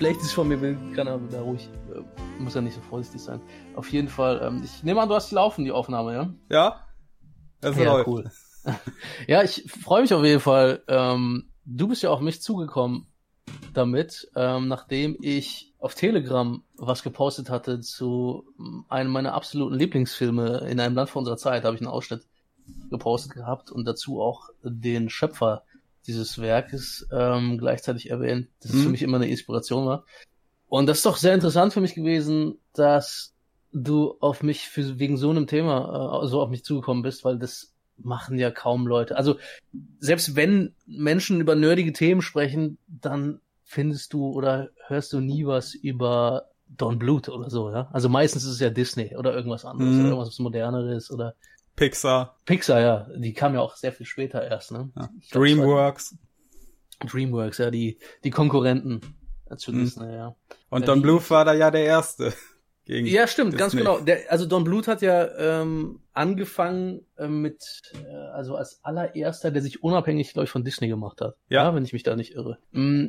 irgendwas 0.00 0.18
Schlechtes 0.20 0.32
von 0.32 0.48
mir 0.48 0.60
will, 0.60 0.78
kann 0.94 1.06
er 1.06 1.18
da 1.18 1.42
ruhig, 1.42 1.68
äh, 1.94 2.42
muss 2.42 2.54
ja 2.54 2.60
nicht 2.60 2.74
so 2.74 2.80
vorsichtig 2.80 3.20
sein. 3.20 3.40
Auf 3.76 3.90
jeden 3.92 4.08
Fall, 4.08 4.40
ähm, 4.42 4.62
ich 4.64 4.82
nehme 4.82 5.00
an, 5.00 5.08
du 5.08 5.14
hast 5.14 5.30
die 5.30 5.34
laufen, 5.34 5.64
die 5.64 5.72
Aufnahme, 5.72 6.14
ja? 6.14 6.34
Ja. 6.50 6.86
Das 7.60 7.76
ja, 7.76 7.92
läuft. 7.92 8.08
cool. 8.08 8.30
ja, 9.26 9.42
ich 9.42 9.70
freue 9.70 10.02
mich 10.02 10.14
auf 10.14 10.24
jeden 10.24 10.40
Fall. 10.40 10.82
Ähm, 10.88 11.50
du 11.64 11.88
bist 11.88 12.02
ja 12.02 12.10
auf 12.10 12.20
mich 12.20 12.40
zugekommen 12.40 13.06
damit, 13.74 14.30
ähm, 14.34 14.68
nachdem 14.68 15.16
ich 15.20 15.74
auf 15.78 15.94
Telegram 15.94 16.62
was 16.76 17.02
gepostet 17.02 17.50
hatte 17.50 17.80
zu 17.80 18.44
einem 18.88 19.10
meiner 19.10 19.34
absoluten 19.34 19.76
Lieblingsfilme 19.76 20.66
in 20.70 20.80
einem 20.80 20.94
Land 20.94 21.10
vor 21.10 21.20
unserer 21.20 21.36
Zeit, 21.36 21.64
habe 21.64 21.74
ich 21.74 21.82
einen 21.82 21.90
Ausschnitt 21.90 22.26
gepostet 22.90 23.32
gehabt 23.32 23.70
und 23.70 23.84
dazu 23.86 24.20
auch 24.20 24.50
den 24.62 25.10
Schöpfer 25.10 25.64
dieses 26.10 26.38
Werkes 26.40 27.06
ähm, 27.12 27.56
gleichzeitig 27.58 28.10
erwähnt, 28.10 28.48
dass 28.60 28.72
es 28.72 28.78
Mhm. 28.78 28.82
für 28.84 28.88
mich 28.90 29.02
immer 29.02 29.16
eine 29.16 29.28
Inspiration 29.28 29.86
war. 29.86 30.04
Und 30.68 30.86
das 30.86 30.98
ist 30.98 31.06
doch 31.06 31.16
sehr 31.16 31.34
interessant 31.34 31.72
für 31.72 31.80
mich 31.80 31.94
gewesen, 31.94 32.58
dass 32.74 33.34
du 33.72 34.16
auf 34.20 34.42
mich 34.42 34.68
für, 34.68 34.98
wegen 34.98 35.16
so 35.16 35.30
einem 35.30 35.46
Thema 35.46 36.22
äh, 36.22 36.26
so 36.26 36.40
auf 36.42 36.50
mich 36.50 36.64
zugekommen 36.64 37.02
bist, 37.02 37.24
weil 37.24 37.38
das 37.38 37.72
machen 37.96 38.38
ja 38.38 38.50
kaum 38.50 38.86
Leute. 38.86 39.16
Also 39.16 39.36
selbst 39.98 40.34
wenn 40.36 40.74
Menschen 40.86 41.40
über 41.40 41.54
nerdige 41.54 41.92
Themen 41.92 42.22
sprechen, 42.22 42.78
dann 42.88 43.40
findest 43.64 44.12
du 44.12 44.30
oder 44.30 44.70
hörst 44.86 45.12
du 45.12 45.20
nie 45.20 45.46
was 45.46 45.74
über 45.74 46.46
Don 46.66 46.98
Bluth 46.98 47.28
oder 47.28 47.50
so, 47.50 47.70
ja? 47.70 47.88
Also 47.92 48.08
meistens 48.08 48.44
ist 48.44 48.52
es 48.52 48.60
ja 48.60 48.70
Disney 48.70 49.16
oder 49.16 49.34
irgendwas 49.34 49.64
anderes 49.64 49.94
Mhm. 49.94 50.00
oder 50.00 50.08
irgendwas 50.10 50.28
was 50.28 50.38
moderneres 50.38 51.10
oder 51.10 51.34
Pixar, 51.76 52.36
Pixar, 52.44 52.80
ja. 52.80 53.06
Die 53.16 53.32
kam 53.32 53.54
ja 53.54 53.60
auch 53.60 53.76
sehr 53.76 53.92
viel 53.92 54.06
später 54.06 54.42
erst, 54.46 54.72
ne? 54.72 54.90
Ja. 54.96 55.08
Glaub, 55.30 55.42
Dreamworks. 55.44 56.16
Dreamworks, 57.06 57.58
ja, 57.58 57.70
die, 57.70 57.98
die 58.24 58.30
Konkurrenten 58.30 59.00
zu 59.56 59.72
Mhm. 59.72 59.78
Disney, 59.84 60.12
ja. 60.14 60.36
Und 60.68 60.82
Ja, 60.82 60.86
Don 60.86 61.02
Bluth 61.02 61.30
war 61.30 61.44
da 61.44 61.54
ja 61.54 61.70
der 61.70 61.84
Erste. 61.84 62.32
Gegen 62.84 63.06
Ja, 63.06 63.26
stimmt, 63.26 63.56
ganz 63.56 63.72
Disney. 63.72 63.86
genau. 63.86 64.00
Der, 64.00 64.30
also 64.30 64.46
Don 64.46 64.64
Bluth 64.64 64.88
hat 64.88 65.00
ja 65.02 65.28
ähm, 65.62 66.00
angefangen 66.12 67.06
äh, 67.16 67.28
mit, 67.28 67.62
äh, 67.94 68.14
also 68.32 68.56
als 68.56 68.80
allererster, 68.84 69.50
der 69.50 69.62
sich 69.62 69.82
unabhängig, 69.82 70.32
glaube 70.32 70.44
ich, 70.44 70.50
von 70.50 70.64
Disney 70.64 70.88
gemacht 70.88 71.20
hat. 71.20 71.36
Ja. 71.48 71.74
wenn 71.74 71.84
ich 71.84 71.92
mich 71.92 72.02
da 72.02 72.16
nicht 72.16 72.34
irre. 72.34 72.58
Mm, 72.72 73.06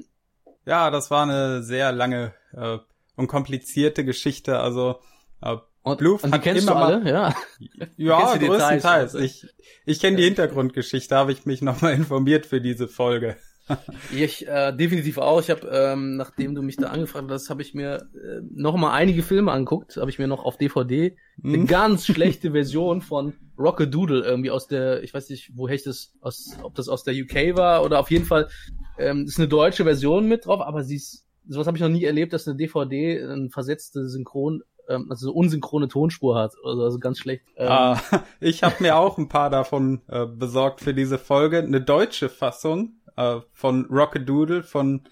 Ja, 0.65 0.89
das 0.91 1.09
war 1.11 1.23
eine 1.23 1.63
sehr 1.63 1.91
lange 1.91 2.33
äh, 2.53 2.77
und 3.15 3.27
komplizierte 3.27 4.05
Geschichte. 4.05 4.59
Also 4.59 4.99
äh, 5.41 5.57
und, 5.83 5.97
Bluth 5.97 6.23
und 6.23 6.31
die 6.31 6.35
hat 6.35 6.43
kennst 6.43 6.69
du 6.69 6.73
alle, 6.73 7.09
ja. 7.09 7.35
ja, 7.97 8.37
größtenteils. 8.37 9.15
also. 9.15 9.19
Ich, 9.19 9.47
ich 9.85 9.99
kenne 9.99 10.17
die 10.17 10.23
Hintergrundgeschichte, 10.23 11.15
habe 11.15 11.31
ich 11.31 11.45
mich 11.45 11.61
nochmal 11.61 11.93
informiert 11.93 12.45
für 12.45 12.61
diese 12.61 12.87
Folge. 12.87 13.37
Ich 14.13 14.47
äh, 14.47 14.73
definitiv 14.73 15.17
auch. 15.17 15.39
Ich 15.39 15.49
habe, 15.49 15.67
ähm, 15.71 16.17
nachdem 16.17 16.55
du 16.55 16.61
mich 16.61 16.77
da 16.77 16.87
angefragt 16.87 17.29
hast, 17.29 17.49
habe 17.49 17.61
ich 17.61 17.73
mir 17.73 18.09
äh, 18.15 18.41
noch 18.53 18.75
mal 18.75 18.91
einige 18.91 19.23
Filme 19.23 19.51
angeguckt. 19.51 19.95
Habe 19.97 20.09
ich 20.09 20.19
mir 20.19 20.27
noch 20.27 20.43
auf 20.43 20.57
DVD 20.57 21.15
eine 21.43 21.53
Hm? 21.53 21.67
ganz 21.67 22.05
schlechte 22.07 22.51
Version 22.51 23.01
von 23.01 23.33
Rockadoodle 23.57 24.23
irgendwie 24.23 24.51
aus 24.51 24.67
der, 24.67 25.03
ich 25.03 25.13
weiß 25.13 25.29
nicht, 25.29 25.51
woher 25.55 25.75
ich 25.75 25.83
das 25.83 26.13
aus, 26.21 26.57
ob 26.63 26.75
das 26.75 26.89
aus 26.89 27.03
der 27.03 27.13
UK 27.13 27.55
war 27.55 27.83
oder 27.85 27.99
auf 27.99 28.11
jeden 28.11 28.25
Fall 28.25 28.49
ähm, 28.97 29.25
ist 29.25 29.37
eine 29.39 29.47
deutsche 29.47 29.83
Version 29.83 30.27
mit 30.27 30.45
drauf, 30.45 30.61
aber 30.61 30.83
sie 30.83 30.95
ist, 30.95 31.25
sowas 31.47 31.67
habe 31.67 31.77
ich 31.77 31.81
noch 31.81 31.89
nie 31.89 32.03
erlebt, 32.03 32.33
dass 32.33 32.47
eine 32.47 32.57
DVD 32.57 33.23
eine 33.23 33.49
versetzte 33.49 34.09
Synchron, 34.09 34.63
ähm, 34.91 35.07
also 35.09 35.27
so 35.27 35.33
unsynchrone 35.33 35.87
Tonspur 35.87 36.37
hat. 36.37 36.53
Also, 36.63 36.83
also 36.83 36.99
ganz 36.99 37.19
schlecht. 37.19 37.43
Ähm, 37.57 37.67
Ah, 37.69 38.01
ich 38.39 38.63
habe 38.63 38.75
mir 38.79 38.97
auch 38.97 39.17
ein 39.17 39.29
paar 39.29 39.49
davon 39.49 40.01
äh, 40.07 40.25
besorgt 40.25 40.81
für 40.81 40.93
diese 40.93 41.17
Folge. 41.17 41.59
Eine 41.59 41.81
deutsche 41.81 42.29
Fassung 42.29 42.93
äh, 43.15 43.39
von 43.53 43.85
Rockadoodle 43.89 44.63
von 44.63 45.03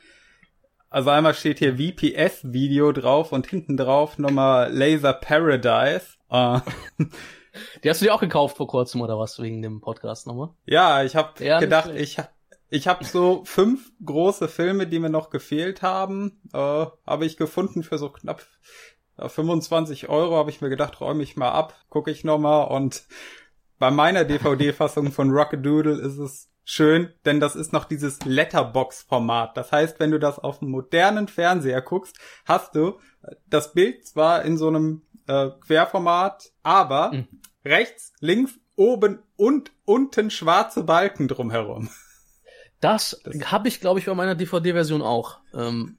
also 0.92 1.12
einmal 1.12 1.36
steht 1.36 1.60
hier 1.60 1.78
VPS-Video 1.78 2.92
drauf 2.94 3.32
und 3.32 3.46
hinten 3.46 3.78
drauf 3.78 4.18
nochmal 4.18 4.74
Laser 4.74 5.14
Paradise. 5.14 6.08
Äh, 6.32 6.60
Die 7.84 7.90
hast 7.90 8.02
du 8.02 8.06
dir 8.06 8.14
auch 8.16 8.20
gekauft 8.22 8.58
vor 8.58 8.68
kurzem 8.68 9.02
oder 9.02 9.18
was 9.20 9.40
wegen 9.40 9.62
dem 9.62 9.82
Podcast 9.82 10.26
nochmal? 10.28 10.50
ja, 10.66 11.04
ich 11.04 11.16
habe 11.16 11.44
Ja, 11.44 11.60
gedacht, 11.60 11.92
ich 11.96 12.18
hab- 12.18 12.34
ich 12.72 12.88
habe 12.88 13.04
so 13.04 13.42
fünf 13.46 13.92
große 14.04 14.48
Filme, 14.48 14.88
die 14.88 15.00
mir 15.00 15.10
noch 15.10 15.30
gefehlt 15.30 15.82
haben, 15.82 16.40
äh, 16.54 16.58
habe 16.58 17.26
ich 17.26 17.38
gefunden 17.38 17.84
für 17.84 17.98
so 17.98 18.10
knapp 18.10 18.44
25 19.28 20.10
Euro. 20.10 20.38
Habe 20.38 20.50
ich 20.50 20.62
mir 20.62 20.70
gedacht, 20.70 21.02
räume 21.02 21.24
ich 21.24 21.36
mal 21.36 21.52
ab, 21.52 21.74
gucke 21.90 22.12
ich 22.12 22.24
noch 22.24 22.38
mal 22.40 22.64
und 22.64 23.04
bei 23.78 23.92
meiner 23.92 24.26
DVD-Fassung 24.26 25.12
von 25.12 25.32
Rockadoodle 25.32 25.94
ist 25.94 26.18
es 26.18 26.50
schön, 26.66 27.14
denn 27.26 27.40
das 27.40 27.56
ist 27.56 27.74
noch 27.74 27.86
dieses 27.86 28.20
Letterbox-Format. 28.26 29.56
Das 29.58 29.72
heißt, 29.72 30.00
wenn 30.00 30.12
du 30.12 30.20
das 30.20 30.38
auf 30.38 30.62
einem 30.62 30.72
modernen 30.72 31.28
Fernseher 31.28 31.82
guckst, 31.82 32.20
hast 32.46 32.76
du 32.76 33.00
das 33.48 33.74
Bild 33.74 34.06
zwar 34.06 34.44
in 34.44 34.58
so 34.58 34.68
einem 34.68 35.04
äh, 35.28 35.50
Querformat, 35.66 36.52
aber 36.62 37.12
Mhm. 37.14 37.28
rechts, 37.66 38.14
links, 38.20 38.60
oben 38.76 39.20
und 39.36 39.72
unten 39.86 40.30
schwarze 40.30 40.84
Balken 40.84 41.28
drumherum. 41.28 41.90
Das, 42.82 43.20
Das- 43.24 43.52
habe 43.52 43.68
ich, 43.68 43.82
glaube 43.82 44.00
ich, 44.00 44.06
bei 44.06 44.14
meiner 44.16 44.36
DVD-Version 44.36 45.02
auch. 45.02 45.40
Ähm, 45.54 45.98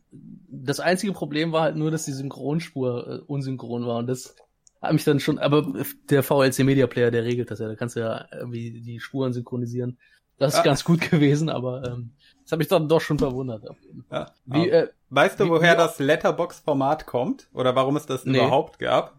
das 0.48 0.80
einzige 0.80 1.12
Problem 1.12 1.52
war 1.52 1.62
halt 1.62 1.76
nur, 1.76 1.90
dass 1.90 2.04
die 2.06 2.12
Synchronspur 2.12 3.06
äh, 3.06 3.18
unsynchron 3.26 3.86
war 3.86 3.98
und 3.98 4.06
das 4.06 4.34
hat 4.80 4.92
mich 4.94 5.04
dann 5.04 5.20
schon, 5.20 5.38
aber 5.38 5.70
der 6.08 6.22
VLC 6.22 6.60
Media 6.64 6.86
Player, 6.86 7.10
der 7.10 7.24
regelt 7.24 7.50
das 7.50 7.58
ja, 7.58 7.68
da 7.68 7.74
kannst 7.74 7.96
du 7.96 8.00
ja 8.00 8.24
irgendwie 8.32 8.80
die 8.80 8.98
Spuren 8.98 9.32
synchronisieren. 9.34 9.98
Das 10.38 10.54
ist 10.54 10.58
Ja. 10.60 10.64
ganz 10.64 10.84
gut 10.84 11.00
gewesen, 11.10 11.50
aber 11.50 11.84
ähm, 11.86 12.14
das 12.44 12.52
hat 12.52 12.58
mich 12.60 12.68
dann 12.68 12.88
doch 12.88 13.02
schon 13.02 13.18
verwundert. 13.18 13.68
auf 13.68 13.78
jeden 13.82 14.04
Fall. 14.04 14.20
Ja. 14.20 14.32
Wie, 14.46 14.70
äh, 14.70 14.88
weißt 15.10 15.38
du, 15.38 15.44
wie- 15.44 15.50
woher 15.50 15.74
wie- 15.74 15.76
das 15.76 15.98
Letterbox-Format 15.98 17.04
kommt? 17.06 17.48
Oder 17.52 17.76
warum 17.76 17.96
es 17.96 18.06
das 18.06 18.24
Nee. 18.24 18.38
überhaupt 18.38 18.78
gab? 18.78 19.18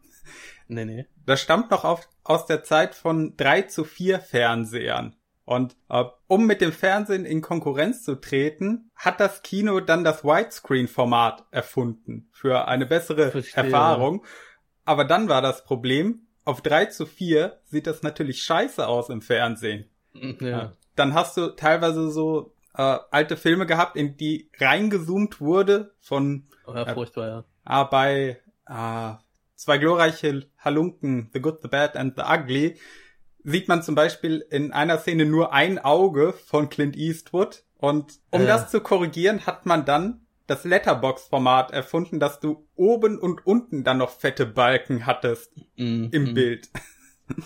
nee, 0.68 0.86
nee. 0.86 1.06
Das 1.28 1.40
stammt 1.42 1.70
noch 1.70 1.84
auf, 1.86 2.10
aus 2.24 2.48
der 2.48 2.64
Zeit 2.64 2.96
von 2.96 3.36
3 3.38 3.62
zu 3.64 3.84
4 3.84 4.20
Fernsehern. 4.20 5.16
Und 5.52 5.76
äh, 5.90 6.06
um 6.28 6.48
mit 6.48 6.62
dem 6.62 6.72
Fernsehen 6.72 7.26
in 7.26 7.42
Konkurrenz 7.42 8.04
zu 8.04 8.16
treten, 8.16 8.90
hat 8.96 9.20
das 9.20 9.42
Kino 9.42 9.82
dann 9.82 10.06
das 10.06 10.24
Widescreen-Format 10.24 11.44
erfunden 11.52 12.30
für 12.32 12.70
eine 12.70 12.86
bessere 12.86 13.32
Verstehe. 13.32 13.66
Erfahrung. 13.66 14.24
Aber 14.86 15.04
dann 15.04 15.28
war 15.28 15.42
das 15.42 15.66
Problem, 15.66 16.22
auf 16.46 16.62
3 16.62 16.86
zu 16.86 17.06
4 17.06 17.60
sieht 17.66 17.86
das 17.86 18.02
natürlich 18.02 18.44
scheiße 18.44 18.88
aus 18.88 19.10
im 19.10 19.22
Fernsehen. 19.22 19.90
Ja. 20.40 20.72
Dann 20.96 21.14
hast 21.14 21.36
du 21.36 21.50
teilweise 21.50 22.12
so 22.12 22.54
äh, 22.74 23.00
alte 23.12 23.36
Filme 23.36 23.66
gehabt, 23.66 23.98
in 23.98 24.16
die 24.16 24.50
reingezoomt 24.58 25.42
wurde 25.42 25.94
von 26.00 26.48
Oh, 26.66 26.74
ja, 26.74 26.94
furchtbar, 26.94 27.28
ja. 27.28 27.44
Ah, 27.66 27.84
bei 27.84 28.40
ah, 28.68 29.20
zwei 29.56 29.80
glorreiche 29.80 30.48
Halunken, 30.60 31.30
The 31.34 31.42
Good, 31.42 31.60
The 31.62 31.68
Bad 31.68 31.98
and 31.98 32.16
The 32.16 32.24
Ugly, 32.24 32.78
sieht 33.44 33.68
man 33.68 33.84
zum 33.84 33.96
Beispiel 33.96 34.46
in 34.50 34.72
einer 34.72 34.98
Szene 35.00 35.26
nur 35.26 35.54
ein 35.54 35.80
Auge 35.80 36.34
von 36.34 36.70
Clint 36.70 36.96
Eastwood. 36.96 37.64
Und 37.78 38.20
um 38.30 38.42
Ja. 38.42 38.48
das 38.48 38.70
zu 38.70 38.82
korrigieren, 38.82 39.46
hat 39.48 39.66
man 39.66 39.86
dann 39.86 40.22
das 40.48 40.64
Letterbox-Format 40.66 41.72
erfunden, 41.72 42.20
dass 42.20 42.40
du 42.40 42.68
oben 42.76 43.18
und 43.18 43.46
unten 43.46 43.84
dann 43.84 43.98
noch 43.98 44.10
fette 44.12 44.46
Balken 44.46 45.06
hattest 45.06 45.52
Mhm. 45.78 46.10
im 46.12 46.24
Mhm. 46.26 46.34
Bild. 46.34 46.70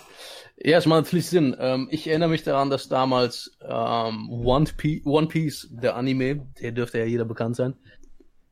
Ja, 0.58 0.78
es 0.78 0.86
macht 0.86 1.04
natürlich 1.04 1.28
Sinn. 1.30 1.56
Ähm, 1.60 1.90
ich 1.92 2.08
erinnere 2.08 2.30
mich 2.30 2.44
daran, 2.44 2.70
dass 2.70 2.88
damals 2.88 3.58
ähm, 3.62 4.30
One, 4.32 4.66
Piece, 4.78 5.06
One 5.06 5.28
Piece, 5.28 5.68
der 5.70 5.96
Anime, 5.96 6.48
der 6.62 6.72
dürfte 6.72 6.98
ja 6.98 7.06
jeder 7.06 7.26
bekannt 7.26 7.56
sein. 7.58 7.76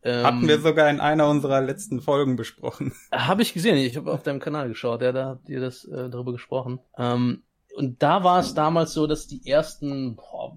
Ähm, 0.03 0.25
Hatten 0.25 0.47
wir 0.47 0.59
sogar 0.59 0.89
in 0.89 0.99
einer 0.99 1.29
unserer 1.29 1.61
letzten 1.61 2.01
Folgen 2.01 2.35
besprochen. 2.35 2.93
Habe 3.11 3.41
ich 3.41 3.53
gesehen. 3.53 3.77
Ich 3.77 3.95
habe 3.95 4.11
auf 4.11 4.23
deinem 4.23 4.39
Kanal 4.39 4.67
geschaut. 4.67 5.01
Ja, 5.01 5.11
da 5.11 5.25
habt 5.27 5.49
ihr 5.49 5.61
das 5.61 5.85
äh, 5.85 6.09
darüber 6.09 6.33
gesprochen. 6.33 6.79
Ähm, 6.97 7.43
und 7.75 8.03
da 8.03 8.23
war 8.23 8.39
es 8.39 8.53
damals 8.53 8.93
so, 8.93 9.07
dass 9.07 9.27
die 9.27 9.47
ersten, 9.47 10.15
boah, 10.15 10.55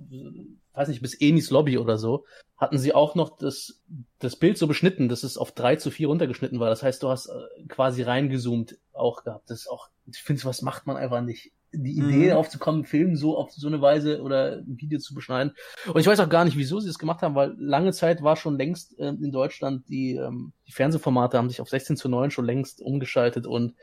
weiß 0.74 0.88
nicht, 0.88 1.00
bis 1.00 1.14
Enis 1.14 1.50
Lobby 1.50 1.78
oder 1.78 1.96
so, 1.96 2.24
hatten 2.56 2.78
sie 2.78 2.94
auch 2.94 3.14
noch 3.14 3.36
das, 3.38 3.82
das 4.18 4.36
Bild 4.36 4.58
so 4.58 4.66
beschnitten, 4.66 5.08
dass 5.08 5.22
es 5.22 5.38
auf 5.38 5.52
3 5.52 5.76
zu 5.76 5.90
4 5.90 6.08
runtergeschnitten 6.08 6.60
war. 6.60 6.68
Das 6.68 6.82
heißt, 6.82 7.02
du 7.02 7.08
hast 7.08 7.26
äh, 7.26 7.66
quasi 7.68 8.02
reingezoomt 8.02 8.78
auch 8.92 9.24
gehabt. 9.24 9.50
Das 9.50 9.60
ist 9.60 9.70
auch, 9.70 9.88
ich 10.06 10.22
finde, 10.22 10.44
was 10.44 10.62
macht 10.62 10.86
man 10.86 10.96
einfach 10.96 11.22
nicht. 11.22 11.52
Die 11.82 11.98
Idee 11.98 12.30
Mhm. 12.30 12.36
aufzukommen, 12.36 12.80
einen 12.80 12.86
Film 12.86 13.16
so 13.16 13.36
auf 13.36 13.52
so 13.52 13.66
eine 13.68 13.80
Weise 13.80 14.22
oder 14.22 14.58
ein 14.58 14.78
Video 14.80 14.98
zu 14.98 15.14
beschneiden. 15.14 15.52
Und 15.86 16.00
ich 16.00 16.06
weiß 16.06 16.20
auch 16.20 16.28
gar 16.28 16.44
nicht, 16.44 16.56
wieso 16.56 16.80
sie 16.80 16.88
das 16.88 16.98
gemacht 16.98 17.22
haben, 17.22 17.34
weil 17.34 17.54
lange 17.58 17.92
Zeit 17.92 18.22
war 18.22 18.36
schon 18.36 18.56
längst 18.56 18.94
ähm, 18.98 19.22
in 19.22 19.32
Deutschland 19.32 19.88
die, 19.88 20.14
ähm, 20.16 20.52
die 20.66 20.72
Fernsehformate 20.72 21.36
haben 21.38 21.48
sich 21.48 21.60
auf 21.60 21.68
16 21.68 21.96
zu 21.96 22.08
9 22.08 22.30
schon 22.30 22.46
längst 22.46 22.80
umgeschaltet 22.80 23.46
und 23.46 23.74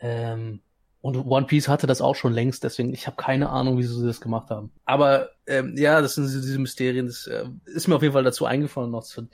ähm, 0.00 0.60
und 1.00 1.16
One 1.16 1.46
Piece 1.46 1.68
hatte 1.68 1.86
das 1.86 2.00
auch 2.00 2.16
schon 2.16 2.32
längst, 2.32 2.64
deswegen 2.64 2.92
ich 2.92 3.06
habe 3.06 3.16
keine 3.16 3.50
Ahnung, 3.50 3.78
wieso 3.78 4.00
sie 4.00 4.06
das 4.06 4.20
gemacht 4.20 4.50
haben. 4.50 4.72
Aber 4.84 5.30
ähm, 5.46 5.74
ja, 5.76 6.00
das 6.00 6.16
sind 6.16 6.24
diese, 6.26 6.58
Mysterien. 6.58 7.06
Das 7.06 7.28
äh, 7.28 7.44
ist 7.66 7.86
mir 7.86 7.94
auf 7.94 8.02
jeden 8.02 8.14
Fall 8.14 8.24
dazu 8.24 8.46
eingefallen 8.46 8.90
noch 8.90 9.04
zu, 9.04 9.28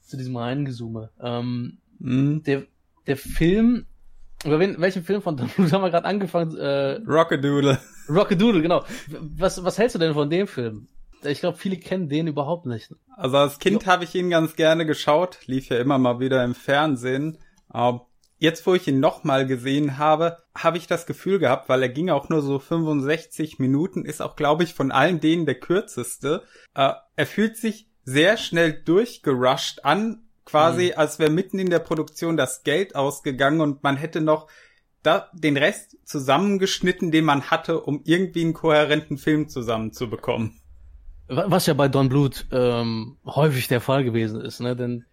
zu 0.00 0.16
diesem 0.16 0.36
Reingezoome. 0.36 1.10
Ähm, 1.22 1.78
Mhm. 1.98 2.42
der, 2.44 2.62
der 3.06 3.18
Film 3.18 3.84
Über 4.44 4.58
wen, 4.58 4.80
welchen 4.80 5.02
Film 5.04 5.22
von 5.22 5.36
Bluth 5.56 5.72
haben 5.72 5.82
wir 5.82 5.90
gerade 5.90 6.06
angefangen? 6.06 6.56
Äh, 6.56 7.00
Rockadoodle. 7.06 7.78
Rockadoodle, 8.08 8.62
genau. 8.62 8.84
Was, 9.08 9.62
was 9.62 9.78
hältst 9.78 9.94
du 9.94 9.98
denn 9.98 10.14
von 10.14 10.30
dem 10.30 10.46
Film? 10.46 10.88
Ich 11.22 11.40
glaube, 11.40 11.58
viele 11.58 11.76
kennen 11.76 12.08
den 12.08 12.26
überhaupt 12.26 12.64
nicht. 12.64 12.94
Also 13.16 13.36
als 13.36 13.58
Kind 13.58 13.86
habe 13.86 14.04
ich 14.04 14.14
ihn 14.14 14.30
ganz 14.30 14.56
gerne 14.56 14.86
geschaut, 14.86 15.38
lief 15.46 15.68
ja 15.68 15.78
immer 15.78 15.98
mal 15.98 16.18
wieder 16.18 16.42
im 16.42 16.54
Fernsehen. 16.54 17.36
Aber 17.68 18.06
jetzt, 18.38 18.66
wo 18.66 18.74
ich 18.74 18.88
ihn 18.88 19.00
nochmal 19.00 19.46
gesehen 19.46 19.98
habe, 19.98 20.38
habe 20.56 20.78
ich 20.78 20.86
das 20.86 21.04
Gefühl 21.04 21.38
gehabt, 21.38 21.68
weil 21.68 21.82
er 21.82 21.90
ging 21.90 22.08
auch 22.08 22.30
nur 22.30 22.40
so 22.40 22.58
65 22.58 23.58
Minuten, 23.58 24.06
ist 24.06 24.22
auch, 24.22 24.34
glaube 24.34 24.64
ich, 24.64 24.72
von 24.72 24.90
allen 24.90 25.20
denen 25.20 25.44
der 25.44 25.56
kürzeste. 25.56 26.42
Äh, 26.74 26.92
er 27.16 27.26
fühlt 27.26 27.58
sich 27.58 27.90
sehr 28.04 28.38
schnell 28.38 28.72
durchgerusht 28.72 29.84
an, 29.84 30.22
quasi, 30.50 30.86
mhm. 30.86 30.98
als 30.98 31.18
wäre 31.18 31.30
mitten 31.30 31.58
in 31.58 31.70
der 31.70 31.78
Produktion 31.78 32.36
das 32.36 32.62
Geld 32.62 32.96
ausgegangen 32.96 33.60
und 33.60 33.82
man 33.82 33.96
hätte 33.96 34.20
noch 34.20 34.48
da 35.02 35.30
den 35.32 35.56
Rest 35.56 35.96
zusammengeschnitten, 36.04 37.10
den 37.10 37.24
man 37.24 37.50
hatte, 37.50 37.80
um 37.80 38.02
irgendwie 38.04 38.42
einen 38.42 38.54
kohärenten 38.54 39.16
Film 39.16 39.48
zusammenzubekommen. 39.48 40.60
Was 41.28 41.66
ja 41.66 41.74
bei 41.74 41.88
Don 41.88 42.08
Bluth 42.08 42.46
ähm, 42.50 43.16
häufig 43.24 43.68
der 43.68 43.80
Fall 43.80 44.02
gewesen 44.02 44.40
ist, 44.40 44.60
ne? 44.60 44.74
Denn 44.74 45.04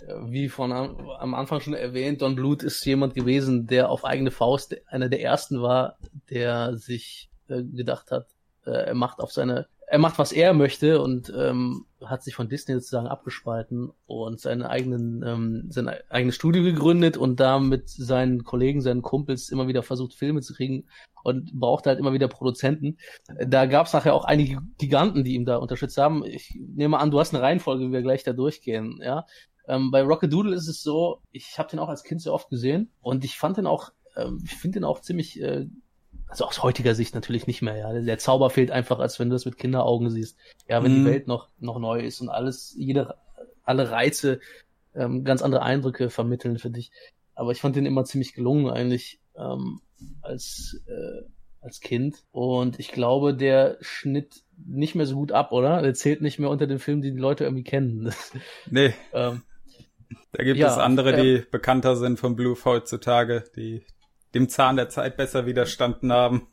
äh, 0.00 0.14
wie 0.26 0.48
von 0.48 0.72
am 0.72 1.34
Anfang 1.34 1.60
schon 1.60 1.72
erwähnt, 1.72 2.20
Don 2.20 2.36
Bluth 2.36 2.62
ist 2.62 2.84
jemand 2.84 3.14
gewesen, 3.14 3.66
der 3.66 3.88
auf 3.88 4.04
eigene 4.04 4.30
Faust 4.30 4.76
einer 4.88 5.08
der 5.08 5.22
ersten 5.22 5.62
war, 5.62 5.96
der 6.28 6.76
sich 6.76 7.30
äh, 7.48 7.62
gedacht 7.62 8.10
hat, 8.10 8.26
äh, 8.66 8.70
er 8.70 8.94
macht 8.94 9.20
auf 9.20 9.32
seine 9.32 9.66
er 9.94 10.00
macht, 10.00 10.18
was 10.18 10.32
er 10.32 10.54
möchte 10.54 11.00
und 11.00 11.32
ähm, 11.38 11.86
hat 12.04 12.24
sich 12.24 12.34
von 12.34 12.48
Disney 12.48 12.74
sozusagen 12.74 13.06
abgespalten 13.06 13.92
und 14.06 14.40
seine 14.40 14.68
eigenen, 14.68 15.22
ähm, 15.24 15.66
sein 15.70 15.88
eigenes 16.08 16.34
Studio 16.34 16.64
gegründet 16.64 17.16
und 17.16 17.38
da 17.38 17.60
mit 17.60 17.88
seinen 17.88 18.42
Kollegen, 18.42 18.80
seinen 18.80 19.02
Kumpels 19.02 19.50
immer 19.50 19.68
wieder 19.68 19.84
versucht, 19.84 20.14
Filme 20.14 20.40
zu 20.40 20.52
kriegen 20.52 20.88
und 21.22 21.52
brauchte 21.52 21.90
halt 21.90 22.00
immer 22.00 22.12
wieder 22.12 22.26
Produzenten. 22.26 22.98
Da 23.46 23.66
gab 23.66 23.86
es 23.86 23.92
nachher 23.92 24.14
auch 24.14 24.24
einige 24.24 24.58
Giganten, 24.78 25.22
die 25.22 25.34
ihm 25.34 25.44
da 25.44 25.58
unterstützt 25.58 25.96
haben. 25.96 26.24
Ich 26.24 26.58
nehme 26.58 26.98
an, 26.98 27.12
du 27.12 27.20
hast 27.20 27.32
eine 27.32 27.44
Reihenfolge, 27.44 27.86
wie 27.86 27.92
wir 27.92 28.02
gleich 28.02 28.24
da 28.24 28.32
durchgehen, 28.32 28.98
ja. 29.00 29.26
Ähm, 29.68 29.92
bei 29.92 30.02
Rockadoodle 30.02 30.56
ist 30.56 30.66
es 30.66 30.82
so, 30.82 31.22
ich 31.30 31.56
habe 31.56 31.70
den 31.70 31.78
auch 31.78 31.88
als 31.88 32.02
Kind 32.02 32.20
sehr 32.20 32.34
oft 32.34 32.50
gesehen 32.50 32.90
und 33.00 33.24
ich 33.24 33.38
fand 33.38 33.58
den 33.58 33.68
auch, 33.68 33.92
ähm, 34.16 34.42
ich 34.44 34.56
finde 34.56 34.80
den 34.80 34.84
auch 34.84 35.02
ziemlich 35.02 35.40
äh, 35.40 35.68
also 36.28 36.46
aus 36.46 36.62
heutiger 36.62 36.94
Sicht 36.94 37.14
natürlich 37.14 37.46
nicht 37.46 37.62
mehr, 37.62 37.76
ja. 37.76 37.92
Der 37.92 38.18
Zauber 38.18 38.50
fehlt 38.50 38.70
einfach, 38.70 38.98
als 38.98 39.18
wenn 39.18 39.30
du 39.30 39.34
das 39.34 39.44
mit 39.44 39.56
Kinderaugen 39.56 40.10
siehst. 40.10 40.36
Ja, 40.68 40.82
wenn 40.82 40.92
mhm. 40.92 41.04
die 41.04 41.10
Welt 41.10 41.26
noch, 41.28 41.48
noch 41.58 41.78
neu 41.78 42.00
ist 42.00 42.20
und 42.20 42.28
alles, 42.28 42.74
jede, 42.76 43.16
alle 43.64 43.90
Reize, 43.90 44.40
ähm, 44.94 45.24
ganz 45.24 45.42
andere 45.42 45.62
Eindrücke 45.62 46.10
vermitteln 46.10 46.58
für 46.58 46.70
dich. 46.70 46.90
Aber 47.34 47.52
ich 47.52 47.60
fand 47.60 47.76
den 47.76 47.86
immer 47.86 48.04
ziemlich 48.04 48.34
gelungen 48.34 48.70
eigentlich, 48.70 49.20
ähm, 49.36 49.80
als, 50.22 50.80
äh, 50.86 51.24
als 51.60 51.80
Kind. 51.80 52.24
Und 52.30 52.78
ich 52.78 52.92
glaube, 52.92 53.34
der 53.34 53.78
schnitt 53.80 54.42
nicht 54.56 54.94
mehr 54.94 55.06
so 55.06 55.16
gut 55.16 55.32
ab, 55.32 55.52
oder? 55.52 55.82
Der 55.82 55.94
zählt 55.94 56.20
nicht 56.20 56.38
mehr 56.38 56.50
unter 56.50 56.66
den 56.66 56.78
Filmen, 56.78 57.02
die 57.02 57.12
die 57.12 57.18
Leute 57.18 57.44
irgendwie 57.44 57.64
kennen. 57.64 58.12
nee. 58.70 58.94
ähm, 59.12 59.42
da 60.32 60.44
gibt 60.44 60.58
ja, 60.58 60.68
es 60.68 60.78
andere, 60.78 61.20
die 61.20 61.34
äh, 61.36 61.46
bekannter 61.50 61.96
sind 61.96 62.18
von 62.18 62.36
Blue 62.36 62.56
heutzutage, 62.64 63.44
die 63.56 63.84
dem 64.34 64.48
Zahn 64.48 64.76
der 64.76 64.88
Zeit 64.88 65.16
besser 65.16 65.46
widerstanden 65.46 66.12
haben. 66.12 66.48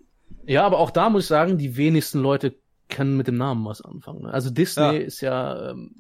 Ja, 0.46 0.66
aber 0.66 0.80
auch 0.80 0.92
da 0.92 1.10
muss 1.10 1.24
ich 1.24 1.28
sagen, 1.28 1.58
die 1.58 1.78
wenigsten 1.78 2.20
Leute 2.20 2.56
können 2.90 3.18
mit 3.18 3.28
dem 3.28 3.38
Namen 3.38 3.66
was 3.66 3.82
anfangen. 3.82 4.24
Ne? 4.24 4.34
Also 4.34 4.50
Disney 4.50 4.84
ja. 4.84 4.92
ist 4.92 5.22
ja 5.22 5.72
ähm, 5.72 5.96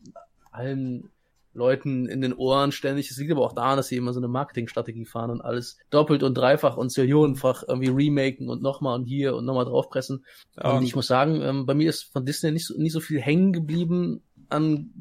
allen 0.51 1.10
Leuten 1.54 2.07
in 2.07 2.22
den 2.22 2.33
Ohren 2.33 2.72
ständig. 2.72 3.12
Es 3.12 3.18
liegt 3.18 3.31
aber 3.31 3.42
auch 3.42 3.54
daran, 3.54 3.78
dass 3.78 3.88
sie 3.88 3.98
immer 3.98 4.13
so 4.13 4.19
eine 4.19 4.28
Marketingstrategie 4.30 5.06
fahren 5.06 5.31
und 5.31 5.42
alles 5.42 5.78
doppelt 5.89 6.24
und 6.24 6.36
dreifach 6.36 6.78
und 6.78 6.92
zillionenfach 6.92 7.63
irgendwie 7.68 7.89
remaken 7.89 8.50
und 8.50 8.62
nochmal 8.62 8.95
und 8.95 9.06
hier 9.06 9.36
und 9.36 9.45
nochmal 9.45 9.66
draufpressen. 9.66 10.25
Ja, 10.56 10.72
und 10.72 10.83
ich 10.83 10.95
muss 10.95 11.07
sagen, 11.07 11.42
ähm, 11.42 11.66
bei 11.66 11.74
mir 11.74 11.89
ist 11.89 12.04
von 12.04 12.25
Disney 12.25 12.51
nicht 12.51 12.68
so, 12.68 12.78
nicht 12.78 12.94
so 12.94 13.01
viel 13.01 13.19
hängen 13.19 13.51
geblieben 13.51 14.24
an, 14.50 14.92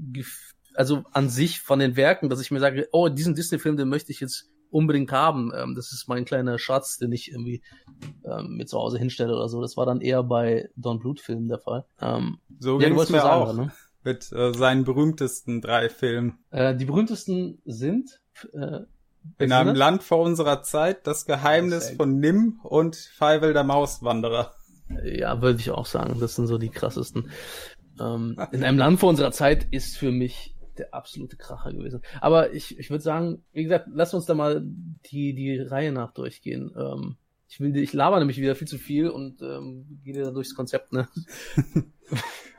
also 0.75 1.05
an 1.13 1.29
sich 1.29 1.61
von 1.61 1.79
den 1.79 1.97
Werken, 1.97 2.29
dass 2.29 2.41
ich 2.41 2.51
mir 2.51 2.61
sage, 2.61 2.89
oh, 2.93 3.09
diesen 3.09 3.35
Disney-Film, 3.35 3.77
den 3.77 3.89
möchte 3.89 4.11
ich 4.11 4.21
jetzt 4.21 4.51
unbedingt 4.71 5.13
haben. 5.13 5.53
Ähm, 5.55 5.75
das 5.75 5.93
ist 5.93 6.09
mein 6.09 6.25
kleiner 6.25 6.59
Schatz, 6.59 6.99
den 6.99 7.13
ich 7.13 7.31
irgendwie 7.31 7.63
ähm, 8.25 8.57
mir 8.57 8.67
zu 8.67 8.79
Hause 8.79 8.99
hinstelle 8.99 9.35
oder 9.35 9.49
so. 9.49 9.61
Das 9.61 9.77
war 9.77 9.87
dann 9.87 10.01
eher 10.01 10.23
bei 10.23 10.69
Don 10.77 10.99
Bluth 10.99 11.21
Filmen 11.21 11.49
der 11.49 11.59
Fall. 11.59 11.85
Ähm, 12.01 12.39
so 12.59 12.79
ging 12.79 12.99
es 12.99 13.11
mir 13.11 13.21
sagen, 13.21 13.43
auch. 13.43 13.55
Ne? 13.55 13.73
Mit 14.03 14.33
äh, 14.33 14.55
seinen 14.55 14.85
berühmtesten 14.85 15.61
drei 15.61 15.89
Filmen. 15.89 16.39
Äh, 16.51 16.75
die 16.75 16.87
berühmtesten 16.87 17.61
sind 17.65 18.21
äh, 18.53 18.81
in 19.39 19.53
einem 19.53 19.75
Land 19.75 20.03
vor 20.03 20.21
unserer 20.21 20.63
Zeit, 20.63 21.07
das 21.07 21.27
Geheimnis 21.27 21.91
von 21.91 22.19
Nim 22.19 22.61
und 22.63 22.97
Feivel 22.97 23.53
der 23.53 23.65
Mauswanderer. 23.65 24.55
Ja, 25.05 25.41
würde 25.43 25.61
ich 25.61 25.71
auch 25.71 25.87
sagen. 25.87 26.19
Das 26.21 26.35
sind 26.35 26.47
so 26.47 26.59
die 26.59 26.71
krassesten. 26.71 27.31
Ähm, 28.01 28.37
in 28.53 28.65
einem 28.65 28.79
Land 28.79 29.01
vor 29.01 29.11
unserer 29.11 29.33
Zeit 29.33 29.67
ist 29.71 29.97
für 29.97 30.11
mich 30.11 30.55
der 30.81 30.95
absolute 30.95 31.37
Kracher 31.37 31.73
gewesen. 31.73 32.03
Aber 32.21 32.53
ich, 32.53 32.79
ich 32.79 32.91
würde 32.91 33.03
sagen, 33.03 33.45
wie 33.53 33.63
gesagt, 33.63 33.89
lass 33.93 34.15
uns 34.15 34.27
da 34.27 34.35
mal 34.35 34.63
die, 34.65 35.35
die 35.35 35.59
Reihe 35.61 35.93
nach 35.93 36.13
durchgehen. 36.13 36.75
Ähm, 36.77 37.17
ich 37.49 37.61
will, 37.61 37.77
ich 37.77 37.93
laber 37.93 38.19
nämlich 38.19 38.39
wieder 38.39 38.55
viel 38.55 38.69
zu 38.69 38.79
viel 38.79 39.09
und 39.09 39.43
ähm, 39.43 40.01
gehe 40.05 40.23
da 40.23 40.31
durchs 40.31 40.55
Konzept, 40.55 40.93
ne? 40.93 41.09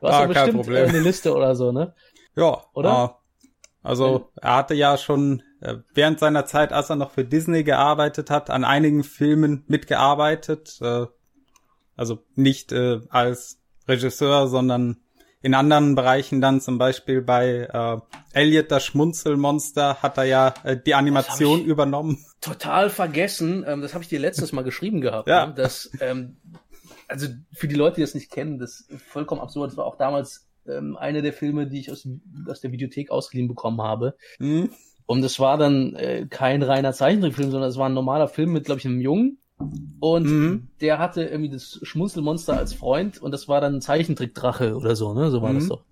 Du 0.01 0.07
hast 0.07 0.15
ah, 0.15 0.25
bestimmt 0.25 0.55
Problem. 0.55 0.89
eine 0.89 0.99
Liste 0.99 1.35
oder 1.35 1.55
so, 1.55 1.71
ne? 1.71 1.93
Ja, 2.35 2.63
oder? 2.73 3.19
Äh, 3.21 3.47
also 3.83 4.31
er 4.35 4.55
hatte 4.55 4.73
ja 4.73 4.97
schon 4.97 5.43
äh, 5.59 5.77
während 5.93 6.19
seiner 6.19 6.45
Zeit, 6.45 6.73
als 6.73 6.89
er 6.89 6.95
noch 6.95 7.11
für 7.11 7.23
Disney 7.23 7.63
gearbeitet 7.63 8.29
hat, 8.29 8.49
an 8.49 8.63
einigen 8.63 9.03
Filmen 9.03 9.63
mitgearbeitet. 9.67 10.79
Äh, 10.81 11.05
also 11.95 12.23
nicht 12.35 12.71
äh, 12.71 13.01
als 13.09 13.59
Regisseur, 13.87 14.47
sondern 14.47 14.97
in 15.41 15.53
anderen 15.53 15.95
Bereichen 15.95 16.39
dann 16.41 16.61
zum 16.61 16.77
Beispiel 16.77 17.21
bei 17.21 17.67
äh, 17.71 17.97
Elliot 18.33 18.71
das 18.71 18.85
Schmunzelmonster 18.85 20.01
hat 20.01 20.17
er 20.17 20.23
ja 20.25 20.53
äh, 20.63 20.77
die 20.77 20.93
Animation 20.93 21.63
übernommen. 21.63 22.23
Total 22.41 22.89
vergessen. 22.89 23.65
Ähm, 23.67 23.81
das 23.81 23.93
habe 23.93 24.03
ich 24.03 24.09
dir 24.09 24.19
letztes 24.19 24.51
Mal 24.51 24.63
geschrieben 24.63 25.01
gehabt. 25.01 25.27
Ja. 25.27 25.47
Ne? 25.47 25.53
Dass, 25.53 25.91
ähm, 25.99 26.37
also 27.07 27.27
für 27.53 27.67
die 27.67 27.75
Leute, 27.75 27.95
die 27.95 28.01
das 28.01 28.13
nicht 28.13 28.31
kennen, 28.31 28.59
das 28.59 28.81
ist 28.81 29.01
vollkommen 29.01 29.41
absurd. 29.41 29.71
Das 29.71 29.77
war 29.77 29.85
auch 29.85 29.97
damals 29.97 30.47
ähm, 30.67 30.95
einer 30.95 31.21
der 31.21 31.33
Filme, 31.33 31.67
die 31.67 31.79
ich 31.79 31.91
aus, 31.91 32.07
aus 32.47 32.61
der 32.61 32.71
Videothek 32.71 33.09
ausgeliehen 33.09 33.47
bekommen 33.47 33.81
habe. 33.81 34.15
Mhm. 34.39 34.69
Und 35.07 35.23
es 35.23 35.39
war 35.39 35.57
dann 35.57 35.95
äh, 35.95 36.27
kein 36.29 36.63
reiner 36.63 36.93
Zeichentrickfilm, 36.93 37.51
sondern 37.51 37.69
es 37.69 37.77
war 37.77 37.89
ein 37.89 37.93
normaler 37.93 38.27
Film 38.27 38.53
mit, 38.53 38.65
glaube 38.65 38.79
ich, 38.79 38.85
einem 38.85 39.01
Jungen 39.01 39.40
und 39.99 40.25
mhm. 40.25 40.67
der 40.81 40.99
hatte 40.99 41.23
irgendwie 41.23 41.49
das 41.49 41.79
Schmunzelmonster 41.83 42.57
als 42.57 42.73
Freund 42.73 43.21
und 43.21 43.31
das 43.31 43.47
war 43.47 43.61
dann 43.61 43.75
ein 43.75 43.81
Zeichentrickdrache 43.81 44.75
oder 44.75 44.95
so, 44.95 45.13
ne? 45.13 45.31
So 45.31 45.41
war 45.41 45.51
mhm. 45.51 45.59
das 45.59 45.67
doch. 45.67 45.83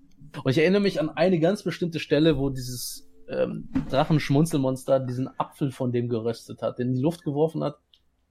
Und 0.43 0.51
ich 0.51 0.57
erinnere 0.57 0.81
mich 0.81 0.99
an 0.99 1.09
eine 1.09 1.39
ganz 1.39 1.63
bestimmte 1.63 1.99
Stelle, 1.99 2.37
wo 2.37 2.49
dieses 2.49 3.09
ähm, 3.29 3.69
Drachenschmunzelmonster 3.89 4.99
diesen 4.99 5.27
Apfel 5.39 5.71
von 5.71 5.91
dem 5.91 6.09
geröstet 6.09 6.61
hat, 6.61 6.79
den 6.79 6.89
in 6.89 6.95
die 6.95 7.01
Luft 7.01 7.23
geworfen 7.23 7.63
hat 7.63 7.77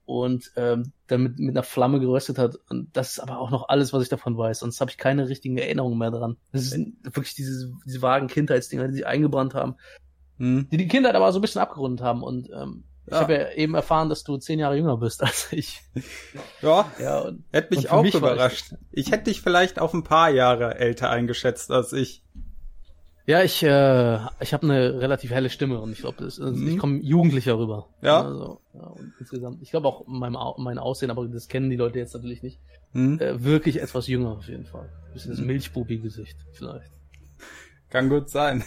und 0.09 0.51
ähm, 0.55 0.91
dann 1.05 1.21
mit, 1.21 1.37
mit 1.37 1.55
einer 1.55 1.61
Flamme 1.61 1.99
geröstet 1.99 2.39
hat. 2.39 2.57
Und 2.69 2.89
das 2.97 3.11
ist 3.11 3.19
aber 3.19 3.37
auch 3.37 3.51
noch 3.51 3.69
alles, 3.69 3.93
was 3.93 4.01
ich 4.01 4.09
davon 4.09 4.37
weiß. 4.37 4.59
Sonst 4.59 4.81
habe 4.81 4.89
ich 4.89 4.97
keine 4.97 5.29
richtigen 5.29 5.57
Erinnerungen 5.57 5.99
mehr 5.99 6.09
dran. 6.09 6.37
Das 6.51 6.69
sind 6.71 6.95
wirklich 7.03 7.35
diese, 7.35 7.71
diese 7.85 8.01
vagen 8.01 8.27
Kindheitsdinger, 8.27 8.87
die 8.87 8.95
sich 8.95 9.05
eingebrannt 9.05 9.53
haben. 9.53 9.75
Mhm. 10.37 10.67
Die 10.71 10.77
die 10.77 10.87
Kindheit 10.87 11.13
aber 11.13 11.31
so 11.31 11.37
ein 11.37 11.41
bisschen 11.43 11.61
abgerundet 11.61 12.03
haben. 12.03 12.23
Und 12.23 12.49
ähm, 12.49 12.85
ich 13.09 13.15
ja. 13.15 13.21
habe 13.21 13.33
ja 13.33 13.51
eben 13.53 13.73
erfahren, 13.73 14.07
dass 14.07 14.23
du 14.23 14.37
zehn 14.37 14.59
Jahre 14.59 14.75
jünger 14.75 14.97
bist 14.97 15.23
als 15.23 15.51
ich. 15.51 15.81
Ja, 16.61 16.91
ja 16.99 17.19
und, 17.21 17.43
hätte 17.51 17.75
mich 17.75 17.89
auch 17.89 18.03
mich 18.03 18.13
überrascht. 18.13 18.73
Ich, 18.91 19.07
ich 19.07 19.11
hätte 19.11 19.25
dich 19.25 19.41
vielleicht 19.41 19.79
auf 19.79 19.95
ein 19.95 20.03
paar 20.03 20.29
Jahre 20.29 20.75
älter 20.75 21.09
eingeschätzt 21.09 21.71
als 21.71 21.91
ich. 21.91 22.23
Ja, 23.25 23.43
ich, 23.43 23.63
äh, 23.63 24.19
ich 24.39 24.53
habe 24.53 24.63
eine 24.63 25.01
relativ 25.01 25.31
helle 25.31 25.49
Stimme 25.49 25.79
und 25.81 25.91
ich 25.91 25.99
glaube, 25.99 26.23
also 26.23 26.51
mhm. 26.51 26.67
ich 26.67 26.77
komme 26.77 26.99
jugendlicher 26.99 27.57
rüber. 27.57 27.87
Ja. 28.01 28.23
Also, 28.23 28.61
ja 28.75 28.81
und 28.81 29.13
insgesamt, 29.19 29.61
ich 29.63 29.71
glaube 29.71 29.87
auch 29.87 30.05
mein, 30.07 30.35
mein 30.57 30.77
Aussehen, 30.77 31.09
aber 31.09 31.27
das 31.27 31.47
kennen 31.47 31.71
die 31.71 31.75
Leute 31.75 31.97
jetzt 31.97 32.13
natürlich 32.13 32.43
nicht. 32.43 32.59
Mhm. 32.93 33.19
Äh, 33.19 33.43
wirklich 33.43 33.81
etwas 33.81 34.07
jünger 34.07 34.31
auf 34.31 34.47
jeden 34.47 34.65
Fall. 34.65 34.89
bisschen 35.13 35.31
das 35.31 35.39
mhm. 35.39 35.47
Milchbubi-Gesicht 35.47 36.37
vielleicht. 36.53 36.91
Kann 37.89 38.09
gut 38.09 38.29
sein. 38.29 38.63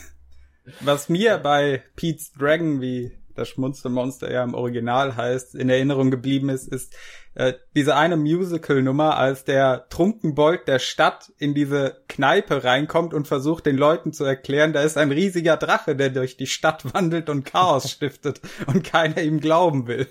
Was 0.81 1.09
mir 1.09 1.39
bei 1.39 1.83
Pete's 1.97 2.33
Dragon, 2.33 2.81
wie 2.81 3.19
das 3.35 3.49
Schmunzelmonster 3.49 4.33
ja 4.33 4.43
im 4.45 4.55
Original 4.55 5.17
heißt, 5.17 5.55
in 5.55 5.69
Erinnerung 5.69 6.11
geblieben 6.11 6.49
ist, 6.49 6.69
ist 6.69 6.95
äh, 7.35 7.55
diese 7.75 7.97
eine 7.97 8.17
Musical-Nummer, 8.17 9.17
als 9.17 9.45
der 9.45 9.87
Trunkenbold 9.89 10.69
der 10.69 10.79
Stadt 10.79 11.33
in 11.39 11.55
diese 11.55 12.03
Kneipe 12.09 12.65
reinkommt 12.65 13.15
und 13.15 13.27
versucht 13.27 13.67
den 13.67 13.77
Leuten 13.77 14.12
zu 14.12 14.25
erklären, 14.25 14.73
da 14.73 14.83
ist 14.83 14.99
ein 14.99 15.11
riesiger 15.11 15.57
Drache, 15.57 15.97
der 15.97 16.11
durch 16.11 16.37
die 16.37 16.47
Stadt 16.47 16.93
wandelt 16.95 17.31
und 17.31 17.45
Chaos 17.45 17.91
stiftet 17.91 18.41
und 18.67 18.85
keiner 18.85 19.23
ihm 19.23 19.41
glauben 19.41 19.87
will. 19.87 20.09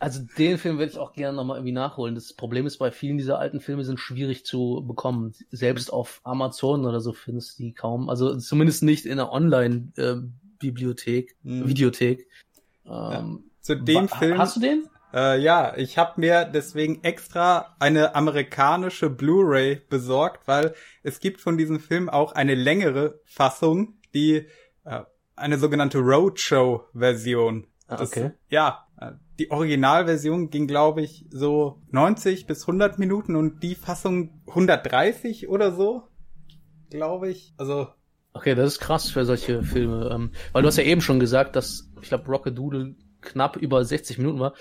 Also 0.00 0.22
den 0.38 0.56
Film 0.56 0.78
würde 0.78 0.92
ich 0.92 0.98
auch 0.98 1.12
gerne 1.12 1.36
nochmal 1.36 1.58
irgendwie 1.58 1.72
nachholen. 1.72 2.14
Das 2.14 2.32
Problem 2.32 2.64
ist, 2.64 2.78
bei 2.78 2.90
vielen 2.90 3.18
dieser 3.18 3.38
alten 3.38 3.60
Filme 3.60 3.84
sind 3.84 4.00
schwierig 4.00 4.46
zu 4.46 4.82
bekommen. 4.86 5.34
Selbst 5.50 5.92
auf 5.92 6.22
Amazon 6.24 6.86
oder 6.86 7.00
so 7.00 7.12
findest 7.12 7.58
du 7.58 7.64
die 7.64 7.74
kaum. 7.74 8.08
Also 8.08 8.34
zumindest 8.38 8.82
nicht 8.82 9.04
in 9.04 9.18
der 9.18 9.30
Online- 9.30 9.92
äh, 9.98 10.16
Bibliothek, 10.60 11.36
mhm. 11.42 11.66
Videothek. 11.68 12.28
Ähm, 12.86 13.50
zu 13.60 13.74
dem 13.76 14.08
Film. 14.08 14.38
Hast 14.38 14.56
du 14.56 14.60
den? 14.60 14.88
Äh, 15.12 15.40
ja, 15.40 15.76
ich 15.76 15.98
habe 15.98 16.20
mir 16.20 16.44
deswegen 16.44 17.02
extra 17.02 17.74
eine 17.80 18.14
amerikanische 18.14 19.10
Blu-ray 19.10 19.80
besorgt, 19.88 20.46
weil 20.46 20.74
es 21.02 21.18
gibt 21.18 21.40
von 21.40 21.58
diesem 21.58 21.80
Film 21.80 22.08
auch 22.08 22.32
eine 22.32 22.54
längere 22.54 23.20
Fassung, 23.24 23.94
die 24.14 24.46
äh, 24.84 25.00
eine 25.34 25.58
sogenannte 25.58 25.98
Roadshow-Version. 25.98 27.66
Ah, 27.88 27.96
Das- 27.96 28.10
okay. 28.10 28.30
Ja, 28.50 28.86
äh, 29.00 29.12
die 29.40 29.50
Originalversion 29.50 30.50
ging, 30.50 30.66
glaube 30.68 31.02
ich, 31.02 31.26
so 31.30 31.82
90 31.90 32.46
bis 32.46 32.62
100 32.62 32.98
Minuten 32.98 33.34
und 33.34 33.62
die 33.62 33.74
Fassung 33.74 34.42
130 34.46 35.48
oder 35.48 35.72
so, 35.72 36.04
glaube 36.90 37.30
ich. 37.30 37.54
Also 37.56 37.88
Okay, 38.32 38.54
das 38.54 38.74
ist 38.74 38.80
krass 38.80 39.10
für 39.10 39.24
solche 39.24 39.62
Filme. 39.62 40.08
Ähm, 40.12 40.30
weil 40.52 40.62
du 40.62 40.68
hast 40.68 40.76
ja 40.76 40.84
eben 40.84 41.00
schon 41.00 41.18
gesagt, 41.20 41.56
dass, 41.56 41.90
ich 42.00 42.08
glaube, 42.08 42.26
Rockadoodle 42.30 42.94
knapp 43.22 43.56
über 43.56 43.84
60 43.84 44.16
Minuten 44.16 44.40
war, 44.40 44.54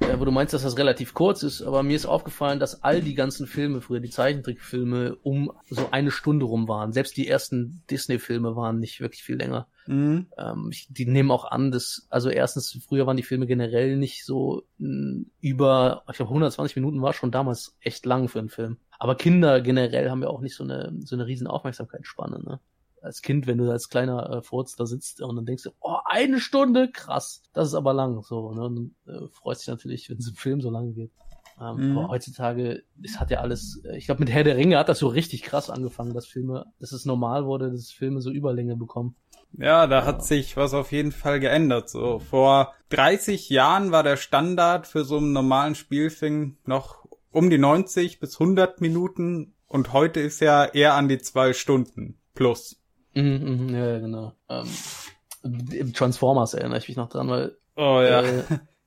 äh, 0.00 0.18
wo 0.18 0.24
du 0.24 0.30
meinst, 0.30 0.54
dass 0.54 0.62
das 0.62 0.78
relativ 0.78 1.12
kurz 1.12 1.42
ist, 1.42 1.60
aber 1.60 1.82
mir 1.82 1.96
ist 1.96 2.06
aufgefallen, 2.06 2.58
dass 2.60 2.82
all 2.82 3.02
die 3.02 3.14
ganzen 3.14 3.46
Filme 3.46 3.82
früher, 3.82 4.00
die 4.00 4.08
Zeichentrickfilme, 4.08 5.16
um 5.22 5.52
so 5.68 5.88
eine 5.90 6.10
Stunde 6.10 6.46
rum 6.46 6.66
waren. 6.66 6.92
Selbst 6.92 7.16
die 7.18 7.28
ersten 7.28 7.82
Disney-Filme 7.90 8.56
waren 8.56 8.78
nicht 8.78 9.00
wirklich 9.00 9.22
viel 9.22 9.36
länger. 9.36 9.66
mh, 9.86 10.24
Ähm, 10.38 10.68
ich, 10.72 10.86
die 10.88 11.04
nehmen 11.06 11.30
auch 11.30 11.44
an, 11.44 11.70
dass, 11.72 12.06
also 12.08 12.30
erstens, 12.30 12.78
früher 12.88 13.06
waren 13.06 13.18
die 13.18 13.22
Filme 13.22 13.46
generell 13.46 13.96
nicht 13.96 14.24
so 14.24 14.62
mh, 14.78 15.24
über, 15.40 16.04
ich 16.08 16.16
glaube 16.16 16.30
120 16.30 16.76
Minuten 16.76 17.02
war 17.02 17.12
schon 17.12 17.30
damals 17.32 17.76
echt 17.80 18.06
lang 18.06 18.28
für 18.28 18.38
einen 18.38 18.48
Film. 18.48 18.78
Aber 18.98 19.14
Kinder 19.16 19.60
generell 19.60 20.08
haben 20.10 20.22
ja 20.22 20.28
auch 20.28 20.40
nicht 20.40 20.54
so 20.56 20.64
eine, 20.64 20.94
so 21.04 21.16
eine 21.16 21.26
riesen 21.26 21.48
Aufmerksamkeitsspanne, 21.48 22.38
ne? 22.42 22.60
Als 23.06 23.22
Kind, 23.22 23.46
wenn 23.46 23.58
du 23.58 23.70
als 23.70 23.88
kleiner 23.88 24.30
äh, 24.30 24.42
Furz 24.42 24.76
da 24.76 24.86
sitzt 24.86 25.22
und 25.22 25.36
dann 25.36 25.46
denkst 25.46 25.62
du, 25.62 25.70
oh, 25.80 25.96
eine 26.04 26.40
Stunde, 26.40 26.90
krass, 26.90 27.42
das 27.52 27.68
ist 27.68 27.74
aber 27.74 27.94
lang, 27.94 28.22
so, 28.22 28.52
ne? 28.52 28.64
Und 28.64 28.94
äh, 29.06 29.28
freust 29.32 29.62
dich 29.62 29.68
natürlich, 29.68 30.10
wenn 30.10 30.18
es 30.18 30.28
im 30.28 30.34
Film 30.34 30.60
so 30.60 30.70
lang 30.70 30.92
geht. 30.92 31.12
Ähm, 31.60 31.76
Mhm. 31.76 31.98
Aber 31.98 32.08
heutzutage, 32.08 32.82
es 33.02 33.18
hat 33.18 33.30
ja 33.30 33.40
alles, 33.40 33.82
äh, 33.84 33.96
ich 33.96 34.06
glaube, 34.06 34.20
mit 34.20 34.30
Herr 34.30 34.44
der 34.44 34.56
Ringe 34.56 34.78
hat 34.78 34.88
das 34.88 34.98
so 34.98 35.08
richtig 35.08 35.42
krass 35.42 35.70
angefangen, 35.70 36.12
dass 36.12 36.26
Filme, 36.26 36.66
dass 36.80 36.92
es 36.92 37.04
normal 37.04 37.46
wurde, 37.46 37.70
dass 37.70 37.90
Filme 37.90 38.20
so 38.20 38.30
Überlänge 38.30 38.76
bekommen. 38.76 39.16
Ja, 39.52 39.86
da 39.86 40.04
hat 40.04 40.24
sich 40.24 40.56
was 40.56 40.74
auf 40.74 40.92
jeden 40.92 41.12
Fall 41.12 41.40
geändert. 41.40 41.88
So 41.88 42.18
vor 42.18 42.74
30 42.90 43.48
Jahren 43.48 43.90
war 43.90 44.02
der 44.02 44.16
Standard 44.16 44.86
für 44.86 45.04
so 45.04 45.16
einen 45.16 45.32
normalen 45.32 45.74
Spielfilm 45.74 46.58
noch 46.64 47.06
um 47.30 47.48
die 47.48 47.58
90 47.58 48.20
bis 48.20 48.38
100 48.38 48.80
Minuten 48.80 49.54
und 49.66 49.92
heute 49.92 50.20
ist 50.20 50.40
ja 50.40 50.64
eher 50.64 50.94
an 50.94 51.08
die 51.08 51.18
zwei 51.18 51.52
Stunden 51.52 52.18
plus. 52.34 52.82
Mhm, 53.16 53.66
mhm, 53.66 53.74
ja, 53.74 53.98
genau. 53.98 54.32
Ähm, 54.50 55.92
Transformers 55.94 56.54
erinnere 56.54 56.78
ich 56.78 56.88
mich 56.88 56.96
noch 56.96 57.08
dran, 57.08 57.28
weil 57.28 57.56
Oh 57.76 58.00
ja. 58.00 58.20
äh, 58.22 58.42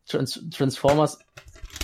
Trans 0.08 0.40
Transformers 0.52 1.20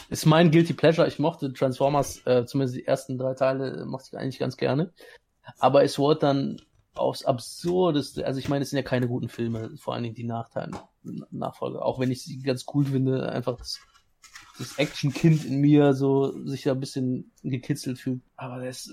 ist 0.10 0.26
mein 0.26 0.52
Guilty 0.52 0.74
Pleasure. 0.74 1.08
Ich 1.08 1.20
mochte 1.20 1.54
Transformers, 1.54 2.26
äh, 2.26 2.46
zumindest 2.46 2.78
die 2.78 2.86
ersten 2.86 3.18
drei 3.18 3.34
Teile, 3.34 3.82
äh, 3.82 3.86
mochte 3.86 4.10
ich 4.12 4.18
eigentlich 4.20 4.40
ganz 4.40 4.58
gerne. 4.58 4.92
Aber 5.60 5.84
es 5.84 5.98
wurde 5.98 6.20
dann 6.20 6.62
aufs 6.94 7.26
Absurdeste, 7.26 8.26
also 8.26 8.40
ich 8.40 8.48
meine, 8.48 8.64
es 8.64 8.70
sind 8.70 8.78
ja 8.78 8.84
keine 8.84 9.08
guten 9.08 9.30
Filme, 9.30 9.76
vor 9.78 9.94
allen 9.94 10.04
Dingen 10.04 10.16
die 10.16 10.24
Nachteile, 10.24 10.72
Nachfolge. 11.32 11.84
Auch 11.84 12.00
wenn 12.00 12.12
ich 12.12 12.24
sie 12.24 12.42
ganz 12.42 12.66
cool 12.74 12.86
finde, 12.86 13.30
einfach 13.30 13.58
das, 13.58 13.80
das 14.58 14.78
Action-Kind 14.78 15.46
in 15.46 15.60
mir 15.60 15.94
so 15.94 16.46
sich 16.48 16.64
da 16.64 16.72
ein 16.72 16.80
bisschen 16.80 17.32
gekitzelt 17.44 18.00
fühlt. 18.00 18.22
Aber 18.38 18.60
der 18.60 18.70
ist 18.70 18.92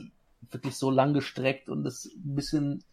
wirklich 0.51 0.75
so 0.77 0.91
lang 0.91 1.15
gestreckt 1.15 1.69
und 1.69 1.85
das 1.85 2.07
ein 2.07 2.35
bisschen 2.35 2.85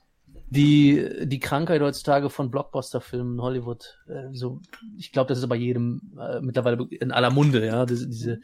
die, 0.49 1.27
die 1.27 1.39
Krankheit 1.39 1.81
heutzutage 1.81 2.29
von 2.29 2.49
Blockbuster-Filmen 2.51 3.35
in 3.35 3.41
Hollywood. 3.41 3.99
Äh, 4.07 4.33
so, 4.33 4.61
ich 4.97 5.11
glaube, 5.11 5.27
das 5.27 5.37
ist 5.39 5.47
bei 5.47 5.55
jedem 5.55 6.01
äh, 6.19 6.41
mittlerweile 6.41 6.87
in 6.89 7.11
aller 7.11 7.29
Munde, 7.31 7.65
ja, 7.65 7.85
diese, 7.85 8.07
diese 8.07 8.39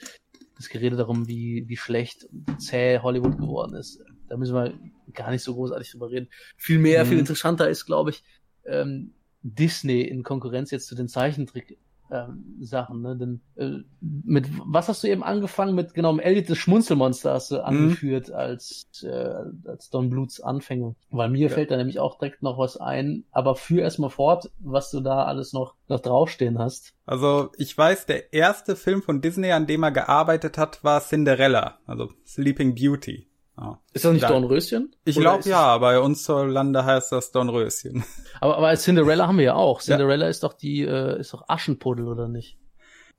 das 0.58 0.70
Gerede 0.70 0.96
darum, 0.96 1.28
wie, 1.28 1.66
wie 1.68 1.76
schlecht 1.78 2.28
und 2.32 2.62
zäh 2.62 3.00
Hollywood 3.00 3.38
geworden 3.38 3.76
ist. 3.76 4.02
Da 4.30 4.38
müssen 4.38 4.56
wir 4.56 4.74
gar 5.14 5.32
nicht 5.32 5.44
so 5.44 5.54
großartig 5.54 5.92
drüber 5.92 6.10
reden. 6.10 6.30
Viel 6.56 6.80
mehr, 6.80 7.04
Mhm. 7.04 7.10
viel 7.10 7.20
interessanter 7.20 7.70
ist, 7.70 7.86
glaube 7.86 8.12
ich, 8.12 8.24
ähm, 8.66 9.14
Disney 9.42 10.02
in 10.02 10.24
Konkurrenz 10.24 10.72
jetzt 10.72 10.88
zu 10.88 10.96
den 10.96 11.08
Zeichentrick 11.08 11.78
ähm, 12.12 12.44
Sachen, 12.62 13.02
ne? 13.02 13.18
Denn 13.18 13.42
äh, 13.56 13.84
mit 14.02 14.48
was 14.66 14.88
hast 14.88 15.04
du 15.04 15.08
eben 15.08 15.24
angefangen 15.24 15.76
mit 15.76 15.94
genau 15.94 16.18
Elliot 16.18 16.50
das 16.50 16.58
Schmunzelmonster 16.58 17.34
hast 17.34 17.52
du 17.52 17.64
angeführt 17.64 18.32
als 18.32 18.86
äh, 19.04 19.34
als 19.66 19.90
Don 19.90 20.10
Bluts 20.10 20.40
Anfänge, 20.40 20.96
weil 21.10 21.30
mir 21.30 21.50
Ja. 21.50 21.54
fällt 21.54 21.72
da 21.72 21.78
nämlich 21.78 22.00
auch 22.00 22.18
direkt 22.18 22.44
noch 22.44 22.58
was 22.58 22.78
ein, 22.78 23.24
aber 23.32 23.56
führ 23.56 23.82
erstmal 23.82 24.10
fort, 24.10 24.52
was 24.60 24.92
du 24.92 25.00
da 25.02 25.26
alles 25.26 25.54
noch 25.54 25.76
noch 25.88 26.00
draufstehen 26.00 26.60
hast. 26.60 26.94
Also 27.06 27.52
ich 27.58 27.78
weiß, 27.78 28.06
der 28.06 28.34
erste 28.34 28.76
Film 28.76 29.02
von 29.02 29.22
Disney, 29.22 29.52
an 29.52 29.68
dem 29.68 29.84
er 29.84 29.92
gearbeitet 29.92 30.58
hat, 30.58 30.84
war 30.84 31.02
Cinderella, 31.02 31.80
also 31.86 32.10
Sleeping 32.26 32.76
Beauty. 32.76 33.28
Ja. 33.58 33.80
Ist 33.94 34.04
das 34.04 34.12
nicht 34.12 34.24
Da- 34.24 34.30
Dornröschen? 34.30 34.96
Ich 35.06 35.16
glaube 35.18 35.48
ja, 35.50 35.78
bei 35.78 36.00
uns 36.00 36.24
zur 36.24 36.46
Lande 36.48 36.84
heißt 36.84 37.12
das 37.12 37.32
Dornröschen. 37.32 38.04
Aber, 38.42 38.58
aber 38.58 38.68
als 38.68 38.84
Cinderella 38.84 39.28
haben 39.28 39.38
wir 39.38 39.46
ja 39.46 39.54
auch. 39.56 39.82
Cinderella 39.82 40.28
ist 40.28 40.44
doch 40.44 40.54
die, 40.54 40.82
äh, 40.82 41.20
ist 41.20 41.34
doch 41.34 41.48
Aschenpuddel, 41.48 42.08
oder 42.08 42.28
nicht? 42.28 42.58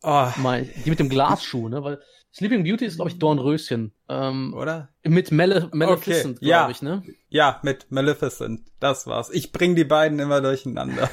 Oh, 0.02 0.28
Mein, 0.36 0.68
die 0.84 0.90
mit 0.90 0.98
dem 0.98 1.08
Glasschuh, 1.08 1.68
ne? 1.70 1.82
Weil 1.82 2.00
Sleeping 2.34 2.64
Beauty 2.64 2.84
ist, 2.84 2.96
glaube 2.96 3.10
ich, 3.10 3.18
Dornröschen. 3.18 3.92
Ähm, 4.10 4.52
oder? 4.54 4.90
mit 5.04 5.32
Male 5.32 5.70
Maleficent, 5.72 6.36
Okay, 6.36 6.46
ja. 6.46 6.58
glaube 6.58 6.72
ich, 6.72 6.82
ne? 6.82 7.02
Ja, 7.30 7.60
mit 7.62 7.90
Maleficent. 7.90 8.68
Das 8.78 9.06
war's. 9.06 9.30
Ich 9.30 9.52
bring 9.52 9.74
die 9.74 9.84
beiden 9.84 10.18
immer 10.18 10.42
durcheinander. 10.42 11.08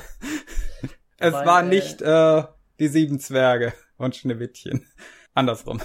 es 1.18 1.34
Weil, 1.34 1.46
war 1.46 1.64
äh, 1.64 1.68
nicht 1.68 2.02
äh, 2.02 2.44
die 2.80 2.90
sieben 2.90 3.20
Zwerge 3.22 3.72
und 3.96 4.18
Schneewittchen. 4.18 4.86
Andersrum. 5.34 5.80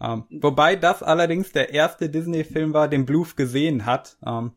Ähm, 0.00 0.24
wobei 0.30 0.76
das 0.76 1.02
allerdings 1.02 1.52
der 1.52 1.72
erste 1.74 2.08
Disney-Film 2.08 2.72
war, 2.72 2.88
den 2.88 3.04
Bluth 3.04 3.36
gesehen 3.36 3.84
hat. 3.84 4.16
Ähm, 4.24 4.52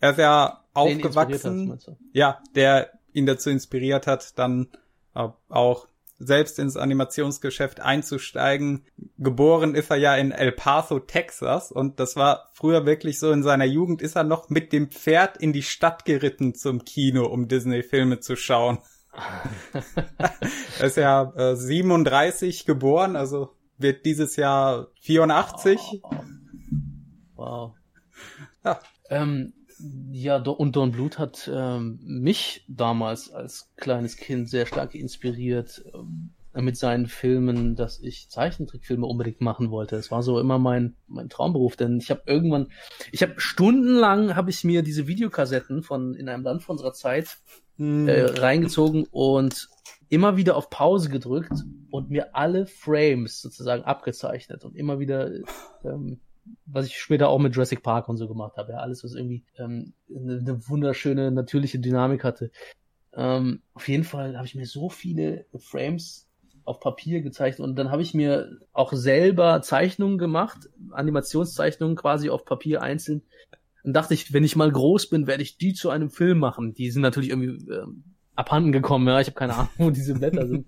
er 0.00 0.10
ist 0.12 0.18
ja 0.18 0.64
Den 0.74 1.04
aufgewachsen. 1.04 1.78
ja, 2.12 2.40
der 2.54 2.90
ihn 3.12 3.26
dazu 3.26 3.50
inspiriert 3.50 4.06
hat, 4.06 4.38
dann 4.38 4.68
äh, 5.14 5.28
auch 5.48 5.86
selbst 6.18 6.58
ins 6.58 6.76
Animationsgeschäft 6.76 7.80
einzusteigen. 7.80 8.84
Geboren 9.18 9.74
ist 9.74 9.90
er 9.90 9.96
ja 9.96 10.16
in 10.16 10.32
El 10.32 10.52
Paso, 10.52 10.98
Texas 10.98 11.72
und 11.72 11.98
das 11.98 12.14
war 12.14 12.50
früher 12.52 12.84
wirklich 12.84 13.18
so 13.18 13.32
in 13.32 13.42
seiner 13.42 13.64
Jugend 13.64 14.02
ist 14.02 14.16
er 14.16 14.24
noch 14.24 14.50
mit 14.50 14.72
dem 14.72 14.90
Pferd 14.90 15.38
in 15.38 15.52
die 15.52 15.62
Stadt 15.62 16.04
geritten 16.04 16.54
zum 16.54 16.84
Kino, 16.84 17.26
um 17.26 17.48
Disney-Filme 17.48 18.20
zu 18.20 18.36
schauen. 18.36 18.78
er 20.78 20.86
ist 20.86 20.96
ja 20.96 21.32
äh, 21.36 21.56
37 21.56 22.66
geboren, 22.66 23.16
also 23.16 23.56
wird 23.80 24.04
dieses 24.04 24.36
Jahr 24.36 24.88
84. 25.00 25.78
Oh, 26.02 26.10
Wow. 27.36 27.72
Ja. 28.64 28.80
Ähm, 29.08 29.54
ja, 30.10 30.36
und 30.36 30.76
Don 30.76 30.92
Bluth 30.92 31.18
hat 31.18 31.50
ähm, 31.52 31.98
mich 32.02 32.66
damals 32.68 33.30
als 33.30 33.70
kleines 33.76 34.16
Kind 34.16 34.50
sehr 34.50 34.66
stark 34.66 34.94
inspiriert 34.94 35.82
ähm, 35.94 36.34
mit 36.52 36.76
seinen 36.76 37.06
Filmen, 37.06 37.76
dass 37.76 37.98
ich 37.98 38.28
Zeichentrickfilme 38.28 39.06
unbedingt 39.06 39.40
machen 39.40 39.70
wollte. 39.70 39.96
Es 39.96 40.10
war 40.10 40.22
so 40.22 40.38
immer 40.38 40.58
mein 40.58 40.96
mein 41.06 41.30
Traumberuf, 41.30 41.76
denn 41.76 41.98
ich 41.98 42.10
habe 42.10 42.22
irgendwann, 42.26 42.70
ich 43.10 43.22
habe 43.22 43.34
stundenlang 43.38 44.36
habe 44.36 44.50
ich 44.50 44.62
mir 44.62 44.82
diese 44.82 45.06
Videokassetten 45.06 45.82
von 45.82 46.14
in 46.14 46.28
einem 46.28 46.42
Land 46.42 46.62
von 46.62 46.74
unserer 46.74 46.92
Zeit 46.92 47.38
Hm, 47.80 48.06
äh, 48.08 48.24
reingezogen 48.24 49.06
und 49.10 49.70
immer 50.10 50.36
wieder 50.36 50.56
auf 50.56 50.68
Pause 50.68 51.08
gedrückt 51.08 51.52
und 51.90 52.10
mir 52.10 52.34
alle 52.34 52.66
Frames 52.66 53.40
sozusagen 53.40 53.84
abgezeichnet 53.84 54.64
und 54.64 54.76
immer 54.76 54.98
wieder, 54.98 55.30
ähm, 55.84 56.20
was 56.66 56.86
ich 56.86 56.98
später 56.98 57.28
auch 57.28 57.38
mit 57.38 57.54
Jurassic 57.54 57.82
Park 57.82 58.08
und 58.08 58.16
so 58.16 58.28
gemacht 58.28 58.56
habe, 58.56 58.72
ja, 58.72 58.78
alles, 58.78 59.04
was 59.04 59.14
irgendwie 59.14 59.44
ähm, 59.56 59.94
eine, 60.14 60.38
eine 60.38 60.68
wunderschöne, 60.68 61.30
natürliche 61.30 61.78
Dynamik 61.78 62.24
hatte. 62.24 62.50
Ähm, 63.12 63.62
auf 63.72 63.88
jeden 63.88 64.04
Fall 64.04 64.36
habe 64.36 64.46
ich 64.46 64.54
mir 64.56 64.66
so 64.66 64.88
viele 64.88 65.46
Frames 65.56 66.28
auf 66.64 66.80
Papier 66.80 67.22
gezeichnet 67.22 67.66
und 67.66 67.76
dann 67.76 67.90
habe 67.90 68.02
ich 68.02 68.12
mir 68.12 68.58
auch 68.72 68.92
selber 68.92 69.62
Zeichnungen 69.62 70.18
gemacht, 70.18 70.68
Animationszeichnungen 70.90 71.96
quasi 71.96 72.30
auf 72.30 72.44
Papier 72.44 72.82
einzeln. 72.82 73.22
Dann 73.84 73.92
dachte 73.92 74.14
ich, 74.14 74.32
wenn 74.32 74.44
ich 74.44 74.56
mal 74.56 74.70
groß 74.70 75.08
bin, 75.08 75.26
werde 75.26 75.42
ich 75.42 75.56
die 75.56 75.72
zu 75.72 75.88
einem 75.88 76.10
Film 76.10 76.38
machen. 76.38 76.74
Die 76.74 76.90
sind 76.90 77.02
natürlich 77.02 77.30
irgendwie 77.30 77.72
ähm, 77.72 78.04
abhanden 78.40 78.72
gekommen, 78.72 79.06
ja. 79.06 79.20
Ich 79.20 79.28
habe 79.28 79.36
keine 79.36 79.54
Ahnung, 79.54 79.70
wo 79.78 79.90
diese 79.90 80.14
Blätter 80.14 80.46
sind. 80.46 80.66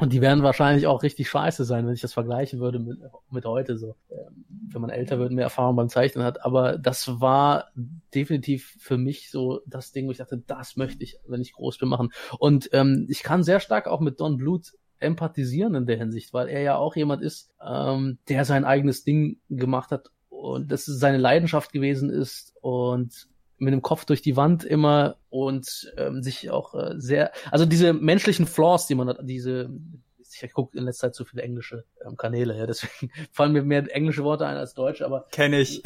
Und 0.00 0.14
die 0.14 0.22
werden 0.22 0.42
wahrscheinlich 0.42 0.86
auch 0.86 1.02
richtig 1.02 1.28
scheiße 1.28 1.64
sein, 1.66 1.86
wenn 1.86 1.92
ich 1.92 2.00
das 2.00 2.14
vergleichen 2.14 2.58
würde 2.58 2.78
mit, 2.78 2.98
mit 3.30 3.44
heute 3.44 3.76
so. 3.76 3.96
Ähm, 4.10 4.46
wenn 4.72 4.80
man 4.80 4.90
älter 4.90 5.18
wird, 5.18 5.32
mehr 5.32 5.44
Erfahrung 5.44 5.76
beim 5.76 5.90
Zeichnen 5.90 6.24
hat. 6.24 6.44
Aber 6.44 6.78
das 6.78 7.20
war 7.20 7.70
definitiv 8.14 8.76
für 8.78 8.96
mich 8.96 9.30
so 9.30 9.60
das 9.66 9.92
Ding, 9.92 10.06
wo 10.06 10.12
ich 10.12 10.18
dachte, 10.18 10.42
das 10.46 10.76
möchte 10.76 11.04
ich, 11.04 11.18
wenn 11.26 11.42
ich 11.42 11.52
groß 11.52 11.76
bin, 11.78 11.88
machen. 11.88 12.10
Und 12.38 12.70
ähm, 12.72 13.06
ich 13.10 13.22
kann 13.22 13.42
sehr 13.42 13.60
stark 13.60 13.88
auch 13.88 14.00
mit 14.00 14.20
Don 14.20 14.38
Bluth 14.38 14.72
empathisieren 15.00 15.74
in 15.74 15.86
der 15.86 15.98
Hinsicht, 15.98 16.32
weil 16.32 16.48
er 16.48 16.62
ja 16.62 16.76
auch 16.76 16.96
jemand 16.96 17.22
ist, 17.22 17.50
ähm, 17.62 18.18
der 18.28 18.44
sein 18.44 18.64
eigenes 18.64 19.04
Ding 19.04 19.38
gemacht 19.48 19.90
hat 19.90 20.10
und 20.28 20.70
das 20.72 20.84
seine 20.86 21.18
Leidenschaft 21.18 21.72
gewesen 21.72 22.10
ist 22.10 22.54
und 22.60 23.28
mit 23.60 23.72
dem 23.72 23.82
Kopf 23.82 24.04
durch 24.04 24.22
die 24.22 24.36
Wand 24.36 24.64
immer 24.64 25.16
und 25.28 25.92
ähm, 25.96 26.22
sich 26.22 26.50
auch 26.50 26.74
äh, 26.74 26.94
sehr, 26.96 27.30
also 27.50 27.66
diese 27.66 27.92
menschlichen 27.92 28.46
Flaws, 28.46 28.86
die 28.86 28.94
man 28.94 29.08
hat, 29.08 29.18
diese, 29.22 29.70
ich 30.18 30.52
gucke 30.52 30.76
in 30.76 30.84
letzter 30.84 31.08
Zeit 31.08 31.14
zu 31.14 31.24
viele 31.24 31.42
englische 31.42 31.84
ähm, 32.04 32.16
Kanäle, 32.16 32.56
ja, 32.56 32.66
deswegen 32.66 33.12
fallen 33.32 33.52
mir 33.52 33.62
mehr 33.62 33.84
englische 33.94 34.24
Worte 34.24 34.46
ein 34.46 34.56
als 34.56 34.74
deutsche, 34.74 35.04
aber 35.04 35.26
kenne 35.30 35.60
ich. 35.60 35.82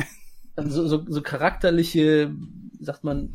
So, 0.57 0.87
so, 0.87 1.04
so 1.04 1.21
charakterliche, 1.21 2.33
sagt 2.78 3.02
man, 3.02 3.35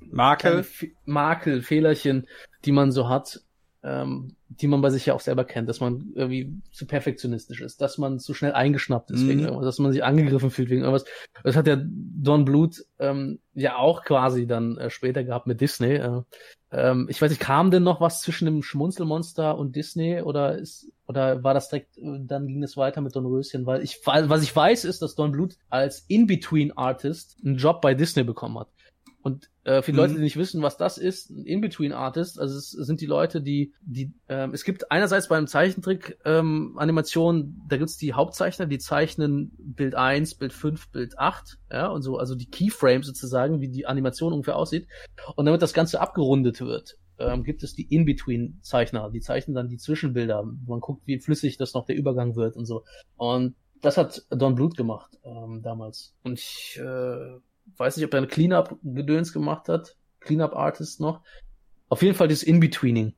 Makel, 0.00 0.64
Makel, 1.04 1.62
Fehlerchen, 1.62 2.28
die 2.64 2.70
man 2.70 2.92
so 2.92 3.08
hat, 3.08 3.40
ähm, 3.82 4.36
die 4.48 4.66
man 4.66 4.80
bei 4.80 4.90
sich 4.90 5.06
ja 5.06 5.14
auch 5.14 5.20
selber 5.20 5.44
kennt, 5.44 5.68
dass 5.68 5.80
man 5.80 6.12
irgendwie 6.14 6.52
zu 6.72 6.86
perfektionistisch 6.86 7.60
ist, 7.60 7.80
dass 7.80 7.98
man 7.98 8.18
zu 8.18 8.34
schnell 8.34 8.52
eingeschnappt 8.52 9.10
ist 9.10 9.22
mhm. 9.22 9.28
wegen 9.28 9.40
irgendwas, 9.40 9.66
dass 9.66 9.78
man 9.78 9.92
sich 9.92 10.02
angegriffen 10.02 10.50
fühlt 10.50 10.70
wegen 10.70 10.82
irgendwas. 10.82 11.04
Das 11.44 11.56
hat 11.56 11.66
ja 11.66 11.78
Don 11.80 12.44
Bluth 12.44 12.84
ähm, 12.98 13.38
ja 13.54 13.76
auch 13.76 14.04
quasi 14.04 14.46
dann 14.46 14.76
äh, 14.78 14.90
später 14.90 15.22
gehabt 15.22 15.46
mit 15.46 15.60
Disney. 15.60 15.94
Äh, 15.94 16.22
ähm, 16.72 17.06
ich 17.08 17.22
weiß 17.22 17.30
nicht, 17.30 17.40
kam 17.40 17.70
denn 17.70 17.82
noch 17.82 18.00
was 18.00 18.20
zwischen 18.20 18.46
dem 18.46 18.62
Schmunzelmonster 18.62 19.56
und 19.56 19.76
Disney 19.76 20.22
oder 20.22 20.58
ist 20.58 20.92
oder 21.06 21.42
war 21.42 21.54
das 21.54 21.68
direkt, 21.70 21.96
äh, 21.98 22.18
dann 22.20 22.46
ging 22.46 22.62
es 22.62 22.76
weiter 22.76 23.00
mit 23.00 23.16
Don 23.16 23.26
Röschen, 23.26 23.64
weil 23.64 23.82
ich, 23.82 24.00
was 24.04 24.42
ich 24.42 24.54
weiß, 24.54 24.84
ist, 24.84 25.02
dass 25.02 25.14
Don 25.14 25.32
Bluth 25.32 25.56
als 25.70 26.04
In-Between-Artist 26.08 27.38
einen 27.44 27.56
Job 27.56 27.80
bei 27.80 27.94
Disney 27.94 28.24
bekommen 28.24 28.58
hat. 28.58 28.68
Und 29.22 29.50
äh, 29.64 29.82
für 29.82 29.90
die 29.90 29.96
mhm. 29.96 29.98
Leute, 29.98 30.14
die 30.14 30.20
nicht 30.20 30.36
wissen, 30.36 30.62
was 30.62 30.76
das 30.76 30.96
ist, 30.96 31.30
ein 31.30 31.44
In-Between-Artist, 31.44 32.38
also 32.38 32.56
es 32.56 32.70
sind 32.70 33.00
die 33.00 33.06
Leute, 33.06 33.42
die, 33.42 33.74
die, 33.82 34.12
ähm, 34.28 34.54
es 34.54 34.64
gibt 34.64 34.90
einerseits 34.92 35.28
beim 35.28 35.46
Zeichentrick 35.46 36.18
ähm, 36.24 36.76
Animation, 36.78 37.60
da 37.68 37.76
gibt's 37.76 37.96
die 37.96 38.14
Hauptzeichner, 38.14 38.66
die 38.66 38.78
zeichnen 38.78 39.52
Bild 39.58 39.94
1, 39.94 40.36
Bild 40.36 40.52
5, 40.52 40.90
Bild 40.90 41.18
8, 41.18 41.58
ja, 41.70 41.88
und 41.88 42.02
so, 42.02 42.16
also 42.16 42.34
die 42.36 42.48
Keyframes 42.48 43.06
sozusagen, 43.06 43.60
wie 43.60 43.68
die 43.68 43.86
Animation 43.86 44.32
ungefähr 44.32 44.56
aussieht. 44.56 44.86
Und 45.34 45.46
damit 45.46 45.62
das 45.62 45.74
Ganze 45.74 46.00
abgerundet 46.00 46.60
wird, 46.60 46.96
ähm, 47.18 47.42
gibt 47.42 47.62
es 47.64 47.74
die 47.74 47.92
In-Between-Zeichner, 47.92 49.10
die 49.10 49.20
zeichnen 49.20 49.54
dann 49.54 49.68
die 49.68 49.78
Zwischenbilder. 49.78 50.44
Man 50.66 50.80
guckt, 50.80 51.06
wie 51.06 51.18
flüssig 51.18 51.56
das 51.56 51.74
noch 51.74 51.84
der 51.84 51.96
Übergang 51.96 52.36
wird 52.36 52.56
und 52.56 52.66
so. 52.66 52.84
Und 53.16 53.56
das 53.80 53.96
hat 53.96 54.24
Don 54.30 54.54
Bluth 54.54 54.76
gemacht 54.76 55.18
ähm, 55.24 55.60
damals. 55.62 56.14
Und 56.22 56.38
ich 56.38 56.80
äh, 56.80 57.38
weiß 57.76 57.96
nicht, 57.96 58.06
ob 58.06 58.14
er 58.14 58.18
eine 58.18 58.26
Cleanup-Gedöns 58.26 59.32
gemacht 59.32 59.68
hat. 59.68 59.96
Cleanup-Artist 60.20 61.00
noch. 61.00 61.22
Auf 61.88 62.02
jeden 62.02 62.14
Fall 62.14 62.28
das 62.28 62.42
In-Betweening. 62.42 63.14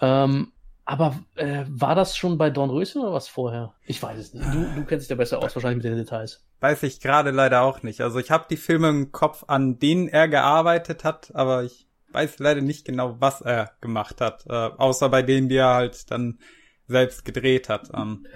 Ähm, 0.00 0.52
aber 0.84 1.18
äh, 1.36 1.64
war 1.68 1.94
das 1.94 2.16
schon 2.16 2.36
bei 2.36 2.50
Don 2.50 2.70
Röschen 2.70 3.00
oder 3.00 3.12
was 3.12 3.28
vorher? 3.28 3.74
Ich 3.86 4.02
weiß 4.02 4.18
es 4.18 4.34
nicht. 4.34 4.46
Du, 4.52 4.66
du 4.74 4.84
kennst 4.84 5.04
dich 5.04 5.08
da 5.08 5.14
besser 5.14 5.38
aus, 5.38 5.54
wahrscheinlich 5.54 5.82
mit 5.82 5.84
den 5.84 5.96
Details. 5.96 6.44
Weiß 6.60 6.82
ich 6.82 7.00
gerade 7.00 7.30
leider 7.30 7.62
auch 7.62 7.82
nicht. 7.82 8.02
Also 8.02 8.18
ich 8.18 8.30
habe 8.30 8.46
die 8.50 8.56
Filme 8.56 8.90
im 8.90 9.12
Kopf, 9.12 9.44
an 9.46 9.78
denen 9.78 10.08
er 10.08 10.28
gearbeitet 10.28 11.04
hat, 11.04 11.34
aber 11.34 11.64
ich 11.64 11.88
weiß 12.12 12.38
leider 12.38 12.60
nicht 12.60 12.84
genau, 12.84 13.16
was 13.18 13.40
er 13.40 13.72
gemacht 13.80 14.20
hat. 14.20 14.44
Äh, 14.46 14.52
außer 14.52 15.08
bei 15.08 15.22
denen, 15.22 15.48
die 15.48 15.56
er 15.56 15.74
halt 15.74 16.10
dann 16.10 16.38
selbst 16.86 17.24
gedreht 17.24 17.68
hat. 17.68 17.90
Ähm, 17.94 18.26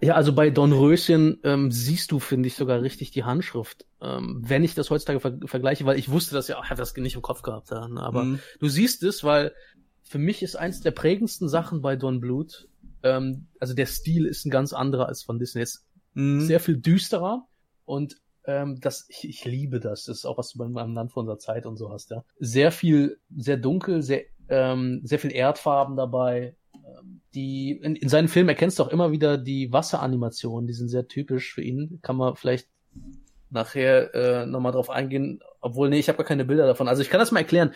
ja, 0.00 0.14
also 0.14 0.32
bei 0.32 0.50
Don 0.50 0.72
Röschen 0.72 1.38
ähm, 1.42 1.70
siehst 1.70 2.12
du, 2.12 2.20
finde 2.20 2.46
ich, 2.46 2.54
sogar 2.54 2.82
richtig 2.82 3.10
die 3.10 3.24
Handschrift. 3.24 3.84
Ähm, 4.00 4.42
wenn 4.46 4.62
ich 4.62 4.74
das 4.74 4.90
heutzutage 4.90 5.20
ver 5.20 5.38
vergleiche, 5.44 5.84
weil 5.84 5.98
ich 5.98 6.08
wusste 6.08 6.34
das 6.34 6.46
ja, 6.48 6.60
ich 6.62 6.70
habe 6.70 6.78
das 6.78 6.94
nicht 6.96 7.16
im 7.16 7.22
Kopf 7.22 7.42
gehabt, 7.42 7.70
ja, 7.70 7.88
aber 7.96 8.24
mhm. 8.24 8.38
du 8.60 8.68
siehst 8.68 9.02
es, 9.02 9.24
weil 9.24 9.52
für 10.02 10.18
mich 10.18 10.42
ist 10.42 10.56
eins 10.56 10.80
der 10.80 10.92
prägendsten 10.92 11.48
Sachen 11.48 11.82
bei 11.82 11.96
Don 11.96 12.20
Bluth, 12.20 12.68
ähm, 13.02 13.48
also 13.58 13.74
der 13.74 13.86
Stil 13.86 14.26
ist 14.26 14.46
ein 14.46 14.50
ganz 14.50 14.72
anderer 14.72 15.06
als 15.06 15.22
von 15.22 15.38
Disney. 15.38 15.62
Ist 15.62 15.84
mhm. 16.14 16.42
sehr 16.42 16.60
viel 16.60 16.76
düsterer 16.76 17.46
und 17.84 18.16
ähm, 18.44 18.80
das, 18.80 19.06
ich, 19.08 19.28
ich 19.28 19.44
liebe 19.44 19.80
das. 19.80 20.04
Das 20.04 20.18
ist 20.18 20.24
auch 20.24 20.38
was 20.38 20.52
du 20.52 20.58
beim, 20.58 20.72
beim 20.72 20.94
Land 20.94 21.12
von 21.12 21.22
unserer 21.22 21.38
Zeit 21.38 21.66
und 21.66 21.76
so 21.76 21.90
hast, 21.90 22.10
ja. 22.10 22.24
Sehr 22.38 22.72
viel, 22.72 23.18
sehr 23.36 23.56
dunkel, 23.56 24.02
sehr, 24.02 24.22
ähm, 24.48 25.00
sehr 25.04 25.18
viel 25.18 25.32
Erdfarben 25.32 25.96
dabei, 25.96 26.56
die 27.34 27.72
in, 27.82 27.96
in 27.96 28.08
seinen 28.08 28.28
Filmen 28.28 28.48
erkennst 28.48 28.78
du 28.78 28.82
auch 28.82 28.88
immer 28.88 29.12
wieder 29.12 29.38
die 29.38 29.72
Wasseranimationen, 29.72 30.66
die 30.66 30.74
sind 30.74 30.88
sehr 30.88 31.08
typisch 31.08 31.52
für 31.52 31.62
ihn. 31.62 31.98
Kann 32.02 32.16
man 32.16 32.36
vielleicht 32.36 32.68
nachher 33.50 34.14
äh, 34.14 34.46
nochmal 34.46 34.72
drauf 34.72 34.90
eingehen, 34.90 35.40
obwohl, 35.60 35.88
nee, 35.88 35.98
ich 35.98 36.08
habe 36.08 36.18
gar 36.18 36.26
keine 36.26 36.44
Bilder 36.44 36.66
davon. 36.66 36.88
Also 36.88 37.02
ich 37.02 37.10
kann 37.10 37.20
das 37.20 37.32
mal 37.32 37.40
erklären. 37.40 37.74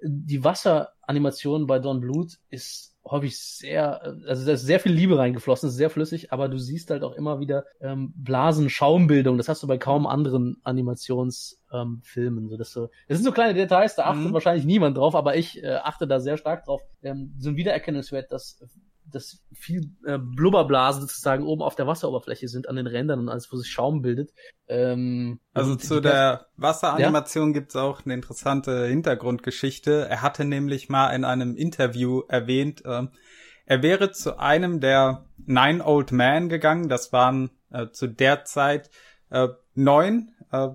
Die 0.00 0.44
Wasseranimation 0.44 1.66
bei 1.66 1.78
Don 1.78 2.00
Bluth 2.00 2.38
ist 2.50 2.96
häufig 3.10 3.38
sehr, 3.38 4.02
also 4.26 4.46
da 4.46 4.52
ist 4.52 4.62
sehr 4.62 4.80
viel 4.80 4.92
Liebe 4.92 5.18
reingeflossen, 5.18 5.68
ist 5.68 5.76
sehr 5.76 5.90
flüssig, 5.90 6.32
aber 6.32 6.48
du 6.48 6.58
siehst 6.58 6.90
halt 6.90 7.02
auch 7.02 7.12
immer 7.12 7.40
wieder 7.40 7.64
ähm, 7.80 8.12
Blasen, 8.16 8.70
Schaumbildung. 8.70 9.36
Das 9.36 9.48
hast 9.48 9.62
du 9.62 9.66
bei 9.66 9.78
kaum 9.78 10.06
anderen 10.06 10.58
Animationsfilmen. 10.64 12.44
Ähm, 12.44 12.48
so, 12.48 12.56
dass 12.56 12.72
du, 12.72 12.88
das 13.08 13.18
sind 13.18 13.24
so 13.24 13.32
kleine 13.32 13.54
Details, 13.54 13.96
da 13.96 14.04
achtet 14.04 14.28
mhm. 14.28 14.32
wahrscheinlich 14.32 14.64
niemand 14.64 14.96
drauf, 14.96 15.14
aber 15.14 15.36
ich 15.36 15.62
äh, 15.62 15.76
achte 15.76 16.06
da 16.06 16.20
sehr 16.20 16.36
stark 16.36 16.64
drauf. 16.64 16.82
Ähm, 17.02 17.34
so 17.38 17.50
ein 17.50 17.56
Wiedererkennungswert, 17.56 18.32
dass 18.32 18.60
dass 19.12 19.42
viel 19.52 19.90
äh, 20.04 20.18
Blubberblasen 20.18 21.02
sozusagen 21.02 21.44
oben 21.44 21.62
auf 21.62 21.74
der 21.74 21.86
Wasseroberfläche 21.86 22.48
sind, 22.48 22.68
an 22.68 22.76
den 22.76 22.86
Rändern 22.86 23.20
und 23.20 23.28
alles, 23.28 23.52
wo 23.52 23.56
sich 23.56 23.70
Schaum 23.70 24.02
bildet. 24.02 24.32
Ähm, 24.68 25.40
also 25.52 25.76
zu 25.76 26.00
der 26.00 26.46
Wasseranimation 26.56 27.48
ja? 27.48 27.54
gibt's 27.54 27.76
auch 27.76 28.04
eine 28.04 28.14
interessante 28.14 28.86
Hintergrundgeschichte. 28.86 30.06
Er 30.08 30.22
hatte 30.22 30.44
nämlich 30.44 30.88
mal 30.88 31.10
in 31.10 31.24
einem 31.24 31.56
Interview 31.56 32.22
erwähnt, 32.28 32.84
äh, 32.84 33.06
er 33.68 33.82
wäre 33.82 34.12
zu 34.12 34.38
einem 34.38 34.80
der 34.80 35.26
Nine 35.44 35.84
Old 35.84 36.10
Men 36.10 36.48
gegangen. 36.48 36.88
Das 36.88 37.12
waren 37.12 37.50
äh, 37.70 37.88
zu 37.90 38.06
der 38.06 38.44
Zeit 38.44 38.90
äh, 39.28 39.48
neun 39.74 40.30
äh, 40.50 40.68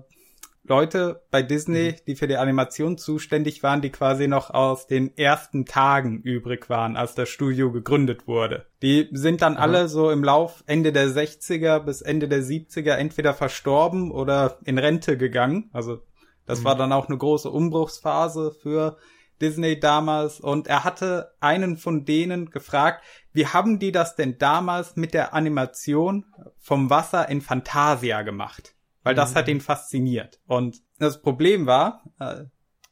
Leute 0.66 1.22
bei 1.30 1.42
Disney, 1.42 1.90
mhm. 1.92 2.04
die 2.06 2.16
für 2.16 2.26
die 2.26 2.38
Animation 2.38 2.96
zuständig 2.96 3.62
waren, 3.62 3.82
die 3.82 3.90
quasi 3.90 4.28
noch 4.28 4.50
aus 4.50 4.86
den 4.86 5.16
ersten 5.16 5.66
Tagen 5.66 6.22
übrig 6.22 6.70
waren, 6.70 6.96
als 6.96 7.14
das 7.14 7.28
Studio 7.28 7.70
gegründet 7.70 8.26
wurde. 8.26 8.64
Die 8.80 9.08
sind 9.12 9.42
dann 9.42 9.54
mhm. 9.54 9.58
alle 9.58 9.88
so 9.88 10.10
im 10.10 10.24
Lauf 10.24 10.64
Ende 10.66 10.92
der 10.92 11.08
60er 11.08 11.80
bis 11.80 12.00
Ende 12.00 12.28
der 12.28 12.42
70er 12.42 12.94
entweder 12.94 13.34
verstorben 13.34 14.10
oder 14.10 14.58
in 14.64 14.78
Rente 14.78 15.18
gegangen. 15.18 15.68
Also 15.72 16.00
das 16.46 16.60
mhm. 16.60 16.64
war 16.64 16.76
dann 16.76 16.92
auch 16.92 17.08
eine 17.08 17.18
große 17.18 17.50
Umbruchsphase 17.50 18.52
für 18.62 18.96
Disney 19.42 19.78
damals 19.78 20.40
und 20.40 20.66
er 20.68 20.84
hatte 20.84 21.32
einen 21.40 21.76
von 21.76 22.04
denen 22.06 22.50
gefragt, 22.50 23.04
wie 23.32 23.46
haben 23.46 23.78
die 23.78 23.92
das 23.92 24.16
denn 24.16 24.38
damals 24.38 24.96
mit 24.96 25.12
der 25.12 25.34
Animation 25.34 26.24
vom 26.58 26.88
Wasser 26.88 27.28
in 27.28 27.40
Fantasia 27.40 28.22
gemacht? 28.22 28.73
Weil 29.04 29.14
das 29.14 29.36
hat 29.36 29.46
mhm. 29.46 29.52
ihn 29.52 29.60
fasziniert. 29.60 30.40
Und 30.46 30.82
das 30.98 31.22
Problem 31.22 31.66
war, 31.66 32.02
äh, 32.18 32.44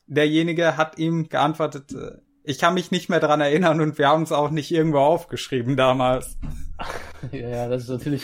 derjenige 0.06 0.76
hat 0.76 0.98
ihm 0.98 1.28
geantwortet, 1.28 1.92
äh, 1.92 2.18
ich 2.44 2.58
kann 2.58 2.74
mich 2.74 2.90
nicht 2.90 3.08
mehr 3.08 3.20
dran 3.20 3.40
erinnern 3.40 3.80
und 3.80 3.98
wir 3.98 4.08
haben 4.08 4.22
es 4.22 4.32
auch 4.32 4.50
nicht 4.50 4.70
irgendwo 4.70 4.98
aufgeschrieben 4.98 5.76
damals. 5.76 6.38
ja, 7.32 7.48
ja, 7.48 7.68
das 7.68 7.84
ist 7.84 7.88
natürlich, 7.88 8.22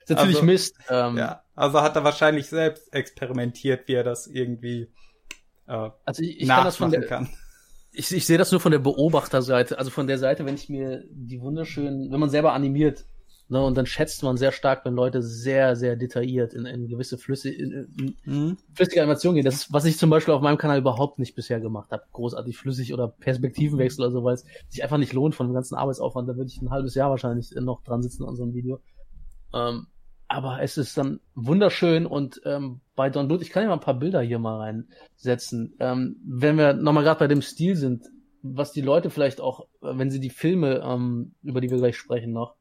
das 0.00 0.10
ist 0.10 0.16
natürlich 0.16 0.36
also, 0.36 0.46
Mist. 0.46 0.76
Ähm, 0.88 1.16
ja, 1.18 1.42
also 1.54 1.82
hat 1.82 1.96
er 1.96 2.04
wahrscheinlich 2.04 2.48
selbst 2.48 2.92
experimentiert, 2.94 3.88
wie 3.88 3.94
er 3.94 4.04
das 4.04 4.26
irgendwie 4.26 4.90
äh, 5.66 5.90
also 6.04 6.22
ich, 6.22 6.40
ich 6.40 6.48
kann 6.48 6.64
das 6.64 6.76
von 6.76 6.90
der, 6.90 7.06
kann. 7.06 7.28
Ich, 7.92 8.12
ich 8.12 8.26
sehe 8.26 8.38
das 8.38 8.50
nur 8.50 8.60
von 8.60 8.72
der 8.72 8.80
Beobachterseite, 8.80 9.78
also 9.78 9.90
von 9.90 10.06
der 10.06 10.18
Seite, 10.18 10.44
wenn 10.44 10.54
ich 10.54 10.68
mir 10.68 11.04
die 11.10 11.40
wunderschönen, 11.40 12.10
wenn 12.10 12.20
man 12.20 12.30
selber 12.30 12.52
animiert, 12.52 13.06
Ne, 13.46 13.62
und 13.62 13.76
dann 13.76 13.84
schätzt 13.84 14.22
man 14.22 14.38
sehr 14.38 14.52
stark, 14.52 14.86
wenn 14.86 14.94
Leute 14.94 15.20
sehr, 15.20 15.76
sehr 15.76 15.96
detailliert 15.96 16.54
in, 16.54 16.64
in 16.64 16.88
gewisse 16.88 17.18
Flüsse, 17.18 17.50
in, 17.50 17.72
in 17.98 18.16
mhm. 18.24 18.56
flüssige 18.72 19.02
Animationen 19.02 19.34
gehen. 19.34 19.44
Das 19.44 19.56
ist, 19.56 19.72
was 19.72 19.84
ich 19.84 19.98
zum 19.98 20.08
Beispiel 20.08 20.32
auf 20.32 20.40
meinem 20.40 20.56
Kanal 20.56 20.78
überhaupt 20.78 21.18
nicht 21.18 21.34
bisher 21.34 21.60
gemacht 21.60 21.92
habe. 21.92 22.04
Großartig 22.12 22.56
flüssig 22.56 22.94
oder 22.94 23.08
Perspektivenwechsel 23.08 24.02
oder 24.02 24.12
so, 24.12 24.24
weil 24.24 24.34
es 24.34 24.46
sich 24.70 24.82
einfach 24.82 24.96
nicht 24.96 25.12
lohnt 25.12 25.34
von 25.34 25.46
dem 25.46 25.52
ganzen 25.52 25.74
Arbeitsaufwand. 25.74 26.26
Da 26.26 26.36
würde 26.36 26.48
ich 26.48 26.62
ein 26.62 26.70
halbes 26.70 26.94
Jahr 26.94 27.10
wahrscheinlich 27.10 27.50
noch 27.54 27.82
dran 27.82 28.02
sitzen 28.02 28.24
an 28.24 28.34
so 28.34 28.44
einem 28.44 28.54
Video. 28.54 28.80
Ähm, 29.52 29.88
aber 30.26 30.62
es 30.62 30.78
ist 30.78 30.96
dann 30.96 31.20
wunderschön 31.34 32.06
und 32.06 32.40
ähm, 32.46 32.80
bei 32.96 33.10
Don 33.10 33.28
Bluth, 33.28 33.42
ich 33.42 33.50
kann 33.50 33.62
ja 33.62 33.68
mal 33.68 33.74
ein 33.74 33.80
paar 33.80 33.98
Bilder 33.98 34.22
hier 34.22 34.38
mal 34.38 34.56
reinsetzen. 34.58 35.74
Ähm, 35.80 36.16
wenn 36.26 36.56
wir 36.56 36.72
nochmal 36.72 37.04
gerade 37.04 37.18
bei 37.18 37.28
dem 37.28 37.42
Stil 37.42 37.76
sind, 37.76 38.06
was 38.40 38.72
die 38.72 38.80
Leute 38.80 39.10
vielleicht 39.10 39.42
auch, 39.42 39.66
wenn 39.82 40.10
sie 40.10 40.20
die 40.20 40.30
Filme, 40.30 40.82
ähm, 40.82 41.34
über 41.42 41.60
die 41.60 41.70
wir 41.70 41.76
gleich 41.76 41.96
sprechen 41.96 42.32
noch, 42.32 42.56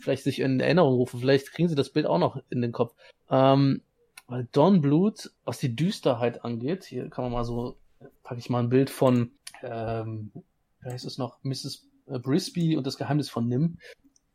vielleicht 0.00 0.24
sich 0.24 0.40
in 0.40 0.60
Erinnerung 0.60 0.94
rufen. 0.94 1.20
Vielleicht 1.20 1.52
kriegen 1.52 1.68
sie 1.68 1.74
das 1.74 1.90
Bild 1.90 2.06
auch 2.06 2.18
noch 2.18 2.40
in 2.50 2.62
den 2.62 2.72
Kopf. 2.72 2.94
Ähm, 3.30 3.82
weil 4.26 4.46
Don 4.52 4.80
Bluth, 4.80 5.30
was 5.44 5.58
die 5.58 5.74
Düsterheit 5.74 6.44
angeht, 6.44 6.84
hier 6.84 7.08
kann 7.08 7.24
man 7.24 7.32
mal 7.32 7.44
so, 7.44 7.78
packe 8.22 8.40
ich 8.40 8.50
mal 8.50 8.62
ein 8.62 8.68
Bild 8.68 8.90
von, 8.90 9.32
ähm, 9.62 10.30
wie 10.80 10.90
heißt 10.90 11.06
es 11.06 11.18
noch, 11.18 11.38
Mrs. 11.42 11.88
Brisby 12.06 12.76
und 12.76 12.86
das 12.86 12.98
Geheimnis 12.98 13.30
von 13.30 13.48
Nim. 13.48 13.78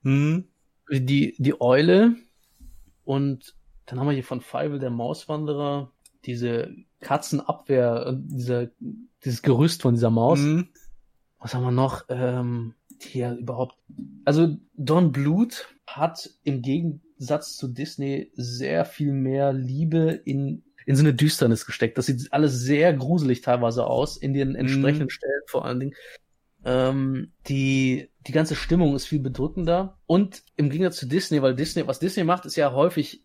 Mhm. 0.01 0.47
Die, 0.91 1.35
die 1.37 1.61
Eule 1.61 2.15
und 3.05 3.55
dann 3.85 3.99
haben 3.99 4.07
wir 4.07 4.13
hier 4.13 4.23
von 4.23 4.41
Feivel 4.41 4.79
der 4.79 4.89
Mauswanderer 4.89 5.91
diese 6.25 6.73
Katzenabwehr, 7.01 8.13
dieser, 8.17 8.69
dieses 9.23 9.41
Gerüst 9.41 9.81
von 9.81 9.93
dieser 9.93 10.09
Maus. 10.09 10.39
Mhm. 10.39 10.69
Was 11.39 11.53
haben 11.53 11.63
wir 11.63 11.71
noch? 11.71 12.05
Ähm, 12.07 12.75
hier 13.03 13.33
überhaupt. 13.33 13.75
Also 14.25 14.57
Don 14.75 15.11
Bluth 15.11 15.67
hat 15.85 16.29
im 16.43 16.61
Gegensatz 16.61 17.57
zu 17.57 17.67
Disney 17.67 18.31
sehr 18.35 18.85
viel 18.85 19.11
mehr 19.11 19.53
Liebe 19.53 20.21
in 20.25 20.63
in 20.85 20.95
so 20.95 21.03
eine 21.03 21.13
Düsternis 21.13 21.65
gesteckt. 21.65 21.97
Das 21.97 22.07
sieht 22.07 22.33
alles 22.33 22.59
sehr 22.59 22.93
gruselig 22.93 23.41
teilweise 23.41 23.87
aus, 23.87 24.17
in 24.17 24.33
den 24.33 24.55
entsprechenden 24.55 25.05
mhm. 25.05 25.11
Stellen 25.11 25.41
vor 25.47 25.65
allen 25.65 25.79
Dingen. 25.79 25.93
Ähm, 26.65 27.31
die, 27.47 28.09
die 28.27 28.31
ganze 28.31 28.55
Stimmung 28.55 28.95
ist 28.95 29.05
viel 29.05 29.19
bedrückender. 29.19 29.97
Und 30.05 30.43
im 30.55 30.69
Gegensatz 30.69 30.97
zu 30.97 31.07
Disney, 31.07 31.41
weil 31.41 31.55
Disney, 31.55 31.87
was 31.87 31.99
Disney 31.99 32.23
macht, 32.23 32.45
ist 32.45 32.55
ja 32.55 32.73
häufig 32.73 33.23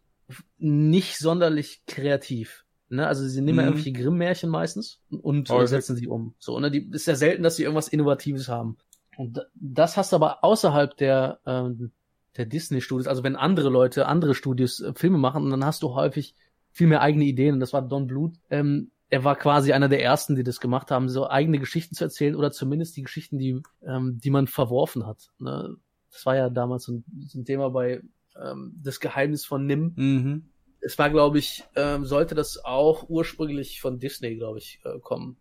nicht 0.59 1.19
sonderlich 1.19 1.83
kreativ. 1.87 2.65
Ne? 2.91 3.07
Also 3.07 3.27
sie 3.27 3.41
nehmen 3.41 3.57
mhm. 3.57 3.61
ja 3.61 3.67
irgendwelche 3.67 3.93
Grimm-Märchen 3.93 4.51
meistens 4.51 5.01
und 5.11 5.51
oh, 5.51 5.67
setzen 5.67 5.97
sie 5.97 6.09
um. 6.09 6.35
So, 6.39 6.59
ne? 6.59 6.71
Die 6.71 6.89
ist 6.91 7.07
ja 7.07 7.15
selten, 7.15 7.43
dass 7.43 7.57
sie 7.57 7.63
irgendwas 7.63 7.89
Innovatives 7.89 8.49
haben. 8.49 8.77
Und 9.19 9.45
das 9.57 9.97
hast 9.97 10.13
du 10.13 10.17
aber 10.17 10.45
außerhalb 10.45 10.97
der, 10.97 11.41
ähm, 11.45 11.91
der 12.37 12.47
Disney-Studios, 12.47 13.09
also 13.09 13.25
wenn 13.25 13.35
andere 13.35 13.69
Leute, 13.69 14.07
andere 14.07 14.33
Studios 14.33 14.81
äh, 14.81 14.93
Filme 14.95 15.19
machen, 15.19 15.51
dann 15.51 15.65
hast 15.65 15.83
du 15.83 15.97
häufig 15.97 16.37
viel 16.71 16.87
mehr 16.87 17.01
eigene 17.01 17.25
Ideen. 17.25 17.55
Und 17.55 17.61
das 17.61 17.73
war 17.73 17.83
Don 17.83 18.07
Bluth. 18.07 18.37
Ähm, 18.49 18.93
er 19.11 19.25
war 19.25 19.35
quasi 19.35 19.73
einer 19.73 19.89
der 19.89 20.05
ersten, 20.05 20.37
die 20.37 20.45
das 20.45 20.61
gemacht 20.61 20.93
haben, 20.93 21.09
so 21.09 21.29
eigene 21.29 21.59
Geschichten 21.59 21.97
zu 21.97 22.05
erzählen 22.05 22.37
oder 22.37 22.53
zumindest 22.53 22.97
die 22.97 23.03
Geschichten, 23.03 23.39
die, 23.39 23.61
ähm, 23.85 24.21
die 24.23 24.31
man 24.31 24.47
verworfen 24.47 25.05
hat. 25.05 25.33
Ne? 25.41 25.75
Das 26.13 26.25
war 26.25 26.37
ja 26.37 26.49
damals 26.49 26.85
so 26.85 26.93
ein, 26.93 27.05
so 27.27 27.41
ein 27.41 27.45
Thema 27.45 27.71
bei 27.71 28.01
ähm, 28.41 28.79
Das 28.85 29.01
Geheimnis 29.01 29.45
von 29.45 29.67
Nim. 29.67 29.95
Mhm. 29.97 30.45
Es 30.79 30.97
war, 30.97 31.11
glaube 31.11 31.41
ich, 31.41 31.65
ähm, 31.75 32.05
sollte 32.05 32.37
das 32.37 32.65
auch 32.65 33.09
ursprünglich 33.09 33.81
von 33.81 33.99
Disney, 33.99 34.37
glaube 34.37 34.59
ich, 34.59 34.79
äh, 34.85 35.01
kommen. 35.01 35.39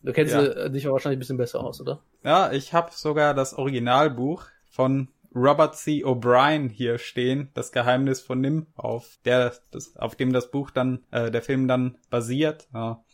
Du 0.00 0.14
kennst 0.14 0.32
ja. 0.32 0.42
Äh, 0.42 0.70
dich 0.70 0.88
wahrscheinlich 0.88 1.18
ein 1.18 1.20
bisschen 1.20 1.36
besser 1.36 1.62
aus, 1.62 1.82
oder? 1.82 2.02
Ja, 2.24 2.50
ich 2.52 2.72
habe 2.72 2.90
sogar 2.92 3.34
das 3.34 3.54
Originalbuch 3.54 4.44
von 4.70 5.08
Robert 5.34 5.76
C. 5.76 6.04
O'Brien 6.04 6.70
hier 6.70 6.98
stehen, 6.98 7.50
das 7.54 7.72
Geheimnis 7.72 8.20
von 8.20 8.40
Nim, 8.40 8.66
auf 8.76 9.18
der 9.24 9.52
das, 9.72 9.96
auf 9.96 10.14
dem 10.14 10.32
das 10.32 10.50
Buch 10.50 10.70
dann, 10.70 11.04
äh, 11.10 11.30
der 11.30 11.42
Film 11.42 11.66
dann 11.66 11.98
basiert. 12.08 12.68
Ja. 12.72 13.04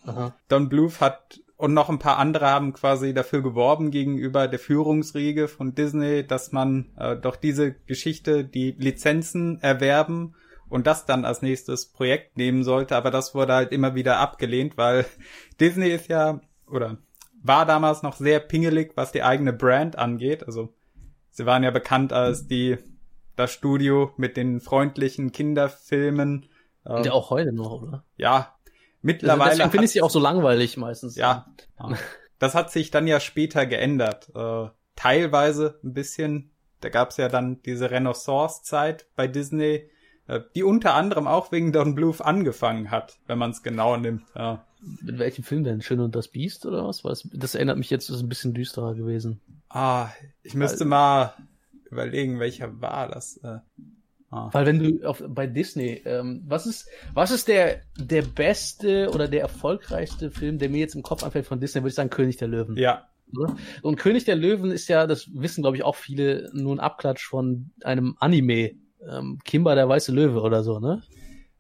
Don 0.49 0.69
Bluth 0.69 1.01
hat 1.01 1.41
und 1.57 1.75
noch 1.75 1.91
ein 1.91 1.99
paar 1.99 2.19
andere 2.19 2.47
haben 2.47 2.73
quasi 2.73 3.13
dafür 3.13 3.43
geworben 3.43 3.91
gegenüber 3.91 4.49
der 4.49 4.59
Führungsriege 4.59 5.47
von 5.49 5.75
Disney, 5.75 6.27
dass 6.27 6.53
man 6.53 6.91
äh, 6.97 7.17
doch 7.17 7.37
diese 7.37 7.73
Geschichte, 7.73 8.45
die 8.45 8.73
Lizenzen 8.73 9.61
erwerben 9.61 10.35
und 10.69 10.87
das 10.87 11.05
dann 11.05 11.25
als 11.25 11.43
nächstes 11.43 11.87
Projekt 11.87 12.39
nehmen 12.39 12.65
sollte, 12.65 12.97
aber 12.97 13.11
das 13.11 13.35
wurde 13.35 13.53
halt 13.55 13.73
immer 13.73 13.95
wieder 13.95 14.19
abgelehnt, 14.19 14.79
weil 14.79 15.05
Disney 15.61 15.91
ist 15.91 16.09
ja 16.09 16.41
oder 16.67 16.97
war 17.43 17.67
damals 17.67 18.03
noch 18.03 18.17
sehr 18.17 18.41
pingelig, 18.41 18.93
was 18.97 19.13
die 19.13 19.23
eigene 19.23 19.53
Brand 19.53 19.97
angeht. 19.97 20.47
Also 20.47 20.73
sie 21.31 21.47
waren 21.47 21.63
ja 21.63 21.71
bekannt 21.71 22.13
als 22.13 22.47
die 22.47 22.79
das 23.37 23.53
Studio 23.53 24.13
mit 24.17 24.37
den 24.37 24.61
freundlichen 24.61 25.33
Kinderfilmen. 25.33 26.47
Ähm, 26.87 27.05
ja, 27.05 27.13
auch 27.13 27.31
heute 27.31 27.53
noch, 27.53 27.83
oder? 27.83 28.05
Ja. 28.17 28.57
Mittlerweile. 29.03 29.51
Deswegen 29.51 29.71
finde 29.71 29.85
ich 29.87 29.93
sie 29.93 30.03
auch 30.03 30.11
so 30.11 30.19
langweilig 30.19 30.77
meistens. 30.77 31.17
Ja. 31.17 31.47
Das 32.39 32.55
hat 32.55 32.71
sich 32.71 32.91
dann 32.91 33.07
ja 33.07 33.19
später 33.19 33.65
geändert. 33.65 34.31
Äh, 34.35 34.69
teilweise 34.97 35.81
ein 35.83 35.95
bisschen. 35.95 36.51
Da 36.81 36.89
gab's 36.89 37.17
ja 37.17 37.29
dann 37.29 37.63
diese 37.63 37.91
Renaissance-Zeit 37.91 39.07
bei 39.15 39.27
Disney, 39.27 39.91
die 40.55 40.63
unter 40.63 40.95
anderem 40.95 41.27
auch 41.27 41.51
wegen 41.51 41.73
Don 41.73 41.95
Bluth 41.95 42.21
angefangen 42.21 42.91
hat, 42.91 43.19
wenn 43.27 43.39
man 43.39 43.51
es 43.51 43.63
genau 43.63 43.97
nimmt. 43.97 44.23
Ja. 44.35 44.65
Mit 45.03 45.19
welchem 45.19 45.45
Film 45.45 45.65
denn? 45.65 45.83
Schön 45.83 46.01
und 46.01 46.15
das 46.15 46.29
Biest 46.29 46.65
oder 46.67 46.87
was? 46.87 47.05
was? 47.05 47.29
Das 47.33 47.55
erinnert 47.55 47.79
mich 47.79 47.91
jetzt, 47.91 48.09
das 48.09 48.17
ist 48.17 48.23
ein 48.23 48.29
bisschen 48.29 48.55
düsterer 48.55 48.95
gewesen. 48.95 49.41
Ah, 49.69 50.09
ich 50.43 50.55
müsste 50.55 50.81
Weil, 50.81 50.89
mal 50.89 51.35
überlegen, 51.91 52.41
welcher 52.41 52.81
war 52.81 53.09
das. 53.09 53.37
Äh, 53.39 53.59
ah. 54.31 54.49
Weil 54.53 54.67
wenn 54.67 54.79
du 54.79 55.07
auf, 55.07 55.23
bei 55.27 55.47
Disney, 55.47 56.01
ähm, 56.05 56.43
was 56.47 56.67
ist, 56.67 56.89
was 57.13 57.31
ist 57.31 57.49
der, 57.49 57.83
der 57.99 58.23
beste 58.23 59.11
oder 59.13 59.29
der 59.29 59.41
erfolgreichste 59.43 60.31
Film, 60.31 60.59
der 60.59 60.71
mir 60.71 60.79
jetzt 60.79 60.95
im 60.95 61.03
Kopf 61.03 61.23
anfällt 61.25 61.47
von 61.47 61.61
Disney, 61.61 61.83
würde 61.83 61.91
ich 61.91 61.95
sagen 61.95 62.11
König 62.11 62.37
der 62.39 62.49
Löwen. 62.49 62.77
Ja. 62.77 63.07
Und 63.83 63.97
König 63.97 64.25
der 64.25 64.35
Löwen 64.35 64.73
ist 64.73 64.89
ja, 64.89 65.07
das 65.07 65.29
wissen 65.33 65.63
glaube 65.63 65.77
ich 65.77 65.85
auch 65.85 65.95
viele, 65.95 66.51
nur 66.53 66.75
ein 66.75 66.81
Abklatsch 66.81 67.27
von 67.27 67.71
einem 67.85 68.17
Anime. 68.19 68.73
Ähm, 69.09 69.39
Kimba 69.45 69.75
der 69.75 69.89
weiße 69.89 70.13
Löwe 70.13 70.41
oder 70.41 70.63
so, 70.63 70.79
ne? 70.79 71.03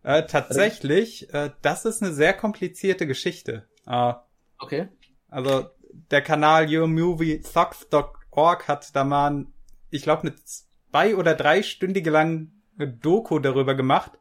Äh, 0.03 0.27
tatsächlich, 0.27 1.33
äh, 1.33 1.51
das 1.63 1.85
ist 1.85 2.03
eine 2.03 2.13
sehr 2.13 2.33
komplizierte 2.33 3.07
Geschichte. 3.07 3.69
Äh, 3.87 4.15
okay. 4.59 4.89
Also 5.29 5.67
der 6.11 6.23
Kanal 6.23 6.71
YourMovieSucks.org 6.71 8.69
hat 8.69 8.95
da 8.95 9.05
mal, 9.05 9.47
ich 9.91 10.03
glaube, 10.03 10.23
eine 10.23 10.35
zwei- 10.37 11.17
oder 11.17 11.35
dreistündige 11.35 12.11
lang 12.11 12.53
Doku 12.77 13.39
darüber 13.39 13.75
gemacht, 13.75 14.13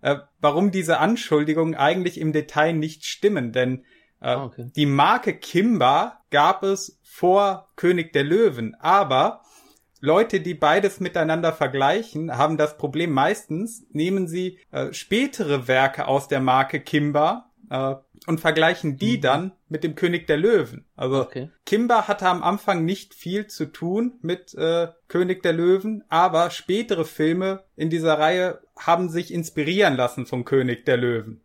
äh, 0.00 0.16
warum 0.40 0.70
diese 0.70 0.98
Anschuldigungen 0.98 1.74
eigentlich 1.74 2.18
im 2.18 2.32
Detail 2.32 2.72
nicht 2.72 3.04
stimmen. 3.04 3.52
Denn 3.52 3.84
äh, 4.20 4.28
ah, 4.28 4.44
okay. 4.44 4.70
die 4.74 4.86
Marke 4.86 5.36
Kimba 5.36 6.20
gab 6.30 6.62
es 6.62 6.98
vor 7.02 7.70
König 7.76 8.12
der 8.12 8.24
Löwen, 8.24 8.74
aber 8.76 9.42
Leute, 10.06 10.40
die 10.40 10.54
beides 10.54 11.00
miteinander 11.00 11.52
vergleichen, 11.52 12.38
haben 12.38 12.56
das 12.56 12.78
Problem 12.78 13.10
meistens, 13.10 13.84
nehmen 13.90 14.28
sie 14.28 14.60
äh, 14.70 14.92
spätere 14.92 15.66
Werke 15.66 16.06
aus 16.06 16.28
der 16.28 16.40
Marke 16.40 16.78
Kimba 16.80 17.50
äh, 17.70 17.96
und 18.28 18.40
vergleichen 18.40 18.98
die 18.98 19.16
mhm. 19.16 19.20
dann 19.20 19.52
mit 19.68 19.82
dem 19.82 19.96
König 19.96 20.28
der 20.28 20.36
Löwen. 20.36 20.84
Also 20.94 21.22
okay. 21.22 21.50
Kimba 21.64 22.06
hatte 22.06 22.28
am 22.28 22.44
Anfang 22.44 22.84
nicht 22.84 23.14
viel 23.14 23.48
zu 23.48 23.66
tun 23.66 24.12
mit 24.22 24.54
äh, 24.54 24.88
König 25.08 25.42
der 25.42 25.52
Löwen, 25.52 26.04
aber 26.08 26.50
spätere 26.50 27.04
Filme 27.04 27.64
in 27.74 27.90
dieser 27.90 28.16
Reihe 28.16 28.60
haben 28.78 29.08
sich 29.08 29.34
inspirieren 29.34 29.96
lassen 29.96 30.24
vom 30.24 30.44
König 30.44 30.84
der 30.84 30.98
Löwen. 30.98 31.42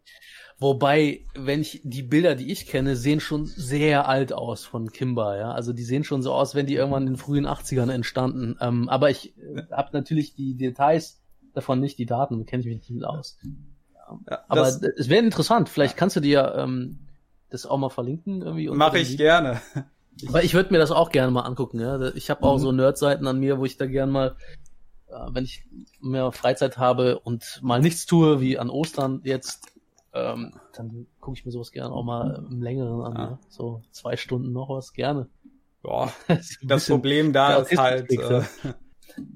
Wobei, 0.61 1.21
wenn 1.33 1.61
ich 1.61 1.81
die 1.83 2.03
Bilder, 2.03 2.35
die 2.35 2.51
ich 2.51 2.67
kenne, 2.67 2.95
sehen 2.95 3.19
schon 3.19 3.47
sehr 3.47 4.07
alt 4.07 4.31
aus 4.31 4.63
von 4.63 4.91
Kimba, 4.91 5.35
ja. 5.35 5.51
Also 5.53 5.73
die 5.73 5.83
sehen 5.83 6.03
schon 6.03 6.21
so 6.21 6.33
aus, 6.33 6.53
wenn 6.53 6.67
die 6.67 6.75
irgendwann 6.75 7.07
in 7.07 7.13
den 7.13 7.17
frühen 7.17 7.47
80ern 7.47 7.91
entstanden. 7.91 8.57
Ähm, 8.61 8.87
aber 8.87 9.09
ich 9.09 9.35
äh, 9.39 9.63
habe 9.71 9.89
natürlich 9.93 10.35
die 10.35 10.53
Details 10.53 11.19
davon 11.55 11.79
nicht, 11.79 11.97
die 11.97 12.05
Daten, 12.05 12.45
kenne 12.45 12.61
ich 12.61 12.67
mich 12.67 12.87
nicht 12.87 13.03
aus. 13.03 13.39
Ja, 14.29 14.43
aber 14.47 14.67
es 14.67 15.09
wäre 15.09 15.25
interessant, 15.25 15.67
vielleicht 15.67 15.97
kannst 15.97 16.15
du 16.17 16.19
dir 16.19 16.53
ähm, 16.55 16.99
das 17.49 17.65
auch 17.65 17.79
mal 17.79 17.89
verlinken 17.89 18.43
irgendwie. 18.43 18.69
Mache 18.69 18.99
ich 18.99 19.17
gerne. 19.17 19.61
Weil 20.27 20.45
ich 20.45 20.53
würde 20.53 20.71
mir 20.71 20.77
das 20.77 20.91
auch 20.91 21.09
gerne 21.09 21.31
mal 21.31 21.41
angucken, 21.41 21.79
ja. 21.79 21.99
Ich 22.13 22.29
habe 22.29 22.43
auch 22.43 22.57
mhm. 22.57 22.61
so 22.61 22.71
Nerdseiten 22.71 23.25
an 23.25 23.39
mir, 23.39 23.57
wo 23.57 23.65
ich 23.65 23.77
da 23.77 23.87
gerne 23.87 24.11
mal, 24.11 24.35
äh, 25.07 25.13
wenn 25.31 25.43
ich 25.43 25.63
mehr 26.01 26.31
Freizeit 26.31 26.77
habe 26.77 27.17
und 27.17 27.59
mal 27.63 27.81
nichts 27.81 28.05
tue, 28.05 28.41
wie 28.41 28.59
an 28.59 28.69
Ostern 28.69 29.21
jetzt, 29.23 29.70
ähm, 30.13 30.53
dann 30.73 31.07
gucke 31.19 31.37
ich 31.37 31.45
mir 31.45 31.51
sowas 31.51 31.71
gerne 31.71 31.93
auch 31.93 32.03
mal 32.03 32.45
im 32.49 32.61
längeren 32.61 33.01
an. 33.01 33.15
Ja. 33.15 33.23
Ja? 33.23 33.39
So 33.49 33.81
zwei 33.91 34.17
Stunden 34.17 34.51
noch 34.51 34.69
was, 34.69 34.93
gerne. 34.93 35.27
Das, 36.27 36.59
das 36.61 36.87
Problem 36.87 37.33
da 37.33 37.57
ist 37.57 37.75
halt, 37.75 38.11
äh, 38.11 38.43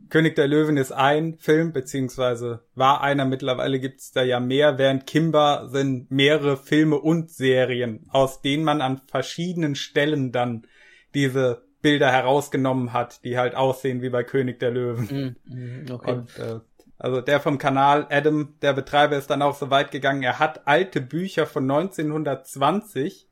König 0.10 0.36
der 0.36 0.48
Löwen 0.48 0.78
ist 0.78 0.92
ein 0.92 1.38
Film, 1.38 1.74
beziehungsweise 1.74 2.62
war 2.76 3.02
einer, 3.02 3.26
mittlerweile 3.26 3.80
gibt's 3.80 4.12
da 4.12 4.22
ja 4.22 4.40
mehr, 4.40 4.78
während 4.78 5.08
Kimba 5.08 5.68
sind 5.70 6.12
mehrere 6.12 6.58
Filme 6.58 7.00
und 7.00 7.32
Serien, 7.32 8.06
aus 8.10 8.42
denen 8.42 8.64
man 8.64 8.82
an 8.82 9.02
verschiedenen 9.08 9.76
Stellen 9.76 10.32
dann 10.32 10.68
diese 11.14 11.64
Bilder 11.82 12.12
herausgenommen 12.12 12.94
hat, 12.94 13.24
die 13.24 13.38
halt 13.38 13.56
aussehen 13.56 14.02
wie 14.02 14.10
bei 14.10 14.24
König 14.24 14.60
der 14.60 14.72
Löwen. 14.72 15.38
Mm, 15.46 15.92
okay. 15.92 16.12
Und 16.12 16.40
äh, 16.40 16.60
also 16.98 17.22
der 17.22 17.40
vom 17.40 17.58
Kanal 17.58 18.08
Adam, 18.10 18.56
der 18.62 18.74
Betreiber 18.74 19.18
ist 19.18 19.30
dann 19.30 19.42
auch 19.42 19.56
so 19.56 19.70
weit 19.70 19.92
gegangen, 19.92 20.24
er 20.24 20.40
hat 20.40 20.68
alte 20.68 21.02
Bücher 21.02 21.46
von 21.46 21.70
1920, 21.70 23.28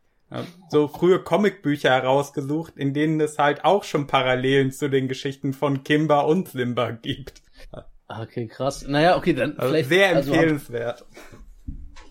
so 0.69 0.87
frühe 0.87 1.19
Comicbücher 1.19 1.91
herausgesucht, 1.91 2.75
in 2.75 2.93
denen 2.93 3.21
es 3.21 3.37
halt 3.37 3.63
auch 3.63 3.83
schon 3.83 4.07
Parallelen 4.07 4.71
zu 4.71 4.89
den 4.89 5.07
Geschichten 5.07 5.53
von 5.53 5.83
Kimba 5.83 6.21
und 6.21 6.49
Simba 6.49 6.91
gibt. 6.91 7.43
Ah, 8.07 8.23
okay, 8.23 8.47
krass. 8.47 8.85
Naja, 8.87 9.17
okay, 9.17 9.33
dann 9.33 9.57
also 9.57 9.67
vielleicht. 9.69 9.89
Sehr 9.89 10.15
also 10.15 10.33
empfehlenswert. 10.33 11.01
Also 11.01 11.05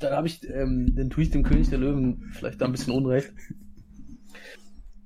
dann 0.00 0.16
habe 0.16 0.26
ich, 0.26 0.48
ähm, 0.48 0.94
dann 0.96 1.10
tue 1.10 1.24
ich 1.24 1.30
dem 1.30 1.42
König 1.42 1.68
der 1.68 1.78
Löwen 1.78 2.32
vielleicht 2.32 2.60
da 2.60 2.66
ein 2.66 2.72
bisschen 2.72 2.92
Unrecht. 2.92 3.32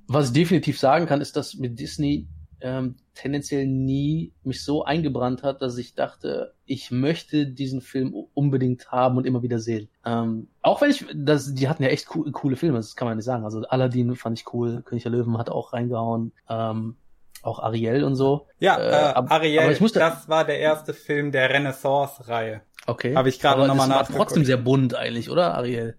Was 0.07 0.27
ich 0.27 0.33
definitiv 0.33 0.79
sagen 0.79 1.05
kann, 1.05 1.21
ist, 1.21 1.35
dass 1.35 1.55
mit 1.55 1.79
Disney 1.79 2.27
ähm, 2.61 2.95
tendenziell 3.13 3.67
nie 3.67 4.33
mich 4.43 4.63
so 4.63 4.83
eingebrannt 4.83 5.43
hat, 5.43 5.61
dass 5.61 5.77
ich 5.77 5.95
dachte, 5.95 6.53
ich 6.65 6.91
möchte 6.91 7.47
diesen 7.47 7.81
Film 7.81 8.13
unbedingt 8.33 8.91
haben 8.91 9.17
und 9.17 9.25
immer 9.25 9.43
wieder 9.43 9.59
sehen. 9.59 9.89
Ähm, 10.05 10.47
auch 10.61 10.81
wenn 10.81 10.89
ich, 10.89 11.05
das, 11.13 11.53
die 11.53 11.67
hatten 11.69 11.83
ja 11.83 11.89
echt 11.89 12.07
co 12.07 12.23
coole 12.31 12.55
Filme, 12.55 12.77
das 12.77 12.95
kann 12.95 13.07
man 13.07 13.17
nicht 13.17 13.25
sagen. 13.25 13.43
Also 13.43 13.61
Aladdin 13.67 14.15
fand 14.15 14.39
ich 14.39 14.53
cool, 14.53 14.81
König 14.83 15.03
der 15.03 15.11
Löwen 15.11 15.37
hat 15.37 15.49
auch 15.49 15.73
reingehauen. 15.73 16.31
Ähm, 16.49 16.95
auch 17.43 17.59
Ariel 17.59 18.03
und 18.03 18.15
so. 18.15 18.47
Ja, 18.59 18.77
äh, 18.77 18.89
äh, 18.89 19.13
ab, 19.13 19.31
Ariel, 19.31 19.71
ich 19.71 19.79
musste, 19.79 19.99
das 19.99 20.27
war 20.27 20.43
der 20.43 20.59
erste 20.59 20.93
Film 20.93 21.31
der 21.31 21.49
Renaissance-Reihe. 21.49 22.61
Okay. 22.87 23.15
Habe 23.15 23.29
ich 23.29 23.39
gerade 23.39 23.67
nochmal 23.67 23.87
nachgeguckt. 23.87 24.19
War 24.19 24.25
trotzdem 24.25 24.45
sehr 24.45 24.57
bunt 24.57 24.95
eigentlich, 24.95 25.29
oder 25.29 25.53
Ariel? 25.53 25.97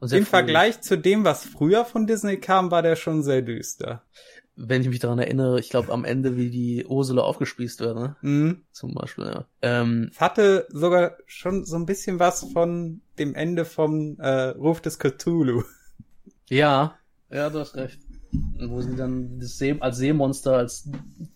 Im 0.00 0.08
früh. 0.08 0.24
Vergleich 0.24 0.80
zu 0.82 0.98
dem, 0.98 1.24
was 1.24 1.46
früher 1.46 1.84
von 1.84 2.06
Disney 2.06 2.38
kam, 2.38 2.70
war 2.70 2.82
der 2.82 2.96
schon 2.96 3.22
sehr 3.22 3.40
düster. 3.40 4.02
Wenn 4.56 4.82
ich 4.82 4.88
mich 4.88 5.00
daran 5.00 5.18
erinnere, 5.18 5.58
ich 5.58 5.68
glaube 5.68 5.92
am 5.92 6.04
Ende, 6.04 6.36
wie 6.36 6.50
die 6.50 6.86
Ursula 6.86 7.22
aufgespießt 7.22 7.80
wird, 7.80 7.96
ne? 7.96 8.16
Mhm. 8.22 8.62
Zum 8.70 8.94
Beispiel, 8.94 9.24
ja. 9.24 9.46
Ähm, 9.62 10.10
Es 10.12 10.20
hatte 10.20 10.66
sogar 10.70 11.16
schon 11.26 11.64
so 11.64 11.76
ein 11.76 11.86
bisschen 11.86 12.18
was 12.18 12.46
von 12.52 13.00
dem 13.18 13.34
Ende 13.34 13.64
vom 13.64 14.16
äh, 14.18 14.48
Ruf 14.50 14.80
des 14.80 14.98
Cthulhu. 14.98 15.62
ja, 16.48 16.94
ja, 17.30 17.50
du 17.50 17.58
hast 17.58 17.74
recht. 17.74 18.00
Wo 18.66 18.80
sie 18.80 18.96
dann 18.96 19.38
das 19.38 19.58
See, 19.58 19.76
als 19.80 19.96
Seemonster, 19.96 20.56
als 20.56 20.88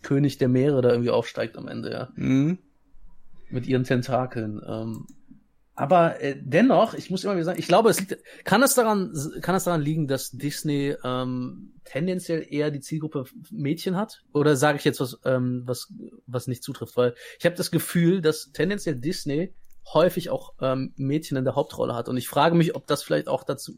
König 0.02 0.38
der 0.38 0.48
Meere 0.48 0.82
da 0.82 0.90
irgendwie 0.90 1.10
aufsteigt 1.10 1.56
am 1.56 1.68
Ende, 1.68 1.90
ja. 1.90 2.08
Mhm. 2.14 2.58
Mit 3.50 3.66
ihren 3.66 3.84
Tentakeln. 3.84 4.60
Ähm, 4.66 5.06
aber 5.78 6.20
äh, 6.20 6.34
dennoch, 6.36 6.94
ich 6.94 7.08
muss 7.08 7.22
immer 7.22 7.34
wieder 7.34 7.44
sagen, 7.44 7.60
ich 7.60 7.68
glaube, 7.68 7.88
es 7.88 8.00
liegt, 8.00 8.18
kann 8.42 8.64
es 8.64 8.74
daran, 8.74 9.12
kann 9.42 9.54
es 9.54 9.62
daran 9.62 9.80
liegen, 9.80 10.08
dass 10.08 10.32
Disney 10.32 10.96
ähm, 11.04 11.72
tendenziell 11.84 12.44
eher 12.50 12.72
die 12.72 12.80
Zielgruppe 12.80 13.26
Mädchen 13.52 13.94
hat? 13.94 14.24
Oder 14.32 14.56
sage 14.56 14.78
ich 14.78 14.84
jetzt 14.84 14.98
was, 14.98 15.20
ähm, 15.24 15.62
was, 15.66 15.94
was 16.26 16.48
nicht 16.48 16.64
zutrifft? 16.64 16.96
Weil 16.96 17.14
ich 17.38 17.46
habe 17.46 17.54
das 17.54 17.70
Gefühl, 17.70 18.20
dass 18.20 18.50
tendenziell 18.50 18.96
Disney 18.96 19.54
häufig 19.94 20.30
auch 20.30 20.54
ähm, 20.60 20.94
Mädchen 20.96 21.36
in 21.36 21.44
der 21.44 21.54
Hauptrolle 21.54 21.94
hat. 21.94 22.08
Und 22.08 22.16
ich 22.16 22.28
frage 22.28 22.56
mich, 22.56 22.74
ob 22.74 22.88
das 22.88 23.04
vielleicht 23.04 23.28
auch 23.28 23.44
dazu 23.44 23.74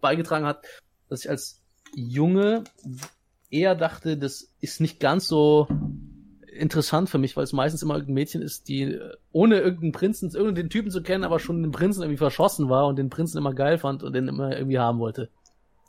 beigetragen 0.00 0.46
hat, 0.46 0.64
dass 1.08 1.24
ich 1.24 1.30
als 1.30 1.62
Junge 1.96 2.62
eher 3.50 3.74
dachte, 3.74 4.16
das 4.16 4.54
ist 4.60 4.80
nicht 4.80 5.00
ganz 5.00 5.26
so 5.26 5.66
interessant 6.60 7.08
für 7.10 7.18
mich, 7.18 7.36
weil 7.36 7.44
es 7.44 7.52
meistens 7.52 7.82
immer 7.82 7.94
irgendein 7.94 8.14
Mädchen 8.14 8.42
ist, 8.42 8.68
die 8.68 8.82
äh, 8.82 9.14
ohne 9.32 9.58
irgendeinen 9.60 9.92
Prinzen, 9.92 10.30
irgendeinen 10.34 10.70
Typen 10.70 10.90
zu 10.90 11.02
kennen, 11.02 11.24
aber 11.24 11.38
schon 11.40 11.62
den 11.62 11.72
Prinzen 11.72 12.02
irgendwie 12.02 12.18
verschossen 12.18 12.68
war 12.68 12.86
und 12.86 12.96
den 12.96 13.10
Prinzen 13.10 13.38
immer 13.38 13.54
geil 13.54 13.78
fand 13.78 14.02
und 14.02 14.12
den 14.12 14.28
immer 14.28 14.56
irgendwie 14.56 14.78
haben 14.78 14.98
wollte. 14.98 15.28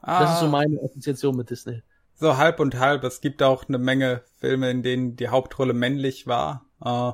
Ah, 0.02 0.22
Das 0.22 0.34
ist 0.36 0.40
so 0.40 0.48
meine 0.48 0.80
Assoziation 0.84 1.36
mit 1.36 1.50
Disney. 1.50 1.84
so 2.16 2.38
halb 2.38 2.60
und 2.60 2.80
halb. 2.80 3.04
Es 3.04 3.22
gibt 3.22 3.44
auch 3.44 3.68
eine 3.68 3.78
Menge 3.78 4.22
Filme, 4.40 4.70
in 4.72 4.82
denen 4.84 5.16
die 5.16 5.28
Hauptrolle 5.30 5.74
männlich 5.74 6.26
war. 6.28 6.66
Äh, 6.84 7.12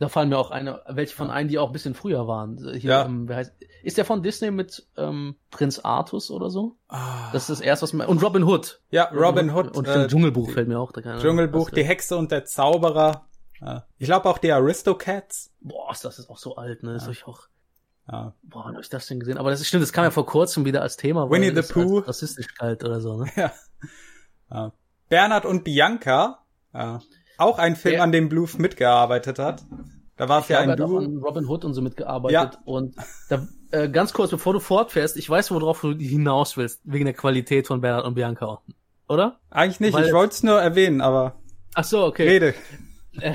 Da 0.00 0.08
fallen 0.08 0.28
mir 0.30 0.38
auch 0.38 0.50
eine, 0.50 0.82
welche 0.88 1.14
von 1.14 1.30
ein, 1.30 1.46
die 1.46 1.58
auch 1.58 1.68
ein 1.68 1.72
bisschen 1.72 1.94
früher 1.94 2.26
waren. 2.26 2.56
Hier, 2.58 2.90
Ja. 2.90 3.04
ähm, 3.04 3.28
wer 3.28 3.36
heißt, 3.36 3.52
ist 3.84 3.96
der 3.98 4.04
von 4.04 4.22
Disney 4.22 4.50
mit 4.50 4.88
ähm, 4.96 5.36
Prinz 5.52 5.78
Artus 5.78 6.30
oder 6.32 6.50
so? 6.50 6.76
ah, 6.88 7.30
Das 7.32 7.42
ist 7.42 7.50
das 7.50 7.60
erste, 7.60 7.84
was 7.84 7.92
mir. 7.92 8.08
Und 8.08 8.22
Robin 8.22 8.42
Hood. 8.44 8.80
ja, 8.90 9.04
Robin 9.14 9.54
Hood. 9.54 9.76
Und 9.76 9.86
äh, 9.86 10.08
Dschungelbuch 10.08 10.48
die- 10.48 10.52
fällt 10.54 10.66
mir 10.68 10.80
auch 10.80 10.90
da 10.90 11.00
keine 11.02 11.20
Dschungelbuch, 11.20 11.70
die 11.70 11.84
Hexe 11.84 12.16
und 12.16 12.32
der 12.32 12.44
Zauberer. 12.44 13.26
Ich 13.98 14.06
glaube 14.06 14.26
auch 14.28 14.38
die 14.38 14.50
Aristocats. 14.52 15.52
Boah, 15.60 15.92
ist 15.92 16.02
das 16.04 16.18
ist 16.18 16.30
auch 16.30 16.38
so 16.38 16.56
alt, 16.56 16.82
ne? 16.82 16.94
Das 16.94 17.04
hab 17.04 17.10
ich 17.12 17.26
auch. 17.26 17.42
Ja. 18.10 18.32
Boah, 18.42 18.64
wann 18.64 18.74
hab 18.74 18.80
ich 18.82 18.88
das 18.88 19.06
denn 19.06 19.20
gesehen? 19.20 19.36
Aber 19.36 19.50
das 19.50 19.60
ist 19.60 19.68
stimmt, 19.68 19.82
das 19.82 19.92
kam 19.92 20.04
ja 20.04 20.10
vor 20.10 20.24
kurzem 20.24 20.64
wieder 20.64 20.80
als 20.80 20.96
Thema, 20.96 21.30
Winnie 21.30 21.54
the 21.54 21.70
Pooh. 21.70 21.98
rassistisch 21.98 22.54
galt 22.54 22.82
oder 22.84 23.00
so, 23.02 23.18
ne? 23.22 23.30
Ja. 24.50 24.66
Äh, 24.66 24.70
Bernhard 25.10 25.44
und 25.44 25.62
Bianca. 25.62 26.38
Äh, 26.72 26.98
auch 27.40 27.58
ein 27.58 27.76
Film, 27.76 27.94
Der- 27.96 28.02
an 28.02 28.12
dem 28.12 28.28
Bluth 28.28 28.58
mitgearbeitet 28.58 29.38
hat. 29.38 29.64
Da 30.16 30.28
war 30.28 30.42
es 30.42 30.48
ja 30.48 30.60
ein 30.60 30.68
halt 30.68 30.80
Duo. 30.80 30.98
an 30.98 31.16
Robin 31.18 31.46
Hood 31.46 31.64
und 31.64 31.72
so 31.74 31.80
mitgearbeitet. 31.80 32.58
Und 32.66 32.94
da, 33.30 33.46
äh, 33.70 33.88
ganz 33.88 34.12
kurz, 34.12 34.30
bevor 34.30 34.52
du 34.52 34.60
fortfährst, 34.60 35.16
ich 35.16 35.28
weiß, 35.30 35.50
worauf 35.50 35.80
du 35.80 35.94
hinaus 35.94 36.56
willst, 36.58 36.82
wegen 36.84 37.06
der 37.06 37.14
Qualität 37.14 37.66
von 37.66 37.80
Bernhard 37.80 38.04
und 38.04 38.14
Bianca. 38.14 38.60
Oder? 39.08 39.40
Eigentlich 39.50 39.80
nicht, 39.80 39.94
Weil- 39.94 40.06
ich 40.06 40.12
wollte 40.12 40.34
es 40.34 40.42
nur 40.42 40.60
erwähnen, 40.60 41.00
aber 41.00 41.36
Ach 41.74 41.84
so, 41.84 42.04
okay. 42.04 42.28
rede. 42.28 42.54
Äh, 43.20 43.34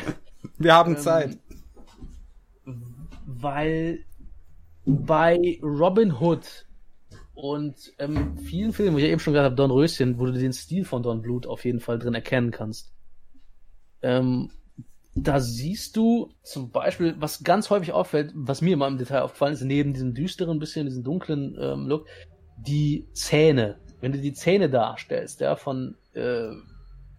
Wir 0.60 0.74
haben 0.76 0.92
ähm, 0.96 0.98
Zeit. 1.00 1.38
Weil 3.26 4.06
bei 4.86 5.60
Robin 5.64 6.14
Hood 6.20 6.66
und 7.34 7.76
ähm, 7.98 8.38
vielen 8.38 8.72
Filmen, 8.72 8.94
wo 8.94 8.98
ich 9.00 9.04
ja 9.06 9.10
eben 9.10 9.20
schon 9.20 9.34
gesagt 9.34 9.46
habe, 9.46 9.56
Don 9.56 9.72
Röschen, 9.72 10.20
wo 10.20 10.26
du 10.28 10.32
den 10.34 10.54
Stil 10.54 10.86
von 10.86 11.02
Don 11.04 11.22
Blut 11.22 11.48
auf 11.48 11.66
jeden 11.66 11.80
Fall 11.80 11.98
drin 12.00 12.14
erkennen 12.14 12.52
kannst. 12.52 12.94
Ähm, 14.02 14.50
da 15.16 15.40
siehst 15.40 15.96
du 15.96 16.30
zum 16.44 16.72
Beispiel, 16.72 17.16
was 17.20 17.44
ganz 17.44 17.70
häufig 17.70 17.94
auffällt, 17.94 18.32
was 18.36 18.62
mir 18.62 18.74
immer 18.74 18.88
im 18.88 18.98
Detail 18.98 19.22
aufgefallen 19.22 19.54
ist, 19.54 19.62
neben 19.62 19.94
diesem 19.94 20.14
düsteren, 20.14 20.60
bisschen 20.60 20.88
diesem 20.88 21.04
dunklen 21.04 21.56
ähm, 21.60 21.88
Look, 21.88 22.08
die 22.58 23.08
Zähne. 23.14 23.80
Wenn 24.02 24.12
du 24.12 24.20
die 24.20 24.34
Zähne 24.34 24.70
darstellst, 24.70 25.40
ja, 25.40 25.56
von, 25.56 25.96
äh, 26.14 26.50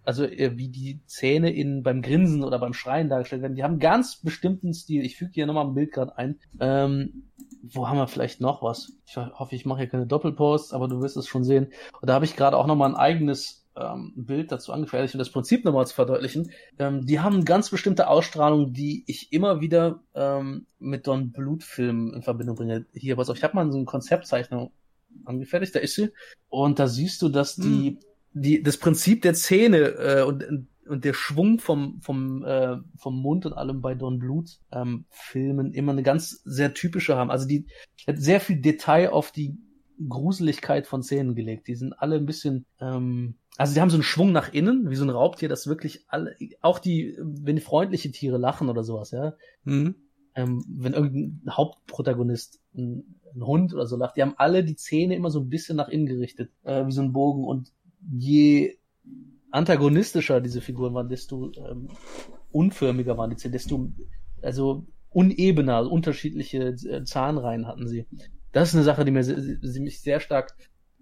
also 0.05 0.25
äh, 0.25 0.57
wie 0.59 0.69
die 0.69 1.01
Zähne 1.07 1.51
in 1.51 1.83
beim 1.83 2.03
Grinsen 2.03 2.45
oder 2.45 2.59
beim 2.59 2.75
Schreien 2.75 3.09
dargestellt 3.09 3.41
werden, 3.41 3.57
die 3.57 3.65
haben 3.65 3.79
ganz 3.79 4.21
bestimmten 4.21 4.75
Stil. 4.75 5.03
Ich 5.03 5.17
füge 5.17 5.33
hier 5.33 5.47
nochmal 5.47 5.67
ein 5.67 5.75
Bild 5.75 5.93
gerade 5.93 6.19
ein. 6.19 6.39
Ähm, 6.61 7.31
wo 7.63 7.89
haben 7.89 7.97
wir 7.97 8.09
vielleicht 8.09 8.43
noch 8.43 8.63
was? 8.63 8.93
Ich 9.07 9.17
hoffe, 9.17 9.55
ich 9.55 9.65
mache 9.65 9.81
hier 9.81 9.89
keine 9.89 10.07
Doppelposts, 10.07 10.75
aber 10.75 10.87
du 10.87 11.01
wirst 11.01 11.17
es 11.17 11.27
schon 11.27 11.45
sehen. 11.45 11.73
Und 12.01 12.09
da 12.09 12.15
habe 12.15 12.27
ich 12.27 12.37
gerade 12.37 12.57
auch 12.59 12.67
nochmal 12.67 12.91
ein 12.91 12.97
eigenes 12.97 13.66
ähm, 13.77 14.13
Bild 14.17 14.51
dazu 14.53 14.73
angefertigt, 14.73 15.15
um 15.15 15.19
das 15.19 15.31
Prinzip 15.31 15.65
nochmal 15.65 15.87
zu 15.87 15.95
verdeutlichen. 15.95 16.51
Ähm, 16.79 17.07
die 17.07 17.21
haben 17.21 17.45
ganz 17.45 17.71
bestimmte 17.71 18.09
Ausstrahlung, 18.09 18.73
die 18.73 19.05
ich 19.07 19.33
immer 19.33 19.61
wieder 19.61 20.01
ähm, 20.15 20.67
mit 20.79 21.07
Don 21.07 21.33
Blut-Filmen 21.33 22.15
in 22.15 22.23
Verbindung 22.23 22.57
bringe. 22.57 22.87
Hier, 22.93 23.17
pass 23.17 23.31
auf, 23.31 23.37
ich 23.37 23.45
habe 23.45 23.55
mal 23.55 23.71
so 23.71 23.79
eine 23.79 23.87
Konzeptzeichnung 23.87 24.73
angefertigt, 25.25 25.75
da 25.75 25.81
ist 25.81 25.95
sie. 25.95 26.11
Und 26.49 26.79
da 26.79 26.89
siehst 26.89 27.23
du, 27.23 27.29
dass 27.29 27.57
die, 27.57 27.99
die 28.33 28.63
das 28.63 28.77
Prinzip 28.79 29.23
der 29.23 29.35
Zähne 29.35 29.79
äh, 29.79 30.23
und, 30.23 30.69
und 30.87 31.05
der 31.05 31.15
Schwung 31.15 31.59
vom, 31.59 32.01
vom, 32.01 32.45
äh, 32.45 32.77
vom 32.97 33.21
Mund 33.21 33.47
und 33.47 33.53
allem 33.53 33.81
bei 33.81 33.95
Don 33.95 34.19
Blut 34.19 34.59
ähm, 34.73 35.07
Filmen 35.11 35.73
immer 35.73 35.93
eine 35.93 36.03
ganz 36.03 36.43
sehr 36.45 36.75
typische 36.75 37.17
haben. 37.17 37.31
Also 37.31 37.47
die 37.47 37.67
hat 38.07 38.19
sehr 38.19 38.41
viel 38.41 38.61
Detail 38.61 39.11
auf 39.11 39.33
die 39.33 39.57
Gruseligkeit 40.09 40.87
von 40.87 41.03
Szenen 41.03 41.35
gelegt. 41.35 41.69
Die 41.69 41.75
sind 41.75 41.93
alle 41.95 42.17
ein 42.17 42.27
bisschen, 42.27 42.67
ähm, 42.81 43.37
also 43.57 43.75
die 43.75 43.81
haben 43.81 43.91
so 43.91 43.97
einen 43.97 44.03
Schwung 44.03 44.33
nach 44.33 44.53
innen, 44.53 44.91
wie 44.91 44.97
so 44.97 45.05
ein 45.05 45.11
Raubtier, 45.11 45.49
das 45.49 45.67
wirklich 45.67 46.05
alle, 46.09 46.37
auch 46.61 46.79
die, 46.79 47.17
wenn 47.19 47.59
freundliche 47.59 48.11
Tiere 48.11 48.39
lachen 48.39 48.69
oder 48.69 48.85
sowas, 48.85 49.11
ja, 49.11 49.35
Mhm. 49.65 49.95
ähm, 50.35 50.65
wenn 50.69 50.93
irgendein 50.93 51.57
Hauptprotagonist, 51.57 52.61
ein, 52.75 53.21
ein 53.35 53.47
Hund 53.47 53.75
oder 53.75 53.87
so 53.87 53.97
lacht, 53.97 54.17
die 54.17 54.23
haben 54.23 54.35
alle 54.37 54.65
die 54.65 54.77
Zähne 54.77 55.15
immer 55.17 55.31
so 55.31 55.41
ein 55.41 55.49
bisschen 55.49 55.77
nach 55.77 55.89
innen 55.89 56.07
gerichtet, 56.07 56.51
äh, 56.65 56.87
wie 56.87 56.93
so 56.93 57.03
ein 57.03 57.13
Bogen. 57.13 57.45
Und 57.45 57.73
je 58.11 58.77
antagonistischer 59.51 60.41
diese 60.41 60.61
Figuren 60.61 60.95
waren, 60.95 61.09
desto 61.09 61.53
ähm, 61.53 61.89
unförmiger 62.53 63.17
waren 63.17 63.31
die 63.31 63.37
Zähne, 63.37 63.53
desto 63.53 63.91
also 64.43 64.87
unebener, 65.11 65.77
also 65.77 65.91
unterschiedliche 65.91 66.75
Zahnreihen 67.05 67.67
hatten 67.67 67.89
sie. 67.89 68.07
Das 68.53 68.69
ist 68.69 68.75
eine 68.75 68.85
Sache, 68.85 69.05
die 69.05 69.11
mir 69.11 69.25
sie 69.25 69.81
mich 69.81 70.01
sehr 70.01 70.21
stark 70.21 70.55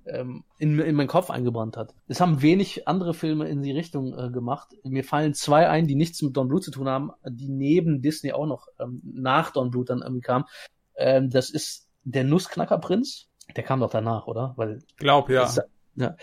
ähm, 0.07 0.45
in, 0.59 0.79
in 0.79 0.95
meinen 0.95 1.09
Kopf 1.09 1.31
eingebrannt 1.31 1.77
hat. 1.77 1.95
Es 2.09 2.21
haben 2.21 2.43
wenig 2.43 2.87
andere 2.89 3.15
Filme 3.15 3.49
in 3.49 3.63
die 3.63 3.73
Richtung 3.73 4.17
äh, 4.19 4.31
gemacht. 4.31 4.69
Mir 4.85 5.05
fallen 5.05 5.35
zwei 5.35 5.69
ein, 5.69 5.87
die 5.87 5.95
nichts 5.95 6.21
mit 6.23 6.37
Don 6.37 6.49
Bluth 6.49 6.65
zu 6.65 6.71
tun 6.71 6.89
haben, 6.89 7.11
die 7.29 7.49
neben 7.49 8.03
Disney 8.03 8.33
auch 8.33 8.47
noch 8.47 8.69
ähm, 8.79 9.01
nach 9.05 9.51
Don 9.53 9.71
Bluth 9.71 9.91
dann 9.91 10.03
irgendwie 10.03 10.21
kamen. 10.23 10.45
Ähm, 10.97 11.31
das 11.31 11.51
ist 11.51 11.89
der 12.05 12.25
Nussknackerprinz. 12.25 13.27
Der 13.57 13.65
kam 13.65 13.81
doch 13.81 13.91
danach, 13.91 14.27
oder? 14.27 14.55
Weil 14.57 14.81
Glaub, 14.97 15.29
ja. 15.31 15.43
das- 15.43 15.61
ja. 15.97 16.17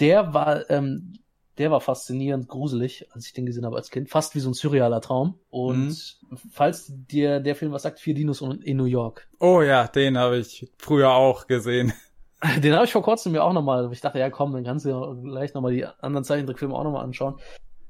Der 0.00 0.34
war, 0.34 0.68
ähm, 0.70 1.14
der 1.58 1.70
war 1.70 1.80
faszinierend 1.80 2.48
gruselig, 2.48 3.06
als 3.12 3.26
ich 3.26 3.32
den 3.32 3.46
gesehen 3.46 3.64
habe 3.64 3.76
als 3.76 3.90
Kind. 3.90 4.10
Fast 4.10 4.34
wie 4.34 4.40
so 4.40 4.50
ein 4.50 4.54
surrealer 4.54 5.00
Traum. 5.00 5.38
Und 5.48 6.18
falls 6.52 6.92
dir 6.92 7.40
der 7.40 7.56
Film 7.56 7.72
was 7.72 7.82
sagt, 7.82 7.98
Vier 7.98 8.14
Dinos 8.14 8.42
in 8.42 8.76
New 8.76 8.84
York. 8.84 9.26
Oh 9.40 9.62
ja, 9.62 9.86
den 9.88 10.18
habe 10.18 10.36
ich 10.38 10.70
früher 10.76 11.12
auch 11.12 11.46
gesehen. 11.46 11.92
Den 12.62 12.74
habe 12.74 12.84
ich 12.84 12.92
vor 12.92 13.02
kurzem 13.02 13.32
mir 13.32 13.42
auch 13.42 13.52
nochmal, 13.52 13.90
ich 13.92 14.00
dachte, 14.00 14.18
ja 14.18 14.30
komm, 14.30 14.52
dann 14.52 14.64
kannst 14.64 14.84
du 14.84 14.90
ja 14.90 15.14
gleich 15.22 15.54
nochmal 15.54 15.72
die 15.72 15.84
anderen 15.84 16.24
Zeichentrickfilme 16.24 16.74
auch 16.74 16.84
nochmal 16.84 17.04
anschauen. 17.04 17.36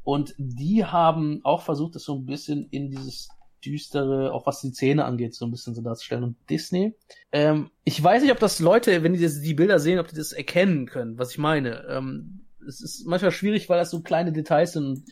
Und 0.04 0.34
die 0.38 0.84
haben 0.84 1.40
auch 1.42 1.62
versucht, 1.62 1.96
das 1.96 2.04
so 2.04 2.14
ein 2.14 2.26
bisschen 2.26 2.68
in 2.70 2.90
dieses 2.90 3.28
düstere, 3.64 4.32
auch 4.32 4.46
was 4.46 4.60
die 4.60 4.70
Zähne 4.70 5.04
angeht, 5.04 5.34
so 5.34 5.44
ein 5.44 5.50
bisschen 5.50 5.74
so 5.74 5.82
darzustellen. 5.82 6.22
Und 6.22 6.36
Disney, 6.48 6.94
ähm, 7.32 7.70
ich 7.84 8.02
weiß 8.02 8.22
nicht, 8.22 8.30
ob 8.30 8.38
das 8.38 8.60
Leute, 8.60 9.02
wenn 9.02 9.14
die 9.14 9.26
die 9.26 9.54
Bilder 9.54 9.80
sehen, 9.80 9.98
ob 9.98 10.06
die 10.06 10.14
das 10.14 10.32
erkennen 10.32 10.86
können, 10.86 11.18
was 11.18 11.32
ich 11.32 11.38
meine. 11.38 11.84
Ähm, 11.88 12.46
es 12.66 12.80
ist 12.80 13.06
manchmal 13.06 13.32
schwierig, 13.32 13.68
weil 13.68 13.78
das 13.78 13.90
so 13.90 14.00
kleine 14.00 14.32
Details 14.32 14.72
sind. 14.72 15.02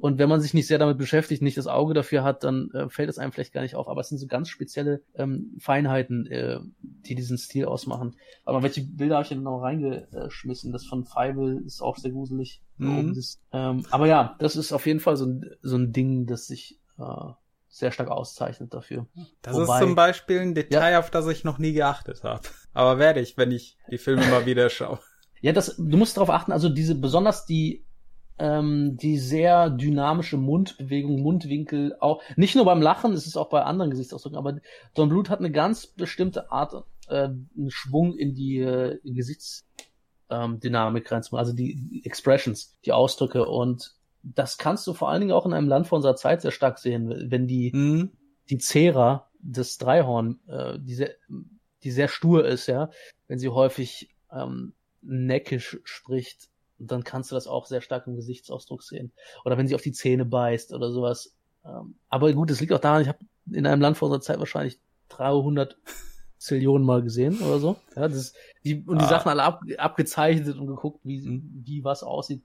Und 0.00 0.18
wenn 0.18 0.28
man 0.28 0.40
sich 0.40 0.54
nicht 0.54 0.68
sehr 0.68 0.78
damit 0.78 0.96
beschäftigt, 0.96 1.42
nicht 1.42 1.58
das 1.58 1.66
Auge 1.66 1.92
dafür 1.92 2.22
hat, 2.22 2.44
dann 2.44 2.70
äh, 2.72 2.88
fällt 2.88 3.08
es 3.10 3.18
einem 3.18 3.32
vielleicht 3.32 3.52
gar 3.52 3.62
nicht 3.62 3.74
auf. 3.74 3.88
Aber 3.88 4.00
es 4.00 4.08
sind 4.08 4.18
so 4.18 4.28
ganz 4.28 4.48
spezielle 4.48 5.02
ähm, 5.16 5.56
Feinheiten, 5.58 6.26
äh, 6.26 6.60
die 6.80 7.16
diesen 7.16 7.36
Stil 7.36 7.64
ausmachen. 7.64 8.14
Aber 8.44 8.62
welche 8.62 8.82
Bilder 8.82 9.16
habe 9.16 9.22
ich 9.24 9.28
denn 9.30 9.42
noch 9.42 9.60
reingeschmissen? 9.60 10.72
Das 10.72 10.86
von 10.86 11.04
Feivel 11.04 11.62
ist 11.66 11.80
auch 11.80 11.96
sehr 11.96 12.12
gruselig. 12.12 12.62
Mhm. 12.76 13.14
Das, 13.14 13.40
ähm, 13.52 13.84
aber 13.90 14.06
ja, 14.06 14.36
das 14.38 14.54
ist 14.54 14.72
auf 14.72 14.86
jeden 14.86 15.00
Fall 15.00 15.16
so 15.16 15.26
ein, 15.26 15.50
so 15.62 15.76
ein 15.76 15.92
Ding, 15.92 16.26
das 16.26 16.46
sich 16.46 16.78
äh, 16.98 17.32
sehr 17.68 17.90
stark 17.90 18.08
auszeichnet 18.08 18.72
dafür. 18.74 19.06
Das 19.42 19.56
Wobei- 19.56 19.78
ist 19.78 19.84
zum 19.84 19.94
Beispiel 19.96 20.40
ein 20.40 20.54
Detail, 20.54 20.98
auf 20.98 21.10
das 21.10 21.26
ich 21.26 21.42
noch 21.42 21.58
nie 21.58 21.72
geachtet 21.72 22.22
habe. 22.22 22.42
Aber 22.72 22.98
werde 23.00 23.20
ich, 23.20 23.36
wenn 23.36 23.50
ich 23.50 23.76
die 23.90 23.98
Filme 23.98 24.24
mal 24.26 24.46
wieder 24.46 24.70
schaue. 24.70 25.00
Ja, 25.40 25.52
das, 25.52 25.76
du 25.76 25.96
musst 25.96 26.16
darauf 26.16 26.30
achten, 26.30 26.52
also 26.52 26.68
diese, 26.68 26.94
besonders 26.94 27.46
die, 27.46 27.84
ähm, 28.38 28.96
die 28.96 29.18
sehr 29.18 29.70
dynamische 29.70 30.36
Mundbewegung, 30.36 31.20
Mundwinkel, 31.20 31.96
auch, 32.00 32.22
nicht 32.36 32.54
nur 32.54 32.64
beim 32.64 32.82
Lachen, 32.82 33.12
es 33.12 33.26
ist 33.26 33.36
auch 33.36 33.48
bei 33.48 33.62
anderen 33.62 33.90
Gesichtsausdrücken, 33.90 34.38
aber 34.38 34.58
Don 34.94 35.08
Bluth 35.08 35.30
hat 35.30 35.40
eine 35.40 35.50
ganz 35.50 35.86
bestimmte 35.86 36.50
Art, 36.50 36.84
äh, 37.08 37.24
einen 37.24 37.70
Schwung 37.70 38.16
in 38.16 38.34
die 38.34 38.58
äh, 38.58 38.98
ähm, 40.30 40.60
Dynamik 40.60 41.10
reinzumachen, 41.10 41.44
also 41.44 41.56
die 41.56 42.02
Expressions, 42.04 42.78
die 42.84 42.92
Ausdrücke 42.92 43.46
und 43.46 43.94
das 44.22 44.58
kannst 44.58 44.86
du 44.86 44.94
vor 44.94 45.08
allen 45.08 45.20
Dingen 45.20 45.32
auch 45.32 45.46
in 45.46 45.52
einem 45.52 45.68
Land 45.68 45.86
von 45.86 45.96
unserer 45.96 46.16
Zeit 46.16 46.42
sehr 46.42 46.50
stark 46.50 46.78
sehen, 46.78 47.30
wenn 47.30 47.46
die, 47.46 47.72
mhm. 47.72 48.10
die 48.50 48.58
Zera 48.58 49.30
des 49.40 49.78
Dreihorn, 49.78 50.40
äh, 50.48 50.78
die, 50.78 50.94
sehr, 50.94 51.14
die 51.82 51.90
sehr 51.90 52.08
stur 52.08 52.46
ist, 52.46 52.66
ja, 52.66 52.90
wenn 53.26 53.38
sie 53.38 53.48
häufig 53.48 54.10
ähm, 54.32 54.74
neckisch 55.02 55.78
spricht, 55.84 56.48
dann 56.78 57.04
kannst 57.04 57.30
du 57.30 57.34
das 57.34 57.46
auch 57.46 57.66
sehr 57.66 57.80
stark 57.80 58.06
im 58.06 58.16
Gesichtsausdruck 58.16 58.82
sehen. 58.82 59.12
Oder 59.44 59.58
wenn 59.58 59.66
sie 59.68 59.74
auf 59.74 59.82
die 59.82 59.92
Zähne 59.92 60.24
beißt 60.24 60.72
oder 60.72 60.90
sowas. 60.90 61.34
Ähm, 61.64 61.96
aber 62.08 62.32
gut, 62.32 62.50
es 62.50 62.60
liegt 62.60 62.72
auch 62.72 62.78
daran, 62.78 63.02
ich 63.02 63.08
habe 63.08 63.18
in 63.50 63.66
einem 63.66 63.82
Land 63.82 63.96
vor 63.96 64.06
unserer 64.06 64.22
Zeit 64.22 64.38
wahrscheinlich 64.38 64.78
300 65.08 65.76
Zillionen 66.38 66.86
Mal 66.86 67.02
gesehen 67.02 67.40
oder 67.40 67.58
so. 67.58 67.76
Ja, 67.96 68.06
das 68.06 68.16
ist, 68.16 68.36
die, 68.64 68.84
und 68.86 69.00
die 69.00 69.06
ah. 69.06 69.08
Sachen 69.08 69.28
alle 69.28 69.42
ab, 69.42 69.62
abgezeichnet 69.76 70.56
und 70.56 70.68
geguckt, 70.68 71.00
wie, 71.04 71.20
mhm. 71.20 71.62
wie 71.64 71.82
was 71.82 72.02
aussieht. 72.04 72.42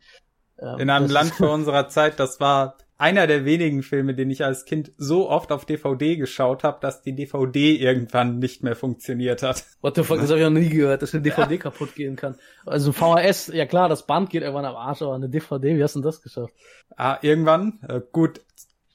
Ähm, 0.60 0.80
in 0.80 0.90
einem 0.90 1.10
Land 1.10 1.32
vor 1.32 1.52
unserer 1.54 1.90
Zeit, 1.90 2.20
das 2.20 2.40
war 2.40 2.78
einer 2.98 3.28
der 3.28 3.44
wenigen 3.44 3.84
Filme, 3.84 4.14
den 4.14 4.30
ich 4.30 4.46
als 4.46 4.66
Kind 4.66 4.92
so 4.98 5.30
oft 5.30 5.52
auf 5.52 5.66
DVD 5.66 6.16
geschaut 6.16 6.64
habe, 6.64 6.78
dass 6.80 7.02
die 7.02 7.14
DVD 7.14 7.76
irgendwann 7.76 8.40
nicht 8.40 8.64
mehr 8.64 8.76
funktioniert 8.76 9.44
hat. 9.44 9.66
What 9.82 9.96
the 9.96 10.04
fuck, 10.04 10.20
das 10.20 10.30
habe 10.30 10.40
ich 10.40 10.46
noch 10.46 10.52
nie 10.52 10.70
gehört, 10.70 11.02
dass 11.02 11.14
eine 11.14 11.22
DVD 11.22 11.56
ja. 11.56 11.60
kaputt 11.60 11.96
gehen 11.96 12.16
kann. 12.16 12.36
Also 12.66 12.94
VHS, 12.94 13.48
ja 13.48 13.66
klar, 13.66 13.90
das 13.90 14.06
Band 14.06 14.30
geht 14.30 14.44
irgendwann 14.44 14.66
am 14.66 14.76
Arsch, 14.76 15.02
aber 15.02 15.16
eine 15.16 15.28
DVD, 15.28 15.76
wie 15.76 15.84
hast 15.84 15.96
du 15.96 16.00
denn 16.00 16.06
das 16.06 16.22
geschafft? 16.22 16.54
Ah, 16.96 17.18
irgendwann, 17.22 17.80
äh, 17.90 18.00
gut, 18.12 18.42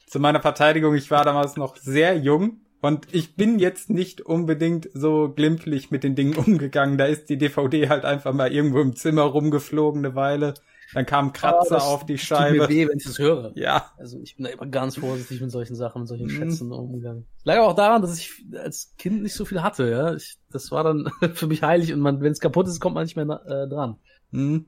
zu 0.07 0.21
meiner 0.21 0.41
Verteidigung, 0.41 0.95
ich 0.95 1.11
war 1.11 1.25
damals 1.25 1.57
noch 1.57 1.77
sehr 1.77 2.17
jung 2.17 2.61
und 2.81 3.09
ich 3.13 3.37
bin 3.37 3.59
jetzt 3.59 3.91
nicht 3.91 4.21
unbedingt 4.21 4.89
so 4.95 5.29
glimpflich 5.29 5.91
mit 5.91 6.05
den 6.05 6.15
Dingen 6.15 6.37
umgegangen. 6.47 6.99
Da 6.99 7.07
ist 7.07 7.29
die 7.29 7.37
DVD 7.37 7.89
halt 7.89 8.05
einfach 8.05 8.33
mal 8.33 8.53
irgendwo 8.53 8.81
im 8.81 8.97
Zimmer 8.97 9.23
rumgeflogen 9.23 10.05
eine 10.05 10.15
Weile. 10.15 10.55
Dann 10.95 11.05
kam 11.05 11.33
Kratzer 11.33 11.77
oh, 11.77 11.95
auf 11.95 12.07
die 12.07 12.17
Scheibe. 12.17 12.59
Tut 12.59 12.69
mir 12.69 12.75
weh, 12.75 12.89
wenn 12.89 12.99
ich 12.99 13.05
das 13.05 13.19
höre. 13.19 13.53
Ja. 13.55 13.93
Also 13.99 14.21
ich 14.21 14.37
bin 14.37 14.45
da 14.45 14.51
immer 14.51 14.67
ganz 14.67 14.97
vorsichtig 14.97 15.41
mit 15.41 15.51
solchen 15.51 15.77
Sachen, 15.77 16.01
mit 16.03 16.09
solchen 16.09 16.27
mhm. 16.27 16.31
Schätzen 16.31 16.73
umgegangen. 16.73 17.27
Leider 17.45 17.65
auch 17.65 17.75
daran, 17.75 18.01
dass 18.01 18.19
ich 18.19 18.45
als 18.55 18.95
Kind 18.97 19.23
nicht 19.23 19.35
so 19.35 19.45
viel 19.45 19.63
hatte, 19.63 19.91
ja. 19.91 20.15
Ich, 20.15 20.39
das 20.51 20.71
war 20.71 20.85
dann 20.85 21.11
für 21.35 21.47
mich 21.47 21.63
heilig 21.63 21.93
und 21.93 22.01
man, 22.01 22.23
wenn 22.23 22.33
es 22.33 22.41
kaputt 22.41 22.67
ist, 22.69 22.81
kommt 22.81 22.95
man 22.95 23.05
nicht 23.05 23.17
mehr 23.17 23.27
äh, 23.47 23.69
dran. 23.69 23.97
Mhm. 24.31 24.67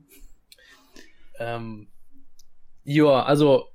Ähm, 1.39 1.87
ja, 2.83 3.23
also 3.23 3.65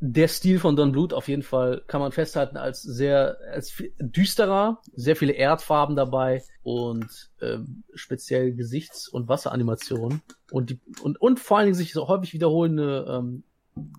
der 0.00 0.28
Stil 0.28 0.58
von 0.58 0.76
Don 0.76 0.92
Bluth 0.92 1.12
auf 1.12 1.28
jeden 1.28 1.42
Fall 1.42 1.82
kann 1.86 2.00
man 2.00 2.10
festhalten 2.10 2.56
als 2.56 2.82
sehr 2.82 3.36
als 3.52 3.82
düsterer, 3.98 4.80
sehr 4.94 5.14
viele 5.14 5.32
Erdfarben 5.32 5.94
dabei 5.94 6.42
und 6.62 7.30
ähm, 7.42 7.84
speziell 7.94 8.54
Gesichts- 8.54 9.08
und 9.08 9.28
Wasseranimationen 9.28 10.22
und 10.50 10.70
die 10.70 10.80
und 11.02 11.20
und 11.20 11.38
vor 11.38 11.58
allen 11.58 11.66
Dingen 11.66 11.74
sich 11.74 11.92
so 11.92 12.08
häufig 12.08 12.32
wiederholende 12.32 13.06
ähm, 13.08 13.44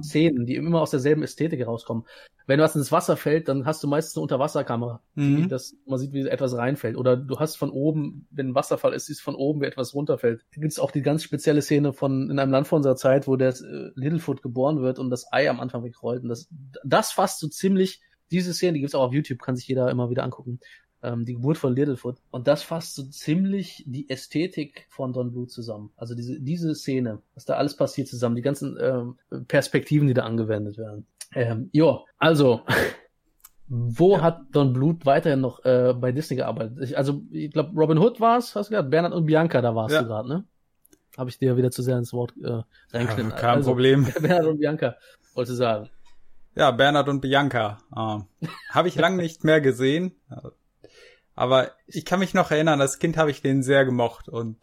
Szenen, 0.02 0.48
die 0.48 0.56
immer 0.56 0.82
aus 0.82 0.92
derselben 0.92 1.24
Ästhetik 1.24 1.60
herauskommen. 1.60 2.06
Wenn 2.48 2.60
was 2.60 2.76
ins 2.76 2.92
Wasser 2.92 3.18
fällt, 3.18 3.48
dann 3.48 3.66
hast 3.66 3.84
du 3.84 3.88
meistens 3.88 4.18
eine 4.18 4.24
Unterwasserkamera, 4.24 5.02
mhm. 5.16 5.50
dass 5.50 5.76
man 5.86 6.00
sieht, 6.00 6.14
wie 6.14 6.28
etwas 6.28 6.56
reinfällt. 6.56 6.98
Oder 6.98 7.18
du 7.18 7.40
hast 7.40 7.56
von 7.56 7.70
oben, 7.70 8.28
wenn 8.32 8.50
ein 8.50 8.56
Wasserfall 8.56 8.94
ist, 8.94 9.06
siehst 9.06 9.22
von 9.22 9.36
oben, 9.36 9.62
wie 9.62 9.66
etwas 9.66 9.94
runterfällt. 9.94 10.46
Da 10.54 10.62
gibt 10.62 10.72
es 10.72 10.80
auch 10.80 10.92
die 10.92 11.02
ganz 11.02 11.24
spezielle 11.24 11.62
Szene 11.62 11.94
von 11.94 12.30
in 12.30 12.40
einem 12.40 12.52
Land 12.52 12.68
von 12.68 12.78
unserer 12.78 12.96
Zeit, 12.96 13.28
wo 13.28 13.36
der 13.36 13.50
äh, 13.50 13.92
Littlefoot 13.96 14.42
geboren 14.42 14.82
wird 14.82 15.00
und 15.00 15.10
das 15.10 15.32
Ei 15.32 15.50
am 15.50 15.60
Anfang 15.60 15.84
wegrollt. 15.84 16.24
Und 16.24 16.30
das, 16.30 16.50
das 16.84 17.12
fasst 17.12 17.40
so 17.40 17.48
ziemlich 17.48 18.02
diese 18.32 18.54
Szene, 18.54 18.74
die 18.74 18.80
gibt's 18.80 18.96
auch 18.96 19.08
auf 19.08 19.14
YouTube, 19.14 19.42
kann 19.42 19.58
sich 19.58 19.68
jeder 19.68 19.90
immer 19.90 20.10
wieder 20.10 20.24
angucken 20.24 20.60
ähm, 21.04 21.26
die 21.26 21.34
Geburt 21.34 21.58
von 21.58 21.76
Littlefoot. 21.76 22.18
Und 22.32 22.48
das 22.48 22.64
fasst 22.64 22.96
so 22.96 23.04
ziemlich 23.04 23.84
die 23.88 24.10
Ästhetik 24.10 24.86
von 24.90 25.14
Don 25.14 25.32
Bluth 25.32 25.52
zusammen. 25.52 25.92
Also 25.96 26.16
diese, 26.16 26.40
diese 26.40 26.76
Szene, 26.76 27.22
was 27.34 27.46
da 27.46 27.56
alles 27.56 27.76
passiert 27.76 28.08
zusammen, 28.08 28.36
die 28.36 28.42
ganzen 28.42 28.78
ähm, 28.80 29.18
Perspektiven, 29.48 30.08
die 30.08 30.14
da 30.14 30.24
angewendet 30.24 30.78
werden. 30.78 31.06
Ähm, 31.34 31.70
jo, 31.72 32.06
also, 32.18 32.62
wo 33.68 34.14
ja. 34.14 34.22
hat 34.22 34.42
Don 34.52 34.74
Bluth 34.74 35.06
weiterhin 35.06 35.42
noch 35.42 35.64
äh, 35.66 35.94
bei 35.94 36.12
Disney 36.12 36.38
gearbeitet? 36.38 36.78
Ich, 36.82 36.98
also, 36.98 37.22
ich 37.32 37.52
glaube, 37.52 37.72
Robin 37.80 37.98
Hood 37.98 38.20
war 38.20 38.38
es, 38.38 38.56
hast 38.56 38.70
du 38.70 38.72
gesagt? 38.72 38.90
Bernhard 38.90 39.14
und 39.14 39.26
Bianca, 39.26 39.62
da 39.62 39.76
warst 39.76 39.96
ja. 39.96 40.02
du 40.02 40.08
gerade, 40.08 40.28
ne? 40.28 40.46
Habe 41.18 41.30
ich 41.30 41.38
dir 41.38 41.58
wieder 41.58 41.72
zu 41.72 41.82
sehr 41.82 41.98
ins 41.98 42.14
Wort 42.14 42.34
äh, 42.42 42.62
reinklimmen. 42.96 43.32
Ja, 43.32 43.38
kein 43.38 43.58
also, 43.58 43.72
Problem. 43.72 44.06
Bernhard 44.22 44.46
und 44.46 44.60
Bianca, 44.60 44.96
wollte 45.34 45.54
sagen. 45.54 45.90
Ja, 46.56 46.72
Bernhard 46.72 47.10
und 47.10 47.22
Bianca. 47.22 47.78
Äh, 47.96 48.48
Habe 48.70 48.88
ich 48.88 48.96
lange 48.96 49.18
nicht 49.18 49.44
mehr 49.44 49.62
gesehen. 49.62 50.16
Aber 51.36 51.72
ich 51.88 52.06
kann 52.06 52.20
mich 52.20 52.34
noch 52.34 52.52
erinnern, 52.52 52.82
als 52.82 53.00
Kind 53.00 53.18
habe 53.18 53.32
ich 53.32 53.42
den 53.42 53.64
sehr 53.64 53.86
gemocht 53.86 54.30
und 54.30 54.58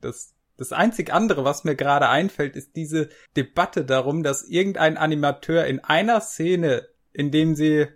das 0.00 0.33
das 0.56 0.72
einzig 0.72 1.12
andere, 1.12 1.44
was 1.44 1.64
mir 1.64 1.74
gerade 1.74 2.08
einfällt, 2.08 2.56
ist 2.56 2.76
diese 2.76 3.08
Debatte 3.36 3.84
darum, 3.84 4.22
dass 4.22 4.44
irgendein 4.44 4.96
Animateur 4.96 5.66
in 5.66 5.80
einer 5.80 6.20
Szene, 6.20 6.86
in 7.12 7.30
dem 7.30 7.54
sie 7.54 7.86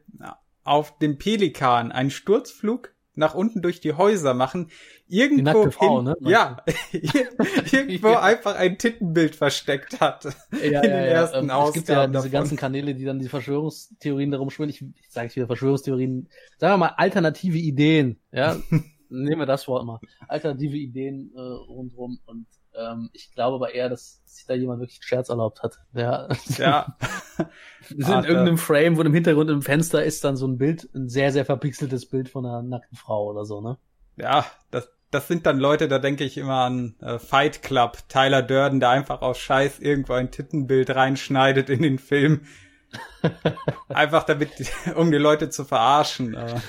auf 0.64 0.98
dem 0.98 1.18
Pelikan 1.18 1.92
einen 1.92 2.10
Sturzflug 2.10 2.92
nach 3.18 3.34
unten 3.34 3.62
durch 3.62 3.80
die 3.80 3.94
Häuser 3.94 4.32
machen, 4.32 4.70
irgendwo 5.08 5.70
Frau, 5.70 5.98
in, 5.98 6.04
ne? 6.04 6.16
ja, 6.20 6.62
irgendwo 6.92 8.08
ja. 8.12 8.22
einfach 8.22 8.54
ein 8.54 8.78
Tittenbild 8.78 9.34
versteckt 9.34 10.00
hat 10.00 10.24
ja, 10.24 10.58
in 10.60 10.72
ja, 10.72 10.80
den 10.80 10.92
ersten 10.92 11.48
ja. 11.48 11.60
Ähm, 11.60 11.68
es 11.68 11.74
gibt 11.74 11.88
ja 11.88 12.06
diese 12.06 12.30
ganzen 12.30 12.56
Kanäle, 12.56 12.94
die 12.94 13.04
dann 13.04 13.18
die 13.18 13.28
Verschwörungstheorien 13.28 14.30
darum 14.30 14.50
schwimmen. 14.50 14.70
Ich, 14.70 14.82
ich 14.82 15.10
sage 15.10 15.34
wieder 15.34 15.46
Verschwörungstheorien, 15.46 16.28
sagen 16.58 16.74
wir 16.74 16.78
mal 16.78 16.94
alternative 16.96 17.58
Ideen, 17.58 18.20
ja, 18.30 18.56
nehmen 19.08 19.40
wir 19.40 19.46
das 19.46 19.68
Wort 19.68 19.84
mal, 19.84 20.00
alternative 20.26 20.76
Ideen 20.76 21.32
äh, 21.34 21.40
rundrum 21.40 22.18
und 22.26 22.46
ähm, 22.74 23.10
ich 23.12 23.32
glaube 23.32 23.56
aber 23.56 23.74
eher, 23.74 23.88
dass 23.88 24.22
sich 24.24 24.46
da 24.46 24.54
jemand 24.54 24.80
wirklich 24.80 24.98
einen 24.98 25.08
Scherz 25.08 25.28
erlaubt 25.28 25.62
hat. 25.62 25.78
Ja. 25.94 26.28
ja. 26.56 26.96
Wir 27.88 28.04
sind 28.04 28.18
in 28.18 28.24
irgendeinem 28.24 28.58
Frame, 28.58 28.96
wo 28.96 29.02
im 29.02 29.14
Hintergrund 29.14 29.50
im 29.50 29.62
Fenster 29.62 30.04
ist 30.04 30.24
dann 30.24 30.36
so 30.36 30.46
ein 30.46 30.58
Bild, 30.58 30.88
ein 30.94 31.08
sehr, 31.08 31.32
sehr 31.32 31.44
verpixeltes 31.44 32.06
Bild 32.06 32.28
von 32.28 32.44
einer 32.44 32.62
nackten 32.62 32.96
Frau 32.96 33.26
oder 33.26 33.44
so, 33.44 33.60
ne? 33.60 33.78
Ja, 34.16 34.44
das, 34.70 34.90
das 35.10 35.28
sind 35.28 35.46
dann 35.46 35.58
Leute, 35.58 35.88
da 35.88 35.98
denke 35.98 36.24
ich 36.24 36.36
immer 36.36 36.64
an 36.64 36.96
äh, 37.00 37.18
Fight 37.18 37.62
Club, 37.62 37.98
Tyler 38.08 38.42
Durden, 38.42 38.80
der 38.80 38.90
einfach 38.90 39.22
aus 39.22 39.38
Scheiß 39.38 39.78
irgendwo 39.78 40.14
ein 40.14 40.30
Tittenbild 40.30 40.90
reinschneidet 40.94 41.70
in 41.70 41.82
den 41.82 41.98
Film. 41.98 42.42
einfach 43.88 44.24
damit, 44.24 44.50
um 44.96 45.10
die 45.10 45.18
Leute 45.18 45.50
zu 45.50 45.64
verarschen. 45.64 46.34
Äh. 46.34 46.60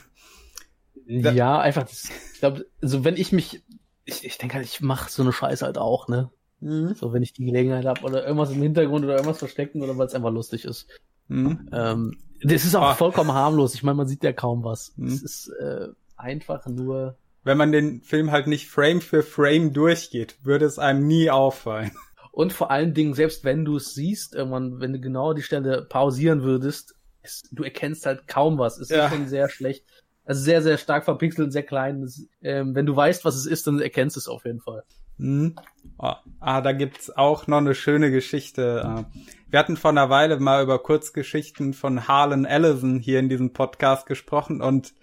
Ja, 1.11 1.59
einfach, 1.59 1.83
das, 1.83 2.09
ich 2.33 2.39
glaube, 2.39 2.65
also 2.81 3.03
wenn 3.03 3.17
ich 3.17 3.31
mich 3.31 3.63
ich, 4.09 4.25
ich 4.25 4.37
denke 4.37 4.55
halt, 4.55 4.65
ich 4.65 4.81
mache 4.81 5.09
so 5.09 5.21
eine 5.21 5.31
Scheiße 5.31 5.65
halt 5.65 5.77
auch, 5.77 6.07
ne? 6.07 6.29
Mhm. 6.59 6.93
So, 6.95 7.13
wenn 7.13 7.23
ich 7.23 7.33
die 7.33 7.45
Gelegenheit 7.45 7.85
habe 7.85 8.01
oder 8.01 8.23
irgendwas 8.23 8.51
im 8.51 8.61
Hintergrund 8.61 9.05
oder 9.05 9.15
irgendwas 9.15 9.39
verstecken 9.39 9.81
oder 9.81 9.97
weil 9.97 10.07
es 10.07 10.15
einfach 10.15 10.31
lustig 10.31 10.65
ist. 10.65 10.87
Mhm. 11.27 11.69
Ähm, 11.71 12.17
das 12.41 12.65
ist 12.65 12.75
auch 12.75 12.89
ah. 12.89 12.95
vollkommen 12.95 13.31
harmlos. 13.31 13.75
Ich 13.75 13.83
meine, 13.83 13.95
man 13.95 14.07
sieht 14.07 14.23
ja 14.23 14.33
kaum 14.33 14.63
was. 14.63 14.93
Mhm. 14.97 15.07
Es 15.07 15.21
ist 15.21 15.47
äh, 15.59 15.87
einfach 16.17 16.65
nur. 16.67 17.17
Wenn 17.43 17.57
man 17.57 17.71
den 17.71 18.01
Film 18.01 18.31
halt 18.31 18.47
nicht 18.47 18.67
Frame 18.67 18.99
für 18.99 19.23
Frame 19.23 19.71
durchgeht, 19.71 20.37
würde 20.43 20.65
es 20.65 20.79
einem 20.79 21.07
nie 21.07 21.29
auffallen. 21.29 21.91
Und 22.31 22.53
vor 22.53 22.71
allen 22.71 22.93
Dingen, 22.93 23.13
selbst 23.13 23.43
wenn 23.43 23.65
du 23.65 23.77
es 23.77 23.93
siehst, 23.93 24.35
irgendwann, 24.35 24.79
wenn 24.79 24.93
du 24.93 24.99
genau 24.99 25.33
die 25.33 25.41
Stelle 25.41 25.85
pausieren 25.89 26.43
würdest, 26.43 26.95
es, 27.21 27.43
du 27.51 27.63
erkennst 27.63 28.05
halt 28.05 28.27
kaum 28.27 28.57
was. 28.57 28.77
Es 28.77 28.89
ja. 28.89 29.05
ist 29.05 29.13
schon 29.13 29.27
sehr 29.27 29.49
schlecht. 29.49 29.85
Also 30.29 30.43
sehr, 30.43 30.61
sehr 30.61 30.77
stark 30.77 31.05
verpixelt, 31.05 31.51
sehr 31.51 31.63
klein. 31.63 32.01
Das, 32.01 32.23
ähm, 32.43 32.75
wenn 32.75 32.85
du 32.85 32.95
weißt, 32.95 33.25
was 33.25 33.35
es 33.35 33.47
ist, 33.47 33.65
dann 33.65 33.79
erkennst 33.79 34.15
du 34.15 34.19
es 34.19 34.27
auf 34.27 34.45
jeden 34.45 34.59
Fall. 34.59 34.83
Mhm. 35.17 35.55
Oh, 35.97 36.13
ah, 36.39 36.61
da 36.61 36.71
gibt's 36.71 37.09
auch 37.09 37.47
noch 37.47 37.57
eine 37.57 37.73
schöne 37.73 38.11
Geschichte. 38.11 38.83
Äh, 38.85 39.19
wir 39.49 39.57
hatten 39.57 39.75
vor 39.75 39.89
einer 39.89 40.11
Weile 40.11 40.39
mal 40.39 40.61
über 40.61 40.77
Kurzgeschichten 40.77 41.73
von 41.73 42.07
Harlan 42.07 42.45
Ellison 42.45 42.99
hier 42.99 43.17
in 43.17 43.27
diesem 43.27 43.53
Podcast 43.53 44.05
gesprochen 44.05 44.61
und 44.61 44.93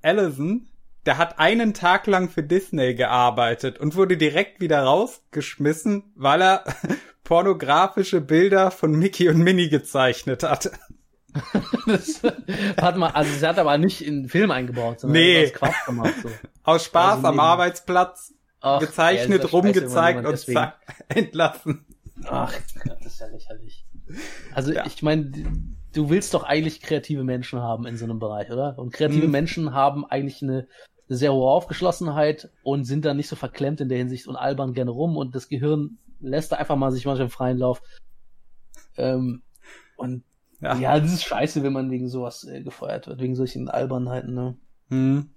Ellison, 0.00 0.70
der 1.04 1.18
hat 1.18 1.38
einen 1.38 1.74
Tag 1.74 2.06
lang 2.06 2.30
für 2.30 2.42
Disney 2.42 2.94
gearbeitet 2.94 3.78
und 3.78 3.94
wurde 3.94 4.16
direkt 4.16 4.62
wieder 4.62 4.84
rausgeschmissen, 4.84 6.14
weil 6.16 6.40
er 6.40 6.64
pornografische 7.24 8.22
Bilder 8.22 8.70
von 8.70 8.92
Mickey 8.92 9.28
und 9.28 9.36
Minnie 9.36 9.68
gezeichnet 9.68 10.44
hat. 10.44 10.70
das 11.86 12.22
hat 12.80 12.96
man, 12.96 13.12
also 13.12 13.32
sie 13.32 13.46
hat 13.46 13.58
aber 13.58 13.78
nicht 13.78 14.04
in 14.04 14.22
den 14.22 14.28
Film 14.28 14.50
eingebaut, 14.50 15.00
sondern 15.00 15.22
nee. 15.22 15.50
Quatsch 15.50 15.86
gemacht. 15.86 16.14
So. 16.22 16.30
Aus 16.62 16.84
Spaß 16.84 17.16
also 17.16 17.28
am 17.28 17.40
Arbeitsplatz 17.40 18.34
Ach, 18.60 18.80
gezeichnet, 18.80 19.42
ey, 19.42 19.50
rumgezeigt 19.50 20.26
und 20.26 20.38
zack, 20.38 20.78
entlassen. 21.08 21.86
Ach 22.24 22.52
Gott, 22.84 22.98
das 23.02 23.14
ist 23.14 23.20
ja 23.20 23.26
lächerlich. 23.26 23.86
Also 24.54 24.72
ja. 24.72 24.84
ich 24.86 25.02
meine, 25.02 25.32
du 25.92 26.10
willst 26.10 26.34
doch 26.34 26.44
eigentlich 26.44 26.80
kreative 26.80 27.24
Menschen 27.24 27.60
haben 27.60 27.86
in 27.86 27.96
so 27.96 28.04
einem 28.04 28.18
Bereich, 28.18 28.50
oder? 28.50 28.78
Und 28.78 28.92
kreative 28.92 29.24
hm. 29.24 29.30
Menschen 29.30 29.72
haben 29.72 30.04
eigentlich 30.04 30.42
eine, 30.42 30.68
eine 31.08 31.16
sehr 31.16 31.32
hohe 31.32 31.50
Aufgeschlossenheit 31.50 32.50
und 32.62 32.84
sind 32.84 33.04
dann 33.04 33.16
nicht 33.16 33.28
so 33.28 33.36
verklemmt 33.36 33.80
in 33.80 33.88
der 33.88 33.98
Hinsicht 33.98 34.28
und 34.28 34.36
albern 34.36 34.74
gerne 34.74 34.90
rum 34.90 35.16
und 35.16 35.34
das 35.34 35.48
Gehirn 35.48 35.98
lässt 36.20 36.52
da 36.52 36.56
einfach 36.56 36.76
mal 36.76 36.92
sich 36.92 37.06
manchmal 37.06 37.26
im 37.26 37.30
freien 37.30 37.58
Lauf. 37.58 37.82
Ähm, 38.96 39.42
und 39.96 40.24
ja. 40.62 40.76
ja, 40.76 41.00
das 41.00 41.12
ist 41.12 41.24
scheiße, 41.24 41.62
wenn 41.62 41.72
man 41.72 41.90
wegen 41.90 42.08
sowas 42.08 42.44
äh, 42.44 42.62
gefeuert 42.62 43.08
wird, 43.08 43.20
wegen 43.20 43.34
solchen 43.34 43.68
Albernheiten, 43.68 44.32
ne? 44.32 44.56
Hm. 44.88 45.30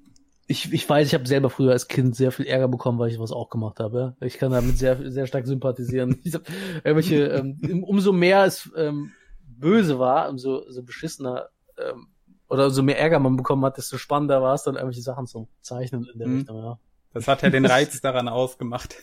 ich, 0.48 0.72
ich 0.72 0.88
weiß, 0.88 1.08
ich 1.08 1.14
habe 1.14 1.28
selber 1.28 1.50
früher 1.50 1.72
als 1.72 1.88
Kind 1.88 2.16
sehr 2.16 2.32
viel 2.32 2.46
Ärger 2.46 2.68
bekommen, 2.68 3.00
weil 3.00 3.10
ich 3.10 3.20
was 3.20 3.32
auch 3.32 3.50
gemacht 3.50 3.80
habe. 3.80 4.16
Ich 4.22 4.38
kann 4.38 4.52
damit 4.52 4.78
sehr, 4.78 5.12
sehr 5.12 5.28
stark 5.28 5.48
sympathisieren. 5.48 6.20
Ich 6.24 6.36
hab 6.36 6.44
irgendwelche, 6.84 7.26
ähm, 7.28 7.84
umso 7.84 8.12
mehr 8.12 8.46
es 8.46 8.72
ähm, 8.78 9.12
böse 9.48 9.98
war, 9.98 10.30
umso 10.30 10.70
so 10.70 10.84
beschissener 10.84 11.50
ähm, 11.78 12.08
oder 12.48 12.66
umso 12.66 12.84
mehr 12.84 13.00
Ärger 13.00 13.20
man 13.20 13.38
bekommen 13.38 13.66
hat, 13.66 13.78
desto 13.78 13.98
spannender 13.98 14.42
war 14.42 14.54
es 14.54 14.64
dann 14.64 14.76
irgendwelche 14.76 15.02
Sachen 15.02 15.26
zu 15.26 15.48
zeichnen 15.62 16.08
in 16.14 16.20
der 16.20 16.28
mhm. 16.28 16.38
Richtung, 16.38 16.58
ja. 16.58 16.80
Das 17.16 17.28
hat 17.28 17.42
ja 17.42 17.50
den 17.50 17.66
Reiz 17.66 18.02
daran 18.02 18.28
ausgemacht. 18.28 18.96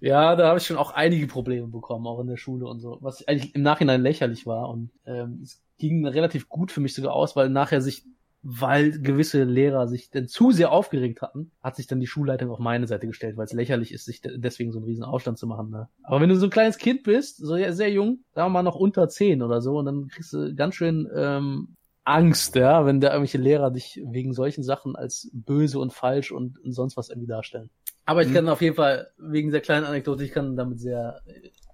Ja, 0.00 0.36
da 0.36 0.48
habe 0.48 0.58
ich 0.58 0.66
schon 0.66 0.78
auch 0.78 0.92
einige 0.92 1.26
Probleme 1.26 1.66
bekommen, 1.66 2.06
auch 2.06 2.20
in 2.20 2.28
der 2.28 2.38
Schule 2.38 2.66
und 2.66 2.80
so, 2.80 2.96
was 3.00 3.26
eigentlich 3.26 3.54
im 3.54 3.62
Nachhinein 3.62 4.00
lächerlich 4.00 4.46
war. 4.46 4.70
Und 4.70 4.90
ähm, 5.04 5.40
es 5.42 5.60
ging 5.78 6.06
relativ 6.06 6.48
gut 6.48 6.72
für 6.72 6.80
mich 6.80 6.94
sogar 6.94 7.12
aus, 7.12 7.36
weil 7.36 7.50
nachher 7.50 7.82
sich 7.82 8.04
weil 8.42 8.92
gewisse 8.92 9.42
Lehrer 9.42 9.88
sich 9.88 10.10
denn 10.10 10.28
zu 10.28 10.52
sehr 10.52 10.70
aufgeregt 10.70 11.22
hatten, 11.22 11.50
hat 11.60 11.74
sich 11.74 11.88
dann 11.88 11.98
die 11.98 12.06
Schulleitung 12.06 12.50
auf 12.50 12.60
meine 12.60 12.86
Seite 12.86 13.08
gestellt, 13.08 13.36
weil 13.36 13.46
es 13.46 13.52
lächerlich 13.52 13.92
ist, 13.92 14.04
sich 14.04 14.20
deswegen 14.22 14.70
so 14.70 14.78
einen 14.78 14.86
riesen 14.86 15.02
Aufstand 15.04 15.38
zu 15.38 15.46
machen. 15.46 15.70
Ne? 15.70 15.88
Aber 16.04 16.20
wenn 16.20 16.28
du 16.28 16.36
so 16.36 16.46
ein 16.46 16.50
kleines 16.50 16.78
Kind 16.78 17.02
bist, 17.02 17.38
so 17.38 17.56
sehr 17.56 17.90
jung, 17.90 18.20
sagen 18.34 18.46
wir 18.46 18.50
mal 18.50 18.62
noch 18.62 18.76
unter 18.76 19.08
zehn 19.08 19.42
oder 19.42 19.60
so, 19.60 19.78
und 19.78 19.86
dann 19.86 20.06
kriegst 20.06 20.32
du 20.32 20.54
ganz 20.54 20.76
schön 20.76 21.08
ähm, 21.14 21.74
Angst, 22.08 22.54
ja, 22.54 22.86
wenn 22.86 23.00
da 23.00 23.08
irgendwelche 23.08 23.38
Lehrer 23.38 23.70
dich 23.70 24.00
wegen 24.04 24.32
solchen 24.32 24.62
Sachen 24.62 24.96
als 24.96 25.30
böse 25.32 25.78
und 25.78 25.92
falsch 25.92 26.32
und, 26.32 26.58
und 26.58 26.72
sonst 26.72 26.96
was 26.96 27.10
irgendwie 27.10 27.28
darstellen. 27.28 27.70
Aber 28.06 28.22
ich 28.22 28.28
mhm. 28.28 28.34
kann 28.34 28.48
auf 28.48 28.62
jeden 28.62 28.76
Fall, 28.76 29.10
wegen 29.18 29.50
der 29.50 29.60
kleinen 29.60 29.84
Anekdote, 29.84 30.24
ich 30.24 30.32
kann 30.32 30.56
damit 30.56 30.80
sehr 30.80 31.20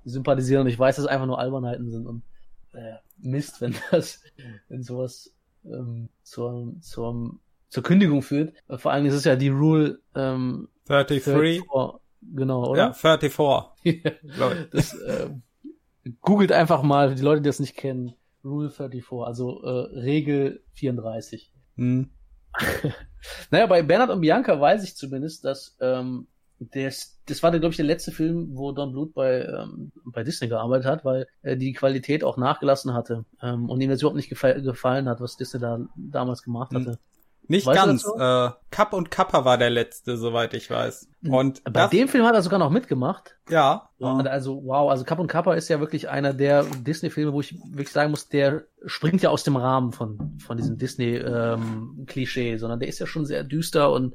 sympathisieren 0.04 0.62
und 0.62 0.68
ich 0.68 0.78
weiß, 0.78 0.96
dass 0.96 1.04
es 1.04 1.10
einfach 1.10 1.26
nur 1.26 1.38
Albernheiten 1.38 1.90
sind 1.90 2.06
und 2.06 2.22
äh, 2.72 2.94
Mist, 3.18 3.60
wenn 3.60 3.74
das, 3.90 4.20
wenn 4.68 4.82
sowas 4.82 5.32
ähm, 5.64 6.08
zur, 6.24 6.74
zur, 6.80 7.38
zur 7.68 7.82
Kündigung 7.82 8.22
führt. 8.22 8.54
Vor 8.76 8.90
allem 8.92 9.06
ist 9.06 9.14
es 9.14 9.24
ja 9.24 9.36
die 9.36 9.48
Rule 9.48 10.00
ähm, 10.16 10.68
33. 10.86 11.22
34, 11.22 11.62
genau, 12.34 12.68
oder? 12.70 12.86
Ja, 12.86 12.92
34. 12.92 13.70
das, 14.72 14.94
äh, 14.94 15.30
googelt 16.20 16.52
einfach 16.52 16.82
mal, 16.82 17.14
die 17.14 17.22
Leute, 17.22 17.42
die 17.42 17.48
das 17.48 17.60
nicht 17.60 17.76
kennen, 17.76 18.14
Rule 18.44 18.70
34, 18.70 19.26
also 19.26 19.62
äh, 19.62 19.98
Regel 19.98 20.62
34. 20.74 21.52
Hm. 21.76 22.10
naja, 23.50 23.66
bei 23.66 23.82
Bernhard 23.82 24.10
und 24.10 24.20
Bianca 24.20 24.60
weiß 24.60 24.84
ich 24.84 24.96
zumindest, 24.96 25.44
dass 25.44 25.76
ähm, 25.80 26.28
das, 26.58 27.20
das 27.26 27.42
war, 27.42 27.50
glaube 27.50 27.70
ich, 27.70 27.76
der 27.76 27.86
letzte 27.86 28.12
Film, 28.12 28.50
wo 28.52 28.72
Don 28.72 28.92
Bluth 28.92 29.12
bei, 29.14 29.42
ähm, 29.42 29.92
bei 30.04 30.22
Disney 30.22 30.48
gearbeitet 30.48 30.86
hat, 30.86 31.04
weil 31.04 31.26
äh, 31.42 31.56
die 31.56 31.72
Qualität 31.72 32.22
auch 32.22 32.36
nachgelassen 32.36 32.94
hatte 32.94 33.24
ähm, 33.42 33.68
und 33.68 33.80
ihm 33.80 33.90
das 33.90 34.00
überhaupt 34.00 34.16
nicht 34.16 34.28
gefa 34.28 34.52
gefallen 34.52 35.08
hat, 35.08 35.20
was 35.20 35.36
Disney 35.36 35.60
da 35.60 35.80
damals 35.96 36.42
gemacht 36.42 36.72
hm. 36.72 36.80
hatte. 36.80 36.98
Nicht 37.48 37.66
weißt 37.66 37.84
ganz. 37.84 38.04
Äh, 38.04 38.50
Cup 38.70 38.92
und 38.92 39.10
Kappa 39.10 39.44
war 39.44 39.58
der 39.58 39.70
letzte, 39.70 40.16
soweit 40.16 40.54
ich 40.54 40.70
weiß. 40.70 41.08
Hm. 41.22 41.34
Und 41.34 41.64
bei 41.64 41.70
das, 41.72 41.90
dem 41.90 42.08
Film 42.08 42.24
hat 42.24 42.34
er 42.34 42.42
sogar 42.42 42.58
noch 42.58 42.70
mitgemacht. 42.70 43.36
Ja. 43.48 43.90
Also 44.00 44.62
wow, 44.64 44.90
also 44.90 45.04
Cup 45.04 45.18
und 45.18 45.28
Kappa 45.28 45.54
ist 45.54 45.68
ja 45.68 45.80
wirklich 45.80 46.08
einer 46.08 46.32
der 46.32 46.64
Disney-Filme, 46.64 47.32
wo 47.32 47.40
ich 47.40 47.58
wirklich 47.64 47.92
sagen 47.92 48.10
muss, 48.10 48.28
der 48.28 48.64
springt 48.86 49.22
ja 49.22 49.30
aus 49.30 49.44
dem 49.44 49.56
Rahmen 49.56 49.92
von 49.92 50.38
von 50.44 50.56
diesem 50.56 50.78
Disney-Klischee, 50.78 52.52
ähm, 52.52 52.58
sondern 52.58 52.80
der 52.80 52.88
ist 52.88 52.98
ja 52.98 53.06
schon 53.06 53.26
sehr 53.26 53.44
düster 53.44 53.92
und 53.92 54.14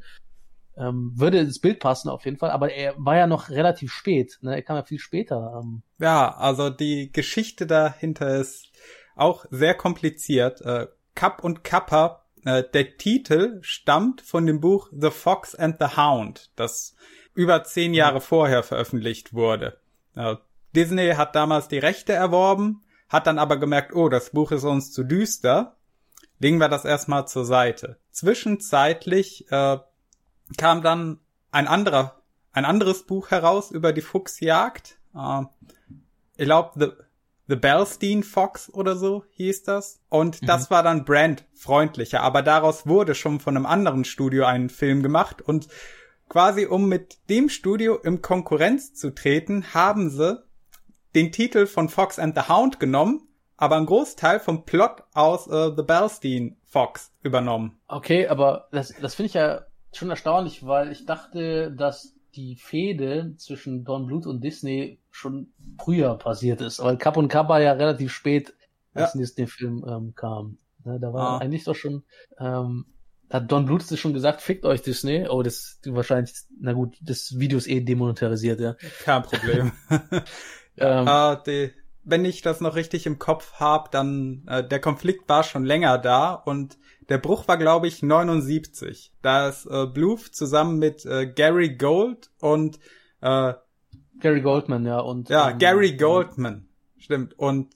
ähm, 0.79 1.11
würde 1.15 1.39
ins 1.39 1.59
Bild 1.59 1.79
passen 1.79 2.09
auf 2.09 2.25
jeden 2.25 2.37
Fall, 2.37 2.51
aber 2.51 2.71
er 2.71 2.95
war 2.97 3.17
ja 3.17 3.27
noch 3.27 3.49
relativ 3.49 3.91
spät, 3.91 4.39
ne? 4.41 4.55
Er 4.55 4.61
kam 4.61 4.77
ja 4.77 4.83
viel 4.83 4.99
später. 4.99 5.61
Ähm. 5.61 5.81
Ja, 5.99 6.35
also 6.35 6.69
die 6.69 7.11
Geschichte 7.11 7.67
dahinter 7.67 8.39
ist 8.39 8.71
auch 9.15 9.45
sehr 9.51 9.75
kompliziert. 9.75 10.61
Äh, 10.61 10.87
Cup 11.15 11.43
und 11.43 11.65
Kappa, 11.65 12.23
äh, 12.45 12.63
der 12.73 12.97
Titel 12.97 13.59
stammt 13.61 14.21
von 14.21 14.45
dem 14.45 14.59
Buch 14.59 14.89
The 14.91 15.11
Fox 15.11 15.55
and 15.55 15.77
the 15.79 15.97
Hound, 15.97 16.51
das 16.55 16.95
über 17.33 17.63
zehn 17.63 17.93
Jahre 17.93 18.21
vorher 18.21 18.63
veröffentlicht 18.63 19.33
wurde. 19.33 19.79
Äh, 20.15 20.35
Disney 20.75 21.13
hat 21.15 21.35
damals 21.35 21.67
die 21.67 21.79
Rechte 21.79 22.13
erworben, 22.13 22.83
hat 23.07 23.27
dann 23.27 23.39
aber 23.39 23.57
gemerkt, 23.57 23.93
oh, 23.95 24.09
das 24.09 24.31
Buch 24.31 24.51
ist 24.51 24.63
uns 24.63 24.91
zu 24.91 25.03
düster. 25.03 25.77
Legen 26.39 26.59
wir 26.59 26.69
das 26.69 26.85
erstmal 26.85 27.27
zur 27.27 27.45
Seite. 27.45 27.97
Zwischenzeitlich 28.11 29.51
äh, 29.51 29.77
kam 30.57 30.81
dann 30.81 31.19
ein 31.51 31.67
anderer, 31.67 32.21
ein 32.51 32.65
anderes 32.65 33.05
Buch 33.05 33.31
heraus 33.31 33.71
über 33.71 33.93
die 33.93 34.01
Fuchsjagd. 34.01 34.97
Äh, 35.15 35.43
ich 36.37 36.45
glaube, 36.45 37.08
The, 37.49 37.55
Bellstein 37.55 38.23
Fox 38.23 38.71
oder 38.73 38.95
so 38.95 39.25
hieß 39.31 39.63
das. 39.63 39.99
Und 40.09 40.41
mhm. 40.41 40.45
das 40.45 40.71
war 40.71 40.83
dann 40.83 41.03
brandfreundlicher. 41.05 42.21
Aber 42.21 42.41
daraus 42.41 42.87
wurde 42.87 43.15
schon 43.15 43.39
von 43.39 43.57
einem 43.57 43.65
anderen 43.65 44.05
Studio 44.05 44.45
ein 44.45 44.69
Film 44.69 45.03
gemacht. 45.03 45.41
Und 45.41 45.67
quasi 46.29 46.65
um 46.65 46.87
mit 46.87 47.17
dem 47.29 47.49
Studio 47.49 47.97
im 47.97 48.21
Konkurrenz 48.21 48.93
zu 48.93 49.13
treten, 49.13 49.73
haben 49.73 50.09
sie 50.09 50.41
den 51.15 51.31
Titel 51.31 51.65
von 51.65 51.89
Fox 51.89 52.19
and 52.19 52.35
the 52.35 52.51
Hound 52.51 52.79
genommen, 52.79 53.27
aber 53.57 53.75
einen 53.75 53.87
Großteil 53.87 54.39
vom 54.39 54.63
Plot 54.63 55.03
aus 55.13 55.47
uh, 55.47 55.75
The 55.75 55.83
Bellstein 55.83 56.57
Fox 56.65 57.11
übernommen. 57.23 57.79
Okay, 57.87 58.27
aber 58.27 58.67
das, 58.71 58.93
das 59.01 59.15
finde 59.15 59.27
ich 59.27 59.33
ja 59.33 59.61
schon 59.91 60.09
erstaunlich, 60.09 60.65
weil 60.65 60.91
ich 60.91 61.05
dachte, 61.05 61.71
dass 61.71 62.13
die 62.35 62.55
Fehde 62.55 63.33
zwischen 63.37 63.83
Don 63.83 64.05
Bluth 64.05 64.25
und 64.25 64.43
Disney 64.43 64.99
schon 65.11 65.51
früher 65.81 66.15
passiert 66.15 66.61
ist, 66.61 66.79
weil 66.79 66.97
Cap 66.97 67.17
und 67.17 67.27
Kappa 67.27 67.59
ja 67.59 67.73
relativ 67.73 68.11
spät 68.11 68.53
als 68.93 69.13
ja. 69.13 69.19
Disney-Film 69.19 69.85
ähm, 69.87 70.13
kam. 70.15 70.57
Ne, 70.83 70.99
da 70.99 71.13
war 71.13 71.29
ah. 71.29 71.37
eigentlich 71.39 71.63
doch 71.63 71.75
schon, 71.75 72.03
ähm, 72.39 72.85
hat 73.29 73.51
Don 73.51 73.65
Bluth 73.65 73.83
schon 73.83 74.13
gesagt, 74.13 74.41
fickt 74.41 74.65
euch 74.65 74.81
Disney. 74.81 75.27
Oh, 75.27 75.43
das 75.43 75.79
wahrscheinlich, 75.85 76.33
na 76.59 76.73
gut, 76.73 76.97
das 77.01 77.37
Video 77.37 77.57
ist 77.57 77.67
eh 77.67 77.81
demonetarisiert, 77.81 78.59
ja. 78.59 78.75
Kein 79.03 79.23
Problem. 79.23 79.71
ähm, 79.89 80.23
ah, 81.07 81.35
die, 81.35 81.71
wenn 82.09 82.25
ich 82.25 82.41
das 82.41 82.61
noch 82.61 82.75
richtig 82.75 83.05
im 83.05 83.19
Kopf 83.19 83.53
habe, 83.53 83.89
dann 83.91 84.43
äh, 84.47 84.67
der 84.67 84.79
Konflikt 84.79 85.29
war 85.29 85.43
schon 85.43 85.65
länger 85.65 85.97
da 85.97 86.33
und 86.33 86.77
der 87.09 87.17
Bruch 87.17 87.47
war, 87.47 87.57
glaube 87.57 87.87
ich, 87.87 88.03
79. 88.03 89.13
Da 89.21 89.49
ist 89.49 89.65
äh, 89.65 89.87
Bluth 89.87 90.21
zusammen 90.21 90.77
mit 90.77 91.05
äh, 91.05 91.25
Gary 91.27 91.75
Gold 91.75 92.29
und 92.39 92.79
äh, 93.21 93.53
Gary 94.19 94.41
Goldman, 94.41 94.85
ja. 94.85 94.99
Und, 94.99 95.29
ja, 95.29 95.51
ähm, 95.51 95.57
Gary 95.57 95.95
Goldman. 95.95 96.67
Stimmt. 96.97 97.37
Und 97.39 97.73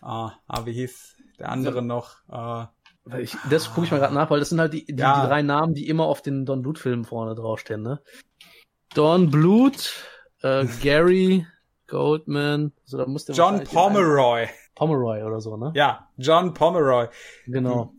ah, 0.00 0.32
ah, 0.46 0.64
wie 0.64 0.72
hieß 0.72 1.16
der 1.38 1.50
andere 1.50 1.76
ja. 1.76 1.82
noch? 1.82 2.16
Äh, 2.30 3.22
ich, 3.22 3.36
das 3.50 3.70
gucke 3.70 3.86
ich 3.86 3.90
mal 3.90 3.98
gerade 3.98 4.14
nach, 4.14 4.30
weil 4.30 4.38
das 4.38 4.50
sind 4.50 4.60
halt 4.60 4.72
die, 4.72 4.86
die, 4.86 5.00
ja. 5.00 5.22
die 5.22 5.28
drei 5.28 5.42
Namen, 5.42 5.74
die 5.74 5.88
immer 5.88 6.04
auf 6.04 6.22
den 6.22 6.46
Don 6.46 6.62
Bluth-Filmen 6.62 7.04
vorne 7.04 7.34
draufstehen, 7.34 7.82
ne? 7.82 8.00
Don 8.94 9.30
Bluth, 9.30 9.92
äh, 10.42 10.66
Gary 10.82 11.46
Goldman, 11.92 12.72
also 12.84 12.98
da 12.98 13.06
musste 13.06 13.32
John 13.32 13.62
Pomeroy. 13.62 14.48
Pomeroy 14.74 15.22
oder 15.22 15.40
so, 15.40 15.56
ne? 15.56 15.72
Ja, 15.74 16.08
John 16.16 16.54
Pomeroy. 16.54 17.06
Genau 17.46 17.92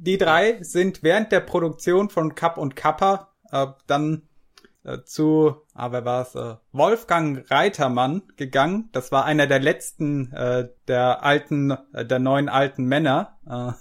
die 0.00 0.16
drei 0.16 0.62
sind 0.62 1.02
während 1.02 1.30
der 1.30 1.40
Produktion 1.40 2.08
von 2.08 2.34
Cup 2.34 2.56
und 2.56 2.74
Kappa 2.74 3.28
äh, 3.52 3.66
dann 3.86 4.22
äh, 4.82 5.02
zu, 5.04 5.56
ah, 5.74 5.92
wer 5.92 6.06
war's, 6.06 6.34
äh, 6.34 6.56
Wolfgang 6.72 7.48
Reitermann 7.50 8.22
gegangen. 8.36 8.88
Das 8.92 9.12
war 9.12 9.26
einer 9.26 9.46
der 9.46 9.60
letzten 9.60 10.32
äh, 10.32 10.68
der 10.88 11.22
alten, 11.22 11.72
äh, 11.92 12.06
der 12.06 12.18
neuen 12.18 12.48
alten 12.48 12.84
Männer. 12.84 13.38
Äh, 13.46 13.72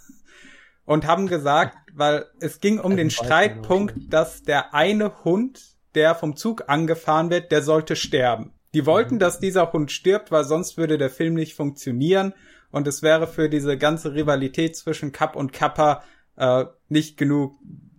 und 0.84 1.08
haben 1.08 1.28
gesagt, 1.28 1.78
weil 1.94 2.26
es 2.42 2.60
ging 2.60 2.80
um 2.80 2.98
den 2.98 3.12
Streitpunkt, 3.12 4.14
dass 4.14 4.44
der 4.44 4.74
eine 4.74 5.24
Hund, 5.24 5.78
der 5.96 6.16
vom 6.16 6.36
Zug 6.36 6.66
angefahren 6.68 7.30
wird, 7.30 7.52
der 7.54 7.62
sollte 7.62 7.96
sterben. 7.96 8.54
Die 8.74 8.86
wollten, 8.86 9.20
dass 9.20 9.40
dieser 9.40 9.72
Hund 9.72 9.92
stirbt, 9.92 10.32
weil 10.32 10.44
sonst 10.44 10.78
würde 10.78 10.98
der 10.98 11.10
Film 11.10 11.34
nicht 11.34 11.56
funktionieren 11.56 12.34
und 12.72 12.88
es 12.88 13.02
wäre 13.02 13.28
für 13.28 13.50
diese 13.50 13.78
ganze 13.78 14.14
Rivalität 14.14 14.76
zwischen 14.76 15.12
Cup 15.12 15.36
und 15.36 15.54
Kappa 15.54 16.04
äh, 16.36 16.66
nicht 16.88 17.18
genug 17.18 17.56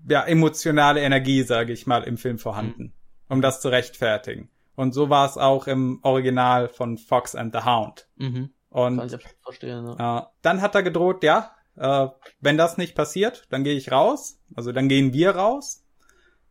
ja, 0.08 0.24
emotionale 0.24 1.00
Energie, 1.00 1.42
sage 1.42 1.72
ich 1.72 1.86
mal, 1.86 2.04
im 2.04 2.16
Film 2.16 2.38
vorhanden, 2.38 2.82
mhm. 2.82 2.92
um 3.28 3.42
das 3.42 3.60
zu 3.60 3.68
rechtfertigen. 3.68 4.48
Und 4.76 4.94
so 4.94 5.10
war 5.10 5.26
es 5.26 5.36
auch 5.36 5.66
im 5.66 5.98
Original 6.02 6.68
von 6.68 6.96
Fox 6.96 7.34
and 7.34 7.54
the 7.54 7.64
Hound. 7.64 8.08
Mhm. 8.16 8.50
Und 8.70 8.98
Kann 8.98 9.06
ich 9.08 9.26
verstehen, 9.42 9.84
ne? 9.84 9.96
äh, 9.98 10.30
dann 10.42 10.62
hat 10.62 10.74
er 10.74 10.82
gedroht, 10.82 11.24
ja, 11.24 11.50
äh, 11.76 12.08
wenn 12.40 12.56
das 12.56 12.78
nicht 12.78 12.94
passiert, 12.94 13.46
dann 13.50 13.64
gehe 13.64 13.74
ich 13.74 13.90
raus. 13.90 14.38
Also 14.54 14.72
dann 14.72 14.88
gehen 14.88 15.12
wir 15.12 15.32
raus. 15.32 15.84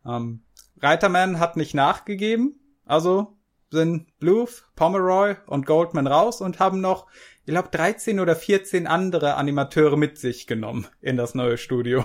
Ähm, 0.06 0.44
Reiterman 0.80 1.38
hat 1.40 1.56
nicht 1.56 1.74
nachgegeben. 1.74 2.60
Also 2.84 3.38
sind 3.70 4.18
Bluth, 4.18 4.64
Pomeroy 4.76 5.36
und 5.46 5.66
Goldman 5.66 6.06
raus 6.06 6.40
und 6.40 6.58
haben 6.58 6.80
noch 6.80 7.06
ich 7.50 7.52
glaube, 7.52 7.68
13 7.70 8.20
oder 8.20 8.36
14 8.36 8.86
andere 8.86 9.34
Animateure 9.34 9.96
mit 9.96 10.18
sich 10.18 10.46
genommen 10.46 10.86
in 11.00 11.16
das 11.16 11.34
neue 11.34 11.58
Studio. 11.58 12.04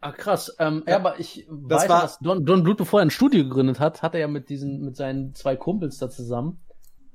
Ah, 0.00 0.12
krass. 0.12 0.54
Ähm, 0.58 0.82
ja, 0.86 0.96
aber 0.96 1.20
ich 1.20 1.46
das 1.48 1.84
weiß, 1.84 1.88
war, 1.88 2.02
dass 2.02 2.18
Don, 2.18 2.44
Don 2.44 2.62
Bluth, 2.62 2.76
bevor 2.76 3.00
er 3.00 3.06
ein 3.06 3.10
Studio 3.10 3.44
gegründet 3.44 3.80
hat, 3.80 4.02
hat 4.02 4.14
er 4.14 4.20
ja 4.20 4.28
mit 4.28 4.50
diesen, 4.50 4.84
mit 4.84 4.96
seinen 4.96 5.34
zwei 5.34 5.56
Kumpels 5.56 5.98
da 5.98 6.10
zusammen 6.10 6.60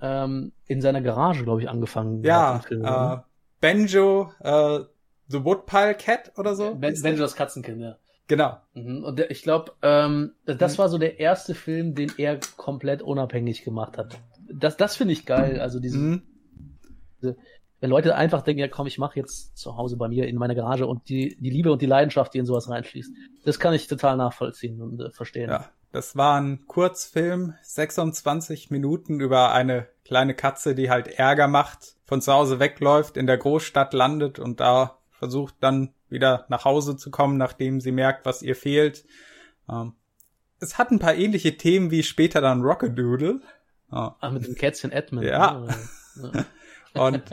ähm, 0.02 0.54
in 0.66 0.82
seiner 0.82 1.02
Garage, 1.02 1.44
glaube 1.44 1.62
ich, 1.62 1.70
angefangen. 1.70 2.24
Ja, 2.24 2.62
äh, 2.72 2.76
ne? 2.76 3.24
Benjo, 3.60 4.32
äh, 4.40 4.80
The 5.28 5.44
Woodpile 5.44 5.96
Cat 5.96 6.32
oder 6.38 6.56
so? 6.56 6.76
Ben, 6.76 7.00
Benjo 7.02 7.22
das 7.22 7.36
Katzenkind, 7.36 7.82
ja. 7.82 7.98
Genau. 8.28 8.58
Mhm. 8.74 9.04
Und 9.04 9.20
ich 9.20 9.42
glaube, 9.42 9.74
ähm, 9.82 10.34
das 10.46 10.78
war 10.78 10.90
so 10.90 10.98
der 10.98 11.20
erste 11.20 11.56
Film, 11.56 11.96
den 11.96 12.12
er 12.18 12.40
komplett 12.58 13.02
unabhängig 13.02 13.64
gemacht 13.64 13.98
hat. 13.98 14.20
Das, 14.52 14.78
das 14.78 14.96
finde 14.96 15.14
ich 15.14 15.26
geil. 15.26 15.60
Also 15.60 15.80
diese, 15.80 15.98
Mhm. 15.98 16.22
wenn 17.80 17.90
Leute 17.90 18.16
einfach 18.16 18.42
denken, 18.42 18.60
ja 18.60 18.68
komm, 18.68 18.88
ich 18.88 18.98
mache 18.98 19.20
jetzt 19.20 19.58
zu 19.58 19.78
Hause 19.78 19.98
bei 19.98 20.08
mir 20.08 20.28
in 20.28 20.36
meiner 20.38 20.56
Garage 20.56 20.88
und 20.88 21.10
die, 21.10 21.38
die 21.40 21.50
Liebe 21.50 21.72
und 21.72 21.82
die 21.82 21.86
Leidenschaft, 21.86 22.34
die 22.34 22.40
in 22.40 22.46
sowas 22.46 22.70
reinfließt, 22.70 23.12
das 23.46 23.60
kann 23.60 23.74
ich 23.74 23.88
total 23.88 24.18
nachvollziehen 24.18 24.82
und 24.82 25.00
äh, 25.02 25.12
verstehen. 25.12 25.50
Ja, 25.50 25.70
das 25.92 26.16
war 26.16 26.40
ein 26.40 26.66
Kurzfilm, 26.68 27.54
26 27.62 28.72
Minuten 28.72 29.20
über 29.20 29.52
eine 29.52 29.88
kleine 30.04 30.34
Katze, 30.34 30.76
die 30.76 30.90
halt 30.90 31.08
Ärger 31.08 31.48
macht, 31.48 31.96
von 32.06 32.22
zu 32.22 32.34
Hause 32.34 32.60
wegläuft, 32.60 33.16
in 33.16 33.28
der 33.28 33.38
Großstadt 33.38 33.94
landet 33.94 34.40
und 34.40 34.60
da 34.60 34.98
versucht 35.12 35.56
dann 35.62 35.94
wieder 36.10 36.46
nach 36.50 36.66
Hause 36.66 36.98
zu 36.98 37.12
kommen, 37.12 37.38
nachdem 37.38 37.82
sie 37.82 37.92
merkt, 37.92 38.26
was 38.26 38.42
ihr 38.42 38.56
fehlt. 38.56 39.06
Ähm, 39.70 39.94
es 40.60 40.78
hat 40.78 40.92
ein 40.92 41.00
paar 41.00 41.16
ähnliche 41.16 41.58
Themen 41.58 41.92
wie 41.92 42.04
später 42.04 42.42
dann 42.42 42.62
Rockadoodle. 42.62 43.42
Ja. 43.92 44.16
Ach, 44.20 44.32
mit 44.32 44.46
dem 44.46 44.56
Kätzchen 44.56 44.92
Edmund. 44.92 45.26
Ja. 45.26 45.60
ne? 45.60 45.76
Ja. 46.34 46.46
Und 47.08 47.24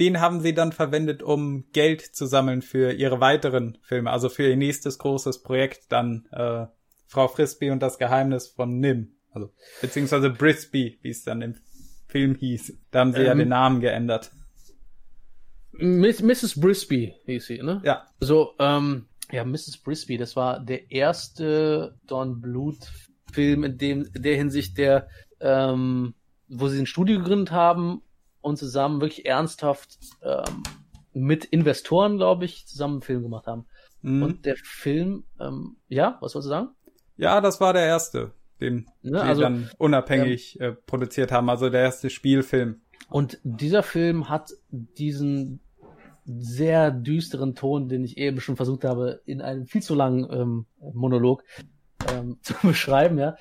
den 0.00 0.20
haben 0.20 0.40
sie 0.40 0.52
dann 0.52 0.72
verwendet, 0.72 1.22
um 1.22 1.64
Geld 1.72 2.02
zu 2.02 2.26
sammeln 2.26 2.62
für 2.62 2.92
ihre 2.92 3.20
weiteren 3.20 3.78
Filme, 3.82 4.10
also 4.10 4.28
für 4.28 4.48
ihr 4.48 4.56
nächstes 4.56 4.98
großes 4.98 5.42
Projekt, 5.42 5.90
dann 5.90 6.26
äh, 6.32 6.66
Frau 7.06 7.28
Frisbee 7.28 7.70
und 7.70 7.80
das 7.80 7.98
Geheimnis 7.98 8.48
von 8.48 8.78
Nim. 8.78 9.12
Also, 9.30 9.52
beziehungsweise 9.80 10.30
Brisby, 10.30 10.98
wie 11.02 11.10
es 11.10 11.22
dann 11.22 11.42
im 11.42 11.54
Film 12.08 12.34
hieß. 12.34 12.76
Da 12.90 13.00
haben 13.00 13.12
sie 13.12 13.22
ja 13.22 13.32
Ähm. 13.32 13.38
den 13.38 13.48
Namen 13.48 13.80
geändert. 13.80 14.32
Miss, 15.78 16.22
Mrs. 16.22 16.60
Brisby 16.60 17.14
hieß 17.26 17.46
sie, 17.46 17.62
ne? 17.62 17.80
Ja. 17.84 18.06
So, 18.20 18.54
ähm, 18.58 19.06
ja, 19.30 19.44
Mrs. 19.44 19.78
Brisby, 19.78 20.16
das 20.18 20.36
war 20.36 20.60
der 20.60 20.90
erste 20.90 21.98
Don 22.06 22.40
Bluth 22.40 22.92
Film 23.32 23.64
in 23.64 23.78
dem, 23.78 24.08
in 24.14 24.22
der 24.22 24.36
Hinsicht, 24.36 24.78
der, 24.78 25.08
ähm, 25.40 26.14
wo 26.48 26.68
sie 26.68 26.78
ein 26.78 26.86
Studio 26.86 27.18
gegründet 27.18 27.50
haben 27.50 28.02
und 28.40 28.56
zusammen 28.56 29.00
wirklich 29.00 29.26
ernsthaft 29.26 29.98
ähm, 30.22 30.62
mit 31.12 31.44
Investoren, 31.44 32.16
glaube 32.16 32.44
ich, 32.44 32.66
zusammen 32.66 32.94
einen 32.94 33.02
Film 33.02 33.22
gemacht 33.22 33.46
haben. 33.46 33.66
Mhm. 34.02 34.22
Und 34.22 34.46
der 34.46 34.56
Film, 34.56 35.24
ähm, 35.40 35.76
ja, 35.88 36.18
was 36.20 36.34
wolltest 36.34 36.46
du 36.46 36.50
sagen? 36.50 36.68
ja, 37.16 37.40
das 37.40 37.60
war 37.60 37.72
der 37.72 37.86
erste, 37.86 38.32
den 38.60 38.86
Ne, 39.02 39.18
sie 39.18 39.24
also, 39.24 39.42
dann 39.42 39.70
unabhängig 39.78 40.60
äh, 40.60 40.72
produziert 40.72 41.32
haben, 41.32 41.48
also 41.50 41.70
der 41.70 41.82
erste 41.82 42.10
Spielfilm. 42.10 42.80
Und 43.08 43.38
dieser 43.42 43.82
Film 43.82 44.28
hat 44.28 44.50
diesen 44.70 45.60
sehr 46.26 46.90
düsteren 46.90 47.54
Ton, 47.54 47.88
den 47.88 48.04
ich 48.04 48.18
eben 48.18 48.40
schon 48.40 48.56
versucht 48.56 48.84
habe, 48.84 49.22
in 49.26 49.40
einem 49.40 49.66
viel 49.66 49.82
zu 49.82 49.94
langen 49.94 50.26
ähm, 50.30 50.66
Monolog 50.80 51.44
ähm, 52.12 52.38
zu 52.42 52.54
beschreiben, 52.62 53.18
ja. 53.18 53.36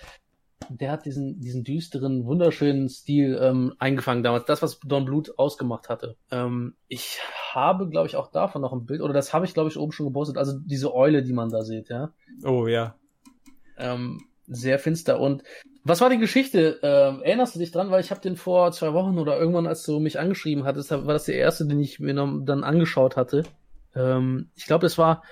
Der 0.70 0.92
hat 0.92 1.06
diesen, 1.06 1.42
diesen 1.42 1.64
düsteren, 1.64 2.26
wunderschönen 2.26 2.90
Stil 2.90 3.38
ähm, 3.40 3.74
eingefangen 3.78 4.24
damals. 4.24 4.46
Das, 4.46 4.62
was 4.62 4.80
Don 4.80 5.06
Bluth 5.06 5.38
ausgemacht 5.38 5.90
hatte. 5.90 6.16
Ähm, 6.32 6.76
ich 6.88 7.20
habe, 7.52 7.90
glaube 7.90 8.08
ich, 8.08 8.16
auch 8.16 8.32
davon 8.32 8.62
noch 8.62 8.74
ein 8.74 8.86
Bild, 8.86 9.02
oder 9.02 9.14
das 9.14 9.34
habe 9.34 9.46
ich, 9.46 9.54
glaube 9.54 9.70
ich, 9.70 9.78
oben 9.78 9.92
schon 9.92 10.08
gepostet. 10.08 10.38
Also 10.38 10.58
diese 10.58 10.96
Eule, 10.96 11.24
die 11.24 11.34
man 11.34 11.50
da 11.50 11.64
sieht, 11.64 11.90
ja. 11.90 12.14
Oh 12.44 12.68
ja. 12.68 12.96
Ähm, 13.78 14.22
sehr 14.48 14.80
finster. 14.80 15.20
Und 15.20 15.44
was 15.84 16.02
war 16.02 16.10
die 16.10 16.18
Geschichte? 16.18 16.80
Ähm, 16.82 17.22
erinnerst 17.24 17.56
du 17.56 17.60
dich 17.60 17.72
dran? 17.72 17.92
Weil 17.92 18.02
ich 18.02 18.12
habe 18.12 18.22
den 18.22 18.36
vor 18.36 18.72
zwei 18.72 18.94
Wochen 18.94 19.18
oder 19.18 19.38
irgendwann, 19.38 19.68
als 19.68 19.84
du 19.84 20.00
mich 20.00 20.20
angeschrieben 20.20 20.64
hattest, 20.64 20.92
war 20.92 21.02
das 21.02 21.26
der 21.26 21.36
erste, 21.36 21.66
den 21.66 21.80
ich 21.80 22.00
mir 22.00 22.14
noch 22.14 22.42
dann 22.44 22.64
angeschaut 22.64 23.16
hatte. 23.16 23.44
Ähm, 23.96 24.50
ich 24.56 24.66
glaube, 24.66 24.84
das 24.84 24.98
war 24.98 25.24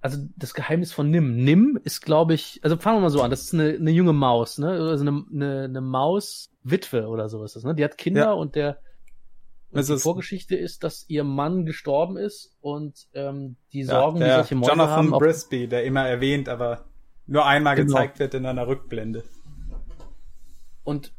also 0.00 0.18
das 0.36 0.52
Geheimnis 0.52 0.92
von 0.92 1.10
Nim. 1.10 1.34
Nim 1.36 1.78
ist, 1.82 2.02
glaube 2.02 2.34
ich, 2.34 2.60
also 2.62 2.76
fangen 2.76 2.98
wir 2.98 3.02
mal 3.02 3.10
so 3.10 3.22
an. 3.22 3.30
Das 3.30 3.40
ist 3.40 3.54
eine, 3.54 3.70
eine 3.70 3.90
junge 3.90 4.12
Maus, 4.12 4.58
ne? 4.58 4.68
Also 4.68 5.02
eine, 5.06 5.24
eine, 5.32 5.64
eine 5.64 5.80
Maus-Witwe 5.80 7.06
oder 7.08 7.30
so 7.30 7.42
ist 7.42 7.56
das, 7.56 7.64
ne? 7.64 7.74
Die 7.74 7.82
hat 7.84 7.96
Kinder 7.96 8.20
Ja. 8.26 8.32
und 8.32 8.54
der 8.54 8.78
und 9.70 9.80
Es 9.80 9.86
die 9.86 9.96
Vorgeschichte 9.96 10.56
ist, 10.56 10.84
dass 10.84 11.04
ihr 11.08 11.24
Mann 11.24 11.64
gestorben 11.64 12.16
ist 12.18 12.54
und 12.60 13.08
ähm, 13.14 13.56
die 13.72 13.80
ja 13.80 13.86
Sorgen, 13.86 14.18
die 14.18 14.24
der 14.26 14.34
solche 14.36 14.54
Mäuse 14.56 14.70
Jonathan 14.70 14.96
haben, 14.96 15.14
auf 15.14 15.20
Brisby, 15.20 15.68
der 15.68 15.84
immer 15.84 16.06
erwähnt, 16.06 16.48
aber 16.48 16.84
nur 17.26 17.46
einmal 17.46 17.76
Genau. 17.76 17.88
gezeigt 17.94 18.18
wird 18.18 18.34
in 18.34 18.46
einer 18.46 18.66
Rückblende. 18.66 19.24
Und 20.84 21.12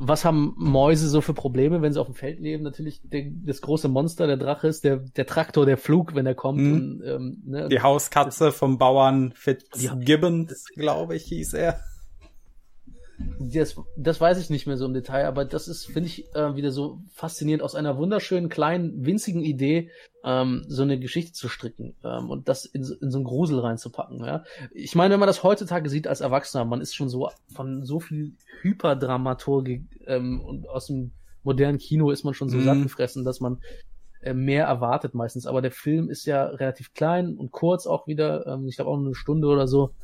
was 0.00 0.24
haben 0.24 0.54
Mäuse 0.56 1.08
so 1.08 1.20
für 1.20 1.34
Probleme, 1.34 1.82
wenn 1.82 1.92
sie 1.92 2.00
auf 2.00 2.06
dem 2.06 2.14
Feld 2.14 2.38
leben? 2.38 2.62
Natürlich 2.62 3.00
der, 3.02 3.24
das 3.44 3.60
große 3.60 3.88
Monster, 3.88 4.26
der 4.28 4.36
Drache 4.36 4.68
ist, 4.68 4.84
der, 4.84 4.98
der 4.98 5.26
Traktor, 5.26 5.66
der 5.66 5.76
Flug, 5.76 6.14
wenn 6.14 6.26
er 6.26 6.36
kommt. 6.36 6.60
Mhm. 6.60 6.72
Und, 6.72 7.02
ähm, 7.04 7.42
ne, 7.44 7.68
Die 7.68 7.80
Hauskatze 7.80 8.52
vom 8.52 8.78
Bauern. 8.78 9.32
Fitzgibbons, 9.34 10.66
glaube 10.74 11.16
ich, 11.16 11.24
hieß 11.24 11.54
er. 11.54 11.80
Das, 13.40 13.76
das 13.96 14.20
weiß 14.20 14.38
ich 14.38 14.50
nicht 14.50 14.66
mehr 14.66 14.76
so 14.76 14.84
im 14.86 14.94
Detail, 14.94 15.26
aber 15.26 15.44
das 15.44 15.68
ist, 15.68 15.86
finde 15.86 16.08
ich, 16.08 16.32
äh, 16.34 16.54
wieder 16.56 16.70
so 16.70 17.00
faszinierend, 17.14 17.62
aus 17.62 17.74
einer 17.74 17.96
wunderschönen, 17.96 18.48
kleinen, 18.48 19.04
winzigen 19.04 19.42
Idee 19.42 19.90
ähm, 20.24 20.64
so 20.68 20.82
eine 20.82 20.98
Geschichte 20.98 21.32
zu 21.32 21.48
stricken 21.48 21.96
ähm, 22.04 22.30
und 22.30 22.48
das 22.48 22.64
in, 22.64 22.84
so- 22.84 22.94
in 22.96 23.10
so 23.10 23.18
einen 23.18 23.24
Grusel 23.24 23.58
reinzupacken. 23.60 24.24
Ja? 24.24 24.44
Ich 24.72 24.94
meine, 24.94 25.12
wenn 25.14 25.20
man 25.20 25.26
das 25.26 25.42
heutzutage 25.42 25.88
sieht 25.88 26.06
als 26.06 26.20
Erwachsener, 26.20 26.64
man 26.64 26.80
ist 26.80 26.94
schon 26.94 27.08
so 27.08 27.30
von 27.54 27.84
so 27.84 28.00
viel 28.00 28.32
Hyperdramaturgik 28.62 29.82
ähm, 30.06 30.40
und 30.40 30.68
aus 30.68 30.86
dem 30.86 31.12
modernen 31.42 31.78
Kino 31.78 32.10
ist 32.10 32.24
man 32.24 32.34
schon 32.34 32.48
so 32.48 32.58
Mhm. 32.58 32.64
satt 32.64 32.82
gefressen, 32.82 33.24
dass 33.24 33.40
man 33.40 33.60
äh, 34.20 34.34
mehr 34.34 34.66
erwartet 34.66 35.14
meistens. 35.14 35.46
Aber 35.46 35.62
der 35.62 35.70
Film 35.72 36.10
ist 36.10 36.24
ja 36.26 36.44
relativ 36.44 36.92
klein 36.92 37.36
und 37.36 37.52
kurz 37.52 37.86
auch 37.86 38.06
wieder, 38.06 38.46
ähm, 38.46 38.68
ich 38.68 38.76
glaube 38.76 38.90
auch 38.90 38.96
nur 38.96 39.06
eine 39.06 39.14
Stunde 39.14 39.46
oder 39.48 39.66
so. 39.68 39.94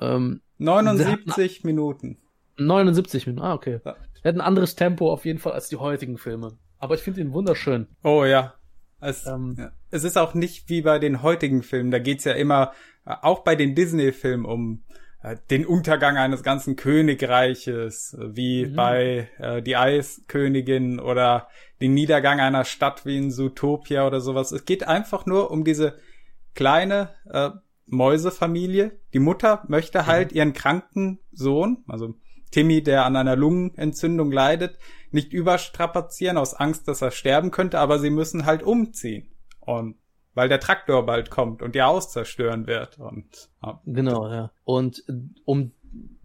Ähm, 0.00 0.40
79 0.64 1.64
Minuten. 1.64 2.18
79 2.58 3.26
Minuten, 3.26 3.44
ah, 3.44 3.54
okay. 3.54 3.80
Ja. 3.84 3.96
Er 4.22 4.28
hat 4.28 4.36
ein 4.36 4.40
anderes 4.40 4.74
Tempo 4.76 5.12
auf 5.12 5.24
jeden 5.24 5.38
Fall 5.38 5.52
als 5.52 5.68
die 5.68 5.76
heutigen 5.76 6.18
Filme. 6.18 6.58
Aber 6.78 6.94
ich 6.94 7.00
finde 7.02 7.20
ihn 7.20 7.32
wunderschön. 7.32 7.88
Oh 8.04 8.24
ja. 8.24 8.54
Es, 9.00 9.26
Ähm. 9.26 9.56
ja. 9.58 9.72
es 9.90 10.04
ist 10.04 10.16
auch 10.16 10.34
nicht 10.34 10.68
wie 10.68 10.82
bei 10.82 10.98
den 11.00 11.22
heutigen 11.22 11.62
Filmen. 11.62 11.90
Da 11.90 11.98
geht's 11.98 12.24
ja 12.24 12.32
immer, 12.32 12.72
äh, 13.04 13.14
auch 13.22 13.40
bei 13.40 13.56
den 13.56 13.74
Disney-Filmen, 13.74 14.44
um 14.46 14.84
äh, 15.24 15.36
den 15.50 15.66
Untergang 15.66 16.16
eines 16.16 16.42
ganzen 16.44 16.76
Königreiches, 16.76 18.14
äh, 18.14 18.36
wie 18.36 18.66
Mhm. 18.66 18.76
bei 18.76 19.28
äh, 19.38 19.62
Die 19.62 19.76
Eiskönigin 19.76 21.00
oder 21.00 21.48
den 21.80 21.94
Niedergang 21.94 22.38
einer 22.40 22.64
Stadt 22.64 23.04
wie 23.06 23.16
in 23.18 23.30
Zootopia 23.32 24.06
oder 24.06 24.20
sowas. 24.20 24.52
Es 24.52 24.64
geht 24.64 24.86
einfach 24.86 25.26
nur 25.26 25.50
um 25.50 25.64
diese 25.64 25.96
kleine 26.54 27.10
äh, 27.32 27.50
Mäusefamilie. 27.92 28.98
Die 29.12 29.18
Mutter 29.18 29.64
möchte 29.68 30.06
halt 30.06 30.32
ihren 30.32 30.52
kranken 30.52 31.20
Sohn, 31.30 31.84
also 31.86 32.14
Timmy, 32.50 32.82
der 32.82 33.04
an 33.04 33.16
einer 33.16 33.36
Lungenentzündung 33.36 34.32
leidet, 34.32 34.78
nicht 35.10 35.32
überstrapazieren 35.32 36.36
aus 36.36 36.54
Angst, 36.54 36.88
dass 36.88 37.02
er 37.02 37.10
sterben 37.10 37.50
könnte, 37.50 37.78
aber 37.78 37.98
sie 37.98 38.10
müssen 38.10 38.46
halt 38.46 38.62
umziehen. 38.62 39.30
Und 39.60 39.96
weil 40.34 40.48
der 40.48 40.60
Traktor 40.60 41.04
bald 41.04 41.30
kommt 41.30 41.62
und 41.62 41.76
ihr 41.76 41.84
Haus 41.84 42.10
zerstören 42.10 42.66
wird. 42.66 42.98
Und 42.98 43.50
ja. 43.62 43.80
Genau, 43.84 44.26
ja. 44.28 44.50
Und 44.64 45.04
um, 45.44 45.72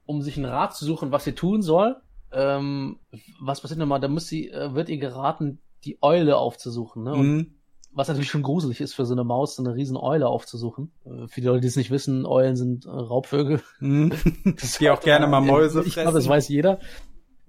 um 0.05 0.22
sich 0.22 0.38
einen 0.38 0.45
Rat 0.45 0.76
zu 0.76 0.86
suchen, 0.86 1.11
was 1.11 1.26
sie 1.26 1.34
tun 1.34 1.61
soll, 1.61 1.97
ähm, 2.32 2.99
was 3.41 3.61
passiert 3.61 3.80
nochmal? 3.80 3.99
Da 3.99 4.07
muss 4.07 4.28
sie, 4.28 4.49
äh, 4.49 4.74
wird 4.74 4.89
ihr 4.89 4.97
geraten, 4.97 5.59
die 5.84 5.97
Eule 6.01 6.38
aufzusuchen, 6.38 7.03
ne? 7.03 7.13
Und 7.13 7.36
Mhm. 7.36 7.56
Was 7.97 8.07
natürlich 8.07 8.29
schon 8.29 8.43
gruselig 8.43 8.79
ist 8.79 8.93
für 8.93 9.05
so 9.05 9.13
eine 9.13 9.23
Maus, 9.23 9.55
so 9.55 9.63
eine 9.63 9.73
riesen 9.75 9.97
Eule 9.97 10.27
aufzusuchen. 10.27 10.91
Äh, 11.05 11.27
für 11.27 11.41
die 11.41 11.47
Leute, 11.47 11.61
die 11.61 11.67
es 11.67 11.75
nicht 11.75 11.91
wissen, 11.91 12.25
Eulen 12.25 12.55
sind 12.55 12.85
äh, 12.85 12.89
Raubvögel. 12.89 13.61
Mhm. 13.79 14.11
Das 14.61 14.77
Die 14.77 14.89
auch 14.89 15.01
gerne 15.01 15.27
mal 15.27 15.41
Mäuse 15.41 15.83
Ich 15.83 15.93
glaube, 15.93 16.07
das 16.11 16.13
fressen. 16.25 16.29
weiß 16.29 16.47
jeder. 16.49 16.79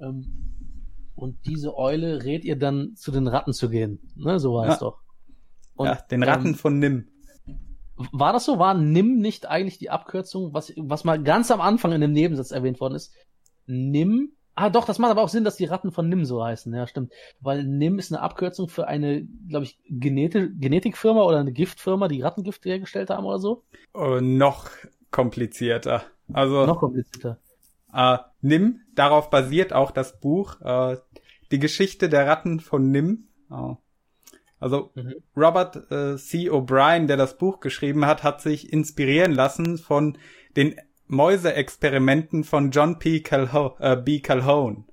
Ähm, 0.01 0.27
und 1.15 1.37
diese 1.47 1.77
Eule 1.77 2.25
rät 2.25 2.45
ihr 2.45 2.57
dann, 2.57 2.95
zu 2.97 3.11
den 3.13 3.27
Ratten 3.29 3.53
zu 3.53 3.69
gehen. 3.69 4.01
Ne, 4.17 4.39
so 4.41 4.55
war 4.55 4.67
Ja. 4.67 4.73
es 4.73 4.79
doch. 4.79 4.99
Und, 5.77 5.87
ja, 5.87 5.95
den 6.11 6.23
Ratten 6.23 6.49
ähm, 6.49 6.55
von 6.55 6.79
Nim. 6.79 7.09
war 8.13 8.33
das 8.33 8.45
so? 8.45 8.59
War 8.59 8.75
NIM 8.75 9.19
nicht 9.19 9.47
eigentlich 9.47 9.79
die 9.79 9.91
Abkürzung, 9.91 10.55
was, 10.55 10.73
was 10.77 11.05
mal 11.05 11.23
ganz 11.23 11.51
am 11.51 11.61
Anfang 11.61 11.93
in 11.93 12.01
dem 12.01 12.13
Nebensatz 12.13 12.51
erwähnt 12.53 12.81
worden 12.81 12.95
ist? 12.95 13.13
NIM? 13.67 14.33
Ah, 14.61 14.71
doch, 14.71 14.85
das 14.87 14.99
macht 14.99 15.13
aber 15.13 15.23
auch 15.23 15.29
Sinn, 15.29 15.45
dass 15.45 15.55
die 15.55 15.67
Ratten 15.67 15.93
von 15.93 16.09
NIM 16.09 16.25
so 16.25 16.43
heißen. 16.43 16.75
Ja, 16.75 16.89
stimmt. 16.89 17.13
Weil 17.41 17.63
NIM 17.63 18.01
ist 18.01 18.13
eine 18.13 18.21
Abkürzung 18.21 18.69
für 18.69 18.89
eine, 18.89 19.25
glaube 19.49 19.67
ich, 19.67 19.79
Geneti 19.89 20.49
Genetikfirma 20.59 21.23
oder 21.23 21.39
eine 21.39 21.53
Giftfirma, 21.53 22.09
die 22.09 22.23
Rattengift 22.23 22.65
hergestellt 22.65 23.11
haben 23.11 23.25
oder 23.25 23.39
so. 23.39 23.63
Oh, 23.95 24.19
noch 24.21 24.69
komplizierter. 25.13 26.03
Also 26.33 26.67
Noch 26.67 26.81
komplizierter. 26.81 27.39
Äh, 27.95 28.19
Nim, 28.41 28.81
darauf 28.97 29.31
basiert 29.31 29.73
auch 29.73 29.93
das 29.93 30.19
Buch, 30.19 30.61
äh, 30.61 30.97
die 31.53 31.61
Geschichte 31.61 32.09
der 32.09 32.27
Ratten 32.27 32.59
von 32.59 32.91
Nim. 32.91 33.29
Äh, 33.53 33.75
also 34.59 34.91
Mhm. 34.97 35.15
Robert 35.37 35.77
äh, 35.93 36.17
C. 36.17 36.51
O'Brien, 36.51 37.07
der 37.07 37.17
das 37.17 37.39
Buch 37.39 37.61
geschrieben 37.61 38.07
hat, 38.07 38.25
hat 38.25 38.41
sich 38.41 38.73
inspirieren 38.73 39.33
lassen 39.33 39.79
von 39.79 40.19
den 40.57 40.75
Mäuseexperimenten 41.09 42.45
von 42.45 42.71
John 42.71 42.99
P. 42.99 43.21
Calho 43.21 43.77
äh, 43.79 43.97
B. 43.97 44.21
Calhoun. 44.21 44.85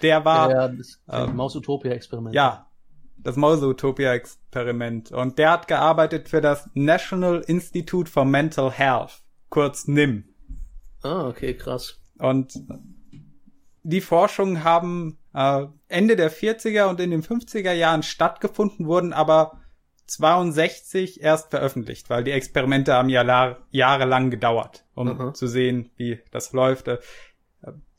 Der 0.00 0.24
war, 0.24 0.50
ja, 0.50 0.68
das 0.68 1.00
ähm, 1.10 1.36
Maus-Utopia-Experiment. 1.36 2.34
ja, 2.34 2.66
das 3.18 3.36
Mäuseutopia-Experiment. 3.36 5.12
Und 5.12 5.38
der 5.38 5.50
hat 5.50 5.68
gearbeitet 5.68 6.28
für 6.28 6.40
das 6.40 6.68
National 6.74 7.42
Institute 7.46 8.10
for 8.10 8.24
Mental 8.24 8.70
Health, 8.70 9.22
kurz 9.50 9.86
NIM. 9.86 10.24
Ah, 11.02 11.28
okay, 11.28 11.54
krass. 11.54 12.00
Und 12.18 12.54
die 13.82 14.00
Forschungen 14.00 14.64
haben 14.64 15.18
äh, 15.34 15.66
Ende 15.88 16.16
der 16.16 16.30
40er 16.30 16.88
und 16.88 17.00
in 17.00 17.10
den 17.10 17.22
50er 17.22 17.72
Jahren 17.72 18.02
stattgefunden, 18.02 18.86
wurden 18.86 19.12
aber 19.12 19.61
62 20.06 21.22
erst 21.22 21.50
veröffentlicht, 21.50 22.10
weil 22.10 22.24
die 22.24 22.32
Experimente 22.32 22.94
haben 22.94 23.08
ja 23.08 23.56
jahrelang 23.70 24.30
gedauert, 24.30 24.84
um 24.94 25.08
Aha. 25.08 25.34
zu 25.34 25.46
sehen, 25.46 25.90
wie 25.96 26.20
das 26.30 26.52
läuft. 26.52 26.88
Äh, 26.88 26.98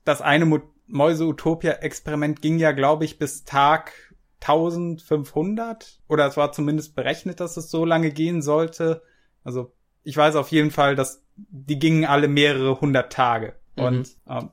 das 0.03 0.21
eine 0.21 0.61
Mäuse-Utopia-Experiment 0.87 2.41
ging 2.41 2.59
ja, 2.59 2.71
glaube 2.71 3.05
ich, 3.05 3.17
bis 3.17 3.45
Tag 3.45 3.93
1500 4.41 6.01
oder 6.09 6.27
es 6.27 6.35
war 6.35 6.51
zumindest 6.51 6.95
berechnet, 6.95 7.39
dass 7.39 7.55
es 7.57 7.71
so 7.71 7.85
lange 7.85 8.11
gehen 8.11 8.41
sollte. 8.41 9.01
Also 9.43 9.73
ich 10.03 10.17
weiß 10.17 10.35
auf 10.35 10.49
jeden 10.49 10.71
Fall, 10.71 10.95
dass 10.95 11.23
die 11.35 11.79
gingen 11.79 12.05
alle 12.05 12.27
mehrere 12.27 12.79
hundert 12.81 13.13
Tage. 13.13 13.55
Mhm. 13.75 13.83
Und 13.83 14.17
ähm, 14.27 14.49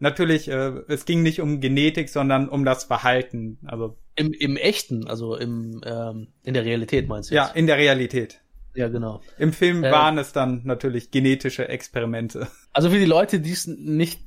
natürlich, 0.00 0.48
äh, 0.48 0.72
es 0.88 1.04
ging 1.04 1.22
nicht 1.22 1.40
um 1.40 1.60
Genetik, 1.60 2.08
sondern 2.08 2.48
um 2.48 2.64
das 2.64 2.84
Verhalten. 2.84 3.58
Also 3.64 3.96
im, 4.16 4.32
im 4.32 4.56
echten, 4.56 5.06
also 5.06 5.36
im 5.36 5.80
ähm, 5.84 6.28
in 6.42 6.54
der 6.54 6.64
Realität 6.64 7.08
meinst 7.08 7.30
du? 7.30 7.34
Jetzt? 7.34 7.48
Ja, 7.48 7.54
in 7.54 7.66
der 7.66 7.76
Realität. 7.76 8.40
Ja, 8.74 8.88
genau. 8.88 9.20
Im 9.38 9.52
Film 9.52 9.84
äh, 9.84 9.90
waren 9.90 10.18
es 10.18 10.32
dann 10.32 10.62
natürlich 10.64 11.10
genetische 11.10 11.68
Experimente. 11.68 12.48
Also 12.72 12.90
für 12.90 13.00
die 13.00 13.04
Leute, 13.04 13.40
die 13.40 13.50
es 13.50 13.66
nicht 13.66 14.20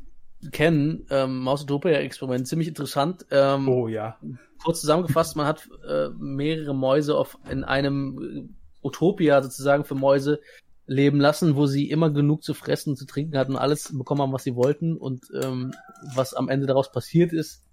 kennen, 0.51 1.07
ähm, 1.09 1.39
Mausutopia-Experiment, 1.39 2.45
ziemlich 2.45 2.67
interessant. 2.67 3.25
Ähm, 3.31 3.69
oh 3.69 3.87
ja. 3.87 4.17
Kurz 4.61 4.81
zusammengefasst, 4.81 5.37
man 5.37 5.45
hat 5.45 5.69
äh, 5.87 6.09
mehrere 6.09 6.75
Mäuse 6.75 7.17
auf 7.17 7.37
in 7.49 7.63
einem 7.63 8.53
Utopia 8.81 9.41
sozusagen 9.41 9.85
für 9.85 9.95
Mäuse 9.95 10.41
leben 10.85 11.19
lassen, 11.19 11.55
wo 11.55 11.65
sie 11.65 11.89
immer 11.89 12.09
genug 12.09 12.43
zu 12.43 12.53
fressen 12.53 12.91
und 12.91 12.97
zu 12.97 13.05
trinken 13.05 13.37
hatten 13.37 13.53
und 13.53 13.57
alles 13.57 13.95
bekommen 13.97 14.21
haben, 14.21 14.33
was 14.33 14.43
sie 14.43 14.55
wollten. 14.55 14.97
Und 14.97 15.25
ähm, 15.33 15.73
was 16.15 16.33
am 16.33 16.49
Ende 16.49 16.67
daraus 16.67 16.91
passiert 16.91 17.33
ist, 17.33 17.63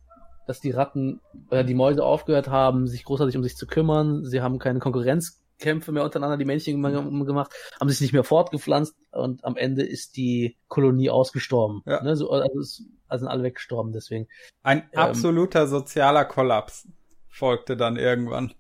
dass 0.46 0.60
die 0.60 0.70
Ratten, 0.70 1.20
äh, 1.50 1.64
die 1.64 1.74
Mäuse 1.74 2.04
aufgehört 2.04 2.48
haben, 2.48 2.86
sich 2.86 3.04
großartig 3.04 3.36
um 3.36 3.42
sich 3.42 3.56
zu 3.56 3.66
kümmern. 3.66 4.24
Sie 4.24 4.40
haben 4.40 4.58
keine 4.58 4.78
Konkurrenzkämpfe 4.78 5.92
mehr 5.92 6.04
untereinander, 6.04 6.36
die 6.36 6.44
Männchen 6.44 6.82
gemacht, 6.82 7.52
haben 7.80 7.88
sich 7.88 8.00
nicht 8.00 8.12
mehr 8.12 8.24
fortgepflanzt 8.24 8.96
und 9.12 9.44
am 9.44 9.56
Ende 9.56 9.84
ist 9.84 10.16
die 10.16 10.56
Kolonie 10.68 11.10
ausgestorben. 11.10 11.82
Ja. 11.86 12.02
Ne? 12.02 12.16
So, 12.16 12.30
also, 12.30 12.58
es, 12.58 12.84
also 13.08 13.24
sind 13.24 13.30
alle 13.30 13.42
weggestorben 13.42 13.92
deswegen. 13.92 14.28
Ein 14.62 14.88
ähm, 14.92 14.98
absoluter 14.98 15.66
sozialer 15.66 16.24
Kollaps 16.24 16.88
folgte 17.28 17.76
dann 17.76 17.96
irgendwann. 17.96 18.54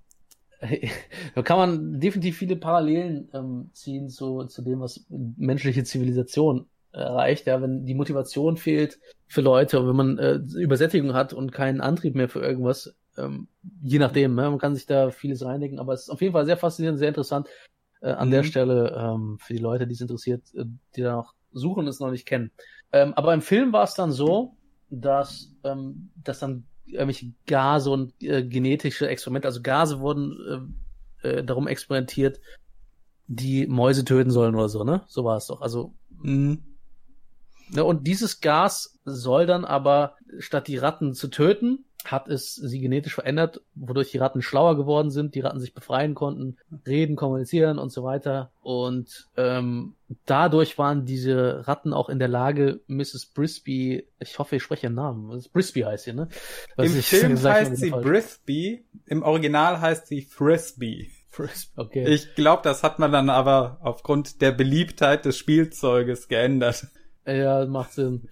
da 1.34 1.42
kann 1.42 1.58
man 1.58 2.00
definitiv 2.00 2.38
viele 2.38 2.56
Parallelen 2.56 3.28
ähm, 3.32 3.70
ziehen 3.72 4.08
zu, 4.08 4.44
zu 4.44 4.62
dem, 4.62 4.80
was 4.80 5.06
menschliche 5.08 5.84
Zivilisation 5.84 6.66
erreicht. 6.92 7.46
Ja, 7.46 7.62
wenn 7.62 7.86
die 7.86 7.94
Motivation 7.94 8.56
fehlt 8.56 8.98
für 9.26 9.42
Leute 9.42 9.86
wenn 9.86 9.96
man 9.96 10.18
äh, 10.18 10.40
Übersättigung 10.56 11.14
hat 11.14 11.32
und 11.32 11.52
keinen 11.52 11.80
Antrieb 11.80 12.14
mehr 12.14 12.28
für 12.28 12.40
irgendwas, 12.40 12.94
ähm, 13.16 13.48
je 13.82 13.98
nachdem, 13.98 14.34
ne, 14.34 14.50
man 14.50 14.58
kann 14.58 14.74
sich 14.74 14.86
da 14.86 15.10
vieles 15.10 15.44
reinlegen, 15.44 15.78
aber 15.78 15.92
es 15.92 16.02
ist 16.02 16.10
auf 16.10 16.20
jeden 16.20 16.32
Fall 16.32 16.46
sehr 16.46 16.56
faszinierend, 16.56 16.98
sehr 16.98 17.08
interessant 17.08 17.48
äh, 18.00 18.10
an 18.10 18.28
mhm. 18.28 18.32
der 18.32 18.42
Stelle 18.44 18.96
ähm, 18.96 19.38
für 19.40 19.54
die 19.54 19.60
Leute, 19.60 19.86
die 19.86 19.94
es 19.94 20.00
interessiert, 20.00 20.42
äh, 20.54 20.64
die 20.96 21.02
da 21.02 21.16
noch 21.16 21.34
suchen 21.52 21.80
und 21.80 21.88
es 21.88 22.00
noch 22.00 22.10
nicht 22.10 22.26
kennen. 22.26 22.50
Ähm, 22.92 23.14
aber 23.14 23.34
im 23.34 23.42
Film 23.42 23.72
war 23.72 23.84
es 23.84 23.94
dann 23.94 24.12
so, 24.12 24.56
dass, 24.90 25.52
ähm, 25.64 26.10
dass 26.16 26.40
dann 26.40 26.66
irgendwelche 26.92 27.32
Gase 27.46 27.90
und 27.90 28.12
äh, 28.22 28.42
genetische 28.44 29.08
Experimente, 29.08 29.48
also 29.48 29.62
Gase 29.62 30.00
wurden 30.00 30.74
äh, 31.22 31.28
äh, 31.28 31.44
darum 31.44 31.68
experimentiert, 31.68 32.40
die 33.26 33.66
Mäuse 33.66 34.04
töten 34.04 34.30
sollen 34.30 34.54
oder 34.54 34.68
so, 34.68 34.84
ne? 34.84 35.02
So 35.06 35.24
war 35.24 35.36
es 35.36 35.46
doch. 35.46 35.60
Also 35.60 35.94
mhm. 36.22 36.62
ne, 37.70 37.84
und 37.84 38.06
dieses 38.06 38.40
Gas 38.40 38.98
soll 39.04 39.46
dann 39.46 39.64
aber 39.64 40.16
statt 40.38 40.68
die 40.68 40.76
Ratten 40.76 41.14
zu 41.14 41.28
töten, 41.28 41.84
hat 42.04 42.28
es 42.28 42.54
sie 42.54 42.80
genetisch 42.80 43.14
verändert, 43.14 43.60
wodurch 43.74 44.10
die 44.10 44.18
Ratten 44.18 44.42
schlauer 44.42 44.76
geworden 44.76 45.10
sind, 45.10 45.34
die 45.34 45.40
Ratten 45.40 45.60
sich 45.60 45.74
befreien 45.74 46.14
konnten, 46.14 46.56
reden, 46.86 47.16
kommunizieren 47.16 47.78
und 47.78 47.90
so 47.90 48.02
weiter. 48.02 48.50
Und 48.62 49.28
ähm, 49.36 49.94
dadurch 50.26 50.78
waren 50.78 51.04
diese 51.04 51.66
Ratten 51.66 51.92
auch 51.92 52.08
in 52.08 52.18
der 52.18 52.28
Lage, 52.28 52.80
Mrs. 52.86 53.26
Brisby, 53.34 54.06
ich 54.18 54.38
hoffe, 54.38 54.56
ich 54.56 54.62
spreche 54.62 54.86
ihren 54.86 54.94
Namen, 54.94 55.42
Brisby 55.52 55.80
heißt 55.80 56.04
sie, 56.04 56.12
ne? 56.12 56.28
Was 56.76 56.94
Im 56.94 57.02
Film 57.02 57.42
heißt 57.42 57.76
sie 57.76 57.90
Brisby, 57.90 58.84
im 59.06 59.22
Original 59.22 59.80
heißt 59.80 60.06
sie 60.06 60.22
Frisbee. 60.22 61.10
Frisbee, 61.28 61.80
okay. 61.80 62.08
Ich 62.08 62.34
glaube, 62.34 62.62
das 62.64 62.82
hat 62.82 62.98
man 62.98 63.12
dann 63.12 63.30
aber 63.30 63.78
aufgrund 63.82 64.40
der 64.40 64.52
Beliebtheit 64.52 65.24
des 65.24 65.38
Spielzeuges 65.38 66.28
geändert. 66.28 66.88
Ja, 67.24 67.64
macht 67.66 67.92
Sinn. 67.92 68.28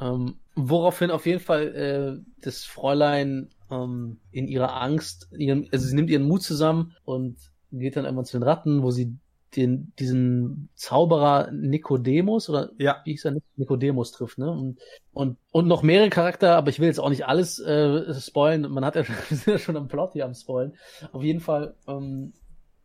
Ähm, 0.00 0.36
Woraufhin 0.60 1.12
auf 1.12 1.24
jeden 1.24 1.38
Fall 1.38 1.74
äh, 1.74 2.42
das 2.42 2.64
Fräulein 2.64 3.50
ähm, 3.70 4.18
in 4.32 4.48
ihrer 4.48 4.80
Angst, 4.80 5.28
ihren, 5.36 5.68
also 5.70 5.86
sie 5.86 5.94
nimmt 5.94 6.10
ihren 6.10 6.26
Mut 6.26 6.42
zusammen 6.42 6.96
und 7.04 7.36
geht 7.70 7.96
dann 7.96 8.06
einmal 8.06 8.24
zu 8.24 8.38
den 8.38 8.42
Ratten, 8.42 8.82
wo 8.82 8.90
sie 8.90 9.16
den, 9.54 9.92
diesen 10.00 10.68
Zauberer 10.74 11.52
Nikodemus 11.52 12.50
oder 12.50 12.70
ja. 12.76 13.02
wie 13.04 13.12
hieß 13.12 13.26
er 13.26 13.36
Nikodemus 13.56 14.10
trifft, 14.10 14.38
ne? 14.38 14.50
Und, 14.50 14.78
und, 15.12 15.38
und 15.52 15.68
noch 15.68 15.82
mehrere 15.82 16.10
Charakter, 16.10 16.56
aber 16.56 16.70
ich 16.70 16.80
will 16.80 16.88
jetzt 16.88 16.98
auch 16.98 17.08
nicht 17.08 17.26
alles 17.26 17.60
äh, 17.60 18.12
spoilen. 18.20 18.70
Man 18.70 18.84
hat 18.84 18.96
ja 18.96 19.04
schon, 19.04 19.14
wir 19.28 19.36
sind 19.36 19.52
ja 19.52 19.58
schon 19.58 19.76
am 19.76 19.86
Plot 19.86 20.14
hier 20.14 20.24
am 20.24 20.34
Spoilen. 20.34 20.74
Auf 21.12 21.22
jeden 21.22 21.40
Fall 21.40 21.74
ähm, 21.86 22.32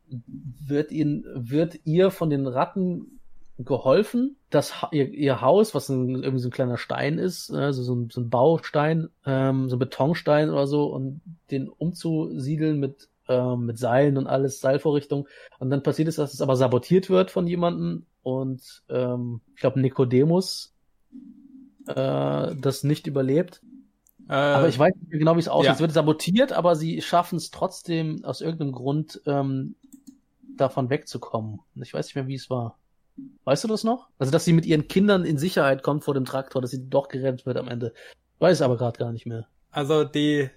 wird 0.07 0.91
ihn, 0.91 1.25
wird 1.33 1.79
ihr 1.85 2.11
von 2.11 2.29
den 2.29 2.45
Ratten 2.45 3.12
geholfen, 3.59 4.35
dass 4.49 4.73
ihr, 4.91 5.09
ihr 5.09 5.41
Haus, 5.41 5.75
was 5.75 5.89
ein, 5.89 6.23
irgendwie 6.23 6.39
so 6.39 6.47
ein 6.47 6.53
kleiner 6.53 6.77
Stein 6.77 7.19
ist, 7.19 7.51
also 7.51 7.83
so 7.83 7.95
ein, 7.95 8.09
so 8.09 8.21
ein 8.21 8.29
Baustein, 8.29 9.09
ähm, 9.25 9.69
so 9.69 9.75
ein 9.75 9.79
Betonstein 9.79 10.49
oder 10.49 10.65
so, 10.65 10.85
und 10.85 11.21
den 11.51 11.69
umzusiedeln 11.69 12.79
mit, 12.79 13.09
ähm, 13.27 13.65
mit 13.65 13.77
Seilen 13.77 14.17
und 14.17 14.27
alles, 14.27 14.59
Seilvorrichtung. 14.59 15.27
Und 15.59 15.69
dann 15.69 15.83
passiert 15.83 16.07
es, 16.07 16.15
dass 16.15 16.33
es 16.33 16.41
aber 16.41 16.55
sabotiert 16.55 17.09
wird 17.09 17.29
von 17.29 17.45
jemandem 17.45 18.05
und 18.23 18.83
ähm, 18.89 19.41
ich 19.53 19.61
glaube 19.61 19.79
Nikodemus 19.79 20.73
äh, 21.87 22.55
das 22.55 22.83
nicht 22.83 23.07
überlebt. 23.07 23.61
Äh, 24.29 24.33
aber 24.33 24.69
ich 24.69 24.79
weiß 24.79 24.93
nicht 24.95 25.11
genau, 25.11 25.35
wie 25.35 25.41
es 25.41 25.49
aussieht. 25.49 25.67
Ja. 25.67 25.73
Es 25.73 25.79
wird 25.79 25.91
sabotiert, 25.91 26.53
aber 26.53 26.75
sie 26.75 27.01
schaffen 27.01 27.35
es 27.35 27.51
trotzdem 27.51 28.23
aus 28.23 28.41
irgendeinem 28.41 28.71
Grund 28.71 29.21
ähm, 29.25 29.75
davon 30.57 30.89
wegzukommen. 30.89 31.59
Ich 31.81 31.93
weiß 31.93 32.07
nicht 32.07 32.15
mehr, 32.15 32.27
wie 32.27 32.35
es 32.35 32.49
war. 32.49 32.77
Weißt 33.43 33.63
du 33.63 33.67
das 33.67 33.83
noch? 33.83 34.07
Also, 34.17 34.31
dass 34.31 34.45
sie 34.45 34.53
mit 34.53 34.65
ihren 34.65 34.87
Kindern 34.87 35.25
in 35.25 35.37
Sicherheit 35.37 35.83
kommt 35.83 36.03
vor 36.03 36.13
dem 36.13 36.25
Traktor, 36.25 36.61
dass 36.61 36.71
sie 36.71 36.89
doch 36.89 37.07
gerettet 37.07 37.45
wird 37.45 37.57
am 37.57 37.67
Ende. 37.67 37.93
Weiß 38.39 38.61
aber 38.61 38.77
gerade 38.77 38.97
gar 38.97 39.11
nicht 39.11 39.25
mehr. 39.25 39.47
Also 39.71 40.03
die, 40.03 40.49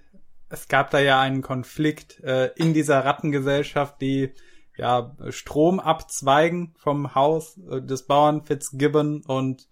es 0.48 0.68
gab 0.68 0.90
da 0.90 0.98
ja 0.98 1.20
einen 1.20 1.42
Konflikt 1.42 2.20
äh, 2.22 2.50
in 2.56 2.74
dieser 2.74 3.04
Rattengesellschaft, 3.04 4.00
die 4.00 4.32
ja 4.76 5.16
Strom 5.30 5.80
abzweigen 5.80 6.74
vom 6.76 7.14
Haus 7.14 7.58
äh, 7.70 7.80
des 7.80 8.06
Bauern 8.06 8.44
Fitzgibbon 8.44 9.22
und 9.26 9.68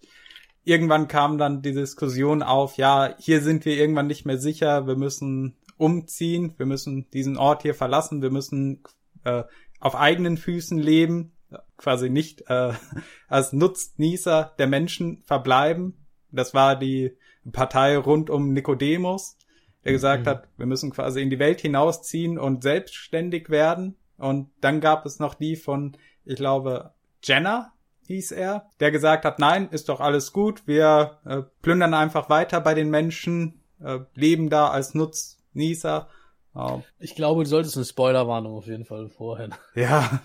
irgendwann 0.63 1.07
kam 1.07 1.37
dann 1.37 1.61
die 1.61 1.73
Diskussion 1.73 2.41
auf, 2.41 2.77
ja, 2.77 3.15
hier 3.19 3.41
sind 3.41 3.65
wir 3.65 3.77
irgendwann 3.77 4.07
nicht 4.07 4.25
mehr 4.25 4.39
sicher, 4.39 4.87
wir 4.87 4.95
müssen 4.95 5.55
umziehen, 5.77 6.55
wir 6.57 6.65
müssen 6.65 7.09
diesen 7.11 7.37
Ort 7.37 7.61
hier 7.61 7.75
verlassen, 7.75 8.23
wir 8.23 8.31
müssen 8.31 8.83
äh, 9.23 9.43
auf 9.79 9.95
eigenen 9.95 10.37
Füßen 10.37 10.79
leben 10.79 11.34
quasi 11.77 12.09
nicht 12.09 12.49
äh, 12.49 12.73
als 13.27 13.53
Nutznießer 13.53 14.53
der 14.57 14.67
Menschen 14.67 15.23
verbleiben. 15.23 16.05
Das 16.31 16.53
war 16.53 16.75
die 16.75 17.17
Partei 17.51 17.97
rund 17.97 18.29
um 18.29 18.53
Nikodemus, 18.53 19.37
der 19.83 19.91
gesagt 19.91 20.25
mhm. 20.25 20.29
hat, 20.29 20.47
wir 20.57 20.65
müssen 20.65 20.91
quasi 20.91 21.21
in 21.21 21.29
die 21.29 21.39
Welt 21.39 21.61
hinausziehen 21.61 22.37
und 22.37 22.63
selbstständig 22.63 23.49
werden. 23.49 23.95
Und 24.17 24.49
dann 24.61 24.81
gab 24.81 25.05
es 25.05 25.19
noch 25.19 25.33
die 25.33 25.55
von, 25.55 25.97
ich 26.23 26.35
glaube, 26.35 26.93
Jenner 27.23 27.73
hieß 28.07 28.31
er, 28.31 28.69
der 28.79 28.91
gesagt 28.91 29.25
hat, 29.25 29.39
nein, 29.39 29.69
ist 29.69 29.89
doch 29.89 29.99
alles 29.99 30.31
gut, 30.31 30.67
wir 30.67 31.19
äh, 31.25 31.41
plündern 31.61 31.93
einfach 31.93 32.29
weiter 32.29 32.61
bei 32.61 32.73
den 32.73 32.89
Menschen, 32.89 33.61
äh, 33.83 33.99
leben 34.13 34.49
da 34.49 34.69
als 34.69 34.93
Nutznießer. 34.93 36.07
Oh. 36.55 36.81
Ich 36.99 37.15
glaube, 37.15 37.43
du 37.43 37.49
solltest 37.49 37.75
eine 37.75 37.85
Spoilerwarnung 37.85 38.53
auf 38.53 38.67
jeden 38.67 38.85
Fall 38.85 39.09
vorher. 39.09 39.49
Ja. 39.75 40.21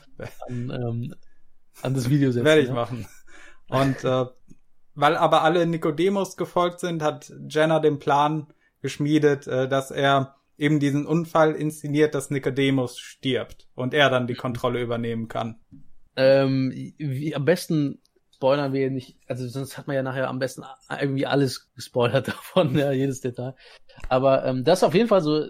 An, 0.48 0.70
ähm, 0.70 1.14
an 1.82 1.94
das 1.94 2.08
Video 2.08 2.30
setzen. 2.30 2.44
Werde 2.44 2.62
ich 2.62 2.68
ja. 2.68 2.74
machen. 2.74 3.06
Und 3.68 4.04
äh, 4.04 4.26
weil 4.94 5.16
aber 5.16 5.42
alle 5.42 5.66
Nicodemus 5.66 6.36
gefolgt 6.36 6.80
sind, 6.80 7.02
hat 7.02 7.32
Jenner 7.48 7.80
den 7.80 7.98
Plan 7.98 8.46
geschmiedet, 8.80 9.46
äh, 9.46 9.68
dass 9.68 9.90
er 9.90 10.36
eben 10.56 10.78
diesen 10.78 11.06
Unfall 11.06 11.54
inszeniert, 11.54 12.14
dass 12.14 12.30
Nicodemus 12.30 12.98
stirbt 12.98 13.68
und 13.74 13.94
er 13.94 14.10
dann 14.10 14.26
die 14.26 14.34
Kontrolle 14.34 14.80
übernehmen 14.80 15.26
kann. 15.26 15.58
Ähm, 16.16 16.70
wie, 16.98 17.34
am 17.34 17.44
besten 17.44 18.00
spoilern 18.34 18.72
wir 18.72 18.90
nicht, 18.90 19.16
also 19.26 19.46
sonst 19.48 19.78
hat 19.78 19.86
man 19.86 19.96
ja 19.96 20.02
nachher 20.02 20.28
am 20.28 20.38
besten 20.38 20.62
irgendwie 21.00 21.26
alles 21.26 21.72
gespoilert 21.74 22.28
davon, 22.28 22.76
ja, 22.76 22.92
jedes 22.92 23.20
Detail. 23.20 23.54
Aber 24.08 24.44
ähm, 24.44 24.64
das 24.64 24.80
ist 24.80 24.84
auf 24.84 24.94
jeden 24.94 25.08
Fall 25.08 25.22
so 25.22 25.46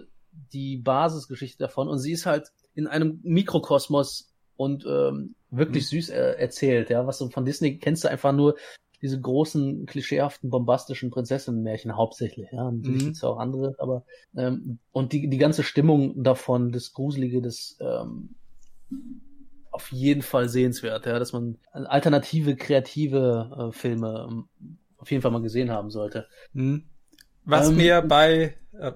die 0.53 0.77
Basisgeschichte 0.77 1.59
davon 1.59 1.87
und 1.87 1.99
sie 1.99 2.11
ist 2.11 2.25
halt 2.25 2.51
in 2.73 2.87
einem 2.87 3.19
Mikrokosmos 3.23 4.33
und 4.55 4.85
ähm, 4.85 5.35
wirklich 5.49 5.85
mhm. 5.85 5.97
süß 5.97 6.09
äh, 6.09 6.35
erzählt, 6.37 6.89
ja. 6.89 7.07
Was 7.07 7.17
du 7.17 7.29
von 7.29 7.45
Disney 7.45 7.77
kennst 7.77 8.03
du 8.03 8.09
einfach 8.09 8.31
nur 8.31 8.55
diese 9.01 9.19
großen, 9.19 9.87
klischeehaften, 9.87 10.51
bombastischen 10.51 11.09
Prinzessinnenmärchen 11.09 11.95
hauptsächlich, 11.95 12.49
ja. 12.51 12.71
Natürlich 12.71 13.01
mhm. 13.01 13.05
gibt's 13.07 13.23
auch 13.23 13.37
andere, 13.37 13.75
aber 13.79 14.05
ähm, 14.35 14.79
und 14.91 15.13
die, 15.13 15.29
die 15.29 15.37
ganze 15.37 15.63
Stimmung 15.63 16.23
davon, 16.23 16.71
das 16.71 16.93
Gruselige, 16.93 17.41
das 17.41 17.77
ähm, 17.79 18.35
auf 19.71 19.91
jeden 19.91 20.21
Fall 20.21 20.49
sehenswert, 20.49 21.05
ja, 21.05 21.17
dass 21.17 21.33
man 21.33 21.57
alternative, 21.71 22.55
kreative 22.55 23.69
äh, 23.69 23.71
Filme 23.71 24.27
ähm, 24.29 24.45
auf 24.97 25.09
jeden 25.09 25.21
Fall 25.23 25.31
mal 25.31 25.41
gesehen 25.41 25.71
haben 25.71 25.89
sollte. 25.89 26.27
Mhm. 26.53 26.83
Was 27.43 27.69
ähm, 27.69 27.77
mir 27.77 28.01
bei 28.01 28.55
äh, 28.73 28.91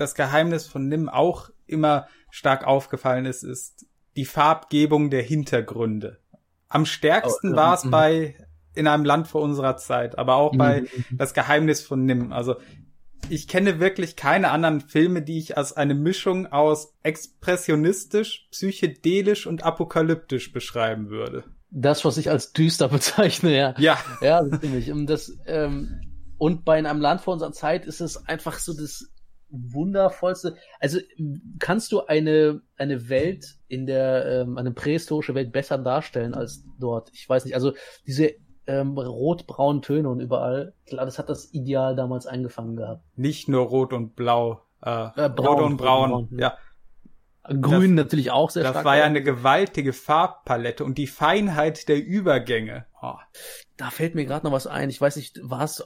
Das 0.00 0.14
Geheimnis 0.14 0.66
von 0.66 0.88
Nim 0.88 1.10
auch 1.10 1.50
immer 1.66 2.06
stark 2.30 2.66
aufgefallen 2.66 3.26
ist, 3.26 3.42
ist 3.42 3.84
die 4.16 4.24
Farbgebung 4.24 5.10
der 5.10 5.22
Hintergründe. 5.22 6.20
Am 6.68 6.86
stärksten 6.86 7.52
oh, 7.52 7.56
war 7.56 7.74
es 7.74 7.90
bei 7.90 8.34
in 8.72 8.86
einem 8.86 9.04
Land 9.04 9.28
vor 9.28 9.42
unserer 9.42 9.76
Zeit, 9.76 10.16
aber 10.16 10.36
auch 10.36 10.56
bei 10.56 10.80
mhm. 10.80 11.18
Das 11.18 11.34
Geheimnis 11.34 11.82
von 11.82 12.06
Nim. 12.06 12.32
Also 12.32 12.56
ich 13.28 13.46
kenne 13.46 13.78
wirklich 13.78 14.16
keine 14.16 14.52
anderen 14.52 14.80
Filme, 14.80 15.20
die 15.20 15.38
ich 15.38 15.58
als 15.58 15.74
eine 15.74 15.94
Mischung 15.94 16.46
aus 16.46 16.94
expressionistisch, 17.02 18.48
psychedelisch 18.52 19.46
und 19.46 19.64
apokalyptisch 19.64 20.50
beschreiben 20.54 21.10
würde. 21.10 21.44
Das, 21.70 22.06
was 22.06 22.16
ich 22.16 22.30
als 22.30 22.54
düster 22.54 22.88
bezeichne, 22.88 23.54
ja. 23.54 23.74
Ja. 23.76 23.98
Ja, 24.22 24.42
ziemlich. 24.60 24.90
Und 24.92 25.08
das, 25.08 25.36
ähm, 25.44 26.00
und 26.38 26.64
bei 26.64 26.78
einem 26.78 27.02
Land 27.02 27.20
vor 27.20 27.34
unserer 27.34 27.52
Zeit 27.52 27.84
ist 27.84 28.00
es 28.00 28.26
einfach 28.26 28.58
so 28.60 28.72
das 28.72 29.10
wundervollste. 29.50 30.56
Also 30.78 30.98
kannst 31.58 31.92
du 31.92 32.00
eine 32.06 32.62
eine 32.76 33.08
Welt 33.08 33.58
in 33.68 33.86
der 33.86 34.26
ähm, 34.26 34.58
eine 34.58 34.72
prähistorische 34.72 35.34
Welt 35.34 35.52
besser 35.52 35.78
darstellen 35.78 36.34
als 36.34 36.64
dort? 36.78 37.10
Ich 37.12 37.28
weiß 37.28 37.44
nicht. 37.44 37.54
Also 37.54 37.72
diese 38.06 38.32
ähm, 38.66 38.96
rot-braunen 38.96 39.82
Töne 39.82 40.08
und 40.08 40.20
überall. 40.20 40.74
Klar, 40.86 41.04
das 41.04 41.18
hat 41.18 41.28
das 41.28 41.52
Ideal 41.52 41.96
damals 41.96 42.26
eingefangen 42.26 42.76
gehabt. 42.76 43.02
Nicht 43.16 43.48
nur 43.48 43.66
rot 43.66 43.92
und 43.92 44.14
blau, 44.16 44.62
äh, 44.82 44.90
äh 44.90 45.28
braun, 45.28 45.46
rot 45.46 45.62
und 45.62 45.76
braun, 45.76 46.10
braun 46.10 46.28
ja. 46.38 46.56
Grün 47.42 47.96
das, 47.96 48.04
natürlich 48.04 48.30
auch 48.30 48.50
sehr 48.50 48.62
das 48.62 48.72
stark. 48.72 48.84
Das 48.84 48.90
war 48.90 48.98
ja 48.98 49.04
eine 49.04 49.22
gewaltige 49.22 49.92
Farbpalette 49.92 50.84
und 50.84 50.98
die 50.98 51.06
Feinheit 51.06 51.88
der 51.88 52.04
Übergänge. 52.04 52.86
Oh. 53.02 53.14
Da 53.76 53.90
fällt 53.90 54.14
mir 54.14 54.26
gerade 54.26 54.44
noch 54.44 54.52
was 54.52 54.66
ein. 54.66 54.90
Ich 54.90 55.00
weiß 55.00 55.16
nicht, 55.16 55.40
war 55.42 55.64
es 55.64 55.82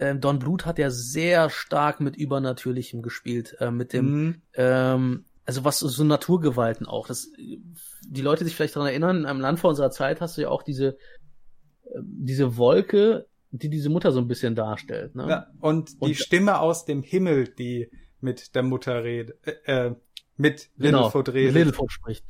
ähm, 0.00 0.20
Don 0.20 0.38
Blut 0.38 0.66
hat 0.66 0.78
ja 0.78 0.90
sehr 0.90 1.50
stark 1.50 2.00
mit 2.00 2.16
Übernatürlichem 2.16 3.02
gespielt, 3.02 3.56
äh, 3.60 3.70
mit 3.70 3.92
dem, 3.92 4.24
mhm. 4.24 4.42
ähm, 4.54 5.24
also 5.44 5.64
was 5.64 5.78
so 5.78 6.04
Naturgewalten 6.04 6.86
auch. 6.86 7.06
Das, 7.06 7.28
die 7.36 8.22
Leute 8.22 8.44
sich 8.44 8.56
vielleicht 8.56 8.76
daran 8.76 8.88
erinnern, 8.88 9.18
in 9.18 9.26
einem 9.26 9.40
Land 9.40 9.60
vor 9.60 9.70
unserer 9.70 9.90
Zeit 9.90 10.20
hast 10.20 10.36
du 10.36 10.42
ja 10.42 10.48
auch 10.48 10.62
diese 10.62 10.96
diese 12.02 12.56
Wolke, 12.56 13.26
die 13.50 13.68
diese 13.68 13.88
Mutter 13.88 14.12
so 14.12 14.20
ein 14.20 14.28
bisschen 14.28 14.54
darstellt. 14.54 15.14
Ne? 15.14 15.28
Ja, 15.28 15.46
und 15.60 16.00
die 16.02 16.06
und, 16.06 16.16
Stimme 16.16 16.60
aus 16.60 16.84
dem 16.84 17.02
Himmel, 17.02 17.48
die 17.48 17.90
mit 18.20 18.54
der 18.54 18.62
Mutter 18.62 19.02
redet, 19.02 19.36
äh, 19.46 19.86
äh 19.88 19.94
mit 20.36 20.70
Littlefoot 20.76 21.26
genau, 21.26 21.36
redet. 21.36 21.54
Littlefoot 21.54 21.92
spricht. 21.92 22.24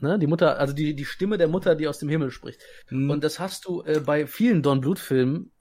Ne, 0.00 0.16
die 0.16 0.28
Mutter, 0.28 0.60
also 0.60 0.72
die, 0.72 0.94
die 0.94 1.04
Stimme 1.04 1.38
der 1.38 1.48
Mutter, 1.48 1.74
die 1.74 1.88
aus 1.88 1.98
dem 1.98 2.08
Himmel 2.08 2.30
spricht. 2.30 2.60
Mhm. 2.88 3.10
Und 3.10 3.24
das 3.24 3.40
hast 3.40 3.64
du 3.64 3.82
äh, 3.82 3.98
bei 3.98 4.28
vielen 4.28 4.62
Don 4.62 4.80
Blut 4.80 5.00
Filmen, 5.00 5.46
äh, 5.46 5.57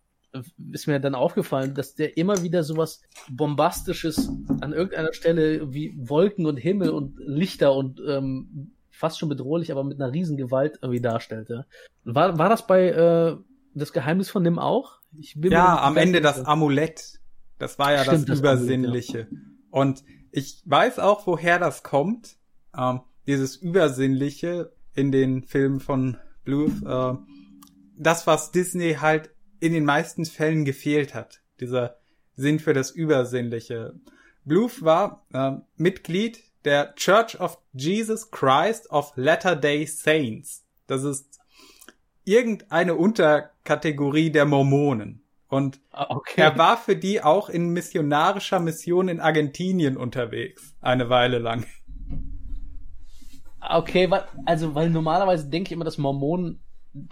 ist 0.72 0.88
mir 0.88 1.00
dann 1.00 1.16
aufgefallen, 1.16 1.74
dass 1.74 1.96
der 1.96 2.18
immer 2.18 2.44
wieder 2.44 2.64
sowas 2.64 3.02
Bombastisches 3.30 4.30
an 4.62 4.74
irgendeiner 4.74 5.14
Stelle 5.14 5.74
wie 5.74 5.94
Wolken 5.98 6.46
und 6.46 6.58
Himmel 6.58 6.90
und 6.90 7.20
Lichter 7.20 7.74
und 7.74 8.02
ähm, 8.08 8.72
fast 8.92 9.20
schon 9.20 9.30
bedrohlich, 9.30 9.72
aber 9.72 9.84
mit 9.84 10.02
einer 10.02 10.12
riesen 10.12 10.38
Gewalt 10.38 10.80
irgendwie 10.82 11.02
darstellte. 11.02 11.66
War, 12.04 12.38
war 12.38 12.50
das 12.50 12.66
bei 12.68 12.90
äh, 12.90 13.38
das 13.74 13.94
Geheimnis 13.94 14.30
von 14.30 14.44
dem 14.44 14.60
auch? 14.60 15.00
ja, 15.36 15.82
am 15.82 15.98
Ende 15.98 16.22
das 16.22 16.44
Amulett. 16.44 17.20
Das 17.60 17.80
war 17.80 17.94
ja 17.94 18.04
Stimmt, 18.04 18.22
das, 18.22 18.26
das 18.26 18.40
Übersinnliche. 18.40 19.22
Amulett, 19.22 19.32
ja. 19.32 19.80
Und 19.80 20.04
ich 20.32 20.62
weiß 20.66 21.00
auch, 21.00 21.26
woher 21.28 21.60
das 21.60 21.84
kommt. 21.84 22.38
Ähm, 22.78 23.02
dieses 23.26 23.56
Übersinnliche 23.56 24.72
in 24.94 25.12
den 25.12 25.44
Filmen 25.44 25.80
von 25.80 26.18
Bluth. 26.44 26.84
Äh, 26.86 27.14
das, 27.98 28.28
was 28.28 28.52
Disney 28.52 28.96
halt 28.96 29.32
in 29.60 29.74
den 29.74 29.86
meisten 29.86 30.26
Fällen 30.26 30.66
gefehlt 30.66 31.14
hat. 31.14 31.42
Dieser 31.60 31.98
Sinn 32.36 32.60
für 32.60 32.74
das 32.74 32.92
Übersinnliche. 32.92 33.96
Bluth 34.46 34.84
war 34.84 35.26
äh, 35.34 35.54
Mitglied 35.76 36.44
der 36.66 36.96
Church 36.96 37.40
of 37.40 37.58
Jesus 37.74 38.32
Christ 38.32 38.90
of 38.92 39.14
Latter-day 39.16 39.86
Saints. 39.86 40.66
Das 40.86 41.04
ist 41.04 41.40
irgendeine 42.24 42.96
Unterkategorie 42.96 44.32
der 44.32 44.46
Mormonen. 44.46 45.24
Und 45.50 45.80
ah, 45.92 46.08
okay. 46.10 46.42
er 46.42 46.58
war 46.58 46.78
für 46.78 46.96
die 46.96 47.22
auch 47.24 47.50
in 47.50 47.70
missionarischer 47.70 48.60
Mission 48.60 49.08
in 49.08 49.22
Argentinien 49.22 49.96
unterwegs, 49.96 50.76
eine 50.82 51.10
Weile 51.10 51.40
lang. 51.40 51.66
Okay, 53.62 54.10
also 54.46 54.76
weil 54.76 54.90
normalerweise 54.90 55.50
denke 55.50 55.70
ich 55.70 55.72
immer, 55.74 55.86
dass 55.86 55.98
Mormonen 55.98 56.62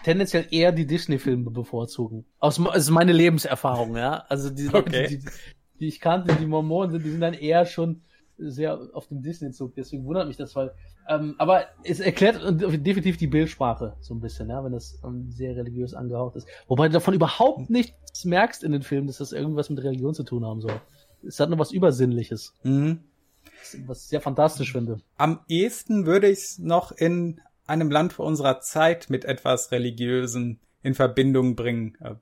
tendenziell 0.04 0.48
eher 0.52 0.72
die 0.72 0.86
Disney-Filme 0.86 1.52
bevorzugen. 1.52 2.26
Aus 2.40 2.60
also 2.60 2.94
meine 2.94 3.14
Lebenserfahrung, 3.14 3.96
ja. 3.96 4.26
Also 4.30 4.50
die 4.50 4.70
okay. 4.74 5.08
die, 5.08 5.20
die 5.80 5.88
ich 5.88 6.00
kannte, 6.00 6.36
die 6.36 6.46
Mormonen 6.46 6.92
sind, 6.92 7.06
die 7.06 7.12
sind 7.12 7.22
dann 7.22 7.34
eher 7.34 7.66
schon 7.66 8.02
sehr 8.38 8.80
auf 8.94 9.08
dem 9.08 9.22
Disney-Zug, 9.22 9.76
deswegen 9.76 10.06
wundert 10.06 10.28
mich 10.28 10.38
das, 10.38 10.56
weil, 10.56 10.74
ähm, 11.08 11.36
aber 11.38 11.66
es 11.84 12.00
erklärt 12.00 12.42
definitiv 12.86 13.18
die 13.18 13.28
Bildsprache 13.28 13.96
so 14.02 14.14
ein 14.14 14.20
bisschen, 14.20 14.50
ja, 14.50 14.64
wenn 14.64 14.74
das 14.74 15.00
ähm, 15.04 15.32
sehr 15.32 15.56
religiös 15.56 15.94
angehaucht 15.94 16.36
ist. 16.36 16.48
Wobei 16.68 16.88
du 16.88 16.94
davon 16.94 17.14
überhaupt 17.14 17.70
nichts 17.70 18.26
merkst 18.26 18.64
in 18.64 18.72
den 18.72 18.82
Filmen, 18.82 19.08
dass 19.08 19.20
das 19.20 19.32
irgendwas 19.32 19.70
mit 19.70 19.84
Religion 19.84 20.14
zu 20.14 20.24
tun 20.24 20.46
haben 20.46 20.62
soll. 20.62 20.82
Es 21.26 21.40
hat 21.40 21.50
nur 21.50 21.60
was 21.60 21.72
Übersinnliches. 21.72 22.54
Mhm. 22.64 23.00
Was 23.86 24.04
ich 24.04 24.10
sehr 24.10 24.22
fantastisch 24.22 24.74
finde. 24.74 25.00
Am 25.18 25.40
ehesten 25.48 26.06
würde 26.06 26.28
ich 26.28 26.40
es 26.40 26.60
noch 26.60 26.92
in 26.92 27.42
einem 27.68 27.92
Land 27.92 28.14
vor 28.14 28.26
unserer 28.26 28.60
Zeit 28.60 29.10
mit 29.10 29.26
etwas 29.26 29.72
Religiösen 29.72 30.60
in 30.84 30.94
Verbindung 30.94 31.56
bringen. 31.56 31.98
Äh, 32.00 32.16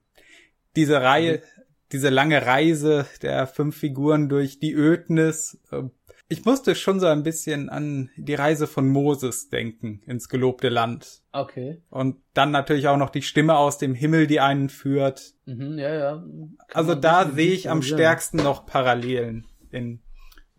diese 0.76 1.02
Reihe, 1.02 1.38
mhm. 1.38 1.64
diese 1.92 2.10
lange 2.10 2.46
Reise 2.46 3.06
der 3.22 3.48
fünf 3.48 3.78
Figuren 3.78 4.30
durch 4.30 4.60
die 4.60 4.74
Ödnis, 4.74 5.60
äh, 5.72 5.84
ich 6.30 6.46
musste 6.46 6.74
schon 6.74 7.00
so 7.00 7.06
ein 7.06 7.22
bisschen 7.22 7.70
an 7.70 8.10
die 8.18 8.34
Reise 8.34 8.66
von 8.66 8.88
Moses 8.88 9.50
denken 9.50 10.02
ins 10.08 10.30
gelobte 10.30 10.70
Land. 10.70 11.22
Okay. 11.32 11.84
Und 11.90 12.16
dann 12.34 12.50
natürlich 12.50 12.88
auch 12.88 12.98
noch 12.98 13.12
die 13.12 13.22
Stimme 13.22 13.56
aus 13.56 13.78
dem 13.78 13.94
Himmel, 13.94 14.26
die 14.26 14.40
einen 14.40 14.70
führt. 14.70 15.34
Mhm, 15.46 15.78
ja, 15.78 15.94
ja. 15.94 16.12
Kann 16.16 16.58
also 16.74 16.96
da 16.96 17.30
sehe 17.30 17.52
ich 17.52 17.70
am 17.70 17.84
stärksten 17.84 18.38
noch 18.38 18.66
Parallelen 18.66 19.46
in 19.70 20.02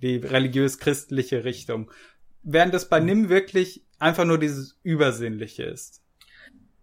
die 0.01 0.16
religiös-christliche 0.16 1.45
Richtung. 1.45 1.91
Während 2.45 2.74
es 2.74 2.88
bei 2.88 3.01
Nim 3.01 3.28
wirklich 3.28 3.82
einfach 3.99 4.24
nur 4.24 4.38
dieses 4.38 4.78
Übersinnliche 4.82 5.64
ist. 5.64 6.03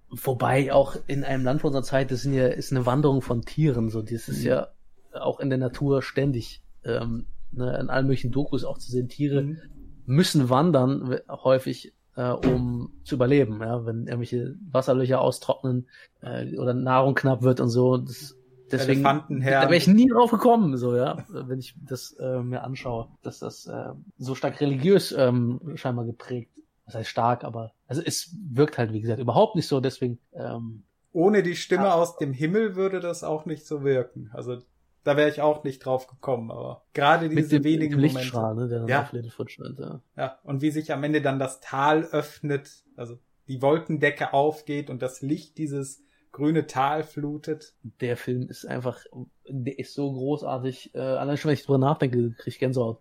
Wobei 0.10 0.74
auch 0.74 0.98
in 1.08 1.24
einem 1.24 1.46
Land 1.46 1.64
unserer 1.64 1.84
Zeit, 1.84 2.12
das 2.12 2.24
sind 2.24 2.34
ja, 2.34 2.48
ist 2.48 2.72
eine 2.72 2.86
Wanderung 2.86 3.22
von 3.22 3.44
Tieren, 3.44 3.90
so, 3.90 4.02
das 4.02 4.28
ist 4.28 4.42
mhm. 4.42 4.48
ja 4.48 4.68
auch 5.14 5.40
in 5.40 5.50
der 5.50 5.60
Natur 5.60 6.02
ständig 6.02 6.62
ähm, 6.84 7.28
ne, 7.52 7.78
in 7.80 7.90
allen 7.90 8.08
möglichen 8.08 8.32
Dokus 8.32 8.64
auch 8.64 8.78
zu 8.78 8.92
sehen, 8.92 9.08
Tiere 9.08 9.44
mhm. 9.44 9.58
müssen 10.06 10.50
wandern 10.50 11.18
häufig, 11.30 11.94
äh, 12.16 12.32
um 12.32 12.92
zu 13.04 13.16
überleben, 13.16 13.60
ja, 13.62 13.86
wenn 13.86 14.08
irgendwelche 14.08 14.56
Wasserlöcher 14.70 15.22
austrocknen 15.22 15.88
äh, 16.22 16.58
oder 16.58 16.74
Nahrung 16.74 17.16
knapp 17.16 17.42
wird 17.42 17.60
und 17.60 17.70
so. 17.70 17.98
Das, 17.98 18.36
deswegen 18.72 19.04
da 19.04 19.28
wäre 19.30 19.76
ich 19.76 19.88
nie 19.88 20.08
drauf 20.08 20.32
gekommen, 20.32 20.78
so 20.78 20.96
ja, 20.96 21.26
wenn 21.30 21.60
ich 21.60 21.76
das 21.82 22.14
äh, 22.20 22.42
mir 22.42 22.64
anschaue, 22.64 23.08
dass 23.24 23.40
das 23.40 23.68
äh, 23.68 23.94
so 24.18 24.36
stark 24.36 24.60
religiös 24.62 25.12
ähm, 25.12 25.60
scheinbar 25.76 26.06
geprägt. 26.06 26.52
Das 26.86 26.96
heißt 26.96 27.10
stark, 27.10 27.44
aber 27.44 27.74
also 27.88 28.02
es 28.04 28.36
wirkt 28.50 28.78
halt 28.78 28.92
wie 28.92 29.02
gesagt 29.02 29.20
überhaupt 29.20 29.56
nicht 29.56 29.68
so. 29.68 29.80
Deswegen 29.80 30.20
ähm, 30.34 30.84
ohne 31.14 31.44
die 31.44 31.56
Stimme 31.56 31.86
ja. 31.86 31.94
aus 31.94 32.18
dem 32.18 32.34
Himmel 32.34 32.76
würde 32.76 33.00
das 33.00 33.24
auch 33.24 33.46
nicht 33.46 33.66
so 33.66 33.84
wirken. 33.84 34.30
Also 34.34 34.58
da 35.04 35.18
wäre 35.18 35.30
ich 35.30 35.42
auch 35.42 35.64
nicht 35.64 35.80
drauf 35.80 36.08
gekommen, 36.08 36.52
aber 36.52 36.86
gerade 36.94 37.28
diese 37.30 37.60
dem, 37.60 37.64
wenigen 37.64 38.00
Lichtstrahl, 38.00 38.54
Momente. 38.54 38.82
Ne, 38.82 38.86
der 38.86 38.96
ja. 38.96 39.02
auf 39.02 39.12
Littlefoot 39.12 39.52
ja. 39.58 40.02
ja, 40.16 40.40
und 40.44 40.62
wie 40.62 40.72
sich 40.72 40.94
am 40.94 41.04
Ende 41.04 41.22
dann 41.22 41.40
das 41.40 41.60
Tal 41.60 42.04
öffnet, 42.04 42.84
also 42.96 43.18
die 43.48 43.62
Wolkendecke 43.62 44.34
aufgeht 44.34 44.90
und 44.90 45.02
das 45.02 45.22
Licht 45.22 45.58
dieses 45.58 46.04
grüne 46.32 46.68
Tal 46.68 47.04
flutet. 47.04 47.74
Der 48.00 48.18
Film 48.18 48.50
ist 48.50 48.66
einfach, 48.66 49.00
der 49.48 49.78
ist 49.80 49.94
so 49.94 50.12
großartig. 50.12 50.96
Äh, 50.96 51.00
allein 51.00 51.38
schon, 51.38 51.50
wenn 51.50 51.56
ich 51.56 51.66
drüber 51.66 51.78
nachdenke, 51.78 52.32
krieg 52.32 52.54
ich 52.54 52.60
Gänsehaut. 52.60 53.00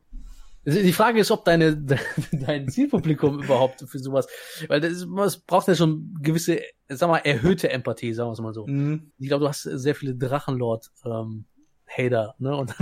Die 0.66 0.93
Frage 0.93 1.20
ist, 1.20 1.31
ob 1.31 1.45
deine, 1.45 1.76
dein 2.33 2.68
Zielpublikum 2.68 3.43
überhaupt 3.43 3.81
für 3.81 3.99
sowas, 3.99 4.28
weil 4.68 4.81
das, 4.81 5.07
das 5.16 5.39
braucht 5.39 5.68
ja 5.68 5.74
schon 5.74 6.18
gewisse, 6.20 6.61
sag 6.89 7.09
mal, 7.09 7.18
erhöhte 7.18 7.70
Empathie, 7.70 8.12
sagen 8.12 8.28
wir 8.28 8.35
es 8.35 8.41
mal 8.41 8.53
so. 8.53 8.66
Mhm. 8.66 9.11
Ich 9.18 9.28
glaube, 9.28 9.45
du 9.45 9.49
hast 9.49 9.62
sehr 9.62 9.95
viele 9.95 10.14
Drachenlord 10.14 10.91
ähm, 11.07 11.47
Hater, 11.87 12.35
ne? 12.39 12.55
Und 12.55 12.74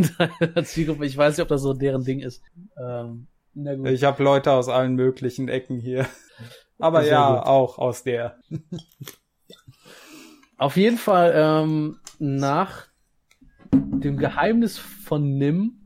dann 0.55 0.65
Zielgruppe, 0.65 1.07
ich 1.07 1.17
weiß 1.17 1.37
nicht, 1.37 1.43
ob 1.43 1.49
das 1.49 1.63
so 1.63 1.73
deren 1.73 2.03
Ding 2.03 2.19
ist. 2.19 2.43
Ähm, 2.77 3.29
na 3.55 3.75
gut. 3.75 3.89
Ich 3.89 4.05
habe 4.05 4.23
Leute 4.23 4.53
aus 4.53 4.69
allen 4.69 4.95
möglichen 4.95 5.49
Ecken 5.49 5.79
hier. 5.79 6.07
Aber 6.79 7.03
Sehr 7.03 7.13
ja, 7.13 7.37
gut. 7.37 7.47
auch 7.47 7.79
aus 7.79 8.03
der. 8.03 8.39
Auf 10.59 10.77
jeden 10.77 10.99
Fall 10.99 11.33
ähm, 11.37 11.99
nach 12.19 12.89
dem 13.73 14.17
Geheimnis 14.17 14.77
von 14.77 15.39
Nim, 15.39 15.79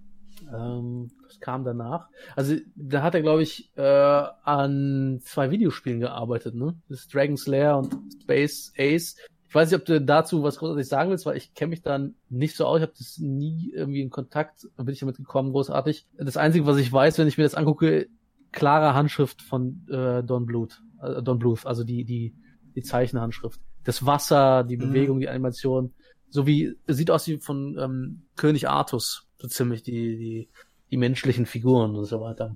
ähm, 0.51 1.11
das 1.29 1.41
kam 1.41 1.63
danach. 1.63 2.09
Also 2.37 2.57
da 2.75 3.03
hat 3.03 3.15
er, 3.15 3.21
glaube 3.21 3.43
ich, 3.43 3.71
äh, 3.77 3.83
an 3.83 5.21
zwei 5.23 5.51
Videospielen 5.51 6.01
gearbeitet, 6.01 6.55
ne? 6.55 6.75
Das 6.89 7.07
Dragon 7.07 7.37
Slayer 7.37 7.79
und 7.79 7.95
Space 8.23 8.73
Ace. 8.79 9.17
Ich 9.47 9.55
weiß 9.55 9.71
nicht, 9.71 9.79
ob 9.79 9.85
du 9.85 10.01
dazu 10.01 10.43
was 10.43 10.57
großartig 10.57 10.89
sagen 10.89 11.11
willst, 11.11 11.27
weil 11.27 11.37
ich 11.37 11.53
kenne 11.53 11.71
mich 11.71 11.83
da 11.83 12.09
nicht 12.31 12.57
so 12.57 12.65
aus. 12.65 12.79
Ich 12.79 12.83
habe 12.83 12.95
das 12.97 13.19
nie 13.19 13.71
irgendwie 13.75 14.01
in 14.01 14.09
Kontakt, 14.09 14.67
bin 14.79 14.89
ich 14.89 15.01
damit 15.01 15.19
gekommen, 15.19 15.53
großartig. 15.53 16.07
Das 16.17 16.39
Einzige, 16.39 16.65
was 16.65 16.79
ich 16.79 16.91
weiß, 16.91 17.19
wenn 17.19 17.29
ich 17.29 17.37
mir 17.37 17.45
das 17.45 17.55
angucke, 17.55 18.09
klare 18.53 18.95
Handschrift 18.95 19.43
von 19.43 19.87
äh, 19.91 20.23
Don 20.23 20.47
Bluth, 20.47 20.83
äh, 21.03 21.23
Don 21.23 21.39
Bluth, 21.39 21.67
also 21.67 21.85
die 21.85 22.05
die 22.05 22.35
die 22.75 22.83
Zeichenhandschrift. 22.83 23.61
Das 23.85 24.07
Wasser, 24.07 24.65
die 24.65 24.77
mhm. 24.77 24.81
Bewegung, 24.81 25.17
mhm. 25.17 25.21
die 25.21 25.29
Animation, 25.29 25.93
so 26.29 26.47
wie 26.47 26.77
sieht 26.87 27.11
aus 27.11 27.27
wie 27.27 27.39
von 27.39 27.79
ähm, 27.79 28.23
König 28.37 28.69
Artus, 28.69 29.27
so 29.39 29.49
ziemlich 29.49 29.83
die 29.83 30.17
die 30.17 30.49
die 30.91 30.97
menschlichen 30.99 31.47
Figuren 31.47 31.97
und 31.97 32.05
so 32.05 32.21
weiter. 32.21 32.55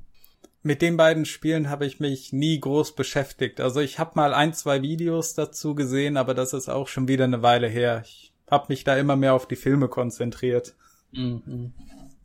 Mit 0.63 0.83
den 0.83 0.97
beiden 0.97 1.25
Spielen 1.25 1.71
habe 1.71 1.87
ich 1.87 2.01
mich 2.01 2.33
nie 2.33 2.61
groß 2.61 2.95
beschäftigt. 2.95 3.61
Also 3.61 3.81
ich 3.81 3.99
habe 3.99 4.13
mal 4.15 4.35
ein, 4.35 4.53
zwei 4.53 4.83
Videos 4.83 5.35
dazu 5.35 5.75
gesehen, 5.75 6.17
aber 6.17 6.35
das 6.35 6.53
ist 6.53 6.69
auch 6.69 6.89
schon 6.89 7.09
wieder 7.09 7.25
eine 7.25 7.43
Weile 7.43 7.69
her. 7.69 8.03
Ich 8.05 8.33
habe 8.51 8.67
mich 8.69 8.85
da 8.85 8.97
immer 8.97 9.17
mehr 9.17 9.35
auf 9.35 9.49
die 9.49 9.57
Filme 9.57 9.89
konzentriert. 9.89 10.75
Mhm. 11.13 11.73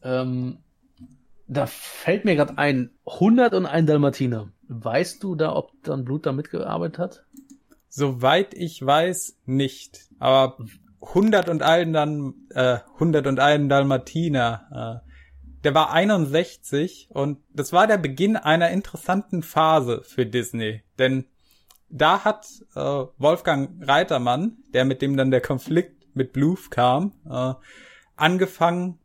Ähm, 0.04 0.58
da 1.48 1.66
fällt 1.68 2.26
mir 2.26 2.36
gerade 2.36 2.58
ein, 2.58 2.90
101 3.06 3.86
Dalmatiner. 3.86 4.52
Weißt 4.68 5.22
du 5.24 5.36
da, 5.36 5.56
ob 5.56 5.72
dann 5.84 6.04
Blut 6.04 6.26
da 6.26 6.32
mitgearbeitet 6.32 6.98
hat? 6.98 7.26
Soweit 7.94 8.54
ich 8.54 8.84
weiß, 8.86 9.38
nicht. 9.46 10.08
Aber 10.18 10.58
101 11.02 11.94
dann 11.94 12.34
äh, 12.50 12.80
101 12.96 13.70
Dalmatiner 13.70 15.02
äh, 15.06 15.12
der 15.64 15.76
war 15.76 15.92
61 15.92 17.10
und 17.12 17.40
das 17.54 17.72
war 17.72 17.88
der 17.88 17.98
Beginn 17.98 18.36
einer 18.36 18.70
interessanten 18.72 19.44
Phase 19.44 20.02
für 20.04 20.26
Disney. 20.26 20.82
Denn 20.98 21.26
da 21.90 22.24
hat 22.24 22.48
äh, 22.76 22.80
Wolfgang 23.18 23.88
Reitermann, 23.88 24.58
der 24.74 24.86
mit 24.86 25.02
dem 25.02 25.18
dann 25.18 25.32
der 25.32 25.42
Konflikt 25.42 26.16
mit 26.16 26.34
Bluth 26.34 26.72
kam, 26.72 27.14
äh, 27.30 27.54
angefangen 28.16 29.00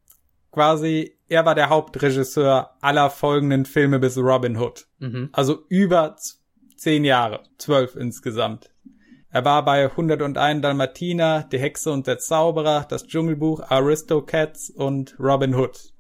quasi, 0.51 1.19
er 1.29 1.45
war 1.45 1.55
der 1.55 1.69
Hauptregisseur 1.69 2.71
aller 2.81 3.11
folgenden 3.11 3.67
Filme 3.67 3.99
bis 3.99 4.17
Robin 4.17 4.57
Hood. 4.57 4.87
Mhm. 4.99 5.29
Also 5.33 5.65
über 5.69 6.17
zehn 6.77 7.05
Jahre, 7.05 7.43
zwölf 7.59 7.97
insgesamt. 7.97 8.71
Er 9.31 9.45
war 9.45 9.65
bei 9.65 9.91
101 9.91 10.63
Dalmatiner, 10.63 11.47
Die 11.51 11.59
Hexe 11.59 11.93
und 11.93 12.07
der 12.07 12.19
Zauberer, 12.19 12.87
Das 12.89 13.07
Dschungelbuch, 13.07 13.61
Aristocats 13.69 14.71
und 14.71 15.17
Robin 15.19 15.55
Hood 15.55 15.93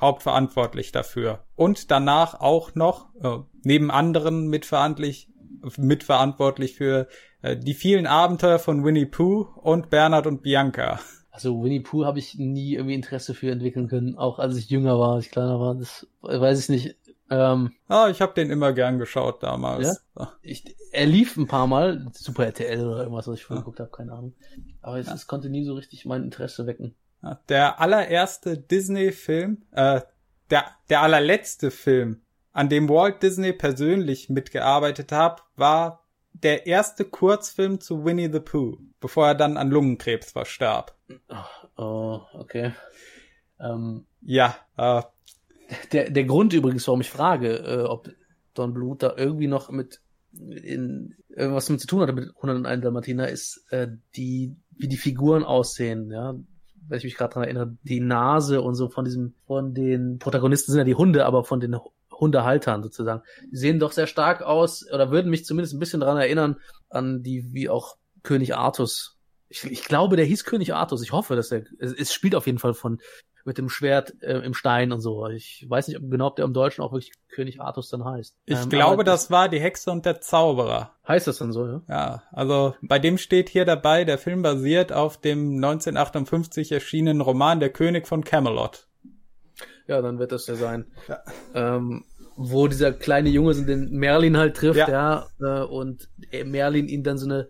hauptverantwortlich 0.00 0.92
dafür. 0.92 1.44
Und 1.56 1.90
danach 1.90 2.40
auch 2.40 2.74
noch, 2.74 3.14
äh, 3.22 3.38
neben 3.62 3.90
anderen 3.90 4.48
mitverantwortlich, 4.48 5.28
mitverantwortlich 5.76 6.76
für 6.76 7.08
äh, 7.42 7.56
die 7.56 7.74
vielen 7.74 8.06
Abenteuer 8.06 8.58
von 8.58 8.84
Winnie 8.84 9.06
Pooh 9.06 9.48
und 9.56 9.90
Bernhard 9.90 10.26
und 10.26 10.42
Bianca. 10.42 11.00
Also 11.30 11.62
Winnie 11.62 11.80
Pooh 11.80 12.04
habe 12.04 12.18
ich 12.18 12.36
nie 12.36 12.74
irgendwie 12.74 12.94
Interesse 12.94 13.34
für 13.34 13.50
entwickeln 13.50 13.88
können, 13.88 14.16
auch 14.16 14.38
als 14.38 14.56
ich 14.56 14.70
jünger 14.70 14.98
war, 14.98 15.14
als 15.14 15.26
ich 15.26 15.30
kleiner 15.30 15.60
war. 15.60 15.74
Das 15.74 16.06
weiß 16.22 16.60
ich 16.60 16.68
nicht. 16.68 16.96
Ähm, 17.30 17.72
ah, 17.88 18.08
ich 18.08 18.20
habe 18.20 18.34
den 18.34 18.50
immer 18.50 18.72
gern 18.72 18.98
geschaut 18.98 19.42
damals. 19.42 20.02
Ja? 20.16 20.32
Ich, 20.42 20.76
er 20.92 21.06
lief 21.06 21.36
ein 21.36 21.46
paar 21.46 21.66
Mal, 21.66 22.06
Super 22.14 22.46
RTL 22.46 22.86
oder 22.86 23.00
irgendwas, 23.00 23.28
was 23.28 23.38
ich 23.38 23.44
vorher 23.44 23.60
ja. 23.60 23.62
geguckt 23.62 23.80
habe, 23.80 23.90
keine 23.90 24.12
Ahnung. 24.12 24.34
Aber 24.80 24.98
es, 24.98 25.06
ja. 25.06 25.14
es 25.14 25.26
konnte 25.26 25.50
nie 25.50 25.64
so 25.64 25.74
richtig 25.74 26.06
mein 26.06 26.24
Interesse 26.24 26.66
wecken. 26.66 26.94
Der 27.48 27.80
allererste 27.80 28.56
Disney-Film, 28.56 29.64
äh, 29.72 30.00
der, 30.50 30.64
der 30.88 31.02
allerletzte 31.02 31.70
Film, 31.70 32.22
an 32.52 32.68
dem 32.68 32.88
Walt 32.88 33.22
Disney 33.22 33.52
persönlich 33.52 34.30
mitgearbeitet 34.30 35.12
hat, 35.12 35.44
war 35.56 36.04
der 36.32 36.66
erste 36.66 37.04
Kurzfilm 37.04 37.80
zu 37.80 38.04
Winnie 38.04 38.30
the 38.32 38.40
Pooh, 38.40 38.78
bevor 39.00 39.28
er 39.28 39.34
dann 39.34 39.56
an 39.56 39.70
Lungenkrebs 39.70 40.32
verstarb. 40.32 40.96
Oh, 41.76 42.20
okay. 42.32 42.72
Ähm, 43.60 44.06
ja. 44.20 44.56
Äh, 44.76 45.02
der, 45.92 46.10
der 46.10 46.24
Grund 46.24 46.52
übrigens, 46.52 46.86
warum 46.86 47.00
ich 47.00 47.10
frage, 47.10 47.58
äh, 47.58 47.82
ob 47.82 48.10
Don 48.54 48.74
Bluth 48.74 49.02
da 49.02 49.14
irgendwie 49.16 49.46
noch 49.46 49.70
mit 49.70 50.00
in 50.32 51.16
irgendwas 51.28 51.70
mit 51.70 51.80
zu 51.80 51.86
tun 51.86 52.00
hatte 52.02 52.12
mit 52.12 52.30
101 52.36 52.82
Dalmatiner, 52.82 53.28
ist 53.28 53.64
äh, 53.70 53.88
die, 54.14 54.56
wie 54.76 54.88
die 54.88 54.96
Figuren 54.96 55.42
aussehen, 55.44 56.10
ja 56.10 56.34
wenn 56.88 56.98
ich 56.98 57.04
mich 57.04 57.16
gerade 57.16 57.34
dran 57.34 57.44
erinnere, 57.44 57.76
die 57.82 58.00
Nase 58.00 58.62
und 58.62 58.74
so 58.74 58.88
von 58.88 59.04
diesem, 59.04 59.34
von 59.46 59.74
den 59.74 60.18
Protagonisten 60.18 60.72
sind 60.72 60.78
ja 60.78 60.84
die 60.84 60.94
Hunde, 60.94 61.26
aber 61.26 61.44
von 61.44 61.60
den 61.60 61.76
Hundehaltern 62.10 62.82
sozusagen. 62.82 63.22
Die 63.52 63.56
sehen 63.56 63.78
doch 63.78 63.92
sehr 63.92 64.06
stark 64.06 64.42
aus 64.42 64.84
oder 64.90 65.10
würden 65.10 65.30
mich 65.30 65.44
zumindest 65.44 65.74
ein 65.74 65.78
bisschen 65.78 66.00
dran 66.00 66.16
erinnern 66.16 66.56
an 66.88 67.22
die, 67.22 67.52
wie 67.52 67.68
auch 67.68 67.96
König 68.22 68.56
Artus. 68.56 69.16
Ich, 69.48 69.64
ich 69.64 69.84
glaube, 69.84 70.16
der 70.16 70.24
hieß 70.24 70.44
König 70.44 70.74
Artus. 70.74 71.02
Ich 71.02 71.12
hoffe, 71.12 71.36
dass 71.36 71.52
er, 71.52 71.62
es, 71.78 71.92
es 71.92 72.12
spielt 72.12 72.34
auf 72.34 72.46
jeden 72.46 72.58
Fall 72.58 72.74
von 72.74 73.00
mit 73.48 73.56
dem 73.56 73.70
Schwert 73.70 74.12
äh, 74.22 74.40
im 74.40 74.52
Stein 74.52 74.92
und 74.92 75.00
so. 75.00 75.26
Ich 75.26 75.64
weiß 75.66 75.88
nicht 75.88 75.96
ob, 75.96 76.10
genau, 76.10 76.26
ob 76.26 76.36
der 76.36 76.44
im 76.44 76.52
Deutschen 76.52 76.84
auch 76.84 76.92
wirklich 76.92 77.12
König 77.30 77.62
Artus 77.62 77.88
dann 77.88 78.04
heißt. 78.04 78.36
Ich 78.44 78.62
ähm, 78.62 78.68
glaube, 78.68 79.04
das 79.04 79.30
war 79.30 79.48
die 79.48 79.58
Hexe 79.58 79.90
und 79.90 80.04
der 80.04 80.20
Zauberer. 80.20 80.92
Heißt 81.08 81.26
das 81.26 81.38
dann 81.38 81.52
so, 81.52 81.66
ja? 81.66 81.82
Ja, 81.88 82.22
also 82.30 82.74
bei 82.82 82.98
dem 82.98 83.16
steht 83.16 83.48
hier 83.48 83.64
dabei, 83.64 84.04
der 84.04 84.18
Film 84.18 84.42
basiert 84.42 84.92
auf 84.92 85.16
dem 85.16 85.56
1958 85.56 86.70
erschienenen 86.72 87.22
Roman 87.22 87.58
Der 87.58 87.70
König 87.70 88.06
von 88.06 88.22
Camelot. 88.22 88.86
Ja, 89.86 90.02
dann 90.02 90.18
wird 90.18 90.32
das 90.32 90.46
ja 90.46 90.54
sein. 90.54 90.84
Ja. 91.08 91.22
Ähm, 91.54 92.04
wo 92.36 92.68
dieser 92.68 92.92
kleine 92.92 93.30
Junge 93.30 93.54
so 93.54 93.64
den 93.64 93.90
Merlin 93.90 94.36
halt 94.36 94.58
trifft, 94.58 94.76
ja, 94.78 95.26
ja 95.40 95.62
äh, 95.62 95.64
und 95.64 96.10
Merlin 96.44 96.86
ihn 96.86 97.02
dann 97.02 97.16
so 97.16 97.24
eine 97.24 97.48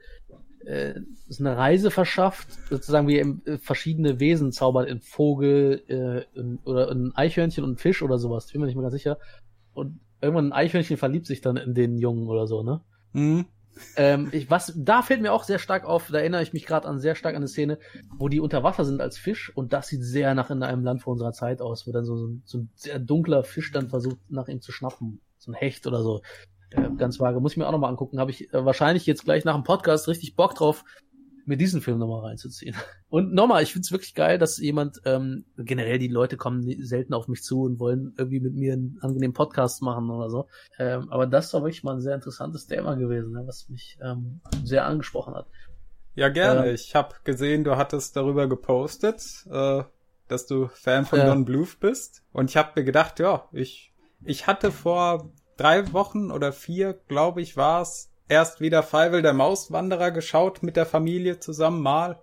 äh, 0.69 1.01
ist 1.29 1.41
eine 1.41 1.57
Reise 1.57 1.91
verschafft, 1.91 2.49
sozusagen 2.69 3.09
wie 3.09 3.17
er 3.17 3.27
äh, 3.47 3.59
verschiedene 3.59 4.21
Wesen 4.21 4.53
zaubert, 4.53 4.89
in 4.89 5.01
Vogel 5.01 5.83
äh, 5.89 6.39
in, 6.39 6.59
oder 6.65 6.91
ein 6.91 7.15
Eichhörnchen 7.15 7.65
und 7.65 7.73
ein 7.73 7.79
Fisch 7.79 8.03
oder 8.03 8.19
sowas, 8.19 8.47
ich 8.47 8.53
bin 8.53 8.61
mir 8.61 8.67
nicht 8.67 8.77
mehr 8.77 8.83
ganz 8.83 8.95
sicher. 8.95 9.19
Und 9.73 10.01
irgendwann 10.21 10.49
ein 10.49 10.53
Eichhörnchen 10.53 10.99
verliebt 10.99 11.27
sich 11.27 11.41
dann 11.41 11.57
in 11.57 11.75
den 11.75 11.97
Jungen 11.97 12.29
oder 12.29 12.47
so, 12.47 12.63
ne? 12.63 12.83
Mhm. 13.13 13.47
Ähm, 13.97 14.29
ich, 14.33 14.51
was, 14.51 14.73
da 14.77 15.03
fällt 15.03 15.23
mir 15.23 15.33
auch 15.33 15.45
sehr 15.45 15.61
stark 15.61 15.85
auf, 15.85 16.09
da 16.09 16.19
erinnere 16.19 16.43
ich 16.43 16.53
mich 16.53 16.67
gerade 16.67 16.89
an 16.89 16.99
sehr 16.99 17.15
stark 17.15 17.35
an 17.35 17.43
eine 17.43 17.49
Szene, 17.49 17.79
wo 18.19 18.29
die 18.29 18.41
unter 18.41 18.63
Wasser 18.63 18.85
sind 18.85 19.01
als 19.01 19.17
Fisch 19.17 19.53
und 19.55 19.73
das 19.73 19.89
sieht 19.89 20.03
sehr 20.03 20.35
nach 20.35 20.51
in 20.51 20.63
einem 20.63 20.85
Land 20.85 21.03
vor 21.03 21.13
unserer 21.13 21.33
Zeit 21.33 21.63
aus, 21.63 21.87
wo 21.87 21.93
dann 21.93 22.05
so, 22.05 22.17
so, 22.17 22.29
so 22.45 22.59
ein 22.59 22.71
sehr 22.75 22.99
dunkler 22.99 23.45
Fisch 23.45 23.71
dann 23.73 23.89
versucht, 23.89 24.19
nach 24.29 24.49
ihm 24.49 24.61
zu 24.61 24.73
schnappen. 24.73 25.21
So 25.39 25.53
ein 25.53 25.55
Hecht 25.55 25.87
oder 25.87 26.03
so. 26.03 26.21
Äh, 26.71 26.91
ganz 26.97 27.19
vage. 27.21 27.41
Muss 27.41 27.53
ich 27.53 27.59
mir 27.59 27.67
auch 27.67 27.73
nochmal 27.73 27.91
angucken. 27.91 28.21
Habe 28.21 28.31
ich 28.31 28.53
äh, 28.53 28.65
wahrscheinlich 28.65 29.07
jetzt 29.07 29.25
gleich 29.25 29.45
nach 29.45 29.55
dem 29.55 29.65
Podcast 29.65 30.09
richtig 30.09 30.37
Bock 30.37 30.55
drauf, 30.55 30.85
mir 31.49 31.57
diesen 31.57 31.81
Film 31.81 31.99
nochmal 31.99 32.27
reinzuziehen. 32.27 32.77
Und 33.09 33.33
nochmal, 33.33 33.63
ich 33.63 33.73
find's 33.73 33.91
wirklich 33.91 34.15
geil, 34.15 34.39
dass 34.39 34.59
jemand, 34.59 35.01
ähm, 35.05 35.47
generell 35.57 35.99
die 35.99 36.09
Leute 36.09 36.37
kommen 36.37 36.63
selten 36.85 37.15
auf 37.15 37.27
mich 37.27 37.43
zu 37.43 37.63
und 37.63 37.81
wollen 37.81 38.15
irgendwie 38.19 38.41
mit 38.41 38.55
mir 38.55 38.75
einen 38.75 38.99
angenehmen 39.01 39.33
Podcast 39.33 39.81
machen 39.81 40.11
oder 40.11 40.29
so. 40.29 40.47
Ähm, 40.79 41.11
aber 41.11 41.27
das 41.27 41.55
war 41.55 41.63
wirklich 41.63 41.83
mal 41.83 41.95
ein 41.95 42.03
sehr 42.03 42.15
interessantes 42.15 42.67
Thema 42.67 42.97
gewesen, 42.97 43.33
ne, 43.33 43.45
was 43.47 43.71
mich 43.71 43.99
ähm, 44.03 44.43
sehr 44.63 44.85
angesprochen 44.85 45.35
hat. 45.35 45.47
Ja, 46.15 46.29
gerne. 46.29 46.67
Ähm, 46.67 46.75
ich 46.75 46.95
habe 46.95 47.15
gesehen, 47.25 47.65
du 47.65 47.77
hattest 47.77 48.15
darüber 48.15 48.47
gepostet, 48.47 49.47
äh, 49.51 49.85
dass 50.29 50.47
du 50.47 50.69
Fan 50.75 51.07
von 51.07 51.21
Don 51.21 51.45
Bluth 51.47 51.81
bist. 51.81 52.25
Und 52.33 52.51
ich 52.51 52.59
habe 52.59 52.73
mir 52.77 52.85
gedacht, 52.85 53.21
ja, 53.21 53.49
ich, 53.53 53.95
ich 54.25 54.47
hatte 54.47 54.71
vor 54.71 55.33
drei 55.59 55.93
Wochen 55.93 56.31
oder 56.31 56.53
vier, 56.53 56.99
glaube 57.09 57.43
ich, 57.43 57.57
war 57.57 57.83
es, 57.83 58.11
erst 58.29 58.61
wieder 58.61 58.83
Feivel 58.83 59.23
der 59.23 59.35
Mauswanderer 59.35 60.11
geschaut 60.11 60.63
mit 60.63 60.77
der 60.77 60.87
Familie 60.87 61.41
zusammen 61.41 61.83
mal. 61.83 62.19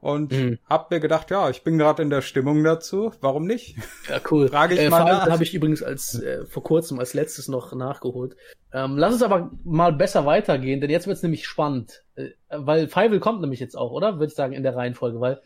Und 0.00 0.30
mhm. 0.30 0.58
hab 0.68 0.92
mir 0.92 1.00
gedacht, 1.00 1.28
ja, 1.32 1.50
ich 1.50 1.64
bin 1.64 1.76
gerade 1.76 2.02
in 2.02 2.10
der 2.10 2.22
Stimmung 2.22 2.62
dazu. 2.62 3.10
Warum 3.20 3.46
nicht? 3.46 3.76
Ja, 4.08 4.20
cool. 4.30 4.48
Frage 4.48 4.74
ich 4.74 4.80
äh, 4.80 4.90
mal 4.90 5.04
nach. 5.04 5.28
habe 5.28 5.42
ich 5.42 5.54
übrigens 5.54 5.82
als 5.82 6.14
äh, 6.22 6.46
vor 6.46 6.62
kurzem 6.62 7.00
als 7.00 7.14
letztes 7.14 7.48
noch 7.48 7.74
nachgeholt. 7.74 8.36
Ähm, 8.72 8.96
lass 8.96 9.12
es 9.12 9.22
aber 9.22 9.50
mal 9.64 9.92
besser 9.92 10.24
weitergehen, 10.24 10.80
denn 10.80 10.90
jetzt 10.90 11.08
wird's 11.08 11.24
nämlich 11.24 11.48
spannend. 11.48 12.04
Äh, 12.14 12.28
weil 12.48 12.86
Feivel 12.86 13.18
kommt 13.18 13.40
nämlich 13.40 13.58
jetzt 13.58 13.76
auch, 13.76 13.90
oder? 13.90 14.14
Würde 14.14 14.26
ich 14.26 14.36
sagen, 14.36 14.52
in 14.52 14.62
der 14.62 14.76
Reihenfolge, 14.76 15.20
weil 15.20 15.40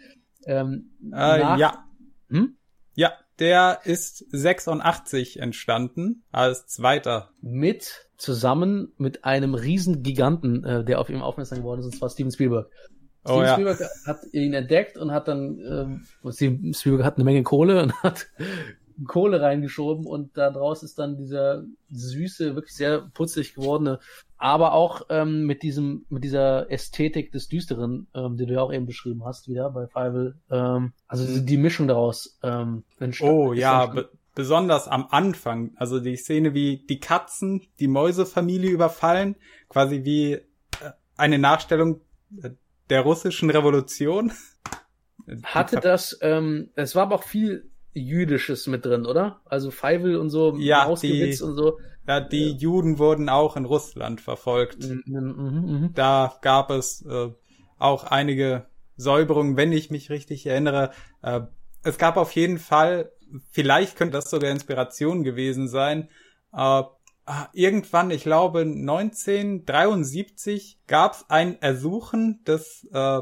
ähm, 0.45 0.91
äh, 1.03 1.09
nach... 1.09 1.57
ja. 1.57 1.85
Hm? 2.29 2.57
Ja, 2.95 3.15
der 3.39 3.81
ist 3.85 4.25
86 4.31 5.41
entstanden 5.41 6.25
als 6.31 6.67
zweiter. 6.67 7.31
Mit 7.41 8.09
zusammen 8.17 8.93
mit 8.99 9.25
einem 9.25 9.55
riesen 9.55 10.03
Giganten, 10.03 10.65
äh, 10.65 10.85
der 10.85 11.01
auf 11.01 11.11
ihm 11.11 11.23
aufmerksam 11.23 11.59
geworden 11.59 11.81
ist, 11.81 11.87
und 11.87 11.97
zwar 11.97 12.09
Steven 12.11 12.31
Spielberg. 12.31 12.71
Oh, 13.25 13.31
Steven 13.31 13.45
ja. 13.45 13.53
Spielberg 13.55 13.81
hat 14.07 14.21
ihn 14.33 14.55
entdeckt 14.55 14.97
und 14.97 15.13
hat 15.13 15.29
dann, 15.29 15.59
ähm, 15.59 16.33
Steven 16.33 16.73
Spielberg 16.73 17.05
hat 17.05 17.17
eine 17.17 17.25
Menge 17.25 17.43
Kohle 17.43 17.83
und 17.83 18.03
hat 18.03 18.29
Kohle 19.07 19.41
reingeschoben 19.41 20.07
und 20.07 20.37
daraus 20.37 20.83
ist 20.83 20.99
dann 20.99 21.17
dieser 21.17 21.65
süße, 21.91 22.55
wirklich 22.55 22.77
sehr 22.77 23.11
putzig 23.15 23.55
gewordene, 23.55 23.99
aber 24.43 24.73
auch 24.73 25.03
ähm, 25.09 25.47
mit 25.47 25.63
diesem, 25.63 26.05
mit 26.09 26.25
dieser 26.25 26.69
Ästhetik 26.69 27.31
des 27.31 27.47
Düsteren, 27.47 28.09
ähm, 28.13 28.37
die 28.37 28.45
du 28.45 28.55
ja 28.55 28.61
auch 28.61 28.73
eben 28.73 28.87
beschrieben 28.87 29.25
hast, 29.25 29.49
wieder 29.49 29.71
bei 29.71 29.87
Fievel. 29.87 30.35
Ähm, 30.51 30.95
also 31.07 31.41
die 31.41 31.57
Mischung 31.57 31.87
daraus. 31.87 32.41
Ähm, 32.43 32.83
oh 33.21 33.53
ja, 33.53 33.87
be 33.87 34.09
besonders 34.35 34.89
am 34.89 35.07
Anfang, 35.11 35.73
also 35.77 36.01
die 36.01 36.17
Szene, 36.17 36.55
wie 36.55 36.79
die 36.89 36.99
Katzen 36.99 37.63
die 37.79 37.87
Mäusefamilie 37.87 38.71
überfallen, 38.71 39.37
quasi 39.69 40.05
wie 40.05 40.33
äh, 40.33 40.43
eine 41.17 41.39
Nachstellung 41.39 42.01
der 42.91 43.01
russischen 43.03 43.49
Revolution. 43.49 44.33
Hatte 45.45 45.77
das, 45.77 46.19
ähm, 46.21 46.71
es 46.75 46.97
war 46.97 47.05
aber 47.05 47.15
auch 47.15 47.25
viel 47.25 47.71
Jüdisches 47.95 48.67
mit 48.67 48.85
drin, 48.85 49.07
oder? 49.07 49.41
Also 49.45 49.71
Feivel 49.71 50.17
und 50.17 50.31
so, 50.31 50.57
ja, 50.57 50.93
die, 50.97 51.39
und 51.43 51.55
so. 51.55 51.79
Ja, 52.07 52.21
die 52.21 52.51
ja. 52.51 52.57
Juden 52.57 52.99
wurden 52.99 53.29
auch 53.29 53.57
in 53.57 53.65
Russland 53.65 54.21
verfolgt. 54.21 54.89
Mhm, 54.89 55.03
mh, 55.07 55.21
mh. 55.21 55.91
Da 55.95 56.37
gab 56.43 56.71
es 56.71 57.05
äh, 57.07 57.31
auch 57.79 58.05
einige 58.05 58.67
Säuberungen, 58.97 59.57
wenn 59.57 59.73
ich 59.73 59.91
mich 59.91 60.11
richtig 60.11 60.47
erinnere. 60.47 60.93
Äh, 61.23 61.41
es 61.85 61.99
gab 61.99 62.17
auf 62.17 62.31
jeden 62.33 62.59
Fall, 62.59 63.11
vielleicht 63.51 63.97
könnte 63.97 64.15
das 64.15 64.31
sogar 64.31 64.51
Inspiration 64.51 65.25
gewesen 65.25 65.69
sein. 65.69 66.09
Äh, 66.53 66.57
ah, 66.57 66.97
irgendwann, 67.53 68.11
ich 68.11 68.23
glaube 68.23 68.61
1973, 68.61 70.79
gab 70.87 71.15
es 71.15 71.25
ein 71.29 71.61
Ersuchen 71.61 72.43
des 72.45 72.89
äh, 72.93 73.21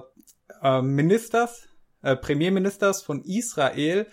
äh, 0.63 0.83
Ministers, 0.83 1.69
äh, 2.03 2.17
Premierministers 2.17 3.03
von 3.03 3.25
Israel, 3.25 4.07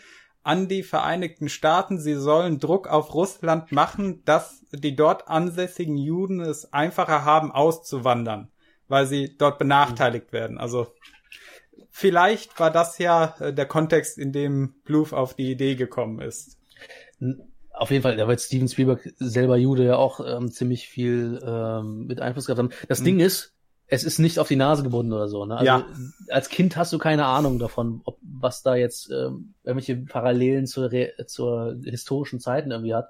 an 0.47 0.69
die 0.69 0.81
Vereinigten 0.81 1.49
Staaten, 1.49 1.99
sie 1.99 2.13
sollen 2.13 2.57
Druck 2.57 2.87
auf 2.87 3.13
Russland 3.13 3.73
machen, 3.73 4.23
dass 4.23 4.63
die 4.71 4.95
dort 4.95 5.27
ansässigen 5.27 5.97
Juden 5.97 6.39
es 6.39 6.71
einfacher 6.71 7.25
haben, 7.25 7.51
auszuwandern, 7.51 8.47
weil 8.87 9.05
sie 9.07 9.35
dort 9.37 9.59
benachteiligt 9.59 10.31
werden. 10.31 10.57
Also 10.57 10.87
vielleicht 11.89 12.57
war 12.61 12.71
das 12.71 12.97
ja 12.97 13.35
äh, 13.41 13.53
der 13.53 13.65
Kontext, 13.65 14.17
in 14.17 14.31
dem 14.31 14.75
Bluth 14.85 15.11
auf 15.11 15.33
die 15.33 15.51
Idee 15.51 15.75
gekommen 15.75 16.21
ist. 16.21 16.57
Auf 17.73 17.91
jeden 17.91 18.03
Fall, 18.03 18.15
da 18.15 18.29
wird 18.29 18.39
Steven 18.39 18.69
Spielberg 18.69 19.01
selber 19.17 19.57
Jude 19.57 19.83
ja 19.83 19.97
auch 19.97 20.21
ähm, 20.25 20.49
ziemlich 20.49 20.87
viel 20.87 21.41
ähm, 21.45 22.05
mit 22.07 22.21
Einfluss 22.21 22.45
gehabt 22.45 22.59
haben. 22.59 22.71
Das 22.87 23.01
mhm. 23.01 23.05
Ding 23.05 23.19
ist, 23.19 23.56
es 23.87 24.03
ist 24.03 24.19
nicht 24.19 24.39
auf 24.39 24.49
die 24.49 24.55
Nase 24.57 24.83
gebunden 24.83 25.13
oder 25.13 25.27
so. 25.27 25.45
Ne? 25.45 25.57
Also 25.57 25.65
ja. 25.65 25.85
als 26.29 26.49
Kind 26.49 26.75
hast 26.75 26.91
du 26.91 26.97
keine 26.97 27.25
Ahnung 27.25 27.57
davon, 27.57 28.01
ob 28.03 28.19
was 28.21 28.61
da 28.61 28.75
jetzt 28.75 29.09
ähm, 29.09 29.53
irgendwelche 29.63 29.95
Parallelen 29.95 30.67
zur, 30.67 30.91
zur 31.25 31.77
historischen 31.83 32.39
Zeiten 32.39 32.71
irgendwie 32.71 32.93
hat. 32.93 33.09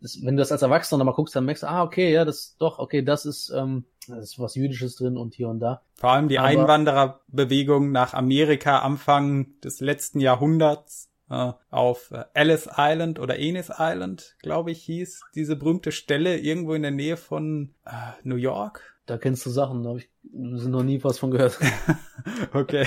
Das, 0.00 0.18
wenn 0.22 0.36
du 0.36 0.42
das 0.42 0.52
als 0.52 0.62
Erwachsener 0.62 1.02
mal 1.02 1.12
guckst, 1.12 1.34
dann 1.34 1.44
merkst 1.44 1.64
du, 1.64 1.68
ah, 1.68 1.82
okay, 1.82 2.12
ja, 2.12 2.24
das 2.24 2.56
doch, 2.58 2.78
okay, 2.78 3.02
das 3.02 3.26
ist, 3.26 3.50
ähm, 3.50 3.84
das 4.06 4.18
ist 4.18 4.38
was 4.38 4.54
Jüdisches 4.54 4.96
drin 4.96 5.16
und 5.16 5.34
hier 5.34 5.48
und 5.48 5.60
da. 5.60 5.82
Vor 5.94 6.10
allem 6.10 6.28
die 6.28 6.38
Aber, 6.38 6.48
Einwandererbewegung 6.48 7.90
nach 7.90 8.14
Amerika 8.14 8.80
Anfang 8.80 9.58
des 9.64 9.80
letzten 9.80 10.20
Jahrhunderts 10.20 11.10
äh, 11.30 11.52
auf 11.70 12.10
äh, 12.12 12.24
Ellis 12.34 12.68
Island 12.76 13.18
oder 13.18 13.38
Enis 13.38 13.72
Island, 13.76 14.36
glaube 14.40 14.70
ich, 14.70 14.82
hieß 14.84 15.22
diese 15.34 15.56
berühmte 15.56 15.90
Stelle 15.90 16.38
irgendwo 16.38 16.74
in 16.74 16.82
der 16.82 16.90
Nähe 16.90 17.16
von 17.16 17.74
äh, 17.84 17.90
New 18.22 18.36
York 18.36 18.97
da 19.08 19.16
kennst 19.16 19.44
du 19.46 19.50
Sachen, 19.50 19.82
da 19.82 19.90
habe 19.90 20.00
ich 20.00 20.10
noch 20.22 20.82
nie 20.82 21.02
was 21.02 21.18
von 21.18 21.30
gehört. 21.30 21.58
okay. 22.52 22.86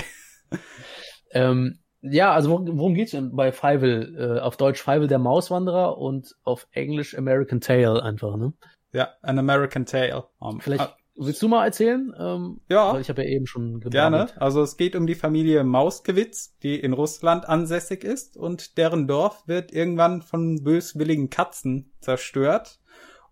ähm, 1.32 1.80
ja, 2.00 2.32
also 2.32 2.50
worum, 2.50 2.94
geht's 2.94 3.10
denn 3.10 3.34
bei 3.34 3.52
Fievel? 3.52 4.36
Äh, 4.38 4.40
auf 4.40 4.56
Deutsch 4.56 4.82
Fievel 4.82 5.08
der 5.08 5.18
Mauswanderer 5.18 5.98
und 5.98 6.36
auf 6.44 6.68
Englisch 6.72 7.16
American 7.16 7.60
Tale 7.60 8.02
einfach, 8.02 8.36
ne? 8.36 8.52
Ja, 8.92 9.10
an 9.22 9.38
American 9.38 9.84
Tale. 9.84 10.24
Um, 10.38 10.60
Vielleicht 10.60 10.84
uh, 10.84 11.24
willst 11.26 11.42
du 11.42 11.48
mal 11.48 11.64
erzählen? 11.64 12.12
Ähm, 12.18 12.60
ja. 12.68 12.98
Ich 13.00 13.08
habe 13.08 13.22
ja 13.22 13.28
eben 13.28 13.46
schon 13.46 13.80
gebadet. 13.80 13.92
Gerne. 13.92 14.40
Also 14.40 14.62
es 14.62 14.76
geht 14.76 14.94
um 14.94 15.06
die 15.06 15.14
Familie 15.14 15.64
Mauskewitz, 15.64 16.56
die 16.58 16.78
in 16.78 16.92
Russland 16.92 17.48
ansässig 17.48 18.04
ist 18.04 18.36
und 18.36 18.78
deren 18.78 19.08
Dorf 19.08 19.42
wird 19.46 19.72
irgendwann 19.72 20.22
von 20.22 20.62
böswilligen 20.62 21.30
Katzen 21.30 21.92
zerstört. 22.00 22.80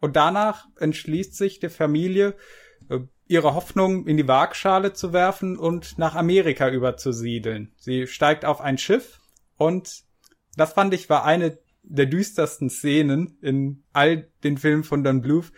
Und 0.01 0.17
danach 0.17 0.67
entschließt 0.79 1.37
sich 1.37 1.61
die 1.61 1.69
Familie, 1.69 2.35
ihre 3.31 3.55
Hoffnung 3.55 4.09
in 4.09 4.17
die 4.17 4.27
Waagschale 4.27 4.93
zu 4.93 5.13
werfen 5.13 5.57
und 5.57 5.99
nach 5.99 6.17
Amerika 6.17 6.69
überzusiedeln. 6.69 7.73
Sie 7.77 8.09
steigt 8.09 8.45
auf 8.45 8.61
ein 8.61 8.77
Schiff 8.77 9.21
und 9.57 10.03
das 10.57 10.73
fand 10.73 10.93
ich 10.95 11.09
war 11.09 11.25
eine 11.25 11.57
der 11.85 12.07
düstersten 12.07 12.71
Szenen 12.71 13.39
in 13.41 13.85
all 13.93 14.29
den 14.43 14.59
Filmen 14.59 14.83
von 14.83 15.05
Don 15.05 15.23
Bluth. 15.23 15.53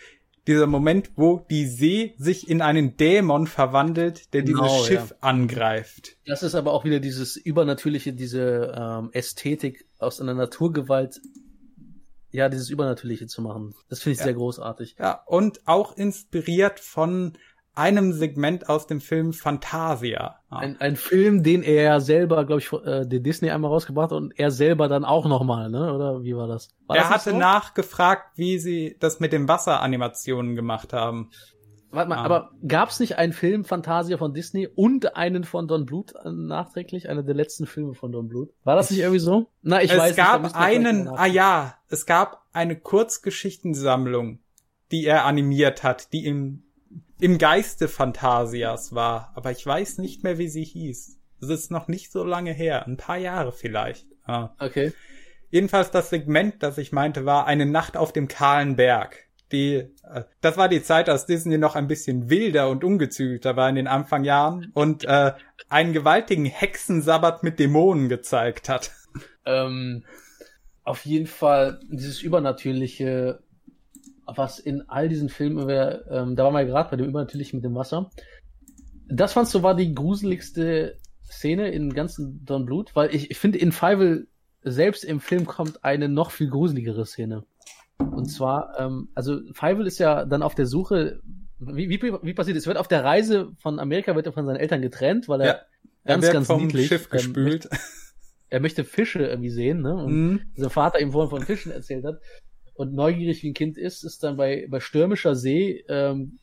Dieser 0.46 0.66
Moment, 0.66 1.12
wo 1.16 1.46
die 1.48 1.66
See 1.66 2.14
sich 2.18 2.50
in 2.50 2.60
einen 2.60 2.98
Dämon 2.98 3.46
verwandelt, 3.46 4.34
der 4.34 4.42
genau, 4.42 4.64
dieses 4.64 4.86
Schiff 4.86 5.10
ja. 5.10 5.16
angreift. 5.20 6.18
Das 6.26 6.42
ist 6.42 6.54
aber 6.54 6.72
auch 6.74 6.84
wieder 6.84 7.00
dieses 7.00 7.36
übernatürliche, 7.36 8.12
diese 8.12 8.74
ähm, 8.76 9.10
Ästhetik 9.12 9.86
aus 9.98 10.20
einer 10.20 10.34
Naturgewalt 10.34 11.20
ja, 12.32 12.48
dieses 12.48 12.70
Übernatürliche 12.70 13.26
zu 13.26 13.42
machen. 13.42 13.74
Das 13.88 14.02
finde 14.02 14.14
ich 14.14 14.18
ja. 14.18 14.24
sehr 14.24 14.34
großartig. 14.34 14.96
Ja, 14.98 15.22
und 15.26 15.60
auch 15.66 15.96
inspiriert 15.96 16.80
von 16.80 17.36
einem 17.74 18.12
Segment 18.12 18.68
aus 18.68 18.86
dem 18.86 19.00
Film 19.00 19.32
Fantasia. 19.32 20.36
Ja. 20.50 20.56
Ein, 20.56 20.80
ein 20.80 20.96
Film, 20.96 21.42
den 21.42 21.62
er 21.62 22.00
selber, 22.00 22.44
glaube 22.44 22.60
ich, 22.60 22.72
äh, 22.72 23.06
der 23.06 23.20
Disney 23.20 23.50
einmal 23.50 23.70
rausgebracht 23.70 24.10
hat 24.10 24.18
und 24.18 24.38
er 24.38 24.50
selber 24.50 24.88
dann 24.88 25.04
auch 25.04 25.26
nochmal, 25.26 25.70
ne? 25.70 25.94
Oder 25.94 26.22
wie 26.22 26.36
war 26.36 26.46
das? 26.46 26.68
War 26.86 26.96
er 26.96 27.02
das 27.02 27.10
hatte 27.10 27.30
so? 27.30 27.36
nachgefragt, 27.36 28.36
wie 28.36 28.58
sie 28.58 28.96
das 29.00 29.20
mit 29.20 29.32
den 29.32 29.48
Wasseranimationen 29.48 30.54
gemacht 30.54 30.92
haben. 30.92 31.30
Warte 31.92 32.08
mal, 32.08 32.16
ah. 32.16 32.24
aber 32.24 32.50
gab's 32.66 33.00
nicht 33.00 33.18
einen 33.18 33.34
Film 33.34 33.64
Fantasia 33.64 34.16
von 34.16 34.32
Disney 34.32 34.66
und 34.66 35.14
einen 35.14 35.44
von 35.44 35.68
Don 35.68 35.84
Bluth 35.84 36.14
äh, 36.24 36.30
nachträglich? 36.30 37.08
Einer 37.08 37.22
der 37.22 37.34
letzten 37.34 37.66
Filme 37.66 37.94
von 37.94 38.12
Don 38.12 38.28
Bluth? 38.28 38.50
War 38.64 38.76
das 38.76 38.90
nicht 38.90 39.00
irgendwie 39.00 39.18
so? 39.18 39.46
Na, 39.62 39.82
ich 39.82 39.92
es 39.92 39.98
weiß 39.98 40.10
Es 40.12 40.16
gab 40.16 40.56
einen, 40.56 41.08
ah 41.08 41.26
ja, 41.26 41.76
es 41.88 42.06
gab 42.06 42.46
eine 42.52 42.76
Kurzgeschichtensammlung, 42.76 44.40
die 44.90 45.04
er 45.04 45.26
animiert 45.26 45.82
hat, 45.82 46.14
die 46.14 46.24
im, 46.24 46.62
im 47.22 47.38
Geiste 47.38 47.88
Phantasias 47.88 48.94
war. 48.94 49.32
Aber 49.34 49.50
ich 49.50 49.64
weiß 49.64 49.98
nicht 49.98 50.24
mehr, 50.24 50.38
wie 50.38 50.48
sie 50.48 50.64
hieß. 50.64 51.18
Das 51.40 51.50
ist 51.50 51.70
noch 51.70 51.88
nicht 51.88 52.12
so 52.12 52.24
lange 52.24 52.52
her. 52.52 52.86
Ein 52.86 52.96
paar 52.96 53.18
Jahre 53.18 53.52
vielleicht. 53.52 54.06
Ah. 54.24 54.50
Okay. 54.58 54.92
Jedenfalls 55.50 55.90
das 55.90 56.10
Segment, 56.10 56.62
das 56.62 56.78
ich 56.78 56.92
meinte, 56.92 57.24
war 57.24 57.46
eine 57.46 57.66
Nacht 57.66 57.96
auf 57.96 58.12
dem 58.12 58.28
kahlen 58.28 58.76
Berg 58.76 59.28
die, 59.52 59.74
äh, 59.74 60.24
das 60.40 60.56
war 60.56 60.68
die 60.68 60.82
Zeit, 60.82 61.08
als 61.08 61.26
Disney 61.26 61.58
noch 61.58 61.76
ein 61.76 61.88
bisschen 61.88 62.30
wilder 62.30 62.68
und 62.70 62.84
ungezügelter 62.84 63.56
war 63.56 63.68
in 63.68 63.76
den 63.76 63.86
Anfangjahren 63.86 64.70
und 64.74 65.04
äh, 65.04 65.32
einen 65.68 65.92
gewaltigen 65.92 66.46
Hexensabbat 66.46 67.42
mit 67.42 67.58
Dämonen 67.58 68.08
gezeigt 68.08 68.68
hat. 68.68 68.90
Ähm, 69.44 70.04
auf 70.84 71.04
jeden 71.04 71.26
Fall 71.26 71.80
dieses 71.88 72.22
Übernatürliche, 72.22 73.40
was 74.26 74.58
in 74.58 74.82
all 74.88 75.08
diesen 75.08 75.28
Filmen, 75.28 75.68
ähm, 75.68 76.36
da 76.36 76.44
waren 76.44 76.54
wir 76.54 76.60
ja 76.60 76.66
gerade 76.66 76.90
bei 76.90 76.96
dem 76.96 77.06
Übernatürlichen 77.06 77.58
mit 77.58 77.64
dem 77.64 77.74
Wasser. 77.74 78.10
Das 79.08 79.32
fandst 79.32 79.54
du 79.54 79.62
war 79.62 79.74
die 79.74 79.94
gruseligste 79.94 80.98
Szene 81.24 81.70
im 81.70 81.92
ganzen 81.92 82.44
Don 82.44 82.66
Blut, 82.66 82.94
weil 82.94 83.14
ich, 83.14 83.30
ich 83.30 83.38
finde, 83.38 83.58
in 83.58 83.72
Fievel 83.72 84.28
selbst 84.62 85.04
im 85.04 85.20
Film 85.20 85.46
kommt 85.46 85.84
eine 85.84 86.08
noch 86.08 86.30
viel 86.30 86.48
gruseligere 86.48 87.04
Szene. 87.04 87.44
Und 87.98 88.26
zwar, 88.26 88.78
ähm, 88.78 89.08
also 89.14 89.40
Feivel 89.54 89.86
ist 89.86 89.98
ja 89.98 90.24
dann 90.24 90.42
auf 90.42 90.54
der 90.54 90.66
Suche, 90.66 91.20
wie, 91.58 91.88
wie, 91.88 92.00
wie 92.00 92.34
passiert 92.34 92.56
es? 92.56 92.66
Wird 92.66 92.76
auf 92.76 92.88
der 92.88 93.04
Reise 93.04 93.52
von 93.58 93.78
Amerika 93.78 94.16
wird 94.16 94.26
er 94.26 94.32
von 94.32 94.46
seinen 94.46 94.56
Eltern 94.56 94.82
getrennt, 94.82 95.28
weil 95.28 95.40
er 95.40 95.46
ja, 95.46 95.60
ganz, 96.04 96.26
er 96.26 96.32
ganz 96.32 96.46
vom 96.48 96.62
niedlich, 96.62 96.88
Schiff 96.88 97.08
gespült. 97.08 97.68
Ähm, 97.70 97.78
er 98.48 98.60
möchte 98.60 98.84
Fische 98.84 99.20
irgendwie 99.20 99.50
sehen, 99.50 99.80
ne? 99.80 99.94
Und 99.94 100.12
mhm. 100.12 100.40
sein 100.56 100.70
Vater 100.70 101.00
ihm 101.00 101.12
vorhin 101.12 101.30
von 101.30 101.42
Fischen 101.42 101.72
erzählt 101.72 102.04
hat. 102.04 102.20
Und 102.74 102.94
neugierig 102.94 103.42
wie 103.42 103.50
ein 103.50 103.54
Kind 103.54 103.76
ist, 103.78 104.04
ist 104.04 104.22
dann 104.22 104.36
bei, 104.36 104.66
bei 104.68 104.80
stürmischer 104.80 105.34
See, 105.34 105.84
ähm, 105.88 106.38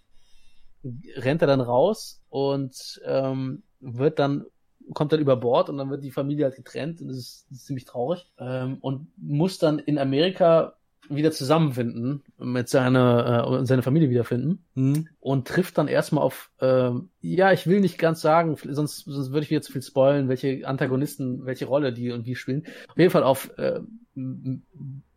rennt 1.16 1.42
er 1.42 1.48
dann 1.48 1.62
raus 1.62 2.22
und 2.30 3.02
ähm, 3.06 3.64
wird 3.80 4.20
dann 4.20 4.46
kommt 4.94 5.14
dann 5.14 5.20
über 5.20 5.36
Bord 5.36 5.70
und 5.70 5.78
dann 5.78 5.90
wird 5.90 6.04
die 6.04 6.12
Familie 6.12 6.46
halt 6.46 6.56
getrennt 6.56 7.02
und 7.02 7.10
das 7.10 7.18
ist, 7.18 7.46
das 7.50 7.60
ist 7.60 7.66
ziemlich 7.66 7.86
traurig 7.86 8.32
ähm, 8.40 8.78
und 8.82 9.08
muss 9.18 9.60
dann 9.60 9.80
in 9.80 9.98
Amerika 9.98 10.74
wieder 11.10 11.32
zusammenfinden, 11.32 12.24
mit 12.38 12.70
seiner 12.70 13.62
äh, 13.62 13.66
seine 13.66 13.82
Familie 13.82 14.10
wiederfinden 14.12 14.64
mhm. 14.76 15.08
und 15.20 15.48
trifft 15.48 15.78
dann 15.78 15.88
erstmal 15.88 16.24
auf, 16.24 16.52
äh, 16.60 16.92
ja, 17.22 17.52
ich 17.52 17.66
will 17.66 17.80
nicht 17.80 17.98
ganz 17.98 18.22
sagen, 18.22 18.56
sonst, 18.70 19.06
sonst 19.06 19.32
würde 19.32 19.44
ich 19.44 19.50
wieder 19.50 19.62
zu 19.62 19.72
viel 19.72 19.82
spoilen, 19.82 20.30
welche 20.30 20.68
Antagonisten, 20.68 21.46
welche 21.46 21.66
Rolle 21.66 21.94
die 21.94 22.12
und 22.12 22.26
wie 22.26 22.36
spielen. 22.36 22.66
Auf 22.90 22.98
jeden 22.98 23.12
Fall 23.12 23.24
auf 23.24 23.50
äh, 23.58 23.80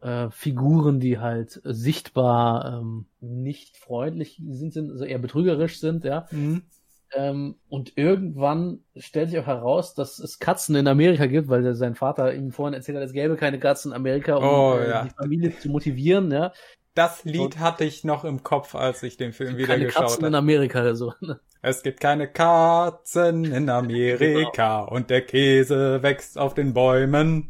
äh, 0.02 0.28
Figuren, 0.30 1.00
die 1.00 1.18
halt 1.18 1.60
sichtbar 1.64 2.80
ähm, 2.80 3.06
nicht 3.20 3.76
freundlich 3.76 4.40
sind, 4.48 4.72
sind, 4.72 4.90
also 4.90 5.04
eher 5.04 5.18
betrügerisch 5.18 5.78
sind, 5.80 6.04
ja. 6.04 6.26
Mhm. 6.30 6.62
Ähm, 7.14 7.56
und 7.68 7.92
irgendwann 7.98 8.80
stellt 8.96 9.28
sich 9.30 9.38
auch 9.38 9.46
heraus, 9.46 9.94
dass 9.94 10.18
es 10.18 10.38
Katzen 10.38 10.74
in 10.76 10.88
Amerika 10.88 11.26
gibt, 11.26 11.48
weil 11.48 11.74
sein 11.74 11.94
Vater 11.94 12.34
ihm 12.34 12.52
vorhin 12.52 12.72
erzählt 12.74 12.96
hat, 12.96 13.04
es 13.04 13.12
gäbe 13.12 13.36
keine 13.36 13.58
Katzen 13.58 13.92
in 13.92 13.96
Amerika, 13.96 14.36
um 14.36 14.44
Oh, 14.44 14.78
äh, 14.78 14.88
ja. 14.88 15.04
die 15.04 15.10
Familie 15.10 15.58
zu 15.58 15.68
motivieren. 15.68 16.30
Ja, 16.30 16.52
Das 16.94 17.24
Lied 17.24 17.58
hatte 17.58 17.84
ich 17.84 18.02
noch 18.04 18.24
im 18.24 18.42
Kopf, 18.42 18.74
als 18.74 19.02
ich 19.02 19.18
den 19.18 19.32
Film 19.34 19.56
wieder 19.58 19.66
keine 19.68 19.84
geschaut 19.86 20.04
Katzen 20.04 20.20
in 20.24 20.26
habe. 20.28 20.38
Amerika. 20.38 20.94
So. 20.94 21.12
ne? 21.20 21.38
Es 21.60 21.82
gibt 21.82 22.00
keine 22.00 22.28
Katzen 22.28 23.44
in 23.44 23.68
Amerika 23.82 24.80
und 24.80 25.10
der 25.10 25.20
Käse 25.20 26.02
wächst 26.02 26.38
auf 26.38 26.54
den 26.54 26.72
Bäumen. 26.72 27.48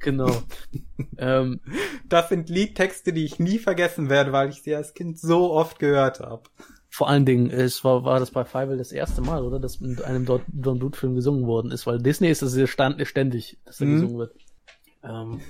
Genau. 0.00 0.42
ähm, 1.18 1.60
Das 2.08 2.28
sind 2.28 2.48
Liedtexte, 2.48 3.12
die 3.12 3.24
ich 3.24 3.38
nie 3.38 3.58
vergessen 3.58 4.08
werde, 4.08 4.32
weil 4.32 4.48
ich 4.50 4.62
sie 4.62 4.74
als 4.74 4.94
Kind 4.94 5.18
so 5.18 5.52
oft 5.52 5.78
gehört 5.78 6.20
habe. 6.20 6.42
vor 6.88 7.08
allen 7.08 7.24
Dingen, 7.24 7.50
es 7.50 7.84
war, 7.84 8.04
war 8.04 8.18
das 8.18 8.30
bei 8.30 8.44
Fievel 8.44 8.78
das 8.78 8.92
erste 8.92 9.20
Mal, 9.20 9.44
oder? 9.44 9.60
Dass 9.60 9.76
in 9.76 10.00
einem 10.02 10.24
Don 10.26 10.78
Bluth 10.78 10.96
Film 10.96 11.14
gesungen 11.14 11.46
worden 11.46 11.70
ist, 11.70 11.86
weil 11.86 11.98
Disney 11.98 12.28
ist 12.28 12.42
es 12.42 12.70
stand, 12.70 13.06
ständig, 13.06 13.58
dass 13.64 13.78
da 13.78 13.84
Mhm. 13.84 13.92
gesungen 13.94 14.18
wird. 14.18 14.34
Ähm, 15.04 15.40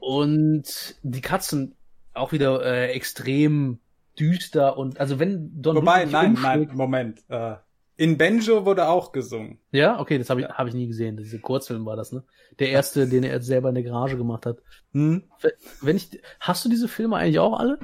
und 0.00 0.96
die 1.02 1.20
Katzen 1.20 1.74
auch 2.14 2.32
wieder 2.32 2.64
äh, 2.64 2.92
extrem 2.92 3.78
düster 4.18 4.78
und 4.78 4.98
also 5.00 5.18
wenn 5.18 5.50
Don 5.60 5.76
Wobei, 5.76 6.02
Bluth 6.02 6.12
nein, 6.12 6.38
nein, 6.40 6.70
Moment. 6.74 7.22
Äh, 7.28 7.56
in 7.96 8.18
Benjo 8.18 8.64
wurde 8.66 8.88
auch 8.88 9.12
gesungen. 9.12 9.58
Ja, 9.72 9.98
okay, 10.00 10.18
das 10.18 10.28
habe 10.30 10.42
ich, 10.42 10.48
hab 10.48 10.66
ich 10.66 10.74
nie 10.74 10.86
gesehen. 10.86 11.16
Diese 11.16 11.38
Kurzfilm 11.38 11.86
war 11.86 11.96
das, 11.96 12.12
ne? 12.12 12.24
Der 12.58 12.70
erste, 12.70 13.08
den 13.08 13.24
er 13.24 13.40
selber 13.42 13.68
in 13.70 13.74
der 13.74 13.84
Garage 13.84 14.16
gemacht 14.16 14.46
hat. 14.46 14.58
Hm? 14.92 15.24
Wenn 15.80 15.96
ich, 15.96 16.20
hast 16.40 16.64
du 16.64 16.68
diese 16.68 16.88
Filme 16.88 17.16
eigentlich 17.16 17.38
auch 17.38 17.58
alle? 17.58 17.78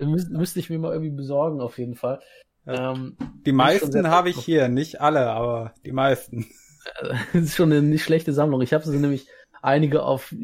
Müs 0.00 0.28
müsste 0.28 0.60
ich 0.60 0.70
mir 0.70 0.78
mal 0.78 0.92
irgendwie 0.92 1.14
besorgen, 1.14 1.60
auf 1.60 1.78
jeden 1.78 1.94
Fall. 1.94 2.20
Ja. 2.66 2.92
Ähm, 2.92 3.16
Die 3.46 3.52
meisten 3.52 4.08
habe 4.08 4.30
ich 4.30 4.36
hier, 4.36 4.68
nicht 4.68 5.00
alle, 5.00 5.30
aber 5.30 5.74
die 5.84 5.92
meisten. 5.92 6.46
das 7.32 7.42
ist 7.42 7.56
schon 7.56 7.72
eine 7.72 7.82
nicht 7.82 8.04
schlechte 8.04 8.32
Sammlung. 8.32 8.60
Ich 8.62 8.72
habe 8.72 8.84
sie 8.84 8.96
nämlich 8.98 9.26
einige 9.62 10.02
auf 10.04 10.34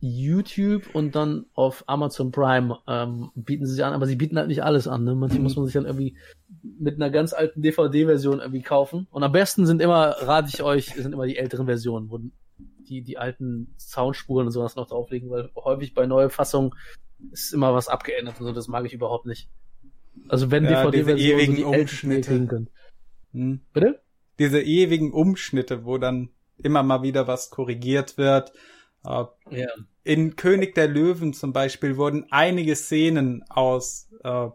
YouTube 0.00 0.94
und 0.94 1.14
dann 1.16 1.46
auf 1.54 1.82
Amazon 1.86 2.30
Prime 2.30 2.78
ähm, 2.86 3.30
bieten 3.34 3.66
sie 3.66 3.74
sich 3.74 3.84
an, 3.84 3.94
aber 3.94 4.06
sie 4.06 4.16
bieten 4.16 4.38
halt 4.38 4.48
nicht 4.48 4.62
alles 4.62 4.86
an. 4.86 5.04
Ne? 5.04 5.14
Manche 5.14 5.38
Mhm. 5.38 5.42
muss 5.44 5.56
man 5.56 5.64
sich 5.64 5.74
dann 5.74 5.86
irgendwie 5.86 6.16
mit 6.62 6.96
einer 6.96 7.10
ganz 7.10 7.32
alten 7.32 7.62
DVD-Version 7.62 8.40
irgendwie 8.40 8.62
kaufen. 8.62 9.06
Und 9.10 9.22
am 9.22 9.32
besten 9.32 9.66
sind 9.66 9.80
immer, 9.82 10.16
rate 10.20 10.48
ich 10.52 10.62
euch, 10.62 10.86
sind 10.94 11.12
immer 11.12 11.26
die 11.26 11.36
älteren 11.36 11.66
Versionen, 11.66 12.10
wo 12.10 12.20
die, 12.58 13.02
die 13.02 13.18
alten 13.18 13.74
Soundspuren 13.78 14.46
und 14.46 14.52
sowas 14.52 14.76
noch 14.76 14.88
drauflegen, 14.88 15.30
weil 15.30 15.50
häufig 15.54 15.94
bei 15.94 16.06
Neufassungen 16.06 16.72
ist 17.32 17.52
immer 17.52 17.74
was 17.74 17.88
abgeändert 17.88 18.40
und 18.40 18.46
so, 18.46 18.52
das 18.52 18.68
mag 18.68 18.86
ich 18.86 18.92
überhaupt 18.92 19.26
nicht. 19.26 19.48
Also 20.28 20.50
wenn 20.50 20.64
Ja, 20.64 20.90
diese 20.90 21.04
DVD-Versionen 21.04 21.18
so 21.18 21.42
ewigen 21.42 21.56
die 21.56 21.62
ältesten 21.62 22.06
Umschnitte. 22.06 22.28
kriegen 22.30 22.48
können. 22.48 22.70
Hm? 23.32 23.60
Bitte? 23.72 24.00
Diese 24.38 24.60
ewigen 24.60 25.12
Umschnitte, 25.12 25.84
wo 25.84 25.98
dann 25.98 26.30
immer 26.56 26.82
mal 26.82 27.02
wieder 27.02 27.26
was 27.26 27.50
korrigiert 27.50 28.18
wird. 28.18 28.52
Ja. 29.04 29.32
In 30.04 30.36
König 30.36 30.74
der 30.74 30.88
Löwen 30.88 31.32
zum 31.32 31.52
Beispiel 31.52 31.96
wurden 31.96 32.26
einige 32.30 32.74
Szenen 32.76 33.44
aus 33.48 34.08
äh, 34.24 34.48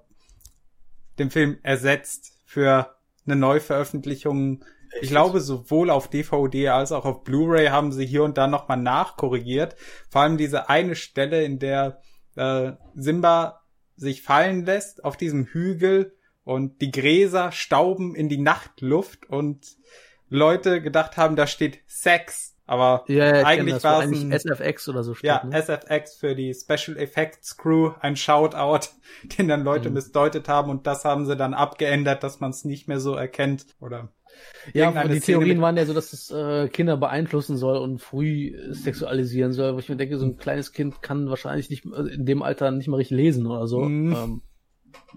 dem 1.20 1.32
Film 1.32 1.58
ersetzt 1.64 2.42
für 2.46 2.96
eine 3.26 3.36
Neuveröffentlichung. 3.36 4.64
Ich 5.02 5.10
glaube, 5.10 5.42
sowohl 5.42 5.90
auf 5.90 6.08
DVD 6.08 6.70
als 6.70 6.92
auch 6.92 7.06
auf 7.06 7.24
Blu-ray 7.24 7.68
haben 7.68 7.92
sie 7.92 8.06
hier 8.06 8.24
und 8.24 8.38
da 8.38 8.48
nochmal 8.48 8.78
nachkorrigiert. 8.78 9.76
Vor 10.10 10.22
allem 10.22 10.38
diese 10.38 10.70
eine 10.70 10.96
Stelle, 10.96 11.44
in 11.44 11.60
der 11.60 12.02
äh, 12.36 12.74
Simba 12.96 13.62
sich 13.96 14.22
fallen 14.22 14.66
lässt 14.66 15.04
auf 15.04 15.18
diesem 15.18 15.46
Hügel 15.46 16.16
und 16.44 16.82
die 16.82 16.92
Gräser 16.92 17.52
stauben 17.52 18.16
in 18.16 18.30
die 18.30 18.38
Nachtluft 18.38 19.28
und 19.30 19.78
Leute 20.30 20.82
gedacht 20.82 21.18
haben, 21.18 21.36
da 21.36 21.48
steht 21.48 21.80
Sex. 21.88 22.53
Aber 22.66 23.06
Ja, 23.08 23.26
ja, 23.26 23.42
ich 23.42 23.46
eigentlich 23.46 23.84
war 23.84 24.00
es 24.04 24.12
ein 24.12 24.32
SFX 24.32 24.88
oder 24.90 25.04
so 25.04 25.14
steht. 25.14 25.30
ja, 25.30 25.44
ne? 25.44 25.52
SFX 25.52 26.16
für 26.16 26.36
die 26.36 26.54
Special 26.54 26.98
Effects 26.98 27.58
Crew, 27.58 27.92
ein 28.00 28.16
Shoutout, 28.16 28.88
den 29.38 29.48
dann 29.48 29.64
Leute 29.64 29.90
Mhm. 29.90 29.94
missdeutet 29.96 30.48
haben 30.50 30.70
und 30.70 30.88
das 30.88 31.06
haben 31.06 31.26
sie 31.26 31.36
dann 31.36 31.54
abgeändert, 31.54 32.24
dass 32.24 32.40
man 32.40 32.52
es 32.52 32.66
nicht 32.66 32.88
mehr 32.88 33.00
so 33.00 33.16
erkennt 33.16 33.66
oder 33.80 34.10
Ja, 34.74 34.90
und 34.90 35.12
die 35.14 35.20
Szene 35.20 35.46
Theorien 35.46 35.62
waren 35.62 35.78
ja 35.78 35.86
so, 35.86 35.94
dass 35.94 36.14
es 36.14 36.32
äh, 36.32 36.68
Kinder 36.70 36.98
beeinflussen 36.98 37.58
soll 37.58 37.78
und 37.78 38.00
früh 38.02 38.54
sexualisieren 38.74 39.52
soll, 39.54 39.76
wo 39.76 39.80
ich 39.80 39.90
mir 39.90 39.96
denke, 39.98 40.18
so 40.18 40.26
ein 40.26 40.38
kleines 40.38 40.72
Kind 40.72 41.02
kann 41.02 41.30
wahrscheinlich 41.30 41.70
nicht 41.70 41.86
äh, 41.86 42.14
in 42.14 42.26
dem 42.26 42.42
Alter 42.42 42.72
nicht 42.72 42.88
mal 42.88 42.98
richtig 42.98 43.18
lesen 43.18 43.46
oder 43.46 43.68
so. 43.68 43.80
Mhm. 43.80 44.14
Ähm, 44.14 44.42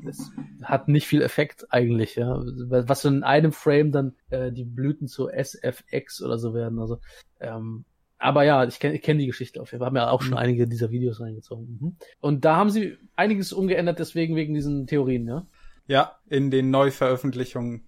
es 0.09 0.31
hat 0.63 0.89
nicht 0.89 1.07
viel 1.07 1.23
Effekt 1.23 1.67
eigentlich, 1.71 2.17
ja. 2.17 2.41
Was 2.69 3.03
so 3.03 3.09
in 3.09 3.23
einem 3.23 3.53
Frame 3.53 3.93
dann 3.93 4.15
äh, 4.31 4.53
die 4.53 4.65
Blüten 4.65 5.09
zu 5.09 5.29
SFX 5.29 6.23
oder 6.23 6.39
so 6.39 6.55
werden. 6.55 6.79
Also, 6.79 6.99
ähm, 7.41 7.85
aber 8.19 8.45
ja, 8.45 8.65
ich 8.65 8.79
kenne 8.81 8.95
ich 8.95 9.03
kenn 9.03 9.19
die 9.19 9.27
Geschichte 9.27 9.61
auf 9.61 9.73
jeden 9.73 9.81
Fall. 9.81 9.93
Wir 9.93 10.01
haben 10.01 10.09
ja 10.09 10.11
auch 10.11 10.23
schon 10.23 10.33
Mhm. 10.33 10.39
einige 10.39 10.67
dieser 10.69 10.91
Videos 10.91 11.21
reingezogen. 11.21 11.79
Mhm. 11.81 11.97
Und 12.21 12.45
da 12.45 12.57
haben 12.57 12.71
sie 12.71 12.97
einiges 13.15 13.53
umgeändert, 13.53 13.99
deswegen 13.99 14.37
wegen 14.37 14.55
diesen 14.55 14.87
Theorien, 14.87 15.27
ja. 15.27 15.47
ja, 15.87 16.19
in 16.29 16.51
den 16.51 16.71
Neuveröffentlichungen. 16.71 17.87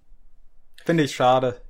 Finde 0.84 1.04
ich 1.04 1.14
schade. 1.14 1.60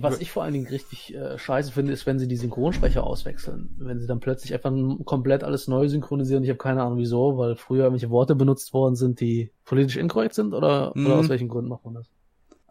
Was 0.00 0.20
ich 0.20 0.30
vor 0.30 0.42
allen 0.42 0.54
Dingen 0.54 0.68
richtig 0.68 1.14
äh, 1.14 1.36
scheiße 1.38 1.72
finde, 1.72 1.92
ist, 1.92 2.06
wenn 2.06 2.18
sie 2.18 2.28
die 2.28 2.36
Synchronsprecher 2.36 3.04
auswechseln. 3.04 3.74
Wenn 3.78 4.00
sie 4.00 4.06
dann 4.06 4.20
plötzlich 4.20 4.54
einfach 4.54 4.72
komplett 5.04 5.44
alles 5.44 5.68
neu 5.68 5.88
synchronisieren. 5.88 6.44
Ich 6.44 6.50
habe 6.50 6.58
keine 6.58 6.82
Ahnung 6.82 6.98
wieso, 6.98 7.36
weil 7.36 7.56
früher 7.56 7.84
irgendwelche 7.84 8.10
Worte 8.10 8.34
benutzt 8.34 8.72
worden 8.72 8.94
sind, 8.94 9.20
die 9.20 9.50
politisch 9.64 9.96
inkorrekt 9.96 10.34
sind 10.34 10.54
oder, 10.54 10.92
Mhm. 10.94 11.06
oder 11.06 11.16
aus 11.16 11.28
welchen 11.28 11.48
Gründen 11.48 11.68
macht 11.68 11.84
man 11.84 11.94
das? 11.94 12.06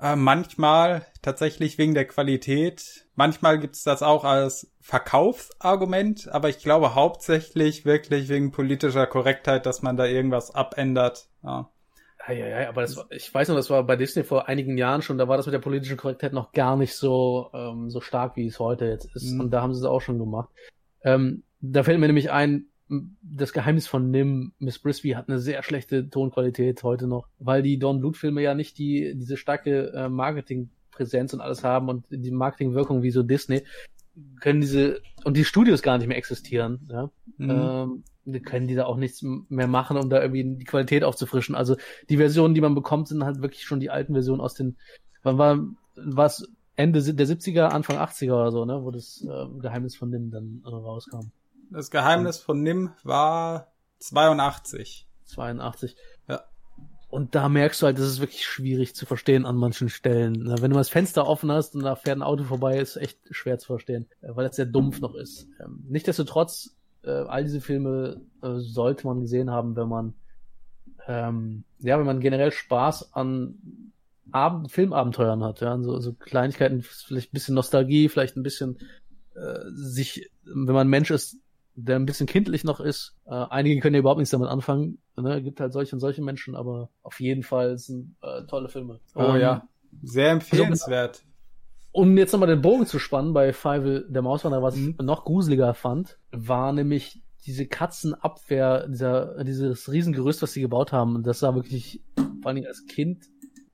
äh, 0.04 0.16
manchmal 0.16 1.06
tatsächlich 1.22 1.78
wegen 1.78 1.94
der 1.94 2.06
Qualität. 2.06 3.06
Manchmal 3.14 3.60
gibt's 3.60 3.84
das 3.84 4.02
auch 4.02 4.24
als 4.24 4.72
Verkaufsargument, 4.80 6.28
aber 6.32 6.50
ich 6.50 6.60
glaube 6.60 6.96
hauptsächlich 6.96 7.86
wirklich 7.86 8.30
wegen 8.30 8.52
politischer 8.52 9.06
Korrektheit, 9.08 9.66
dass 9.66 9.82
man 9.82 9.98
da 9.98 10.06
irgendwas 10.06 10.54
abändert. 10.54 11.28
Ja. 11.44 11.70
Ja, 12.28 12.34
ja, 12.34 12.62
ja, 12.62 12.70
aber 12.70 12.82
das 12.82 12.98
war, 12.98 13.06
ich 13.12 13.34
weiß 13.34 13.48
noch, 13.50 13.56
das 13.56 13.70
war 13.70 13.84
bei 13.84 13.96
Disney 13.96 14.24
vor 14.24 14.48
einigen 14.48 14.78
Jahren 14.78 15.02
schon, 15.02 15.18
da 15.18 15.28
war 15.28 15.38
das 15.38 15.46
mit 15.46 15.54
der 15.54 15.60
politischen 15.60 15.98
Korrektheit 15.98 16.34
noch 16.34 16.52
gar 16.52 16.78
nicht 16.78 16.94
so, 16.94 17.50
ähm, 17.54 17.90
so 17.90 18.02
stark, 18.02 18.36
wie 18.36 18.46
es 18.46 18.60
heute 18.60 18.86
jetzt 18.86 19.16
ist. 19.16 19.32
Mhm. 19.32 19.42
Und 19.42 19.52
da 19.52 19.62
haben 19.62 19.74
sie 19.74 19.80
es 19.80 19.86
auch 19.86 20.02
schon 20.02 20.20
gemacht. 20.20 20.50
Ähm, 21.04 21.44
da 21.62 21.84
fällt 21.84 22.00
mir 22.00 22.08
nämlich 22.08 22.32
ein, 22.32 22.66
das 23.22 23.54
Geheimnis 23.54 23.88
von 23.88 24.12
Nim, 24.12 24.52
Miss 24.60 24.80
Brisby 24.80 25.12
hat 25.12 25.30
eine 25.30 25.40
sehr 25.40 25.64
schlechte 25.64 26.10
Tonqualität 26.10 26.84
heute 26.84 27.08
noch, 27.08 27.28
weil 27.40 27.62
die 27.62 27.80
Don 27.80 28.14
Filme 28.14 28.42
ja 28.42 28.54
nicht 28.54 28.78
die, 28.78 29.14
diese 29.16 29.38
starke 29.38 29.94
äh, 29.94 30.10
Marketingpräsenz 30.10 31.34
und 31.34 31.42
alles 31.42 31.64
haben 31.64 31.90
und 31.90 32.06
die 32.10 32.32
Marketingwirkung 32.32 33.02
wie 33.02 33.12
so 33.12 33.24
Disney, 33.24 33.64
können 34.42 34.62
diese, 34.62 35.02
und 35.24 35.38
die 35.38 35.46
Studios 35.46 35.82
gar 35.82 35.98
nicht 35.98 36.08
mehr 36.08 36.18
existieren, 36.18 36.88
ja. 36.92 37.10
Mhm. 37.38 37.50
Ähm, 37.50 38.04
können 38.44 38.68
die 38.68 38.76
da 38.76 38.86
auch 38.86 38.98
nichts 38.98 39.24
mehr 39.24 39.68
machen, 39.68 39.98
um 39.98 40.10
da 40.10 40.22
irgendwie 40.22 40.44
die 40.44 40.66
Qualität 40.66 41.04
aufzufrischen. 41.04 41.56
Also 41.56 41.76
die 42.10 42.18
Versionen, 42.18 42.54
die 42.54 42.62
man 42.62 42.76
bekommt, 42.76 43.08
sind 43.08 43.24
halt 43.24 43.42
wirklich 43.42 43.64
schon 43.64 43.80
die 43.80 43.90
alten 43.90 44.14
Versionen 44.14 44.42
aus 44.42 44.54
den, 44.54 44.78
wann 45.24 45.38
war, 45.38 45.60
was 45.96 46.48
Ende 46.76 47.02
der 47.02 47.28
70er, 47.28 47.68
Anfang 47.68 47.98
80er 47.98 48.34
oder 48.34 48.52
so, 48.52 48.66
ne, 48.66 48.84
wo 48.84 48.92
das 48.92 49.24
äh, 49.24 49.60
Geheimnis 49.60 49.96
von 49.96 50.10
Nim 50.10 50.32
dann 50.32 50.62
äh, 50.66 50.70
rauskam. 50.70 51.32
Das 51.70 51.92
Geheimnis 51.92 52.38
von 52.38 52.62
Nim 52.62 52.92
war 53.04 53.72
82. 54.00 55.08
82. 55.26 55.96
Ja. 56.28 56.44
Und 57.10 57.36
da 57.36 57.50
merkst 57.50 57.82
du 57.82 57.86
halt, 57.86 57.98
das 57.98 58.08
ist 58.08 58.20
wirklich 58.20 58.46
schwierig 58.46 58.96
zu 58.96 59.06
verstehen 59.06 59.46
an 59.46 59.58
manchen 59.58 59.90
Stellen. 59.90 60.44
Na, 60.46 60.62
Wenn 60.62 60.72
du 60.72 60.76
mal 60.76 60.82
das 60.82 60.90
Fenster 60.90 61.28
offen 61.28 61.52
hast 61.52 61.76
und 61.76 61.84
da 61.84 61.96
fährt 61.96 62.18
ein 62.18 62.24
Auto 62.24 62.46
vorbei, 62.46 62.80
ist 62.80 62.96
echt 62.96 63.20
schwer 63.32 63.60
zu 63.60 63.68
verstehen, 63.68 64.08
äh, 64.22 64.30
weil 64.36 64.46
es 64.46 64.56
sehr 64.56 64.66
dumpf 64.66 65.02
noch 65.02 65.16
ist. 65.16 65.48
Ähm, 65.64 65.86
Nichtsdestotrotz, 65.88 66.76
äh, 67.04 67.10
all 67.10 67.44
diese 67.44 67.62
Filme 67.62 68.22
äh, 68.42 68.56
sollte 68.58 69.08
man 69.08 69.22
gesehen 69.22 69.50
haben, 69.52 69.76
wenn 69.76 69.88
man 69.88 70.14
ähm, 71.08 71.64
ja, 71.80 71.98
wenn 72.00 72.06
man 72.06 72.20
generell 72.20 72.52
Spaß 72.52 73.14
an 73.14 73.56
Abend 74.32 74.72
Filmabenteuern 74.72 75.44
hat, 75.44 75.62
ja, 75.62 75.78
so, 75.82 76.00
so 76.00 76.14
Kleinigkeiten, 76.14 76.82
vielleicht 76.82 77.32
ein 77.32 77.34
bisschen 77.34 77.56
Nostalgie, 77.56 78.08
vielleicht 78.08 78.38
ein 78.38 78.44
bisschen 78.44 78.78
äh, 79.36 79.60
sich, 79.74 80.30
wenn 80.44 80.74
man 80.74 80.88
ein 80.88 80.92
Mensch 80.92 81.12
ist, 81.12 81.38
der 81.76 81.98
ein 81.98 82.06
bisschen 82.06 82.28
kindlich 82.28 82.64
noch 82.64 82.80
ist. 82.80 83.18
Äh, 83.26 83.34
einige 83.50 83.82
können 83.82 83.96
ja 83.96 84.00
überhaupt 84.00 84.20
nichts 84.20 84.32
damit 84.32 84.50
anfangen. 84.50 85.00
Ne? 85.18 85.42
Gibt 85.42 85.60
halt 85.60 85.74
solche 85.74 85.96
und 85.96 86.00
solche 86.00 86.22
Menschen, 86.22 86.56
aber 86.56 86.90
auf 87.02 87.20
jeden 87.20 87.44
Fall 87.44 87.78
sind 87.78 88.16
äh, 88.22 88.44
tolle 88.46 88.70
Filme. 88.70 89.00
Oh 89.16 89.34
Ähm, 89.34 89.42
ja, 89.42 89.68
sehr 90.04 90.32
empfehlenswert. 90.32 91.24
Um 91.92 92.18
jetzt 92.18 92.32
nochmal 92.32 92.48
den 92.50 92.62
Bogen 92.62 92.86
zu 92.86 93.00
spannen 93.00 93.34
bei 93.34 93.52
Five 93.54 94.06
der 94.08 94.22
Mauswanderer, 94.22 94.64
was 94.64 94.76
Mhm. 94.76 94.96
ich 95.00 95.06
noch 95.06 95.26
gruseliger 95.26 95.74
fand, 95.74 96.18
war 96.32 96.72
nämlich 96.72 97.22
diese 97.46 97.66
Katzenabwehr, 97.66 98.88
dieser, 98.88 99.44
dieses 99.44 99.92
Riesengerüst, 99.92 100.42
was 100.42 100.54
sie 100.54 100.62
gebaut 100.62 100.92
haben. 100.94 101.24
Das 101.24 101.40
sah 101.40 101.56
wirklich, 101.56 102.02
vor 102.16 102.48
allen 102.50 102.56
Dingen 102.56 102.68
als 102.68 102.86
Kind, 102.86 103.26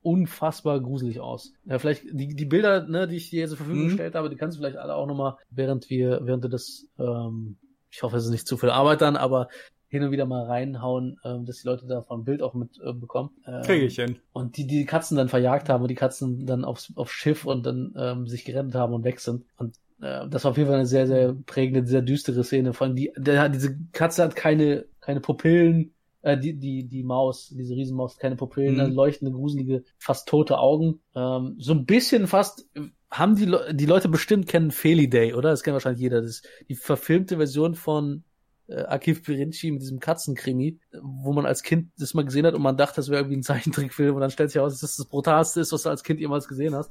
unfassbar 0.02 0.80
gruselig 0.80 1.20
aus. 1.20 1.52
Ja, 1.66 1.78
vielleicht 1.78 2.04
die, 2.10 2.28
die 2.34 2.46
Bilder, 2.46 2.86
ne, 2.88 3.06
die 3.06 3.16
ich 3.16 3.30
dir 3.30 3.46
zur 3.46 3.58
Verfügung 3.58 3.82
Mhm. 3.82 3.88
gestellt 3.88 4.14
habe, 4.14 4.30
die 4.30 4.36
kannst 4.36 4.56
du 4.56 4.60
vielleicht 4.62 4.78
alle 4.78 4.94
auch 4.94 5.06
nochmal, 5.06 5.36
während 5.50 5.90
wir, 5.90 6.20
während 6.22 6.44
du 6.44 6.48
das, 6.48 6.86
ähm, 6.98 7.56
ich 7.90 8.02
hoffe, 8.02 8.16
es 8.16 8.24
ist 8.24 8.30
nicht 8.30 8.46
zu 8.48 8.56
viel 8.56 8.70
Arbeit 8.70 9.00
dann, 9.02 9.16
aber 9.16 9.48
hin 9.88 10.02
und 10.02 10.10
wieder 10.10 10.26
mal 10.26 10.44
reinhauen, 10.44 11.18
ähm, 11.24 11.44
dass 11.46 11.62
die 11.62 11.66
Leute 11.66 11.86
davon 11.86 12.20
ein 12.20 12.24
Bild 12.24 12.42
auch 12.42 12.54
mit 12.54 12.78
äh, 12.84 12.92
bekommen. 12.92 13.30
Ähm, 13.46 13.62
Kriege 13.62 13.86
ich 13.86 13.96
hin. 13.96 14.16
Und 14.32 14.56
die 14.56 14.66
die 14.66 14.84
Katzen 14.84 15.16
dann 15.16 15.28
verjagt 15.28 15.68
haben 15.68 15.82
und 15.82 15.88
die 15.88 15.94
Katzen 15.94 16.46
dann 16.46 16.64
aufs, 16.64 16.92
aufs 16.94 17.12
Schiff 17.12 17.44
und 17.46 17.64
dann 17.64 17.94
ähm, 17.96 18.26
sich 18.26 18.44
gerettet 18.44 18.74
haben 18.74 18.92
und 18.92 19.04
weg 19.04 19.20
sind. 19.20 19.44
Und 19.56 19.76
äh, 20.00 20.28
das 20.28 20.44
war 20.44 20.50
auf 20.50 20.56
jeden 20.58 20.68
Fall 20.68 20.78
eine 20.78 20.86
sehr, 20.86 21.06
sehr 21.06 21.34
prägende, 21.46 21.86
sehr 21.86 22.02
düstere 22.02 22.44
Szene. 22.44 22.74
Von 22.74 22.94
die, 22.94 23.12
der, 23.16 23.48
diese 23.48 23.78
Katze 23.92 24.22
hat 24.22 24.36
keine, 24.36 24.84
keine 25.00 25.20
Pupillen, 25.20 25.94
äh, 26.22 26.36
die, 26.36 26.58
die, 26.58 26.86
die 26.86 27.02
Maus, 27.02 27.48
diese 27.56 27.74
Riesenmaus, 27.74 28.18
keine 28.18 28.36
Pupillen, 28.36 28.76
Mhm. 28.76 28.90
mhm. 28.90 28.92
leuchtende, 28.92 29.32
gruselige, 29.32 29.84
fast 29.98 30.28
tote 30.28 30.58
Augen. 30.58 31.00
Ähm, 31.14 31.56
so 31.58 31.72
ein 31.72 31.86
bisschen 31.86 32.26
fast, 32.26 32.68
äh, 32.74 32.82
haben 33.10 33.36
die, 33.36 33.46
Le 33.46 33.74
die 33.74 33.86
Leute 33.86 34.10
bestimmt 34.10 34.46
kennen 34.46 34.70
Feli 34.70 35.08
Day, 35.08 35.32
oder? 35.32 35.48
Das 35.50 35.62
kennt 35.62 35.72
wahrscheinlich 35.72 36.02
jeder. 36.02 36.20
Das 36.20 36.30
ist 36.30 36.48
die 36.68 36.74
verfilmte 36.74 37.38
Version 37.38 37.74
von 37.74 38.24
äh, 38.68 38.82
Akif 38.82 39.22
Pirinci 39.24 39.70
mit 39.70 39.82
diesem 39.82 39.98
Katzenkrimi, 40.00 40.78
wo 41.02 41.32
man 41.32 41.46
als 41.46 41.62
Kind 41.62 41.90
das 41.98 42.14
mal 42.14 42.24
gesehen 42.24 42.46
hat 42.46 42.54
und 42.54 42.62
man 42.62 42.76
dachte, 42.76 42.96
das 42.96 43.08
wäre 43.08 43.20
irgendwie 43.20 43.38
ein 43.38 43.42
Zeichentrickfilm 43.42 44.14
und 44.14 44.20
dann 44.20 44.30
stellt 44.30 44.50
sich 44.50 44.56
heraus, 44.56 44.72
dass 44.74 44.80
das 44.82 44.96
das 44.96 45.06
brutalste 45.06 45.60
ist, 45.60 45.72
was 45.72 45.82
du 45.82 45.88
als 45.90 46.02
Kind 46.04 46.20
jemals 46.20 46.48
gesehen 46.48 46.74
hast. 46.74 46.90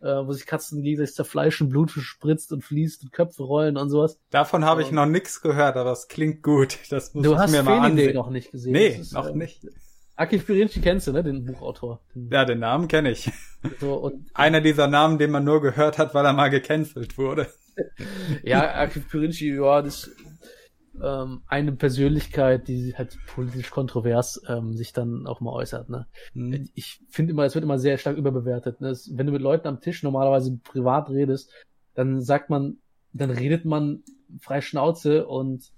Äh, 0.00 0.24
wo 0.26 0.32
sich 0.32 0.46
Katzen 0.46 0.80
gegenseitig 0.84 1.16
zerfleischen, 1.16 1.70
Blut 1.70 1.90
spritzt 1.90 2.52
und 2.52 2.62
fließt 2.62 3.02
und 3.02 3.12
Köpfe 3.12 3.42
rollen 3.42 3.76
und 3.76 3.90
sowas. 3.90 4.16
Davon 4.30 4.64
habe 4.64 4.80
ich 4.82 4.90
Ähm, 4.90 4.94
noch 4.94 5.06
nix 5.06 5.40
gehört, 5.42 5.76
aber 5.76 5.90
es 5.90 6.06
klingt 6.06 6.44
gut. 6.44 6.78
Das 6.90 7.14
muss 7.14 7.24
Du 7.24 7.32
ich 7.32 7.38
hast 7.38 7.50
mir 7.50 7.64
mal 7.64 7.80
ansehen. 7.80 8.14
noch 8.14 8.30
nicht 8.30 8.52
gesehen. 8.52 8.74
nee, 8.74 8.86
ist, 8.90 9.12
noch 9.12 9.28
ähm, 9.30 9.38
nicht. 9.38 9.66
Akif 10.14 10.46
Pirinci 10.46 10.80
kennst 10.80 11.08
du, 11.08 11.12
ne? 11.12 11.24
Den 11.24 11.44
Buchautor. 11.44 12.00
Den, 12.14 12.30
Ja, 12.30 12.44
den 12.44 12.60
Namen 12.60 12.86
kenne 12.86 13.10
ich. 13.10 13.28
so, 13.80 13.94
und, 13.94 14.30
Einer 14.34 14.60
dieser 14.60 14.86
Namen, 14.86 15.18
den 15.18 15.32
man 15.32 15.42
nur 15.42 15.60
gehört 15.60 15.98
hat, 15.98 16.14
weil 16.14 16.24
er 16.24 16.32
mal 16.32 16.48
gecancelt 16.48 17.18
wurde. 17.18 17.48
ja, 18.44 18.76
Akif 18.76 19.08
Pirinci, 19.08 19.52
ja, 19.52 19.82
das 19.82 20.10
ähm, 21.02 21.42
eine 21.46 21.72
Persönlichkeit, 21.72 22.68
die 22.68 22.94
halt 22.96 23.18
politisch 23.26 23.70
kontrovers 23.70 24.42
ähm, 24.48 24.74
sich 24.74 24.92
dann 24.92 25.26
auch 25.26 25.40
mal 25.40 25.52
äußert. 25.52 25.88
Ne? 25.88 26.06
Hm. 26.32 26.68
Ich 26.74 27.00
finde 27.08 27.32
immer, 27.32 27.44
es 27.44 27.54
wird 27.54 27.64
immer 27.64 27.78
sehr 27.78 27.98
stark 27.98 28.16
überbewertet. 28.16 28.80
Ne? 28.80 28.88
Es, 28.88 29.16
wenn 29.16 29.26
du 29.26 29.32
mit 29.32 29.42
Leuten 29.42 29.68
am 29.68 29.80
Tisch 29.80 30.02
normalerweise 30.02 30.58
privat 30.62 31.10
redest, 31.10 31.52
dann 31.94 32.20
sagt 32.20 32.50
man, 32.50 32.78
dann 33.12 33.30
redet 33.30 33.64
man 33.64 34.02
frei 34.40 34.60
Schnauze 34.60 35.26
und 35.26 35.72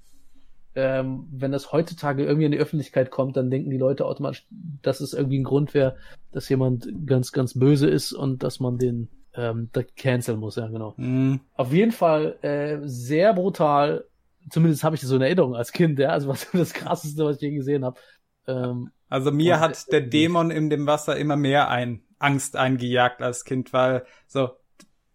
ähm, 0.74 1.26
wenn 1.32 1.52
das 1.52 1.72
heutzutage 1.72 2.24
irgendwie 2.24 2.46
in 2.46 2.52
die 2.52 2.58
Öffentlichkeit 2.58 3.10
kommt, 3.10 3.36
dann 3.36 3.50
denken 3.50 3.70
die 3.70 3.78
Leute 3.78 4.06
automatisch, 4.06 4.46
dass 4.82 5.00
es 5.00 5.14
irgendwie 5.14 5.38
ein 5.38 5.44
Grund 5.44 5.74
wäre, 5.74 5.96
dass 6.32 6.48
jemand 6.48 6.88
ganz, 7.06 7.32
ganz 7.32 7.58
böse 7.58 7.88
ist 7.88 8.12
und 8.12 8.42
dass 8.42 8.60
man 8.60 8.78
den 8.78 9.08
ähm, 9.34 9.70
da 9.72 9.82
canceln 9.82 10.38
muss, 10.38 10.56
ja 10.56 10.68
genau. 10.68 10.96
Hm. 10.96 11.40
Auf 11.54 11.72
jeden 11.72 11.92
Fall 11.92 12.36
äh, 12.42 12.78
sehr 12.82 13.34
brutal, 13.34 14.04
zumindest 14.48 14.84
habe 14.84 14.94
ich 14.94 15.00
das 15.00 15.10
so 15.10 15.16
in 15.16 15.22
Erinnerung 15.22 15.54
als 15.54 15.72
Kind, 15.72 15.98
ja, 15.98 16.10
also 16.10 16.28
was 16.28 16.48
das 16.52 16.72
krasseste, 16.72 17.24
was 17.24 17.36
ich 17.36 17.42
je 17.42 17.50
gesehen 17.52 17.84
habe. 17.84 18.00
Ähm, 18.46 18.90
Also 19.08 19.30
mir 19.30 19.54
Und, 19.54 19.60
hat 19.60 19.92
der 19.92 20.04
äh, 20.04 20.08
Dämon 20.08 20.50
in 20.50 20.70
dem 20.70 20.86
Wasser 20.86 21.16
immer 21.16 21.36
mehr 21.36 21.68
ein 21.68 22.02
Angst 22.18 22.56
eingejagt 22.56 23.22
als 23.22 23.44
Kind, 23.44 23.72
weil 23.72 24.04
so 24.26 24.50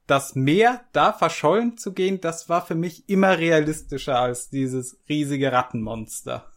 das 0.07 0.35
Meer 0.35 0.81
da 0.91 1.13
verschollen 1.13 1.77
zu 1.77 1.93
gehen, 1.93 2.21
das 2.21 2.47
war 2.49 2.65
für 2.65 2.75
mich 2.75 3.09
immer 3.09 3.37
realistischer 3.37 4.19
als 4.19 4.49
dieses 4.49 4.99
riesige 5.09 5.51
Rattenmonster. 5.51 6.51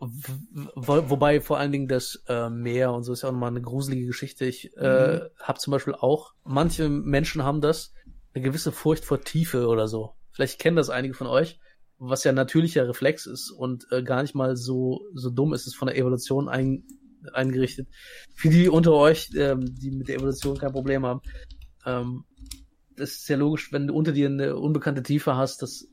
Wo, 0.00 1.10
wobei 1.10 1.40
vor 1.40 1.58
allen 1.58 1.72
Dingen 1.72 1.88
das 1.88 2.22
äh, 2.28 2.48
Meer 2.48 2.92
und 2.92 3.02
so 3.02 3.12
ist 3.12 3.22
ja 3.22 3.28
auch 3.28 3.32
nochmal 3.32 3.50
eine 3.50 3.60
gruselige 3.60 4.06
Geschichte. 4.06 4.44
Ich 4.44 4.76
äh, 4.76 5.20
habe 5.42 5.58
zum 5.58 5.72
Beispiel 5.72 5.94
auch, 5.94 6.34
manche 6.44 6.88
Menschen 6.88 7.42
haben 7.42 7.60
das, 7.60 7.92
eine 8.32 8.44
gewisse 8.44 8.70
Furcht 8.70 9.04
vor 9.04 9.20
Tiefe 9.20 9.66
oder 9.66 9.88
so. 9.88 10.14
Vielleicht 10.38 10.60
kennen 10.60 10.76
das 10.76 10.88
einige 10.88 11.14
von 11.14 11.26
euch, 11.26 11.58
was 11.98 12.22
ja 12.22 12.30
natürlicher 12.30 12.88
Reflex 12.88 13.26
ist 13.26 13.50
und 13.50 13.88
äh, 13.90 14.04
gar 14.04 14.22
nicht 14.22 14.36
mal 14.36 14.54
so, 14.54 15.00
so 15.14 15.30
dumm 15.30 15.52
ist 15.52 15.66
es 15.66 15.74
von 15.74 15.88
der 15.88 15.96
Evolution 15.96 16.48
ein, 16.48 16.84
eingerichtet. 17.32 17.88
Für 18.36 18.48
die 18.48 18.68
unter 18.68 18.92
euch, 18.92 19.30
ähm, 19.34 19.74
die 19.74 19.90
mit 19.90 20.06
der 20.06 20.14
Evolution 20.14 20.56
kein 20.56 20.70
Problem 20.70 21.04
haben, 21.04 21.22
ähm, 21.84 22.24
das 22.94 23.14
ist 23.14 23.28
ja 23.28 23.36
logisch, 23.36 23.72
wenn 23.72 23.88
du 23.88 23.94
unter 23.94 24.12
dir 24.12 24.28
eine 24.28 24.54
unbekannte 24.54 25.02
Tiefe 25.02 25.34
hast, 25.34 25.60
dass 25.60 25.88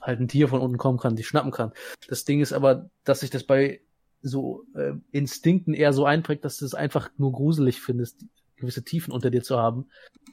halt 0.00 0.20
ein 0.20 0.28
Tier 0.28 0.46
von 0.46 0.60
unten 0.60 0.78
kommen 0.78 0.98
kann, 0.98 1.16
die 1.16 1.24
schnappen 1.24 1.50
kann. 1.50 1.72
Das 2.06 2.24
Ding 2.24 2.40
ist 2.40 2.52
aber, 2.52 2.88
dass 3.02 3.18
sich 3.20 3.30
das 3.30 3.42
bei 3.42 3.80
so 4.22 4.62
äh, 4.76 4.92
Instinkten 5.10 5.74
eher 5.74 5.92
so 5.92 6.04
einprägt, 6.04 6.44
dass 6.44 6.58
du 6.58 6.66
es 6.66 6.74
einfach 6.74 7.10
nur 7.16 7.32
gruselig 7.32 7.80
findest, 7.80 8.24
gewisse 8.54 8.84
Tiefen 8.84 9.12
unter 9.12 9.30
dir 9.30 9.42
zu 9.42 9.58
haben. 9.58 9.88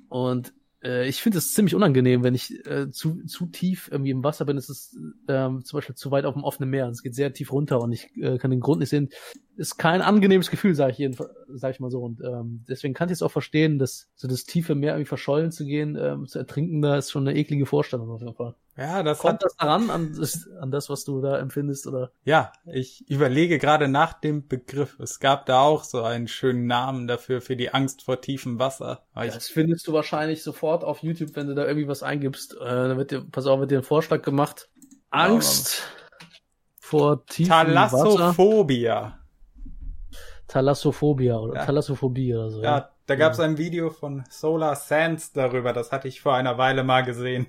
Und 0.08 0.54
äh, 0.86 1.08
ich 1.08 1.22
finde 1.22 1.40
es 1.40 1.54
ziemlich 1.54 1.76
unangenehm, 1.76 2.24
wenn 2.24 2.36
ich 2.36 2.66
äh, 2.66 2.92
zu, 2.92 3.24
zu 3.26 3.48
tief 3.48 3.90
irgendwie 3.92 4.12
im 4.12 4.24
Wasser 4.24 4.46
bin. 4.46 4.58
Es 4.58 4.70
ist 4.70 4.98
ähm, 5.28 5.66
zum 5.66 5.78
Beispiel 5.78 5.96
zu 5.96 6.12
weit 6.12 6.26
auf 6.26 6.36
dem 6.36 6.44
offenen 6.44 6.70
Meer. 6.70 6.88
Es 6.88 7.02
geht 7.02 7.16
sehr 7.16 7.34
tief 7.34 7.52
runter 7.52 7.82
und 7.82 7.92
ich 7.92 8.16
äh, 8.18 8.38
kann 8.38 8.52
den 8.52 8.60
Grund 8.60 8.80
nicht 8.80 8.90
sehen. 8.90 9.10
Ist 9.58 9.78
kein 9.78 10.02
angenehmes 10.02 10.52
Gefühl, 10.52 10.76
sage 10.76 10.92
ich 10.92 10.98
jedenfalls, 10.98 11.32
sag 11.48 11.72
ich 11.72 11.80
mal 11.80 11.90
so. 11.90 12.02
Und 12.02 12.22
ähm, 12.22 12.66
deswegen 12.68 12.94
kann 12.94 13.10
ich 13.10 13.14
es 13.14 13.22
auch 13.22 13.32
verstehen, 13.32 13.80
dass 13.80 14.10
so 14.16 14.28
das 14.28 14.44
tiefe 14.44 14.76
Meer 14.76 14.94
irgendwie 14.94 15.08
verschollen 15.08 15.52
zu 15.52 15.66
gehen, 15.66 15.98
ähm, 16.00 16.28
zu 16.28 16.40
ertrinken, 16.40 16.82
da 16.82 16.98
ist 16.98 17.12
schon 17.12 17.28
eine 17.28 17.38
eklige 17.38 17.66
Vorstellung 17.66 18.10
auf 18.12 18.22
jeden 18.22 18.36
Fall. 18.36 18.56
Ja, 18.78 19.04
das 19.04 19.20
Kommt 19.20 19.42
das 19.42 19.56
daran, 19.56 19.90
an 19.90 20.14
das, 20.20 20.50
an 20.60 20.70
das, 20.70 20.90
was 20.90 21.06
du 21.06 21.22
da 21.22 21.40
empfindest, 21.40 21.88
oder? 21.88 22.12
ja, 22.26 22.52
ich 22.66 23.10
überlege 23.10 23.58
gerade 23.58 23.88
nach 23.88 24.12
dem 24.14 24.48
Begriff. 24.50 25.00
Es 25.00 25.22
gab 25.22 25.46
da 25.46 25.62
auch 25.62 25.86
so 25.86 26.04
einen 26.04 26.28
schönen 26.28 26.68
Namen 26.68 27.08
dafür, 27.08 27.40
für 27.40 27.56
die 27.56 27.74
Angst 27.74 28.04
vor 28.04 28.20
tiefem 28.20 28.60
Wasser. 28.60 29.04
Ich, 29.24 29.34
Das 29.34 29.48
findest 29.48 29.88
du 29.88 29.94
wahrscheinlich 29.94 30.44
sofort 30.44 30.84
auf 30.84 31.04
YouTube, 31.04 31.36
wenn 31.36 31.48
du 31.48 31.56
da 31.56 31.66
irgendwie 31.66 31.88
was 31.88 32.04
eingibst. 32.04 32.56
Äh, 32.56 32.66
dann 32.66 32.98
wird 32.98 33.12
dir, 33.12 33.22
pass 33.32 33.46
auf, 33.46 33.62
wird 33.62 33.72
dir 33.72 33.78
ein 33.78 33.84
Vorschlag 33.84 34.22
gemacht. 34.24 34.70
Angst 35.10 35.84
vor 36.78 37.26
tiefem 37.26 37.52
Wasser. 37.52 38.04
Thalassophobia. 38.04 39.20
Thalassophobia 40.48 41.38
oder 41.38 41.56
Ja. 41.56 41.66
Thalassophobie 41.66 42.34
oder 42.36 42.50
so. 42.50 42.62
Ja, 42.62 42.90
da 43.08 43.16
gab's 43.16 43.40
ein 43.40 43.58
Video 43.58 43.90
von 43.90 44.24
Solar 44.30 44.76
Sands 44.76 45.32
darüber. 45.34 45.74
Das 45.74 45.92
hatte 45.92 46.08
ich 46.08 46.22
vor 46.22 46.36
einer 46.36 46.58
Weile 46.58 46.84
mal 46.84 47.02
gesehen. 47.02 47.48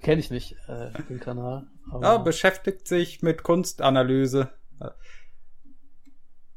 Kenne 0.00 0.20
ich 0.20 0.30
nicht, 0.30 0.56
äh, 0.68 0.90
den 1.08 1.20
Kanal. 1.20 1.66
Ja, 2.00 2.16
beschäftigt 2.16 2.88
sich 2.88 3.22
mit 3.22 3.42
Kunstanalyse. 3.42 4.48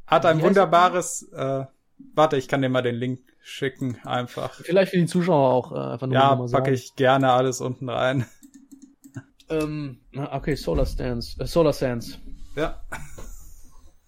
Hat 0.08 0.26
ein 0.26 0.42
wunderbares, 0.42 1.24
äh, 1.34 1.66
warte, 2.14 2.38
ich 2.38 2.48
kann 2.48 2.62
dir 2.62 2.70
mal 2.70 2.82
den 2.82 2.96
Link 2.96 3.20
schicken, 3.42 3.98
einfach. 4.06 4.54
vielleicht 4.54 4.92
für 4.92 4.98
die 4.98 5.06
Zuschauer 5.06 5.50
auch 5.52 5.72
äh, 5.72 5.94
einfach 5.94 6.08
nur 6.08 6.16
Ja, 6.16 6.36
packe 6.36 6.72
ich 6.72 6.96
gerne 6.96 7.32
alles 7.32 7.60
unten 7.62 7.90
rein. 7.90 8.26
Ähm, 9.50 10.00
okay, 10.16 10.56
Solar 10.56 10.86
Sands. 10.86 11.38
Äh, 11.40 11.46
Solar 11.46 11.74
Sands. 11.74 12.18
Ja. 12.56 12.82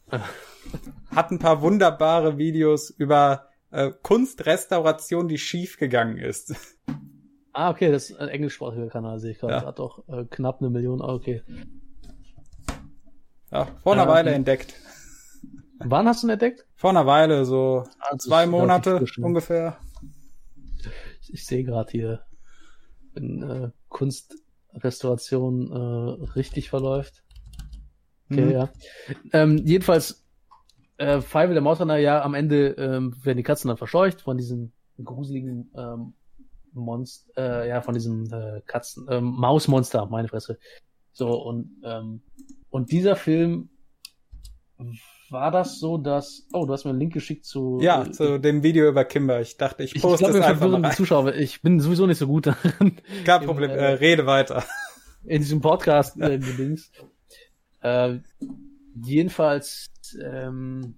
Hat 1.15 1.31
ein 1.31 1.39
paar 1.39 1.61
wunderbare 1.61 2.37
Videos 2.37 2.89
über 2.89 3.47
äh, 3.71 3.91
Kunstrestauration, 4.03 5.27
die 5.27 5.37
schief 5.37 5.77
gegangen 5.77 6.17
ist. 6.17 6.53
Ah, 7.53 7.69
okay, 7.71 7.91
das 7.91 8.09
ist 8.11 8.17
ein 8.19 8.29
englischsprachiger 8.29 8.87
Kanal, 8.87 9.19
sehe 9.19 9.31
ich 9.31 9.39
gerade. 9.39 9.53
Ja. 9.53 9.65
Hat 9.65 9.79
doch 9.79 10.07
äh, 10.07 10.25
knapp 10.25 10.61
eine 10.61 10.69
Million. 10.69 11.01
Ah, 11.01 11.13
okay. 11.13 11.41
Ja, 13.51 13.67
vor 13.83 13.93
einer 13.93 14.03
Ja, 14.03 14.09
Weile 14.09 14.29
die- 14.31 14.35
entdeckt. 14.35 14.75
Wann 15.79 16.07
hast 16.07 16.23
du 16.23 16.27
ihn 16.27 16.31
entdeckt? 16.31 16.65
Vor 16.75 16.89
einer 16.89 17.05
Weile, 17.05 17.45
so 17.45 17.83
Ah, 17.99 18.17
zwei 18.17 18.45
Monate 18.47 19.03
ungefähr. 19.21 19.77
Ich, 21.21 21.33
ich 21.33 21.45
sehe 21.45 21.63
gerade 21.63 21.91
hier, 21.91 22.21
wenn 23.13 23.43
äh, 23.43 23.69
Kunstrestauration 23.89 25.71
äh, 25.71 26.23
richtig 26.33 26.69
verläuft. 26.69 27.23
Okay, 28.31 28.45
Mhm. 28.45 28.51
ja. 28.51 28.69
Ähm, 29.33 29.57
jedenfalls, 29.65 30.23
äh, 30.97 31.21
Feivel 31.21 31.53
der 31.53 31.61
Mausrenner, 31.63 31.97
ja, 31.97 32.21
am 32.23 32.33
Ende 32.33 32.69
ähm, 32.71 33.13
werden 33.23 33.37
die 33.37 33.43
Katzen 33.43 33.67
dann 33.69 33.77
verscheucht 33.77 34.21
von 34.21 34.37
diesem 34.37 34.71
gruseligen 35.03 35.71
ähm, 35.77 36.13
Monster, 36.73 37.63
äh, 37.63 37.69
ja, 37.69 37.81
von 37.81 37.93
diesem 37.93 38.25
äh, 38.33 38.61
Katzen, 38.65 39.05
ähm, 39.09 39.23
Mausmonster, 39.25 40.05
meine 40.07 40.27
Fresse. 40.27 40.57
So, 41.13 41.29
und, 41.41 41.71
ähm, 41.83 42.21
und 42.69 42.91
dieser 42.91 43.15
Film, 43.15 43.69
war 45.29 45.49
das 45.51 45.79
so, 45.79 45.97
dass, 45.97 46.47
oh, 46.53 46.65
du 46.65 46.73
hast 46.73 46.83
mir 46.85 46.91
einen 46.91 46.99
Link 46.99 47.13
geschickt 47.13 47.45
zu, 47.45 47.79
Ja, 47.81 48.03
äh, 48.03 48.11
zu 48.11 48.39
dem 48.39 48.61
Video 48.63 48.87
über 48.87 49.05
Kimber. 49.05 49.41
Ich 49.41 49.57
dachte, 49.57 49.83
ich 49.83 49.95
ich 49.95 50.01
poste 50.01 50.19
glaube, 50.25 50.37
es 50.39 50.43
wir 50.43 50.47
einfach 50.47 50.69
mal. 50.79 50.91
Zuschauer. 50.93 51.33
Ich 51.35 51.61
bin 51.61 51.79
sowieso 51.79 52.05
nicht 52.05 52.19
so 52.19 52.27
gut 52.27 52.47
darin, 52.47 52.97
Kein 53.25 53.41
Problem, 53.45 53.71
äh, 53.71 53.75
äh, 53.75 53.85
rede 53.93 54.25
weiter. 54.25 54.63
in 55.25 55.41
diesem 55.41 55.61
Podcast 55.61 56.17
äh, 56.21 56.37
gedings. 56.37 56.91
Äh, 57.81 58.19
jedenfalls, 59.03 59.87
ähm, 60.23 60.95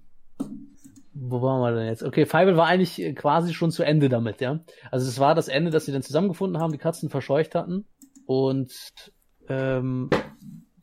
wo 1.13 1.41
waren 1.41 1.61
wir 1.61 1.77
denn 1.77 1.87
jetzt? 1.87 2.03
Okay, 2.03 2.25
Feivel 2.25 2.57
war 2.57 2.67
eigentlich 2.67 2.99
äh, 3.01 3.13
quasi 3.13 3.53
schon 3.53 3.71
zu 3.71 3.83
Ende 3.83 4.09
damit, 4.09 4.41
ja. 4.41 4.59
Also 4.91 5.07
es 5.07 5.19
war 5.19 5.35
das 5.35 5.47
Ende, 5.47 5.71
dass 5.71 5.85
sie 5.85 5.91
dann 5.91 6.03
zusammengefunden 6.03 6.61
haben, 6.61 6.71
die 6.71 6.77
Katzen 6.77 7.09
verscheucht 7.09 7.55
hatten. 7.55 7.85
Und 8.25 8.73
ähm, 9.47 10.09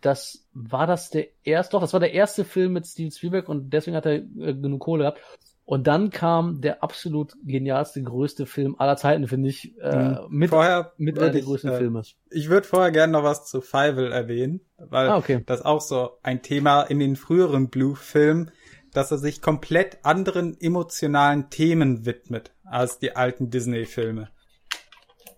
das 0.01 0.47
war 0.53 0.87
das 0.87 1.11
der 1.11 1.29
erste, 1.45 1.73
doch, 1.73 1.81
das 1.81 1.93
war 1.93 2.01
der 2.01 2.13
erste 2.13 2.45
Film 2.45 2.73
mit 2.73 2.87
Steven 2.87 3.11
Spielberg 3.11 3.49
und 3.49 3.73
deswegen 3.73 3.97
hat 3.97 4.07
er 4.07 4.17
äh, 4.17 4.55
genug 4.55 4.81
Kohle 4.81 5.05
gehabt, 5.05 5.21
Und 5.67 5.89
dann 5.89 6.11
kam 6.11 6.61
der 6.61 6.85
absolut 6.85 7.35
genialste, 7.45 8.01
größte 8.01 8.47
Film 8.47 8.77
aller 8.79 8.97
Zeiten, 8.97 9.27
finde 9.27 9.49
ich. 9.49 9.77
Äh, 9.81 9.97
Mhm. 9.97 10.19
mit 10.31 10.51
Vorher 10.51 10.93
mit 10.97 11.19
einer 11.19 11.31
der 11.31 11.41
ich, 11.41 11.45
größten 11.47 11.73
äh, 11.73 11.77
Filme. 11.77 12.03
Ich 12.31 12.49
würde 12.49 12.67
vorher 12.69 12.93
gerne 12.93 13.13
noch 13.13 13.25
was 13.25 13.47
zu 13.47 13.61
Fievel 13.61 14.13
erwähnen, 14.13 14.61
weil 14.79 15.09
Ah, 15.11 15.17
okay. 15.19 15.43
das 15.45 15.63
auch 15.63 15.81
so 15.81 16.11
ein 16.23 16.41
Thema 16.43 16.83
in 16.83 17.01
den 17.01 17.17
früheren 17.17 17.69
Blue-Filmen, 17.69 18.53
dass 18.93 19.11
er 19.11 19.19
sich 19.19 19.43
komplett 19.43 19.99
anderen 20.05 20.57
emotionalen 20.61 21.51
Themen 21.51 22.07
widmet 22.07 22.53
als 22.65 23.01
die 23.01 23.17
alten 23.17 23.51
Disney-Filme. 23.51 24.29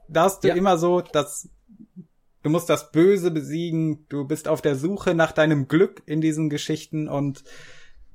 Da 0.09 0.25
hast 0.25 0.45
du 0.45 0.49
Ja. 0.49 0.55
immer 0.55 0.77
so, 0.77 1.01
dass 1.01 1.49
du 2.43 2.51
musst 2.51 2.69
das 2.69 2.93
Böse 2.93 3.31
besiegen, 3.31 4.07
du 4.11 4.27
bist 4.27 4.47
auf 4.47 4.61
der 4.61 4.77
Suche 4.77 5.15
nach 5.15 5.33
deinem 5.33 5.69
Glück 5.69 6.03
in 6.05 6.21
diesen 6.21 6.51
Geschichten 6.51 7.09
und 7.09 7.45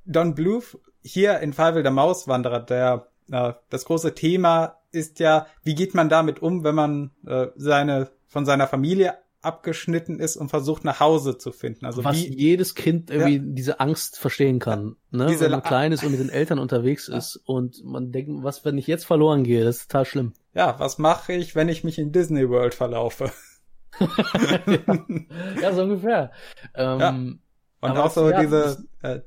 Don 0.06 0.36
Bluth 0.36 0.78
hier 1.04 1.40
in 1.40 1.54
Fievel 1.54 1.84
der 1.84 1.92
Mauswanderer, 1.92 2.60
der 2.60 3.08
äh, 3.32 3.54
das 3.70 3.86
große 3.86 4.16
Thema 4.16 4.78
ist 4.92 5.20
ja, 5.20 5.48
wie 5.64 5.76
geht 5.76 5.96
man 5.96 6.10
damit 6.10 6.42
um, 6.42 6.64
wenn 6.64 6.76
man 6.76 7.12
äh, 7.26 7.48
seine 7.56 8.10
von 8.28 8.46
seiner 8.46 8.68
Familie 8.68 9.16
abgeschnitten 9.42 10.20
ist 10.20 10.38
und 10.38 10.50
versucht 10.50 10.86
nach 10.86 11.00
Hause 11.02 11.38
zu 11.38 11.52
finden. 11.52 11.86
Also 11.86 12.04
was 12.04 12.16
wie 12.16 12.34
jedes 12.34 12.76
Kind 12.76 13.12
irgendwie 13.12 13.40
diese 13.40 13.80
Angst 13.80 14.18
verstehen 14.18 14.60
kann, 14.60 14.96
ne? 15.12 15.28
Diese 15.28 15.46
wenn 15.46 15.52
man 15.52 15.64
klein 15.64 15.92
ist 15.92 16.04
und 16.04 16.12
mit 16.12 16.20
den 16.22 16.30
Eltern 16.30 16.60
unterwegs 16.60 17.10
ist 17.10 17.36
und 17.46 17.84
man 17.84 18.12
denkt, 18.12 18.32
was, 18.44 18.64
wenn 18.64 18.78
ich 18.78 18.88
jetzt 18.88 19.06
verloren 19.06 19.44
gehe, 19.44 19.66
das 19.66 19.78
ist 19.78 19.92
total 19.92 20.06
schlimm. 20.06 20.34
ja, 20.54 20.80
was 20.80 20.98
mache 20.98 21.34
ich, 21.34 21.56
wenn 21.56 21.68
ich 21.68 21.84
mich 21.84 22.00
in 22.00 22.12
Disney 22.14 22.50
World 22.50 22.74
verlaufe? 22.74 23.32
ja, 25.62 25.74
so 25.74 25.84
ungefähr. 25.84 26.32
Ähm, 26.74 27.00
Ja. 27.00 27.10
Und 27.82 27.98
auch 27.98 28.12
so 28.12 28.30
ja, 28.30 28.40
diese 28.40 28.86
äh, 29.02 29.20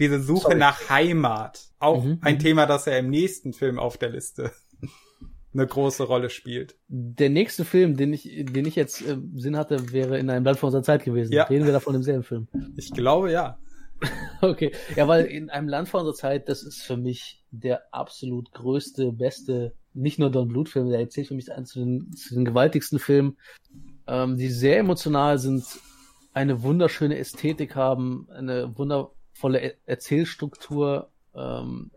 diese 0.00 0.20
Suche 0.20 0.42
Sorry. 0.42 0.56
nach 0.56 0.88
Heimat, 0.88 1.68
auch 1.78 2.02
Mhm, 2.04 2.18
ein 2.22 2.34
mhm. 2.34 2.38
Thema, 2.40 2.66
das 2.66 2.86
ja 2.86 2.96
im 2.96 3.10
nächsten 3.10 3.52
Film 3.52 3.78
auf 3.78 3.98
der 3.98 4.10
Liste 4.10 4.50
eine 5.54 5.66
große 5.66 6.04
Rolle 6.04 6.30
spielt. 6.30 6.76
Der 6.88 7.30
nächste 7.30 7.64
Film, 7.64 7.96
den 7.96 8.12
ich, 8.12 8.22
den 8.24 8.64
ich 8.66 8.76
jetzt 8.76 9.02
äh, 9.02 9.16
Sinn 9.36 9.56
hatte, 9.56 9.92
wäre 9.92 10.18
in 10.18 10.30
einem 10.30 10.44
Land 10.44 10.58
vor 10.58 10.68
unserer 10.68 10.82
Zeit 10.82 11.04
gewesen. 11.04 11.32
Ja. 11.32 11.44
Reden 11.44 11.66
wir 11.66 11.72
davon 11.72 11.94
im 11.94 12.02
selben 12.02 12.22
Film. 12.22 12.48
Ich 12.76 12.90
glaube 12.92 13.30
ja. 13.30 13.58
Okay. 14.40 14.72
Ja, 14.96 15.06
weil 15.06 15.26
in 15.26 15.50
einem 15.50 15.68
Land 15.68 15.88
vor 15.88 16.00
unserer 16.00 16.14
Zeit, 16.14 16.48
das 16.48 16.62
ist 16.62 16.82
für 16.82 16.96
mich 16.96 17.44
der 17.50 17.82
absolut 17.92 18.52
größte, 18.52 19.12
beste, 19.12 19.74
nicht 19.92 20.18
nur 20.18 20.30
Don 20.30 20.48
Bluth 20.48 20.70
Film, 20.70 20.88
der 20.88 21.00
erzählt 21.00 21.28
für 21.28 21.34
mich 21.34 21.52
einen 21.52 21.66
zu 21.66 21.80
den, 21.80 22.12
zu 22.12 22.34
den 22.34 22.46
gewaltigsten 22.46 22.98
Filmen, 22.98 23.36
ähm, 24.06 24.38
die 24.38 24.48
sehr 24.48 24.78
emotional 24.78 25.38
sind, 25.38 25.64
eine 26.32 26.62
wunderschöne 26.62 27.18
Ästhetik 27.18 27.74
haben, 27.74 28.28
eine 28.30 28.78
wundervolle 28.78 29.19
Er 29.42 29.74
Erzählstruktur. 29.86 31.08
Ähm, 31.34 31.90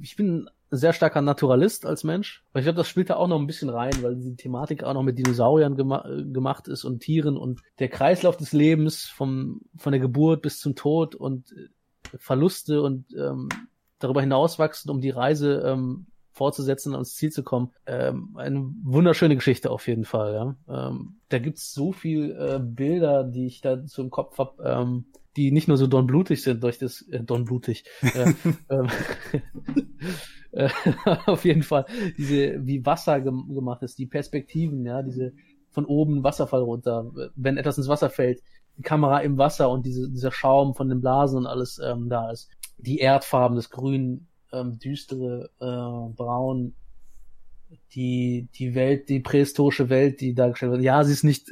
ich 0.00 0.16
bin 0.16 0.48
ein 0.70 0.78
sehr 0.78 0.92
starker 0.92 1.22
Naturalist 1.22 1.86
als 1.86 2.04
Mensch. 2.04 2.44
Aber 2.50 2.60
ich 2.60 2.64
glaube, 2.64 2.76
das 2.76 2.88
spielt 2.88 3.10
da 3.10 3.16
auch 3.16 3.28
noch 3.28 3.38
ein 3.38 3.46
bisschen 3.46 3.70
rein, 3.70 3.92
weil 4.02 4.16
die 4.16 4.36
Thematik 4.36 4.82
auch 4.82 4.94
noch 4.94 5.02
mit 5.02 5.18
Dinosauriern 5.18 5.76
gema 5.76 6.04
äh, 6.04 6.24
gemacht 6.24 6.68
ist 6.68 6.84
und 6.84 7.00
Tieren 7.00 7.36
und 7.36 7.60
der 7.78 7.88
Kreislauf 7.88 8.36
des 8.36 8.52
Lebens 8.52 9.04
vom, 9.04 9.62
von 9.76 9.92
der 9.92 10.00
Geburt 10.00 10.42
bis 10.42 10.58
zum 10.58 10.74
Tod 10.74 11.14
und 11.14 11.52
äh, 11.52 12.18
Verluste 12.18 12.82
und 12.82 13.06
ähm, 13.14 13.48
darüber 13.98 14.20
hinauswachsen, 14.20 14.90
um 14.90 15.00
die 15.00 15.10
Reise 15.10 15.62
ähm, 15.66 16.06
fortzusetzen 16.32 16.90
und 16.90 16.96
ans 16.96 17.14
Ziel 17.14 17.30
zu 17.30 17.42
kommen. 17.42 17.72
Ähm, 17.86 18.36
eine 18.36 18.70
wunderschöne 18.82 19.36
Geschichte 19.36 19.70
auf 19.70 19.86
jeden 19.86 20.04
Fall. 20.04 20.34
Ja? 20.68 20.88
Ähm, 20.88 21.16
da 21.28 21.38
gibt's 21.38 21.72
so 21.72 21.92
viel 21.92 22.32
äh, 22.32 22.58
Bilder, 22.60 23.24
die 23.24 23.46
ich 23.46 23.60
da 23.60 23.80
so 23.86 24.02
im 24.02 24.10
Kopf 24.10 24.38
hab, 24.38 24.60
ähm, 24.60 25.06
die 25.36 25.50
nicht 25.50 25.68
nur 25.68 25.76
so 25.76 25.86
donblutig 25.86 26.42
sind 26.42 26.62
durch 26.62 26.78
das 26.78 27.02
äh, 27.08 27.22
donblutig. 27.22 27.84
Äh, 28.02 28.34
ähm, 28.70 28.88
äh, 30.52 30.68
auf 31.26 31.44
jeden 31.44 31.62
Fall 31.62 31.86
diese 32.16 32.64
wie 32.66 32.84
Wasser 32.86 33.20
gem 33.20 33.52
gemacht 33.54 33.82
ist, 33.82 33.98
die 33.98 34.06
Perspektiven, 34.06 34.84
ja, 34.84 35.02
diese 35.02 35.32
von 35.70 35.86
oben 35.86 36.22
Wasserfall 36.22 36.62
runter, 36.62 37.10
wenn 37.34 37.56
etwas 37.56 37.78
ins 37.78 37.88
Wasser 37.88 38.08
fällt, 38.08 38.40
die 38.78 38.82
Kamera 38.82 39.20
im 39.20 39.38
Wasser 39.38 39.70
und 39.70 39.84
diese, 39.84 40.08
dieser 40.08 40.30
Schaum 40.30 40.74
von 40.74 40.88
den 40.88 41.00
Blasen 41.00 41.38
und 41.38 41.46
alles 41.46 41.80
ähm, 41.84 42.08
da 42.08 42.30
ist. 42.30 42.48
Die 42.78 42.98
Erdfarben, 42.98 43.56
das 43.56 43.70
Grün, 43.70 44.26
ähm, 44.52 44.78
düstere, 44.78 45.50
äh, 45.60 46.14
Braun, 46.14 46.74
die, 47.94 48.48
die 48.54 48.74
Welt, 48.74 49.08
die 49.08 49.20
prähistorische 49.20 49.88
Welt, 49.90 50.20
die 50.20 50.34
dargestellt 50.34 50.72
wird. 50.72 50.82
Ja, 50.82 51.02
sie 51.02 51.12
ist 51.12 51.24
nicht 51.24 51.50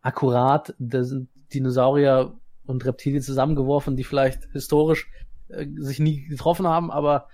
akkurat, 0.00 0.74
da 0.78 1.04
sind 1.04 1.28
Dinosaurier 1.52 2.34
und 2.68 2.84
Reptilien 2.84 3.22
zusammengeworfen, 3.22 3.96
die 3.96 4.04
vielleicht 4.04 4.44
historisch 4.52 5.10
äh, 5.48 5.66
sich 5.76 5.98
nie 5.98 6.26
getroffen 6.26 6.66
haben, 6.66 6.90
aber 6.90 7.28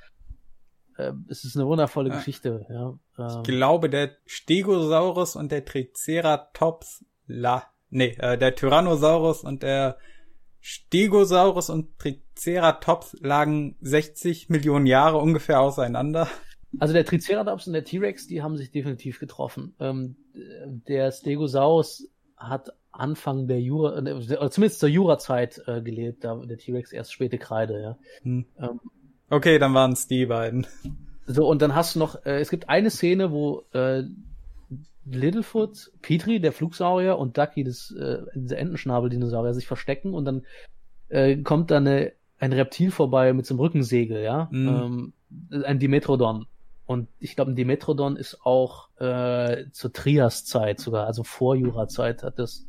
äh, 0.96 1.12
es 1.28 1.44
ist 1.44 1.56
eine 1.56 1.66
wundervolle 1.66 2.10
Ja. 2.10 2.16
Geschichte, 2.16 2.66
ja. 2.70 2.98
Ich 3.18 3.36
Ähm, 3.36 3.42
glaube, 3.42 3.90
der 3.90 4.12
Stegosaurus 4.26 5.36
und 5.36 5.52
der 5.52 5.64
Triceratops, 5.64 7.04
la, 7.26 7.64
nee, 7.90 8.16
äh, 8.18 8.38
der 8.38 8.54
Tyrannosaurus 8.54 9.42
und 9.44 9.62
der 9.62 9.98
Stegosaurus 10.60 11.68
und 11.70 11.98
Triceratops 11.98 13.16
lagen 13.20 13.76
60 13.80 14.48
Millionen 14.48 14.86
Jahre 14.86 15.18
ungefähr 15.18 15.60
auseinander. 15.60 16.28
Also 16.78 16.94
der 16.94 17.04
Triceratops 17.04 17.66
und 17.66 17.74
der 17.74 17.84
T-Rex, 17.84 18.26
die 18.26 18.42
haben 18.42 18.56
sich 18.56 18.70
definitiv 18.70 19.20
getroffen. 19.20 19.76
Ähm, 19.78 20.16
der 20.88 21.12
Stegosaurus 21.12 22.08
hat 22.36 22.70
Anfang 22.94 23.46
der 23.46 23.60
Jura, 23.60 23.98
äh, 23.98 24.12
oder 24.12 24.50
zumindest 24.50 24.80
zur 24.80 24.88
Jurazeit 24.88 25.62
äh, 25.66 25.82
gelebt, 25.82 26.24
da 26.24 26.36
der 26.36 26.58
T-Rex 26.58 26.92
erst 26.92 27.12
späte 27.12 27.38
Kreide, 27.38 27.80
ja. 27.80 27.98
Hm. 28.22 28.46
Ähm, 28.58 28.80
Okay, 29.30 29.58
dann 29.58 29.74
waren 29.74 29.92
es 29.92 30.06
die 30.06 30.26
beiden. 30.26 30.66
So, 31.26 31.48
und 31.48 31.62
dann 31.62 31.74
hast 31.74 31.94
du 31.94 31.98
noch, 31.98 32.24
äh, 32.26 32.40
es 32.40 32.50
gibt 32.50 32.68
eine 32.68 32.90
Szene, 32.90 33.32
wo 33.32 33.64
äh, 33.72 34.04
Littlefoot, 35.06 35.90
Petri, 36.02 36.40
der 36.40 36.52
Flugsaurier, 36.52 37.18
und 37.18 37.36
Ducky, 37.38 37.64
das, 37.64 37.90
äh, 37.92 38.18
dieser 38.34 38.58
Entenschnabeldinosaurier, 38.58 39.54
sich 39.54 39.66
verstecken 39.66 40.14
und 40.14 40.24
dann 40.24 40.46
äh, 41.08 41.36
kommt 41.38 41.70
da 41.70 41.78
eine, 41.78 42.12
ein 42.38 42.52
Reptil 42.52 42.90
vorbei 42.90 43.32
mit 43.32 43.46
so 43.46 43.54
einem 43.54 43.60
Rückensegel, 43.60 44.22
ja. 44.22 44.48
Mhm. 44.50 45.12
Ähm, 45.50 45.62
ein 45.64 45.78
Dimetrodon. 45.78 46.46
Und 46.86 47.08
ich 47.18 47.34
glaube, 47.34 47.52
ein 47.52 47.56
Dimetrodon 47.56 48.16
ist 48.16 48.44
auch 48.44 48.90
äh, 49.00 49.64
zur 49.72 49.92
Triaszeit 49.92 50.78
sogar, 50.78 51.06
also 51.06 51.24
vor 51.24 51.56
Jurazeit 51.56 52.22
hat 52.22 52.38
das 52.38 52.66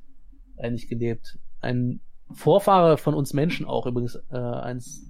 eigentlich 0.57 0.87
gelebt. 0.87 1.37
Ein 1.61 1.99
Vorfahre 2.31 2.97
von 2.97 3.13
uns 3.13 3.33
Menschen 3.33 3.65
auch 3.65 3.85
übrigens, 3.85 4.15
äh, 4.31 4.37
eins 4.37 5.09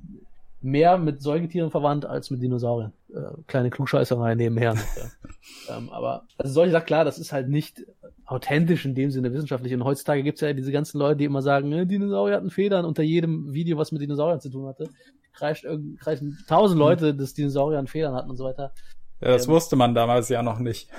mehr 0.61 0.97
mit 0.97 1.21
Säugetieren 1.21 1.69
verwandt 1.69 2.05
als 2.05 2.31
mit 2.31 2.41
Dinosauriern. 2.41 2.91
Äh, 3.13 3.21
kleine 3.47 3.69
Klugscheißerei 3.69 4.35
nebenher. 4.35 4.73
ja. 4.73 5.77
ähm, 5.77 5.89
aber 5.91 6.23
also 6.37 6.53
solche 6.53 6.71
Sachen, 6.71 6.87
klar, 6.87 7.05
das 7.05 7.19
ist 7.19 7.31
halt 7.31 7.49
nicht 7.49 7.85
authentisch 8.25 8.83
in 8.85 8.95
dem 8.95 9.11
Sinne 9.11 9.31
wissenschaftlich. 9.31 9.73
Und 9.73 9.83
heutzutage 9.83 10.23
gibt's 10.23 10.41
ja 10.41 10.53
diese 10.53 10.71
ganzen 10.71 10.97
Leute, 10.97 11.17
die 11.17 11.25
immer 11.25 11.43
sagen, 11.43 11.71
äh, 11.71 11.85
Dinosaurier 11.85 12.37
hatten 12.37 12.49
Federn 12.49 12.85
unter 12.85 13.03
jedem 13.03 13.53
Video, 13.53 13.77
was 13.77 13.91
mit 13.91 14.01
Dinosauriern 14.01 14.41
zu 14.41 14.49
tun 14.49 14.65
hatte. 14.67 14.89
Kreischt, 15.33 15.65
kreischen 15.99 16.37
tausend 16.47 16.79
Leute, 16.79 17.13
dass 17.13 17.33
Dinosaurier 17.33 17.77
an 17.77 17.87
Federn 17.87 18.15
hatten 18.15 18.29
und 18.29 18.37
so 18.37 18.45
weiter. 18.45 18.73
Ja, 19.21 19.29
das 19.33 19.45
Ähm. 19.47 19.53
wusste 19.53 19.75
man 19.75 19.93
damals 19.93 20.29
ja 20.29 20.41
noch 20.43 20.59
nicht. 20.59 20.89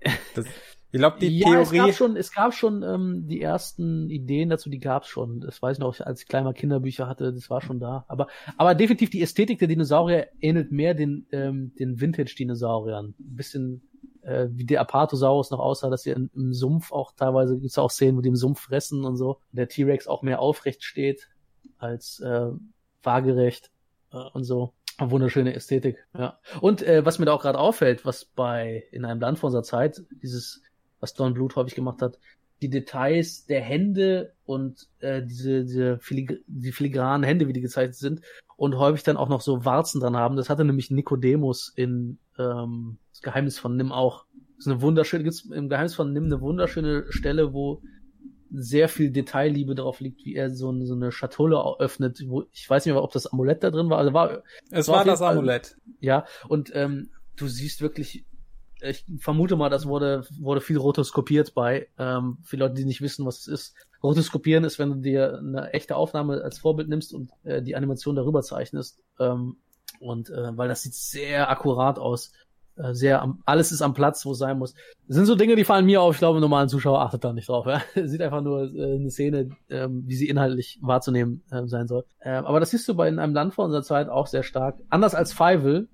Das, 0.34 0.46
ich 0.96 1.00
glaube, 1.00 1.18
die 1.20 1.38
ja, 1.38 1.60
es 1.60 1.70
Theorie. 1.70 1.88
gab 1.88 1.94
schon, 1.96 2.16
es 2.16 2.32
gab 2.32 2.54
schon 2.54 2.82
ähm, 2.82 3.28
die 3.28 3.40
ersten 3.40 4.08
Ideen 4.08 4.48
dazu, 4.48 4.70
die 4.70 4.80
gab's 4.80 5.08
schon. 5.08 5.40
Das 5.40 5.60
weiß 5.60 5.76
ich 5.76 5.80
noch, 5.80 6.00
als 6.00 6.22
ich 6.22 6.28
kleiner 6.28 6.52
Kinderbücher 6.52 7.06
hatte, 7.06 7.32
das 7.32 7.50
war 7.50 7.60
schon 7.60 7.80
da. 7.80 8.04
Aber, 8.08 8.28
aber 8.56 8.74
definitiv 8.74 9.10
die 9.10 9.22
Ästhetik 9.22 9.58
der 9.58 9.68
Dinosaurier 9.68 10.28
ähnelt 10.40 10.72
mehr 10.72 10.94
den, 10.94 11.26
ähm, 11.32 11.72
den 11.78 12.00
Vintage-Dinosauriern. 12.00 13.14
Ein 13.18 13.36
bisschen 13.36 13.82
äh, 14.22 14.48
wie 14.50 14.64
der 14.64 14.80
Apatosaurus 14.80 15.50
noch 15.50 15.60
aussah, 15.60 15.90
dass 15.90 16.02
sie 16.02 16.10
in, 16.10 16.30
im 16.34 16.52
Sumpf 16.52 16.92
auch 16.92 17.12
teilweise 17.12 17.58
gibt's 17.58 17.78
auch 17.78 17.90
Szenen, 17.90 18.16
wo 18.16 18.20
die 18.20 18.28
im 18.28 18.36
Sumpf 18.36 18.60
fressen 18.60 19.04
und 19.04 19.16
so. 19.16 19.40
Der 19.52 19.68
T-Rex 19.68 20.06
auch 20.08 20.22
mehr 20.22 20.40
aufrecht 20.40 20.82
steht 20.82 21.28
als 21.78 22.20
äh, 22.20 22.48
waagerecht 23.02 23.70
äh, 24.12 24.16
und 24.32 24.44
so. 24.44 24.72
Wunderschöne 24.98 25.54
Ästhetik, 25.54 26.06
ja. 26.16 26.38
Und 26.62 26.82
äh, 26.82 27.04
was 27.04 27.18
mir 27.18 27.26
da 27.26 27.34
auch 27.34 27.42
gerade 27.42 27.58
auffällt, 27.58 28.06
was 28.06 28.24
bei 28.24 28.84
in 28.92 29.04
einem 29.04 29.20
Land 29.20 29.38
von 29.38 29.48
unserer 29.48 29.62
Zeit, 29.62 30.02
dieses, 30.22 30.62
was 31.00 31.14
Don 31.14 31.34
Bluth 31.34 31.56
häufig 31.56 31.74
gemacht 31.74 32.02
hat, 32.02 32.18
die 32.62 32.70
Details 32.70 33.44
der 33.46 33.60
Hände 33.60 34.32
und 34.46 34.86
äh, 35.00 35.22
diese, 35.22 35.64
diese 35.64 35.98
filig 35.98 36.42
die 36.46 36.72
filigranen 36.72 37.22
Hände, 37.24 37.46
wie 37.48 37.52
die 37.52 37.60
gezeichnet 37.60 37.96
sind, 37.96 38.22
und 38.56 38.78
häufig 38.78 39.02
dann 39.02 39.18
auch 39.18 39.28
noch 39.28 39.42
so 39.42 39.64
Warzen 39.66 40.00
dran 40.00 40.16
haben. 40.16 40.36
Das 40.36 40.48
hatte 40.48 40.64
nämlich 40.64 40.90
Nikodemus 40.90 41.70
in 41.76 42.18
ähm, 42.38 42.96
das 43.12 43.20
Geheimnis 43.20 43.58
von 43.58 43.76
Nim 43.76 43.92
auch. 43.92 44.24
Das 44.56 44.66
ist 44.66 44.72
eine 44.72 44.80
wunderschöne, 44.80 45.24
gibt's 45.24 45.42
im 45.42 45.68
Geheimnis 45.68 45.94
von 45.94 46.12
Nim 46.14 46.24
eine 46.24 46.40
wunderschöne 46.40 47.04
Stelle, 47.10 47.52
wo 47.52 47.82
sehr 48.50 48.88
viel 48.88 49.10
Detailliebe 49.10 49.74
drauf 49.74 50.00
liegt, 50.00 50.24
wie 50.24 50.34
er 50.34 50.48
so, 50.54 50.70
eine- 50.70 50.86
so 50.86 50.94
eine 50.94 51.12
Schatulle 51.12 51.62
öffnet, 51.78 52.22
wo 52.28 52.44
ich 52.52 52.70
weiß 52.70 52.86
nicht 52.86 52.94
mehr, 52.94 53.02
ob 53.02 53.12
das 53.12 53.26
Amulett 53.26 53.62
da 53.64 53.70
drin 53.70 53.90
war, 53.90 53.98
also 53.98 54.12
war 54.14 54.42
es 54.70 54.88
war 54.88 55.04
das 55.04 55.20
Amulett. 55.20 55.76
ja, 56.00 56.24
und 56.48 56.70
ähm, 56.74 57.10
du 57.34 57.48
siehst 57.48 57.82
wirklich, 57.82 58.24
ich 58.80 59.04
vermute 59.18 59.56
mal, 59.56 59.70
das 59.70 59.86
wurde, 59.86 60.26
wurde 60.38 60.60
viel 60.60 60.76
rotoskopiert 60.76 61.54
bei, 61.54 61.88
ähm, 61.98 62.38
für 62.42 62.56
Leute, 62.56 62.74
die 62.74 62.84
nicht 62.84 63.00
wissen, 63.00 63.24
was 63.24 63.40
es 63.40 63.46
ist. 63.46 63.74
Rotoskopieren 64.02 64.64
ist, 64.64 64.78
wenn 64.78 64.90
du 64.90 64.96
dir 64.96 65.38
eine 65.38 65.72
echte 65.72 65.96
Aufnahme 65.96 66.42
als 66.42 66.58
Vorbild 66.58 66.88
nimmst 66.88 67.14
und 67.14 67.30
äh, 67.44 67.62
die 67.62 67.76
Animation 67.76 68.14
darüber 68.16 68.42
zeichnest. 68.42 69.00
Ähm, 69.18 69.56
Und 70.00 70.28
äh, 70.30 70.56
weil 70.56 70.68
das 70.68 70.82
sieht 70.82 70.94
sehr 70.94 71.48
akkurat 71.48 71.98
aus. 71.98 72.32
Äh, 72.76 72.92
sehr 72.92 73.22
am, 73.22 73.42
alles 73.46 73.72
ist 73.72 73.80
am 73.80 73.94
Platz, 73.94 74.26
wo 74.26 74.32
es 74.32 74.38
sein 74.38 74.58
muss. 74.58 74.74
Das 75.08 75.16
sind 75.16 75.24
so 75.24 75.34
Dinge, 75.34 75.56
die 75.56 75.64
fallen 75.64 75.86
mir 75.86 76.02
auf. 76.02 76.14
Ich 76.14 76.18
glaube, 76.18 76.40
normalen 76.40 76.68
Zuschauer 76.68 77.00
achtet 77.00 77.24
da 77.24 77.32
nicht 77.32 77.48
drauf. 77.48 77.64
Ja? 77.66 77.80
Sieht 78.06 78.20
einfach 78.20 78.42
nur 78.42 78.74
äh, 78.74 78.96
eine 78.96 79.10
Szene, 79.10 79.56
ähm, 79.70 80.04
wie 80.06 80.14
sie 80.14 80.28
inhaltlich 80.28 80.78
wahrzunehmen 80.82 81.42
äh, 81.50 81.66
sein 81.66 81.86
soll. 81.88 82.04
Äh, 82.18 82.30
aber 82.30 82.60
das 82.60 82.70
siehst 82.70 82.86
du 82.88 82.94
bei 82.94 83.08
in 83.08 83.18
einem 83.18 83.32
Land 83.32 83.54
vor 83.54 83.64
unserer 83.64 83.82
Zeit 83.82 84.10
auch 84.10 84.26
sehr 84.26 84.42
stark. 84.42 84.78
Anders 84.90 85.14
als 85.14 85.32
Fievel 85.32 85.88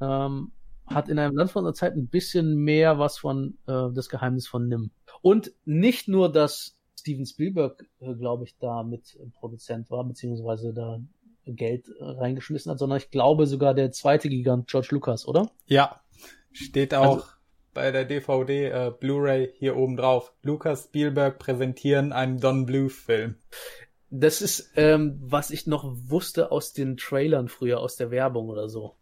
ähm, 0.00 0.52
hat 0.86 1.08
in 1.08 1.18
einem 1.18 1.36
Land 1.36 1.50
vor 1.50 1.60
unserer 1.60 1.74
Zeit 1.74 1.96
ein 1.96 2.08
bisschen 2.08 2.56
mehr 2.56 2.98
was 2.98 3.18
von 3.18 3.58
äh, 3.66 3.88
das 3.94 4.08
Geheimnis 4.08 4.46
von 4.46 4.68
Nim. 4.68 4.90
Und 5.22 5.52
nicht 5.64 6.08
nur, 6.08 6.30
dass 6.30 6.76
Steven 6.98 7.26
Spielberg, 7.26 7.84
äh, 8.00 8.14
glaube 8.14 8.44
ich, 8.44 8.56
da 8.58 8.82
mit 8.82 9.18
Produzent 9.34 9.90
war, 9.90 10.04
beziehungsweise 10.04 10.72
da 10.72 11.00
Geld 11.46 11.88
äh, 11.88 12.04
reingeschmissen 12.04 12.70
hat, 12.70 12.78
sondern 12.78 12.98
ich 12.98 13.10
glaube 13.10 13.46
sogar 13.46 13.74
der 13.74 13.92
zweite 13.92 14.28
Gigant 14.28 14.68
George 14.68 14.88
Lucas, 14.90 15.26
oder? 15.26 15.50
Ja, 15.66 16.00
steht 16.52 16.94
auch 16.94 17.16
also, 17.16 17.26
bei 17.74 17.90
der 17.90 18.04
DVD 18.04 18.66
äh, 18.66 18.92
Blu-ray 18.98 19.52
hier 19.58 19.76
oben 19.76 19.96
drauf. 19.96 20.32
Lucas 20.42 20.84
Spielberg 20.84 21.38
präsentieren 21.38 22.12
einen 22.12 22.38
Don 22.38 22.66
Bluth 22.66 22.92
Film. 22.92 23.36
Das 24.10 24.40
ist 24.40 24.72
ähm, 24.76 25.18
was 25.20 25.50
ich 25.50 25.66
noch 25.66 25.84
wusste 25.84 26.52
aus 26.52 26.72
den 26.72 26.96
Trailern 26.96 27.48
früher, 27.48 27.80
aus 27.80 27.96
der 27.96 28.10
Werbung 28.10 28.48
oder 28.48 28.68
so. 28.68 28.94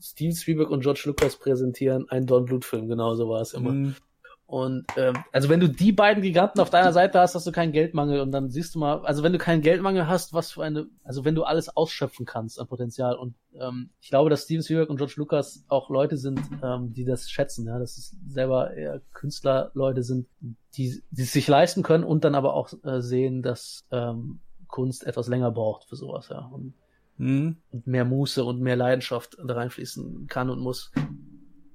Steven 0.00 0.34
Spielberg 0.34 0.70
und 0.70 0.80
George 0.80 1.02
Lucas 1.04 1.36
präsentieren 1.36 2.08
einen 2.08 2.26
Don 2.26 2.44
Bluth 2.44 2.64
Film, 2.64 2.88
genau 2.88 3.14
so 3.14 3.28
war 3.28 3.40
es 3.40 3.52
immer. 3.52 3.72
Mm. 3.72 3.96
Und 4.50 4.84
ähm, 4.96 5.14
also 5.30 5.48
wenn 5.48 5.60
du 5.60 5.68
die 5.68 5.92
beiden 5.92 6.24
Giganten 6.24 6.60
auf 6.60 6.70
deiner 6.70 6.92
Seite 6.92 7.20
hast, 7.20 7.36
hast 7.36 7.46
du 7.46 7.52
keinen 7.52 7.70
Geldmangel 7.70 8.20
und 8.20 8.32
dann 8.32 8.50
siehst 8.50 8.74
du 8.74 8.80
mal, 8.80 9.06
also 9.06 9.22
wenn 9.22 9.32
du 9.32 9.38
keinen 9.38 9.62
Geldmangel 9.62 10.08
hast, 10.08 10.34
was 10.34 10.50
für 10.50 10.64
eine, 10.64 10.88
also 11.04 11.24
wenn 11.24 11.36
du 11.36 11.44
alles 11.44 11.68
ausschöpfen 11.76 12.26
kannst 12.26 12.58
an 12.58 12.66
Potenzial 12.66 13.14
und 13.14 13.36
ähm, 13.60 13.90
ich 14.00 14.08
glaube, 14.08 14.28
dass 14.28 14.42
Steven 14.42 14.64
Spielberg 14.64 14.90
und 14.90 14.96
George 14.96 15.14
Lucas 15.18 15.64
auch 15.68 15.88
Leute 15.88 16.16
sind, 16.16 16.40
ähm, 16.64 16.92
die 16.92 17.04
das 17.04 17.30
schätzen, 17.30 17.64
ja, 17.68 17.78
dass 17.78 17.96
es 17.96 18.16
selber 18.26 18.74
eher 18.74 19.00
Künstlerleute 19.12 20.02
sind, 20.02 20.26
die, 20.74 21.00
die 21.12 21.22
es 21.22 21.32
sich 21.32 21.46
leisten 21.46 21.84
können 21.84 22.02
und 22.02 22.24
dann 22.24 22.34
aber 22.34 22.54
auch 22.54 22.72
äh, 22.82 23.00
sehen, 23.02 23.42
dass 23.42 23.84
ähm, 23.92 24.40
Kunst 24.66 25.06
etwas 25.06 25.28
länger 25.28 25.52
braucht 25.52 25.84
für 25.84 25.94
sowas, 25.94 26.28
ja. 26.28 26.40
Und, 26.52 26.74
mhm. 27.20 27.56
und 27.70 27.86
mehr 27.86 28.04
Muße 28.04 28.44
und 28.44 28.60
mehr 28.60 28.76
Leidenschaft 28.76 29.36
da 29.44 29.54
reinfließen 29.54 30.26
kann 30.26 30.50
und 30.50 30.60
muss. 30.60 30.92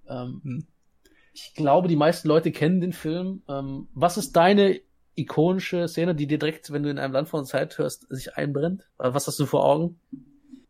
Ähm, 0.07 0.41
mhm 0.43 0.67
ich 1.35 1.53
glaube, 1.53 1.89
die 1.89 1.97
meisten 1.97 2.29
Leute 2.29 2.51
kennen 2.51 2.79
den 2.79 2.93
Film. 2.93 3.43
Ähm, 3.49 3.89
was 3.93 4.17
ist 4.17 4.35
deine 4.35 4.79
ikonische 5.15 5.87
Szene, 5.87 6.15
die 6.15 6.27
dir 6.27 6.37
direkt, 6.37 6.71
wenn 6.71 6.83
du 6.83 6.89
in 6.89 6.97
einem 6.97 7.13
Land 7.13 7.27
von 7.27 7.45
Zeit 7.45 7.77
hörst, 7.77 8.07
sich 8.09 8.35
einbrennt? 8.35 8.83
Äh, 8.97 9.13
was 9.13 9.27
hast 9.27 9.39
du 9.39 9.45
vor 9.45 9.65
Augen? 9.65 9.99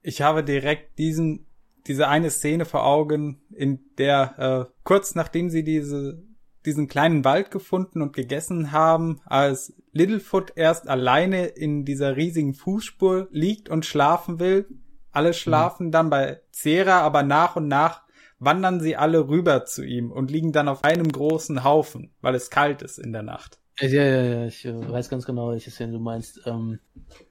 Ich 0.02 0.22
habe 0.22 0.44
direkt 0.44 0.98
diesen, 0.98 1.46
diese 1.86 2.08
eine 2.08 2.32
Szene 2.32 2.66
vor 2.66 2.84
Augen, 2.86 3.42
in 3.52 3.80
der 3.98 4.68
äh, 4.68 4.74
kurz 4.84 5.14
nachdem 5.14 5.50
sie 5.52 5.64
diese, 5.64 6.24
diesen 6.66 6.88
kleinen 6.88 7.24
Wald 7.24 7.52
gefunden 7.52 8.02
und 8.02 8.16
gegessen 8.16 8.72
haben, 8.72 9.22
als 9.26 9.76
Littlefoot 9.96 10.52
erst 10.56 10.90
alleine 10.90 11.46
in 11.46 11.86
dieser 11.86 12.18
riesigen 12.18 12.54
Fußspur 12.54 13.30
liegt 13.32 13.70
und 13.70 13.86
schlafen 13.86 14.40
will. 14.40 14.68
Alle 15.12 15.34
schlafen 15.34 15.88
mhm. 15.88 15.92
dann 15.92 16.10
bei 16.10 16.42
Zera, 16.52 17.00
aber 17.00 17.24
nach 17.24 17.56
und 17.56 17.70
nach 17.70 18.04
wandern 18.38 18.82
sie 18.82 18.98
alle 18.98 19.30
rüber 19.30 19.64
zu 19.64 19.86
ihm 19.86 20.12
und 20.12 20.30
liegen 20.30 20.52
dann 20.52 20.68
auf 20.68 20.84
einem 20.84 21.10
großen 21.10 21.64
Haufen, 21.64 22.12
weil 22.20 22.36
es 22.36 22.50
kalt 22.50 22.82
ist 22.82 23.00
in 23.00 23.14
der 23.14 23.24
Nacht. 23.24 23.58
Ja, 23.80 23.88
ja, 23.88 24.24
ja, 24.24 24.46
ich 24.46 24.66
äh, 24.66 24.74
weiß 24.74 25.08
ganz 25.08 25.26
genau, 25.26 25.52
welche 25.52 25.72
Szene 25.72 25.94
du 25.94 26.00
meinst. 26.00 26.42
Ähm, 26.46 26.80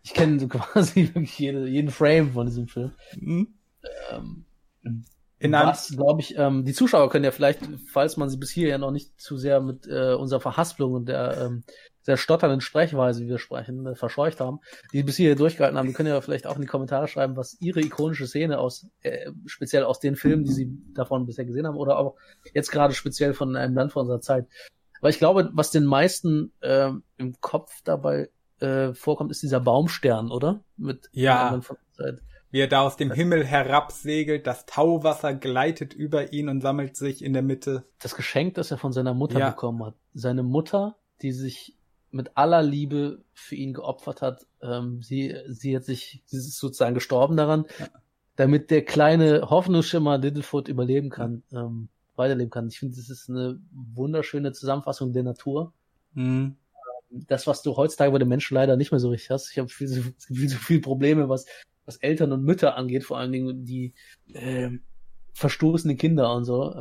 ich 0.03 0.15
kenne 0.15 0.41
so 0.41 0.49
quasi 0.49 1.11
wirklich 1.15 1.39
jede, 1.39 1.67
jeden 1.67 1.91
Frame 1.91 2.33
von 2.33 2.47
diesem 2.47 2.67
Film. 2.67 2.93
Mhm. 3.21 3.49
Ähm, 4.11 4.47
in 5.39 5.53
was, 5.53 5.91
glaube 5.91 6.23
ich, 6.23 6.39
ähm, 6.39 6.65
die 6.65 6.73
Zuschauer 6.73 7.11
können 7.11 7.27
ja 7.27 7.31
vielleicht, 7.31 7.61
falls 7.87 8.17
man 8.17 8.31
sie 8.31 8.39
bis 8.39 8.51
hierher 8.51 8.79
noch 8.79 8.91
nicht 8.91 9.21
zu 9.21 9.37
sehr 9.37 9.61
mit 9.61 9.87
äh, 9.87 10.15
unserer 10.15 10.41
Verhaspelung 10.41 10.95
und 10.95 11.07
der 11.11 11.37
ähm, 11.39 11.65
sehr 12.05 12.17
stotternden 12.19 12.61
Sprechweise, 12.61 13.25
wie 13.25 13.29
wir 13.29 13.39
sprechen, 13.39 13.87
äh, 13.87 13.95
verscheucht 13.95 14.41
haben, 14.41 14.61
die 14.93 15.03
bis 15.03 15.17
hier 15.17 15.35
durchgehalten 15.37 15.79
haben, 15.79 15.89
die 15.89 15.95
können 15.95 16.11
ja 16.11 16.21
vielleicht 16.21 16.47
auch 16.47 16.57
in 16.57 16.63
die 16.63 16.69
Kommentare 16.69 17.09
schreiben, 17.09 17.37
was 17.37 17.61
ihre 17.61 17.81
ikonische 17.81 18.27
Szene 18.27 18.59
aus, 18.59 18.87
äh, 19.03 19.31
speziell 19.47 19.85
aus 19.85 20.01
den 20.01 20.15
Filmen, 20.15 20.45
die 20.45 20.53
sie 20.53 20.71
davon 20.95 21.27
bisher 21.27 21.47
gesehen 21.47 21.67
haben, 21.67 21.77
oder 21.77 21.99
auch 21.99 22.17
jetzt 22.53 22.71
gerade 22.71 22.95
speziell 22.95 23.35
von 23.35 23.57
einem 23.57 23.75
Land 23.75 23.93
von 23.93 24.03
unserer 24.03 24.21
Zeit. 24.21 24.47
Weil 25.01 25.11
ich 25.11 25.19
glaube, 25.19 25.51
was 25.53 25.71
den 25.71 25.85
meisten 25.85 26.53
äh, 26.61 26.91
im 27.17 27.41
Kopf 27.41 27.81
dabei 27.85 28.31
äh, 28.61 28.93
vorkommt, 28.93 29.31
ist 29.31 29.43
dieser 29.43 29.61
Baumstern, 29.61 30.31
oder? 30.31 30.63
Mit 30.77 31.09
ja. 31.13 31.61
Wie 32.51 32.61
er 32.61 32.69
da 32.69 32.83
aus 32.83 32.97
dem 32.97 33.11
Himmel 33.11 33.45
herabsegelt, 33.45 34.47
das 34.47 34.65
Tauwasser 34.65 35.35
gleitet 35.35 35.93
über 35.93 36.33
ihn 36.33 36.49
und 36.49 36.61
sammelt 36.61 36.97
sich 36.97 37.25
in 37.25 37.33
der 37.33 37.43
Mitte. 37.43 37.85
Das 37.99 38.15
Geschenk, 38.15 38.55
das 38.55 38.71
er 38.71 38.79
von 38.79 38.93
seiner 38.93 39.13
Mutter 39.13 39.41
ja. 39.41 39.51
bekommen 39.51 39.85
hat. 39.85 39.95
Seine 40.13 40.45
Mutter, 40.45 40.97
die 41.21 41.33
sich 41.33 41.74
mit 42.15 42.37
aller 42.37 42.63
Liebe 42.63 43.23
für 43.33 43.57
ihn 43.57 43.75
geopfert 43.75 44.23
hat. 44.23 44.47
Ähm, 44.63 45.03
sie, 45.03 45.37
sie 45.49 45.75
hat 45.75 45.85
sich, 45.85 46.23
sie 46.27 46.37
ist 46.37 46.59
sozusagen 46.59 46.95
gestorben 46.95 47.37
daran, 47.37 47.67
ja. 47.79 47.89
damit 48.37 48.71
der 48.71 48.85
kleine 48.85 49.51
Hoffnungsschimmer 49.51 50.19
Littlefoot 50.19 50.69
überleben 50.69 51.11
kann, 51.11 51.43
ähm, 51.53 51.89
weiterleben 52.15 52.51
kann. 52.51 52.69
Ich 52.69 52.79
finde, 52.79 52.97
das 52.97 53.11
ist 53.11 53.29
eine 53.29 53.59
wunderschöne 53.73 54.53
Zusammenfassung 54.53 55.13
der 55.13 55.25
Natur. 55.25 55.73
Mhm. 56.15 56.55
Das, 57.11 57.49
was 57.49 57.63
du 57.63 57.77
heutzutage 57.77 58.13
bei 58.13 58.19
den 58.19 58.29
Menschen 58.29 58.55
leider 58.55 58.77
nicht 58.77 58.93
mehr 58.93 59.01
so 59.01 59.11
richtig 59.11 59.31
hast. 59.31 59.51
Ich 59.51 59.59
habe 59.59 59.69
viel, 59.69 59.89
viel, 60.19 60.49
so 60.49 60.57
viele 60.59 60.81
Probleme, 60.81 61.29
was, 61.29 61.47
was 61.85 61.97
Eltern 61.97 62.31
und 62.31 62.45
Mütter 62.45 62.77
angeht, 62.77 63.03
vor 63.03 63.19
allen 63.19 63.33
Dingen, 63.33 63.65
die 63.65 63.93
äh, 64.33 64.71
verstoßene 65.35 65.97
Kinder 65.97 66.33
und 66.35 66.45
so, 66.45 66.71
äh, 66.71 66.75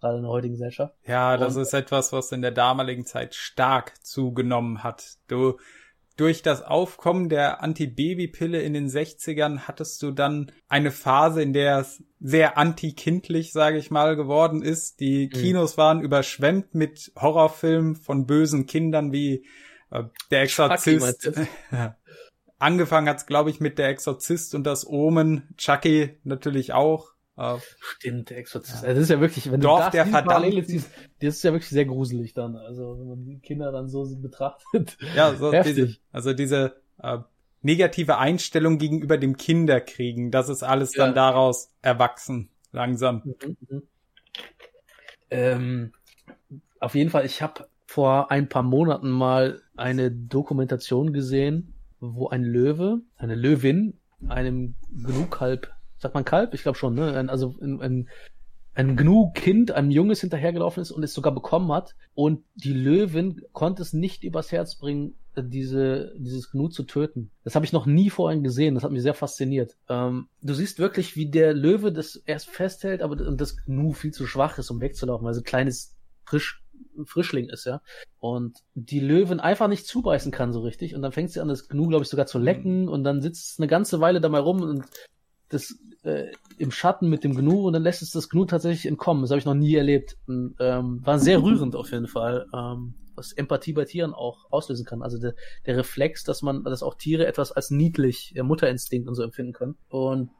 gerade 0.00 0.16
in 0.16 0.22
der 0.22 0.30
heutigen 0.30 0.54
Gesellschaft. 0.54 0.94
Ja, 1.06 1.36
das 1.36 1.56
und, 1.56 1.62
ist 1.62 1.74
etwas, 1.74 2.12
was 2.12 2.32
in 2.32 2.42
der 2.42 2.50
damaligen 2.50 3.04
Zeit 3.04 3.34
stark 3.34 3.94
zugenommen 4.04 4.82
hat. 4.82 5.18
Du, 5.28 5.58
durch 6.16 6.42
das 6.42 6.62
Aufkommen 6.62 7.28
der 7.28 7.62
Antibabypille 7.62 8.60
in 8.60 8.74
den 8.74 8.88
60ern 8.88 9.60
hattest 9.60 10.02
du 10.02 10.10
dann 10.10 10.50
eine 10.68 10.90
Phase, 10.90 11.42
in 11.42 11.52
der 11.52 11.78
es 11.78 12.02
sehr 12.20 12.58
antikindlich, 12.58 13.52
sage 13.52 13.78
ich 13.78 13.90
mal, 13.90 14.16
geworden 14.16 14.62
ist. 14.62 15.00
Die 15.00 15.26
mhm. 15.26 15.38
Kinos 15.38 15.76
mhm. 15.76 15.80
waren 15.80 16.00
überschwemmt 16.02 16.74
mit 16.74 17.12
Horrorfilmen 17.16 17.96
von 17.96 18.26
bösen 18.26 18.66
Kindern 18.66 19.12
wie 19.12 19.46
äh, 19.90 20.04
Der 20.30 20.42
Exorzist. 20.42 21.30
Angefangen 22.58 23.08
hat's, 23.08 23.24
glaube 23.24 23.48
ich, 23.50 23.60
mit 23.60 23.78
Der 23.78 23.88
Exorzist 23.88 24.54
und 24.54 24.64
das 24.64 24.86
Omen. 24.86 25.54
Chucky 25.56 26.18
natürlich 26.24 26.72
auch. 26.72 27.12
Stimmt, 27.80 28.30
der 28.30 28.38
Exorzist. 28.38 28.82
Ja. 28.82 28.88
Also 28.88 29.00
das 29.00 29.04
ist 29.04 29.10
ja 29.10 29.20
wirklich, 29.20 29.50
wenn 29.50 29.60
Dorf 29.60 29.78
du 29.78 29.84
das, 29.84 29.92
der 29.92 30.06
Verdammten. 30.06 30.64
Siehst, 30.64 30.90
das 31.20 31.36
ist 31.36 31.42
ja 31.42 31.52
wirklich 31.52 31.70
sehr 31.70 31.86
gruselig 31.86 32.34
dann. 32.34 32.56
Also 32.56 32.98
wenn 32.98 33.08
man 33.08 33.24
die 33.24 33.38
Kinder 33.38 33.72
dann 33.72 33.88
so 33.88 34.04
betrachtet. 34.16 34.98
Ja, 35.16 35.34
so 35.34 35.50
diese, 35.50 35.96
also 36.12 36.32
diese 36.32 36.76
äh, 37.02 37.18
negative 37.62 38.18
Einstellung 38.18 38.78
gegenüber 38.78 39.16
dem 39.16 39.36
Kinderkriegen, 39.36 40.30
das 40.30 40.48
ist 40.48 40.62
alles 40.62 40.94
ja. 40.94 41.06
dann 41.06 41.14
daraus 41.14 41.70
erwachsen, 41.82 42.50
langsam. 42.72 43.22
Mhm, 43.24 43.56
mhm. 43.68 43.82
Ähm, 45.30 45.92
auf 46.78 46.94
jeden 46.94 47.10
Fall, 47.10 47.24
ich 47.24 47.42
habe 47.42 47.68
vor 47.86 48.30
ein 48.30 48.48
paar 48.48 48.62
Monaten 48.62 49.10
mal 49.10 49.62
eine 49.76 50.10
Dokumentation 50.10 51.12
gesehen, 51.12 51.74
wo 52.00 52.28
ein 52.28 52.42
Löwe, 52.42 53.00
eine 53.16 53.34
Löwin, 53.34 53.98
einem 54.28 54.74
Gnu-Kalb 54.90 55.70
sagt 56.00 56.14
man 56.14 56.24
Kalb? 56.24 56.54
Ich 56.54 56.62
glaube 56.62 56.78
schon, 56.78 56.94
ne? 56.94 57.14
Ein, 57.16 57.28
also 57.28 57.54
ein, 57.60 57.80
ein, 57.80 58.08
ein 58.74 58.96
Gnu-Kind 58.96 59.72
einem 59.72 59.90
Junges 59.90 60.20
hinterhergelaufen 60.20 60.80
ist 60.80 60.90
und 60.90 61.02
es 61.02 61.14
sogar 61.14 61.34
bekommen 61.34 61.70
hat. 61.72 61.94
Und 62.14 62.44
die 62.54 62.72
Löwin 62.72 63.42
konnte 63.52 63.82
es 63.82 63.92
nicht 63.92 64.24
übers 64.24 64.52
Herz 64.52 64.76
bringen, 64.76 65.14
diese, 65.36 66.12
dieses 66.18 66.50
Gnu 66.50 66.68
zu 66.68 66.82
töten. 66.82 67.30
Das 67.44 67.54
habe 67.54 67.64
ich 67.64 67.72
noch 67.72 67.86
nie 67.86 68.10
vorhin 68.10 68.42
gesehen. 68.42 68.74
Das 68.74 68.84
hat 68.84 68.90
mich 68.90 69.02
sehr 69.02 69.14
fasziniert. 69.14 69.76
Ähm, 69.88 70.28
du 70.42 70.54
siehst 70.54 70.78
wirklich, 70.78 71.16
wie 71.16 71.30
der 71.30 71.54
Löwe 71.54 71.92
das 71.92 72.16
erst 72.16 72.48
festhält, 72.48 73.02
aber 73.02 73.16
das 73.16 73.56
Gnu 73.64 73.92
viel 73.92 74.12
zu 74.12 74.26
schwach 74.26 74.58
ist, 74.58 74.70
um 74.70 74.80
wegzulaufen, 74.80 75.24
weil 75.24 75.34
so 75.34 75.40
ein 75.40 75.44
kleines 75.44 75.96
Frisch, 76.24 76.62
Frischling 77.04 77.48
ist, 77.48 77.64
ja. 77.64 77.80
Und 78.18 78.58
die 78.74 79.00
Löwin 79.00 79.40
einfach 79.40 79.68
nicht 79.68 79.86
zubeißen 79.86 80.32
kann 80.32 80.52
so 80.52 80.60
richtig. 80.60 80.94
Und 80.94 81.02
dann 81.02 81.12
fängt 81.12 81.30
sie 81.30 81.40
an, 81.40 81.48
das 81.48 81.68
Gnu, 81.68 81.86
glaube 81.86 82.04
ich, 82.04 82.10
sogar 82.10 82.26
zu 82.26 82.38
lecken. 82.38 82.88
Und 82.88 83.04
dann 83.04 83.20
sitzt 83.20 83.52
es 83.52 83.58
eine 83.58 83.68
ganze 83.68 84.00
Weile 84.00 84.20
dabei 84.20 84.38
rum 84.38 84.62
und 84.62 84.84
das 85.50 85.76
äh, 86.02 86.32
im 86.58 86.70
Schatten 86.70 87.08
mit 87.08 87.24
dem 87.24 87.34
Gnu 87.34 87.66
und 87.66 87.72
dann 87.72 87.82
lässt 87.82 88.02
es 88.02 88.10
das 88.10 88.28
Gnu 88.28 88.44
tatsächlich 88.46 88.86
entkommen. 88.86 89.22
Das 89.22 89.30
habe 89.30 89.38
ich 89.38 89.44
noch 89.44 89.54
nie 89.54 89.74
erlebt. 89.74 90.16
Und, 90.26 90.54
ähm, 90.60 91.00
war 91.04 91.18
sehr 91.18 91.42
rührend 91.42 91.76
auf 91.76 91.90
jeden 91.92 92.06
Fall, 92.06 92.46
ähm, 92.54 92.94
was 93.14 93.32
Empathie 93.32 93.72
bei 93.72 93.84
Tieren 93.84 94.14
auch 94.14 94.50
auslösen 94.50 94.86
kann. 94.86 95.02
Also 95.02 95.18
der, 95.18 95.34
der 95.66 95.76
Reflex, 95.76 96.24
dass 96.24 96.42
man, 96.42 96.64
dass 96.64 96.82
auch 96.82 96.94
Tiere 96.94 97.26
etwas 97.26 97.52
als 97.52 97.70
niedlich, 97.70 98.32
der 98.34 98.44
Mutterinstinkt 98.44 99.08
und 99.08 99.14
so 99.14 99.22
empfinden 99.22 99.52
können. 99.52 99.76
Und 99.88 100.30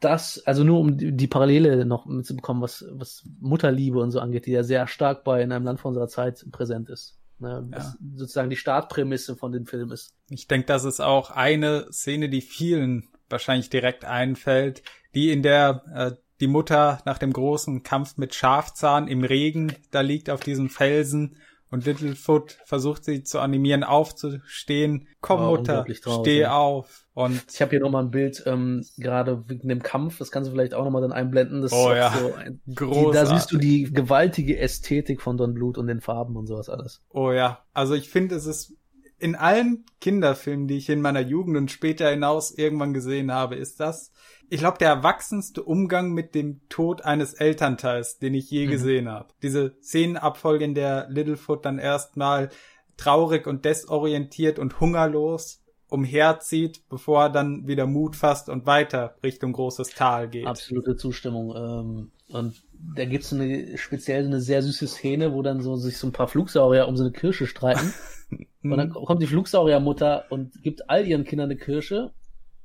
das, 0.00 0.42
also 0.46 0.62
nur 0.62 0.78
um 0.78 0.96
die, 0.96 1.12
die 1.12 1.26
Parallele 1.26 1.84
noch 1.84 2.06
mitzubekommen, 2.06 2.62
was, 2.62 2.84
was 2.92 3.24
Mutterliebe 3.40 3.98
und 3.98 4.12
so 4.12 4.20
angeht, 4.20 4.46
die 4.46 4.52
ja 4.52 4.62
sehr 4.62 4.86
stark 4.86 5.24
bei 5.24 5.42
in 5.42 5.50
einem 5.50 5.64
Land 5.64 5.80
von 5.80 5.90
unserer 5.90 6.08
Zeit 6.08 6.46
präsent 6.52 6.88
ist. 6.88 7.16
Ne, 7.40 7.68
ja. 7.72 7.94
sozusagen 8.16 8.50
die 8.50 8.56
Startprämisse 8.56 9.36
von 9.36 9.52
dem 9.52 9.66
Film 9.66 9.92
ist. 9.92 10.12
Ich 10.28 10.48
denke, 10.48 10.66
das 10.66 10.82
ist 10.82 11.00
auch 11.00 11.30
eine 11.30 11.86
Szene, 11.92 12.28
die 12.28 12.40
vielen 12.40 13.08
wahrscheinlich 13.30 13.70
direkt 13.70 14.04
einfällt, 14.04 14.82
die 15.14 15.30
in 15.30 15.42
der 15.42 15.82
äh, 15.94 16.12
die 16.40 16.46
Mutter 16.46 17.00
nach 17.04 17.18
dem 17.18 17.32
großen 17.32 17.82
Kampf 17.82 18.16
mit 18.16 18.34
Schafzahn 18.34 19.08
im 19.08 19.24
Regen 19.24 19.74
da 19.90 20.02
liegt 20.02 20.30
auf 20.30 20.40
diesem 20.40 20.70
Felsen 20.70 21.36
und 21.70 21.84
Littlefoot 21.84 22.58
versucht 22.64 23.04
sie 23.04 23.24
zu 23.24 23.40
animieren, 23.40 23.84
aufzustehen. 23.84 25.06
Komm, 25.20 25.40
oh, 25.42 25.56
Mutter, 25.56 25.84
steh 26.20 26.46
auf. 26.46 27.06
Und 27.12 27.44
ich 27.52 27.60
habe 27.60 27.70
hier 27.70 27.80
nochmal 27.80 28.04
ein 28.04 28.10
Bild, 28.10 28.42
ähm, 28.46 28.86
gerade 28.96 29.48
wegen 29.48 29.68
dem 29.68 29.82
Kampf, 29.82 30.18
das 30.18 30.30
kannst 30.30 30.48
du 30.48 30.54
vielleicht 30.54 30.72
auch 30.72 30.84
nochmal 30.84 31.02
dann 31.02 31.12
einblenden. 31.12 31.60
Das 31.60 31.72
oh 31.72 31.92
ja, 31.92 32.16
so 32.16 32.34
ein, 32.34 32.60
die, 32.64 33.10
Da 33.12 33.26
siehst 33.26 33.52
du 33.52 33.58
die 33.58 33.84
gewaltige 33.92 34.58
Ästhetik 34.58 35.20
von 35.20 35.36
Don 35.36 35.52
Blut 35.52 35.76
und 35.76 35.88
den 35.88 36.00
Farben 36.00 36.36
und 36.36 36.46
sowas 36.46 36.70
alles. 36.70 37.02
Oh 37.10 37.32
ja, 37.32 37.64
also 37.74 37.94
ich 37.94 38.08
finde, 38.08 38.36
es 38.36 38.46
ist 38.46 38.74
in 39.18 39.34
allen 39.34 39.84
Kinderfilmen, 40.00 40.68
die 40.68 40.76
ich 40.76 40.88
in 40.88 41.00
meiner 41.00 41.20
Jugend 41.20 41.56
und 41.56 41.70
später 41.70 42.08
hinaus 42.10 42.52
irgendwann 42.52 42.94
gesehen 42.94 43.32
habe, 43.32 43.56
ist 43.56 43.80
das, 43.80 44.12
ich 44.48 44.60
glaube, 44.60 44.78
der 44.78 44.88
erwachsenste 44.88 45.62
Umgang 45.62 46.12
mit 46.12 46.34
dem 46.34 46.60
Tod 46.68 47.04
eines 47.04 47.34
Elternteils, 47.34 48.18
den 48.18 48.34
ich 48.34 48.50
je 48.50 48.66
mhm. 48.66 48.70
gesehen 48.70 49.08
habe. 49.08 49.28
Diese 49.42 49.76
Szenenabfolge, 49.82 50.64
in 50.64 50.74
der 50.74 51.08
Littlefoot 51.10 51.64
dann 51.64 51.78
erstmal 51.78 52.50
traurig 52.96 53.46
und 53.46 53.64
desorientiert 53.64 54.58
und 54.58 54.80
hungerlos 54.80 55.62
umherzieht, 55.88 56.88
bevor 56.88 57.24
er 57.24 57.30
dann 57.30 57.66
wieder 57.66 57.86
Mut 57.86 58.14
fasst 58.14 58.48
und 58.48 58.66
weiter 58.66 59.16
Richtung 59.22 59.52
großes 59.52 59.90
Tal 59.90 60.28
geht. 60.28 60.46
Absolute 60.46 60.96
Zustimmung. 60.96 61.54
Ähm, 61.56 62.10
und 62.28 62.62
da 62.94 63.04
gibt's 63.04 63.32
eine 63.32 63.76
speziell 63.76 64.24
eine 64.26 64.40
sehr 64.40 64.62
süße 64.62 64.86
Szene, 64.86 65.32
wo 65.32 65.42
dann 65.42 65.60
so 65.60 65.76
sich 65.76 65.98
so 65.98 66.06
ein 66.06 66.12
paar 66.12 66.28
Flugsaurier 66.28 66.88
um 66.88 66.96
so 66.96 67.04
eine 67.04 67.12
Kirsche 67.12 67.46
streiten. 67.46 67.92
und 68.62 68.76
dann 68.76 68.90
kommt 68.90 69.22
die 69.22 69.26
Flugsauriermutter 69.26 70.26
und 70.30 70.62
gibt 70.62 70.88
all 70.90 71.06
ihren 71.06 71.24
Kindern 71.24 71.50
eine 71.50 71.58
Kirsche. 71.58 72.12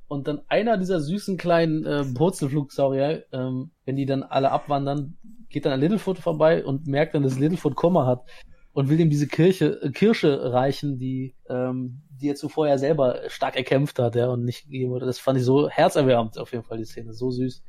Und 0.06 0.28
dann 0.28 0.42
einer 0.48 0.76
dieser 0.76 1.00
süßen 1.00 1.36
kleinen 1.36 1.84
äh, 1.84 2.04
Purzelflugsaurier, 2.04 3.24
ähm, 3.32 3.70
wenn 3.84 3.96
die 3.96 4.06
dann 4.06 4.22
alle 4.22 4.50
abwandern, 4.50 5.16
geht 5.48 5.64
dann 5.64 5.72
an 5.72 5.80
Littlefoot 5.80 6.18
vorbei 6.18 6.64
und 6.64 6.86
merkt 6.86 7.14
dann, 7.14 7.22
dass 7.22 7.38
Littlefoot 7.38 7.74
Kummer 7.74 8.06
hat 8.06 8.24
und 8.72 8.90
will 8.90 9.00
ihm 9.00 9.08
diese 9.08 9.26
Kirche, 9.26 9.80
äh, 9.82 9.90
Kirsche 9.90 10.52
reichen, 10.52 10.98
die, 10.98 11.34
ähm, 11.48 12.02
die 12.10 12.28
er 12.28 12.34
zuvor 12.34 12.68
ja 12.68 12.76
selber 12.76 13.20
stark 13.28 13.56
erkämpft 13.56 13.98
hat, 13.98 14.14
ja, 14.14 14.28
und 14.28 14.44
nicht 14.44 14.64
gegeben 14.64 14.90
wurde. 14.90 15.06
Das 15.06 15.18
fand 15.18 15.38
ich 15.38 15.44
so 15.44 15.70
herzerwärmend 15.70 16.38
auf 16.38 16.52
jeden 16.52 16.64
Fall, 16.64 16.78
die 16.78 16.84
Szene. 16.84 17.14
So 17.14 17.30
süß. 17.30 17.64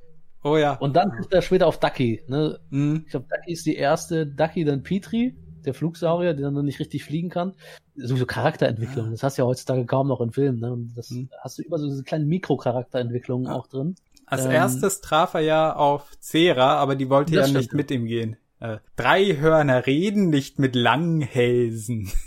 Oh 0.45 0.57
ja. 0.57 0.73
Und 0.75 0.95
dann 0.95 1.11
ist 1.17 1.33
er 1.33 1.41
später 1.41 1.65
auf 1.65 1.79
Ducky, 1.79 2.21
ne? 2.27 2.59
Mhm. 2.69 3.01
Ich 3.05 3.11
glaube, 3.11 3.25
Ducky 3.27 3.51
ist 3.51 3.65
die 3.65 3.75
erste, 3.75 4.27
Ducky 4.27 4.63
dann 4.63 4.83
Petri, 4.83 5.35
der 5.65 5.73
Flugsaurier, 5.73 6.35
der 6.35 6.45
dann 6.45 6.53
noch 6.53 6.61
nicht 6.61 6.79
richtig 6.79 7.03
fliegen 7.03 7.29
kann. 7.29 7.55
Sowieso 7.95 8.27
Charakterentwicklung. 8.27 9.09
Das 9.09 9.23
hast 9.23 9.39
du 9.39 9.41
ja 9.41 9.47
heutzutage 9.47 9.87
kaum 9.87 10.07
noch 10.07 10.21
in 10.21 10.31
Filmen, 10.31 10.59
ne? 10.59 10.71
Und 10.71 10.93
das 10.95 11.09
mhm. 11.09 11.29
hast 11.41 11.57
du 11.57 11.63
immer 11.63 11.79
so 11.79 11.87
diese 11.87 12.03
kleinen 12.03 12.27
Mikrocharakterentwicklungen 12.27 13.47
ja. 13.47 13.53
auch 13.53 13.65
drin. 13.65 13.95
Als 14.27 14.45
ähm, 14.45 14.51
erstes 14.51 15.01
traf 15.01 15.33
er 15.33 15.41
ja 15.41 15.75
auf 15.75 16.11
Cera, 16.19 16.75
aber 16.75 16.95
die 16.95 17.09
wollte 17.09 17.33
ja 17.33 17.47
nicht 17.47 17.73
mit 17.73 17.89
ihm 17.89 18.05
gehen. 18.05 18.37
Äh, 18.59 18.77
drei 18.95 19.37
Hörner 19.37 19.87
reden 19.87 20.29
nicht 20.29 20.59
mit 20.59 20.75
langen 20.75 21.21
Hälsen. 21.21 22.11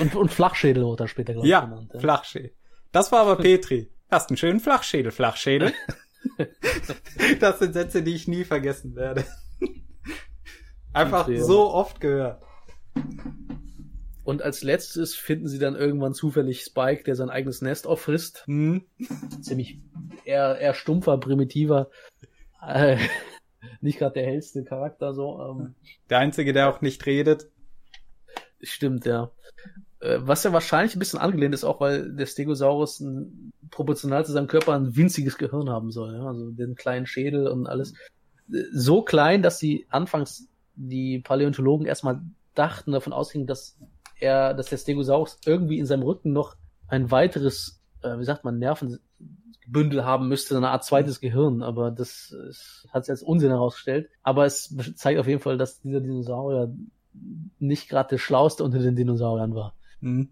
Und, 0.00 0.14
und 0.14 0.30
Flachschädel 0.30 0.84
wurde 0.84 1.04
er 1.04 1.08
später, 1.08 1.32
glaube 1.32 1.46
ich, 1.46 1.50
ja, 1.50 1.60
genannt. 1.60 1.92
Ja, 1.94 2.00
Flachschädel. 2.00 2.52
Das 2.92 3.10
war 3.10 3.20
aber 3.20 3.36
Petri. 3.36 3.88
Hast 4.10 4.28
einen 4.28 4.36
schönen 4.36 4.60
Flachschädel, 4.60 5.12
Flachschädel. 5.12 5.72
das 7.40 7.58
sind 7.58 7.74
Sätze, 7.74 8.02
die 8.02 8.14
ich 8.14 8.28
nie 8.28 8.44
vergessen 8.44 8.96
werde. 8.96 9.24
Einfach 10.92 11.28
so 11.28 11.70
oft 11.70 12.00
gehört. 12.00 12.42
Und 14.24 14.42
als 14.42 14.62
letztes 14.62 15.14
finden 15.14 15.48
sie 15.48 15.58
dann 15.58 15.74
irgendwann 15.74 16.12
zufällig 16.12 16.62
Spike, 16.62 17.02
der 17.04 17.14
sein 17.14 17.30
eigenes 17.30 17.62
Nest 17.62 17.86
auffrisst. 17.86 18.44
Mhm. 18.46 18.84
Ziemlich 19.40 19.80
eher, 20.24 20.58
eher 20.58 20.74
stumpfer, 20.74 21.16
primitiver. 21.18 21.90
Äh, 22.60 22.98
nicht 23.80 23.98
gerade 23.98 24.14
der 24.14 24.26
hellste 24.26 24.64
Charakter 24.64 25.14
so. 25.14 25.40
Ähm. 25.40 25.74
Der 26.10 26.18
einzige, 26.18 26.52
der 26.52 26.68
auch 26.68 26.82
nicht 26.82 27.06
redet. 27.06 27.48
Stimmt, 28.60 29.06
ja. 29.06 29.30
Äh, 30.00 30.18
was 30.20 30.44
ja 30.44 30.52
wahrscheinlich 30.52 30.94
ein 30.94 30.98
bisschen 30.98 31.20
angelehnt 31.20 31.54
ist, 31.54 31.64
auch 31.64 31.80
weil 31.80 32.12
der 32.12 32.26
Stegosaurus 32.26 33.00
ein, 33.00 33.52
proportional 33.70 34.24
zu 34.24 34.32
seinem 34.32 34.46
Körper 34.46 34.74
ein 34.74 34.96
winziges 34.96 35.38
Gehirn 35.38 35.70
haben 35.70 35.90
soll. 35.90 36.14
Ja? 36.14 36.26
Also 36.26 36.50
den 36.50 36.74
kleinen 36.74 37.06
Schädel 37.06 37.48
und 37.48 37.66
alles. 37.66 37.94
So 38.72 39.02
klein, 39.02 39.42
dass 39.42 39.58
sie 39.58 39.86
anfangs 39.90 40.48
die 40.74 41.18
Paläontologen 41.18 41.86
erstmal 41.86 42.20
dachten, 42.54 42.92
davon 42.92 43.12
ausgingen, 43.12 43.46
dass 43.46 43.76
er, 44.20 44.54
dass 44.54 44.66
der 44.68 44.78
Stegosaurus 44.78 45.38
irgendwie 45.44 45.78
in 45.78 45.86
seinem 45.86 46.02
Rücken 46.02 46.32
noch 46.32 46.56
ein 46.88 47.10
weiteres, 47.10 47.80
äh, 48.02 48.18
wie 48.18 48.24
sagt 48.24 48.44
man, 48.44 48.58
Nerven, 48.58 48.98
Bündel 49.66 50.04
haben 50.04 50.28
müsste, 50.28 50.56
eine 50.56 50.70
Art 50.70 50.84
zweites 50.84 51.20
Gehirn, 51.20 51.62
aber 51.62 51.90
das 51.90 52.30
ist, 52.48 52.88
hat 52.90 53.04
sich 53.04 53.10
als 53.10 53.22
Unsinn 53.22 53.50
herausgestellt. 53.50 54.08
Aber 54.22 54.46
es 54.46 54.74
zeigt 54.96 55.20
auf 55.20 55.26
jeden 55.26 55.40
Fall, 55.40 55.58
dass 55.58 55.80
dieser 55.80 56.00
Dinosaurier 56.00 56.74
nicht 57.58 57.88
gerade 57.88 58.10
der 58.10 58.18
schlauste 58.18 58.64
unter 58.64 58.78
den 58.78 58.96
Dinosauriern 58.96 59.54
war. 59.54 59.74
Mhm. 60.00 60.30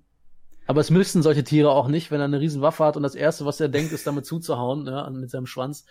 Aber 0.66 0.80
es 0.80 0.90
müssten 0.90 1.22
solche 1.22 1.44
Tiere 1.44 1.70
auch 1.70 1.88
nicht, 1.88 2.10
wenn 2.10 2.20
er 2.20 2.24
eine 2.24 2.40
riesen 2.40 2.62
Waffe 2.62 2.84
hat 2.84 2.97
und 2.97 3.02
das 3.02 3.14
erste, 3.14 3.44
was 3.44 3.60
er 3.60 3.68
denkt, 3.68 3.93
ist 3.93 4.06
damit 4.06 4.26
zuzuhauen, 4.26 4.86
ja, 4.86 5.09
mit 5.10 5.30
seinem 5.30 5.47
Schwanz. 5.47 5.86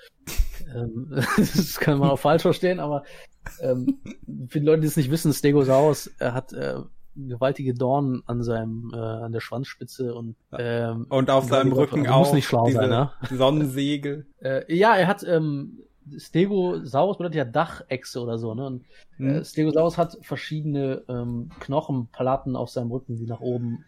ähm, 0.74 1.08
das 1.38 1.80
kann 1.80 2.00
man 2.00 2.10
auch 2.10 2.20
falsch 2.20 2.42
verstehen, 2.42 2.80
aber 2.80 3.04
ähm, 3.62 4.00
für 4.50 4.60
die 4.60 4.66
Leute, 4.66 4.82
die 4.82 4.88
es 4.88 4.98
nicht 4.98 5.12
wissen, 5.12 5.34
Stegosaurus, 5.34 6.08
er 6.20 6.34
hat 6.34 6.52
äh, 6.54 6.80
gewaltige 7.16 7.74
Dornen 7.74 8.24
an 8.26 8.44
seinem 8.44 8.92
äh, 8.94 8.98
an 8.98 9.32
der 9.32 9.40
Schwanzspitze 9.40 10.14
und 10.14 10.36
ähm, 10.58 11.06
und 11.10 11.30
auf 11.30 11.46
seinem 11.46 11.72
Rücken 11.72 12.02
also 12.02 12.12
auch 12.12 12.20
muss 12.20 12.34
nicht 12.34 12.46
schlau 12.46 12.70
sein, 12.70 12.90
ne? 12.90 13.12
Sonnensegel. 13.32 14.26
äh, 14.42 14.76
ja, 14.76 14.96
er 14.96 15.08
hat 15.08 15.24
ähm, 15.24 15.80
Stegosaurus 16.18 17.18
bedeutet 17.18 17.36
ja 17.36 17.46
Dachechse 17.46 18.20
oder 18.22 18.38
so, 18.38 18.54
ne? 18.54 18.66
Und 18.66 18.86
hm. 19.18 19.30
äh, 19.30 19.46
Stegosaurus 19.46 19.98
hat 19.98 20.18
verschiedene 20.22 21.04
ähm, 21.08 21.50
Knochenplatten 21.62 22.56
auf 22.56 22.70
seinem 22.70 22.92
Rücken, 22.92 23.16
die 23.16 23.26
nach 23.26 23.40
oben 23.40 23.86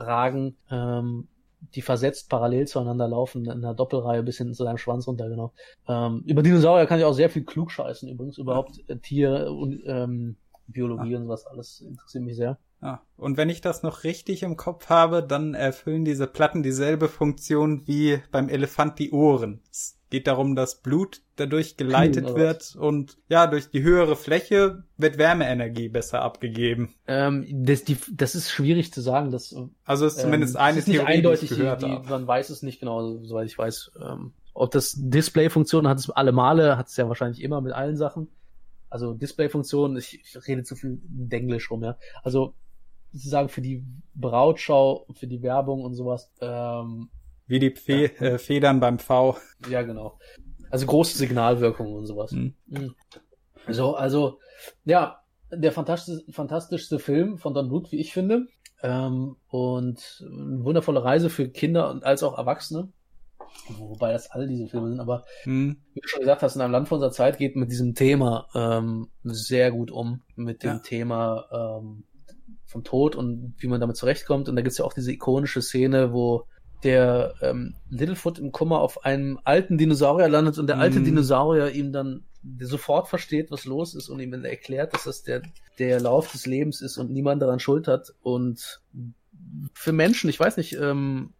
ragen, 0.00 0.56
ähm, 0.70 1.28
die 1.74 1.82
versetzt 1.82 2.30
parallel 2.30 2.66
zueinander 2.66 3.06
laufen 3.06 3.44
in 3.44 3.50
einer 3.50 3.74
Doppelreihe 3.74 4.22
bis 4.22 4.38
hinten 4.38 4.54
zu 4.54 4.64
seinem 4.64 4.78
Schwanz 4.78 5.06
runter, 5.06 5.28
genau. 5.28 5.52
Ähm, 5.86 6.22
über 6.26 6.42
Dinosaurier 6.42 6.86
kann 6.86 6.98
ich 6.98 7.04
auch 7.04 7.12
sehr 7.12 7.30
viel 7.30 7.44
klug 7.44 7.70
scheißen, 7.70 8.08
übrigens, 8.08 8.38
überhaupt 8.38 8.80
äh, 8.88 8.96
Tier 8.96 9.52
und 9.52 9.80
ähm, 9.84 10.36
Biologie 10.66 11.14
ah. 11.14 11.18
und 11.18 11.24
sowas 11.24 11.46
alles 11.46 11.80
interessiert 11.80 12.24
mich 12.24 12.36
sehr. 12.36 12.58
Ah. 12.80 13.00
Und 13.16 13.36
wenn 13.36 13.50
ich 13.50 13.60
das 13.60 13.82
noch 13.82 14.04
richtig 14.04 14.42
im 14.42 14.56
Kopf 14.56 14.88
habe, 14.88 15.22
dann 15.22 15.54
erfüllen 15.54 16.04
diese 16.04 16.26
Platten 16.26 16.62
dieselbe 16.62 17.08
Funktion 17.08 17.86
wie 17.86 18.22
beim 18.30 18.48
Elefant 18.48 18.98
die 18.98 19.10
Ohren. 19.10 19.60
Es 19.70 19.99
geht 20.10 20.26
darum, 20.26 20.56
dass 20.56 20.82
Blut 20.82 21.22
dadurch 21.36 21.76
geleitet 21.76 22.28
hm, 22.28 22.34
wird 22.34 22.76
und 22.76 23.16
ja, 23.28 23.46
durch 23.46 23.70
die 23.70 23.82
höhere 23.82 24.16
Fläche 24.16 24.82
wird 24.96 25.18
Wärmeenergie 25.18 25.88
besser 25.88 26.22
abgegeben. 26.22 26.94
Ähm, 27.06 27.46
das, 27.64 27.84
die, 27.84 27.96
das 28.12 28.34
ist 28.34 28.50
schwierig 28.50 28.92
zu 28.92 29.00
sagen. 29.00 29.30
Das, 29.30 29.54
also 29.84 30.06
ist 30.06 30.18
zumindest 30.18 30.56
ähm, 30.56 30.60
eine 30.60 30.78
ist 30.80 30.86
Theorie, 30.86 31.06
eindeutig, 31.06 31.50
die, 31.50 31.56
die, 31.56 31.98
man 32.08 32.26
weiß 32.26 32.50
es 32.50 32.62
nicht 32.62 32.80
genau, 32.80 33.18
soweit 33.22 33.46
ich 33.46 33.56
weiß. 33.56 33.92
Ähm, 34.02 34.32
ob 34.52 34.72
das 34.72 34.96
Display-Funktion 34.98 35.88
hat 35.88 35.98
es 35.98 36.10
alle 36.10 36.32
Male, 36.32 36.76
hat 36.76 36.88
es 36.88 36.96
ja 36.96 37.08
wahrscheinlich 37.08 37.40
immer 37.40 37.60
mit 37.60 37.72
allen 37.72 37.96
Sachen. 37.96 38.28
Also 38.88 39.14
Display-Funktion, 39.14 39.96
ich, 39.96 40.20
ich 40.20 40.48
rede 40.48 40.64
zu 40.64 40.74
viel 40.74 41.00
Denglisch 41.04 41.70
rum, 41.70 41.84
ja. 41.84 41.96
Also 42.24 42.54
sozusagen 43.12 43.48
für 43.48 43.60
die 43.60 43.84
Brautschau, 44.14 45.06
für 45.14 45.28
die 45.28 45.42
Werbung 45.42 45.82
und 45.82 45.94
sowas. 45.94 46.32
Ähm, 46.40 47.08
Wie 47.50 47.58
die 47.58 47.72
Fe 47.72 48.12
ja. 48.20 48.26
äh, 48.26 48.38
Federn 48.38 48.78
beim 48.78 49.00
V. 49.00 49.36
Ja, 49.68 49.82
genau. 49.82 50.20
Also 50.70 50.86
große 50.86 51.18
Signalwirkung 51.18 51.92
und 51.92 52.06
sowas. 52.06 52.30
Mhm. 52.30 52.54
Mhm. 52.66 52.94
So, 53.68 53.96
also, 53.96 54.38
ja, 54.84 55.20
der 55.50 55.72
fantastischste, 55.72 56.30
fantastischste 56.30 57.00
Film 57.00 57.38
von 57.38 57.52
Don 57.52 57.68
Bluth, 57.68 57.90
wie 57.90 57.98
ich 57.98 58.12
finde. 58.12 58.46
Ähm, 58.82 59.34
und 59.48 60.24
eine 60.24 60.64
wundervolle 60.64 61.02
Reise 61.02 61.28
für 61.28 61.48
Kinder 61.48 61.90
und 61.90 62.04
als 62.04 62.22
auch 62.22 62.38
Erwachsene. 62.38 62.92
Wobei 63.78 64.12
das 64.12 64.30
alle 64.30 64.46
diese 64.46 64.68
Filme 64.68 64.88
sind, 64.88 65.00
aber 65.00 65.24
hm. 65.42 65.76
wie 65.92 66.00
du 66.00 66.06
schon 66.06 66.20
gesagt 66.20 66.42
hast, 66.42 66.54
in 66.54 66.62
einem 66.62 66.70
Land 66.70 66.86
von 66.86 66.96
unserer 66.96 67.10
Zeit 67.10 67.36
geht 67.36 67.56
mit 67.56 67.72
diesem 67.72 67.96
Thema 67.96 68.46
ähm, 68.54 69.08
sehr 69.24 69.72
gut 69.72 69.90
um, 69.90 70.22
mit 70.36 70.62
dem 70.62 70.70
ja. 70.70 70.78
Thema 70.78 71.46
ähm, 71.52 72.04
vom 72.64 72.84
Tod 72.84 73.16
und 73.16 73.56
wie 73.58 73.66
man 73.66 73.80
damit 73.80 73.96
zurechtkommt. 73.96 74.48
Und 74.48 74.54
da 74.54 74.62
gibt's 74.62 74.78
ja 74.78 74.84
auch 74.84 74.92
diese 74.92 75.10
ikonische 75.10 75.62
Szene, 75.62 76.12
wo 76.12 76.46
der 76.82 77.34
ähm, 77.42 77.74
Littlefoot 77.88 78.38
im 78.38 78.52
Kummer 78.52 78.80
auf 78.80 79.04
einem 79.04 79.38
alten 79.44 79.78
Dinosaurier 79.78 80.28
landet 80.28 80.58
und 80.58 80.66
der 80.66 80.78
alte 80.78 80.96
hm. 80.96 81.04
Dinosaurier 81.04 81.70
ihm 81.70 81.92
dann 81.92 82.24
sofort 82.60 83.08
versteht, 83.08 83.50
was 83.50 83.64
los 83.64 83.94
ist 83.94 84.08
und 84.08 84.20
ihm 84.20 84.30
dann 84.30 84.44
erklärt, 84.44 84.94
dass 84.94 85.04
das 85.04 85.22
der, 85.22 85.42
der 85.78 86.00
Lauf 86.00 86.32
des 86.32 86.46
Lebens 86.46 86.80
ist 86.80 86.96
und 86.96 87.10
niemand 87.10 87.42
daran 87.42 87.60
schuld 87.60 87.86
hat. 87.86 88.14
Und 88.22 88.80
für 89.74 89.92
Menschen, 89.92 90.30
ich 90.30 90.40
weiß 90.40 90.56
nicht, 90.56 90.74
ähm, 90.74 91.34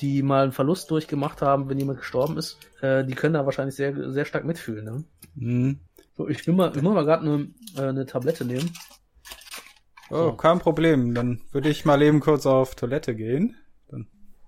die 0.00 0.22
mal 0.22 0.44
einen 0.44 0.52
Verlust 0.52 0.90
durchgemacht 0.90 1.42
haben, 1.42 1.68
wenn 1.68 1.78
jemand 1.78 1.98
gestorben 1.98 2.38
ist, 2.38 2.58
äh, 2.80 3.04
die 3.04 3.14
können 3.14 3.34
da 3.34 3.44
wahrscheinlich 3.44 3.76
sehr, 3.76 4.12
sehr 4.12 4.24
stark 4.24 4.44
mitfühlen. 4.44 4.84
Ne? 4.84 5.04
Mhm. 5.34 5.80
So, 6.16 6.28
ich 6.28 6.46
will 6.46 6.54
mal, 6.54 6.72
ich 6.74 6.82
muss 6.82 6.94
mal 6.94 7.04
gerade 7.04 7.22
eine, 7.26 7.48
äh, 7.76 7.88
eine 7.88 8.06
Tablette 8.06 8.44
nehmen. 8.44 8.70
Oh, 10.10 10.30
so. 10.30 10.32
kein 10.32 10.58
Problem. 10.58 11.14
Dann 11.14 11.40
würde 11.52 11.68
ich 11.68 11.84
mal 11.84 12.00
eben 12.00 12.20
kurz 12.20 12.46
auf 12.46 12.74
Toilette 12.74 13.14
gehen. 13.14 13.56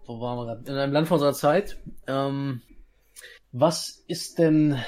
Wo 0.08 0.20
waren 0.22 0.38
wir 0.38 0.46
gerade? 0.46 0.70
In 0.70 0.78
einem 0.78 0.92
Land 0.94 1.06
von 1.06 1.16
unserer 1.16 1.34
Zeit. 1.34 1.78
Ähm, 2.06 2.62
Was 3.52 4.02
ist 4.06 4.38
denn, 4.38 4.78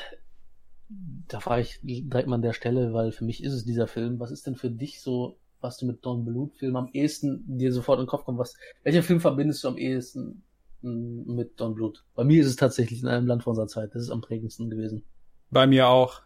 da 0.89 1.41
frage 1.41 1.61
ich 1.61 1.79
direkt 1.83 2.27
mal 2.27 2.37
an 2.37 2.43
der 2.43 2.55
Stelle, 2.55 2.95
weil 2.95 3.13
für 3.13 3.25
mich 3.25 3.45
ist 3.45 3.53
es 3.53 3.67
dieser 3.67 3.87
Film, 3.87 4.19
was 4.19 4.31
ist 4.31 4.47
denn 4.47 4.57
für 4.57 4.71
dich 4.71 5.03
so, 5.03 5.37
was 5.61 5.77
du 5.77 5.85
mit 5.85 6.05
Don 6.07 6.25
Bluth 6.25 6.55
Film 6.57 6.75
am 6.77 6.89
ehesten 6.95 7.45
dir 7.59 7.71
sofort 7.71 7.99
in 7.99 8.07
den 8.07 8.09
Kopf 8.09 8.25
kommt? 8.25 8.39
Was, 8.39 8.57
welcher 8.83 9.03
Film 9.03 9.21
verbindest 9.21 9.63
du 9.63 9.69
am 9.69 9.77
ehesten 9.77 10.43
mit 10.81 11.61
Don 11.61 11.75
Bluth? 11.75 12.03
Bei 12.15 12.25
mir 12.25 12.41
ist 12.41 12.49
es 12.49 12.57
tatsächlich 12.57 13.03
in 13.03 13.09
einem 13.09 13.27
Land 13.27 13.43
vor 13.43 13.51
unserer 13.51 13.69
Zeit. 13.69 13.95
Das 13.95 14.03
ist 14.03 14.11
am 14.11 14.23
prägendsten 14.23 14.71
gewesen. 14.71 15.05
Bei 15.51 15.67
mir 15.67 15.89
auch. 15.89 16.23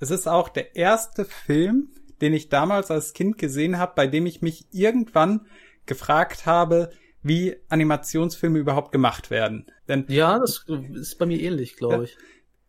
Es 0.00 0.10
ist 0.10 0.28
auch 0.28 0.50
der 0.50 0.76
erste 0.76 1.24
Film, 1.24 1.88
den 2.20 2.34
ich 2.34 2.50
damals 2.50 2.90
als 2.90 3.14
Kind 3.14 3.38
gesehen 3.38 3.78
habe, 3.78 3.92
bei 3.96 4.06
dem 4.06 4.26
ich 4.26 4.42
mich 4.42 4.66
irgendwann 4.70 5.46
gefragt 5.86 6.44
habe, 6.44 6.90
wie 7.22 7.56
Animationsfilme 7.68 8.58
überhaupt 8.58 8.92
gemacht 8.92 9.30
werden. 9.30 9.66
Denn 9.88 10.04
ja, 10.08 10.38
das 10.38 10.64
ist 10.94 11.18
bei 11.18 11.26
mir 11.26 11.40
ähnlich, 11.40 11.76
glaube 11.76 12.04
ich. 12.04 12.16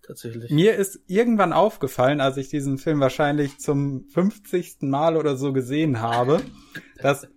Tatsächlich. 0.06 0.52
Mir 0.52 0.76
ist 0.76 1.00
irgendwann 1.08 1.54
aufgefallen, 1.54 2.20
als 2.20 2.36
ich 2.36 2.50
diesen 2.50 2.78
Film 2.78 3.00
wahrscheinlich 3.00 3.60
zum 3.60 4.06
50. 4.10 4.82
Mal 4.82 5.16
oder 5.16 5.38
so 5.38 5.54
gesehen 5.54 6.02
habe, 6.02 6.42
dass 7.02 7.28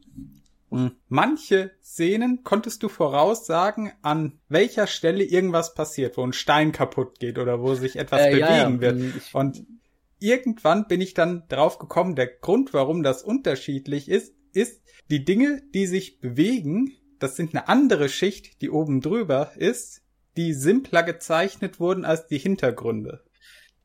manche 1.09 1.71
Szenen 1.83 2.43
konntest 2.43 2.83
du 2.83 2.89
voraussagen, 2.89 3.93
an 4.03 4.41
welcher 4.49 4.87
Stelle 4.89 5.25
irgendwas 5.25 5.75
passiert, 5.75 6.17
wo 6.17 6.25
ein 6.25 6.33
Stein 6.33 6.73
kaputt 6.73 7.21
geht 7.21 7.39
oder 7.39 7.61
wo 7.61 7.75
sich 7.75 7.97
etwas 7.97 8.23
äh, 8.23 8.31
bewegen 8.31 8.75
ja, 8.75 8.81
wird. 8.81 9.13
Und 9.33 9.65
irgendwann 10.19 10.89
bin 10.89 11.01
ich 11.01 11.15
dann 11.15 11.45
drauf 11.49 11.79
gekommen, 11.79 12.17
der 12.17 12.27
Grund, 12.27 12.75
warum 12.75 13.03
das 13.03 13.23
unterschiedlich 13.23 14.09
ist, 14.09 14.35
ist, 14.53 14.83
die 15.11 15.25
Dinge, 15.25 15.63
die 15.73 15.87
sich 15.87 16.19
bewegen, 16.21 16.93
das 17.19 17.37
sind 17.37 17.55
eine 17.55 17.69
andere 17.69 18.09
Schicht, 18.09 18.61
die 18.63 18.71
oben 18.71 19.01
drüber 19.01 19.53
ist, 19.57 20.03
die 20.37 20.53
simpler 20.53 21.03
gezeichnet 21.03 21.81
wurden 21.81 22.05
als 22.05 22.27
die 22.27 22.39
Hintergründe. 22.39 23.23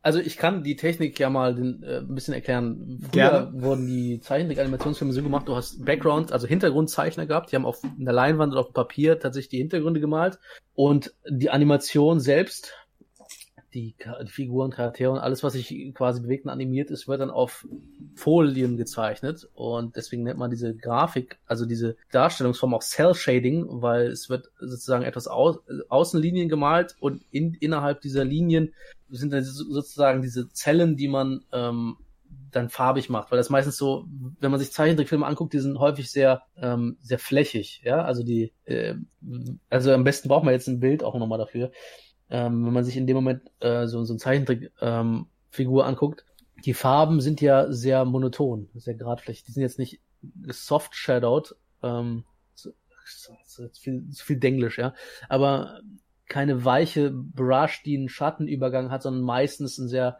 Also 0.03 0.19
ich 0.19 0.37
kann 0.37 0.63
die 0.63 0.75
Technik 0.75 1.19
ja 1.19 1.29
mal 1.29 1.53
den, 1.53 1.83
äh, 1.83 1.97
ein 1.97 2.15
bisschen 2.15 2.33
erklären. 2.33 2.99
Früher 3.01 3.11
Gerne. 3.11 3.51
wurden 3.53 3.85
die 3.85 4.19
Zeichentrick-Animationsfilme 4.19 5.13
so 5.13 5.21
gemacht, 5.21 5.47
du 5.47 5.55
hast 5.55 5.85
Background, 5.85 6.31
also 6.31 6.47
Hintergrundzeichner 6.47 7.27
gehabt, 7.27 7.51
die 7.51 7.55
haben 7.55 7.67
auf 7.67 7.83
einer 7.83 8.11
Leinwand 8.11 8.51
oder 8.53 8.61
auf 8.61 8.73
Papier 8.73 9.19
tatsächlich 9.19 9.49
die 9.49 9.57
Hintergründe 9.57 9.99
gemalt 9.99 10.39
und 10.73 11.13
die 11.29 11.51
Animation 11.51 12.19
selbst 12.19 12.73
die, 13.73 13.95
Figuren, 14.25 14.71
Charaktere 14.71 15.11
und 15.11 15.19
alles, 15.19 15.43
was 15.43 15.53
sich 15.53 15.93
quasi 15.93 16.21
bewegt 16.21 16.45
und 16.45 16.51
animiert 16.51 16.91
ist, 16.91 17.07
wird 17.07 17.21
dann 17.21 17.29
auf 17.29 17.67
Folien 18.15 18.77
gezeichnet. 18.77 19.49
Und 19.53 19.95
deswegen 19.95 20.23
nennt 20.23 20.39
man 20.39 20.51
diese 20.51 20.75
Grafik, 20.75 21.39
also 21.45 21.65
diese 21.65 21.95
Darstellungsform 22.11 22.73
auch 22.73 22.83
Cell 22.83 23.13
Shading, 23.13 23.65
weil 23.69 24.07
es 24.07 24.29
wird 24.29 24.51
sozusagen 24.59 25.03
etwas 25.03 25.27
Au 25.27 25.59
Außenlinien 25.89 26.49
gemalt 26.49 26.95
und 26.99 27.23
in, 27.31 27.53
innerhalb 27.55 28.01
dieser 28.01 28.25
Linien 28.25 28.73
sind 29.09 29.33
dann 29.33 29.43
sozusagen 29.43 30.21
diese 30.21 30.49
Zellen, 30.49 30.95
die 30.95 31.07
man 31.07 31.43
ähm, 31.51 31.97
dann 32.51 32.69
farbig 32.69 33.09
macht, 33.09 33.31
weil 33.31 33.37
das 33.37 33.49
meistens 33.49 33.77
so, 33.77 34.05
wenn 34.39 34.51
man 34.51 34.59
sich 34.59 34.71
Zeichentrickfilme 34.71 35.25
anguckt, 35.25 35.53
die 35.53 35.59
sind 35.59 35.79
häufig 35.79 36.11
sehr 36.11 36.43
ähm, 36.57 36.97
sehr 37.01 37.19
flächig, 37.19 37.81
ja, 37.83 38.03
also 38.03 38.23
die, 38.23 38.51
äh, 38.65 38.95
also 39.69 39.91
am 39.93 40.03
besten 40.03 40.27
braucht 40.27 40.43
man 40.43 40.53
jetzt 40.53 40.67
ein 40.67 40.79
Bild 40.79 41.03
auch 41.03 41.15
nochmal 41.15 41.39
dafür 41.39 41.71
ähm, 42.31 42.65
wenn 42.65 42.73
man 42.73 42.83
sich 42.83 42.97
in 42.97 43.05
dem 43.05 43.15
Moment 43.15 43.43
äh, 43.59 43.87
so, 43.87 44.03
so 44.03 44.13
ein 44.13 44.19
Zeichentrickfigur 44.19 45.83
ähm, 45.83 45.87
anguckt, 45.87 46.25
die 46.63 46.73
Farben 46.73 47.21
sind 47.21 47.41
ja 47.41 47.71
sehr 47.71 48.05
monoton, 48.05 48.69
sehr 48.73 48.93
geradflächig. 48.93 49.43
Die 49.43 49.51
sind 49.51 49.63
jetzt 49.63 49.79
nicht 49.79 49.99
soft 50.47 50.95
shadowed, 50.95 51.55
ähm, 51.83 52.23
so, 52.55 52.71
so, 53.45 53.67
viel, 53.73 54.05
so 54.11 54.23
viel 54.23 54.37
Denglisch, 54.37 54.77
ja, 54.77 54.93
aber 55.27 55.81
keine 56.27 56.63
weiche 56.63 57.11
Brush, 57.11 57.83
die 57.83 57.97
einen 57.97 58.07
Schattenübergang 58.07 58.91
hat, 58.91 59.03
sondern 59.03 59.23
meistens 59.23 59.77
einen 59.77 59.89
sehr 59.89 60.17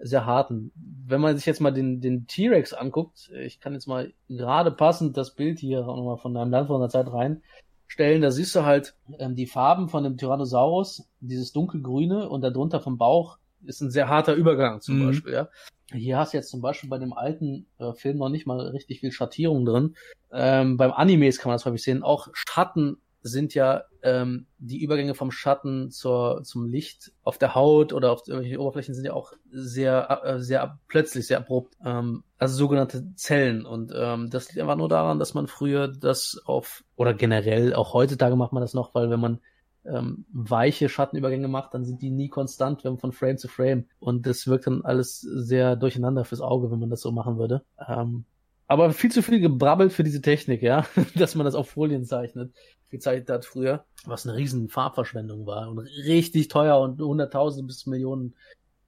sehr 0.00 0.26
harten. 0.26 0.70
Wenn 0.76 1.20
man 1.20 1.36
sich 1.36 1.44
jetzt 1.46 1.60
mal 1.60 1.72
den, 1.72 2.00
den 2.00 2.28
T-Rex 2.28 2.72
anguckt, 2.72 3.32
ich 3.34 3.58
kann 3.58 3.72
jetzt 3.72 3.88
mal 3.88 4.12
gerade 4.28 4.70
passend 4.70 5.16
das 5.16 5.34
Bild 5.34 5.58
hier 5.58 5.88
auch 5.88 5.96
nochmal 5.96 6.18
von 6.18 6.36
einem 6.36 6.52
Land 6.52 6.68
von 6.68 6.80
der 6.80 6.88
Zeit 6.88 7.12
rein 7.12 7.42
Stellen, 7.88 8.22
da 8.22 8.30
siehst 8.30 8.54
du 8.54 8.64
halt 8.64 8.94
ähm, 9.18 9.34
die 9.34 9.46
Farben 9.46 9.88
von 9.88 10.04
dem 10.04 10.16
Tyrannosaurus, 10.16 11.08
dieses 11.20 11.52
dunkelgrüne 11.52 12.28
und 12.28 12.42
darunter 12.42 12.80
vom 12.80 12.98
Bauch 12.98 13.38
ist 13.64 13.80
ein 13.80 13.90
sehr 13.90 14.08
harter 14.08 14.34
Übergang 14.34 14.80
zum 14.80 15.00
mhm. 15.00 15.06
Beispiel, 15.06 15.32
ja. 15.32 15.48
Hier 15.92 16.18
hast 16.18 16.32
du 16.32 16.36
jetzt 16.36 16.50
zum 16.50 16.60
Beispiel 16.60 16.90
bei 16.90 16.98
dem 16.98 17.14
alten 17.14 17.66
äh, 17.78 17.94
Film 17.94 18.18
noch 18.18 18.28
nicht 18.28 18.46
mal 18.46 18.60
richtig 18.60 19.00
viel 19.00 19.10
Schattierung 19.10 19.64
drin. 19.64 19.96
Ähm, 20.30 20.76
beim 20.76 20.92
Animes 20.92 21.38
kann 21.38 21.48
man 21.48 21.54
das 21.54 21.64
häufig 21.64 21.82
sehen. 21.82 22.02
Auch 22.02 22.28
Schatten 22.34 22.98
sind 23.22 23.54
ja 23.54 23.84
ähm, 24.02 24.46
die 24.58 24.82
Übergänge 24.82 25.14
vom 25.14 25.30
Schatten 25.30 25.90
zur, 25.90 26.42
zum 26.44 26.66
Licht 26.66 27.12
auf 27.22 27.38
der 27.38 27.54
Haut 27.54 27.92
oder 27.92 28.12
auf 28.12 28.26
irgendwelchen 28.26 28.58
Oberflächen 28.58 28.94
sind 28.94 29.04
ja 29.04 29.12
auch 29.12 29.32
sehr, 29.50 30.22
äh, 30.24 30.40
sehr 30.40 30.78
plötzlich, 30.88 31.26
sehr 31.26 31.38
abrupt. 31.38 31.76
Ähm, 31.84 32.22
also 32.38 32.56
sogenannte 32.56 33.14
Zellen. 33.16 33.66
Und 33.66 33.92
ähm, 33.94 34.30
das 34.30 34.48
liegt 34.48 34.60
einfach 34.60 34.76
nur 34.76 34.88
daran, 34.88 35.18
dass 35.18 35.34
man 35.34 35.46
früher 35.46 35.88
das 35.88 36.40
auf, 36.44 36.84
oder 36.96 37.14
generell, 37.14 37.74
auch 37.74 37.92
heutzutage 37.92 38.36
macht 38.36 38.52
man 38.52 38.62
das 38.62 38.74
noch, 38.74 38.94
weil 38.94 39.10
wenn 39.10 39.20
man 39.20 39.40
ähm, 39.84 40.24
weiche 40.32 40.88
Schattenübergänge 40.88 41.48
macht, 41.48 41.74
dann 41.74 41.84
sind 41.84 42.02
die 42.02 42.10
nie 42.10 42.28
konstant, 42.28 42.84
wenn 42.84 42.98
von 42.98 43.12
Frame 43.12 43.38
zu 43.38 43.48
Frame. 43.48 43.86
Und 43.98 44.26
das 44.26 44.46
wirkt 44.46 44.66
dann 44.66 44.84
alles 44.84 45.20
sehr 45.20 45.76
durcheinander 45.76 46.24
fürs 46.24 46.40
Auge, 46.40 46.70
wenn 46.70 46.78
man 46.78 46.90
das 46.90 47.00
so 47.00 47.10
machen 47.10 47.38
würde. 47.38 47.62
Ähm, 47.86 48.24
aber 48.68 48.92
viel 48.92 49.10
zu 49.10 49.22
viel 49.22 49.40
gebrabbelt 49.40 49.92
für 49.92 50.04
diese 50.04 50.20
Technik, 50.20 50.62
ja, 50.62 50.86
dass 51.16 51.34
man 51.34 51.44
das 51.44 51.54
auf 51.54 51.70
Folien 51.70 52.04
zeichnet, 52.04 52.54
gezeichnet 52.90 53.30
hat 53.30 53.44
früher, 53.44 53.84
was 54.04 54.26
eine 54.26 54.36
riesen 54.36 54.68
Farbverschwendung 54.68 55.46
war 55.46 55.68
und 55.68 55.78
richtig 55.78 56.48
teuer 56.48 56.78
und 56.78 57.00
hunderttausende 57.00 57.66
bis 57.66 57.86
Millionen, 57.86 58.34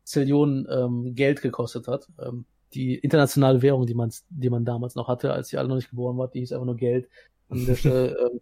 Zillionen 0.04 0.68
ähm, 0.70 1.14
Geld 1.14 1.42
gekostet 1.42 1.88
hat. 1.88 2.06
Ähm, 2.20 2.44
die 2.74 2.94
internationale 2.94 3.62
Währung, 3.62 3.86
die 3.86 3.94
man, 3.94 4.12
die 4.28 4.50
man 4.50 4.64
damals 4.64 4.94
noch 4.94 5.08
hatte, 5.08 5.32
als 5.32 5.48
sie 5.48 5.58
alle 5.58 5.68
noch 5.68 5.76
nicht 5.76 5.90
geboren 5.90 6.16
war, 6.18 6.28
die 6.28 6.40
hieß 6.40 6.52
einfach 6.52 6.66
nur 6.66 6.76
Geld. 6.76 7.08
Der 7.48 7.74
Stelle, 7.74 8.16
ähm, 8.16 8.40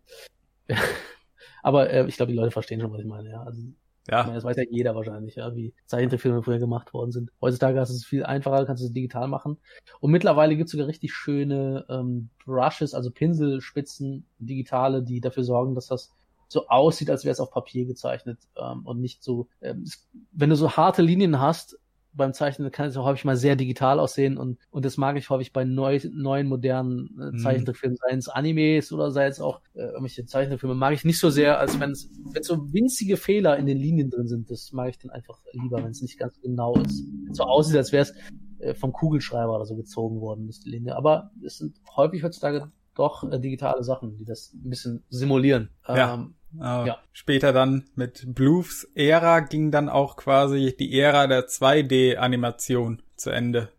ja. 0.69 0.77
Aber 1.63 1.91
äh, 1.91 2.07
ich 2.07 2.17
glaube, 2.17 2.33
die 2.33 2.39
Leute 2.39 2.51
verstehen 2.51 2.81
schon, 2.81 2.93
was 2.93 3.01
ich 3.01 3.07
meine, 3.07 3.31
ja. 3.31 3.43
Also 3.43 3.63
ja. 4.11 4.23
Meine, 4.23 4.35
das 4.35 4.45
weiß 4.45 4.57
ja 4.57 4.65
jeder 4.71 4.95
wahrscheinlich, 4.95 5.37
ja, 5.37 5.55
wie 5.55 5.75
Zeichentrickfilme 5.87 6.43
früher 6.43 6.59
gemacht 6.59 6.95
worden 6.95 7.13
sind. 7.13 7.31
Heutzutage 7.41 7.75
du 7.77 7.83
es 7.83 8.05
viel 8.05 8.25
einfacher, 8.25 8.65
kannst 8.65 8.83
du 8.83 8.87
es 8.87 8.93
digital 8.93 9.29
machen. 9.29 9.59
Und 10.01 10.11
mittlerweile 10.11 10.57
gibt 10.57 10.69
es 10.69 10.73
sogar 10.73 10.87
richtig 10.87 11.13
schöne 11.13 11.85
ähm, 11.89 12.31
Brushes, 12.45 12.95
also 12.95 13.11
Pinselspitzen, 13.11 14.27
digitale, 14.39 15.03
die 15.03 15.21
dafür 15.21 15.45
sorgen, 15.45 15.75
dass 15.75 15.89
das 15.89 16.13
so 16.49 16.69
aussieht, 16.69 17.11
als 17.11 17.25
wäre 17.25 17.33
es 17.33 17.41
auf 17.41 17.51
Papier 17.51 17.85
gezeichnet 17.85 18.39
ähm, 18.57 18.87
und 18.87 19.01
nicht 19.01 19.23
so. 19.23 19.49
Ähm, 19.61 19.85
wenn 20.33 20.51
du 20.51 20.57
so 20.57 20.73
harte 20.73 21.03
Linien 21.03 21.41
hast, 21.41 21.79
beim 22.19 22.35
Zeichnen 22.35 22.71
kann 22.71 22.89
es 22.89 22.97
auch 22.99 23.07
häufig 23.07 23.25
mal 23.25 23.37
sehr 23.37 23.57
digital 23.57 23.99
aussehen 23.99 24.37
und, 24.37 24.59
und 24.71 24.85
das 24.85 24.99
mag 24.99 25.17
ich 25.17 25.31
häufig 25.31 25.55
bei 25.55 25.65
neu, 25.65 25.99
neuen, 26.13 26.47
modernen 26.49 27.09
äh, 27.19 27.31
mhm. 27.33 27.39
Zeichentrickfilmen, 27.39 27.97
seien 27.97 28.19
es 28.19 28.29
Animes 28.29 28.93
oder 28.93 29.11
sei 29.11 29.27
es 29.27 29.41
auch 29.41 29.63
äh, 29.75 29.85
irgendwelche 29.85 30.27
Zeichentrickfilme, 30.27 30.75
mag 30.75 30.93
ich 30.93 31.05
nicht 31.05 31.19
so 31.19 31.31
sehr, 31.31 31.59
als 31.59 31.81
wenn 31.81 31.93
es 31.93 32.11
wenn 32.33 32.43
so 32.43 32.73
winzige 32.73 33.17
Fehler 33.17 33.57
in 33.57 33.65
den 33.65 33.79
Linien 33.79 34.11
drin 34.11 34.29
sind. 34.29 34.51
Das 34.51 34.73
mag 34.73 34.91
ich 34.91 34.99
dann 34.99 35.11
einfach 35.11 35.41
lieber, 35.53 35.83
wenn 35.83 35.91
es 35.91 36.03
nicht 36.03 36.19
ganz 36.19 36.39
genau 36.41 36.75
ist. 36.75 37.03
So 37.33 37.45
aussieht, 37.45 37.77
als 37.77 37.93
wäre 37.93 38.03
es 38.03 38.15
äh, 38.59 38.75
vom 38.75 38.93
Kugelschreiber 38.93 39.55
oder 39.55 39.65
so 39.65 39.77
gezogen 39.77 40.21
worden, 40.21 40.49
ist 40.49 40.65
die 40.65 40.71
Linie. 40.71 40.97
Aber 40.97 41.31
es 41.45 41.59
sind 41.59 41.77
häufig 41.97 42.23
heutzutage 42.23 42.71
doch 42.95 43.31
äh, 43.31 43.39
digitale 43.39 43.85
Sachen, 43.85 44.17
die 44.17 44.25
das 44.25 44.53
ein 44.53 44.69
bisschen 44.69 45.05
simulieren. 45.09 45.71
Ja. 45.87 46.15
Ähm, 46.15 46.35
äh, 46.57 46.87
ja. 46.87 46.99
Später 47.13 47.53
dann 47.53 47.85
mit 47.95 48.35
Blues 48.35 48.89
Ära 48.95 49.41
ging 49.41 49.71
dann 49.71 49.89
auch 49.89 50.17
quasi 50.17 50.75
die 50.79 50.99
Ära 50.99 51.27
der 51.27 51.49
2D-Animation 51.49 53.03
zu 53.17 53.31
Ende. 53.31 53.71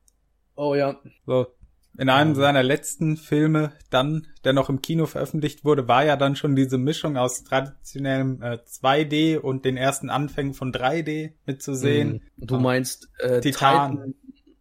Oh 0.56 0.76
ja. 0.76 1.00
So. 1.26 1.48
In 1.98 2.10
einem 2.10 2.32
ja. 2.32 2.42
seiner 2.42 2.64
letzten 2.64 3.18
Filme 3.18 3.74
dann, 3.90 4.28
der 4.46 4.54
noch 4.54 4.70
im 4.70 4.82
Kino 4.82 5.06
veröffentlicht 5.06 5.66
wurde, 5.66 5.88
war 5.88 6.06
ja 6.06 6.16
dann 6.16 6.36
schon 6.36 6.56
diese 6.56 6.78
Mischung 6.78 7.18
aus 7.18 7.44
traditionellem 7.44 8.42
äh, 8.42 8.58
2D 8.66 9.38
und 9.38 9.66
den 9.66 9.76
ersten 9.76 10.10
Anfängen 10.10 10.54
von 10.54 10.72
3D 10.72 11.34
mitzusehen. 11.46 12.22
Mhm. 12.38 12.48
Du 12.48 12.58
meinst 12.60 13.10
äh, 13.20 13.42
Titan, 13.42 14.16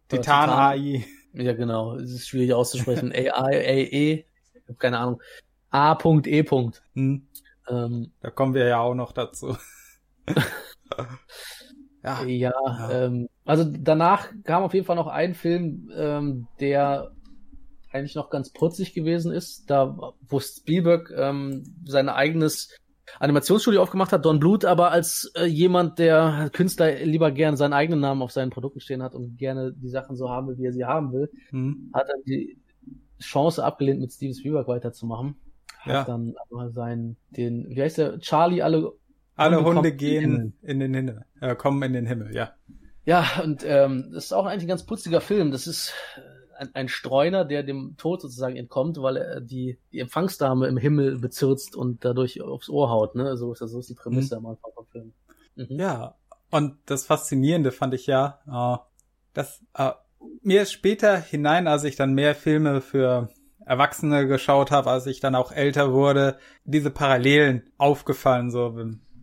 Titan, 0.09 0.21
Titan 0.21 0.49
AI. 0.49 1.05
Ja, 1.33 1.53
genau. 1.53 1.95
Es 1.95 2.11
ist 2.11 2.27
schwierig 2.27 2.53
auszusprechen. 2.53 3.11
AI, 3.15 3.29
AE. 3.31 4.25
Ich 4.53 4.67
habe 4.67 4.77
keine 4.77 4.99
Ahnung. 4.99 5.21
A.E. 5.71 6.43
Hm. 6.95 7.27
Ähm, 7.69 8.11
da 8.21 8.29
kommen 8.29 8.53
wir 8.53 8.65
ja 8.65 8.79
auch 8.79 8.95
noch 8.95 9.11
dazu. 9.11 9.55
ja, 12.03 12.23
ja, 12.23 12.51
ja. 12.65 12.91
Ähm, 12.91 13.29
also 13.45 13.65
danach 13.65 14.29
kam 14.43 14.63
auf 14.63 14.73
jeden 14.73 14.85
Fall 14.85 14.95
noch 14.95 15.07
ein 15.07 15.33
Film, 15.33 15.91
ähm, 15.95 16.47
der 16.59 17.11
eigentlich 17.91 18.15
noch 18.15 18.29
ganz 18.29 18.51
putzig 18.51 18.93
gewesen 18.93 19.31
ist, 19.31 19.69
da 19.69 20.13
wo 20.21 20.39
Spielberg 20.39 21.11
ähm, 21.15 21.63
sein 21.85 22.09
eigenes 22.09 22.75
Animationsstudio 23.19 23.81
aufgemacht 23.81 24.11
hat, 24.11 24.25
Don 24.25 24.39
Bluth 24.39 24.65
aber 24.65 24.91
als 24.91 25.31
äh, 25.35 25.45
jemand, 25.45 25.97
der 25.97 26.51
Künstler 26.53 27.03
lieber 27.03 27.31
gern 27.31 27.57
seinen 27.57 27.73
eigenen 27.73 27.99
Namen 27.99 28.21
auf 28.21 28.31
seinen 28.31 28.51
Produkten 28.51 28.79
stehen 28.79 29.01
hat 29.01 29.15
und 29.15 29.37
gerne 29.37 29.73
die 29.73 29.89
Sachen 29.89 30.15
so 30.15 30.29
haben 30.29 30.47
will, 30.47 30.57
wie 30.59 30.65
er 30.65 30.73
sie 30.73 30.85
haben 30.85 31.11
will, 31.11 31.31
mhm. 31.51 31.89
hat 31.93 32.07
er 32.07 32.15
die 32.25 32.59
Chance 33.19 33.63
abgelehnt, 33.63 33.99
mit 33.99 34.11
Steven 34.11 34.35
Spielberg 34.35 34.67
weiterzumachen. 34.67 35.35
Hat 35.79 35.93
ja. 35.93 36.03
dann 36.03 36.35
aber 36.49 36.71
seinen, 36.71 37.17
den, 37.29 37.69
wie 37.69 37.81
heißt 37.81 37.97
der, 37.97 38.19
Charlie 38.19 38.61
alle 38.61 38.91
Alle 39.35 39.57
Hunde 39.57 39.69
Hunde 39.69 39.91
gehen 39.93 40.53
in 40.61 40.79
den 40.79 40.93
Himmel, 40.93 41.25
äh, 41.39 41.55
kommen 41.55 41.81
in 41.83 41.93
den 41.93 42.05
Himmel, 42.05 42.35
ja. 42.35 42.51
Ja, 43.05 43.25
und 43.43 43.63
ähm, 43.65 44.11
das 44.13 44.25
ist 44.25 44.33
auch 44.33 44.45
eigentlich 44.45 44.65
ein 44.65 44.67
ganz 44.67 44.85
putziger 44.85 45.21
Film. 45.21 45.51
Das 45.51 45.65
ist 45.65 45.93
äh, 46.17 46.59
ein, 46.59 46.75
ein 46.75 46.89
Streuner, 46.89 47.45
der 47.45 47.63
dem 47.63 47.95
Tod 47.97 48.21
sozusagen 48.21 48.55
entkommt, 48.55 49.01
weil 49.01 49.17
er 49.17 49.41
die, 49.41 49.79
die 49.93 49.99
Empfangsdame 49.99 50.67
im 50.67 50.77
Himmel 50.77 51.17
bezirzt 51.17 51.75
und 51.75 52.03
dadurch 52.05 52.41
aufs 52.41 52.69
Ohr 52.69 52.89
haut. 52.91 53.15
Ne? 53.15 53.37
So 53.37 53.53
ist, 53.53 53.59
so 53.59 53.79
ist 53.79 53.89
die 53.89 53.95
Prämisse 53.95 54.37
am 54.37 54.45
Anfang 54.45 54.71
vom 54.75 54.85
Film. 54.87 55.13
Mhm. 55.55 55.79
Ja, 55.79 56.15
und 56.51 56.77
das 56.85 57.05
Faszinierende 57.05 57.71
fand 57.71 57.93
ich 57.93 58.05
ja, 58.05 58.39
äh, 58.47 58.77
dass 59.33 59.63
äh, 59.73 59.91
mir 60.41 60.65
später 60.65 61.17
hinein, 61.17 61.67
als 61.67 61.85
ich 61.85 61.95
dann 61.95 62.13
mehr 62.13 62.35
Filme 62.35 62.81
für 62.81 63.29
Erwachsene 63.65 64.27
geschaut 64.27 64.71
habe, 64.71 64.89
als 64.89 65.05
ich 65.05 65.19
dann 65.19 65.35
auch 65.35 65.51
älter 65.51 65.93
wurde, 65.93 66.37
diese 66.63 66.89
Parallelen 66.91 67.63
aufgefallen. 67.77 68.51
So 68.51 68.75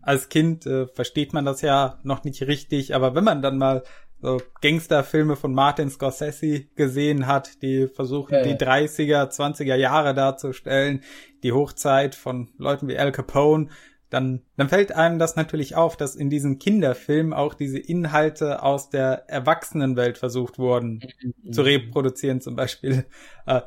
als 0.03 0.29
Kind 0.29 0.67
äh, 0.67 0.87
versteht 0.87 1.33
man 1.33 1.45
das 1.45 1.63
ja 1.63 1.99
noch 2.03 2.25
nicht 2.25 2.43
richtig, 2.43 2.95
aber 2.95 3.15
wenn 3.15 3.25
man 3.25 3.43
dann 3.43 3.59
mal 3.59 3.83
so 4.21 4.41
Gangsterfilme 4.63 5.37
von 5.37 5.53
Martin 5.53 5.91
Scorsese 5.91 6.65
gesehen 6.75 7.27
hat, 7.27 7.61
die 7.63 7.87
versuchen 7.87 8.35
Ja, 8.35 8.43
die 8.43 8.51
ja. 8.51 8.57
30er, 8.57 9.29
20er 9.31 9.75
Jahre 9.75 10.15
darzustellen, 10.15 11.03
die 11.43 11.53
Hochzeit 11.53 12.15
von 12.15 12.49
Leuten 12.57 12.89
wie 12.89 12.97
Al 12.99 13.13
Capone, 13.13 13.69
dann, 14.09 14.43
dann 14.57 14.69
fällt 14.69 14.93
einem 14.93 15.19
das 15.19 15.35
natürlich 15.37 15.75
auf, 15.75 15.97
dass 15.97 16.15
in 16.15 16.31
diesen 16.31 16.59
Kinderfilmen 16.59 17.33
auch 17.33 17.55
diese 17.55 17.79
Inhalte 17.79 18.63
aus 18.63 18.89
der 18.89 19.29
Erwachsenenwelt 19.29 20.17
versucht 20.17 20.59
wurden 20.59 21.03
Mhm. 21.43 21.53
zu 21.53 21.63
reproduzieren. 21.63 22.41
Zum 22.41 22.55
Beispiel 22.57 23.05
äh, 23.47 23.61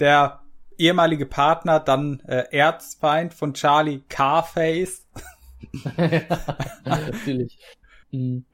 der 0.00 0.40
ehemalige 0.78 1.26
Partner, 1.26 1.78
dann 1.80 2.20
äh, 2.20 2.44
Erzfeind 2.56 3.34
von 3.34 3.54
Charlie 3.54 4.00
Carface. 4.08 5.06
Natürlich. 6.84 7.58
Mhm. 8.10 8.44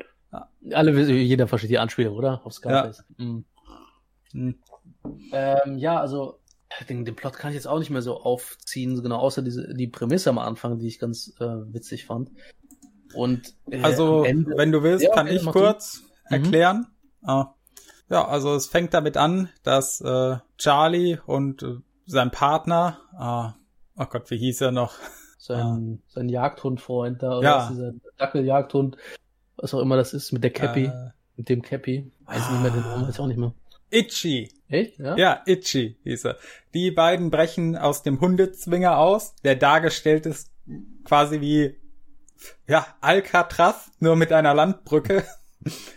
Alle 0.72 1.00
jeder 1.12 1.46
versteht 1.46 1.70
die 1.70 1.78
Anspielung, 1.78 2.14
oder? 2.16 2.44
Auf 2.44 2.52
Scarface. 2.52 3.04
Mhm. 3.16 3.44
Hm. 4.32 4.58
Ähm, 5.32 5.78
ja, 5.78 6.00
also 6.00 6.40
den, 6.88 7.04
den 7.04 7.14
Plot 7.14 7.34
kann 7.34 7.50
ich 7.50 7.54
jetzt 7.54 7.68
auch 7.68 7.78
nicht 7.78 7.90
mehr 7.90 8.02
so 8.02 8.20
aufziehen, 8.20 9.00
genau, 9.02 9.18
außer 9.18 9.40
diese 9.40 9.72
die 9.72 9.86
Prämisse 9.86 10.28
am 10.30 10.38
Anfang, 10.38 10.78
die 10.78 10.88
ich 10.88 10.98
ganz 10.98 11.32
äh, 11.38 11.44
witzig 11.72 12.06
fand. 12.06 12.30
Und 13.14 13.54
äh, 13.70 13.80
Also, 13.82 14.24
Ende, 14.24 14.56
wenn 14.56 14.72
du 14.72 14.82
willst, 14.82 15.04
Ja, 15.04 15.14
kann 15.14 15.26
okay, 15.26 15.36
ich 15.36 15.42
mach 15.44 15.52
du. 15.52 15.60
kurz 15.60 16.02
Mhm. 16.28 16.34
erklären. 16.34 16.86
Äh, 17.26 17.44
ja, 18.08 18.26
also 18.26 18.54
es 18.54 18.66
fängt 18.66 18.94
damit 18.94 19.16
an, 19.16 19.48
dass 19.62 20.00
äh, 20.00 20.36
Charlie 20.58 21.18
und 21.26 21.62
äh, 21.62 21.76
sein 22.06 22.30
Partner, 22.30 22.98
äh, 23.98 24.00
oh 24.02 24.06
Gott, 24.06 24.30
wie 24.30 24.38
hieß 24.38 24.60
er 24.62 24.72
noch? 24.72 24.94
sein, 25.38 26.02
sein 26.08 26.28
Jagdhundfreund 26.28 27.22
da, 27.22 27.38
oder 27.38 27.42
Ja. 27.48 27.62
ist 27.64 27.70
dieser 27.70 27.92
Dackeljagdhund, 28.18 28.96
was 29.56 29.72
auch 29.74 29.80
immer 29.80 29.96
das 29.96 30.12
ist, 30.12 30.32
mit 30.32 30.42
der 30.42 30.50
Cappy, 30.52 30.86
Äh, 30.86 31.10
mit 31.36 31.48
dem 31.48 31.62
Cappy. 31.62 32.10
Weiß 32.24 32.50
nicht 32.50 32.62
mehr 32.62 32.70
den 32.72 32.80
Namen, 32.80 33.06
weiß 33.06 33.20
auch 33.20 33.26
nicht 33.28 33.38
mehr. 33.38 33.52
Itchy. 33.90 34.50
Echt? 34.68 34.98
Ja? 34.98 35.16
Ja, 35.16 35.42
Itchy 35.46 35.96
hieß 36.02 36.24
er. 36.26 36.36
Die 36.74 36.90
beiden 36.90 37.30
brechen 37.30 37.76
aus 37.76 38.02
dem 38.02 38.20
Hundezwinger 38.20 38.98
aus, 38.98 39.36
der 39.44 39.54
dargestellt 39.54 40.26
ist 40.26 40.50
quasi 41.04 41.40
wie, 41.40 41.76
ja, 42.66 42.84
Alcatraz, 43.00 43.92
nur 44.00 44.16
mit 44.16 44.32
einer 44.32 44.54
Landbrücke. 44.54 45.22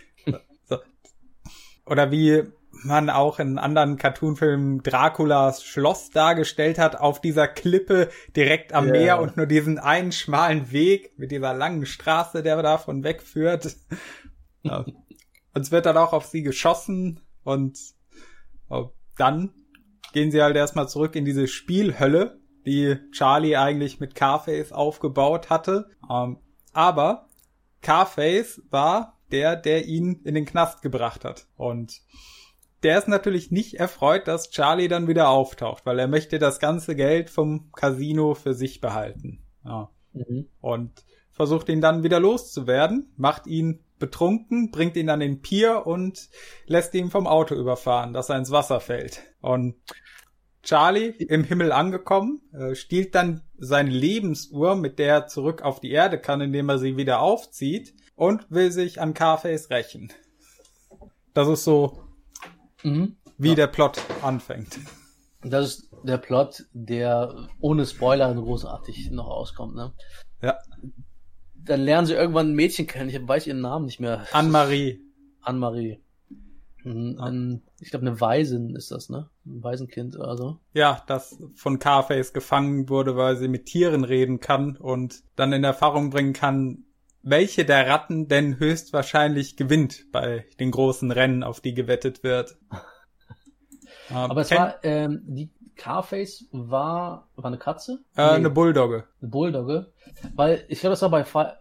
Oder 1.90 2.12
wie 2.12 2.44
man 2.70 3.10
auch 3.10 3.40
in 3.40 3.58
anderen 3.58 3.96
Cartoonfilmen 3.96 4.84
Draculas 4.84 5.64
Schloss 5.64 6.10
dargestellt 6.10 6.78
hat, 6.78 6.94
auf 6.94 7.20
dieser 7.20 7.48
Klippe 7.48 8.08
direkt 8.36 8.72
am 8.72 8.86
Ja. 8.86 8.92
Meer 8.92 9.20
und 9.20 9.36
nur 9.36 9.46
diesen 9.46 9.80
einen 9.80 10.12
schmalen 10.12 10.70
Weg 10.70 11.18
mit 11.18 11.32
dieser 11.32 11.52
langen 11.52 11.84
Straße, 11.84 12.44
der 12.44 12.62
davon 12.62 13.04
wegführt. 13.04 13.76
Ja. 14.62 14.84
Und 15.54 15.62
es 15.62 15.72
wird 15.72 15.86
dann 15.86 15.96
auch 15.96 16.12
auf 16.12 16.26
sie 16.26 16.42
geschossen 16.42 17.20
und 17.44 17.78
oh, 18.68 18.90
dann 19.16 19.54
gehen 20.12 20.30
sie 20.30 20.42
halt 20.42 20.54
erstmal 20.54 20.86
zurück 20.86 21.16
in 21.16 21.24
diese 21.24 21.48
Spielhölle, 21.48 22.38
die 22.66 22.98
Charlie 23.10 23.56
eigentlich 23.56 24.00
mit 24.00 24.14
Carface 24.14 24.72
aufgebaut 24.72 25.48
hatte. 25.48 25.88
Ähm, 26.10 26.40
aber 26.74 27.30
Carface 27.80 28.60
war 28.68 29.18
der, 29.32 29.56
der 29.56 29.86
ihn 29.86 30.20
in 30.24 30.34
den 30.34 30.46
Knast 30.46 30.82
gebracht 30.82 31.24
hat. 31.24 31.46
Und 31.56 32.00
der 32.82 32.98
ist 32.98 33.08
natürlich 33.08 33.50
nicht 33.50 33.74
erfreut, 33.74 34.26
dass 34.28 34.50
Charlie 34.50 34.88
dann 34.88 35.08
wieder 35.08 35.28
auftaucht, 35.28 35.84
weil 35.86 35.98
er 35.98 36.08
möchte 36.08 36.38
das 36.38 36.60
ganze 36.60 36.96
Geld 36.96 37.30
vom 37.30 37.70
Casino 37.72 38.34
für 38.34 38.54
sich 38.54 38.80
behalten. 38.80 39.42
Ja 39.64 39.90
Mhm. 40.12 40.48
und 40.60 41.04
versucht 41.30 41.68
ihn 41.68 41.80
dann 41.80 42.02
wieder 42.02 42.20
loszuwerden, 42.20 43.12
macht 43.16 43.46
ihn 43.46 43.80
betrunken, 43.98 44.70
bringt 44.70 44.96
ihn 44.96 45.10
an 45.10 45.20
den 45.20 45.40
Pier 45.40 45.86
und 45.86 46.28
lässt 46.66 46.94
ihn 46.94 47.10
vom 47.10 47.26
Auto 47.26 47.54
überfahren, 47.54 48.12
dass 48.12 48.28
er 48.28 48.38
ins 48.38 48.50
Wasser 48.50 48.80
fällt. 48.80 49.22
Und 49.40 49.76
Charlie, 50.62 51.08
im 51.08 51.44
Himmel 51.44 51.72
angekommen, 51.72 52.42
äh, 52.52 52.74
stiehlt 52.74 53.14
dann 53.14 53.42
seine 53.56 53.90
Lebensuhr, 53.90 54.74
mit 54.74 54.98
der 54.98 55.14
er 55.14 55.26
zurück 55.26 55.62
auf 55.62 55.80
die 55.80 55.90
Erde 55.90 56.18
kann, 56.18 56.40
indem 56.40 56.68
er 56.68 56.78
sie 56.78 56.96
wieder 56.96 57.20
aufzieht 57.20 57.94
und 58.20 58.50
will 58.50 58.70
sich 58.70 59.00
an 59.00 59.14
Carface 59.14 59.70
rächen. 59.70 60.12
Das 61.32 61.48
ist 61.48 61.64
so, 61.64 62.02
Mhm. 62.82 63.16
wie 63.38 63.54
der 63.54 63.66
Plot 63.66 63.98
anfängt. 64.22 64.78
Das 65.42 65.66
ist 65.66 65.90
der 66.02 66.18
Plot, 66.18 66.66
der 66.74 67.48
ohne 67.60 67.86
Spoiler 67.86 68.34
großartig 68.34 69.10
noch 69.10 69.26
auskommt, 69.26 69.74
ne? 69.74 69.94
Ja. 70.42 70.58
Dann 71.54 71.80
lernen 71.80 72.06
sie 72.06 72.12
irgendwann 72.12 72.50
ein 72.50 72.54
Mädchen 72.54 72.86
kennen, 72.86 73.08
ich 73.08 73.26
weiß 73.26 73.46
ihren 73.46 73.62
Namen 73.62 73.86
nicht 73.86 74.00
mehr. 74.00 74.26
Anne-Marie. 74.32 75.00
Anne-Marie. 75.40 76.00
Mhm, 76.84 77.16
Ja. 77.18 77.24
ein, 77.24 77.62
ich 77.78 77.88
glaube, 77.90 78.06
eine 78.06 78.20
Waisin 78.20 78.76
ist 78.76 78.90
das, 78.90 79.08
ne? 79.08 79.30
Ein 79.46 79.62
Waisenkind 79.62 80.16
oder 80.18 80.36
so. 80.36 80.58
Ja, 80.74 81.02
das 81.06 81.38
von 81.54 81.78
Carface 81.78 82.34
gefangen 82.34 82.90
wurde, 82.90 83.16
weil 83.16 83.36
sie 83.36 83.48
mit 83.48 83.64
Tieren 83.64 84.04
reden 84.04 84.40
kann 84.40 84.76
und 84.76 85.22
dann 85.36 85.54
in 85.54 85.64
Erfahrung 85.64 86.10
bringen 86.10 86.34
kann, 86.34 86.84
welche 87.22 87.64
der 87.64 87.86
Ratten 87.88 88.28
denn 88.28 88.58
höchstwahrscheinlich 88.58 89.56
gewinnt 89.56 90.06
bei 90.12 90.46
den 90.58 90.70
großen 90.70 91.10
Rennen, 91.10 91.42
auf 91.42 91.60
die 91.60 91.74
gewettet 91.74 92.22
wird. 92.22 92.56
Ähm, 94.10 94.16
Aber 94.30 94.40
es 94.40 94.50
kenn- 94.50 94.58
war, 94.58 94.74
ähm, 94.84 95.22
die 95.26 95.50
Carface 95.76 96.46
war, 96.52 97.28
war 97.36 97.44
eine 97.46 97.56
Katze? 97.58 98.00
äh, 98.16 98.22
Nee, 98.22 98.34
eine 98.36 98.50
Bulldogge. 98.50 99.04
eine 99.22 99.30
Bulldogge. 99.30 99.92
Weil, 100.36 100.64
ich 100.68 100.80
glaube, 100.80 100.92
das 100.92 101.00
war 101.02 101.08
bei, 101.10 101.24
Fi- 101.24 101.52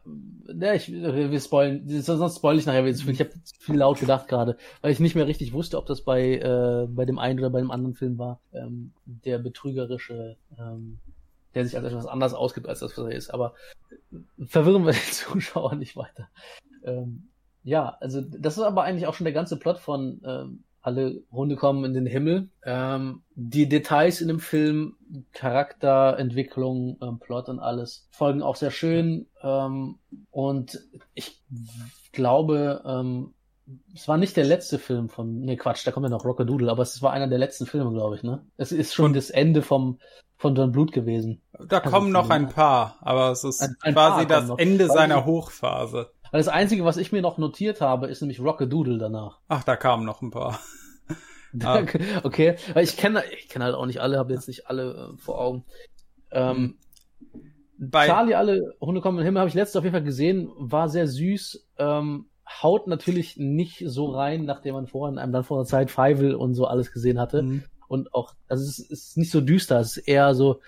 ne, 0.54 0.76
ich, 0.76 0.92
wir 0.92 1.40
spoilen, 1.40 1.88
sonst 2.02 2.36
spoil 2.38 2.58
ich 2.58 2.66
nachher 2.66 2.84
wieder. 2.86 2.98
Ich 3.10 3.20
habe 3.22 3.30
viel 3.60 3.78
laut 3.78 4.00
gedacht 4.00 4.28
gerade, 4.28 4.58
weil 4.82 4.92
ich 4.92 5.00
nicht 5.00 5.16
mehr 5.16 5.28
richtig 5.28 5.54
wusste, 5.54 5.78
ob 5.78 5.86
das 5.86 6.02
bei, 6.02 6.36
äh, 6.36 6.88
bei 6.90 7.06
dem 7.06 7.18
einen 7.20 7.40
oder 7.40 7.50
bei 7.50 7.60
dem 7.60 7.72
anderen 7.72 7.96
Film 7.96 8.18
war, 8.18 8.40
ähm, 8.54 8.92
der 9.06 9.38
betrügerische, 9.40 10.36
ähm, 10.58 11.00
der 11.60 11.66
sich 11.66 11.78
als 11.78 11.86
etwas 11.86 12.06
anders 12.06 12.34
ausgibt, 12.34 12.68
als 12.68 12.80
das, 12.80 12.98
was 12.98 13.06
er 13.06 13.16
ist. 13.16 13.30
Aber 13.34 13.54
verwirren 14.46 14.86
wir 14.86 14.94
den 14.94 15.12
Zuschauer 15.12 15.76
nicht 15.76 15.96
weiter. 15.96 16.30
Ähm, 16.84 17.30
ja, 17.64 17.98
also 18.00 18.22
das 18.22 18.58
ist 18.58 18.64
aber 18.64 18.84
eigentlich 18.84 19.08
auch 19.08 19.14
schon 19.14 19.26
der 19.26 19.34
ganze 19.34 19.60
Plot 19.60 19.80
von 19.80 20.22
ähm, 20.26 20.64
alle 20.82 21.22
Hunde 21.32 21.56
kommen 21.56 21.84
in 21.84 21.94
den 21.94 22.06
Himmel. 22.06 22.50
Ähm, 22.64 23.22
die 23.36 23.68
Details 23.68 24.22
in 24.22 24.30
dem 24.30 24.40
Film, 24.40 24.96
Charakterentwicklung, 25.34 26.98
ähm, 27.02 27.20
Plot 27.20 27.50
und 27.50 27.60
alles 27.60 28.08
folgen 28.12 28.42
auch 28.42 28.56
sehr 28.56 28.72
schön. 28.72 29.28
Ähm, 29.44 30.00
und 30.32 30.80
ich 31.14 31.44
glaube, 32.14 32.82
ähm, 32.86 33.34
es 33.96 34.08
war 34.08 34.18
nicht 34.18 34.36
der 34.38 34.46
letzte 34.46 34.80
Film 34.80 35.10
von, 35.10 35.40
nee 35.42 35.56
Quatsch, 35.58 35.86
da 35.86 35.92
kommt 35.92 36.06
ja 36.06 36.10
noch 36.10 36.26
Rockadoodle, 36.26 36.72
aber 36.72 36.84
es 36.84 37.02
war 37.02 37.12
einer 37.12 37.28
der 37.28 37.38
letzten 37.40 37.66
Filme, 37.66 37.92
glaube 37.92 38.16
ich, 38.16 38.24
ne? 38.24 38.46
Es 38.58 38.72
ist 38.72 38.94
schon 38.94 39.06
Und- 39.08 39.16
das 39.16 39.30
Ende 39.30 39.62
vom, 39.62 40.00
von 40.38 40.56
John 40.56 40.72
Blut 40.72 40.92
gewesen. 40.92 41.42
Da 41.68 41.80
Also 41.80 41.90
kommen 41.92 42.12
noch 42.12 42.30
ein 42.30 42.50
paar, 42.50 42.98
aber 43.02 43.32
es 43.32 43.44
ist 43.44 43.62
Ein- 43.62 43.76
ein 43.82 43.94
quasi 43.94 44.26
das 44.28 44.48
noch. 44.48 44.58
Ende 44.58 44.88
Weil 44.88 44.96
seiner 44.96 45.26
Hochphase. 45.26 46.12
Weil 46.32 46.40
das 46.40 46.48
Einzige, 46.48 46.86
was 46.86 46.98
ich 46.98 47.12
mir 47.12 47.22
noch 47.22 47.38
notiert 47.38 47.82
habe, 47.82 48.08
ist 48.08 48.22
nämlich 48.22 48.40
Rockadoodle 48.40 48.98
danach. 49.00 49.40
Ach, 49.48 49.64
da 49.64 49.76
kamen 49.76 50.06
noch 50.06 50.22
ein 50.22 50.32
paar. 50.32 50.60
Ah. 51.64 51.82
Okay, 52.22 52.58
weil 52.76 52.84
ich 52.84 52.96
kenne 52.96 53.24
ich 53.36 53.50
kenne 53.50 53.66
halt 53.66 53.74
auch 53.74 53.88
nicht 53.88 54.00
alle, 54.02 54.20
habe 54.20 54.32
jetzt 54.34 54.48
nicht 54.48 54.68
alle 54.68 55.14
äh, 55.16 55.18
vor 55.18 55.42
Augen. 55.42 55.66
Ähm, 56.30 56.78
Bei, 57.80 58.06
Charlie, 58.06 58.36
alle 58.36 58.76
Hunde 58.80 59.02
kommen 59.02 59.18
in 59.18 59.22
den 59.24 59.26
Himmel, 59.30 59.40
habe 59.40 59.50
ich 59.50 59.56
letztes 59.56 59.76
auf 59.78 59.84
jeden 59.84 59.96
Fall 59.96 60.04
gesehen, 60.04 60.52
war 60.58 60.90
sehr 60.90 61.08
süß, 61.08 61.66
ähm, 61.80 62.28
haut 62.50 62.88
natürlich 62.88 63.38
nicht 63.38 63.84
so 63.86 64.08
rein, 64.08 64.46
nachdem 64.46 64.74
man 64.74 64.88
vorhin 64.88 65.18
einem 65.18 65.32
dann 65.32 65.44
vor 65.44 65.58
einer 65.58 65.66
Zeit 65.66 65.92
Feivel 65.92 66.36
und 66.36 66.56
so 66.56 66.66
alles 66.66 66.92
gesehen 66.92 67.20
hatte. 67.20 67.44
Mhm. 67.44 67.64
Und 67.88 68.14
auch, 68.14 68.34
also 68.48 68.64
es 68.64 68.80
ist, 68.80 68.92
ist 68.92 69.18
nicht 69.18 69.32
so 69.32 69.42
düster, 69.42 69.80
es 69.80 69.98
ist 69.98 70.08
eher 70.08 70.34
so 70.36 70.62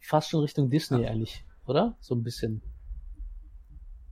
fast 0.00 0.30
schon 0.30 0.40
Richtung 0.40 0.70
Disney 0.70 1.06
eigentlich, 1.06 1.44
oder? 1.66 1.96
So 2.00 2.14
ein 2.14 2.22
bisschen. 2.22 2.62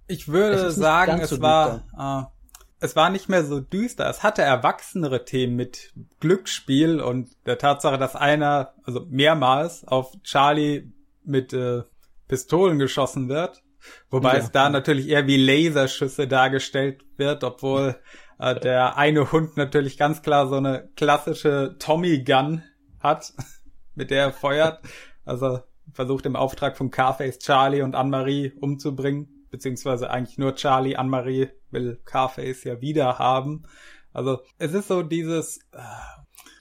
Ich 0.06 0.28
würde 0.28 0.70
sagen, 0.70 1.20
es 1.20 1.30
so 1.30 1.40
war, 1.40 1.84
äh, 1.98 2.84
es 2.84 2.96
war 2.96 3.10
nicht 3.10 3.28
mehr 3.28 3.44
so 3.44 3.60
düster. 3.60 4.08
Es 4.08 4.22
hatte 4.22 4.42
erwachsenere 4.42 5.24
Themen 5.24 5.54
mit 5.54 5.92
Glücksspiel 6.18 7.00
und 7.00 7.28
der 7.46 7.58
Tatsache, 7.58 7.98
dass 7.98 8.16
einer, 8.16 8.74
also 8.84 9.06
mehrmals 9.08 9.86
auf 9.86 10.12
Charlie 10.22 10.90
mit 11.22 11.52
äh, 11.52 11.82
Pistolen 12.26 12.78
geschossen 12.78 13.28
wird. 13.28 13.62
Wobei 14.10 14.34
Ja. 14.34 14.38
es 14.38 14.52
da 14.52 14.68
natürlich 14.70 15.08
eher 15.08 15.26
wie 15.26 15.36
Laserschüsse 15.36 16.26
dargestellt 16.28 17.04
wird, 17.16 17.44
obwohl 17.44 17.96
äh, 18.38 18.58
der 18.58 18.96
eine 18.96 19.32
Hund 19.32 19.56
natürlich 19.56 19.98
ganz 19.98 20.22
klar 20.22 20.48
so 20.48 20.56
eine 20.56 20.88
klassische 20.96 21.76
Tommy 21.78 22.22
Gun 22.24 22.62
hat, 23.00 23.32
mit 23.94 24.10
der 24.10 24.24
er 24.24 24.32
feuert. 24.32 24.80
Also 25.24 25.60
versucht 25.92 26.26
im 26.26 26.36
Auftrag 26.36 26.76
von 26.76 26.90
Carface 26.90 27.38
Charlie 27.38 27.82
und 27.82 27.94
Anne-Marie 27.94 28.52
umzubringen, 28.60 29.46
beziehungsweise 29.50 30.10
eigentlich 30.10 30.38
nur 30.38 30.54
Charlie, 30.54 30.96
Anne-Marie 30.96 31.48
will 31.70 32.00
Carface 32.04 32.64
ja 32.64 32.80
wieder 32.80 33.18
haben. 33.18 33.64
Also 34.12 34.40
es 34.58 34.72
ist 34.72 34.88
so 34.88 35.02
dieses, 35.02 35.58
äh, 35.72 35.78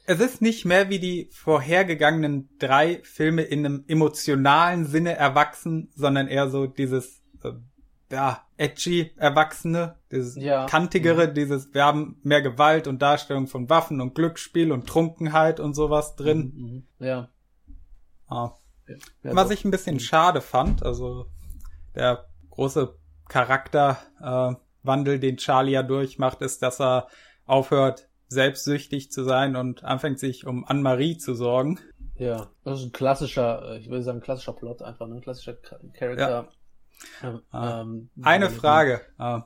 es 0.09 0.19
ist 0.19 0.41
nicht 0.41 0.65
mehr 0.65 0.89
wie 0.89 0.97
die 0.97 1.29
vorhergegangenen 1.31 2.49
drei 2.57 2.99
Filme 3.03 3.43
in 3.43 3.63
einem 3.63 3.83
emotionalen 3.87 4.87
Sinne 4.87 5.15
erwachsen, 5.15 5.91
sondern 5.95 6.27
eher 6.27 6.49
so 6.49 6.65
dieses, 6.65 7.21
äh, 7.43 7.51
ja, 8.11 8.41
edgy 8.57 9.11
Erwachsene, 9.17 9.97
dieses 10.11 10.35
Ja. 10.35 10.65
kantigere, 10.65 11.31
dieses, 11.31 11.75
wir 11.75 11.85
haben 11.85 12.19
mehr 12.23 12.41
Gewalt 12.41 12.87
und 12.87 13.03
Darstellung 13.03 13.45
von 13.45 13.69
Waffen 13.69 14.01
und 14.01 14.15
Glücksspiel 14.15 14.71
und 14.71 14.87
Trunkenheit 14.87 15.59
und 15.59 15.75
sowas 15.75 16.15
drin. 16.15 16.53
Mhm. 16.97 17.05
Ja. 17.05 17.29
Ah. 18.27 18.53
ja 18.87 19.35
Was 19.35 19.51
ich 19.51 19.63
ein 19.63 19.69
bisschen 19.69 19.99
schade 19.99 20.41
fand, 20.41 20.81
also 20.81 21.27
der 21.93 22.25
große 22.49 22.97
Charakterwandel, 23.27 25.15
äh, 25.15 25.19
den 25.19 25.37
Charlie 25.37 25.73
ja 25.73 25.83
durchmacht, 25.83 26.41
ist, 26.41 26.63
dass 26.63 26.81
er 26.81 27.09
aufhört, 27.45 28.08
selbstsüchtig 28.29 29.11
zu 29.11 29.23
sein 29.23 29.55
und 29.55 29.83
anfängt 29.83 30.19
sich 30.19 30.45
um 30.45 30.63
Anne-Marie 30.65 31.17
zu 31.17 31.33
sorgen. 31.33 31.79
Ja, 32.15 32.49
das 32.63 32.79
ist 32.79 32.85
ein 32.87 32.91
klassischer, 32.91 33.71
äh, 33.73 33.79
ich 33.79 33.89
würde 33.89 34.03
sagen, 34.03 34.21
klassischer 34.21 34.53
Plot 34.53 34.81
einfach, 34.81 35.07
ne? 35.07 35.19
Klassischer 35.21 35.61
Cha- 35.61 35.79
Charakter. 35.93 36.49
Ja. 37.21 37.41
Ah. 37.51 37.81
Ähm, 37.81 38.09
Eine 38.21 38.49
Frage. 38.49 39.01
Äh, 39.17 39.39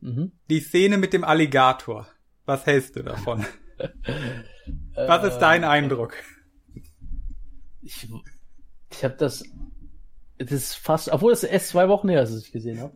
Mhm. 0.00 0.32
die 0.48 0.60
Szene 0.60 0.96
mit 0.98 1.12
dem 1.12 1.22
Alligator. 1.22 2.06
Was 2.46 2.64
hältst 2.66 2.96
du 2.96 3.02
davon? 3.02 3.44
Was 4.96 5.24
ist 5.24 5.38
dein 5.38 5.62
Äh, 5.62 5.66
Eindruck? 5.66 6.14
Ich, 7.82 8.08
ich 8.90 9.04
habe 9.04 9.14
das, 9.16 9.44
das 10.38 10.50
ist 10.52 10.74
fast, 10.74 11.10
obwohl 11.10 11.32
es 11.32 11.44
erst 11.44 11.68
zwei 11.68 11.88
Wochen 11.88 12.08
her 12.08 12.22
ist, 12.22 12.32
dass 12.34 12.42
ich 12.44 12.52
gesehen 12.52 12.80
habe, 12.80 12.94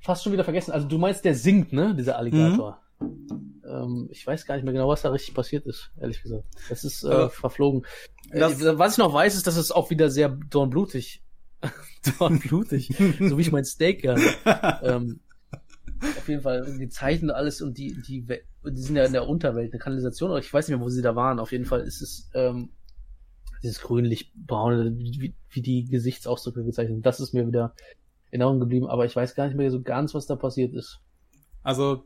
fast 0.00 0.22
schon 0.22 0.32
wieder 0.32 0.44
vergessen. 0.44 0.72
Also 0.72 0.86
du 0.86 0.98
meinst, 0.98 1.24
der 1.24 1.34
singt, 1.34 1.72
ne, 1.72 1.94
dieser 1.94 2.18
Alligator. 2.18 2.82
Ähm, 3.00 4.08
ich 4.10 4.26
weiß 4.26 4.46
gar 4.46 4.54
nicht 4.56 4.64
mehr 4.64 4.72
genau, 4.72 4.88
was 4.88 5.02
da 5.02 5.10
richtig 5.10 5.34
passiert 5.34 5.66
ist, 5.66 5.90
ehrlich 6.00 6.22
gesagt. 6.22 6.44
Das 6.68 6.84
ist 6.84 7.02
äh, 7.04 7.08
Ja. 7.10 7.28
verflogen. 7.28 7.84
Das- 8.30 8.60
äh, 8.62 8.78
was 8.78 8.92
ich 8.92 8.98
noch 8.98 9.12
weiß, 9.12 9.34
ist, 9.34 9.46
dass 9.46 9.56
es 9.56 9.72
auch 9.72 9.90
wieder 9.90 10.10
sehr 10.10 10.28
dornblutig, 10.28 11.22
dornblutig, 12.18 12.94
so 13.20 13.36
wie 13.38 13.42
ich 13.42 13.52
mein 13.52 13.64
Steak 13.64 14.02
gerne. 14.02 14.22
ähm, 14.82 15.20
auf 16.18 16.28
jeden 16.28 16.42
Fall 16.42 16.76
die 16.78 16.88
Zeichen 16.88 17.30
und 17.30 17.36
alles 17.36 17.62
und 17.62 17.78
die, 17.78 17.94
die, 18.02 18.22
die 18.22 18.80
sind 18.80 18.96
ja 18.96 19.04
in 19.04 19.12
der 19.12 19.26
Unterwelt, 19.28 19.72
eine 19.72 19.78
Kanalisation, 19.80 20.30
oder 20.30 20.40
ich 20.40 20.52
weiß 20.52 20.68
nicht 20.68 20.76
mehr, 20.76 20.84
wo 20.84 20.90
sie 20.90 21.02
da 21.02 21.16
waren. 21.16 21.38
Auf 21.38 21.52
jeden 21.52 21.64
Fall 21.64 21.80
ist 21.80 22.02
es 22.02 22.30
ähm, 22.34 22.70
dieses 23.62 23.80
grünlich-braune, 23.80 24.98
wie, 24.98 25.34
wie 25.50 25.62
die 25.62 25.84
Gesichtsausdrücke 25.86 26.64
gezeichnet. 26.64 27.06
Das 27.06 27.20
ist 27.20 27.32
mir 27.32 27.46
wieder 27.46 27.74
in 28.30 28.40
Erinnerung 28.40 28.60
geblieben, 28.60 28.86
aber 28.88 29.06
ich 29.06 29.16
weiß 29.16 29.34
gar 29.34 29.46
nicht 29.46 29.56
mehr 29.56 29.70
so 29.70 29.80
ganz, 29.80 30.12
was 30.12 30.26
da 30.26 30.36
passiert 30.36 30.74
ist. 30.74 31.00
Also, 31.62 32.04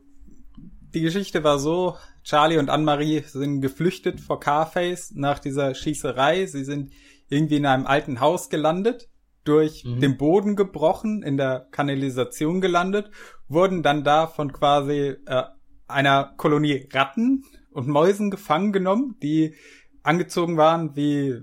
die 0.93 1.01
Geschichte 1.01 1.43
war 1.43 1.59
so, 1.59 1.95
Charlie 2.23 2.57
und 2.57 2.69
Anne-Marie 2.69 3.23
sind 3.25 3.61
geflüchtet 3.61 4.19
vor 4.19 4.39
Carface 4.39 5.11
nach 5.15 5.39
dieser 5.39 5.73
Schießerei. 5.75 6.45
Sie 6.45 6.63
sind 6.63 6.91
irgendwie 7.27 7.57
in 7.57 7.65
einem 7.65 7.85
alten 7.85 8.19
Haus 8.19 8.49
gelandet, 8.49 9.09
durch 9.45 9.83
Mhm. 9.85 9.99
den 9.99 10.17
Boden 10.17 10.55
gebrochen, 10.55 11.23
in 11.23 11.37
der 11.37 11.67
Kanalisation 11.71 12.61
gelandet, 12.61 13.09
wurden 13.47 13.83
dann 13.83 14.03
da 14.03 14.27
von 14.27 14.51
quasi 14.51 15.15
äh, 15.25 15.43
einer 15.87 16.33
Kolonie 16.37 16.87
Ratten 16.91 17.43
und 17.71 17.87
Mäusen 17.87 18.29
gefangen 18.31 18.73
genommen, 18.73 19.15
die 19.23 19.55
angezogen 20.03 20.57
waren 20.57 20.95
wie, 20.95 21.39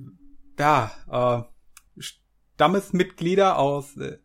ja, 0.58 0.90
äh, 1.10 1.42
Stammesmitglieder 2.56 3.58
aus 3.58 3.96
äh, 3.96 4.18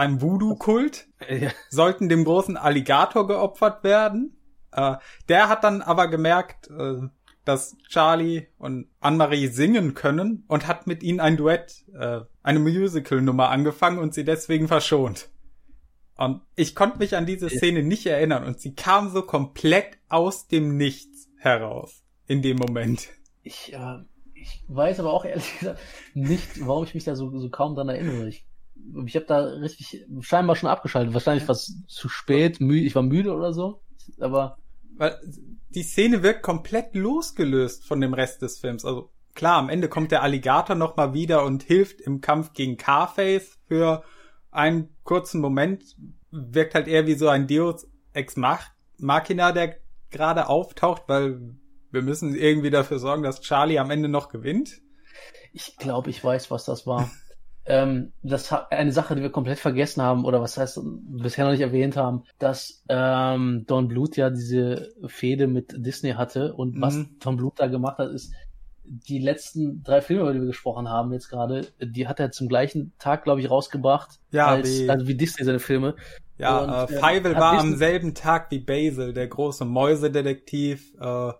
irgendeinem 0.00 0.22
Voodoo-Kult 0.22 1.08
Ja. 1.28 1.50
sollten 1.70 2.08
dem 2.08 2.24
großen 2.24 2.56
Alligator 2.56 3.26
geopfert 3.26 3.84
werden. 3.84 4.36
Äh, 4.72 4.96
der 5.28 5.48
hat 5.48 5.64
dann 5.64 5.82
aber 5.82 6.08
gemerkt, 6.08 6.68
äh, 6.70 7.08
dass 7.44 7.76
Charlie 7.88 8.46
und 8.58 8.88
Anne-Marie 9.00 9.48
singen 9.48 9.94
können 9.94 10.44
und 10.46 10.66
hat 10.66 10.86
mit 10.86 11.02
ihnen 11.02 11.20
ein 11.20 11.36
Duett, 11.36 11.84
äh, 11.98 12.20
eine 12.42 12.58
Musical-Nummer 12.58 13.48
angefangen 13.48 13.98
und 13.98 14.14
sie 14.14 14.24
deswegen 14.24 14.68
verschont. 14.68 15.28
Und 16.16 16.42
ich 16.54 16.74
konnte 16.74 16.98
mich 16.98 17.16
an 17.16 17.24
diese 17.26 17.48
Szene 17.48 17.82
nicht 17.82 18.06
erinnern 18.06 18.44
und 18.44 18.60
sie 18.60 18.74
kam 18.74 19.08
so 19.10 19.22
komplett 19.22 19.98
aus 20.08 20.46
dem 20.48 20.76
Nichts 20.76 21.28
heraus 21.38 22.04
in 22.26 22.42
dem 22.42 22.58
Moment. 22.58 23.08
Ich, 23.42 23.72
äh, 23.72 23.98
ich 24.34 24.62
weiß 24.68 25.00
aber 25.00 25.12
auch 25.12 25.24
ehrlich 25.24 25.58
gesagt 25.58 25.80
nicht, 26.14 26.66
warum 26.66 26.84
ich 26.84 26.94
mich 26.94 27.04
da 27.04 27.16
so, 27.16 27.36
so 27.38 27.48
kaum 27.48 27.74
dran 27.74 27.88
erinnere. 27.88 28.28
Ich, 28.28 28.46
ich 29.06 29.14
habe 29.16 29.26
da 29.26 29.38
richtig 29.44 30.06
scheinbar 30.20 30.56
schon 30.56 30.68
abgeschaltet. 30.68 31.14
Wahrscheinlich 31.14 31.48
was 31.48 31.74
zu 31.86 32.08
spät, 32.08 32.60
müde, 32.60 32.86
ich 32.86 32.94
war 32.94 33.02
müde 33.02 33.32
oder 33.34 33.52
so. 33.52 33.80
Aber 34.18 34.56
Weil 34.96 35.18
die 35.70 35.82
Szene 35.82 36.22
wirkt 36.22 36.42
komplett 36.42 36.94
losgelöst 36.94 37.86
von 37.86 38.00
dem 38.00 38.14
Rest 38.14 38.42
des 38.42 38.58
Films. 38.58 38.84
Also 38.84 39.10
klar, 39.34 39.58
am 39.58 39.68
Ende 39.68 39.88
kommt 39.88 40.10
der 40.10 40.22
Alligator 40.22 40.74
noch 40.76 40.96
mal 40.96 41.14
wieder 41.14 41.44
und 41.44 41.62
hilft 41.62 42.00
im 42.00 42.20
Kampf 42.20 42.52
gegen 42.52 42.76
Carface 42.76 43.58
für 43.66 44.02
einen 44.50 44.88
kurzen 45.04 45.40
Moment. 45.40 45.96
Wirkt 46.30 46.74
halt 46.74 46.88
eher 46.88 47.06
wie 47.06 47.14
so 47.14 47.28
ein 47.28 47.46
Deus 47.46 47.86
Ex 48.12 48.36
Mach- 48.36 48.70
Machina, 48.98 49.52
der 49.52 49.76
gerade 50.10 50.48
auftaucht, 50.48 51.02
weil 51.06 51.54
wir 51.92 52.02
müssen 52.02 52.34
irgendwie 52.34 52.70
dafür 52.70 52.98
sorgen, 52.98 53.22
dass 53.22 53.40
Charlie 53.40 53.78
am 53.78 53.90
Ende 53.90 54.08
noch 54.08 54.28
gewinnt. 54.28 54.80
ich 55.52 55.76
glaube, 55.76 56.10
ich 56.10 56.22
weiß, 56.22 56.50
was 56.50 56.64
das 56.64 56.86
war. 56.86 57.10
Ähm, 57.70 58.12
das 58.22 58.52
eine 58.70 58.92
Sache, 58.92 59.14
die 59.14 59.22
wir 59.22 59.30
komplett 59.30 59.58
vergessen 59.58 60.02
haben, 60.02 60.24
oder 60.24 60.40
was 60.40 60.58
heißt, 60.58 60.80
bisher 60.82 61.44
noch 61.44 61.52
nicht 61.52 61.60
erwähnt 61.60 61.96
haben, 61.96 62.24
dass 62.38 62.82
ähm, 62.88 63.64
Don 63.66 63.88
Bluth 63.88 64.16
ja 64.16 64.30
diese 64.30 64.92
Fehde 65.06 65.46
mit 65.46 65.74
Disney 65.76 66.12
hatte 66.12 66.52
und 66.54 66.80
was 66.80 66.94
Mhm. 66.96 67.16
Don 67.20 67.36
Bluth 67.36 67.54
da 67.56 67.66
gemacht 67.68 67.98
hat, 67.98 68.10
ist 68.10 68.34
die 68.84 69.20
letzten 69.20 69.84
drei 69.84 70.00
Filme, 70.00 70.22
über 70.22 70.32
die 70.32 70.40
wir 70.40 70.46
gesprochen 70.48 70.88
haben 70.88 71.12
jetzt 71.12 71.28
gerade, 71.28 71.68
die 71.80 72.08
hat 72.08 72.18
er 72.18 72.32
zum 72.32 72.48
gleichen 72.48 72.92
Tag, 72.98 73.22
glaube 73.22 73.40
ich, 73.40 73.48
rausgebracht, 73.48 74.18
Ja, 74.32 74.46
als, 74.48 74.68
wie- 74.68 74.90
also 74.90 75.06
wie 75.06 75.14
Disney 75.16 75.44
seine 75.44 75.60
Filme. 75.60 75.94
Ja, 76.38 76.58
Und, 76.58 76.90
äh, 76.90 76.96
ähm, 76.96 77.02
hat 77.02 77.38
war 77.38 77.52
Disney- 77.54 77.72
am 77.72 77.76
selben 77.78 78.14
Tag 78.14 78.50
wie 78.50 78.58
Basil, 78.58 79.12
der 79.12 79.28
große 79.28 79.64
Mäusedetektiv. 79.64 80.92
Äh, 81.00 81.32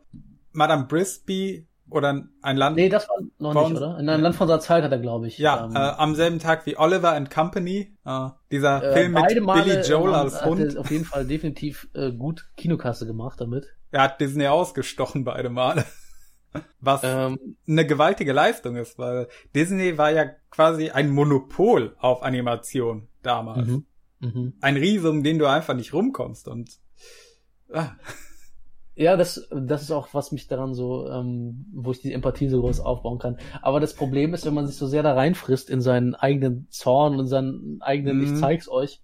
Madame 0.52 0.84
Brisby 0.86 1.66
oder 1.90 2.24
ein 2.42 2.56
Land 2.56 2.76
Nee, 2.76 2.88
das 2.88 3.08
war 3.08 3.16
noch 3.38 3.54
War 3.54 3.68
nicht, 3.68 3.76
oder? 3.76 3.98
In 3.98 4.08
einem 4.08 4.22
Land 4.22 4.36
von 4.36 4.44
unserer 4.46 4.60
Zeit 4.60 4.84
hat 4.84 4.92
er, 4.92 4.98
glaube 4.98 5.26
ich. 5.28 5.38
Ja, 5.38 5.64
ähm, 5.64 5.74
äh, 5.74 5.78
am 5.78 6.14
selben 6.14 6.38
Tag 6.38 6.66
wie 6.66 6.76
Oliver 6.76 7.12
and 7.12 7.30
Company, 7.30 7.96
äh, 8.04 8.28
dieser 8.50 8.82
äh, 8.82 8.92
Film 8.94 9.12
mit 9.12 9.42
Male, 9.42 9.64
Billy 9.64 9.80
Joel 9.82 10.10
ähm, 10.10 10.14
als 10.14 10.40
hat 10.40 10.48
Hund. 10.48 10.74
er 10.74 10.80
auf 10.80 10.90
jeden 10.90 11.04
Fall 11.04 11.26
definitiv 11.26 11.88
äh, 11.94 12.12
gut 12.12 12.48
Kinokasse 12.56 13.06
gemacht 13.06 13.40
damit. 13.40 13.66
Er 13.90 14.02
hat 14.02 14.20
Disney 14.20 14.46
ausgestochen 14.46 15.24
beide 15.24 15.50
Male. 15.50 15.84
Was 16.80 17.02
Ähm, 17.04 17.56
eine 17.68 17.86
gewaltige 17.86 18.32
Leistung 18.32 18.76
ist, 18.76 18.98
weil 18.98 19.28
Disney 19.54 19.98
war 19.98 20.10
ja 20.10 20.24
quasi 20.50 20.90
ein 20.90 21.10
Monopol 21.10 21.94
auf 21.98 22.22
Animation 22.22 23.08
damals. 23.22 23.68
mhm, 23.68 23.86
mhm. 24.18 24.52
Ein 24.60 24.76
Riese, 24.76 25.10
um 25.10 25.22
den 25.22 25.38
du 25.38 25.46
einfach 25.46 25.74
nicht 25.74 25.92
rumkommst 25.92 26.48
und 26.48 26.70
ah, 27.72 27.92
Ja, 29.00 29.16
das, 29.16 29.48
das 29.50 29.80
ist 29.80 29.92
auch, 29.92 30.12
was 30.12 30.30
mich 30.30 30.46
daran 30.46 30.74
so, 30.74 31.08
ähm, 31.08 31.64
wo 31.72 31.90
ich 31.90 32.02
die 32.02 32.12
Empathie 32.12 32.50
so 32.50 32.60
groß 32.60 32.80
aufbauen 32.80 33.18
kann. 33.18 33.38
Aber 33.62 33.80
das 33.80 33.94
Problem 33.94 34.34
ist, 34.34 34.44
wenn 34.44 34.52
man 34.52 34.66
sich 34.66 34.76
so 34.76 34.86
sehr 34.86 35.02
da 35.02 35.14
reinfrisst 35.14 35.70
in 35.70 35.80
seinen 35.80 36.14
eigenen 36.14 36.66
Zorn 36.68 37.18
und 37.18 37.26
seinen 37.26 37.78
eigenen, 37.80 38.18
Mhm. 38.18 38.24
ich 38.24 38.34
zeig's 38.34 38.68
euch, 38.68 39.00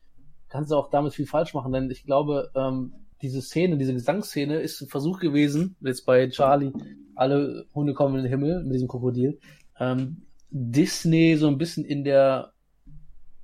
kannst 0.50 0.70
du 0.70 0.76
auch 0.76 0.90
damit 0.90 1.14
viel 1.14 1.24
falsch 1.24 1.54
machen. 1.54 1.72
Denn 1.72 1.90
ich 1.90 2.04
glaube, 2.04 2.50
ähm, 2.54 2.92
diese 3.22 3.40
Szene, 3.40 3.78
diese 3.78 3.94
Gesangsszene 3.94 4.60
ist 4.60 4.82
ein 4.82 4.88
Versuch 4.88 5.18
gewesen, 5.18 5.76
jetzt 5.80 6.04
bei 6.04 6.28
Charlie, 6.28 6.72
alle 7.14 7.64
Hunde 7.74 7.94
kommen 7.94 8.16
in 8.16 8.24
den 8.24 8.30
Himmel 8.30 8.64
mit 8.64 8.74
diesem 8.74 8.88
Krokodil, 8.88 9.38
ähm, 9.80 10.26
Disney 10.50 11.36
so 11.36 11.48
ein 11.48 11.56
bisschen 11.56 11.86
in 11.86 12.04
der, 12.04 12.52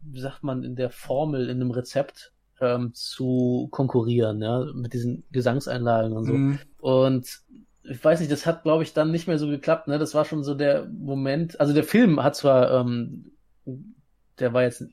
wie 0.02 0.20
sagt 0.20 0.42
man, 0.42 0.64
in 0.64 0.76
der 0.76 0.90
Formel, 0.90 1.48
in 1.48 1.62
einem 1.62 1.70
Rezept 1.70 2.31
ähm, 2.62 2.94
zu 2.94 3.68
konkurrieren, 3.72 4.40
ja, 4.42 4.64
mit 4.74 4.94
diesen 4.94 5.24
Gesangseinlagen 5.32 6.14
und 6.16 6.24
so. 6.26 6.32
mh, 6.34 6.58
Und 6.78 7.42
ich 7.84 8.02
weiß 8.04 8.20
nicht, 8.20 8.32
das 8.32 8.46
hat, 8.46 8.62
glaube 8.62 8.84
ich, 8.84 8.94
dann 8.94 9.10
nicht 9.10 9.26
mehr 9.28 9.38
so 9.38 9.48
geklappt, 9.48 9.88
ne? 9.88 9.98
Das 9.98 10.14
war 10.14 10.24
schon 10.24 10.44
so 10.44 10.54
der 10.54 10.86
Moment, 10.88 11.60
also 11.60 11.74
der 11.74 11.84
Film 11.84 12.22
hat 12.22 12.36
zwar, 12.36 12.70
ähm, 12.80 13.32
der 14.38 14.52
war 14.54 14.62
jetzt, 14.62 14.84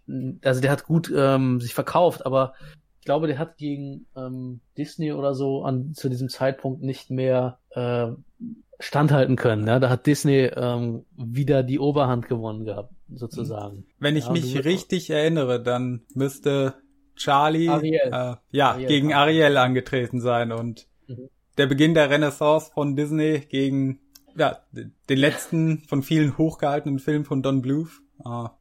also 0.43 0.61
der 0.61 0.71
hat 0.71 0.85
gut 0.85 1.11
ähm, 1.15 1.61
sich 1.61 1.73
verkauft, 1.73 2.25
aber 2.25 2.53
ich 2.99 3.05
glaube, 3.05 3.27
der 3.27 3.39
hat 3.39 3.57
gegen 3.57 4.07
ähm, 4.15 4.61
Disney 4.77 5.13
oder 5.13 5.33
so 5.35 5.63
an 5.63 5.93
zu 5.93 6.09
diesem 6.09 6.29
Zeitpunkt 6.29 6.81
nicht 6.83 7.09
mehr, 7.11 7.59
äh, 7.71 8.07
standhalten 8.81 9.35
können. 9.35 9.67
Ja? 9.67 9.79
Da 9.79 9.89
hat 9.89 10.05
Disney 10.05 10.49
ähm, 10.55 11.05
wieder 11.17 11.63
die 11.63 11.79
Oberhand 11.79 12.27
gewonnen 12.29 12.65
gehabt, 12.65 12.93
sozusagen. 13.13 13.85
Wenn 13.99 14.15
ich 14.15 14.25
Ja, 14.25 14.31
mich 14.31 14.63
richtig 14.63 15.09
erinnere, 15.09 15.61
dann 15.61 16.03
müsste 16.13 16.75
Charlie 17.19 17.69
Ariel. 17.69 17.99
Äh, 18.11 18.35
ja 18.51 18.71
Ariel, 18.71 18.87
gegen. 18.87 19.13
Ariel 19.13 19.57
angetreten 19.57 20.21
sein 20.21 20.51
und 20.51 20.87
Mhm. 21.07 21.29
der 21.57 21.67
Beginn 21.67 21.93
der 21.93 22.09
Renaissance 22.09 22.71
von 22.73 22.95
Disney 22.95 23.39
gegen 23.39 23.99
ja 24.35 24.59
den 24.73 25.17
letzten 25.17 25.79
von 25.87 26.03
vielen 26.03 26.37
hochgehaltenen 26.37 26.99
Film 26.99 27.25
von 27.25 27.41
Don 27.41 27.61
Bluth. 27.61 28.01
Ah, 28.23 28.51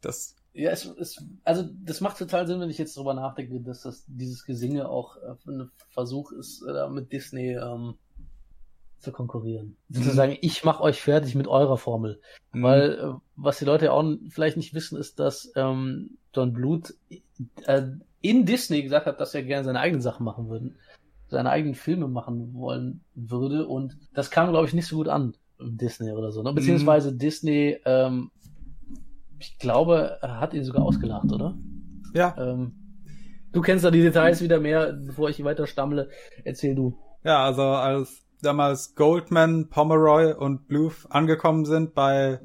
das 0.00 0.36
Ja, 0.54 0.70
es 0.70 0.84
ist, 0.84 1.22
also 1.44 1.64
das 1.84 2.00
macht 2.00 2.18
total 2.18 2.46
Sinn, 2.46 2.60
wenn 2.60 2.70
ich 2.70 2.78
jetzt 2.78 2.96
drüber 2.96 3.14
nachdenke, 3.14 3.60
dass 3.60 3.82
das 3.82 4.04
dieses 4.06 4.44
Gesinge 4.44 4.88
auch 4.88 5.16
äh, 5.16 5.50
ein 5.50 5.70
Versuch 5.90 6.32
ist, 6.32 6.62
äh, 6.62 6.88
mit 6.88 7.12
Disney 7.12 7.52
ähm, 7.56 7.94
zu 8.98 9.12
konkurrieren. 9.12 9.76
Sozusagen, 9.88 10.36
ich 10.40 10.64
mache 10.64 10.82
euch 10.82 11.00
fertig 11.00 11.34
mit 11.34 11.46
eurer 11.46 11.76
Formel. 11.78 12.20
mh, 12.52 12.62
Weil 12.62 12.92
äh, 12.92 13.12
was 13.36 13.58
die 13.58 13.64
Leute 13.64 13.92
auch 13.92 14.04
vielleicht 14.28 14.56
nicht 14.56 14.74
wissen, 14.74 14.98
ist, 14.98 15.18
dass 15.18 15.52
ähm, 15.56 16.18
Don 16.32 16.52
Bluth 16.52 16.94
äh, 17.66 17.82
in 18.20 18.44
Disney 18.46 18.82
gesagt 18.82 19.06
hat, 19.06 19.20
dass 19.20 19.34
er 19.34 19.42
gerne 19.42 19.64
seine 19.64 19.80
eigenen 19.80 20.02
Sachen 20.02 20.24
machen 20.24 20.48
würde, 20.48 20.72
seine 21.28 21.50
eigenen 21.50 21.74
Filme 21.74 22.08
machen 22.08 22.54
wollen 22.54 23.04
würde 23.14 23.66
und 23.66 23.96
das 24.14 24.30
kam, 24.30 24.50
glaube 24.50 24.66
ich, 24.66 24.74
nicht 24.74 24.86
so 24.86 24.96
gut 24.96 25.08
an 25.08 25.34
im 25.60 25.76
Disney 25.76 26.12
oder 26.12 26.32
so. 26.32 26.42
Ne? 26.42 26.52
Beziehungsweise 26.52 27.12
Disney, 27.14 27.78
ähm, 27.84 28.30
ich 29.38 29.58
glaube, 29.58 30.18
er 30.20 30.40
hat 30.40 30.54
ihn 30.54 30.64
sogar 30.64 30.82
ausgelacht, 30.84 31.30
oder? 31.32 31.56
ja 32.14 32.34
Ähm, 32.38 32.72
du 33.52 33.60
kennst 33.60 33.84
da 33.84 33.90
die 33.90 34.00
Details 34.02 34.40
wieder 34.42 34.58
mehr, 34.60 34.92
bevor 34.92 35.28
ich 35.30 35.42
weiter 35.44 35.66
stammle. 35.66 36.08
Erzähl 36.44 36.74
du. 36.74 36.96
ja 37.22 37.44
also 37.44 37.62
als 37.62 38.24
damals 38.42 38.94
Goldman, 38.94 39.68
Pomeroy 39.68 40.32
und 40.32 40.68
Bluth 40.68 41.06
angekommen 41.10 41.64
sind 41.64 41.94
bei 41.94 42.40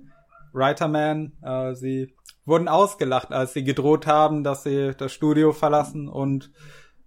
Writerman, 0.54 1.34
äh, 1.42 1.74
sie 1.74 2.14
wurden 2.46 2.68
ausgelacht, 2.68 3.32
als 3.32 3.54
sie 3.54 3.64
gedroht 3.64 4.06
haben, 4.06 4.44
dass 4.44 4.64
sie 4.64 4.94
das 4.98 5.12
Studio 5.12 5.52
verlassen 5.52 6.08
und 6.08 6.52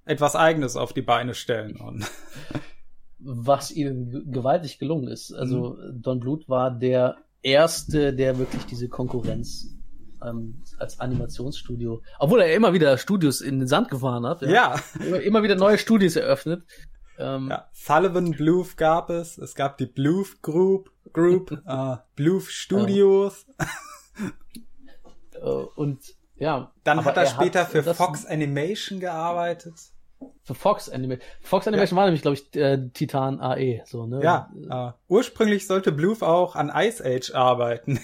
etwas 0.05 0.35
Eigenes 0.35 0.77
auf 0.77 0.93
die 0.93 1.03
Beine 1.03 1.35
stellen. 1.35 1.77
Und 1.81 2.07
was 3.19 3.71
ihnen 3.71 4.31
gewaltig 4.31 4.79
gelungen 4.79 5.09
ist. 5.09 5.33
Also 5.33 5.77
Don 5.93 6.21
Bluth 6.21 6.49
war 6.49 6.71
der 6.71 7.17
erste, 7.43 8.15
der 8.15 8.39
wirklich 8.39 8.65
diese 8.67 8.89
Konkurrenz 8.89 9.77
ähm, 10.25 10.63
als 10.79 11.01
Animationsstudio, 11.01 12.03
obwohl 12.19 12.41
er 12.41 12.55
immer 12.55 12.73
wieder 12.73 12.97
Studios 12.99 13.41
in 13.41 13.59
den 13.59 13.69
Sand 13.69 13.89
gefahren 13.89 14.27
hat, 14.27 14.43
ja, 14.43 14.77
immer, 15.05 15.21
immer 15.21 15.43
wieder 15.43 15.57
neue 15.57 15.79
Studios 15.79 16.17
eröffnet. 16.17 16.63
Ähm, 17.19 17.49
Ja, 17.51 17.69
Sullivan 17.73 18.31
Bluth 18.33 18.77
gab 18.77 19.11
es. 19.11 19.39
Es 19.39 19.55
gab 19.55 19.79
die 19.79 19.87
Bluth 19.87 20.43
Group, 20.43 20.91
Group, 21.13 21.53
äh, 21.67 21.97
Bluth 22.15 22.45
Studios. 22.45 23.47
äh, 25.35 25.39
und 25.41 26.01
ja. 26.37 26.73
Dann 26.85 27.05
hat 27.05 27.17
er 27.17 27.27
später 27.27 27.67
für 27.67 27.83
das- 27.83 27.97
Fox 27.97 28.27
Animation 28.27 29.01
gearbeitet. 29.01 29.75
Für 30.43 30.55
Fox 30.55 30.89
Animation. 30.89 31.27
Fox 31.43 31.67
Animation 31.67 31.97
war 31.97 32.05
nämlich, 32.05 32.23
glaube 32.23 32.37
ich, 32.37 32.55
äh, 32.57 32.89
Titan 32.95 33.41
AE, 33.41 33.83
so, 33.85 34.07
ne? 34.07 34.21
Ja, 34.23 34.51
äh, 34.71 34.93
ursprünglich 35.09 35.67
sollte 35.67 35.93
Bluth 35.93 36.23
auch 36.23 36.55
an 36.57 36.73
Ice 36.75 37.05
Age 37.05 37.35
arbeiten. 37.35 38.01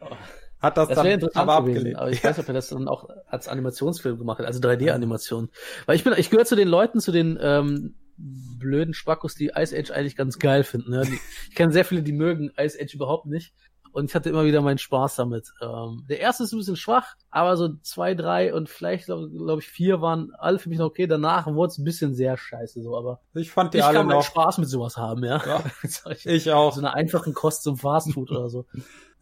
Hat 0.60 0.76
das, 0.78 0.88
Das 0.88 0.96
dann 0.96 1.06
interessant 1.06 1.48
aber 1.48 1.62
gewesen, 1.66 1.76
abgelehnt. 1.78 1.98
aber 1.98 2.10
ich 2.10 2.22
ja. 2.22 2.30
weiß 2.30 2.36
nicht, 2.38 2.44
ob 2.44 2.48
er 2.48 2.54
das 2.54 2.68
dann 2.68 2.88
auch 2.88 3.08
als 3.28 3.48
Animationsfilm 3.48 4.16
gemacht 4.18 4.38
hat, 4.38 4.46
also 4.46 4.60
3D-Animation. 4.60 5.50
Weil 5.86 5.96
ich 5.96 6.04
bin, 6.04 6.14
ich 6.16 6.30
gehöre 6.30 6.46
zu 6.46 6.56
den 6.56 6.68
Leuten, 6.68 7.00
zu 7.00 7.12
den 7.12 7.38
ähm, 7.40 7.94
blöden 8.18 8.94
Spackos, 8.94 9.34
die 9.34 9.52
Ice 9.54 9.76
Age 9.76 9.90
eigentlich 9.90 10.16
ganz 10.16 10.38
geil 10.38 10.64
finden. 10.64 10.90
Ne? 10.90 11.02
Die, 11.06 11.18
ich 11.48 11.54
kenne 11.54 11.72
sehr 11.72 11.84
viele, 11.84 12.02
die 12.02 12.12
mögen 12.12 12.50
Ice 12.58 12.78
Age 12.80 12.94
überhaupt 12.94 13.26
nicht. 13.26 13.52
Und 13.92 14.10
ich 14.10 14.14
hatte 14.14 14.28
immer 14.28 14.44
wieder 14.44 14.60
meinen 14.60 14.76
Spaß 14.76 15.16
damit. 15.16 15.54
Ähm, 15.62 16.04
der 16.06 16.20
erste 16.20 16.44
ist 16.44 16.52
ein 16.52 16.58
bisschen 16.58 16.76
schwach, 16.76 17.14
aber 17.30 17.56
so 17.56 17.76
zwei, 17.80 18.14
drei 18.14 18.52
und 18.52 18.68
vielleicht, 18.68 19.06
glaube 19.06 19.30
glaub 19.30 19.58
ich, 19.58 19.68
vier 19.68 20.02
waren 20.02 20.32
alle 20.38 20.58
für 20.58 20.68
mich 20.68 20.78
noch 20.78 20.84
okay. 20.84 21.06
Danach 21.06 21.46
wurde 21.46 21.68
es 21.68 21.78
ein 21.78 21.84
bisschen 21.84 22.14
sehr 22.14 22.36
scheiße 22.36 22.82
so, 22.82 22.94
aber 22.94 23.20
ich 23.32 23.50
fand 23.50 23.72
die 23.72 23.78
ich 23.78 23.84
alle 23.84 23.96
kann 23.96 24.06
meinen 24.06 24.18
noch. 24.18 24.24
Spaß 24.24 24.58
mit 24.58 24.68
sowas 24.68 24.98
haben, 24.98 25.24
ja. 25.24 25.42
Ja. 25.46 25.64
Ich 26.24 26.52
auch. 26.52 26.74
so 26.74 26.80
einer 26.80 26.92
einfachen 26.92 27.32
Kost 27.32 27.62
zum 27.62 27.78
Fastfood 27.78 28.30
oder 28.30 28.50
so. 28.50 28.66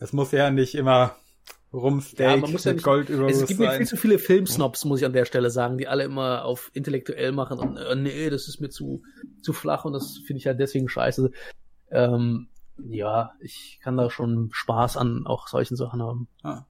Es 0.01 0.13
muss 0.13 0.33
ja 0.33 0.51
nicht 0.51 0.75
immer 0.75 1.15
Rumsteak 1.75 2.21
Ja, 2.21 2.37
man 2.37 2.53
muss 2.53 2.65
ja 2.65 2.71
mit 2.71 2.77
nicht- 2.77 2.85
Gold 2.85 3.09
überrüstet 3.09 3.43
Es 3.43 3.49
gibt 3.49 3.61
mir 3.61 3.73
viel 3.73 3.87
zu 3.87 3.97
viele 3.97 4.19
Filmsnobs, 4.19 4.85
muss 4.85 5.01
ich 5.01 5.07
an 5.07 5.13
der 5.13 5.25
Stelle 5.25 5.51
sagen, 5.51 5.77
die 5.79 5.89
alle 5.89 6.05
immer 6.05 6.45
auf 6.45 6.71
intellektuell 6.73 7.33
machen 7.33 7.59
und 7.59 7.77
äh, 7.77 7.95
nee, 7.97 8.31
das 8.31 8.49
ist 8.49 8.61
mir 8.61 8.71
zu, 8.71 9.03
zu 9.43 9.53
flach 9.53 9.85
und 9.85 9.93
das 9.93 10.19
finde 10.27 10.39
ich 10.39 10.47
halt 10.47 10.61
deswegen 10.61 10.89
scheiße. 10.89 11.31
Ähm, 11.91 12.49
ja, 12.79 13.33
ich 13.41 13.79
kann 13.83 13.97
da 13.97 14.11
schon 14.11 14.51
Spaß 14.53 14.97
an 14.97 15.27
auch 15.27 15.49
solchen 15.49 15.77
Sachen 15.77 16.03
haben. 16.03 16.29
Ah. 16.43 16.65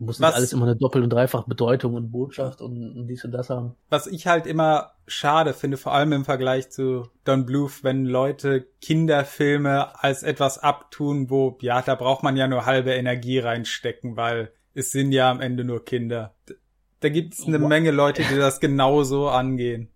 Muss 0.00 0.18
nicht 0.18 0.26
Was- 0.26 0.34
alles 0.34 0.52
immer 0.54 0.64
eine 0.64 0.76
doppelt 0.76 1.04
und 1.04 1.10
dreifach 1.10 1.44
Bedeutung 1.44 1.94
und 1.94 2.10
Botschaft 2.10 2.62
und, 2.62 2.96
und 2.96 3.06
dies 3.06 3.24
und 3.24 3.32
das 3.32 3.50
haben. 3.50 3.76
was 3.90 4.06
ich 4.06 4.26
halt 4.26 4.46
immer 4.46 4.92
schade 5.06 5.52
finde, 5.52 5.76
vor 5.76 5.92
allem 5.92 6.12
im 6.12 6.24
Vergleich 6.24 6.70
zu 6.70 7.08
Don 7.24 7.44
Bluth, 7.44 7.84
wenn 7.84 8.06
Leute 8.06 8.66
Kinderfilme 8.80 10.02
als 10.02 10.22
etwas 10.22 10.58
abtun, 10.58 11.30
wo, 11.30 11.58
ja, 11.60 11.82
da 11.82 11.94
braucht 11.94 12.22
man 12.22 12.36
ja 12.36 12.48
nur 12.48 12.64
halbe 12.66 12.92
Energie 12.92 13.38
reinstecken, 13.38 14.16
weil 14.16 14.50
es 14.74 14.90
sind 14.90 15.12
ja 15.12 15.30
am 15.30 15.40
Ende 15.40 15.64
nur 15.64 15.84
Kinder. 15.84 16.34
Da 17.00 17.08
gibt 17.08 17.34
es 17.34 17.46
eine. 17.46 17.58
Menge 17.58 17.90
Leute, 17.90 18.22
die 18.22 18.36
das 18.36 18.60
genauso 18.60 19.28
angehen. 19.28 19.88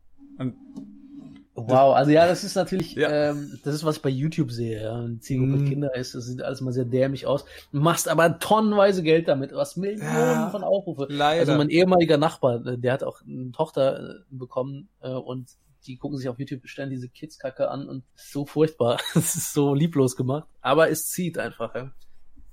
Wow, 1.56 1.94
also 1.94 2.10
ja, 2.10 2.26
das 2.26 2.42
ist 2.42 2.56
natürlich, 2.56 2.94
Ja. 2.96 3.30
ähm, 3.30 3.60
das 3.62 3.74
ist, 3.76 3.84
was 3.84 3.96
ich 3.96 4.02
bei 4.02 4.08
YouTube 4.10 4.50
sehe. 4.50 4.82
Ja. 4.82 4.96
Eine 4.98 5.20
Zielgruppe 5.20 5.52
mit 5.58 5.68
Kinder 5.68 5.94
ist, 5.94 6.14
das 6.14 6.26
sieht 6.26 6.42
alles 6.42 6.60
mal 6.60 6.72
sehr 6.72 6.84
dämlich 6.84 7.26
aus. 7.26 7.44
Machst 7.70 8.08
aber 8.08 8.40
tonnenweise 8.40 9.04
Geld 9.04 9.28
damit, 9.28 9.52
hast 9.52 9.76
Millionen 9.76 10.02
Ja, 10.02 10.50
von 10.50 10.64
Aufrufe. 10.64 11.06
leider. 11.08 11.40
Also 11.40 11.54
mein 11.56 11.70
ehemaliger 11.70 12.18
Nachbar, 12.18 12.66
äh, 12.66 12.76
der 12.76 12.92
hat 12.92 13.04
auch 13.04 13.20
eine 13.22 13.52
Tochter 13.52 14.00
äh, 14.00 14.14
bekommen 14.30 14.88
äh, 15.00 15.10
und 15.10 15.48
die 15.86 15.96
gucken 15.96 16.18
sich 16.18 16.28
auf 16.28 16.38
YouTube 16.40 16.66
ständig 16.66 16.96
diese 16.96 17.08
Kidskacke 17.10 17.68
an 17.70 17.88
und 17.88 18.02
ist 18.16 18.32
so 18.32 18.46
furchtbar. 18.46 18.98
Es 19.14 19.36
ist 19.36 19.52
so 19.52 19.74
lieblos 19.74 20.16
gemacht. 20.16 20.48
Aber 20.60 20.90
es 20.90 21.06
zieht 21.10 21.38
einfach. 21.38 21.74
Ja. 21.74 21.92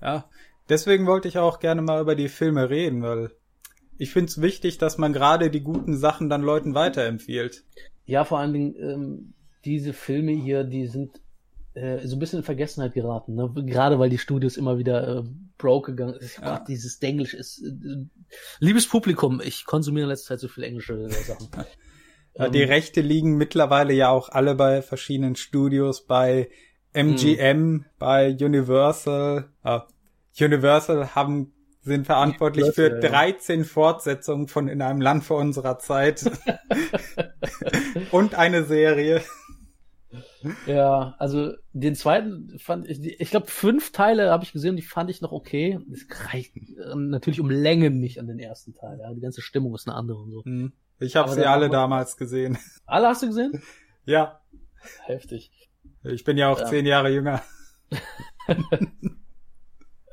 Ja, 0.01 0.25
deswegen 0.69 1.07
wollte 1.07 1.27
ich 1.27 1.37
auch 1.39 1.59
gerne 1.59 1.81
mal 1.81 2.01
über 2.01 2.15
die 2.15 2.29
Filme 2.29 2.69
reden, 2.69 3.01
weil 3.01 3.31
ich 3.97 4.11
finde 4.11 4.29
es 4.29 4.41
wichtig, 4.41 4.77
dass 4.79 4.97
man 4.97 5.13
gerade 5.13 5.49
die 5.49 5.61
guten 5.61 5.97
Sachen 5.97 6.29
dann 6.29 6.41
Leuten 6.41 6.75
weiterempfiehlt. 6.75 7.63
Ja, 8.11 8.25
vor 8.25 8.39
allen 8.39 8.51
Dingen 8.51 8.75
ähm, 8.75 9.33
diese 9.63 9.93
Filme 9.93 10.33
hier, 10.33 10.65
die 10.65 10.87
sind 10.87 11.21
äh, 11.75 12.05
so 12.05 12.17
ein 12.17 12.19
bisschen 12.19 12.39
in 12.39 12.43
Vergessenheit 12.43 12.93
geraten. 12.93 13.35
Ne? 13.35 13.49
Gerade 13.65 13.99
weil 13.99 14.09
die 14.09 14.17
Studios 14.17 14.57
immer 14.57 14.77
wieder 14.77 15.19
äh, 15.19 15.23
broke 15.57 15.91
gegangen 15.91 16.15
sind. 16.19 16.37
Ja. 16.41 16.57
Gott, 16.57 16.67
dieses 16.67 17.01
Englisch 17.01 17.33
ist. 17.33 17.63
Äh, 17.63 18.07
liebes 18.59 18.89
Publikum, 18.89 19.39
ich 19.41 19.63
konsumiere 19.63 20.03
in 20.03 20.09
letzter 20.09 20.33
Zeit 20.33 20.41
so 20.41 20.49
viel 20.49 20.65
englische 20.65 21.05
äh, 21.05 21.09
Sachen. 21.09 21.47
Ja, 22.33 22.47
die 22.47 22.61
Ähm, 22.61 22.69
Rechte 22.69 23.01
liegen 23.01 23.35
mittlerweile 23.35 23.91
ja 23.91 24.09
auch 24.09 24.29
alle 24.29 24.55
bei 24.55 24.81
verschiedenen 24.81 25.35
Studios, 25.35 26.05
bei 26.05 26.49
MGM, 26.93 27.83
bei 27.99 28.31
Universal. 28.39 29.49
Ah, 29.63 29.85
Universal 30.39 31.13
haben 31.13 31.51
sind 31.81 32.05
verantwortlich 32.05 32.73
für 32.73 32.91
Universal, 32.91 33.03
ja. 33.03 33.09
13 33.31 33.65
Fortsetzungen 33.65 34.47
von 34.47 34.67
In 34.67 34.81
einem 34.81 35.01
Land 35.01 35.23
vor 35.23 35.37
unserer 35.39 35.79
Zeit 35.79 36.23
und 38.11 38.35
eine 38.35 38.63
Serie. 38.63 39.21
Ja, 40.65 41.15
also 41.19 41.53
den 41.71 41.95
zweiten 41.95 42.57
fand 42.59 42.87
ich, 42.89 43.19
ich 43.21 43.29
glaube 43.29 43.47
fünf 43.47 43.91
Teile 43.91 44.31
habe 44.31 44.43
ich 44.43 44.51
gesehen, 44.51 44.75
die 44.75 44.81
fand 44.81 45.09
ich 45.09 45.21
noch 45.21 45.31
okay. 45.31 45.79
Es 45.91 46.05
reicht 46.33 46.55
äh, 46.57 46.95
natürlich 46.95 47.39
um 47.39 47.49
Längen 47.49 47.99
nicht 47.99 48.19
an 48.19 48.27
den 48.27 48.39
ersten 48.39 48.73
Teil. 48.73 48.99
Ja, 48.99 49.13
die 49.13 49.21
ganze 49.21 49.41
Stimmung 49.41 49.73
ist 49.75 49.87
eine 49.87 49.95
andere 49.95 50.17
und 50.19 50.31
so. 50.31 50.43
Hm. 50.43 50.73
Ich 50.99 51.15
habe 51.15 51.31
sie 51.31 51.45
alle 51.45 51.69
damals 51.69 52.17
gesehen. 52.17 52.57
Alle 52.85 53.07
hast 53.07 53.23
du 53.23 53.27
gesehen? 53.27 53.61
Ja, 54.05 54.39
Heftig. 55.05 55.51
ich 56.03 56.23
bin 56.23 56.37
ja 56.37 56.49
auch 56.49 56.59
Ja. 56.59 56.65
zehn 56.65 56.85
Jahre 56.85 57.09
jünger. 57.09 57.41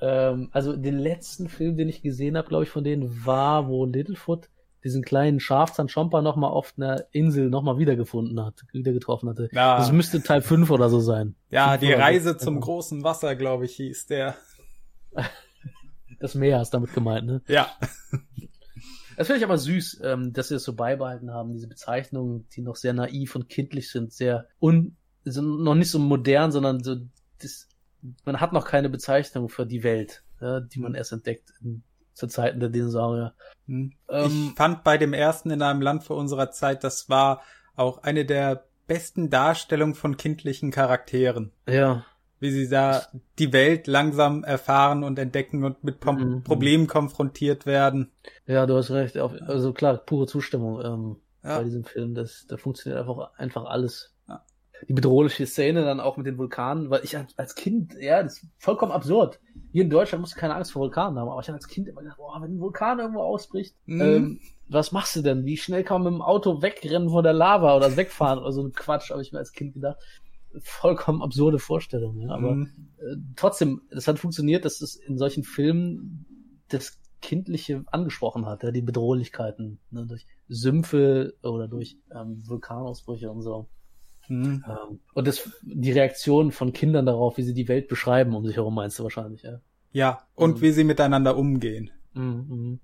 Ähm, 0.01 0.49
also 0.53 0.77
den 0.77 0.99
letzten 0.99 1.49
Film, 1.49 1.77
den 1.77 1.89
ich 1.89 2.03
gesehen 2.03 2.37
habe, 2.37 2.49
glaube 2.49 2.65
ich, 2.65 2.71
von 2.71 2.85
denen 2.85 3.27
war, 3.27 3.69
wo 3.69 3.85
Littlefoot 3.85 4.49
diesen 4.85 5.03
kleinen 5.03 5.41
Schafzahn 5.41 5.89
Chomper 5.89 6.23
noch 6.23 6.37
mal 6.37 6.49
auf 6.49 6.75
einer 6.77 7.05
Insel 7.11 7.51
noch 7.51 7.63
mal 7.63 7.79
wiedergefunden 7.79 8.45
hat, 8.45 8.65
wieder 8.73 8.93
getroffen 8.93 9.29
hatte. 9.29 9.49
Ja. 9.53 9.77
Das 9.77 9.91
müsste 9.91 10.23
Teil 10.23 10.41
5 10.41 10.71
oder 10.71 10.89
so 10.89 11.01
sein. 11.01 11.35
Ja, 11.51 11.77
die 11.77 11.93
Reise 11.93 12.31
sechs, 12.31 12.45
zum 12.45 12.61
großen 12.61 13.03
Wasser, 13.03 13.35
glaube 13.35 13.65
ich, 13.65 13.77
hieß 13.77 14.07
der. 14.07 14.37
Das 16.21 16.35
Meer 16.35 16.61
ist 16.61 16.71
damit 16.71 16.93
gemeint, 16.95 17.27
ne? 17.27 17.43
Ja. 17.47 17.69
Das 19.17 19.27
finde 19.27 19.39
ich 19.39 19.45
aber 19.45 19.59
süß, 19.59 20.01
ähm, 20.05 20.33
dass 20.33 20.49
sie 20.49 20.55
das 20.55 20.65
so 20.65 20.75
beibehalten 20.75 21.33
haben, 21.33 21.53
diese 21.53 21.69
Bezeichnungen, 21.69 22.49
die 22.55 22.63
noch 22.63 22.77
sehr 22.77 22.93
naiv 22.93 23.35
und 23.37 23.49
kindlich 23.49 23.91
sind, 23.91 24.13
sehr 24.13 24.47
un, 24.61 24.97
sind 25.25 25.63
noch 25.63 25.75
nicht 25.75 25.91
so 25.91 25.99
modern, 25.99 26.51
sondern 26.51 26.83
so, 26.83 26.97
das, 27.41 27.68
man 28.25 28.41
hat 28.41 28.53
noch 28.53 28.67
keine 28.67 28.89
Bezeichnung 28.89 29.49
für 29.49 29.67
die 29.67 29.83
Welt, 29.83 30.23
ja, 30.41 30.61
die 30.61 30.81
man 30.81 30.95
erst 30.95 31.13
entdeckt 31.13 31.53
in, 31.63 31.83
zu 32.13 32.27
Zeiten 32.27 32.61
der 32.61 32.69
Dinosaurier. 32.69 33.35
Hm. 33.67 33.93
Ähm, 34.09 34.51
ich 34.51 34.57
fand 34.57 34.85
bei 34.85 34.99
dem 34.99 35.13
ersten 35.13 35.51
in 35.51 35.63
einem 35.63 35.83
Land 35.83 36.05
vor 36.05 36.17
unserer 36.17 36.51
Zeit, 36.51 36.85
das 36.85 37.09
war 37.09 37.43
auch 37.77 38.03
eine 38.03 38.25
der 38.25 38.65
besten 38.87 39.31
Darstellungen 39.31 39.95
von 39.95 40.17
kindlichen 40.17 40.71
Charakteren. 40.71 41.53
Ja, 41.69 42.05
wie 42.41 42.51
sie 42.51 42.69
da 42.69 43.03
die 43.39 43.53
Welt 43.53 43.87
langsam 43.87 44.45
erfahren 44.45 45.03
und 45.03 45.19
entdecken 45.19 45.65
und 45.65 45.83
mit 45.83 46.01
Pom 46.01 46.17
mhm. 46.17 46.43
Problemen 46.43 46.87
konfrontiert 46.87 47.67
werden. 47.67 48.13
Ja, 48.47 48.67
du 48.67 48.77
hast 48.77 48.91
recht. 48.91 49.17
Also 49.17 49.73
klar, 49.73 49.97
pure 49.99 50.27
Zustimmung 50.27 50.81
ähm, 50.85 51.17
ja. 51.43 51.59
bei 51.59 51.65
diesem 51.65 51.85
Film. 51.85 52.15
Das, 52.15 52.47
da 52.49 52.57
funktioniert 52.57 53.01
einfach, 53.01 53.33
einfach 53.37 53.65
alles. 53.65 54.15
Die 54.87 54.93
bedrohliche 54.93 55.47
Szene 55.47 55.85
dann 55.85 56.01
auch 56.01 56.17
mit 56.17 56.27
den 56.27 56.39
Vulkanen, 56.39 56.91
weil 56.91 57.03
ich 57.05 57.17
als 57.37 57.55
Kind, 57.55 57.95
ja, 58.01 58.23
das 58.23 58.43
ist 58.43 58.47
vollkommen 58.59 58.93
absurd. 58.93 59.41
Hier 59.73 59.83
in 59.83 59.91
Deutschland 59.91 60.21
musst 60.21 60.37
du 60.37 60.41
keine 60.41 60.55
Angst 60.55 60.73
vor 60.73 60.83
Vulkanen 60.83 61.19
haben, 61.19 61.29
aber 61.29 61.41
ich 61.41 61.49
habe 61.49 61.57
als 61.57 61.69
Kind 61.69 61.89
immer 61.89 62.03
gedacht, 62.03 62.19
boah, 62.19 62.41
wenn 62.41 62.57
ein 62.57 62.61
Vulkan 62.61 62.99
irgendwo 62.99 63.21
ausbricht, 63.21 63.75
mhm. 63.87 64.01
ähm, 64.01 64.41
was 64.69 64.93
machst 64.93 65.17
du 65.17 65.23
denn? 65.23 65.45
Wie 65.45 65.57
schnell 65.57 65.83
kann 65.83 66.03
man 66.03 66.13
mit 66.13 66.21
dem 66.21 66.23
Auto 66.23 66.63
wegrennen 66.63 67.11
von 67.11 67.25
der 67.25 67.33
Lava 67.33 67.77
oder 67.77 67.97
wegfahren 67.97 68.39
oder 68.39 68.53
so 68.53 68.63
ein 68.63 68.73
Quatsch, 68.73 69.11
habe 69.11 69.23
ich 69.23 69.33
mir 69.33 69.39
als 69.39 69.53
Kind 69.53 69.75
gedacht 69.75 69.97
vollkommen 70.61 71.23
absurde 71.23 71.59
Vorstellung. 71.59 72.21
Ja? 72.21 72.31
Aber 72.31 72.55
mhm. 72.55 72.71
äh, 72.99 73.17
trotzdem, 73.37 73.83
es 73.91 74.09
hat 74.09 74.19
funktioniert, 74.19 74.65
dass 74.65 74.81
es 74.81 74.97
in 74.97 75.19
solchen 75.19 75.45
Filmen 75.45 76.27
das 76.69 76.99
Kindliche 77.21 77.85
angesprochen 77.87 78.47
hat, 78.47 78.63
ja, 78.63 78.71
die 78.71 78.83
Bedrohlichkeiten 78.83 79.81
ne, 79.91 80.07
durch 80.07 80.27
Sümpfe 80.49 81.35
oder 81.43 81.67
durch 81.67 81.99
ähm, 82.15 82.43
Vulkanausbrüche 82.47 83.31
und 83.31 83.43
so. 83.43 83.69
Mhm. 84.29 84.65
Ähm, 84.67 85.01
und 85.15 85.27
das, 85.27 85.51
die 85.63 85.93
Reaktion 85.93 86.53
von 86.53 86.73
Kindern 86.73 87.07
darauf, 87.07 87.37
wie 87.37 87.43
sie 87.43 87.55
die 87.55 87.69
Welt 87.69 87.89
beschreiben 87.89 88.35
um 88.35 88.47
sich 88.47 88.57
herum, 88.57 88.75
meinst 88.75 88.99
du 88.99 89.03
wahrscheinlich, 89.03 89.43
ja? 89.43 89.61
Ja, 89.91 90.23
und 90.35 90.57
mhm. 90.57 90.61
wie 90.61 90.73
sie 90.73 90.85
miteinander 90.85 91.37
umgehen. 91.37 91.91
Mhm. 92.13 92.47
mhm. 92.49 92.81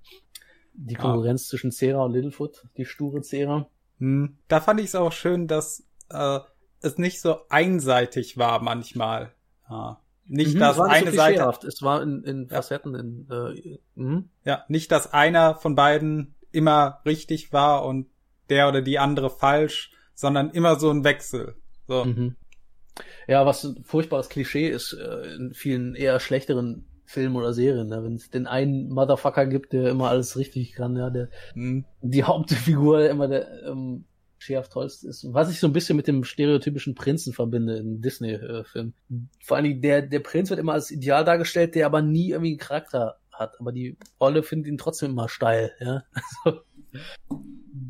Die 0.77 0.95
Konkurrenz 0.95 1.45
ja. 1.45 1.51
zwischen 1.51 1.71
Cera 1.71 2.03
und 2.03 2.11
Littlefoot, 2.11 2.67
die 2.75 2.83
sture 2.83 3.21
Cera. 3.21 3.69
Mhm. 3.97 4.37
Da 4.49 4.59
fand 4.59 4.81
ich 4.81 4.87
es 4.87 4.95
auch 4.95 5.13
schön, 5.13 5.47
dass 5.47 5.87
äh, 6.09 6.39
es 6.81 6.97
nicht 6.97 7.21
so 7.21 7.47
einseitig 7.47 8.37
war 8.37 8.61
manchmal. 8.61 9.33
Ja. 9.69 10.01
Nicht, 10.27 10.55
mhm, 10.55 10.59
dass 10.59 10.79
eine 10.79 11.11
so 11.11 11.17
Seite. 11.17 11.67
Es 11.67 11.81
war 11.81 12.01
in, 12.01 12.23
in 12.23 12.49
Facetten. 12.49 12.95
In, 12.95 13.27
äh, 13.29 13.79
mhm. 13.95 14.29
Ja, 14.43 14.65
nicht, 14.67 14.91
dass 14.91 15.13
einer 15.13 15.55
von 15.55 15.75
beiden 15.75 16.35
immer 16.51 17.01
richtig 17.05 17.53
war 17.53 17.85
und 17.85 18.07
der 18.49 18.67
oder 18.67 18.81
die 18.81 18.99
andere 18.99 19.29
falsch, 19.29 19.91
sondern 20.15 20.49
immer 20.51 20.79
so 20.79 20.89
ein 20.89 21.03
Wechsel. 21.03 21.55
So. 21.87 22.05
Mhm. 22.05 22.35
Ja, 23.27 23.45
was 23.45 23.63
ein 23.63 23.83
furchtbares 23.83 24.29
Klischee 24.29 24.69
ist 24.69 24.93
äh, 24.93 25.35
in 25.35 25.53
vielen 25.53 25.95
eher 25.95 26.19
schlechteren 26.19 26.85
Filmen 27.05 27.35
oder 27.35 27.53
Serien, 27.53 27.87
ne? 27.87 28.03
wenn 28.03 28.15
es 28.15 28.31
den 28.31 28.47
einen 28.47 28.89
Motherfucker 28.89 29.45
gibt, 29.45 29.73
der 29.73 29.89
immer 29.89 30.09
alles 30.09 30.37
richtig 30.37 30.73
kann, 30.73 30.95
ja, 30.95 31.09
der 31.09 31.29
mhm. 31.53 31.85
die 32.01 32.23
Hauptfigur 32.25 33.07
immer 33.09 33.27
der 33.27 33.63
ähm, 33.63 34.05
Sheriff 34.37 34.69
Tollst 34.69 35.03
ist. 35.03 35.25
Was 35.33 35.51
ich 35.51 35.59
so 35.59 35.67
ein 35.67 35.73
bisschen 35.73 35.97
mit 35.97 36.07
dem 36.07 36.23
stereotypischen 36.23 36.95
Prinzen 36.95 37.33
verbinde 37.33 37.77
in 37.77 38.01
Disney-Filmen. 38.01 38.93
Vor 39.41 39.57
allen 39.57 39.63
Dingen, 39.63 39.81
der, 39.81 40.01
der 40.01 40.19
Prinz 40.19 40.49
wird 40.49 40.59
immer 40.59 40.73
als 40.73 40.91
Ideal 40.91 41.25
dargestellt, 41.25 41.73
der 41.75 41.85
aber 41.85 42.01
nie 42.01 42.31
irgendwie 42.31 42.51
einen 42.51 42.59
Charakter 42.59 43.17
hat. 43.31 43.59
Aber 43.59 43.71
die 43.71 43.97
Rolle 44.19 44.43
findet 44.43 44.67
ihn 44.67 44.77
trotzdem 44.77 45.11
immer 45.11 45.29
steil, 45.29 45.73
ja. 45.79 46.03
Also, 46.43 46.61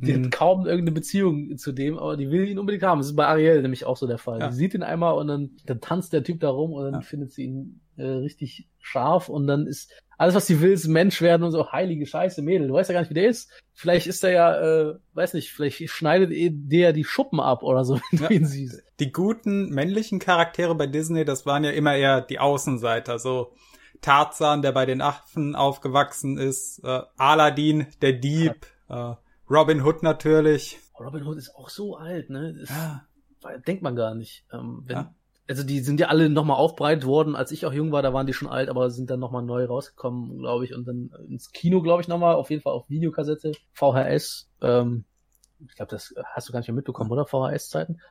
die 0.06 0.14
hm. 0.14 0.26
hat 0.26 0.32
kaum 0.32 0.66
irgendeine 0.66 0.92
Beziehung 0.92 1.58
zu 1.58 1.72
dem, 1.72 1.98
aber 1.98 2.18
die 2.18 2.30
will 2.30 2.48
ihn 2.48 2.60
unbedingt 2.60 2.84
haben. 2.84 3.00
Das 3.00 3.08
ist 3.08 3.16
bei 3.16 3.28
Ariel 3.28 3.62
nämlich 3.62 3.86
auch 3.86 3.98
so 3.98 4.08
der 4.08 4.18
Fall. 4.18 4.40
Ja. 4.40 4.50
Die 4.50 4.56
sieht 4.56 4.74
ihn 4.74 4.84
einmal 4.84 5.16
und 5.16 5.28
dann, 5.28 5.52
dann 5.66 5.82
tanzt 5.82 6.14
der 6.14 6.24
Typ 6.24 6.40
da 6.40 6.50
rum 6.50 6.74
und 6.74 6.86
dann 6.86 6.94
ja. 6.96 7.02
findet 7.02 7.32
sie 7.32 7.46
ihn 7.46 7.82
äh, 7.98 8.06
richtig 8.06 8.68
scharf 8.80 9.30
und 9.30 9.48
dann 9.48 9.68
ist 9.68 9.92
alles, 10.18 10.36
was 10.36 10.48
sie 10.48 10.62
will, 10.62 10.72
ist 10.72 10.88
Mensch 10.88 11.22
werden 11.22 11.44
und 11.44 11.52
so 11.52 11.72
heilige 11.72 12.06
Scheiße, 12.06 12.42
Mädel. 12.42 12.68
Du 12.68 12.74
weißt 12.74 12.90
ja 12.90 12.94
gar 12.94 13.02
nicht, 13.02 13.10
wie 13.10 13.16
der 13.16 13.28
ist. 13.28 13.50
Vielleicht 13.74 14.08
ist 14.08 14.24
er 14.24 14.32
ja, 14.32 14.62
äh, 14.62 14.96
weiß 15.14 15.34
nicht, 15.34 15.52
vielleicht 15.52 15.90
schneidet 15.90 16.32
der 16.32 16.94
die 16.94 17.04
Schuppen 17.04 17.40
ab 17.40 17.64
oder 17.64 17.84
so, 17.84 18.00
wenn 18.12 18.22
ja. 18.22 18.28
du 18.28 18.34
ihn 18.34 18.46
siehst. 18.46 18.82
Die 19.00 19.12
guten 19.12 19.70
männlichen 19.70 20.20
Charaktere 20.20 20.76
bei 20.76 20.88
Disney, 20.88 21.26
das 21.26 21.46
waren 21.46 21.64
ja 21.64 21.72
immer 21.72 21.96
eher 21.96 22.22
die 22.22 22.40
Außenseiter, 22.40 23.20
so 23.20 23.54
Tarzan, 24.02 24.62
der 24.62 24.72
bei 24.72 24.86
den 24.86 25.02
Affen 25.02 25.56
aufgewachsen 25.56 26.38
ist, 26.38 26.80
äh, 26.84 27.02
Aladdin, 27.18 27.88
der 28.02 28.14
Dieb, 28.14 28.68
äh, 28.90 29.14
Robin 29.50 29.84
Hood 29.84 30.04
natürlich. 30.04 30.80
Robin 31.00 31.26
Hood 31.26 31.38
ist 31.38 31.56
auch 31.56 31.70
so 31.70 31.98
alt, 31.98 32.30
ne? 32.30 32.54
Das 32.54 32.70
ja. 32.70 33.06
denkt 33.68 33.84
man 33.84 33.96
gar 33.96 34.16
nicht. 34.16 34.46
Ähm, 34.52 34.84
wenn, 34.86 34.96
ja 34.96 35.16
also 35.48 35.64
die 35.64 35.80
sind 35.80 36.00
ja 36.00 36.08
alle 36.08 36.30
nochmal 36.30 36.58
aufbereitet 36.58 37.06
worden, 37.06 37.36
als 37.36 37.52
ich 37.52 37.66
auch 37.66 37.74
jung 37.74 37.92
war, 37.92 38.02
da 38.02 38.14
waren 38.14 38.26
die 38.26 38.34
schon 38.34 38.48
alt, 38.48 38.70
aber 38.70 38.90
sind 38.90 39.10
dann 39.10 39.20
nochmal 39.20 39.44
neu 39.44 39.66
rausgekommen, 39.66 40.40
glaube 40.40 40.66
ich, 40.66 40.74
und 40.74 40.88
dann 40.88 41.12
ins 41.30 41.52
Kino, 41.52 41.82
glaube 41.82 42.02
ich, 42.02 42.08
nochmal, 42.08 42.36
auf 42.36 42.50
jeden 42.50 42.62
Fall 42.62 42.74
auf 42.74 42.90
Videokassette, 42.90 43.52
VHS, 43.74 44.50
ähm, 44.62 45.06
ich 45.68 45.76
glaube, 45.76 45.92
das 45.92 46.14
hast 46.34 46.50
du 46.50 46.52
gar 46.52 46.60
nicht 46.60 46.68
mehr 46.68 46.76
mitbekommen, 46.76 47.12
oder? 47.12 47.26
VHS-Zeiten? 47.26 48.02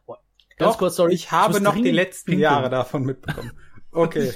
Ganz 0.56 0.78
kurz, 0.78 0.96
sorry. 0.96 1.12
Ich 1.12 1.30
habe 1.32 1.60
noch 1.60 1.74
die 1.74 1.90
letzten 1.90 2.32
pinkeln. 2.32 2.42
Jahre 2.42 2.70
davon 2.70 3.04
mitbekommen. 3.04 3.52
Okay. 3.96 4.32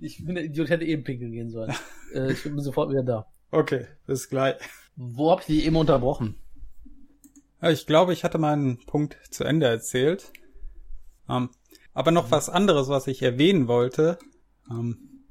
ich 0.00 0.24
bin 0.24 0.34
der 0.34 0.42
Idiot, 0.42 0.68
hätte 0.68 0.84
eben 0.84 1.04
pinkeln 1.04 1.30
gehen 1.30 1.50
sollen. 1.50 1.72
äh, 2.14 2.32
ich 2.32 2.42
bin 2.42 2.58
sofort 2.58 2.90
wieder 2.90 3.04
da. 3.04 3.26
Okay, 3.52 3.86
bis 4.08 4.28
gleich. 4.28 4.56
Wo 4.96 5.30
hab 5.30 5.40
ich 5.40 5.46
die 5.46 5.64
eben 5.64 5.76
unterbrochen? 5.76 6.36
Ich 7.62 7.86
glaube, 7.86 8.12
ich 8.12 8.24
hatte 8.24 8.38
meinen 8.38 8.84
Punkt 8.86 9.16
zu 9.30 9.44
Ende 9.44 9.66
erzählt. 9.66 10.32
Ähm, 11.28 11.50
aber 11.94 12.10
noch 12.10 12.30
was 12.30 12.48
anderes, 12.48 12.88
was 12.88 13.06
ich 13.06 13.22
erwähnen 13.22 13.68
wollte. 13.68 14.18
Ähm, 14.70 15.24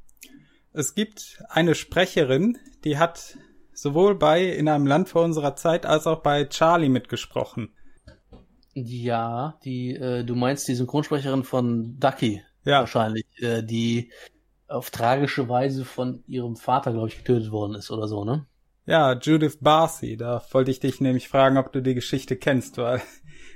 es 0.73 0.95
gibt 0.95 1.43
eine 1.49 1.75
Sprecherin, 1.75 2.57
die 2.83 2.97
hat 2.97 3.37
sowohl 3.73 4.15
bei 4.15 4.45
In 4.45 4.69
einem 4.69 4.87
Land 4.87 5.09
vor 5.09 5.23
unserer 5.23 5.55
Zeit 5.55 5.85
als 5.85 6.07
auch 6.07 6.21
bei 6.21 6.45
Charlie 6.45 6.89
mitgesprochen. 6.89 7.73
Ja, 8.73 9.59
die, 9.65 9.95
äh, 9.95 10.23
du 10.23 10.35
meinst 10.35 10.67
die 10.67 10.75
Synchronsprecherin 10.75 11.43
von 11.43 11.99
Ducky. 11.99 12.41
Ja. 12.63 12.79
Wahrscheinlich, 12.79 13.25
äh, 13.39 13.63
die 13.63 14.11
auf 14.67 14.91
tragische 14.91 15.49
Weise 15.49 15.83
von 15.83 16.23
ihrem 16.27 16.55
Vater, 16.55 16.93
glaube 16.93 17.09
ich, 17.09 17.17
getötet 17.17 17.51
worden 17.51 17.75
ist 17.75 17.91
oder 17.91 18.07
so, 18.07 18.23
ne? 18.23 18.45
Ja, 18.85 19.13
Judith 19.13 19.57
Barcy. 19.61 20.17
Da 20.17 20.43
wollte 20.51 20.71
ich 20.71 20.79
dich 20.79 21.01
nämlich 21.01 21.27
fragen, 21.27 21.57
ob 21.57 21.71
du 21.71 21.81
die 21.81 21.95
Geschichte 21.95 22.35
kennst, 22.35 22.77
weil 22.77 23.01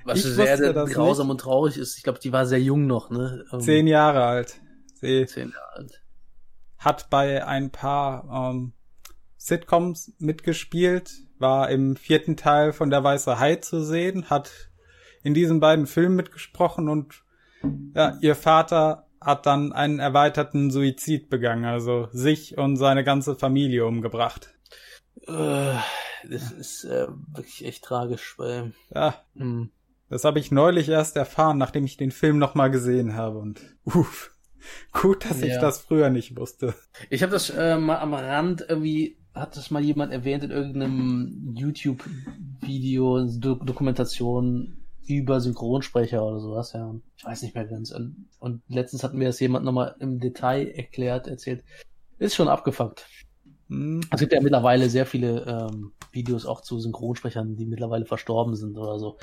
was 0.06 0.20
ich 0.20 0.26
sehr, 0.26 0.58
sehr 0.58 0.74
grausam 0.74 1.28
nicht. 1.28 1.32
und 1.32 1.42
traurig 1.42 1.78
ist. 1.78 1.98
Ich 1.98 2.04
glaube, 2.04 2.20
die 2.20 2.32
war 2.32 2.46
sehr 2.46 2.62
jung 2.62 2.86
noch, 2.86 3.10
ne? 3.10 3.44
Ähm, 3.52 3.60
Zehn 3.60 3.88
Jahre 3.88 4.24
alt. 4.24 4.62
Sie 4.94 5.26
Zehn 5.26 5.50
Jahre 5.50 5.76
alt. 5.76 6.02
Hat 6.78 7.10
bei 7.10 7.46
ein 7.46 7.72
paar 7.72 8.52
ähm, 8.52 8.74
Sitcoms 9.38 10.14
mitgespielt, 10.20 11.12
war 11.40 11.70
im 11.70 11.96
vierten 11.96 12.38
Teil 12.38 12.74
von 12.74 12.90
Der 12.90 13.04
Weiße 13.04 13.40
Hai 13.40 13.56
zu 13.58 13.84
sehen, 13.84 14.30
hat 14.30 14.52
in 15.24 15.34
diesen 15.34 15.60
beiden 15.60 15.88
Filmen 15.88 16.16
mitgesprochen 16.16 16.88
und 16.88 17.24
ja, 17.96 18.18
ihr 18.22 18.36
Vater 18.36 19.08
hat 19.20 19.48
dann 19.48 19.74
einen 19.74 20.00
erweiterten 20.00 20.70
Suizid 20.70 21.30
begangen, 21.30 21.66
also 21.66 22.08
sich 22.12 22.58
und 22.60 22.78
seine 22.78 23.04
ganze 23.04 23.36
Familie 23.36 23.88
umgebracht. 23.88 24.55
Äh, 25.28 25.76
das 26.30 26.52
ist 26.52 26.84
äh, 26.86 27.08
wirklich 27.34 27.66
echt 27.66 27.84
tragisch, 27.84 28.38
weil. 28.38 28.74
Ja. 28.94 29.16
Mh. 29.36 29.44
Hm. 29.44 29.70
Das 30.08 30.24
habe 30.24 30.40
ich 30.40 30.52
neulich 30.52 30.90
erst 30.90 31.18
erfahren, 31.18 31.58
nachdem 31.58 31.84
ich 31.86 31.98
den 31.98 32.12
Film 32.12 32.38
nochmal 32.38 32.70
gesehen 32.70 33.16
habe 33.16 33.40
und 33.40 33.60
uff. 33.86 34.32
Gut, 34.92 35.26
dass 35.26 35.42
ja. 35.42 35.48
ich 35.48 35.60
das 35.60 35.80
früher 35.80 36.10
nicht 36.10 36.38
wusste. 36.38 36.74
Ich 37.10 37.24
habe 37.24 37.32
das 37.32 37.50
äh, 37.50 37.78
mal 37.78 37.98
am 37.98 38.14
Rand 38.14 38.66
irgendwie, 38.68 39.18
hat 39.34 39.58
das 39.58 39.72
mal 39.72 39.84
jemand 39.84 40.12
erwähnt 40.12 40.44
in 40.44 40.52
irgendeinem 40.52 41.54
YouTube-Video, 41.56 43.28
Do 43.40 43.56
Dokumentation 43.56 44.78
über 45.08 45.40
Synchronsprecher 45.40 46.24
oder 46.24 46.40
sowas, 46.40 46.74
ja. 46.74 46.96
Ich 47.18 47.26
weiß 47.26 47.44
nicht 47.44 47.54
mehr 47.54 47.66
ganz. 47.66 47.92
Und, 47.92 48.28
und 48.40 48.62
letztens 48.68 49.04
hat 49.04 49.14
mir 49.14 49.26
das 49.26 49.40
jemand 49.40 49.66
nochmal 49.66 49.96
im 50.00 50.20
Detail 50.20 50.68
erklärt, 50.68 51.28
erzählt. 51.28 51.64
Ist 52.18 52.36
schon 52.36 52.48
abgefuckt. 52.48 53.06
Hm. 53.70 54.02
Es 54.12 54.20
gibt 54.20 54.34
ja 54.34 54.42
mittlerweile 54.42 54.90
sehr 54.90 55.06
viele 55.06 55.70
ähm, 55.72 55.94
Videos 56.12 56.46
auch 56.46 56.62
zu 56.62 56.80
Synchronsprechern, 56.80 57.56
die 57.56 57.66
mittlerweile 57.66 58.06
verstorben 58.06 58.56
sind 58.56 58.78
oder 58.78 59.00
so 59.00 59.18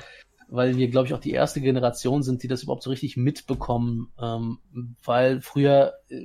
weil 0.53 0.77
wir, 0.77 0.87
glaube 0.87 1.07
ich, 1.07 1.13
auch 1.15 1.19
die 1.19 1.31
erste 1.31 1.61
Generation 1.61 2.21
sind, 2.21 2.43
die 2.43 2.47
das 2.47 2.61
überhaupt 2.61 2.83
so 2.83 2.91
richtig 2.91 3.17
mitbekommen, 3.17 4.11
ähm, 4.21 4.59
weil 5.03 5.41
früher 5.41 5.93
äh, 6.09 6.21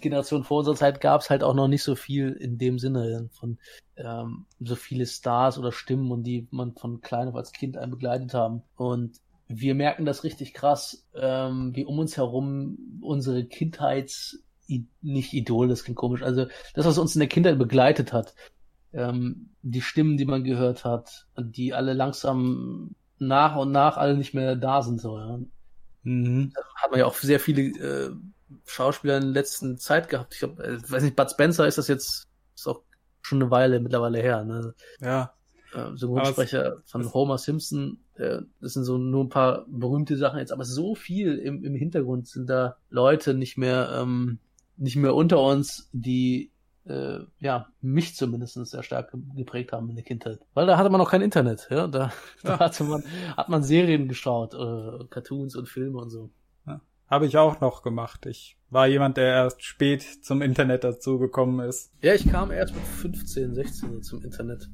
Generation 0.00 0.44
vor 0.44 0.58
unserer 0.58 0.76
Zeit 0.76 1.00
gab 1.00 1.20
es 1.20 1.28
halt 1.28 1.42
auch 1.42 1.54
noch 1.54 1.68
nicht 1.68 1.82
so 1.82 1.94
viel 1.94 2.32
in 2.32 2.56
dem 2.56 2.78
Sinne 2.78 3.28
von 3.32 3.58
ähm, 3.96 4.46
so 4.60 4.76
viele 4.76 5.06
Stars 5.06 5.58
oder 5.58 5.72
Stimmen 5.72 6.10
und 6.10 6.22
die 6.22 6.46
man 6.50 6.74
von 6.74 7.00
klein 7.00 7.28
auf 7.28 7.34
als 7.34 7.52
Kind 7.52 7.76
ein 7.76 7.90
begleitet 7.90 8.32
haben. 8.32 8.62
Und 8.76 9.18
wir 9.48 9.74
merken 9.74 10.06
das 10.06 10.24
richtig 10.24 10.54
krass, 10.54 11.06
ähm, 11.14 11.74
wie 11.74 11.84
um 11.84 11.98
uns 11.98 12.16
herum 12.16 13.00
unsere 13.02 13.44
Kindheits 13.44 14.42
nicht 15.00 15.32
Idol, 15.32 15.68
das 15.68 15.84
klingt 15.84 15.98
komisch, 15.98 16.22
also 16.22 16.46
das, 16.74 16.86
was 16.86 16.98
uns 16.98 17.14
in 17.14 17.20
der 17.20 17.28
Kindheit 17.28 17.58
begleitet 17.58 18.12
hat, 18.12 18.34
ähm, 18.92 19.50
die 19.62 19.80
Stimmen, 19.80 20.16
die 20.16 20.24
man 20.24 20.44
gehört 20.44 20.84
hat, 20.84 21.26
die 21.38 21.74
alle 21.74 21.92
langsam 21.92 22.94
nach 23.18 23.56
und 23.56 23.72
nach 23.72 23.96
alle 23.96 24.16
nicht 24.16 24.34
mehr 24.34 24.56
da 24.56 24.82
sind. 24.82 25.00
So, 25.00 25.18
ja. 25.18 25.38
Mhm. 26.02 26.52
Hat 26.76 26.90
man 26.90 27.00
ja 27.00 27.06
auch 27.06 27.14
sehr 27.14 27.40
viele 27.40 27.62
äh, 27.62 28.10
Schauspieler 28.64 29.16
in 29.16 29.24
der 29.24 29.32
letzten 29.32 29.78
Zeit 29.78 30.08
gehabt. 30.08 30.34
Ich 30.34 30.40
glaube, 30.40 30.62
äh, 30.62 30.90
weiß 30.90 31.02
nicht, 31.02 31.16
Bud 31.16 31.30
Spencer 31.30 31.66
ist 31.66 31.78
das 31.78 31.88
jetzt 31.88 32.28
ist 32.54 32.66
auch 32.66 32.82
schon 33.20 33.42
eine 33.42 33.50
Weile 33.50 33.80
mittlerweile 33.80 34.20
her. 34.20 34.44
Ne? 34.44 34.74
Ja. 35.00 35.34
äh, 35.74 35.96
Synchronsprecher 35.96 36.82
von 36.86 37.12
Homer 37.12 37.38
Simpson. 37.38 37.98
Äh, 38.14 38.38
das 38.60 38.72
sind 38.72 38.84
so 38.84 38.98
nur 38.98 39.24
ein 39.24 39.28
paar 39.28 39.66
berühmte 39.68 40.16
Sachen 40.16 40.38
jetzt, 40.38 40.52
aber 40.52 40.64
so 40.64 40.94
viel 40.94 41.38
im, 41.38 41.62
im 41.64 41.74
Hintergrund 41.74 42.26
sind 42.26 42.48
da 42.48 42.76
Leute 42.90 43.34
nicht 43.34 43.58
mehr, 43.58 43.90
ähm, 44.00 44.38
nicht 44.78 44.96
mehr 44.96 45.14
unter 45.14 45.42
uns, 45.42 45.88
die 45.92 46.52
äh, 46.88 47.20
ja, 47.40 47.68
mich 47.80 48.16
zumindest 48.16 48.54
sehr 48.54 48.82
stark 48.82 49.12
geprägt 49.36 49.72
haben 49.72 49.88
in 49.90 49.96
der 49.96 50.04
Kindheit. 50.04 50.40
Weil 50.54 50.66
da 50.66 50.78
hatte 50.78 50.90
man 50.90 51.00
noch 51.00 51.10
kein 51.10 51.22
Internet, 51.22 51.68
ja. 51.70 51.86
Da, 51.86 52.12
da 52.42 52.58
hatte 52.58 52.84
man, 52.84 53.04
hat 53.36 53.48
man 53.48 53.62
Serien 53.62 54.08
geschaut, 54.08 54.54
äh, 54.54 55.04
Cartoons 55.10 55.54
und 55.56 55.68
Filme 55.68 55.98
und 55.98 56.10
so. 56.10 56.30
Ja, 56.66 56.80
Habe 57.08 57.26
ich 57.26 57.36
auch 57.36 57.60
noch 57.60 57.82
gemacht. 57.82 58.26
Ich 58.26 58.56
war 58.70 58.86
jemand, 58.86 59.16
der 59.16 59.26
erst 59.26 59.62
spät 59.62 60.02
zum 60.02 60.42
Internet 60.42 60.84
dazugekommen 60.84 61.66
ist. 61.66 61.92
Ja, 62.00 62.14
ich 62.14 62.28
kam 62.28 62.50
erst 62.50 62.74
mit 62.74 62.84
15, 62.84 63.54
16 63.54 64.02
zum 64.02 64.22
Internet. 64.22 64.68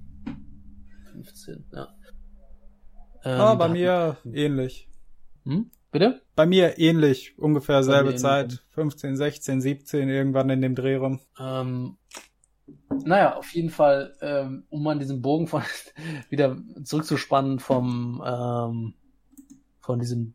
15, 1.13 1.65
ja. 1.73 1.89
Ähm, 3.25 3.41
ah, 3.41 3.55
bei 3.55 3.69
mir 3.69 4.17
ähnlich. 4.25 4.89
Hm? 5.45 5.71
Bitte? 5.95 6.23
Bei 6.35 6.45
mir 6.45 6.81
ähnlich, 6.81 7.39
ungefähr 7.39 7.85
selbe 7.85 8.16
Zeit, 8.16 8.65
15, 8.71 9.16
16, 9.16 9.61
17, 9.61 10.09
irgendwann 10.09 10.51
in 10.51 10.61
dem 10.61 10.75
Dreh 10.75 10.97
rum. 10.97 11.21
Ähm, 11.39 11.99
naja, 13.05 13.37
auf 13.37 13.55
jeden 13.55 13.71
Fall, 13.71 14.16
ähm, 14.21 14.65
um 14.71 14.85
an 14.89 14.99
diesen 14.99 15.23
Bogen 15.23 15.47
von 15.47 15.62
wieder 16.31 16.57
zurückzuspannen 16.83 17.61
vom 17.61 18.21
ähm, 18.27 18.95
von 19.79 20.01
diesem 20.01 20.35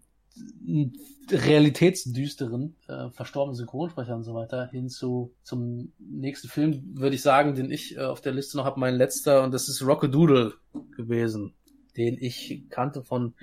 realitätsdüsteren, 1.30 2.78
äh, 2.88 3.10
verstorbenen 3.10 3.58
Synchronsprecher 3.58 4.16
und 4.16 4.24
so 4.24 4.34
weiter, 4.34 4.70
hin 4.70 4.88
zu 4.88 5.34
zum 5.44 5.92
nächsten 6.00 6.48
Film, 6.48 6.94
würde 6.94 7.16
ich 7.16 7.22
sagen, 7.22 7.56
den 7.56 7.70
ich 7.70 7.98
äh, 7.98 8.00
auf 8.00 8.22
der 8.22 8.32
Liste 8.32 8.56
noch 8.56 8.64
habe, 8.64 8.80
mein 8.80 8.96
letzter, 8.96 9.44
und 9.44 9.54
das 9.54 9.68
ist 9.68 9.86
Rockadoodle 9.86 10.54
gewesen, 10.96 11.54
den 11.98 12.18
ich 12.18 12.64
kannte 12.70 13.04
von 13.04 13.34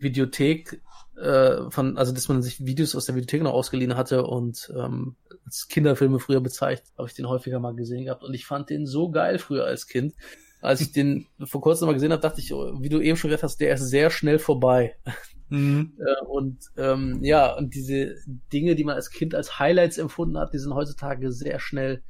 Videothek 0.00 0.80
äh, 1.16 1.70
von, 1.70 1.98
also 1.98 2.12
dass 2.12 2.28
man 2.28 2.42
sich 2.42 2.64
Videos 2.64 2.94
aus 2.94 3.06
der 3.06 3.14
Videothek 3.14 3.42
noch 3.42 3.52
ausgeliehen 3.52 3.96
hatte 3.96 4.24
und 4.24 4.72
ähm, 4.76 5.16
als 5.44 5.68
Kinderfilme 5.68 6.18
früher 6.18 6.40
bezeichnet, 6.40 6.92
habe 6.96 7.08
ich 7.08 7.14
den 7.14 7.28
häufiger 7.28 7.60
mal 7.60 7.74
gesehen 7.74 8.04
gehabt 8.04 8.24
und 8.24 8.34
ich 8.34 8.46
fand 8.46 8.70
den 8.70 8.86
so 8.86 9.10
geil 9.10 9.38
früher 9.38 9.64
als 9.64 9.86
Kind. 9.86 10.14
Als 10.62 10.80
ich 10.82 10.92
den 10.92 11.26
vor 11.44 11.62
kurzem 11.62 11.86
mal 11.86 11.94
gesehen 11.94 12.12
habe, 12.12 12.20
dachte 12.20 12.40
ich, 12.40 12.52
oh, 12.52 12.80
wie 12.82 12.90
du 12.90 13.00
eben 13.00 13.16
schon 13.16 13.30
gesagt 13.30 13.44
hast, 13.44 13.60
der 13.60 13.74
ist 13.74 13.88
sehr 13.88 14.10
schnell 14.10 14.38
vorbei. 14.38 14.96
Mhm. 15.48 15.94
Äh, 15.98 16.24
und 16.26 16.58
ähm, 16.76 17.24
ja, 17.24 17.56
und 17.56 17.74
diese 17.74 18.14
Dinge, 18.52 18.76
die 18.76 18.84
man 18.84 18.94
als 18.94 19.10
Kind 19.10 19.34
als 19.34 19.58
Highlights 19.58 19.98
empfunden 19.98 20.38
hat, 20.38 20.54
die 20.54 20.58
sind 20.58 20.74
heutzutage 20.74 21.32
sehr 21.32 21.58
schnell 21.58 22.04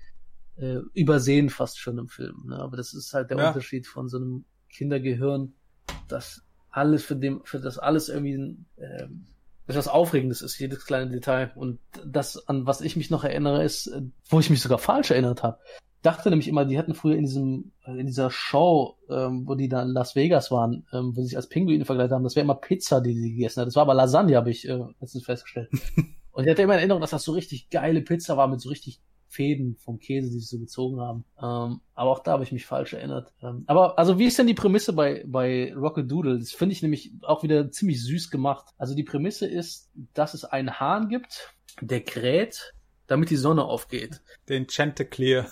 äh, 0.57 0.81
übersehen 0.93 1.49
fast 1.49 1.79
schon 1.79 1.97
im 1.97 2.09
Film. 2.09 2.45
Ne? 2.49 2.59
Aber 2.59 2.77
das 2.77 2.93
ist 2.93 3.15
halt 3.15 3.31
der 3.31 3.39
ja. 3.39 3.49
Unterschied 3.49 3.87
von 3.87 4.09
so 4.09 4.19
einem 4.19 4.45
Kindergehirn, 4.69 5.55
das 6.07 6.43
alles 6.71 7.05
für 7.05 7.17
dem, 7.17 7.43
für 7.45 7.61
das 7.61 7.79
alles 7.79 8.09
irgendwie 8.09 8.57
äh, 8.77 9.07
etwas 9.67 9.89
Aufregendes 9.89 10.43
ist, 10.43 10.59
jedes 10.59 10.85
kleine 10.85 11.11
Detail. 11.11 11.53
Und 11.55 11.79
das, 12.05 12.49
an 12.49 12.67
was 12.67 12.81
ich 12.81 12.97
mich 12.97 13.11
noch 13.11 13.25
erinnere, 13.25 13.65
ist, 13.65 13.89
äh, 13.89 14.03
wo 14.29 14.41
ich 14.41 14.51
mich 14.51 14.61
sogar 14.61 14.79
falsch 14.79 15.11
erinnert 15.11 15.43
habe. 15.43 15.59
Dachte 16.03 16.31
nämlich 16.31 16.49
immer, 16.49 16.65
die 16.65 16.79
hatten 16.79 16.95
früher 16.95 17.17
in 17.17 17.25
diesem, 17.25 17.73
in 17.85 18.07
dieser 18.07 18.31
Show, 18.31 18.97
ähm, 19.11 19.47
wo 19.47 19.55
die 19.55 19.69
da 19.69 19.83
in 19.83 19.89
Las 19.89 20.17
Vegas 20.17 20.51
waren, 20.51 20.87
ähm, 20.93 21.15
wo 21.15 21.21
sie 21.21 21.29
sich 21.29 21.37
als 21.37 21.49
Pinguine 21.49 21.85
vergleicht 21.85 22.11
haben, 22.13 22.25
das 22.25 22.37
wäre 22.37 22.45
immer 22.45 22.55
Pizza, 22.55 23.03
die 23.03 23.13
sie 23.13 23.33
gegessen 23.33 23.61
hat. 23.61 23.67
Das 23.67 23.77
war 23.77 23.83
aber 23.83 23.93
Lasagne, 23.93 24.37
habe 24.37 24.51
ich 24.51 24.67
äh, 24.67 24.83
letztens 24.99 25.25
festgestellt. 25.25 25.69
Und 26.33 26.45
ich 26.45 26.51
hatte 26.51 26.63
immer 26.63 26.75
in 26.75 26.79
Erinnerung, 26.79 27.03
dass 27.03 27.11
das 27.11 27.25
so 27.25 27.33
richtig 27.33 27.69
geile 27.69 28.01
Pizza 28.01 28.37
war 28.37 28.49
mit 28.49 28.61
so 28.61 28.71
richtig 28.71 29.01
Fäden 29.31 29.77
vom 29.77 29.99
Käse, 30.01 30.29
die 30.29 30.41
sich 30.41 30.49
so 30.49 30.59
gezogen 30.59 31.01
haben. 31.01 31.25
Ähm, 31.41 31.81
aber 31.95 32.11
auch 32.11 32.19
da 32.19 32.33
habe 32.33 32.43
ich 32.43 32.51
mich 32.51 32.67
falsch 32.67 32.93
erinnert. 32.93 33.33
Ähm, 33.41 33.63
aber 33.67 33.99
also 33.99 34.19
wie 34.19 34.27
ist 34.27 34.39
denn 34.39 34.49
die 34.49 34.55
Prämisse 34.55 34.93
bei, 34.93 35.25
bei 35.27 35.73
Rocket 35.75 36.11
Doodle? 36.11 36.39
Das 36.39 36.51
finde 36.53 36.73
ich 36.73 36.83
nämlich 36.83 37.13
auch 37.23 37.45
wieder 37.45 37.71
ziemlich 37.71 38.03
süß 38.03 38.31
gemacht. 38.31 38.67
Also 38.77 38.95
die 38.95 39.05
Prämisse 39.05 39.47
ist, 39.47 39.91
dass 40.15 40.35
es 40.35 40.45
einen 40.45 40.81
Hahn 40.81 41.09
gibt, 41.09 41.55
der 41.81 42.01
kräht, 42.01 42.75
damit 43.07 43.31
die 43.31 43.37
Sonne 43.37 43.65
aufgeht. 43.65 44.21
Den 44.49 44.69
Chanticleer. 44.69 45.47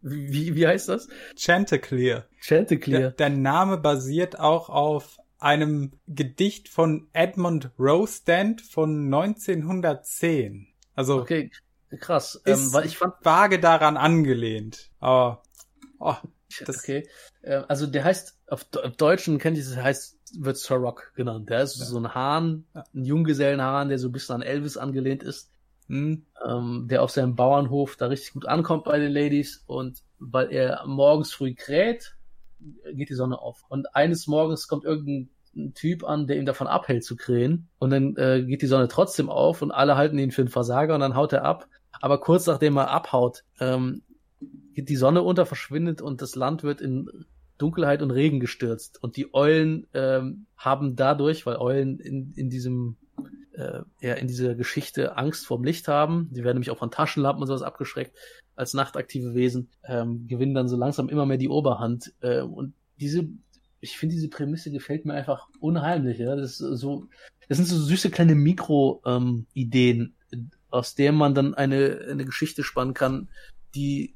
wie, 0.00 0.54
wie 0.54 0.66
heißt 0.66 0.88
das? 0.88 1.08
Chanticleer. 1.36 2.26
Chanticleer. 2.40 3.00
Der, 3.00 3.10
der 3.10 3.30
Name 3.30 3.76
basiert 3.76 4.40
auch 4.40 4.70
auf 4.70 5.18
einem 5.38 5.92
Gedicht 6.06 6.70
von 6.70 7.08
Edmund 7.12 7.70
Rostand 7.78 8.62
von 8.62 9.04
1910. 9.12 10.68
Also 10.94 11.20
okay. 11.20 11.50
Krass, 12.00 12.40
ähm, 12.46 12.72
weil 12.72 12.86
ich 12.86 12.98
fand 12.98 13.14
vage 13.22 13.60
daran 13.60 13.96
angelehnt. 13.96 14.90
Aber 15.00 15.42
oh, 15.98 16.16
das 16.66 16.78
okay. 16.78 17.08
Äh, 17.42 17.62
also 17.68 17.86
der 17.86 18.04
heißt 18.04 18.38
auf, 18.48 18.66
auf 18.82 18.96
Deutschen 18.96 19.38
kennt 19.38 19.58
ich 19.58 19.64
das 19.64 19.76
heißt 19.76 20.18
wird 20.36 20.56
Sir 20.56 20.76
Rock 20.76 21.12
genannt. 21.14 21.50
Der 21.50 21.62
ist 21.62 21.78
ja. 21.78 21.84
so 21.84 21.98
ein 21.98 22.14
Hahn, 22.14 22.64
ein 22.74 23.04
Junggesellenhahn, 23.04 23.88
der 23.88 23.98
so 23.98 24.08
ein 24.08 24.12
bisschen 24.12 24.36
an 24.36 24.42
Elvis 24.42 24.76
angelehnt 24.76 25.22
ist, 25.22 25.50
hm. 25.86 26.24
ähm, 26.46 26.86
der 26.90 27.02
auf 27.02 27.10
seinem 27.10 27.36
Bauernhof 27.36 27.96
da 27.96 28.06
richtig 28.06 28.32
gut 28.32 28.46
ankommt 28.46 28.84
bei 28.84 28.98
den 28.98 29.12
Ladies 29.12 29.62
und 29.66 30.02
weil 30.18 30.50
er 30.50 30.84
morgens 30.86 31.32
früh 31.32 31.54
kräht, 31.54 32.16
geht 32.92 33.10
die 33.10 33.14
Sonne 33.14 33.38
auf. 33.38 33.64
Und 33.68 33.94
eines 33.94 34.26
Morgens 34.26 34.68
kommt 34.68 34.84
irgendein 34.84 35.28
Typ 35.74 36.04
an, 36.04 36.26
der 36.26 36.36
ihn 36.36 36.46
davon 36.46 36.66
abhält 36.66 37.04
zu 37.04 37.16
krähen. 37.16 37.68
Und 37.78 37.90
dann 37.90 38.16
äh, 38.16 38.42
geht 38.42 38.62
die 38.62 38.66
Sonne 38.66 38.88
trotzdem 38.88 39.28
auf 39.28 39.62
und 39.62 39.70
alle 39.70 39.96
halten 39.96 40.18
ihn 40.18 40.30
für 40.30 40.42
einen 40.42 40.48
Versager 40.48 40.94
und 40.94 41.00
dann 41.00 41.14
haut 41.14 41.32
er 41.32 41.44
ab 41.44 41.68
aber 42.00 42.18
kurz 42.20 42.46
nachdem 42.46 42.76
er 42.76 42.90
abhaut, 42.90 43.44
ähm, 43.60 44.02
geht 44.74 44.88
die 44.88 44.96
Sonne 44.96 45.22
unter, 45.22 45.46
verschwindet 45.46 46.02
und 46.02 46.20
das 46.20 46.34
Land 46.34 46.62
wird 46.62 46.80
in 46.80 47.08
Dunkelheit 47.58 48.02
und 48.02 48.10
Regen 48.10 48.40
gestürzt. 48.40 49.02
Und 49.02 49.16
die 49.16 49.32
Eulen 49.32 49.86
ähm, 49.94 50.46
haben 50.56 50.96
dadurch, 50.96 51.46
weil 51.46 51.56
Eulen 51.56 52.00
in, 52.00 52.32
in 52.34 52.50
diesem 52.50 52.96
äh, 53.54 53.82
ja, 54.00 54.14
in 54.14 54.26
dieser 54.26 54.54
Geschichte 54.54 55.16
Angst 55.16 55.46
vorm 55.46 55.64
Licht 55.64 55.88
haben, 55.88 56.28
die 56.32 56.42
werden 56.42 56.56
nämlich 56.56 56.70
auch 56.70 56.78
von 56.78 56.90
Taschenlampen 56.90 57.42
und 57.42 57.46
sowas 57.46 57.62
abgeschreckt, 57.62 58.16
als 58.56 58.74
nachtaktive 58.74 59.34
Wesen, 59.34 59.68
ähm, 59.84 60.26
gewinnen 60.26 60.54
dann 60.54 60.68
so 60.68 60.76
langsam 60.76 61.08
immer 61.08 61.26
mehr 61.26 61.36
die 61.36 61.48
Oberhand. 61.48 62.12
Äh, 62.20 62.42
und 62.42 62.74
diese, 63.00 63.28
ich 63.80 63.98
finde, 63.98 64.14
diese 64.14 64.28
Prämisse 64.28 64.70
gefällt 64.70 65.04
mir 65.04 65.14
einfach 65.14 65.48
unheimlich. 65.60 66.18
Ja? 66.18 66.36
Das 66.36 66.60
ist 66.60 66.80
so, 66.80 67.06
das 67.48 67.58
sind 67.58 67.66
so 67.66 67.78
süße 67.78 68.10
kleine 68.10 68.34
Mikro-Ideen, 68.34 70.00
ähm, 70.00 70.12
aus 70.74 70.94
der 70.94 71.12
man 71.12 71.34
dann 71.34 71.54
eine, 71.54 72.06
eine 72.10 72.24
Geschichte 72.24 72.62
spannen 72.62 72.94
kann, 72.94 73.28
die 73.74 74.14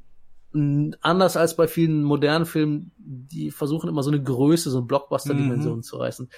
anders 1.03 1.37
als 1.37 1.57
bei 1.57 1.69
vielen 1.69 2.03
modernen 2.03 2.47
Filmen, 2.47 2.91
die 2.97 3.51
versuchen 3.51 3.89
immer 3.89 4.03
so 4.03 4.11
eine 4.11 4.23
Größe, 4.23 4.71
so 4.71 4.79
eine 4.79 4.87
Blockbuster-Dimension 4.87 5.79
mhm. 5.79 5.83
zu 5.83 5.97
reißen. 5.99 6.31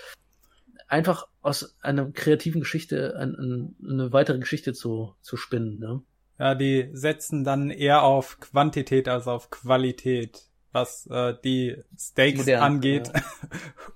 Einfach 0.88 1.28
aus 1.42 1.76
einer 1.80 2.10
kreativen 2.10 2.60
Geschichte 2.60 3.16
ein, 3.16 3.34
ein, 3.36 3.76
eine 3.88 4.12
weitere 4.12 4.38
Geschichte 4.38 4.72
zu, 4.72 5.14
zu 5.22 5.36
spinnen. 5.36 5.78
Ne? 5.78 6.02
Ja, 6.38 6.55
die 6.56 6.90
setzen 6.92 7.44
dann 7.44 7.70
eher 7.70 8.02
auf 8.02 8.40
Quantität 8.40 9.09
als 9.09 9.28
auf 9.28 9.51
Qualität, 9.51 10.42
was 10.72 11.06
äh, 11.06 11.34
die 11.44 11.76
Stakes 11.97 12.40
Modern, 12.40 12.62
angeht, 12.62 13.12
ja. 13.14 13.22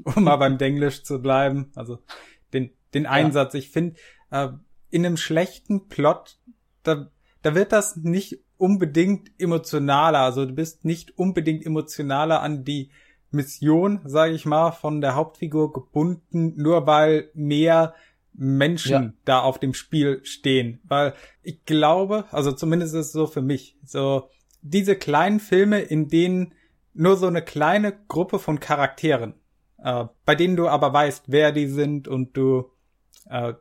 um 0.14 0.24
mal 0.24 0.36
beim 0.36 0.58
Denglisch 0.58 1.02
zu 1.02 1.20
bleiben. 1.20 1.72
Also 1.74 1.98
den, 2.52 2.70
den 2.94 3.06
Einsatz. 3.06 3.54
Ja. 3.54 3.58
Ich 3.58 3.70
finde, 3.70 3.96
äh, 4.30 4.48
in 4.94 5.04
einem 5.04 5.16
schlechten 5.16 5.88
Plot, 5.88 6.38
da, 6.84 7.10
da 7.42 7.56
wird 7.56 7.72
das 7.72 7.96
nicht 7.96 8.38
unbedingt 8.56 9.28
emotionaler. 9.38 10.20
Also 10.20 10.46
du 10.46 10.52
bist 10.54 10.84
nicht 10.84 11.18
unbedingt 11.18 11.66
emotionaler 11.66 12.42
an 12.42 12.64
die 12.64 12.90
Mission, 13.32 13.98
sage 14.04 14.34
ich 14.34 14.46
mal, 14.46 14.70
von 14.70 15.00
der 15.00 15.16
Hauptfigur 15.16 15.72
gebunden, 15.72 16.54
nur 16.56 16.86
weil 16.86 17.28
mehr 17.34 17.94
Menschen 18.34 19.02
ja. 19.02 19.12
da 19.24 19.40
auf 19.40 19.58
dem 19.58 19.74
Spiel 19.74 20.20
stehen. 20.22 20.78
Weil 20.84 21.14
ich 21.42 21.64
glaube, 21.64 22.26
also 22.30 22.52
zumindest 22.52 22.94
ist 22.94 23.06
es 23.06 23.12
so 23.12 23.26
für 23.26 23.42
mich, 23.42 23.76
so 23.84 24.30
diese 24.62 24.94
kleinen 24.94 25.40
Filme, 25.40 25.80
in 25.80 26.06
denen 26.06 26.54
nur 26.92 27.16
so 27.16 27.26
eine 27.26 27.42
kleine 27.42 27.98
Gruppe 28.06 28.38
von 28.38 28.60
Charakteren, 28.60 29.34
äh, 29.78 30.04
bei 30.24 30.36
denen 30.36 30.54
du 30.54 30.68
aber 30.68 30.92
weißt, 30.92 31.24
wer 31.26 31.50
die 31.50 31.66
sind 31.66 32.06
und 32.06 32.36
du 32.36 32.70
äh, 33.28 33.54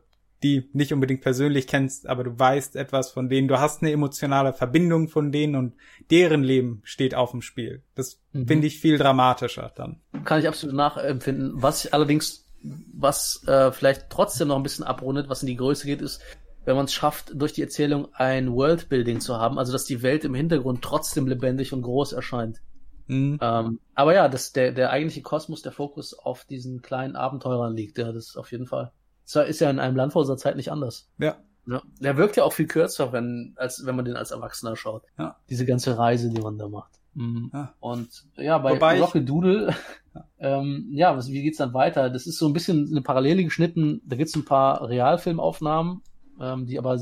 die 0.44 0.68
nicht 0.74 0.92
unbedingt 0.92 1.22
persönlich 1.22 1.66
kennst, 1.66 2.06
aber 2.06 2.22
du 2.22 2.38
weißt 2.38 2.76
etwas 2.76 3.10
von 3.10 3.30
denen, 3.30 3.48
du 3.48 3.58
hast 3.58 3.80
eine 3.80 3.90
emotionale 3.90 4.52
Verbindung 4.52 5.08
von 5.08 5.32
denen 5.32 5.56
und 5.56 5.72
deren 6.10 6.42
Leben 6.42 6.82
steht 6.84 7.14
auf 7.14 7.30
dem 7.30 7.40
Spiel. 7.40 7.82
Das 7.94 8.20
mhm. 8.32 8.46
finde 8.46 8.66
ich 8.66 8.78
viel 8.78 8.98
dramatischer 8.98 9.72
dann. 9.74 10.02
Kann 10.24 10.40
ich 10.40 10.46
absolut 10.46 10.76
nachempfinden. 10.76 11.54
Was 11.54 11.86
ich 11.86 11.94
allerdings, 11.94 12.46
was 12.62 13.42
äh, 13.46 13.72
vielleicht 13.72 14.10
trotzdem 14.10 14.48
noch 14.48 14.56
ein 14.56 14.62
bisschen 14.62 14.84
abrundet, 14.84 15.30
was 15.30 15.42
in 15.42 15.48
die 15.48 15.56
Größe 15.56 15.86
geht, 15.86 16.02
ist, 16.02 16.20
wenn 16.66 16.76
man 16.76 16.84
es 16.84 16.92
schafft, 16.92 17.32
durch 17.34 17.54
die 17.54 17.62
Erzählung 17.62 18.08
ein 18.14 18.52
Worldbuilding 18.52 19.20
zu 19.20 19.38
haben, 19.38 19.58
also 19.58 19.72
dass 19.72 19.86
die 19.86 20.02
Welt 20.02 20.24
im 20.24 20.34
Hintergrund 20.34 20.82
trotzdem 20.82 21.26
lebendig 21.26 21.72
und 21.72 21.80
groß 21.80 22.12
erscheint. 22.12 22.60
Mhm. 23.06 23.38
Ähm, 23.40 23.80
aber 23.94 24.14
ja, 24.14 24.28
dass 24.28 24.52
der, 24.52 24.72
der 24.72 24.90
eigentliche 24.90 25.22
Kosmos, 25.22 25.62
der 25.62 25.72
Fokus 25.72 26.12
auf 26.12 26.44
diesen 26.44 26.82
kleinen 26.82 27.16
Abenteurern 27.16 27.74
liegt, 27.74 27.96
ja, 27.96 28.12
das 28.12 28.36
auf 28.36 28.52
jeden 28.52 28.66
Fall. 28.66 28.92
Das 29.32 29.48
ist 29.48 29.60
ja 29.60 29.70
in 29.70 29.78
einem 29.78 29.96
Land 29.96 30.12
vor 30.12 30.20
unserer 30.20 30.36
Zeit 30.36 30.56
nicht 30.56 30.70
anders. 30.70 31.08
Ja. 31.18 31.36
ja. 31.66 31.82
Der 32.00 32.16
wirkt 32.16 32.36
ja 32.36 32.44
auch 32.44 32.52
viel 32.52 32.66
kürzer, 32.66 33.12
wenn, 33.12 33.54
als 33.56 33.84
wenn 33.86 33.96
man 33.96 34.04
den 34.04 34.16
als 34.16 34.30
Erwachsener 34.30 34.76
schaut. 34.76 35.04
Ja. 35.18 35.36
Diese 35.48 35.66
ganze 35.66 35.98
Reise, 35.98 36.30
die 36.30 36.40
man 36.40 36.58
da 36.58 36.68
macht. 36.68 37.00
Mhm. 37.14 37.50
Ja. 37.52 37.74
Und 37.80 38.26
ja, 38.36 38.58
bei 38.58 38.72
Wobei 38.72 39.00
Rocket 39.00 39.28
Doodle, 39.28 39.74
ähm, 40.38 40.88
ja, 40.90 41.16
was, 41.16 41.28
wie 41.28 41.42
geht's 41.42 41.58
dann 41.58 41.74
weiter? 41.74 42.10
Das 42.10 42.26
ist 42.26 42.38
so 42.38 42.46
ein 42.46 42.52
bisschen 42.52 42.88
eine 42.90 43.02
Parallele 43.02 43.44
geschnitten. 43.44 44.02
Da 44.04 44.16
gibt's 44.16 44.36
ein 44.36 44.44
paar 44.44 44.88
Realfilmaufnahmen, 44.88 46.02
ähm, 46.40 46.66
die 46.66 46.78
aber 46.78 47.00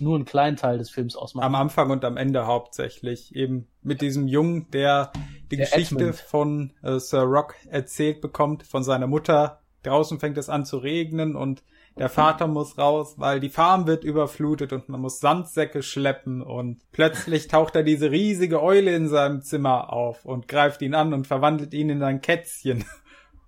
nur 0.00 0.16
einen 0.16 0.24
kleinen 0.24 0.56
Teil 0.56 0.78
des 0.78 0.90
Films 0.90 1.16
ausmachen. 1.16 1.46
Am 1.46 1.54
Anfang 1.54 1.90
und 1.90 2.04
am 2.04 2.16
Ende 2.16 2.46
hauptsächlich. 2.46 3.34
Eben 3.34 3.68
mit 3.82 4.00
diesem 4.00 4.26
Jungen, 4.26 4.70
der 4.72 5.12
die 5.50 5.56
der 5.56 5.66
Geschichte 5.66 5.94
Edmund. 5.96 6.16
von 6.16 6.72
äh, 6.82 6.98
Sir 6.98 7.22
Rock 7.22 7.54
erzählt 7.68 8.20
bekommt, 8.20 8.64
von 8.64 8.82
seiner 8.82 9.06
Mutter. 9.06 9.61
Draußen 9.82 10.20
fängt 10.20 10.38
es 10.38 10.48
an 10.48 10.64
zu 10.64 10.78
regnen 10.78 11.36
und 11.36 11.62
der 11.98 12.08
Vater 12.08 12.46
muss 12.46 12.78
raus, 12.78 13.14
weil 13.18 13.38
die 13.38 13.50
Farm 13.50 13.86
wird 13.86 14.02
überflutet 14.04 14.72
und 14.72 14.88
man 14.88 15.00
muss 15.00 15.20
Sandsäcke 15.20 15.82
schleppen 15.82 16.42
und 16.42 16.80
plötzlich 16.90 17.48
taucht 17.48 17.74
da 17.74 17.82
diese 17.82 18.10
riesige 18.10 18.62
Eule 18.62 18.94
in 18.94 19.08
seinem 19.08 19.42
Zimmer 19.42 19.92
auf 19.92 20.24
und 20.24 20.48
greift 20.48 20.80
ihn 20.82 20.94
an 20.94 21.12
und 21.12 21.26
verwandelt 21.26 21.74
ihn 21.74 21.90
in 21.90 22.02
ein 22.02 22.20
Kätzchen. 22.20 22.84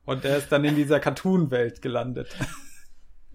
Und 0.06 0.26
er 0.26 0.36
ist 0.36 0.52
dann 0.52 0.66
in 0.66 0.76
dieser 0.76 1.00
Cartoon-Welt 1.00 1.80
gelandet. 1.80 2.36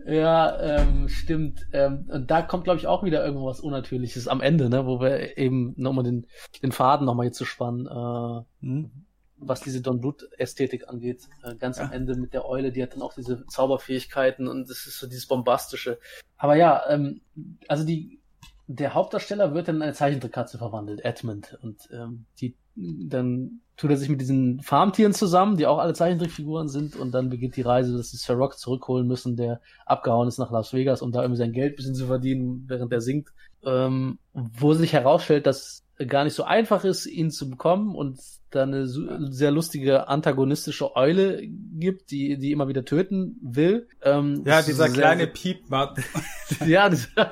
Ja, 0.05 0.55
ähm, 0.61 1.09
stimmt. 1.09 1.65
Ähm, 1.73 2.07
und 2.07 2.30
da 2.30 2.43
kommt, 2.43 2.65
glaube 2.65 2.77
ich, 2.77 2.85
auch 2.85 3.03
wieder 3.03 3.26
irgendwas 3.26 3.59
Unnatürliches 3.59 4.27
am 4.27 4.39
Ende, 4.39 4.69
ne, 4.69 4.85
wo 4.85 5.01
wir 5.01 5.35
eben 5.39 5.73
nochmal 5.77 6.03
den, 6.03 6.27
den 6.61 6.71
Faden 6.71 7.07
nochmal 7.07 7.26
jetzt 7.26 7.39
zu 7.39 7.45
spannen. 7.45 7.88
Äh, 7.88 8.65
hm 8.65 8.91
was 9.40 9.61
diese 9.61 9.82
Don 9.82 10.02
Blut-Ästhetik 10.02 10.88
angeht. 10.90 11.28
Äh, 11.44 11.56
ganz 11.56 11.78
ja. 11.78 11.86
am 11.86 11.91
Ende 11.91 12.16
mit 12.16 12.34
der 12.34 12.45
Eule, 12.45 12.72
die 12.72 12.84
hat 12.84 12.94
dann 12.94 13.02
auch 13.02 13.14
diese 13.14 13.45
Zauberfähigkeiten 13.48 14.48
und 14.48 14.70
das 14.70 14.86
ist 14.86 14.99
so 14.99 15.07
dieses 15.07 15.28
Bombastische. 15.28 15.99
Aber 16.38 16.56
ja, 16.56 16.84
ähm, 16.90 17.22
also 17.68 17.86
die, 17.86 18.20
der 18.68 18.94
Hauptdarsteller 18.94 19.53
wird 19.53 19.68
dann 19.68 19.78
in 19.78 19.82
eine 19.82 19.94
Zeichentrickkatze 19.94 20.57
verwandelt, 20.57 21.03
Edmund. 21.03 21.57
Und 21.61 21.90
ähm, 21.91 22.26
die, 22.40 22.56
dann 22.76 23.61
tut 23.78 23.90
er 23.90 23.98
sich 23.98 24.10
mit 24.10 24.22
diesen 24.22 24.61
Farmtieren 24.61 25.14
zusammen, 25.14 25.57
die 25.57 25.66
auch 25.66 25.80
alle 25.80 25.94
Zeichentrickfiguren 25.94 26.68
sind, 26.68 26.95
und 26.95 27.11
dann 27.11 27.30
beginnt 27.30 27.56
die 27.56 27.61
Reise, 27.61 27.95
dass 27.95 28.11
sie 28.11 28.18
Sir 28.18 28.36
Rock 28.36 28.60
zurückholen 28.60 29.07
müssen, 29.07 29.38
der 29.38 29.61
abgehauen 29.86 30.28
ist 30.28 30.38
nach 30.38 30.52
Las 30.52 30.74
Vegas, 30.74 31.02
um 31.02 31.11
da 31.11 31.22
irgendwie 31.22 31.40
sein 31.40 31.53
Geld 31.53 31.74
ein 31.74 31.76
bisschen 31.78 31.95
zu 31.95 32.07
verdienen, 32.07 32.66
während 32.68 32.91
er 32.91 33.02
singt. 33.02 33.30
Ähm, 33.66 34.20
wo 34.34 34.74
sich 34.74 34.94
herausstellt, 34.94 35.48
dass 35.48 35.84
gar 36.07 36.23
nicht 36.23 36.34
so 36.34 36.43
einfach 36.43 36.84
ist, 36.84 37.05
ihn 37.05 37.31
zu 37.31 37.49
bekommen 37.49 37.95
und 37.95 38.19
da 38.51 38.63
eine 38.63 38.88
sehr 38.88 39.51
lustige 39.51 40.07
antagonistische 40.07 40.95
Eule 40.95 41.41
gibt, 41.45 42.11
die 42.11 42.38
die 42.38 42.51
immer 42.51 42.67
wieder 42.67 42.85
töten 42.85 43.38
will. 43.41 43.88
Ähm, 44.01 44.43
ja, 44.45 44.61
dieser 44.61 44.89
kleine 44.89 45.27
Piepmatt. 45.27 45.99
ja, 46.65 46.89
dieser 46.89 47.31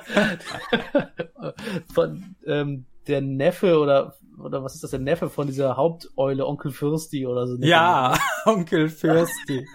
von 1.92 2.36
ähm, 2.46 2.84
der 3.06 3.20
Neffe 3.20 3.78
oder 3.78 4.14
oder 4.38 4.62
was 4.62 4.74
ist 4.74 4.84
das, 4.84 4.90
der 4.92 5.00
Neffe 5.00 5.30
von 5.30 5.48
dieser 5.48 5.76
Haupteule, 5.76 6.46
Onkel 6.46 6.70
Fürsti 6.70 7.26
oder 7.26 7.46
so. 7.48 7.56
Ja, 7.60 8.16
Onkel 8.44 8.88
Fürsti. 8.88 9.66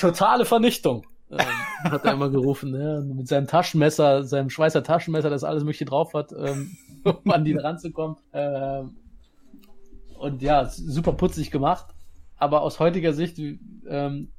Totale 0.00 0.44
Vernichtung. 0.44 1.04
Ähm, 1.38 1.92
hat 1.92 2.04
er 2.04 2.12
immer 2.12 2.30
gerufen, 2.30 2.70
ne? 2.70 3.04
mit 3.14 3.28
seinem 3.28 3.46
Taschenmesser, 3.46 4.24
seinem 4.24 4.50
Schweißer 4.50 4.82
Taschenmesser, 4.82 5.30
das 5.30 5.44
alles 5.44 5.64
möchte 5.64 5.84
drauf 5.84 6.14
hat, 6.14 6.32
ähm, 6.32 6.76
um 7.04 7.30
an 7.30 7.44
die 7.44 7.54
ranzukommen. 7.54 8.16
Ähm, 8.32 8.96
und 10.18 10.42
ja, 10.42 10.64
super 10.66 11.12
putzig 11.12 11.50
gemacht. 11.50 11.86
Aber 12.38 12.62
aus 12.62 12.80
heutiger 12.80 13.12
Sicht 13.12 13.38
ähm, 13.38 14.32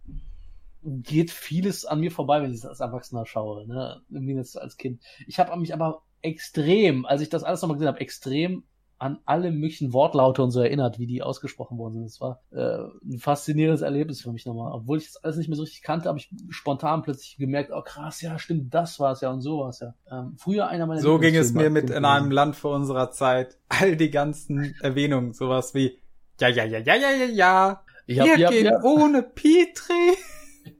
geht 0.83 1.31
vieles 1.31 1.85
an 1.85 1.99
mir 1.99 2.11
vorbei, 2.11 2.41
wenn 2.41 2.53
ich 2.53 2.61
das 2.61 2.69
als 2.69 2.79
Erwachsener 2.79 3.25
schaue, 3.25 3.67
ne? 3.67 4.01
Irgendwie 4.09 4.37
als 4.37 4.77
Kind. 4.77 5.01
Ich 5.25 5.39
habe 5.39 5.55
mich 5.57 5.73
aber 5.73 6.03
extrem, 6.21 7.05
als 7.05 7.21
ich 7.21 7.29
das 7.29 7.43
alles 7.43 7.61
nochmal 7.61 7.77
gesehen 7.77 7.87
habe, 7.87 7.99
extrem 7.99 8.63
an 8.99 9.19
alle 9.25 9.51
möglichen 9.51 9.93
Wortlaute 9.93 10.41
und 10.41 10.51
so 10.51 10.61
erinnert, 10.61 10.99
wie 10.99 11.07
die 11.07 11.21
ausgesprochen 11.21 11.77
worden 11.77 11.93
sind. 11.93 12.05
Das 12.05 12.21
war 12.21 12.41
äh, 12.51 12.87
ein 13.05 13.19
faszinierendes 13.19 13.81
Erlebnis 13.81 14.21
für 14.21 14.31
mich 14.31 14.45
nochmal. 14.45 14.71
Obwohl 14.73 14.97
ich 14.97 15.05
das 15.05 15.23
alles 15.23 15.37
nicht 15.37 15.47
mehr 15.47 15.55
so 15.55 15.63
richtig 15.63 15.83
kannte, 15.83 16.09
habe 16.09 16.17
ich 16.17 16.29
spontan 16.49 17.03
plötzlich 17.03 17.37
gemerkt, 17.37 17.71
oh 17.73 17.81
krass, 17.81 18.21
ja, 18.21 18.39
stimmt, 18.39 18.73
das 18.73 18.99
war 18.99 19.11
es 19.11 19.21
ja 19.21 19.29
und 19.29 19.41
so 19.41 19.59
war 19.59 19.69
es 19.69 19.79
ja. 19.79 19.93
Ähm, 20.11 20.35
früher 20.37 20.67
einer 20.67 20.87
meiner 20.87 21.01
So 21.01 21.19
ging 21.19 21.35
es 21.35 21.53
mir 21.53 21.69
mit 21.69 21.89
in 21.89 22.05
einem 22.05 22.31
Land 22.31 22.55
vor 22.55 22.75
unserer 22.75 23.11
Zeit. 23.11 23.57
All 23.69 23.95
die 23.95 24.09
ganzen 24.09 24.75
Erwähnungen, 24.81 25.33
sowas 25.33 25.73
wie 25.73 25.99
ja, 26.39 26.49
ja, 26.49 26.65
ja, 26.65 26.79
ja, 26.79 26.95
ja, 26.95 27.11
ja, 27.11 27.25
ja. 27.25 27.83
Ich 28.05 28.19
hab, 28.19 28.27
Wir 28.27 28.37
ja, 28.37 28.49
gehen 28.49 28.65
ja. 28.65 28.81
ohne 28.83 29.23
Petri. 29.23 30.17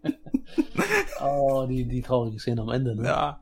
oh, 1.21 1.65
die, 1.67 1.85
die 1.85 2.01
traurige 2.01 2.39
Szene 2.39 2.61
am 2.61 2.69
Ende, 2.69 2.95
ne? 2.95 3.05
Ja. 3.05 3.41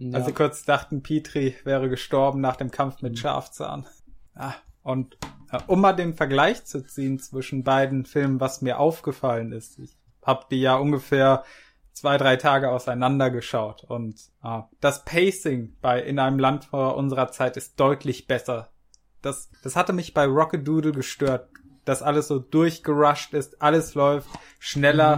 Ja. 0.00 0.16
Als 0.16 0.26
sie 0.26 0.32
kurz 0.32 0.64
dachten, 0.64 1.02
Petri 1.02 1.54
wäre 1.64 1.90
gestorben 1.90 2.40
nach 2.40 2.56
dem 2.56 2.70
Kampf 2.70 3.02
mit 3.02 3.12
mhm. 3.12 3.16
Schafzahn. 3.16 3.86
Ja, 4.34 4.54
und 4.82 5.18
äh, 5.52 5.58
um 5.66 5.82
mal 5.82 5.92
den 5.92 6.14
Vergleich 6.14 6.64
zu 6.64 6.84
ziehen 6.84 7.18
zwischen 7.18 7.64
beiden 7.64 8.06
Filmen, 8.06 8.40
was 8.40 8.62
mir 8.62 8.80
aufgefallen 8.80 9.52
ist. 9.52 9.78
Ich 9.78 9.94
habe 10.24 10.46
die 10.50 10.60
ja 10.60 10.76
ungefähr 10.76 11.44
zwei, 11.92 12.16
drei 12.16 12.36
Tage 12.36 12.70
auseinander 12.70 13.30
geschaut 13.30 13.84
und 13.84 14.16
ah, 14.40 14.68
das 14.80 15.04
Pacing 15.04 15.76
bei 15.82 16.00
In 16.02 16.18
einem 16.18 16.38
Land 16.38 16.64
vor 16.64 16.96
unserer 16.96 17.30
Zeit 17.30 17.58
ist 17.58 17.78
deutlich 17.78 18.26
besser. 18.26 18.70
Das, 19.20 19.50
das 19.62 19.76
hatte 19.76 19.92
mich 19.92 20.14
bei 20.14 20.24
Rockadoodle 20.24 20.92
gestört, 20.92 21.50
dass 21.84 22.02
alles 22.02 22.28
so 22.28 22.38
durchgerusht 22.38 23.34
ist, 23.34 23.60
alles 23.60 23.94
läuft 23.94 24.30
schneller 24.58 25.16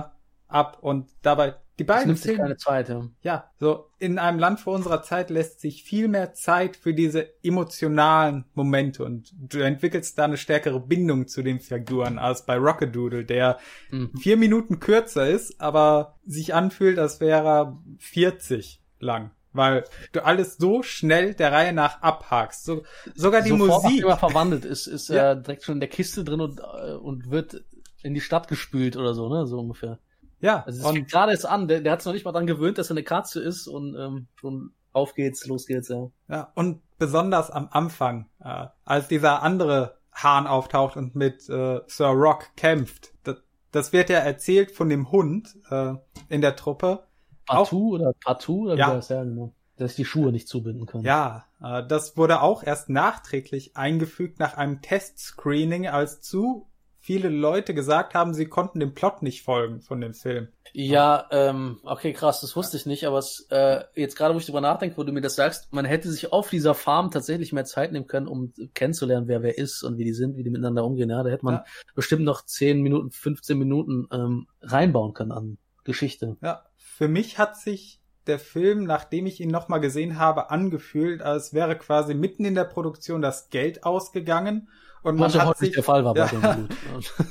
mhm. 0.49 0.55
ab 0.55 0.79
und 0.81 1.09
dabei 1.23 1.55
die 1.79 1.85
beiden 1.85 2.13
nimmt 2.13 2.39
keine 2.39 2.57
Zeit, 2.57 2.95
ja. 3.23 3.51
so 3.59 3.91
in 3.99 4.19
einem 4.19 4.39
Land 4.39 4.61
vor 4.61 4.75
unserer 4.75 5.03
Zeit 5.03 5.31
lässt 5.31 5.61
sich 5.61 5.85
viel 5.85 6.07
mehr 6.07 6.35
Zeit 6.35 6.77
für 6.77 6.93
diese 6.93 7.29
emotionalen 7.43 8.45
Momente 8.55 9.05
und 9.05 9.33
du 9.39 9.61
entwickelst 9.61 10.19
da 10.19 10.25
eine 10.25 10.37
stärkere 10.37 10.81
Bindung 10.81 11.29
zu 11.29 11.43
den 11.43 11.61
Figuren 11.61 12.19
als 12.19 12.45
bei 12.45 12.57
Rockadoodle, 12.57 13.25
der 13.25 13.59
mhm. 13.91 14.11
vier 14.19 14.37
Minuten 14.37 14.81
kürzer 14.81 15.29
ist, 15.29 15.61
aber 15.61 16.19
sich 16.27 16.55
anfühlt, 16.55 16.99
als 16.99 17.21
wäre 17.21 17.49
er 17.49 17.83
40 17.99 18.81
lang 18.99 19.31
weil 19.55 19.85
du 20.13 20.25
alles 20.25 20.57
so 20.57 20.83
schnell 20.83 21.35
der 21.35 21.53
Reihe 21.53 21.73
nach 21.73 22.01
abhakst. 22.01 22.65
So, 22.65 22.85
sogar 23.15 23.43
die 23.43 23.51
Sofort, 23.51 23.85
Musik. 23.85 24.03
Immer 24.03 24.17
verwandelt 24.17 24.65
ist, 24.65 24.87
ist 24.87 25.09
ja. 25.09 25.17
er 25.17 25.37
direkt 25.37 25.65
schon 25.65 25.75
in 25.75 25.81
der 25.81 25.91
Kiste 25.91 26.25
drin 26.25 26.41
und, 26.41 26.61
äh, 26.61 26.95
und 26.95 27.31
wird 27.31 27.63
in 28.03 28.15
die 28.15 28.21
Stadt 28.21 28.49
gespült 28.49 28.97
oder 28.97 29.15
so, 29.15 29.29
ne, 29.29 29.47
so 29.47 29.59
ungefähr. 29.59 29.99
Ja. 30.43 30.65
Also 30.67 30.81
es 30.81 30.91
fängt 30.91 31.11
gerade 31.11 31.33
jetzt 31.33 31.47
an, 31.47 31.69
der, 31.69 31.81
der 31.81 31.93
hat 31.93 32.03
sich 32.03 32.07
noch 32.07 32.13
nicht 32.13 32.25
mal 32.25 32.33
dran 32.33 32.47
gewöhnt, 32.47 32.77
dass 32.77 32.91
er 32.91 32.95
eine 32.95 33.05
Katze 33.05 33.41
ist 33.41 33.67
und 33.67 33.97
ähm, 33.97 34.27
schon 34.35 34.73
auf 34.93 35.15
geht's, 35.15 35.47
los 35.47 35.67
geht's, 35.67 35.89
ja. 35.89 36.11
Ja, 36.29 36.53
und 36.55 36.83
besonders 36.99 37.51
am 37.51 37.69
Anfang, 37.71 38.29
äh, 38.45 38.67
als 38.85 39.09
dieser 39.09 39.43
andere 39.43 39.97
Hahn 40.13 40.47
auftaucht 40.47 40.97
und 40.97 41.15
mit 41.15 41.49
äh, 41.49 41.81
Sir 41.87 42.09
Rock 42.09 42.55
kämpft. 42.57 43.15
Das, 43.25 43.37
das 43.71 43.93
wird 43.93 44.11
ja 44.11 44.19
erzählt 44.19 44.73
von 44.73 44.89
dem 44.89 45.11
Hund 45.11 45.57
äh, 45.71 45.95
in 46.29 46.43
der 46.43 46.57
Truppe. 46.57 47.05
Partout 47.47 47.95
oder 47.95 48.13
Partout 48.23 48.65
oder 48.65 48.77
ja. 48.77 48.91
wie 48.91 48.95
das 48.97 49.09
ja 49.09 49.25
genau. 49.25 49.55
Dass 49.77 49.93
ich 49.93 49.97
die 49.97 50.05
Schuhe 50.05 50.31
nicht 50.33 50.49
zubinden 50.49 50.85
kann. 50.85 51.01
Ja, 51.01 51.47
äh, 51.63 51.87
das 51.87 52.17
wurde 52.17 52.43
auch 52.43 52.63
erst 52.63 52.91
nachträglich 52.91 53.77
eingefügt 53.77 54.39
nach 54.39 54.57
einem 54.57 54.83
Testscreening 54.83 55.89
als 55.89 56.21
zu 56.21 56.69
viele 57.03 57.29
Leute 57.29 57.75
gesagt 57.75 58.15
haben, 58.15 58.33
sie 58.33 58.47
konnten 58.47 58.79
dem 58.79 58.95
Plot 58.95 59.23
nicht 59.23 59.43
folgen 59.43 59.81
von 59.81 60.01
dem 60.01 60.15
Film. 60.15 60.49
Ja, 60.73 61.27
ähm, 61.33 61.81
okay, 61.83 62.13
krass, 62.13 62.41
das 62.41 62.55
wusste 62.55 62.77
ich 62.77 62.87
nicht, 62.87 63.05
aber 63.07 63.19
es, 63.19 63.47
äh, 63.51 63.83
jetzt 63.95 64.17
gerade, 64.17 64.35
wo 64.35 64.39
ich 64.39 64.47
drüber 64.47 64.61
nachdenke, 64.61 64.97
wo 64.97 65.03
du 65.03 65.13
mir 65.13 65.21
das 65.21 65.35
sagst, 65.35 65.73
man 65.73 65.85
hätte 65.85 66.11
sich 66.11 66.33
auf 66.33 66.49
dieser 66.49 66.75
Farm 66.75 67.11
tatsächlich 67.11 67.53
mehr 67.53 67.65
Zeit 67.65 67.91
nehmen 67.91 68.07
können, 68.07 68.29
um 68.29 68.55
kennenzulernen, 68.73 69.27
wer 69.27 69.43
wer 69.43 69.59
ist 69.59 69.83
und 69.83 69.99
wie 69.99 70.05
die 70.05 70.15
sind, 70.15 70.37
wie 70.37 70.45
die 70.45 70.51
miteinander 70.51 70.85
umgehen. 70.85 71.11
Ja, 71.11 71.25
da 71.25 71.31
hätte 71.31 71.45
man 71.45 71.57
ja. 71.57 71.65
bestimmt 71.97 72.23
noch 72.23 72.43
10 72.47 72.81
Minuten, 72.81 73.11
15 73.11 73.59
Minuten 73.59 74.07
ähm, 74.13 74.47
reinbauen 74.63 75.13
können 75.13 75.33
an 75.33 75.59
Geschichte. 75.83 76.37
Ja, 76.41 76.63
für 76.77 77.09
mich 77.09 77.37
hat 77.37 77.59
sich 77.59 78.01
der 78.29 78.39
Film, 78.39 78.85
nachdem 78.85 79.27
ich 79.27 79.41
ihn 79.41 79.51
nochmal 79.51 79.81
gesehen 79.81 80.21
habe, 80.21 80.51
angefühlt, 80.51 81.21
als 81.21 81.53
wäre 81.53 81.77
quasi 81.77 82.15
mitten 82.15 82.45
in 82.45 82.55
der 82.55 82.65
Produktion 82.65 83.21
das 83.21 83.51
Geld 83.51 83.83
ausgegangen 83.83 84.69
und 85.03 85.17
man 85.17 85.33
hat 85.33 85.59
sich, 85.59 85.73
der 85.73 85.83
Fall 85.83 86.05
war 86.05 86.17
ja, 86.17 86.31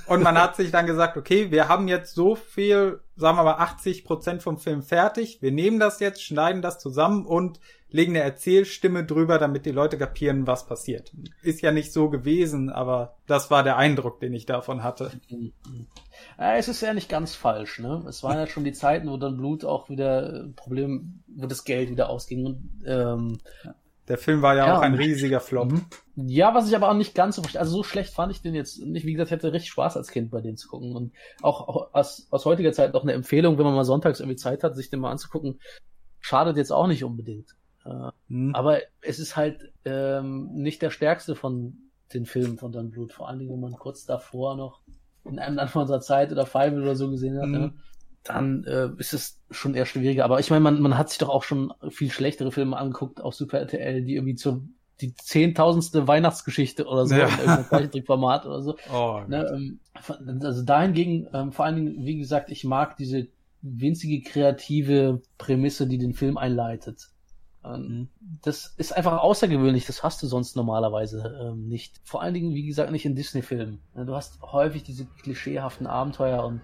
und 0.08 0.24
man 0.24 0.38
hat 0.38 0.56
sich 0.58 0.72
dann 0.72 0.86
gesagt, 0.86 1.16
okay, 1.16 1.52
wir 1.52 1.70
haben 1.70 1.88
jetzt 1.88 2.14
so 2.14 2.36
viel, 2.36 3.00
sagen 3.16 3.38
wir 3.38 3.44
mal 3.44 3.56
80 3.56 4.04
Prozent 4.04 4.44
vom 4.44 4.58
Film 4.58 4.84
fertig. 4.84 5.42
Wir 5.42 5.52
nehmen 5.52 5.80
das 5.80 6.00
jetzt, 6.00 6.22
schneiden 6.22 6.62
das 6.62 6.80
zusammen 6.80 7.26
und 7.26 7.60
legen 7.90 8.14
eine 8.14 8.24
Erzählstimme 8.24 9.06
drüber, 9.06 9.38
damit 9.38 9.66
die 9.66 9.72
Leute 9.72 9.98
kapieren, 9.98 10.48
was 10.48 10.66
passiert. 10.66 11.14
Ist 11.42 11.62
ja 11.62 11.72
nicht 11.72 11.92
so 11.92 12.10
gewesen, 12.10 12.70
aber 12.70 13.16
das 13.28 13.52
war 13.52 13.64
der 13.64 13.78
Eindruck, 13.78 14.20
den 14.20 14.34
ich 14.34 14.46
davon 14.46 14.84
hatte. 14.84 15.12
Ja, 16.38 16.56
es 16.56 16.68
ist 16.68 16.82
ja 16.82 16.94
nicht 16.94 17.10
ganz 17.10 17.36
falsch, 17.36 17.80
ne? 17.80 18.04
Es 18.08 18.24
waren 18.24 18.38
ja 18.38 18.48
schon 18.48 18.64
die 18.64 18.72
Zeiten, 18.72 19.10
wo 19.10 19.18
dann 19.18 19.38
Blut 19.38 19.66
auch 19.66 19.90
wieder 19.90 20.48
Problem, 20.56 21.22
wo 21.28 21.48
das 21.48 21.66
Geld 21.66 21.90
wieder 21.90 22.10
ausging 22.10 22.46
und 22.46 22.70
ähm, 22.86 23.40
der 24.12 24.18
Film 24.18 24.42
war 24.42 24.58
ja, 24.58 24.68
ja 24.68 24.78
auch 24.78 24.82
ein 24.82 24.94
riesiger 24.94 25.40
Flop. 25.40 25.72
Mhm. 25.72 25.86
Ja, 26.18 26.54
was 26.54 26.68
ich 26.68 26.76
aber 26.76 26.90
auch 26.90 26.96
nicht 26.96 27.16
ganz 27.16 27.38
so 27.38 27.42
verstehe. 27.42 27.62
Also 27.62 27.78
so 27.78 27.84
schlecht 27.84 28.14
fand 28.14 28.30
ich 28.34 28.42
den 28.42 28.54
jetzt 28.54 28.84
nicht. 28.86 29.06
Wie 29.06 29.14
gesagt, 29.14 29.30
ich 29.30 29.38
hatte 29.38 29.54
richtig 29.54 29.72
Spaß 29.72 29.96
als 29.96 30.12
Kind 30.12 30.32
bei 30.32 30.42
dem 30.42 30.58
zu 30.58 30.68
gucken. 30.68 30.98
Und 30.98 31.14
auch, 31.42 31.66
auch 31.70 31.94
aus, 31.94 32.28
aus 32.30 32.44
heutiger 32.44 32.74
Zeit 32.74 32.94
noch 32.94 33.04
eine 33.04 33.14
Empfehlung, 33.14 33.58
wenn 33.58 33.64
man 33.64 33.74
mal 33.74 33.86
sonntags 33.86 34.20
irgendwie 34.20 34.36
Zeit 34.36 34.66
hat, 34.66 34.76
sich 34.76 34.90
den 34.90 35.00
mal 35.00 35.12
anzugucken. 35.12 35.62
Schadet 36.20 36.58
jetzt 36.58 36.74
auch 36.74 36.88
nicht 36.88 37.06
unbedingt. 37.06 37.56
Äh, 37.86 38.12
hm. 38.28 38.54
Aber 38.54 38.80
es 39.00 39.20
ist 39.20 39.38
halt 39.38 39.72
ähm, 39.86 40.50
nicht 40.56 40.82
der 40.82 40.90
stärkste 40.90 41.36
von 41.36 41.78
den 42.14 42.26
Filmen 42.26 42.58
von 42.58 42.74
Don 42.74 42.92
Bluth. 42.92 43.14
Vor 43.14 43.30
allen 43.30 43.40
Dingen, 43.40 43.54
wenn 43.54 43.62
man 43.62 43.80
kurz 43.80 44.06
davor 44.06 44.58
noch 44.58 44.82
in 45.24 45.40
einem 45.40 45.56
Land 45.56 45.72
von 45.72 45.84
unserer 45.84 46.02
Zeit 46.02 46.34
oder 46.34 46.46
Five 46.46 46.74
oder 46.74 46.98
so 46.98 47.10
gesehen 47.10 47.38
hat, 47.38 47.46
hm. 47.46 47.80
Dann 48.24 48.64
äh, 48.66 48.90
ist 48.98 49.14
es 49.14 49.40
schon 49.50 49.74
eher 49.74 49.86
schwieriger. 49.86 50.26
Aber 50.26 50.40
ich 50.40 50.50
meine, 50.50 50.62
man, 50.62 50.82
man 50.82 50.98
hat 50.98 51.10
sich 51.10 51.18
doch 51.18 51.30
auch 51.30 51.44
schon 51.44 51.74
viel 51.90 52.12
schlechtere 52.12 52.52
Filme 52.52 52.78
angeguckt 52.78 53.22
auf 53.22 53.34
Super 53.34 53.60
RTL, 53.60 54.04
die 54.04 54.16
irgendwie 54.16 54.36
zur 54.36 54.62
die 55.02 55.16
zehntausendste 55.16 56.08
Weihnachtsgeschichte 56.08 56.86
oder 56.86 57.08
so 57.08 57.16
ja. 57.16 57.26
in 57.26 57.32
irgendeinem 57.32 57.66
Zeichentrickformat 57.66 58.46
oder 58.46 58.62
so. 58.62 58.76
Oh, 58.94 59.22
ne, 59.28 59.48
ähm, 59.52 59.80
also 60.44 60.64
dahingegen, 60.64 61.28
ähm, 61.34 61.52
vor 61.52 61.66
allen 61.66 61.76
Dingen, 61.76 62.06
wie 62.06 62.18
gesagt, 62.18 62.52
ich 62.52 62.64
mag 62.64 62.98
diese 62.98 63.28
winzige 63.62 64.22
kreative 64.22 65.22
Prämisse, 65.38 65.88
die 65.88 65.98
den 65.98 66.14
Film 66.14 66.38
einleitet. 66.38 67.10
Ähm, 67.64 67.82
mhm. 67.82 68.10
Das 68.44 68.74
ist 68.78 68.96
einfach 68.96 69.20
außergewöhnlich, 69.20 69.86
das 69.86 70.04
hast 70.04 70.22
du 70.22 70.28
sonst 70.28 70.56
normalerweise 70.56 71.40
ähm, 71.42 71.68
nicht. 71.68 72.00
Vor 72.04 72.22
allen 72.22 72.34
Dingen, 72.34 72.54
wie 72.54 72.66
gesagt, 72.66 72.92
nicht 72.92 73.06
in 73.06 73.16
Disney-Filmen. 73.16 73.80
Du 73.96 74.16
hast 74.16 74.42
häufig 74.42 74.84
diese 74.84 75.06
klischeehaften 75.06 75.88
Abenteuer 75.88 76.44
und 76.44 76.62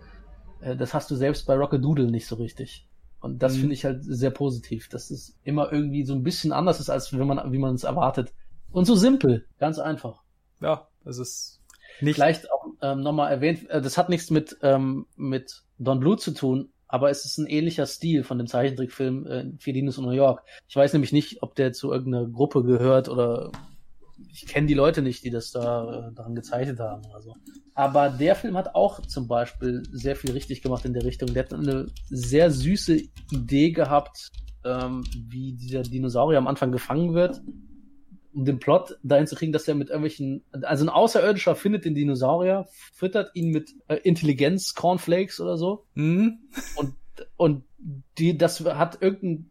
das 0.62 0.94
hast 0.94 1.12
du 1.12 1.16
selbst 1.16 1.46
bei 1.46 1.56
Rockadoodle 1.56 2.10
nicht 2.10 2.28
so 2.28 2.36
richtig. 2.36 2.88
Und 3.20 3.42
das 3.42 3.56
mhm. 3.56 3.60
finde 3.60 3.74
ich 3.74 3.86
halt 3.86 4.04
sehr 4.04 4.32
positiv, 4.32 4.90
dass 4.90 5.12
es 5.12 5.38
immer 5.44 5.72
irgendwie 5.72 6.06
so 6.06 6.14
ein 6.14 6.24
bisschen 6.24 6.52
anders 6.52 6.80
ist, 6.80 6.90
als 6.90 7.18
wenn 7.18 7.28
man, 7.28 7.52
wie 7.52 7.58
man 7.58 7.76
es 7.76 7.84
erwartet. 7.84 8.34
Und 8.72 8.86
so 8.86 8.96
simpel, 8.96 9.46
ganz 9.60 9.80
einfach. 9.80 10.24
Ja, 10.62 10.88
es 11.06 11.18
ist 11.18 11.62
nicht. 12.02 12.16
Vielleicht 12.16 12.52
auch 12.52 12.66
ähm, 12.82 13.02
nochmal 13.02 13.32
erwähnt, 13.32 13.70
äh, 13.70 13.82
das 13.82 13.98
hat 13.98 14.10
nichts 14.10 14.30
mit, 14.30 14.58
ähm, 14.62 15.08
mit 15.16 15.64
Don 15.80 16.00
Bluth 16.00 16.22
zu 16.22 16.32
tun, 16.32 16.70
aber 16.88 17.10
es 17.10 17.26
ist 17.26 17.38
ein 17.38 17.48
ähnlicher 17.48 17.86
Stil 17.86 18.24
von 18.24 18.38
dem 18.38 18.48
Zeichentrickfilm 18.48 19.28
äh, 19.28 19.46
Felinos 19.60 19.98
in 19.98 20.06
New 20.06 20.12
York. 20.12 20.44
Ich 20.68 20.76
weiß 20.76 20.94
nämlich 20.94 21.12
nicht, 21.12 21.42
ob 21.42 21.56
der 21.56 21.74
zu 21.74 21.92
irgendeiner 21.92 22.28
Gruppe 22.28 22.64
gehört 22.64 23.10
oder 23.10 23.52
ich 24.32 24.46
kenne 24.46 24.68
die 24.68 24.74
Leute 24.74 25.02
nicht, 25.02 25.24
die 25.24 25.30
das 25.30 25.52
da 25.52 26.10
äh, 26.10 26.14
daran 26.14 26.36
gezeichnet 26.36 26.80
haben 26.80 27.06
oder 27.06 27.22
so. 27.22 27.36
Aber 27.74 28.10
der 28.10 28.36
Film 28.36 28.58
hat 28.58 28.76
auch 28.76 29.02
zum 29.02 29.28
Beispiel 29.28 29.84
sehr 29.92 30.16
viel 30.16 30.32
richtig 30.32 30.62
gemacht 30.62 30.86
in 30.86 30.94
der 30.94 31.06
Richtung. 31.06 31.34
Der 31.34 31.44
hat 31.44 31.54
eine 31.54 31.88
sehr 32.10 32.52
süße 32.52 33.02
Idee 33.32 33.72
gehabt, 33.72 34.32
ähm, 34.64 35.04
wie 35.16 35.54
dieser 35.54 35.84
Dinosaurier 35.84 36.38
am 36.38 36.48
Anfang 36.48 36.72
gefangen 36.72 37.14
wird, 37.14 37.42
um 38.34 38.46
den 38.46 38.60
Plot 38.60 38.98
dahin 39.04 39.28
zu 39.28 39.36
kriegen, 39.36 39.52
dass 39.52 39.68
er 39.68 39.76
mit 39.76 39.90
irgendwelchen, 39.90 40.44
also 40.62 40.86
ein 40.86 40.90
Außerirdischer 40.90 41.56
findet 41.56 41.86
den 41.86 41.96
Dinosaurier, 41.96 42.68
füttert 42.94 43.32
ihn 43.36 43.50
mit 43.50 43.72
äh, 43.88 43.96
Intelligenz, 43.96 44.74
Cornflakes 44.74 45.40
oder 45.40 45.58
so. 45.58 45.86
Mhm. 45.96 46.40
Und, 46.76 46.94
und 47.36 47.64
die, 48.18 48.38
das 48.38 48.64
hat 48.64 49.02
irgendein 49.02 49.50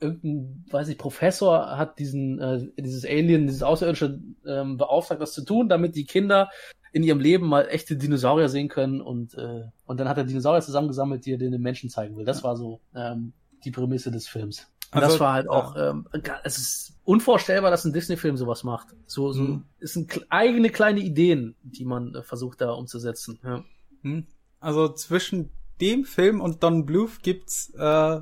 irgendein, 0.00 0.64
weiß 0.70 0.88
ich, 0.88 0.98
Professor 0.98 1.76
hat 1.76 1.98
diesen, 1.98 2.40
äh, 2.40 2.66
dieses 2.78 3.04
Alien, 3.04 3.46
dieses 3.46 3.62
Außerirdische 3.62 4.20
ähm, 4.46 4.76
beauftragt, 4.76 5.20
das 5.20 5.32
zu 5.32 5.44
tun, 5.44 5.68
damit 5.68 5.96
die 5.96 6.04
Kinder 6.04 6.50
in 6.92 7.02
ihrem 7.02 7.20
Leben 7.20 7.48
mal 7.48 7.66
echte 7.68 7.96
Dinosaurier 7.96 8.48
sehen 8.48 8.68
können 8.68 9.00
und, 9.00 9.34
äh, 9.34 9.64
und 9.86 9.98
dann 9.98 10.08
hat 10.08 10.16
er 10.16 10.24
Dinosaurier 10.24 10.62
zusammengesammelt, 10.62 11.26
die 11.26 11.32
er 11.32 11.38
den 11.38 11.60
Menschen 11.60 11.90
zeigen 11.90 12.16
will. 12.16 12.24
Das 12.24 12.44
war 12.44 12.56
so 12.56 12.80
ähm, 12.94 13.32
die 13.64 13.70
Prämisse 13.72 14.10
des 14.10 14.28
Films. 14.28 14.68
Und 14.92 15.02
also, 15.02 15.14
das 15.14 15.20
war 15.20 15.32
halt 15.32 15.48
auch, 15.48 15.74
ja. 15.74 15.90
ähm, 15.90 16.06
es 16.44 16.58
ist 16.58 17.00
unvorstellbar, 17.02 17.72
dass 17.72 17.84
ein 17.84 17.92
Disney-Film 17.92 18.36
sowas 18.36 18.62
macht. 18.62 18.88
So, 19.06 19.32
so 19.32 19.42
mhm. 19.42 19.64
es 19.80 19.94
sind 19.94 20.24
eigene 20.28 20.70
kleine 20.70 21.00
Ideen, 21.00 21.56
die 21.62 21.84
man 21.84 22.14
äh, 22.14 22.22
versucht 22.22 22.60
da 22.60 22.70
umzusetzen. 22.70 23.40
Ja. 23.42 23.64
Mhm. 24.02 24.28
Also 24.60 24.88
zwischen 24.88 25.50
dem 25.80 26.04
Film 26.04 26.40
und 26.40 26.62
Don 26.62 26.86
Bluth 26.86 27.22
gibt's 27.22 27.72
äh, 27.76 28.20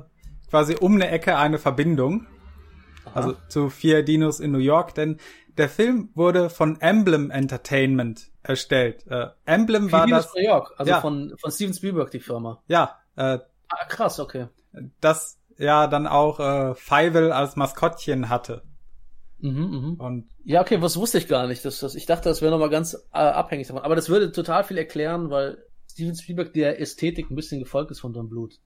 quasi 0.53 0.75
um 0.79 0.93
eine 0.93 1.09
Ecke 1.09 1.35
eine 1.35 1.57
Verbindung. 1.57 2.27
Aha. 3.05 3.15
Also 3.15 3.33
zu 3.47 3.71
vier 3.71 4.03
Dinos 4.03 4.39
in 4.39 4.51
New 4.51 4.59
York, 4.59 4.93
denn 4.93 5.17
der 5.57 5.67
Film 5.67 6.09
wurde 6.13 6.51
von 6.51 6.79
Emblem 6.79 7.31
Entertainment 7.31 8.29
erstellt. 8.43 9.03
Äh, 9.07 9.29
Emblem 9.45 9.85
vier 9.85 9.91
war 9.93 10.05
Dinos 10.05 10.25
das. 10.25 10.33
New 10.35 10.43
York, 10.43 10.75
also 10.77 10.91
ja. 10.91 11.01
von, 11.01 11.33
von 11.39 11.51
Steven 11.51 11.73
Spielberg 11.73 12.11
die 12.11 12.19
Firma. 12.19 12.61
Ja. 12.67 12.99
Äh, 13.15 13.39
ah, 13.67 13.85
krass, 13.89 14.19
okay. 14.19 14.45
Das 15.01 15.39
ja 15.57 15.87
dann 15.87 16.05
auch 16.05 16.39
äh, 16.39 16.75
Fievel 16.75 17.31
als 17.31 17.55
Maskottchen 17.55 18.29
hatte. 18.29 18.61
Mhm, 19.39 19.95
mh. 19.97 20.05
Und 20.05 20.29
ja, 20.43 20.61
okay, 20.61 20.83
was 20.83 20.97
wusste 20.97 21.17
ich 21.17 21.27
gar 21.27 21.47
nicht. 21.47 21.65
Das, 21.65 21.79
das, 21.79 21.95
ich 21.95 22.05
dachte, 22.05 22.29
das 22.29 22.43
wäre 22.43 22.51
nochmal 22.51 22.69
ganz 22.69 22.93
äh, 23.11 23.17
abhängig 23.17 23.65
davon. 23.69 23.81
Aber 23.81 23.95
das 23.95 24.07
würde 24.07 24.31
total 24.31 24.63
viel 24.65 24.77
erklären, 24.77 25.31
weil 25.31 25.57
Steven 25.89 26.15
Spielberg 26.15 26.53
der 26.53 26.79
Ästhetik 26.79 27.31
ein 27.31 27.35
bisschen 27.35 27.59
gefolgt 27.59 27.89
ist 27.89 28.01
von 28.01 28.13
Don 28.13 28.29
Blut 28.29 28.59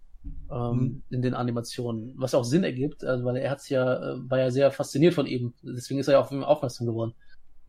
ähm, 0.52 0.78
mhm. 0.78 1.04
in 1.10 1.22
den 1.22 1.34
Animationen, 1.34 2.14
was 2.18 2.36
auch 2.36 2.44
Sinn 2.44 2.64
ergibt, 2.64 3.04
also 3.04 3.26
weil 3.26 3.38
er 3.38 3.52
hat's 3.52 3.70
ja, 3.70 4.14
äh, 4.14 4.30
war 4.30 4.40
ja 4.40 4.52
sehr 4.52 4.72
fasziniert 4.72 5.14
von 5.14 5.26
ihm, 5.26 5.54
deswegen 5.62 6.00
ist 6.00 6.08
er 6.08 6.14
ja 6.14 6.20
auf 6.20 6.32
ihn 6.32 6.44
aufmerksam 6.44 6.88
geworden. 6.88 7.14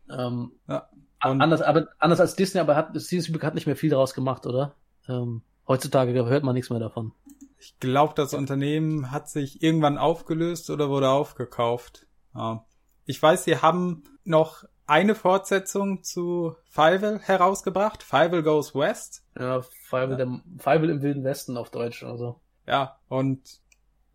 Ähm, 0.09 0.51
ja. 0.67 0.87
anders, 1.19 1.61
aber 1.61 1.87
anders 1.99 2.19
als 2.19 2.35
Disney, 2.35 2.61
aber 2.61 2.75
hat 2.75 2.99
Steven 2.99 3.23
Spielberg 3.23 3.43
hat 3.43 3.55
nicht 3.55 3.67
mehr 3.67 3.75
viel 3.75 3.89
daraus 3.89 4.13
gemacht, 4.13 4.45
oder? 4.45 4.75
Ähm, 5.07 5.41
heutzutage 5.67 6.13
hört 6.13 6.43
man 6.43 6.55
nichts 6.55 6.69
mehr 6.69 6.79
davon. 6.79 7.13
Ich 7.59 7.77
glaube, 7.79 8.13
das 8.15 8.33
Unternehmen 8.33 9.11
hat 9.11 9.29
sich 9.29 9.61
irgendwann 9.61 9.97
aufgelöst 9.97 10.69
oder 10.69 10.89
wurde 10.89 11.09
aufgekauft. 11.09 12.07
Ja. 12.33 12.65
Ich 13.05 13.21
weiß, 13.21 13.43
sie 13.43 13.57
haben 13.57 14.03
noch 14.23 14.63
eine 14.89 15.13
Fortsetzung 15.13 16.03
zu 16.03 16.55
Fievel 16.65 17.19
herausgebracht. 17.19 18.01
Fievel 18.01 18.43
Goes 18.43 18.73
West. 18.73 19.23
Ja, 19.37 19.61
Fievel, 19.61 20.11
ja. 20.11 20.15
Der, 20.15 20.41
Fievel 20.57 20.89
im 20.89 21.01
Wilden 21.01 21.23
Westen 21.23 21.57
auf 21.57 21.69
Deutsch. 21.69 22.03
Also. 22.03 22.39
Ja, 22.69 22.99
und 23.09 23.41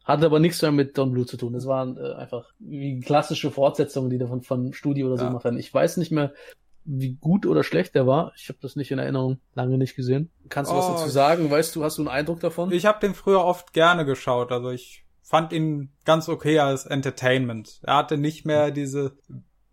hatte 0.05 0.27
aber 0.27 0.39
nichts 0.39 0.63
mehr 0.63 0.71
mit 0.71 0.97
Don 0.97 1.13
Blue 1.13 1.27
zu 1.27 1.37
tun. 1.37 1.55
Das 1.55 1.67
waren 1.67 1.97
äh, 1.97 2.13
einfach 2.15 2.53
wie 2.59 3.01
klassische 3.01 3.51
Fortsetzungen, 3.51 4.11
die 4.11 4.19
da 4.19 4.27
von, 4.27 4.43
von 4.43 4.73
Studio 4.73 5.09
oder 5.09 5.17
so 5.17 5.25
ja. 5.25 5.29
gemacht 5.29 5.45
werden. 5.45 5.59
Ich 5.59 5.73
weiß 5.73 5.97
nicht 5.97 6.13
mehr, 6.13 6.33
wie 6.85 7.15
gut 7.15 7.47
oder 7.47 7.65
schlecht 7.65 7.95
der 7.95 8.07
war. 8.07 8.33
Ich 8.37 8.49
habe 8.49 8.59
das 8.61 8.77
nicht 8.77 8.91
in 8.91 8.99
Erinnerung, 8.99 9.41
lange 9.55 9.79
nicht 9.79 9.97
gesehen. 9.97 10.31
Kannst 10.51 10.71
du 10.71 10.77
oh, 10.77 10.79
was 10.79 10.89
dazu 10.89 11.09
sagen? 11.09 11.51
Weißt 11.51 11.75
du, 11.75 11.83
hast 11.83 11.99
du 11.99 12.03
einen 12.03 12.09
Eindruck 12.09 12.41
davon? 12.41 12.71
Ich 12.71 12.87
habe 12.87 13.01
den 13.01 13.15
früher 13.15 13.43
oft 13.43 13.73
gerne 13.73 14.05
geschaut. 14.05 14.53
Also 14.53 14.71
ich 14.71 15.05
fand 15.23 15.53
ihn 15.53 15.91
ganz 16.05 16.29
okay 16.29 16.59
als 16.59 16.85
Entertainment. 16.85 17.81
Er 17.83 17.97
hatte 17.97 18.19
nicht 18.19 18.45
mehr 18.45 18.71
diese 18.71 19.17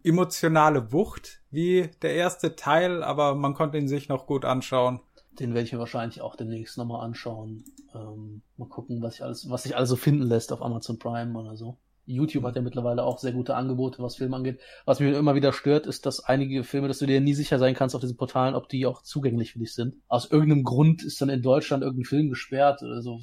emotionale 0.03 0.91
Wucht 0.94 1.41
wie 1.52 1.90
der 2.02 2.16
erste 2.16 2.56
Teil, 2.56 3.03
aber 3.03 3.36
man 3.36 3.53
konnte 3.53 3.78
ihn 3.78 3.90
sich 3.90 4.08
noch 4.08 4.26
gut 4.26 4.45
anschauen. 4.45 5.02
Den 5.40 5.53
werde 5.53 5.66
ich 5.66 5.74
mir 5.74 5.80
wahrscheinlich 5.80 6.22
auch 6.22 6.36
demnächst 6.36 6.78
nochmal 6.78 7.06
anschauen. 7.06 7.64
Ähm, 7.95 8.41
mal 8.58 8.68
gucken, 8.68 9.02
was 9.02 9.16
ich 9.16 9.24
alles, 9.24 9.49
was 9.49 9.64
sich 9.64 9.76
alles 9.76 9.90
so 9.90 9.95
finden 9.95 10.24
lässt 10.24 10.52
auf 10.52 10.62
Amazon 10.62 10.99
Prime 10.99 11.38
oder 11.38 11.56
so. 11.56 11.78
YouTube 12.06 12.44
hat 12.44 12.56
ja 12.56 12.62
mittlerweile 12.62 13.03
auch 13.03 13.20
sehr 13.20 13.32
gute 13.32 13.56
Angebote, 13.56 14.02
was 14.02 14.18
Filme 14.18 14.36
angeht. 14.36 14.60
Was 14.86 14.99
mich 14.99 15.14
immer 15.14 15.36
wieder 15.36 15.53
stört, 15.53 15.86
ist, 15.86 16.06
dass 16.06 16.24
einige 16.24 16.64
Filme, 16.64 16.88
dass 16.88 16.99
du 16.99 17.06
dir 17.06 17.22
nie 17.22 17.34
sicher 17.34 17.60
sein 17.60 17.76
kannst 17.76 17.95
auf 17.95 18.02
diesen 18.02 18.18
Portalen, 18.18 18.56
ob 18.56 18.70
die 18.70 18.86
auch 18.86 19.03
zugänglich 19.03 19.53
für 19.53 19.60
dich 19.60 19.74
sind. 19.74 19.95
Aus 20.08 20.30
irgendeinem 20.30 20.64
Grund 20.64 21.03
ist 21.03 21.22
dann 21.22 21.30
in 21.30 21.41
Deutschland 21.41 21.84
irgendein 21.84 22.06
Film 22.06 22.30
gesperrt 22.30 22.82
oder 22.82 23.02
so 23.02 23.20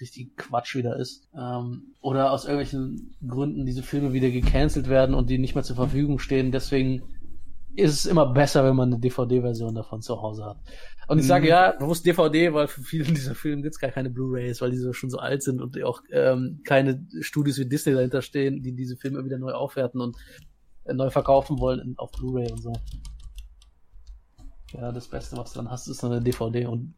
richtig 0.00 0.36
Quatsch 0.36 0.74
wieder 0.74 0.96
ist. 0.96 1.28
Ähm, 1.34 1.94
oder 2.00 2.32
aus 2.32 2.44
irgendwelchen 2.44 3.14
Gründen 3.26 3.64
diese 3.64 3.82
Filme 3.82 4.12
wieder 4.12 4.30
gecancelt 4.30 4.88
werden 4.88 5.14
und 5.14 5.30
die 5.30 5.38
nicht 5.38 5.54
mehr 5.54 5.64
zur 5.64 5.76
Verfügung 5.76 6.18
stehen. 6.18 6.52
Deswegen 6.52 7.02
ist 7.76 7.92
es 7.92 8.06
immer 8.06 8.26
besser, 8.26 8.64
wenn 8.64 8.76
man 8.76 8.92
eine 8.92 9.00
DVD-Version 9.00 9.74
davon 9.74 10.02
zu 10.02 10.20
Hause 10.20 10.44
hat. 10.44 10.58
Und 11.08 11.18
ich 11.18 11.26
sage 11.26 11.44
mhm. 11.44 11.50
ja, 11.50 11.72
bewusst 11.72 12.06
DVD, 12.06 12.52
weil 12.52 12.68
für 12.68 12.82
viele 12.82 13.04
dieser 13.12 13.34
Filme 13.34 13.62
gibt's 13.62 13.78
gar 13.78 13.90
keine 13.90 14.10
Blu-rays, 14.10 14.60
weil 14.60 14.70
diese 14.70 14.94
schon 14.94 15.10
so 15.10 15.18
alt 15.18 15.42
sind 15.42 15.60
und 15.60 15.82
auch 15.82 16.02
ähm, 16.10 16.60
keine 16.64 17.06
Studios 17.20 17.58
wie 17.58 17.66
Disney 17.66 17.92
dahinter 17.92 18.22
stehen, 18.22 18.62
die 18.62 18.72
diese 18.72 18.96
Filme 18.96 19.24
wieder 19.24 19.38
neu 19.38 19.52
aufwerten 19.52 20.00
und 20.00 20.16
äh, 20.84 20.94
neu 20.94 21.10
verkaufen 21.10 21.58
wollen 21.58 21.94
auf 21.98 22.10
Blu-ray 22.12 22.50
und 22.50 22.62
so. 22.62 22.72
Ja, 24.72 24.90
das 24.92 25.08
Beste, 25.08 25.36
was 25.36 25.52
du 25.52 25.60
dann 25.60 25.70
hast, 25.70 25.86
ist 25.88 26.02
eine 26.04 26.20
DVD 26.20 26.66
und 26.66 26.94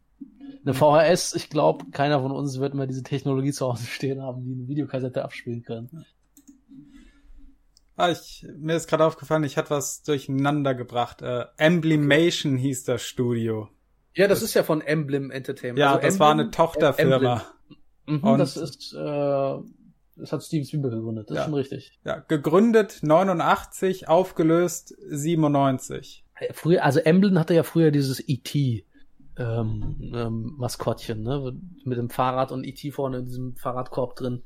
eine 0.64 0.74
VHS. 0.74 1.34
Ich 1.34 1.50
glaube, 1.50 1.86
keiner 1.90 2.20
von 2.20 2.32
uns 2.32 2.58
wird 2.58 2.74
mehr 2.74 2.86
diese 2.86 3.02
Technologie 3.02 3.52
zu 3.52 3.66
Hause 3.66 3.86
stehen 3.86 4.22
haben, 4.22 4.44
die 4.44 4.52
eine 4.52 4.68
Videokassette 4.68 5.24
abspielen 5.24 5.62
können. 5.62 6.04
Ah, 7.96 8.10
ich, 8.10 8.46
mir 8.58 8.76
ist 8.76 8.88
gerade 8.88 9.04
aufgefallen, 9.04 9.44
ich 9.44 9.56
hatte 9.56 9.70
was 9.70 10.02
durcheinander 10.02 10.74
gebracht. 10.74 11.22
Äh, 11.22 11.46
Emblemation 11.56 12.56
hieß 12.56 12.84
das 12.84 13.02
Studio. 13.02 13.70
Ja, 14.14 14.28
das, 14.28 14.40
das 14.40 14.50
ist 14.50 14.54
ja 14.54 14.62
von 14.62 14.82
Emblem 14.82 15.30
Entertainment. 15.30 15.78
Ja, 15.78 15.94
also 15.94 15.98
das 15.98 16.14
Emblem, 16.14 16.20
war 16.20 16.30
eine 16.32 16.50
Tochterfirma. 16.50 17.42
Mhm, 18.06 18.22
Und 18.22 18.38
das 18.38 18.56
ist, 18.56 18.92
äh, 18.94 19.56
das 20.16 20.32
hat 20.32 20.42
Steven 20.42 20.66
Spielberg 20.66 20.92
gegründet. 20.92 21.30
Das 21.30 21.36
ja. 21.36 21.42
ist 21.42 21.46
schon 21.46 21.54
richtig. 21.54 21.98
Ja, 22.04 22.18
gegründet 22.18 23.00
89, 23.02 24.08
aufgelöst 24.08 24.94
97. 25.08 26.24
Früher, 26.52 26.84
also 26.84 27.00
Emblem 27.00 27.38
hatte 27.38 27.54
ja 27.54 27.62
früher 27.62 27.90
dieses 27.90 28.26
E.T. 28.26 28.84
Ähm, 29.38 30.12
ähm, 30.14 30.54
Maskottchen, 30.56 31.22
ne? 31.22 31.58
Mit 31.84 31.98
dem 31.98 32.08
Fahrrad 32.08 32.52
und 32.52 32.64
E.T. 32.64 32.90
vorne 32.90 33.18
in 33.18 33.26
diesem 33.26 33.56
Fahrradkorb 33.56 34.16
drin. 34.16 34.42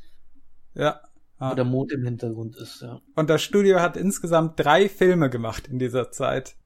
Ja. 0.75 1.01
Wo 1.41 1.55
der 1.55 1.65
Mond 1.65 1.91
im 1.93 2.05
Hintergrund 2.05 2.57
ist, 2.57 2.83
ja. 2.83 3.01
Und 3.15 3.31
das 3.31 3.43
Studio 3.43 3.81
hat 3.81 3.97
insgesamt 3.97 4.61
drei 4.61 4.89
Filme 4.89 5.31
gemacht 5.31 5.69
in 5.69 5.79
dieser 5.79 6.11
Zeit. 6.11 6.57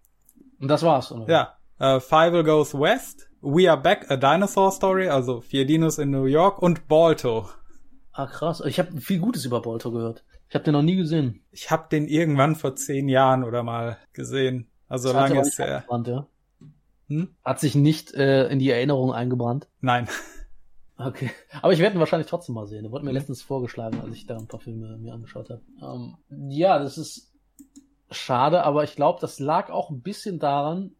Und 0.60 0.68
das 0.68 0.82
war's, 0.82 1.12
oder? 1.12 1.28
Ja. 1.28 1.56
Uh, 1.80 2.00
Five 2.00 2.44
Goes 2.44 2.74
West, 2.74 3.28
We 3.40 3.70
Are 3.70 3.80
Back, 3.80 4.10
A 4.10 4.16
Dinosaur 4.16 4.72
Story, 4.72 5.08
also 5.08 5.40
Vier 5.40 5.64
Dinos 5.66 5.98
in 5.98 6.10
New 6.10 6.24
York 6.24 6.60
und 6.60 6.88
Balto. 6.88 7.48
Ah, 8.12 8.26
krass. 8.26 8.62
Ich 8.66 8.78
habe 8.78 9.00
viel 9.00 9.18
Gutes 9.18 9.44
über 9.44 9.60
Bolto 9.60 9.90
gehört. 9.90 10.24
Ich 10.48 10.54
habe 10.54 10.64
den 10.64 10.72
noch 10.72 10.82
nie 10.82 10.96
gesehen. 10.96 11.42
Ich 11.50 11.70
habe 11.70 11.88
den 11.90 12.06
irgendwann 12.06 12.54
vor 12.54 12.76
zehn 12.76 13.08
Jahren 13.08 13.42
oder 13.42 13.62
mal 13.62 13.98
gesehen. 14.12 14.68
Also 14.88 15.12
Das 15.12 15.30
lange 15.30 15.40
ist 15.40 15.58
er. 15.58 15.84
ja? 15.88 16.26
Hm? 17.08 17.34
Hat 17.44 17.60
sich 17.60 17.74
nicht 17.74 18.14
äh, 18.14 18.46
in 18.48 18.58
die 18.60 18.70
Erinnerung 18.70 19.12
eingebrannt. 19.12 19.68
Nein. 19.80 20.08
Okay. 20.96 21.30
Aber 21.62 21.72
ich 21.72 21.78
werde 21.80 21.96
ihn 21.96 22.00
wahrscheinlich 22.00 22.28
trotzdem 22.28 22.54
mal 22.54 22.66
sehen. 22.66 22.82
Der 22.82 22.92
wurde 22.92 23.04
mir 23.04 23.12
letztens 23.12 23.42
vorgeschlagen, 23.42 24.00
als 24.00 24.14
ich 24.14 24.26
da 24.26 24.36
ein 24.36 24.46
paar 24.46 24.60
Filme 24.60 24.96
mir 24.98 25.12
angeschaut 25.14 25.50
habe. 25.50 25.62
Ähm, 25.82 26.16
ja, 26.50 26.78
das 26.78 26.98
ist 26.98 27.32
schade, 28.10 28.62
aber 28.64 28.84
ich 28.84 28.94
glaube, 28.94 29.20
das 29.20 29.40
lag 29.40 29.70
auch 29.70 29.90
ein 29.90 30.02
bisschen 30.02 30.38
daran, 30.38 30.92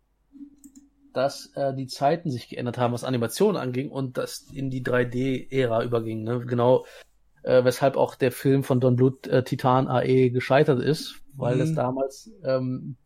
dass 1.13 1.53
äh, 1.55 1.73
die 1.75 1.87
Zeiten 1.87 2.31
sich 2.31 2.49
geändert 2.49 2.77
haben, 2.77 2.93
was 2.93 3.05
Animation 3.05 3.57
anging 3.57 3.89
und 3.91 4.19
das 4.19 4.47
in 4.53 4.69
die 4.71 4.83
3D-Ära 4.83 5.85
überging. 5.85 6.25
Ne? 6.25 6.41
Genau, 6.45 6.87
äh, 7.45 7.63
weshalb 7.63 7.97
auch 7.97 8.17
der 8.17 8.33
Film 8.33 8.65
von 8.65 8.81
Don 8.81 8.97
Bluth 8.97 9.29
äh, 9.29 9.45
Titan 9.45 9.87
AE 9.87 10.31
gescheitert 10.31 10.81
ist, 10.83 11.21
weil 11.35 11.55
Mhm. 11.55 11.59
das 11.61 11.75
damals 11.75 12.33
ähm, 12.45 12.97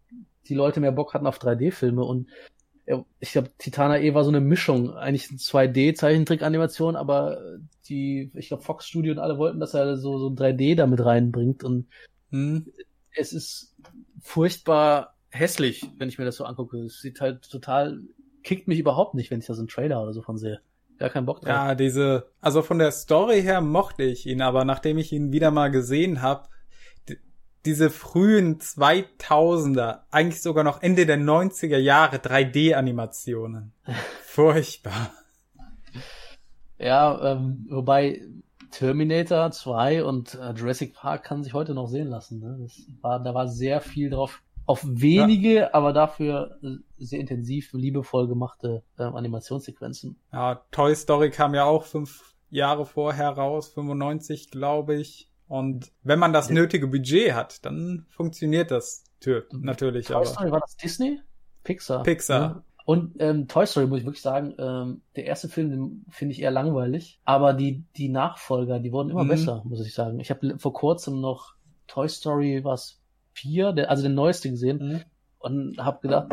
die 0.49 0.55
Leute 0.55 0.81
mehr 0.81 0.93
Bock 0.93 1.13
hatten 1.13 1.27
auf 1.27 1.39
3D-Filme 1.39 2.03
und 2.03 2.29
ich 3.21 3.33
glaube, 3.33 3.51
Titan 3.59 3.93
AE 3.93 4.15
war 4.15 4.25
so 4.25 4.31
eine 4.31 4.41
Mischung, 4.41 4.95
eigentlich 4.95 5.29
eine 5.29 5.39
2D-Zeichentrick-Animation, 5.39 6.97
aber 6.97 7.39
die, 7.89 8.31
ich 8.35 8.49
glaube, 8.49 8.63
Fox 8.63 8.87
Studio 8.87 9.13
und 9.13 9.19
alle 9.19 9.39
wollten, 9.39 9.61
dass 9.61 9.75
er 9.75 9.97
so, 9.97 10.19
so 10.19 10.29
ein 10.29 10.37
3D 10.37 10.75
damit 10.75 11.05
reinbringt 11.05 11.65
und 11.65 11.87
Hm? 12.31 12.67
es 13.17 13.33
ist 13.33 13.75
furchtbar 14.21 15.15
hässlich, 15.31 15.87
wenn 15.99 16.09
ich 16.09 16.19
mir 16.19 16.25
das 16.25 16.37
so 16.37 16.45
angucke. 16.45 16.79
Es 16.79 17.01
sieht 17.01 17.21
halt 17.21 17.51
total, 17.51 18.01
kickt 18.43 18.69
mich 18.69 18.79
überhaupt 18.79 19.15
nicht, 19.15 19.31
wenn 19.31 19.41
ich 19.41 19.47
da 19.47 19.55
so 19.55 19.61
einen 19.61 19.69
Trailer 19.69 20.03
oder 20.03 20.13
so 20.13 20.23
von 20.23 20.39
sehe. 20.39 20.61
Gar 20.99 21.11
keinen 21.11 21.27
Bock 21.27 21.41
drauf. 21.41 21.49
Ja, 21.49 21.75
diese, 21.75 22.27
also 22.41 22.63
von 22.63 22.79
der 22.79 22.91
Story 22.91 23.43
her 23.43 23.61
mochte 23.61 24.03
ich 24.03 24.27
ihn, 24.27 24.43
aber 24.43 24.65
nachdem 24.65 24.99
ich 24.99 25.13
ihn 25.13 25.33
wieder 25.33 25.51
mal 25.51 25.71
gesehen 25.71 26.23
habe, 26.23 26.49
diese 27.69 27.91
frühen 27.91 28.61
2000er, 28.61 30.01
eigentlich 30.11 30.41
sogar 30.41 30.65
noch 30.65 30.81
Ende 30.81 31.05
der 31.05 31.19
90er 31.19 31.77
Jahre 31.77 32.17
3D-Animationen. 32.17 33.73
Furchtbar. 34.23 35.13
Ja, 36.79 37.33
ähm, 37.33 37.67
wobei 37.69 38.23
Terminator 38.71 39.51
2 39.51 40.03
und 40.03 40.35
äh, 40.37 40.53
Jurassic 40.53 40.95
Park 40.95 41.25
kann 41.25 41.45
sich 41.45 41.53
heute 41.53 41.75
noch 41.75 41.89
sehen 41.89 42.09
lassen. 42.09 42.41
Ne? 42.41 42.57
Das 42.63 42.87
war, 43.03 43.23
da 43.23 43.35
war 43.35 43.49
sehr 43.49 43.83
viel 43.83 44.09
drauf, 44.09 44.43
auf 44.65 44.83
wenige, 44.87 45.75
aber 45.75 45.93
dafür 45.93 46.59
äh, 46.63 46.77
sehr 46.97 47.21
intensiv, 47.21 47.75
liebevoll 47.75 48.29
gemachte 48.29 48.83
ähm, 48.99 49.15
Animationssequenzen. 49.15 50.17
Ja, 50.33 50.63
Toy 50.71 50.95
Story 50.95 51.31
kam 51.31 51.55
ja 51.55 51.65
auch 51.65 51.85
fünf 51.85 52.35
Jahre 52.49 52.87
vorher 52.87 53.29
raus, 53.29 53.69
95, 53.75 54.51
glaube 54.51 54.95
ich. 54.95 55.28
Und 55.49 55.91
wenn 56.03 56.19
man 56.19 56.33
das 56.33 56.49
Ja. 56.49 56.55
nötige 56.55 56.87
Budget 56.87 57.33
hat, 57.35 57.65
dann 57.65 58.07
funktioniert 58.11 58.71
das 58.71 59.05
tö- 59.23 59.45
natürlich. 59.53 60.07
Toy 60.07 60.17
Aber 60.17 60.27
Story 60.27 60.51
war 60.53 60.61
das 60.61 60.77
Disney? 60.77 61.21
Pixar. 61.65 62.03
Pixar. 62.03 62.49
Ne? 62.57 62.63
Und 62.85 63.17
ähm, 63.19 63.49
Toy 63.49 63.67
Story 63.67 63.87
muss 63.87 64.01
ich 64.01 64.07
wirklich 64.07 64.23
sagen, 64.23 64.55
ähm, 64.59 65.03
der 65.17 65.25
erste 65.27 65.49
Film 65.49 66.05
finde 66.11 66.33
ich 66.33 66.41
eher 66.43 66.51
langweilig, 66.51 67.21
aber 67.25 67.53
die 67.53 67.85
die 67.97 68.09
Nachfolger, 68.09 68.79
die 68.79 68.93
wurden 68.93 69.11
immer 69.11 69.25
Mhm. 69.25 69.29
besser, 69.29 69.63
muss 69.65 69.85
ich 69.87 69.93
sagen. 69.95 70.21
Ich 70.21 70.31
habe 70.31 70.59
vor 70.59 70.73
kurzem 70.73 71.21
noch 71.21 71.55
Toy 71.87 72.09
Story 72.09 72.61
was 72.65 73.01
vier, 73.33 73.73
der, 73.73 73.91
also 73.91 74.03
den 74.03 74.15
neueste 74.15 74.51
gesehen 74.51 74.79
Mhm. 74.79 75.01
und 75.39 75.79
habe 75.79 76.01
gedacht, 76.01 76.29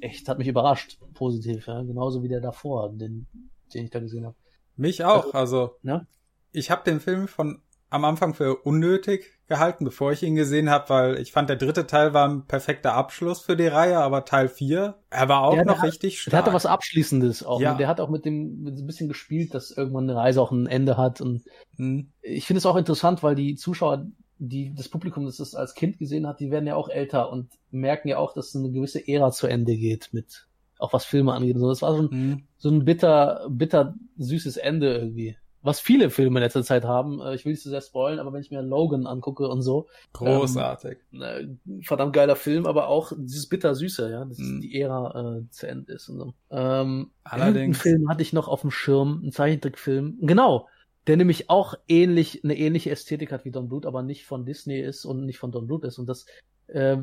echt, 0.00 0.28
hat 0.28 0.38
mich 0.38 0.48
überrascht, 0.48 0.98
positiv, 1.14 1.66
ja, 1.66 1.82
genauso 1.82 2.22
wie 2.22 2.28
der 2.28 2.40
davor, 2.40 2.90
den 2.92 3.26
den 3.74 3.84
ich 3.84 3.90
da 3.90 4.00
gesehen 4.00 4.24
habe. 4.24 4.36
Mich 4.76 5.04
auch. 5.04 5.34
Also, 5.34 5.76
Ne? 5.82 6.06
ich 6.52 6.70
habe 6.70 6.82
den 6.84 7.00
Film 7.00 7.28
von 7.28 7.60
am 7.90 8.04
Anfang 8.04 8.34
für 8.34 8.56
unnötig 8.56 9.32
gehalten, 9.46 9.84
bevor 9.86 10.12
ich 10.12 10.22
ihn 10.22 10.34
gesehen 10.34 10.68
habe, 10.68 10.88
weil 10.90 11.18
ich 11.20 11.32
fand, 11.32 11.48
der 11.48 11.56
dritte 11.56 11.86
Teil 11.86 12.12
war 12.12 12.28
ein 12.28 12.44
perfekter 12.46 12.92
Abschluss 12.92 13.40
für 13.40 13.56
die 13.56 13.66
Reihe, 13.66 13.96
aber 13.98 14.26
Teil 14.26 14.48
4, 14.48 14.94
er 15.08 15.28
war 15.30 15.42
auch 15.42 15.56
Ja, 15.56 15.64
noch 15.64 15.78
hat- 15.78 15.84
richtig 15.88 16.20
stark. 16.20 16.30
Der 16.32 16.38
hatte 16.40 16.52
was 16.52 16.66
Abschließendes 16.66 17.44
auch. 17.44 17.60
Ja. 17.60 17.72
Ne? 17.72 17.78
Der 17.78 17.88
hat 17.88 18.00
auch 18.00 18.10
mit 18.10 18.26
dem 18.26 18.62
mit 18.62 18.76
so 18.76 18.84
ein 18.84 18.86
bisschen 18.86 19.08
gespielt, 19.08 19.54
dass 19.54 19.70
irgendwann 19.70 20.04
eine 20.04 20.18
Reise 20.18 20.42
auch 20.42 20.52
ein 20.52 20.66
Ende 20.66 20.96
hat 20.98 21.20
und 21.22 21.44
Hm. 21.76 22.08
ich 22.20 22.44
finde 22.46 22.58
es 22.58 22.66
auch 22.66 22.76
interessant, 22.76 23.22
weil 23.22 23.34
die 23.34 23.54
Zuschauer, 23.54 24.06
die 24.38 24.74
das 24.74 24.88
Publikum, 24.90 25.24
das 25.24 25.40
es 25.40 25.54
als 25.54 25.74
Kind 25.74 25.98
gesehen 25.98 26.26
hat, 26.26 26.40
die 26.40 26.50
werden 26.50 26.66
ja 26.66 26.76
auch 26.76 26.90
älter 26.90 27.32
und 27.32 27.48
merken 27.70 28.08
ja 28.08 28.18
auch, 28.18 28.34
dass 28.34 28.54
eine 28.54 28.70
gewisse 28.70 29.08
Ära 29.08 29.30
zu 29.32 29.46
Ende 29.46 29.76
geht 29.76 30.10
mit 30.12 30.46
auch 30.78 30.92
was 30.92 31.04
Filme 31.06 31.32
angeht. 31.32 31.54
und 31.56 31.62
So, 31.62 31.68
das 31.70 31.80
war 31.82 31.96
schon 31.96 32.10
Hm. 32.10 32.42
so 32.58 32.68
ein 32.68 32.84
bitter, 32.84 33.46
bitter 33.50 33.94
süßes 34.18 34.58
Ende 34.58 34.94
irgendwie. 34.94 35.36
Was 35.68 35.80
viele 35.80 36.10
Filme 36.10 36.38
in 36.40 36.42
letzter 36.44 36.64
Zeit 36.64 36.84
haben. 36.84 37.20
Äh, 37.20 37.34
Ich 37.34 37.44
will 37.44 37.52
nicht 37.52 37.62
zu 37.62 37.68
sehr 37.68 37.80
spoilen, 37.80 38.18
aber 38.18 38.32
wenn 38.32 38.40
ich 38.40 38.50
mir 38.50 38.62
Logan 38.62 39.06
angucke 39.06 39.46
und 39.48 39.62
so, 39.62 39.86
Großartig. 40.12 40.98
äh, 41.12 41.46
verdammt 41.82 42.12
geiler 42.12 42.36
Film, 42.36 42.66
aber 42.66 42.88
auch 42.88 43.12
dieses 43.16 43.48
bitter 43.48 43.74
süße, 43.74 44.10
ja, 44.10 44.24
dass 44.24 44.38
Mhm. 44.38 44.60
die 44.60 44.80
Ära 44.80 45.38
äh, 45.38 45.50
zu 45.50 45.66
Ende 45.68 45.92
ist 45.92 46.08
und 46.08 46.18
so. 46.18 46.34
Ähm, 46.50 47.10
Allerdings- 47.24 47.56
Einen 47.56 47.74
Film 47.74 48.08
hatte 48.08 48.22
ich 48.22 48.32
noch 48.32 48.48
auf 48.48 48.62
dem 48.62 48.70
Schirm, 48.70 49.20
einen 49.22 49.32
Zeichentrickfilm. 49.32 50.18
Genau. 50.22 50.68
Der 51.06 51.16
nämlich 51.16 51.48
auch 51.48 51.74
ähnlich, 51.88 52.42
eine 52.44 52.56
ähnliche 52.58 52.90
Ästhetik 52.90 53.32
hat 53.32 53.44
wie 53.44 53.50
Don 53.50 53.68
Bluth, 53.68 53.86
aber 53.86 54.02
nicht 54.02 54.26
von 54.26 54.44
Disney 54.44 54.78
ist 54.80 55.04
und 55.06 55.24
nicht 55.24 55.38
von 55.38 55.52
Don 55.52 55.66
Bluth 55.66 55.84
ist. 55.84 55.98
Und 55.98 56.06
das, 56.06 56.26
äh, 56.66 56.98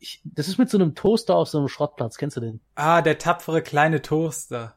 ich, 0.00 0.22
das 0.24 0.48
ist 0.48 0.56
mit 0.58 0.70
so 0.70 0.78
einem 0.78 0.94
Toaster 0.94 1.36
auf 1.36 1.48
so 1.48 1.58
einem 1.58 1.68
Schrottplatz. 1.68 2.16
Kennst 2.16 2.36
du 2.38 2.40
den? 2.40 2.60
Ah, 2.76 3.02
der 3.02 3.18
tapfere 3.18 3.60
kleine 3.60 4.00
Toaster. 4.00 4.74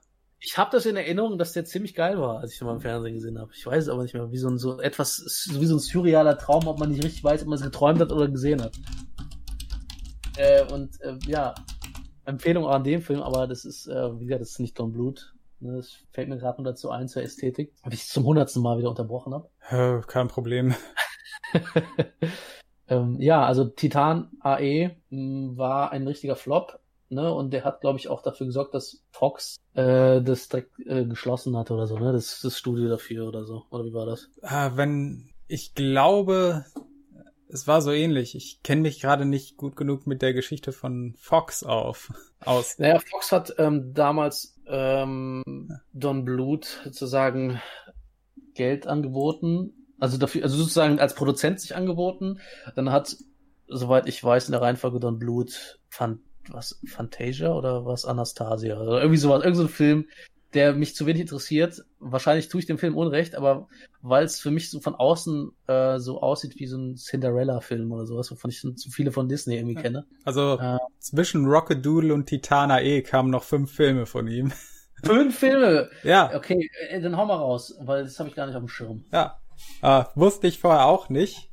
Ich 0.47 0.59
habe 0.59 0.69
das 0.71 0.85
in 0.85 0.95
Erinnerung, 0.95 1.39
dass 1.39 1.53
der 1.53 1.65
ziemlich 1.65 1.95
geil 1.95 2.19
war, 2.19 2.39
als 2.39 2.53
ich 2.53 2.59
den 2.59 2.67
mal 2.67 2.75
im 2.75 2.81
Fernsehen 2.81 3.15
gesehen 3.15 3.39
habe. 3.39 3.51
Ich 3.55 3.65
weiß 3.65 3.85
es 3.85 3.89
aber 3.89 4.03
nicht 4.03 4.13
mehr, 4.13 4.31
wie 4.31 4.37
so 4.37 4.47
ein 4.47 4.59
so 4.59 4.79
etwas, 4.79 5.17
so 5.17 5.59
wie 5.59 5.65
so 5.65 5.75
ein 5.75 5.79
surrealer 5.79 6.37
Traum, 6.37 6.67
ob 6.67 6.79
man 6.79 6.89
nicht 6.89 7.03
richtig 7.03 7.23
weiß, 7.23 7.41
ob 7.41 7.47
man 7.47 7.57
es 7.57 7.63
geträumt 7.63 7.99
hat 7.99 8.11
oder 8.11 8.27
gesehen 8.27 8.61
hat. 8.61 8.77
Äh, 10.37 10.71
und 10.71 11.01
äh, 11.01 11.17
ja, 11.25 11.55
Empfehlung 12.25 12.63
auch 12.65 12.75
an 12.75 12.83
dem 12.83 13.01
Film, 13.01 13.23
aber 13.23 13.47
das 13.47 13.65
ist, 13.65 13.87
äh, 13.87 14.19
wie 14.19 14.25
gesagt, 14.25 14.41
das 14.41 14.51
ist 14.51 14.59
nicht 14.59 14.77
Don 14.77 14.93
Bluth. 14.93 15.33
Ne, 15.61 15.77
Das 15.77 15.97
fällt 16.11 16.29
mir 16.29 16.37
gerade 16.37 16.61
nur 16.61 16.71
dazu 16.71 16.91
ein 16.91 17.07
zur 17.07 17.23
Ästhetik, 17.23 17.73
weil 17.81 17.93
ich 17.93 18.01
es 18.01 18.09
zum 18.09 18.23
hundertsten 18.23 18.61
Mal 18.61 18.77
wieder 18.77 18.89
unterbrochen 18.89 19.33
habe. 19.33 19.49
Kein 20.05 20.27
Problem. 20.27 20.75
ähm, 22.87 23.19
ja, 23.19 23.43
also 23.43 23.65
Titan 23.65 24.29
AE 24.41 24.95
mh, 25.09 25.57
war 25.57 25.91
ein 25.91 26.05
richtiger 26.05 26.35
Flop. 26.35 26.79
Ne, 27.09 27.31
und 27.31 27.51
der 27.51 27.63
hat, 27.63 27.81
glaube 27.81 27.99
ich, 27.99 28.07
auch 28.07 28.23
dafür 28.23 28.47
gesorgt, 28.47 28.73
dass 28.73 29.03
Fox 29.11 29.57
äh, 29.75 30.21
das 30.21 30.49
direkt 30.49 30.71
äh, 30.85 31.05
geschlossen 31.05 31.55
hat 31.55 31.69
oder 31.69 31.85
so, 31.85 31.99
ne? 31.99 32.11
Das, 32.11 32.41
das 32.41 32.57
Studio 32.57 32.89
dafür 32.89 33.27
oder 33.27 33.45
so. 33.45 33.63
Oder 33.69 33.85
wie 33.85 33.93
war 33.93 34.07
das? 34.07 34.29
Ah, 34.41 34.71
wenn, 34.75 35.29
ich 35.47 35.75
glaube, 35.75 36.65
es 37.47 37.67
war 37.67 37.81
so 37.81 37.91
ähnlich. 37.91 38.35
Ich 38.35 38.63
kenne 38.63 38.81
mich 38.81 38.99
gerade 38.99 39.25
nicht 39.25 39.55
gut 39.55 39.75
genug 39.75 40.07
mit 40.07 40.21
der 40.21 40.33
Geschichte 40.33 40.71
von 40.71 41.15
Fox 41.19 41.63
auf, 41.63 42.11
aus. 42.45 42.79
Naja, 42.79 42.99
Fox 42.99 43.31
hat 43.31 43.53
ähm, 43.57 43.93
damals 43.93 44.59
ähm, 44.67 45.43
Don 45.93 46.25
Bluth 46.25 46.81
sozusagen 46.85 47.61
Geld 48.55 48.87
angeboten, 48.87 49.73
also 49.99 50.17
dafür, 50.17 50.43
also 50.43 50.57
sozusagen 50.57 50.99
als 50.99 51.13
Produzent 51.13 51.59
sich 51.59 51.75
angeboten. 51.75 52.39
Dann 52.75 52.91
hat, 52.91 53.15
soweit 53.67 54.07
ich 54.07 54.23
weiß, 54.23 54.47
in 54.47 54.53
der 54.53 54.61
Reihenfolge 54.61 54.99
Don 54.99 55.19
Bluth 55.19 55.79
fand 55.87 56.19
was 56.53 56.79
Fantasia 56.87 57.53
oder 57.53 57.85
was 57.85 58.05
Anastasia 58.05 58.79
oder 58.79 58.99
irgendwie 59.01 59.17
sowas, 59.17 59.43
irgend 59.43 59.57
so 59.57 59.67
Film, 59.67 60.07
der 60.53 60.73
mich 60.73 60.95
zu 60.95 61.05
wenig 61.05 61.21
interessiert. 61.21 61.83
Wahrscheinlich 61.99 62.47
tue 62.47 62.59
ich 62.61 62.65
dem 62.65 62.77
Film 62.77 62.95
Unrecht, 62.95 63.35
aber 63.35 63.67
weil 64.01 64.23
es 64.23 64.39
für 64.39 64.51
mich 64.51 64.69
so 64.69 64.79
von 64.79 64.95
außen 64.95 65.51
äh, 65.67 65.99
so 65.99 66.21
aussieht 66.21 66.55
wie 66.57 66.67
so 66.67 66.77
ein 66.77 66.95
Cinderella-Film 66.95 67.91
oder 67.91 68.05
sowas, 68.05 68.31
wovon 68.31 68.51
ich 68.51 68.61
zu 68.61 68.89
viele 68.89 69.11
von 69.11 69.27
Disney 69.27 69.57
irgendwie 69.57 69.75
kenne. 69.75 70.05
Also 70.23 70.57
Äh. 70.59 70.77
zwischen 70.99 71.45
Rockadoodle 71.45 72.13
und 72.13 72.27
Titana 72.27 72.81
E 72.81 73.01
kamen 73.01 73.31
noch 73.31 73.43
fünf 73.43 73.71
Filme 73.73 74.05
von 74.05 74.27
ihm. 74.27 74.53
Fünf 75.03 75.37
Filme! 75.37 75.89
Ja, 76.03 76.31
Okay, 76.33 76.69
äh, 76.89 77.01
dann 77.01 77.17
hau 77.17 77.25
mal 77.25 77.35
raus, 77.35 77.75
weil 77.81 78.03
das 78.03 78.17
habe 78.19 78.29
ich 78.29 78.35
gar 78.35 78.45
nicht 78.47 78.55
auf 78.55 78.63
dem 78.63 78.69
Schirm. 78.69 79.03
ja. 79.11 79.37
Äh, 79.81 80.03
wusste 80.15 80.47
ich 80.47 80.59
vorher 80.59 80.85
auch 80.85 81.07
nicht. 81.09 81.49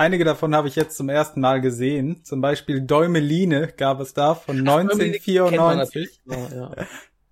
Einige 0.00 0.24
davon 0.24 0.54
habe 0.54 0.66
ich 0.66 0.76
jetzt 0.76 0.96
zum 0.96 1.10
ersten 1.10 1.42
Mal 1.42 1.60
gesehen. 1.60 2.24
Zum 2.24 2.40
Beispiel 2.40 2.80
Däumeline 2.80 3.68
gab 3.76 4.00
es 4.00 4.14
da 4.14 4.34
von 4.34 4.56
Kennt 4.56 4.66
man 4.66 4.80
1994. 4.90 5.76
natürlich. 5.76 6.20
Ja, 6.24 6.56
ja. 6.56 6.86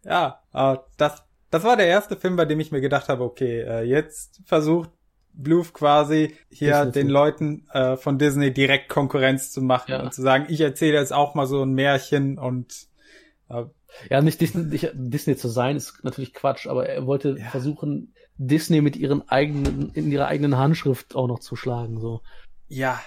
Ja, 0.53 0.75
äh, 0.75 0.79
das, 0.99 1.23
das 1.51 1.65
war 1.65 1.79
der 1.79 1.87
erste 1.87 2.17
Film, 2.17 2.37
bei 2.37 2.45
dem 2.45 2.61
ich 2.61 2.71
mir 2.71 2.83
gedacht 2.83 3.09
habe, 3.09 3.25
okay, 3.25 3.61
äh, 3.63 3.83
jetzt 3.85 4.41
versucht 4.45 4.91
Bluth 5.33 5.73
quasi 5.73 6.35
hier 6.51 6.85
Disney 6.85 6.93
den 6.93 7.09
Leuten 7.09 7.67
äh, 7.73 7.97
von 7.97 8.19
Disney 8.19 8.53
direkt 8.53 8.91
Konkurrenz 8.91 9.51
zu 9.51 9.63
machen 9.63 9.91
Ja. 9.93 10.03
und 10.03 10.13
zu 10.13 10.21
sagen, 10.21 10.45
ich 10.51 10.61
erzähle 10.61 10.99
jetzt 10.99 11.13
auch 11.15 11.35
mal 11.35 11.47
so 11.47 11.63
ein 11.63 11.73
Märchen 11.73 12.39
und 12.39 12.87
äh, 13.49 13.65
ja, 14.11 14.21
nicht 14.21 14.41
Disney, 14.43 14.65
nicht 14.65 14.91
Disney 14.95 15.37
zu 15.37 15.49
sein, 15.49 15.77
ist 15.77 16.05
natürlich 16.05 16.35
Quatsch, 16.35 16.67
aber 16.67 16.87
er 16.87 17.07
wollte 17.07 17.37
Ja. 17.39 17.47
versuchen, 17.47 18.13
Disney 18.37 18.83
mit 18.83 18.95
ihren 18.97 19.27
eigenen, 19.29 19.91
in 19.95 20.11
ihrer 20.13 20.27
eigenen 20.27 20.59
Handschrift 20.59 21.17
auch 21.17 21.27
noch 21.29 21.41
zu 21.41 21.57
schlagen, 21.57 21.99
so. 21.99 22.21
Ja, 22.69 23.01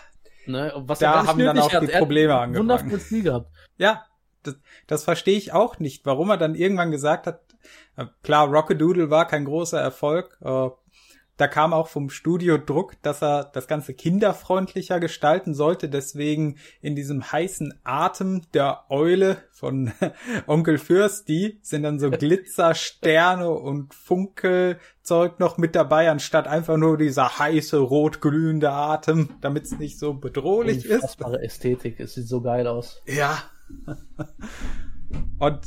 Ne? 0.48 0.74
Was 0.76 1.00
Da 1.00 1.26
haben 1.28 1.40
dann 1.40 1.60
auch 1.60 1.72
hat. 1.72 1.84
die 1.84 1.88
Probleme 1.88 2.36
angefangen. 2.36 2.70
Wundervollen 2.70 3.00
Stil 3.00 3.24
gehabt. 3.24 3.52
ja, 3.78 4.06
das, 4.44 4.56
das 4.88 5.04
verstehe 5.04 5.38
ich 5.38 5.54
auch 5.54 5.80
nicht, 5.80 6.06
warum 6.06 6.30
er 6.30 6.38
dann 6.38 6.56
irgendwann 6.56 6.92
gesagt 6.92 7.28
hat, 7.28 7.42
äh, 7.96 8.06
klar, 8.24 8.48
Rockadoodle 8.48 9.10
war 9.10 9.28
kein 9.28 9.46
großer 9.46 9.80
Erfolg, 9.80 10.38
äh, 10.42 10.70
da 11.38 11.48
kam 11.48 11.74
auch 11.74 11.88
vom 11.88 12.10
Studio 12.10 12.58
Druck, 12.58 13.02
dass 13.02 13.24
er 13.24 13.46
das 13.46 13.68
Ganze 13.68 13.94
kinderfreundlicher 13.94 15.00
gestalten 15.00 15.54
sollte. 15.54 15.90
Deswegen 15.90 16.58
in 16.82 16.96
diesem 16.96 17.32
heißen 17.32 17.74
Atem 17.84 18.44
der 18.54 18.86
Eule 18.90 19.38
von 19.52 19.92
Onkel 20.48 20.78
Fürsti 20.78 21.60
sind 21.62 21.84
dann 21.84 22.00
so 22.00 22.12
Glitzersterne 22.12 23.50
und 23.50 23.94
Funkelzeug 23.94 25.40
noch 25.40 25.58
mit 25.58 25.76
dabei, 25.76 26.12
anstatt 26.12 26.48
einfach 26.48 26.78
nur 26.78 26.98
dieser 26.98 27.40
heiße, 27.40 27.78
rot-glühende 27.78 28.70
Atem, 28.70 29.30
damit 29.42 29.66
es 29.66 29.80
nicht 29.80 29.98
so 29.98 30.14
bedrohlich 30.14 30.86
ist. 30.86 31.20
Ästhetik, 31.42 32.00
es 32.00 32.14
sieht 32.14 32.28
so 32.28 32.42
geil 32.42 32.68
aus. 32.68 33.02
Ja. 33.08 33.42
Und 35.40 35.60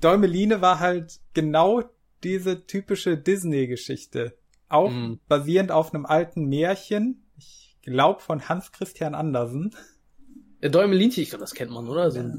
Däumeline 0.00 0.60
war 0.60 0.78
halt 0.78 1.20
genau 1.34 1.82
diese 2.26 2.66
typische 2.66 3.16
Disney-Geschichte. 3.16 4.36
Auch 4.68 4.90
mm. 4.90 5.20
basierend 5.28 5.70
auf 5.70 5.94
einem 5.94 6.06
alten 6.06 6.46
Märchen. 6.46 7.24
Ich 7.36 7.78
glaube 7.82 8.20
von 8.20 8.48
Hans 8.48 8.72
Christian 8.72 9.14
Andersen. 9.14 9.74
Der 10.60 10.70
Däumelinchen, 10.70 11.22
ich 11.22 11.30
glaube, 11.30 11.42
das 11.42 11.54
kennt 11.54 11.70
man, 11.70 11.88
oder? 11.88 12.02
Also, 12.02 12.20
ja. 12.20 12.34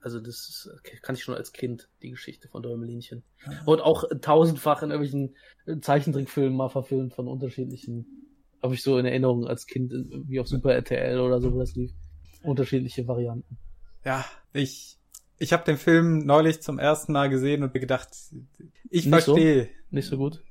also 0.00 0.20
das 0.20 0.68
kann 1.00 1.14
ich 1.14 1.22
schon 1.22 1.34
als 1.34 1.52
Kind, 1.52 1.88
die 2.02 2.10
Geschichte 2.10 2.48
von 2.48 2.62
Däumelinchen. 2.62 3.24
Ja. 3.46 3.62
Und 3.64 3.80
auch 3.80 4.04
tausendfach 4.20 4.82
in 4.82 4.90
irgendwelchen 4.90 5.80
Zeichentrickfilmen 5.80 6.54
mal 6.54 6.68
verfilmt 6.68 7.14
von 7.14 7.26
unterschiedlichen, 7.26 8.06
habe 8.62 8.74
ich 8.74 8.82
so 8.82 8.98
in 8.98 9.06
Erinnerung 9.06 9.46
als 9.46 9.66
Kind, 9.66 9.92
wie 10.26 10.40
auf 10.40 10.48
Super 10.48 10.74
RTL 10.74 11.20
oder 11.20 11.40
so, 11.40 11.54
wo 11.54 11.58
das 11.58 11.74
lief. 11.74 11.92
Unterschiedliche 12.42 13.08
Varianten. 13.08 13.56
Ja, 14.04 14.24
ich 14.52 14.98
ich 15.38 15.52
habe 15.52 15.64
den 15.64 15.76
Film 15.76 16.18
neulich 16.18 16.62
zum 16.62 16.78
ersten 16.78 17.12
Mal 17.12 17.28
gesehen 17.28 17.62
und 17.62 17.74
mir 17.74 17.80
gedacht, 17.80 18.08
ich 18.90 19.08
verstehe. 19.08 19.64
So? 19.64 19.70
Nicht 19.90 20.08
so 20.08 20.16
gut? 20.16 20.42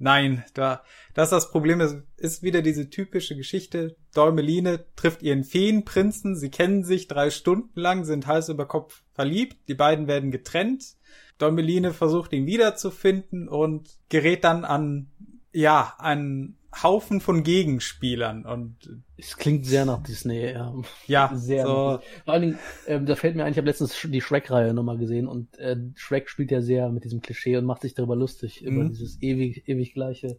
Nein, 0.00 0.44
da, 0.54 0.84
das 1.14 1.28
ist 1.28 1.32
das 1.32 1.50
Problem, 1.50 1.80
es 1.80 1.96
ist 2.16 2.42
wieder 2.42 2.62
diese 2.62 2.88
typische 2.88 3.36
Geschichte. 3.36 3.96
Däumeline 4.14 4.84
trifft 4.94 5.22
ihren 5.22 5.42
Feenprinzen, 5.42 6.36
sie 6.36 6.50
kennen 6.50 6.84
sich 6.84 7.08
drei 7.08 7.30
Stunden 7.30 7.80
lang, 7.80 8.04
sind 8.04 8.26
Hals 8.26 8.48
über 8.48 8.66
Kopf 8.66 9.02
verliebt, 9.12 9.56
die 9.68 9.74
beiden 9.74 10.06
werden 10.06 10.30
getrennt. 10.30 10.94
Däumeline 11.38 11.92
versucht 11.92 12.32
ihn 12.32 12.46
wiederzufinden 12.46 13.48
und 13.48 13.90
gerät 14.08 14.44
dann 14.44 14.64
an, 14.64 15.08
ja, 15.52 15.94
an 15.98 16.54
Haufen 16.82 17.20
von 17.20 17.42
Gegenspielern 17.42 18.44
und 18.44 19.02
es 19.16 19.36
klingt 19.36 19.66
sehr 19.66 19.84
nach 19.84 20.02
Disney, 20.02 20.52
ja. 20.52 20.74
Ja, 21.06 21.32
sehr. 21.34 21.66
So. 21.66 21.72
Vor 21.72 22.02
allen 22.26 22.42
Dingen, 22.42 22.58
ähm, 22.86 23.06
da 23.06 23.16
fällt 23.16 23.36
mir 23.36 23.44
ein, 23.44 23.52
ich 23.52 23.58
habe 23.58 23.66
letztens 23.66 23.98
die 24.02 24.20
Shrek-Reihe 24.20 24.74
nochmal 24.74 24.98
gesehen 24.98 25.26
und 25.26 25.58
äh, 25.58 25.76
Shrek 25.94 26.28
spielt 26.28 26.50
ja 26.50 26.60
sehr 26.60 26.88
mit 26.90 27.04
diesem 27.04 27.20
Klischee 27.20 27.56
und 27.56 27.64
macht 27.64 27.82
sich 27.82 27.94
darüber 27.94 28.16
lustig, 28.16 28.62
mhm. 28.62 28.68
über 28.68 28.88
dieses 28.88 29.20
ewig, 29.22 29.68
ewig 29.68 29.94
gleiche 29.94 30.38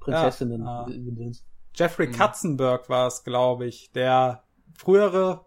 Prinzessinnen. 0.00 0.62
Ja, 0.62 0.86
äh, 0.88 1.32
Jeffrey 1.74 2.08
mhm. 2.08 2.12
Katzenberg 2.12 2.88
war 2.88 3.06
es, 3.06 3.22
glaube 3.22 3.66
ich, 3.66 3.92
der 3.92 4.44
frühere 4.74 5.44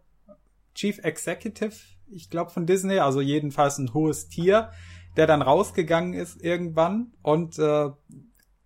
Chief 0.76 1.00
Executive, 1.00 1.76
ich 2.12 2.30
glaube, 2.30 2.52
von 2.52 2.66
Disney, 2.66 3.00
also 3.00 3.22
jedenfalls 3.22 3.78
ein 3.78 3.94
hohes 3.94 4.30
Tier, 4.30 4.72
der 5.18 5.28
dann 5.28 5.42
rausgegangen 5.42 6.14
ist 6.14 6.42
irgendwann 6.42 7.14
und 7.22 7.60
äh, 7.60 7.90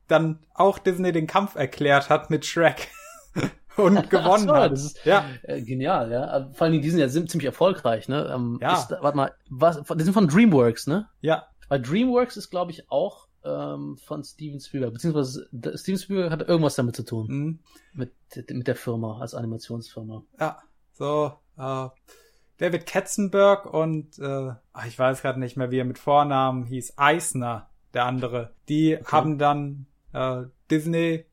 dann 0.07 0.39
auch 0.53 0.79
Disney 0.79 1.11
den 1.11 1.27
Kampf 1.27 1.55
erklärt 1.55 2.09
hat 2.09 2.29
mit 2.29 2.45
Shrek. 2.45 2.89
und 3.77 4.09
gewonnen 4.09 4.47
so, 4.47 4.53
hat. 4.53 4.71
Das 4.71 4.83
ist 4.83 5.05
ja. 5.05 5.25
Äh, 5.43 5.61
genial, 5.61 6.11
ja. 6.11 6.49
Vor 6.53 6.67
allem, 6.67 6.81
die 6.81 6.89
sind 6.89 6.99
ja 6.99 7.09
ziemlich 7.09 7.45
erfolgreich, 7.45 8.07
ne? 8.07 8.31
Ähm, 8.33 8.59
ja. 8.61 8.73
Ist, 8.73 8.91
warte 8.91 9.17
mal, 9.17 9.33
was, 9.49 9.81
die 9.81 10.03
sind 10.03 10.13
von 10.13 10.27
DreamWorks, 10.27 10.87
ne? 10.87 11.07
Ja. 11.21 11.47
Weil 11.69 11.81
DreamWorks 11.81 12.37
ist, 12.37 12.49
glaube 12.49 12.71
ich, 12.71 12.89
auch 12.91 13.27
ähm, 13.43 13.97
von 13.97 14.23
Steven 14.23 14.59
Spielberg, 14.59 14.93
beziehungsweise 14.93 15.49
Steven 15.75 15.97
Spielberg 15.97 16.31
hat 16.31 16.47
irgendwas 16.47 16.75
damit 16.75 16.95
zu 16.95 17.03
tun. 17.03 17.27
Mhm. 17.27 17.59
Mit, 17.93 18.13
mit 18.49 18.67
der 18.67 18.75
Firma, 18.75 19.19
als 19.19 19.33
Animationsfirma. 19.33 20.23
Ja, 20.39 20.57
so, 20.93 21.33
äh, 21.57 21.87
David 22.57 22.85
Katzenberg 22.85 23.65
und 23.65 24.17
äh, 24.19 24.51
ich 24.87 24.97
weiß 24.97 25.21
gerade 25.21 25.39
nicht 25.39 25.57
mehr, 25.57 25.71
wie 25.71 25.79
er 25.79 25.85
mit 25.85 25.97
Vornamen 25.97 26.63
hieß, 26.65 26.93
Eisner, 26.97 27.69
der 27.93 28.05
andere. 28.05 28.53
Die 28.69 28.95
okay. 28.95 29.05
haben 29.11 29.37
dann 29.37 29.87
äh, 30.13 30.43
Disney 30.69 31.25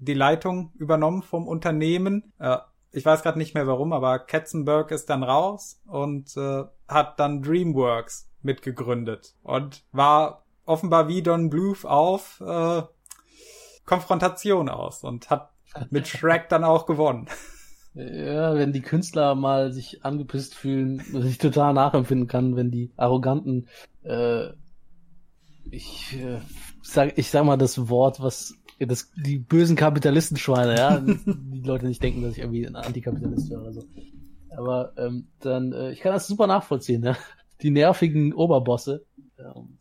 die 0.00 0.14
Leitung 0.14 0.72
übernommen 0.76 1.22
vom 1.22 1.46
Unternehmen. 1.46 2.32
Äh, 2.38 2.58
ich 2.92 3.04
weiß 3.04 3.22
gerade 3.22 3.38
nicht 3.38 3.54
mehr 3.54 3.66
warum, 3.66 3.92
aber 3.92 4.18
Katzenberg 4.18 4.90
ist 4.90 5.10
dann 5.10 5.22
raus 5.22 5.80
und 5.86 6.36
äh, 6.36 6.64
hat 6.88 7.20
dann 7.20 7.42
DreamWorks 7.42 8.28
mitgegründet 8.42 9.36
und 9.42 9.84
war 9.92 10.44
offenbar 10.64 11.08
wie 11.08 11.22
Don 11.22 11.50
Bluth 11.50 11.84
auf 11.84 12.40
äh, 12.40 12.82
Konfrontation 13.84 14.68
aus 14.68 15.04
und 15.04 15.30
hat 15.30 15.50
mit 15.90 16.08
Shrek 16.08 16.48
dann 16.48 16.64
auch 16.64 16.86
gewonnen. 16.86 17.28
Ja, 17.92 18.54
wenn 18.54 18.72
die 18.72 18.82
Künstler 18.82 19.34
mal 19.34 19.72
sich 19.72 20.04
angepisst 20.04 20.54
fühlen, 20.54 21.02
was 21.12 21.24
ich 21.24 21.38
total 21.38 21.74
nachempfinden 21.74 22.28
kann, 22.28 22.54
wenn 22.54 22.70
die 22.70 22.92
arroganten, 22.96 23.66
äh, 24.04 24.50
ich 25.70 26.16
äh, 26.18 26.40
sag, 26.82 27.16
ich 27.18 27.30
sag 27.30 27.44
mal 27.44 27.56
das 27.56 27.88
Wort, 27.88 28.20
was 28.20 28.54
das, 28.78 29.10
die 29.14 29.38
bösen 29.38 29.76
Kapitalistenschweine, 29.76 30.76
ja, 30.76 31.00
die 31.26 31.62
Leute 31.62 31.86
nicht 31.86 32.02
denken, 32.02 32.22
dass 32.22 32.32
ich 32.32 32.38
irgendwie 32.38 32.66
ein 32.66 32.76
Antikapitalist 32.76 33.50
wäre 33.50 33.60
oder 33.60 33.72
so. 33.72 33.84
Aber 34.56 34.92
ähm, 34.96 35.28
dann, 35.40 35.72
äh, 35.72 35.92
ich 35.92 36.00
kann 36.00 36.12
das 36.12 36.26
super 36.26 36.46
nachvollziehen, 36.46 37.02
ja. 37.04 37.16
Die 37.62 37.70
nervigen 37.70 38.32
Oberbosse, 38.32 39.04
ähm, 39.38 39.76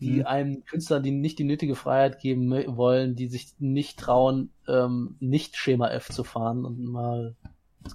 die 0.00 0.18
mhm. 0.18 0.26
einem 0.26 0.64
Künstler, 0.64 1.00
die 1.00 1.12
nicht 1.12 1.38
die 1.38 1.44
nötige 1.44 1.76
Freiheit 1.76 2.18
geben 2.20 2.50
wollen, 2.50 3.14
die 3.14 3.28
sich 3.28 3.54
nicht 3.58 3.98
trauen, 3.98 4.50
ähm, 4.66 5.16
nicht 5.20 5.56
Schema 5.56 5.88
F 5.88 6.08
zu 6.08 6.24
fahren 6.24 6.64
und 6.64 6.82
mal 6.82 7.36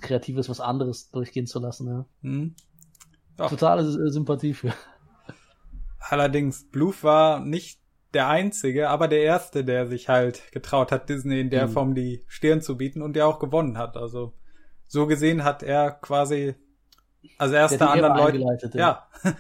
Kreatives, 0.01 0.49
was 0.49 0.61
anderes 0.61 1.11
durchgehen 1.11 1.47
zu 1.47 1.59
lassen, 1.59 1.87
ja. 1.87 2.05
Mhm. 2.21 2.55
Totale 3.37 4.09
Sympathie 4.09 4.53
für. 4.53 4.73
Allerdings, 6.09 6.69
Bluth 6.69 7.03
war 7.03 7.39
nicht 7.39 7.79
der 8.13 8.29
einzige, 8.29 8.89
aber 8.89 9.07
der 9.07 9.21
erste, 9.23 9.65
der 9.65 9.87
sich 9.87 10.07
halt 10.07 10.51
getraut 10.51 10.91
hat, 10.91 11.09
Disney 11.09 11.39
in 11.39 11.49
der 11.49 11.67
mhm. 11.67 11.71
Form 11.71 11.95
die 11.95 12.23
Stirn 12.27 12.61
zu 12.61 12.77
bieten 12.77 13.01
und 13.01 13.15
der 13.15 13.27
auch 13.27 13.39
gewonnen 13.39 13.77
hat. 13.77 13.97
Also 13.97 14.33
so 14.87 15.07
gesehen 15.07 15.43
hat 15.43 15.63
er 15.63 15.91
quasi 15.91 16.55
als 17.37 17.51
erster 17.51 17.91
anderen 17.91 18.17
Leute. 18.17 18.71
Ja. 18.77 19.07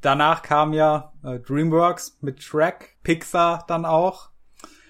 Danach 0.00 0.42
kam 0.42 0.72
ja 0.72 1.12
äh, 1.22 1.38
DreamWorks 1.38 2.18
mit 2.22 2.42
Shrek, 2.42 2.96
Pixar 3.02 3.64
dann 3.68 3.84
auch. 3.84 4.30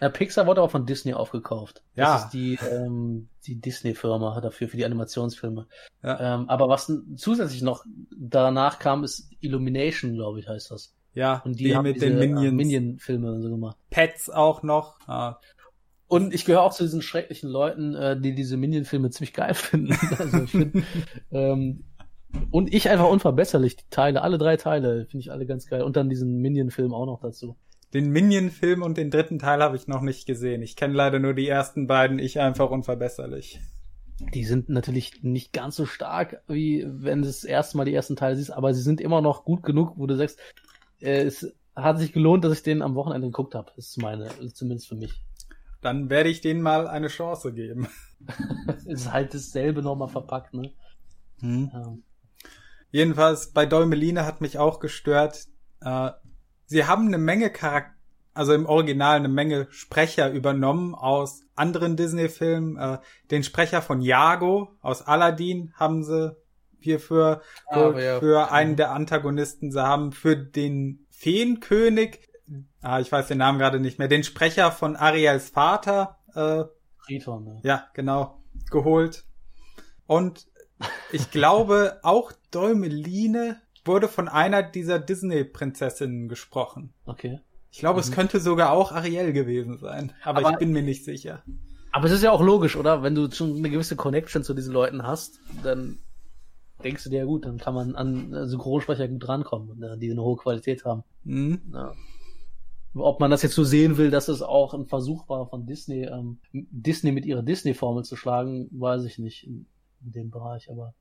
Ja, 0.02 0.08
Pixar 0.08 0.48
wurde 0.48 0.60
aber 0.60 0.68
von 0.68 0.84
Disney 0.84 1.14
aufgekauft. 1.14 1.84
Ja. 1.94 2.14
Das 2.14 2.24
ist 2.24 2.30
die, 2.32 2.58
ähm, 2.72 3.28
die 3.46 3.60
Disney-Firma 3.60 4.40
dafür, 4.40 4.68
für 4.68 4.76
die 4.76 4.84
Animationsfilme. 4.84 5.68
Ja. 6.02 6.34
Ähm, 6.34 6.48
aber 6.48 6.68
was 6.68 6.92
zusätzlich 7.14 7.62
noch 7.62 7.84
danach 8.10 8.80
kam, 8.80 9.04
ist 9.04 9.30
Illumination, 9.38 10.14
glaube 10.14 10.40
ich, 10.40 10.48
heißt 10.48 10.72
das. 10.72 10.92
Ja, 11.14 11.40
und 11.44 11.60
die, 11.60 11.64
die 11.64 11.76
haben 11.76 11.84
mit 11.84 11.96
diese, 11.96 12.06
den 12.06 12.18
Minions. 12.18 12.52
Minion-Filme 12.52 13.40
so 13.42 13.48
gemacht. 13.48 13.76
Pets 13.90 14.28
auch 14.28 14.64
noch. 14.64 14.98
Ah. 15.06 15.38
Und 16.08 16.34
ich 16.34 16.46
gehöre 16.46 16.62
auch 16.62 16.74
zu 16.74 16.82
diesen 16.82 17.00
schrecklichen 17.00 17.48
Leuten, 17.48 17.94
äh, 17.94 18.20
die 18.20 18.34
diese 18.34 18.56
Minion-Filme 18.56 19.10
ziemlich 19.10 19.32
geil 19.32 19.54
finden. 19.54 19.96
also 20.18 20.42
ich 20.42 20.50
find, 20.50 20.84
ähm, 21.30 21.84
und 22.50 22.74
ich 22.74 22.88
einfach 22.88 23.08
unverbesserlich, 23.08 23.76
die 23.76 23.88
Teile, 23.88 24.22
alle 24.22 24.38
drei 24.38 24.56
Teile, 24.56 25.06
finde 25.06 25.22
ich 25.22 25.30
alle 25.30 25.46
ganz 25.46 25.66
geil. 25.66 25.82
Und 25.82 25.96
dann 25.96 26.08
diesen 26.08 26.38
Minion-Film 26.38 26.92
auch 26.92 27.06
noch 27.06 27.20
dazu. 27.20 27.54
Den 27.94 28.10
Minion-Film 28.10 28.82
und 28.82 28.96
den 28.96 29.10
dritten 29.10 29.38
Teil 29.38 29.62
habe 29.62 29.76
ich 29.76 29.86
noch 29.86 30.00
nicht 30.00 30.26
gesehen. 30.26 30.62
Ich 30.62 30.76
kenne 30.76 30.94
leider 30.94 31.18
nur 31.18 31.34
die 31.34 31.48
ersten 31.48 31.86
beiden, 31.86 32.18
ich 32.18 32.40
einfach 32.40 32.70
unverbesserlich. 32.70 33.60
Die 34.34 34.44
sind 34.44 34.68
natürlich 34.68 35.22
nicht 35.22 35.52
ganz 35.52 35.76
so 35.76 35.84
stark, 35.84 36.42
wie 36.46 36.86
wenn 36.88 37.22
du 37.22 37.26
das 37.26 37.44
erste 37.44 37.76
Mal 37.76 37.84
die 37.84 37.94
ersten 37.94 38.16
Teile 38.16 38.36
siehst, 38.36 38.52
aber 38.52 38.72
sie 38.72 38.82
sind 38.82 39.00
immer 39.00 39.20
noch 39.20 39.44
gut 39.44 39.62
genug, 39.62 39.94
wo 39.96 40.06
du 40.06 40.16
sagst, 40.16 40.38
äh, 41.00 41.22
es 41.22 41.52
hat 41.74 41.98
sich 41.98 42.12
gelohnt, 42.12 42.44
dass 42.44 42.52
ich 42.52 42.62
den 42.62 42.82
am 42.82 42.94
Wochenende 42.94 43.26
geguckt 43.26 43.54
habe. 43.54 43.72
Ist 43.76 44.00
meine, 44.00 44.28
zumindest 44.52 44.88
für 44.88 44.94
mich. 44.94 45.22
Dann 45.80 46.08
werde 46.10 46.28
ich 46.28 46.40
denen 46.40 46.62
mal 46.62 46.86
eine 46.86 47.08
Chance 47.08 47.52
geben. 47.52 47.88
ist 48.86 49.12
halt 49.12 49.34
dasselbe 49.34 49.82
nochmal 49.82 50.08
verpackt, 50.08 50.54
ne? 50.54 50.72
Hm. 51.40 51.70
Ja. 51.72 51.96
Jedenfalls 52.90 53.52
bei 53.52 53.66
Däumeline 53.66 54.24
hat 54.24 54.40
mich 54.40 54.58
auch 54.58 54.78
gestört. 54.78 55.46
Äh, 55.80 56.10
sie 56.66 56.84
haben 56.84 57.06
eine 57.06 57.18
Menge 57.18 57.50
Charakter, 57.50 57.94
also 58.34 58.54
im 58.54 58.66
Original 58.66 59.16
eine 59.16 59.28
Menge 59.28 59.66
Sprecher 59.70 60.30
übernommen 60.30 60.94
aus 60.94 61.42
anderen 61.54 61.96
Disney-Filmen. 61.96 62.76
Äh, 62.76 62.98
den 63.30 63.42
Sprecher 63.42 63.82
von 63.82 64.00
Jago 64.00 64.70
aus 64.80 65.06
Aladdin 65.06 65.72
haben 65.76 66.02
sie 66.02 66.34
hier 66.80 66.98
für, 66.98 67.42
ah, 67.66 67.92
für, 67.92 68.02
ja. 68.02 68.18
für 68.20 68.50
einen 68.52 68.76
der 68.76 68.90
Antagonisten. 68.90 69.70
Sie 69.70 69.82
haben 69.82 70.12
für 70.12 70.36
den 70.36 71.06
Feenkönig, 71.10 72.28
ah, 72.80 73.00
ich 73.00 73.12
weiß 73.12 73.28
den 73.28 73.38
Namen 73.38 73.58
gerade 73.58 73.80
nicht 73.80 73.98
mehr, 73.98 74.08
den 74.08 74.24
Sprecher 74.24 74.72
von 74.72 74.96
Ariels 74.96 75.50
Vater, 75.50 76.18
äh, 76.34 76.64
Riton, 77.08 77.44
ne? 77.44 77.60
ja, 77.62 77.86
genau, 77.94 78.42
geholt. 78.70 79.24
Und 80.06 80.46
ich 81.12 81.30
glaube, 81.30 82.00
auch 82.02 82.32
Däumeline 82.50 83.60
wurde 83.84 84.08
von 84.08 84.28
einer 84.28 84.62
dieser 84.62 84.98
Disney-Prinzessinnen 84.98 86.28
gesprochen. 86.28 86.92
Okay. 87.04 87.40
Ich 87.70 87.78
glaube, 87.78 87.96
mhm. 87.96 88.00
es 88.00 88.12
könnte 88.12 88.40
sogar 88.40 88.72
auch 88.72 88.92
Ariel 88.92 89.32
gewesen 89.32 89.78
sein, 89.78 90.12
aber, 90.22 90.40
aber, 90.40 90.50
ich 90.52 90.58
bin 90.58 90.72
mir 90.72 90.82
nicht 90.82 91.04
sicher. 91.04 91.42
Aber 91.90 92.06
es 92.06 92.12
ist 92.12 92.22
ja 92.22 92.30
auch 92.30 92.42
logisch, 92.42 92.76
oder? 92.76 93.02
Wenn 93.02 93.14
du 93.14 93.30
schon 93.30 93.56
eine 93.56 93.70
gewisse 93.70 93.96
Connection 93.96 94.44
zu 94.44 94.54
diesen 94.54 94.72
Leuten 94.72 95.02
hast, 95.02 95.40
dann 95.62 95.98
denkst 96.82 97.04
du 97.04 97.10
dir 97.10 97.20
ja 97.20 97.24
gut, 97.24 97.44
dann 97.44 97.58
kann 97.58 97.74
man 97.74 97.94
an 97.94 98.48
Synchronsprecher 98.48 99.08
gut 99.08 99.28
rankommen, 99.28 99.98
die 100.00 100.10
eine 100.10 100.22
hohe 100.22 100.36
Qualität 100.36 100.84
haben. 100.84 101.04
Mhm. 101.24 101.60
Ja. 101.72 101.94
Ob 102.94 103.20
man 103.20 103.30
das 103.30 103.42
jetzt 103.42 103.54
so 103.54 103.64
sehen 103.64 103.96
will, 103.96 104.10
dass 104.10 104.28
es 104.28 104.42
auch 104.42 104.74
ein 104.74 104.86
Versuch 104.86 105.28
war 105.28 105.48
von 105.48 105.66
Disney, 105.66 106.04
ähm, 106.04 106.40
Disney 106.52 107.12
mit 107.12 107.24
ihrer 107.24 107.42
Disney-Formel 107.42 108.04
zu 108.04 108.16
schlagen, 108.16 108.68
weiß 108.70 109.04
ich 109.04 109.18
nicht 109.18 109.46
in, 109.46 109.66
in 110.04 110.12
dem 110.12 110.30
Bereich, 110.30 110.70
aber 110.70 110.94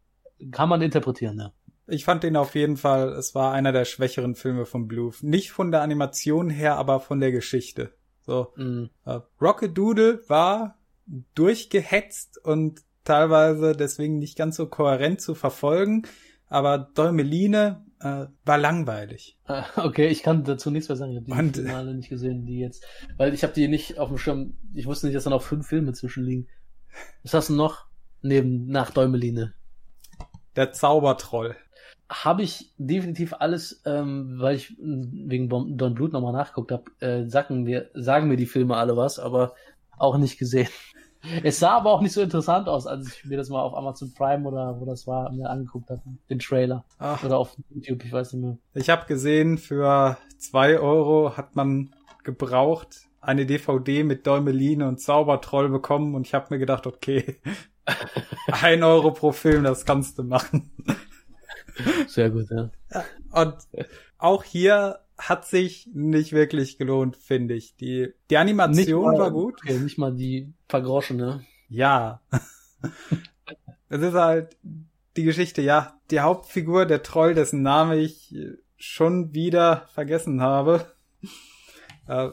kann 0.52 0.70
man 0.70 0.82
interpretieren, 0.82 1.38
ja. 1.38 1.52
Ich 1.88 2.06
fand 2.06 2.24
den 2.24 2.38
auf 2.38 2.56
jeden 2.56 2.78
Fall, 2.78 3.10
es 3.10 3.36
war 3.36 3.52
einer 3.54 3.72
der 3.72 3.86
schwächeren 3.86 4.36
Filme 4.36 4.66
von 4.66 4.88
Blue. 4.88 5.14
Nicht 5.22 5.52
von 5.52 5.72
der 5.72 5.82
Animation 5.82 6.50
her, 6.50 6.78
aber 6.78 7.00
von 7.00 7.20
der 7.20 7.32
Geschichte. 7.32 7.94
So. 8.22 8.54
Mm. 8.56 8.86
Uh, 9.06 9.22
Rocket 9.42 9.78
Doodle 9.78 10.22
war 10.28 10.78
durchgehetzt 11.36 12.38
und 12.44 12.82
teilweise 13.04 13.74
deswegen 13.76 14.20
nicht 14.20 14.38
ganz 14.38 14.56
so 14.56 14.68
kohärent 14.68 15.22
zu 15.22 15.36
verfolgen. 15.36 16.04
Aber 16.48 16.78
Däumeline 16.78 17.86
äh, 18.02 18.26
war 18.46 18.58
langweilig. 18.58 19.38
Ah, 19.46 19.66
okay, 19.78 20.08
ich 20.08 20.24
kann 20.24 20.44
dazu 20.44 20.70
nichts 20.70 20.90
mehr 20.90 20.98
sagen. 20.98 21.12
Ich 21.12 21.18
habe 21.32 21.50
die 21.50 21.62
Finale 21.62 21.94
nicht 21.96 22.10
gesehen, 22.10 22.46
die 22.46 22.60
jetzt, 22.60 22.86
weil 23.18 23.34
ich 23.34 23.44
habe 23.44 23.54
die 23.54 23.68
nicht 23.68 23.98
auf 23.98 24.10
dem 24.10 24.18
Schirm. 24.18 24.58
Ich 24.74 24.86
wusste 24.86 25.08
nicht, 25.08 25.16
dass 25.16 25.24
da 25.24 25.30
noch 25.30 25.44
fünf 25.44 25.68
Filme 25.68 25.94
zwischenliegen. 25.94 26.48
Was 27.24 27.34
hast 27.34 27.50
du 27.50 27.56
noch 27.56 27.86
neben 28.22 28.68
nach 28.68 28.92
Däumeline? 28.92 29.54
Der 30.56 30.74
Zaubertroll. 30.74 31.56
Habe 32.12 32.44
ich 32.44 32.74
definitiv 32.78 33.34
alles, 33.40 33.82
ähm, 33.86 34.36
weil 34.38 34.58
ich 34.58 34.76
wegen 34.78 35.48
Don 35.50 35.94
Blut 35.96 36.12
nochmal 36.12 36.34
nachgeguckt 36.34 36.72
habe, 36.72 36.84
äh, 37.00 37.28
sagen, 37.28 37.64
mir, 37.64 37.90
sagen 37.94 38.28
mir 38.28 38.36
die 38.36 38.46
Filme 38.46 38.76
alle 38.76 38.98
was, 38.98 39.18
aber 39.18 39.54
auch 39.98 40.18
nicht 40.18 40.38
gesehen. 40.38 40.70
Es 41.44 41.60
sah 41.60 41.78
aber 41.78 41.92
auch 41.92 42.02
nicht 42.02 42.14
so 42.14 42.22
interessant 42.22 42.68
aus, 42.68 42.88
als 42.88 43.16
ich 43.16 43.26
mir 43.26 43.38
das 43.38 43.50
mal 43.50 43.62
auf 43.62 43.76
Amazon 43.76 44.12
Prime 44.12 44.48
oder 44.48 44.82
wo 44.82 44.86
das 44.86 45.06
war, 45.06 45.32
mir 45.32 45.52
angeguckt 45.52 45.92
habe, 45.92 46.02
den 46.32 46.40
Trailer. 46.40 46.84
Ach. 46.98 47.24
Oder 47.24 47.38
auf 47.38 47.56
YouTube, 47.70 48.04
ich 48.04 48.12
weiß 48.12 48.34
nicht 48.34 48.42
mehr. 48.42 48.58
Ich 48.74 48.90
habe 48.90 49.06
gesehen, 49.06 49.60
für 49.60 50.18
zwei 50.40 50.80
Euro 50.80 51.38
hat 51.38 51.56
man 51.56 51.94
gebraucht 52.24 53.08
eine 53.22 53.46
DVD 53.46 54.04
mit 54.04 54.26
Däumeline 54.26 54.88
und 54.88 55.00
Zaubertroll 55.00 55.70
bekommen 55.70 56.16
und 56.16 56.26
ich 56.26 56.34
habe 56.34 56.48
mir 56.50 56.58
gedacht, 56.58 56.88
okay, 56.88 57.40
ein 58.52 58.84
Euro 58.84 59.12
pro 59.12 59.32
Film, 59.32 59.64
das 59.64 59.86
kannst 59.86 60.18
du 60.18 60.24
machen. 60.24 60.72
Sehr 62.08 62.30
gut, 62.30 62.48
ja. 62.50 62.72
Und 63.32 63.56
auch 64.18 64.44
hier 64.44 65.00
hat 65.18 65.46
sich 65.46 65.90
nicht 65.94 66.34
wirklich 66.34 66.78
gelohnt, 66.78 67.16
finde 67.16 67.54
ich. 67.54 67.76
Die, 67.76 68.14
die 68.30 68.38
Animation 68.38 69.14
mal, 69.14 69.20
war 69.20 69.32
gut. 69.32 69.60
Okay, 69.62 69.78
nicht 69.78 69.98
mal 69.98 70.14
die 70.14 70.54
vergroschene. 70.68 71.46
Ja. 71.70 72.22
es 73.90 74.02
ist 74.02 74.14
halt 74.14 74.58
die 75.16 75.24
Geschichte, 75.24 75.62
ja. 75.62 76.00
Die 76.10 76.22
Hauptfigur, 76.22 76.86
der 76.86 77.04
Troll, 77.04 77.36
dessen 77.36 77.62
Name 77.62 77.98
ich 77.98 78.36
schon 78.78 79.34
wieder 79.34 79.88
vergessen 79.94 80.42
habe. 80.42 80.86
Äh, 82.08 82.30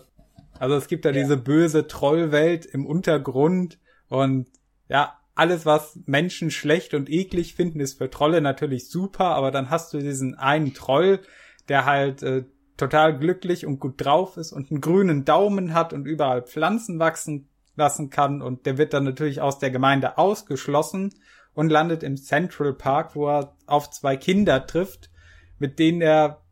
also 0.59 0.77
es 0.77 0.89
gibt 0.89 1.05
da 1.05 1.11
ja. 1.11 1.21
diese 1.23 1.37
böse 1.37 1.87
Trollwelt 1.87 2.67
im 2.67 2.87
Untergrund 2.87 3.79
und 4.09 4.49
ja, 4.89 5.18
alles, 5.39 5.65
was 5.65 5.99
Menschen 6.07 6.51
schlecht 6.51 6.95
und 6.95 7.09
eklig 7.09 7.55
finden, 7.55 7.81
ist 7.81 7.99
für 7.99 8.11
Trolle 8.11 8.41
natürlich 8.41 8.89
super, 8.89 9.27
aber 9.27 9.51
dann 9.51 9.71
hast 9.71 9.95
du 9.95 9.99
diesen 9.99 10.35
einen 10.35 10.75
Troll, 10.75 11.21
der 11.69 11.85
halt 11.85 12.23
äh, 12.25 12.45
total 12.77 13.17
glücklich 13.19 13.65
und 13.65 13.79
gut 13.79 14.05
drauf 14.05 14.37
ist 14.37 14.53
und 14.53 14.71
einen 14.71 14.81
grünen 14.81 15.25
Daumen 15.25 15.75
hat 15.75 15.93
und 15.93 16.07
überall 16.07 16.43
Pflanzen 16.43 16.99
wachsen 16.99 17.49
lassen 17.77 18.11
kann 18.11 18.43
und 18.43 18.67
der 18.67 18.79
wird 18.79 18.93
dann 18.93 19.05
natürlich 19.05 19.41
aus 19.41 19.61
der 19.61 19.71
Gemeinde 19.71 20.19
ausgeschlossen 20.19 21.15
und 21.55 21.71
landet 21.71 22.03
im 22.03 22.17
Central 22.17 22.75
Park, 22.75 23.15
wo 23.15 23.29
er 23.29 23.57
auf 23.67 23.91
zwei 23.91 24.17
Kinder 24.17 24.67
trifft, 24.67 25.09
mit 25.59 25.79
denen 25.79 26.01
er 26.01 26.43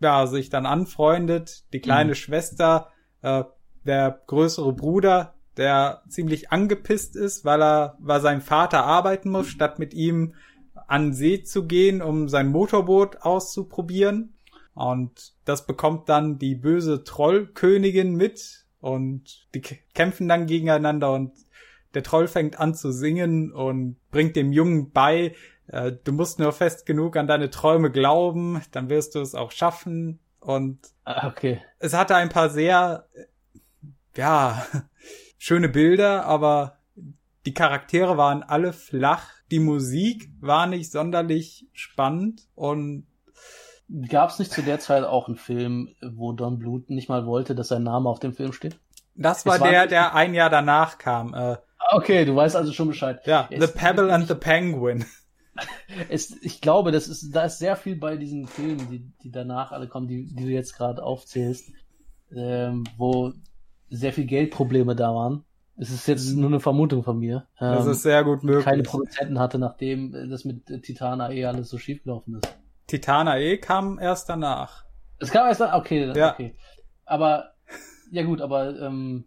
ja 0.00 0.26
sich 0.26 0.50
dann 0.50 0.66
anfreundet. 0.66 1.64
Die 1.72 1.80
kleine 1.80 2.10
mhm. 2.10 2.16
Schwester, 2.16 2.88
äh, 3.22 3.44
der 3.84 4.20
größere 4.26 4.74
Bruder, 4.74 5.34
der 5.60 6.02
ziemlich 6.08 6.50
angepisst 6.50 7.16
ist, 7.16 7.44
weil 7.44 7.62
er, 7.62 7.96
weil 8.00 8.22
sein 8.22 8.40
Vater 8.40 8.82
arbeiten 8.84 9.28
muss, 9.28 9.48
statt 9.48 9.78
mit 9.78 9.92
ihm 9.92 10.34
an 10.86 11.12
See 11.12 11.42
zu 11.42 11.66
gehen, 11.66 12.00
um 12.00 12.30
sein 12.30 12.48
Motorboot 12.48 13.18
auszuprobieren. 13.20 14.32
Und 14.72 15.34
das 15.44 15.66
bekommt 15.66 16.08
dann 16.08 16.38
die 16.38 16.54
böse 16.54 17.04
Trollkönigin 17.04 18.14
mit 18.14 18.64
und 18.80 19.46
die 19.54 19.60
kämpfen 19.60 20.28
dann 20.28 20.46
gegeneinander 20.46 21.12
und 21.12 21.32
der 21.92 22.04
Troll 22.04 22.26
fängt 22.26 22.58
an 22.58 22.74
zu 22.74 22.90
singen 22.90 23.52
und 23.52 23.96
bringt 24.10 24.36
dem 24.36 24.52
Jungen 24.52 24.92
bei, 24.92 25.34
äh, 25.66 25.92
du 25.92 26.12
musst 26.12 26.38
nur 26.38 26.52
fest 26.52 26.86
genug 26.86 27.16
an 27.18 27.26
deine 27.26 27.50
Träume 27.50 27.90
glauben, 27.90 28.62
dann 28.70 28.88
wirst 28.88 29.14
du 29.14 29.20
es 29.20 29.34
auch 29.34 29.50
schaffen. 29.50 30.20
Und 30.38 30.78
ah, 31.04 31.26
okay. 31.28 31.60
es 31.80 31.92
hatte 31.92 32.16
ein 32.16 32.30
paar 32.30 32.48
sehr, 32.48 33.06
ja, 34.16 34.64
schöne 35.40 35.70
Bilder, 35.70 36.26
aber 36.26 36.76
die 37.46 37.54
Charaktere 37.54 38.18
waren 38.18 38.42
alle 38.42 38.72
flach. 38.72 39.26
Die 39.50 39.58
Musik 39.58 40.30
war 40.40 40.66
nicht 40.66 40.92
sonderlich 40.92 41.66
spannend 41.72 42.46
und 42.54 43.06
Gab 44.08 44.30
es 44.30 44.38
nicht 44.38 44.52
zu 44.52 44.62
der 44.62 44.78
Zeit 44.78 45.02
auch 45.02 45.26
einen 45.26 45.36
Film, 45.36 45.88
wo 46.00 46.30
Don 46.30 46.60
Bluth 46.60 46.90
nicht 46.90 47.08
mal 47.08 47.26
wollte, 47.26 47.56
dass 47.56 47.68
sein 47.68 47.82
Name 47.82 48.08
auf 48.08 48.20
dem 48.20 48.32
Film 48.32 48.52
steht? 48.52 48.78
Das 49.16 49.44
war, 49.46 49.58
war 49.58 49.68
der, 49.68 49.88
der 49.88 50.14
ein 50.14 50.32
Jahr 50.32 50.48
danach 50.48 50.98
kam. 50.98 51.34
Äh, 51.34 51.56
okay, 51.90 52.24
du 52.24 52.36
weißt 52.36 52.54
also 52.54 52.72
schon 52.72 52.86
Bescheid. 52.86 53.20
Ja, 53.26 53.48
es 53.50 53.66
The 53.66 53.76
Pebble 53.76 54.12
and 54.12 54.28
the 54.28 54.34
Penguin. 54.34 55.04
Es, 56.08 56.30
ich 56.42 56.62
glaube, 56.62 56.90
das 56.90 57.08
ist, 57.08 57.34
da 57.34 57.44
ist 57.44 57.58
sehr 57.58 57.76
viel 57.76 57.96
bei 57.96 58.16
diesen 58.16 58.46
Filmen, 58.46 58.88
die, 58.88 59.12
die 59.22 59.30
danach 59.30 59.72
alle 59.72 59.88
kommen, 59.88 60.06
die, 60.06 60.32
die 60.32 60.44
du 60.44 60.50
jetzt 60.50 60.74
gerade 60.74 61.02
aufzählst, 61.02 61.70
ähm, 62.34 62.84
wo 62.96 63.34
sehr 63.90 64.12
viel 64.12 64.26
Geldprobleme 64.26 64.96
da 64.96 65.14
waren. 65.14 65.44
Es 65.76 65.90
ist 65.90 66.06
jetzt 66.06 66.36
nur 66.36 66.50
eine 66.50 66.60
Vermutung 66.60 67.02
von 67.02 67.18
mir. 67.18 67.46
Ähm, 67.58 67.74
das 67.74 67.86
ist 67.86 68.02
sehr 68.02 68.22
gut 68.22 68.44
möglich. 68.44 68.64
Keine 68.64 68.82
Produzenten 68.82 69.38
hatte, 69.38 69.58
nachdem 69.58 70.12
das 70.28 70.44
mit 70.44 70.66
Titana 70.82 71.30
eh 71.32 71.46
alles 71.46 71.70
so 71.70 71.78
schief 71.78 72.02
gelaufen 72.02 72.36
ist. 72.36 72.58
Titana 72.86 73.38
E 73.38 73.56
kam 73.56 73.98
erst 73.98 74.28
danach. 74.28 74.84
Es 75.18 75.30
kam 75.30 75.46
erst 75.46 75.60
danach? 75.60 75.78
Okay, 75.78 76.12
ja. 76.14 76.32
okay. 76.32 76.54
Aber, 77.06 77.52
ja 78.10 78.24
gut, 78.24 78.40
aber, 78.40 78.78
ähm, 78.78 79.24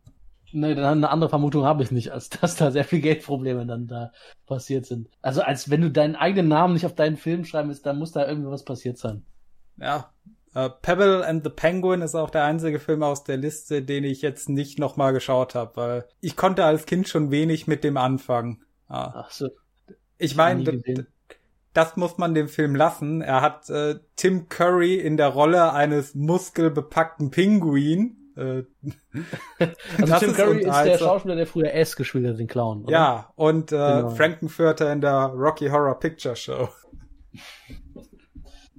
ne, 0.52 0.76
dann 0.76 1.00
eine 1.00 1.10
andere 1.10 1.30
Vermutung 1.30 1.66
habe 1.66 1.82
ich 1.82 1.92
nicht, 1.92 2.12
als 2.12 2.30
dass 2.42 2.56
da 2.56 2.72
sehr 2.72 2.84
viel 2.84 3.02
Geldprobleme 3.02 3.66
dann 3.66 3.88
da 3.88 4.12
passiert 4.46 4.86
sind. 4.86 5.10
Also 5.22 5.42
als 5.42 5.70
wenn 5.70 5.82
du 5.82 5.90
deinen 5.90 6.16
eigenen 6.16 6.50
Namen 6.50 6.74
nicht 6.74 6.86
auf 6.86 6.96
deinen 6.96 7.18
Film 7.18 7.46
schreiben 7.46 7.70
willst, 7.70 7.86
dann 7.86 7.98
muss 7.98 8.12
da 8.12 8.28
irgendwas 8.28 8.64
passiert 8.64 8.98
sein. 8.98 9.26
Ja. 9.78 10.13
Uh, 10.56 10.70
Pebble 10.82 11.24
and 11.24 11.44
the 11.44 11.50
Penguin 11.50 12.02
ist 12.02 12.14
auch 12.14 12.30
der 12.30 12.44
einzige 12.44 12.80
Film 12.80 13.02
aus 13.02 13.24
der 13.24 13.38
Liste, 13.38 13.82
den 13.82 14.04
ich 14.04 14.22
jetzt 14.22 14.50
nicht 14.50 14.78
nochmal 14.78 15.12
geschaut 15.12 15.56
habe, 15.56 15.76
weil 15.76 16.06
ich 16.22 16.36
konnte 16.36 16.64
als 16.64 16.86
Kind 16.86 17.08
schon 17.08 17.32
wenig 17.32 17.66
mit 17.66 17.84
dem 17.84 17.98
anfangen. 17.98 18.64
Ah. 18.88 19.14
Ach 19.16 19.32
so. 19.32 19.50
Ich 20.20 20.36
meine, 20.36 20.82
das 21.74 21.98
muss 21.98 22.20
man 22.20 22.36
dem 22.36 22.48
Film 22.48 22.76
lassen. 22.76 23.22
Er 23.22 23.42
hat 23.42 23.70
äh, 23.70 23.96
Tim 24.16 24.48
Curry 24.48 24.96
in 24.96 25.18
der 25.18 25.30
Rolle 25.30 25.74
eines 25.74 26.14
muskelbepackten 26.14 27.32
Pinguin. 27.32 28.18
Äh, 28.38 28.64
also 30.00 30.18
Tim 30.20 30.34
Curry 30.34 30.60
ist 30.60 30.84
der 30.84 30.98
Schauspieler, 31.00 31.36
der 31.36 31.48
früher 31.48 31.74
S 31.74 31.96
gespielt 31.96 32.28
hat, 32.28 32.38
den 32.38 32.48
Clown. 32.48 32.84
Oder? 32.84 32.92
Ja, 32.92 33.34
und 33.36 33.72
äh, 33.72 33.76
genau. 33.76 34.10
Frankenfurter 34.12 34.94
in 34.94 35.02
der 35.02 35.34
Rocky 35.36 35.70
Horror 35.70 36.00
Picture 36.00 36.36
Show. 36.36 36.70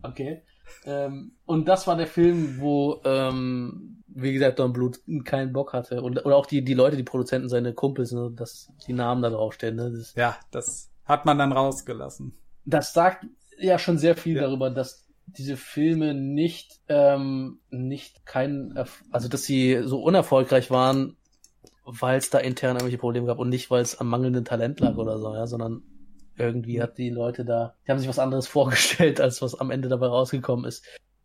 Okay. 0.02 0.42
Ähm, 0.86 1.33
und 1.46 1.68
das 1.68 1.86
war 1.86 1.96
der 1.96 2.06
Film, 2.06 2.60
wo, 2.60 3.00
ähm, 3.04 4.02
wie 4.08 4.32
gesagt, 4.32 4.58
Don 4.58 4.72
Blut 4.72 5.00
keinen 5.24 5.52
Bock 5.52 5.72
hatte. 5.72 6.02
Und, 6.02 6.24
oder 6.24 6.36
auch 6.36 6.46
die, 6.46 6.64
die 6.64 6.74
Leute, 6.74 6.96
die 6.96 7.02
Produzenten, 7.02 7.48
seine 7.48 7.74
Kumpels, 7.74 8.12
ne, 8.12 8.30
dass 8.34 8.72
die 8.86 8.92
Namen 8.92 9.22
da 9.22 9.30
draufstehen. 9.30 9.76
Ne? 9.76 9.90
Das, 9.90 10.14
ja, 10.14 10.36
das 10.50 10.90
hat 11.04 11.26
man 11.26 11.38
dann 11.38 11.52
rausgelassen 11.52 12.34
das 12.64 12.92
sagt 12.92 13.26
ja 13.58 13.78
schon 13.78 13.98
sehr 13.98 14.16
viel 14.16 14.36
ja. 14.36 14.42
darüber, 14.42 14.70
dass 14.70 15.06
diese 15.26 15.56
Filme 15.56 16.14
nicht, 16.14 16.80
ähm, 16.88 17.60
nicht 17.70 18.26
kein, 18.26 18.74
also 19.10 19.28
dass 19.28 19.44
sie 19.44 19.82
so 19.84 20.02
unerfolgreich 20.02 20.70
waren, 20.70 21.16
weil 21.84 22.18
es 22.18 22.30
da 22.30 22.38
intern 22.38 22.76
irgendwelche 22.76 22.98
Probleme 22.98 23.26
gab 23.26 23.38
und 23.38 23.48
nicht, 23.48 23.70
weil 23.70 23.82
es 23.82 23.98
am 23.98 24.08
mangelnden 24.08 24.44
Talent 24.44 24.80
lag 24.80 24.96
oder 24.96 25.18
so, 25.18 25.34
ja, 25.34 25.46
sondern 25.46 25.82
irgendwie 26.36 26.82
hat 26.82 26.98
die 26.98 27.10
Leute 27.10 27.44
da, 27.44 27.74
die 27.86 27.90
haben 27.90 27.98
sich 27.98 28.08
was 28.08 28.18
anderes 28.18 28.46
vorgestellt, 28.48 29.20
als 29.20 29.40
was 29.40 29.54
am 29.54 29.70
Ende 29.70 29.88
dabei 29.88 30.08
rausgekommen 30.08 30.66
ist 30.66 30.84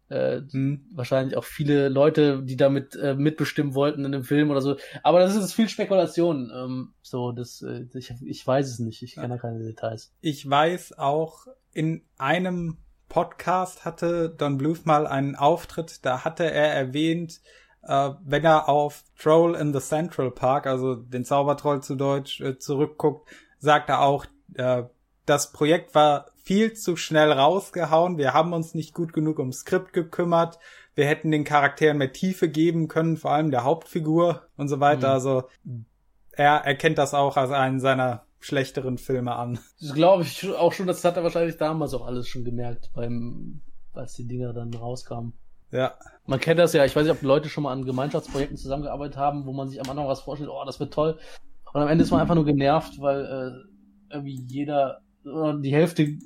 äh, 0.09 0.41
hm. 0.51 0.85
wahrscheinlich 0.91 1.37
auch 1.37 1.43
viele 1.43 1.89
Leute, 1.89 2.43
die 2.43 2.57
damit 2.57 2.95
äh, 2.95 3.15
mitbestimmen 3.15 3.75
wollten 3.75 4.05
in 4.05 4.11
dem 4.11 4.23
Film 4.23 4.49
oder 4.49 4.61
so. 4.61 4.77
Aber 5.03 5.19
das 5.19 5.35
ist 5.35 5.53
viel 5.53 5.69
Spekulation. 5.69 6.51
Ähm, 6.53 6.93
so, 7.01 7.31
das, 7.31 7.61
äh, 7.61 7.85
ich, 7.93 8.13
ich 8.21 8.45
weiß 8.45 8.67
es 8.67 8.79
nicht. 8.79 9.01
Ich 9.01 9.15
kenne 9.15 9.35
ja. 9.35 9.39
keine 9.39 9.59
Details. 9.59 10.13
Ich 10.21 10.49
weiß 10.49 10.97
auch, 10.97 11.47
in 11.71 12.03
einem 12.17 12.77
Podcast 13.07 13.85
hatte 13.85 14.29
Don 14.29 14.57
Bluth 14.57 14.85
mal 14.85 15.07
einen 15.07 15.35
Auftritt, 15.35 16.05
da 16.05 16.23
hatte 16.23 16.43
er 16.43 16.73
erwähnt, 16.73 17.41
äh, 17.83 18.11
wenn 18.23 18.45
er 18.45 18.69
auf 18.69 19.03
Troll 19.17 19.55
in 19.55 19.73
the 19.73 19.79
Central 19.79 20.31
Park, 20.31 20.67
also 20.67 20.95
den 20.95 21.25
Zaubertroll 21.25 21.81
zu 21.81 21.95
Deutsch, 21.95 22.39
äh, 22.41 22.57
zurückguckt, 22.59 23.29
sagt 23.57 23.89
er 23.89 24.01
auch, 24.01 24.25
äh, 24.53 24.83
das 25.25 25.51
Projekt 25.51 25.95
war 25.95 26.31
viel 26.49 26.73
zu 26.73 26.95
schnell 26.95 27.31
rausgehauen. 27.31 28.17
Wir 28.17 28.33
haben 28.33 28.53
uns 28.53 28.73
nicht 28.73 28.95
gut 28.95 29.13
genug 29.13 29.37
ums 29.37 29.59
Skript 29.59 29.93
gekümmert. 29.93 30.57
Wir 30.95 31.05
hätten 31.05 31.29
den 31.29 31.43
Charakteren 31.43 31.99
mehr 31.99 32.11
Tiefe 32.11 32.49
geben 32.49 32.87
können, 32.87 33.17
vor 33.17 33.29
allem 33.29 33.51
der 33.51 33.65
Hauptfigur 33.65 34.41
und 34.57 34.67
so 34.67 34.79
weiter. 34.79 35.09
Mhm. 35.09 35.13
Also 35.13 35.43
er 36.31 36.55
erkennt 36.65 36.97
das 36.97 37.13
auch 37.13 37.37
als 37.37 37.51
einen 37.51 37.79
seiner 37.79 38.23
schlechteren 38.39 38.97
Filme 38.97 39.35
an. 39.35 39.59
Das 39.79 39.93
glaube 39.93 40.23
ich 40.23 40.51
auch 40.55 40.73
schon, 40.73 40.87
das 40.87 41.05
hat 41.05 41.17
er 41.17 41.23
wahrscheinlich 41.23 41.57
damals 41.57 41.93
auch 41.93 42.07
alles 42.07 42.27
schon 42.27 42.43
gemerkt, 42.43 42.89
beim, 42.95 43.61
als 43.93 44.15
die 44.15 44.25
Dinger 44.25 44.51
dann 44.51 44.73
rauskamen. 44.73 45.33
Ja. 45.69 45.99
Man 46.25 46.39
kennt 46.39 46.59
das 46.59 46.73
ja, 46.73 46.83
ich 46.83 46.95
weiß 46.95 47.03
nicht, 47.03 47.15
ob 47.15 47.21
Leute 47.21 47.47
schon 47.47 47.61
mal 47.61 47.73
an 47.73 47.85
Gemeinschaftsprojekten 47.85 48.57
zusammengearbeitet 48.57 49.17
haben, 49.17 49.45
wo 49.45 49.53
man 49.53 49.69
sich 49.69 49.79
am 49.79 49.87
Anfang 49.91 50.07
was 50.07 50.21
vorstellt, 50.21 50.49
oh, 50.49 50.65
das 50.65 50.79
wird 50.79 50.95
toll. 50.95 51.19
Und 51.71 51.81
am 51.81 51.89
Ende 51.89 52.03
ist 52.03 52.09
man 52.09 52.21
einfach 52.21 52.33
nur 52.33 52.45
genervt, 52.45 52.99
weil 52.99 53.23
äh, 54.09 54.15
irgendwie 54.15 54.43
jeder, 54.47 55.01
die 55.23 55.71
Hälfte 55.71 56.17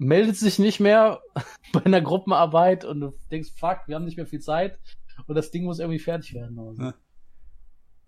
meldet 0.00 0.36
sich 0.36 0.58
nicht 0.58 0.80
mehr 0.80 1.20
bei 1.72 1.84
einer 1.84 2.00
Gruppenarbeit 2.00 2.84
und 2.84 3.00
du 3.00 3.12
denkst, 3.30 3.50
fuck, 3.54 3.82
wir 3.86 3.94
haben 3.94 4.06
nicht 4.06 4.16
mehr 4.16 4.26
viel 4.26 4.40
Zeit 4.40 4.78
und 5.26 5.34
das 5.34 5.50
Ding 5.50 5.64
muss 5.64 5.78
irgendwie 5.78 5.98
fertig 5.98 6.34
werden. 6.34 6.58
Also. 6.58 6.92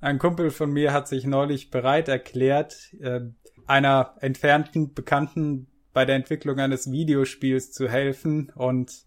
Ein 0.01 0.19
Kumpel 0.19 0.51
von 0.51 0.73
mir 0.73 0.93
hat 0.93 1.07
sich 1.07 1.27
neulich 1.27 1.71
bereit 1.71 2.09
erklärt, 2.09 2.93
äh, 3.01 3.21
einer 3.67 4.17
entfernten 4.21 4.95
Bekannten 4.95 5.69
bei 5.93 6.05
der 6.07 6.17
Entwicklung 6.17 6.59
eines 6.59 6.91
Videospiels 6.91 7.71
zu 7.71 7.89
helfen 7.89 8.51
und 8.55 9.05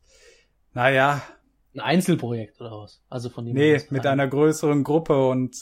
naja. 0.73 1.23
Ein 1.73 1.81
Einzelprojekt 1.81 2.61
oder 2.61 2.71
was? 2.71 3.01
Also 3.09 3.29
von 3.29 3.45
dem. 3.45 3.55
Nee, 3.55 3.81
mit 3.89 4.05
einer 4.05 4.27
größeren 4.27 4.83
Gruppe 4.83 5.27
und 5.27 5.57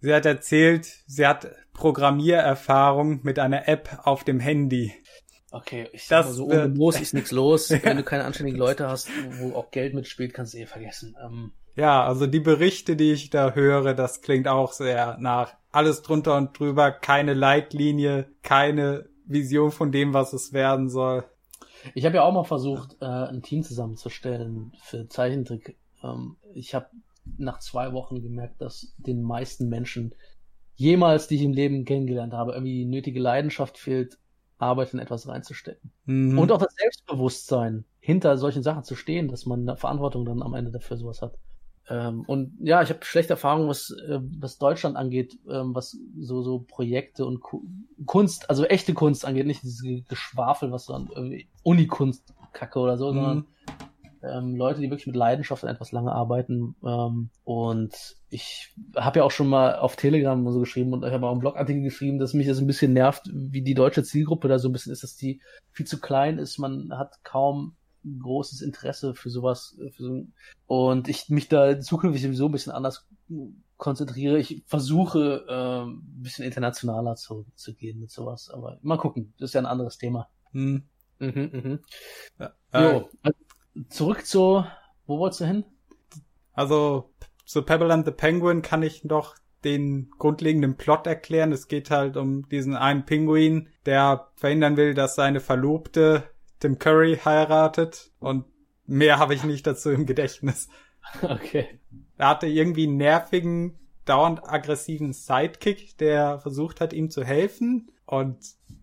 sie 0.00 0.14
hat 0.14 0.24
erzählt, 0.24 0.86
sie 1.06 1.26
hat 1.26 1.50
Programmiererfahrung 1.74 3.20
mit 3.24 3.38
einer 3.38 3.68
App 3.68 4.00
auf 4.04 4.22
dem 4.24 4.38
Handy. 4.38 4.94
Okay, 5.52 5.88
ich 5.92 6.06
sag 6.06 6.20
das 6.20 6.26
mal 6.28 6.32
so, 6.32 6.46
ohne 6.46 6.68
Moos 6.68 6.98
ist 6.98 7.12
nichts 7.12 7.30
los. 7.30 7.68
ja. 7.70 7.78
Wenn 7.82 7.98
du 7.98 8.02
keine 8.02 8.24
anständigen 8.24 8.58
Leute 8.58 8.88
hast, 8.88 9.08
wo 9.38 9.54
auch 9.54 9.70
Geld 9.70 9.94
mitspielt, 9.94 10.32
kannst 10.32 10.54
du 10.54 10.58
eh 10.58 10.66
vergessen. 10.66 11.14
Ähm, 11.22 11.52
ja, 11.76 12.04
also 12.04 12.26
die 12.26 12.40
Berichte, 12.40 12.96
die 12.96 13.12
ich 13.12 13.30
da 13.30 13.52
höre, 13.52 13.94
das 13.94 14.22
klingt 14.22 14.48
auch 14.48 14.72
sehr 14.72 15.18
nach 15.20 15.54
alles 15.70 16.02
drunter 16.02 16.36
und 16.36 16.58
drüber, 16.58 16.90
keine 16.90 17.34
Leitlinie, 17.34 18.26
keine 18.42 19.08
Vision 19.26 19.70
von 19.70 19.92
dem, 19.92 20.14
was 20.14 20.32
es 20.32 20.52
werden 20.52 20.88
soll. 20.88 21.24
Ich 21.94 22.04
habe 22.06 22.16
ja 22.16 22.22
auch 22.22 22.32
mal 22.32 22.44
versucht, 22.44 22.96
äh, 23.00 23.04
ein 23.04 23.42
Team 23.42 23.62
zusammenzustellen 23.62 24.72
für 24.82 25.08
Zeichentrick. 25.08 25.76
Ähm, 26.02 26.36
ich 26.54 26.74
habe 26.74 26.86
nach 27.36 27.58
zwei 27.58 27.92
Wochen 27.92 28.22
gemerkt, 28.22 28.60
dass 28.60 28.94
den 28.98 29.22
meisten 29.22 29.68
Menschen 29.68 30.14
jemals, 30.74 31.28
die 31.28 31.36
ich 31.36 31.42
im 31.42 31.52
Leben 31.52 31.84
kennengelernt 31.84 32.32
habe, 32.32 32.52
irgendwie 32.52 32.84
die 32.84 32.86
nötige 32.86 33.20
Leidenschaft 33.20 33.78
fehlt, 33.78 34.18
Arbeit 34.62 34.94
in 34.94 35.00
etwas 35.00 35.28
reinzustecken. 35.28 35.90
Mhm. 36.06 36.38
Und 36.38 36.52
auch 36.52 36.58
das 36.58 36.74
Selbstbewusstsein, 36.74 37.84
hinter 38.00 38.36
solchen 38.38 38.62
Sachen 38.62 38.84
zu 38.84 38.94
stehen, 38.94 39.28
dass 39.28 39.46
man 39.46 39.68
eine 39.68 39.76
Verantwortung 39.76 40.24
dann 40.24 40.42
am 40.42 40.54
Ende 40.54 40.70
dafür 40.70 40.96
sowas 40.96 41.22
hat. 41.22 41.34
Ähm, 41.88 42.22
und 42.26 42.56
ja, 42.60 42.82
ich 42.82 42.90
habe 42.90 43.04
schlechte 43.04 43.32
Erfahrungen, 43.32 43.68
was, 43.68 43.90
äh, 43.90 44.20
was 44.38 44.58
Deutschland 44.58 44.96
angeht, 44.96 45.38
ähm, 45.48 45.74
was 45.74 45.98
so, 46.18 46.42
so 46.42 46.60
Projekte 46.60 47.26
und 47.26 47.40
Ku 47.40 47.62
Kunst, 48.06 48.48
also 48.48 48.64
echte 48.64 48.94
Kunst 48.94 49.24
angeht, 49.24 49.46
nicht 49.46 49.62
dieses 49.62 49.82
Geschwafel, 50.08 50.72
was 50.72 50.86
dann 50.86 51.08
irgendwie 51.14 51.48
Unikunst 51.62 52.34
kacke 52.52 52.78
oder 52.78 52.96
so, 52.96 53.10
mhm. 53.10 53.14
sondern 53.14 53.46
ähm, 54.22 54.56
Leute, 54.56 54.80
die 54.80 54.90
wirklich 54.90 55.06
mit 55.06 55.16
Leidenschaft 55.16 55.64
an 55.64 55.70
etwas 55.70 55.92
lange 55.92 56.12
arbeiten. 56.12 56.74
Ähm, 56.84 57.30
und 57.44 58.16
ich 58.30 58.72
habe 58.96 59.20
ja 59.20 59.24
auch 59.24 59.30
schon 59.30 59.48
mal 59.48 59.76
auf 59.76 59.96
Telegram 59.96 60.50
so 60.50 60.60
geschrieben 60.60 60.92
und 60.92 61.04
ich 61.04 61.12
habe 61.12 61.26
auch 61.26 61.32
einen 61.32 61.40
Blogartikel 61.40 61.82
geschrieben, 61.82 62.18
dass 62.18 62.34
mich 62.34 62.46
das 62.46 62.58
ein 62.58 62.66
bisschen 62.66 62.92
nervt, 62.92 63.28
wie 63.32 63.62
die 63.62 63.74
deutsche 63.74 64.04
Zielgruppe 64.04 64.48
da 64.48 64.58
so 64.58 64.68
ein 64.68 64.72
bisschen 64.72 64.92
ist, 64.92 65.02
dass 65.02 65.16
die 65.16 65.40
viel 65.72 65.86
zu 65.86 66.00
klein 66.00 66.38
ist. 66.38 66.58
Man 66.58 66.96
hat 66.96 67.22
kaum 67.24 67.76
großes 68.04 68.62
Interesse 68.62 69.14
für 69.14 69.30
sowas. 69.30 69.76
Äh, 69.80 69.90
für 69.90 70.02
so, 70.02 70.26
und 70.66 71.08
ich 71.08 71.28
mich 71.28 71.48
da 71.48 71.80
zukünftig 71.80 72.22
sowieso 72.22 72.46
ein 72.46 72.52
bisschen 72.52 72.72
anders 72.72 73.06
konzentriere. 73.76 74.38
Ich 74.38 74.62
versuche, 74.66 75.44
äh, 75.48 75.82
ein 75.84 76.22
bisschen 76.22 76.44
internationaler 76.44 77.16
zu, 77.16 77.46
zu 77.54 77.74
gehen 77.74 78.00
mit 78.00 78.10
sowas. 78.10 78.50
Aber 78.50 78.78
mal 78.82 78.98
gucken, 78.98 79.34
das 79.38 79.50
ist 79.50 79.54
ja 79.54 79.60
ein 79.60 79.66
anderes 79.66 79.98
Thema. 79.98 80.28
Hm. 80.52 80.84
Mhm, 81.18 81.50
mhm. 81.52 81.78
Ja, 82.38 82.52
äh, 82.72 82.82
jo, 82.82 83.10
also 83.22 83.38
zurück 83.88 84.26
zu, 84.26 84.64
wo 85.06 85.18
wolltest 85.18 85.40
du 85.40 85.46
hin? 85.46 85.64
Also, 86.52 87.10
zu 87.44 87.62
Pebble 87.62 87.92
and 87.92 88.04
the 88.04 88.12
Penguin 88.12 88.62
kann 88.62 88.82
ich 88.82 89.04
noch 89.04 89.36
den 89.64 90.10
grundlegenden 90.18 90.76
Plot 90.76 91.06
erklären. 91.06 91.52
Es 91.52 91.68
geht 91.68 91.90
halt 91.90 92.16
um 92.16 92.48
diesen 92.48 92.76
einen 92.76 93.04
Pinguin, 93.04 93.68
der 93.86 94.28
verhindern 94.34 94.76
will, 94.76 94.94
dass 94.94 95.14
seine 95.14 95.40
Verlobte 95.40 96.24
Tim 96.60 96.78
Curry 96.78 97.18
heiratet 97.24 98.10
und 98.18 98.44
mehr 98.86 99.18
habe 99.18 99.34
ich 99.34 99.44
nicht 99.44 99.66
dazu 99.66 99.90
im 99.90 100.06
Gedächtnis. 100.06 100.68
Okay. 101.20 101.80
Er 102.16 102.28
hatte 102.28 102.46
irgendwie 102.46 102.86
einen 102.86 102.96
nervigen, 102.96 103.76
dauernd 104.04 104.48
aggressiven 104.48 105.12
Sidekick, 105.12 105.98
der 105.98 106.38
versucht 106.38 106.80
hat, 106.80 106.92
ihm 106.92 107.10
zu 107.10 107.24
helfen. 107.24 107.90
Und 108.06 108.38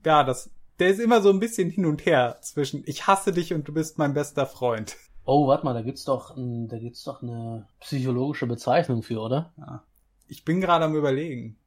ja, 0.05 0.25
das, 0.25 0.51
der 0.79 0.89
ist 0.89 0.99
immer 0.99 1.21
so 1.21 1.29
ein 1.29 1.39
bisschen 1.39 1.69
hin 1.69 1.85
und 1.85 2.05
her 2.05 2.37
zwischen 2.41 2.83
ich 2.85 3.07
hasse 3.07 3.31
dich 3.31 3.53
und 3.53 3.67
du 3.67 3.73
bist 3.73 3.97
mein 3.97 4.13
bester 4.13 4.45
Freund. 4.45 4.97
Oh, 5.25 5.47
warte 5.47 5.65
mal, 5.65 5.73
da 5.73 5.81
gibt's 5.81 6.05
doch, 6.05 6.35
da 6.35 6.77
gibt's 6.79 7.03
doch 7.03 7.21
eine 7.21 7.67
psychologische 7.81 8.47
Bezeichnung 8.47 9.03
für, 9.03 9.19
oder? 9.19 9.53
Ja. 9.57 9.83
Ich 10.27 10.43
bin 10.43 10.61
gerade 10.61 10.85
am 10.85 10.95
überlegen. 10.95 11.57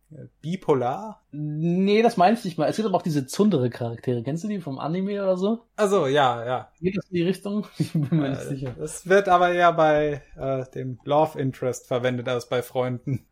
Bipolar? 0.41 1.23
Nee, 1.31 2.02
das 2.02 2.16
meine 2.16 2.36
ich 2.36 2.44
nicht 2.44 2.58
mal. 2.58 2.68
Es 2.68 2.76
gibt 2.76 2.86
aber 2.86 2.97
auch 2.97 3.02
diese 3.02 3.26
Zundere-Charaktere. 3.26 4.23
Kennst 4.23 4.44
du 4.44 4.49
die 4.49 4.60
vom 4.60 4.78
Anime 4.78 5.23
oder 5.23 5.36
so? 5.36 5.65
Also 5.76 6.07
ja, 6.07 6.44
ja. 6.44 6.68
Geht 6.81 6.97
das 6.97 7.07
in 7.08 7.16
die 7.16 7.23
Richtung? 7.23 7.66
Ich 7.78 7.92
bin 7.92 8.08
mir 8.10 8.26
äh, 8.26 8.31
nicht 8.31 8.42
sicher. 8.42 8.74
Das 8.78 9.08
wird 9.08 9.28
aber 9.28 9.52
eher 9.52 9.73
bei 9.73 10.23
äh, 10.36 10.65
dem 10.74 10.99
Love 11.05 11.39
Interest 11.39 11.86
verwendet 11.86 12.28
als 12.28 12.49
bei 12.49 12.62
Freunden. 12.62 13.26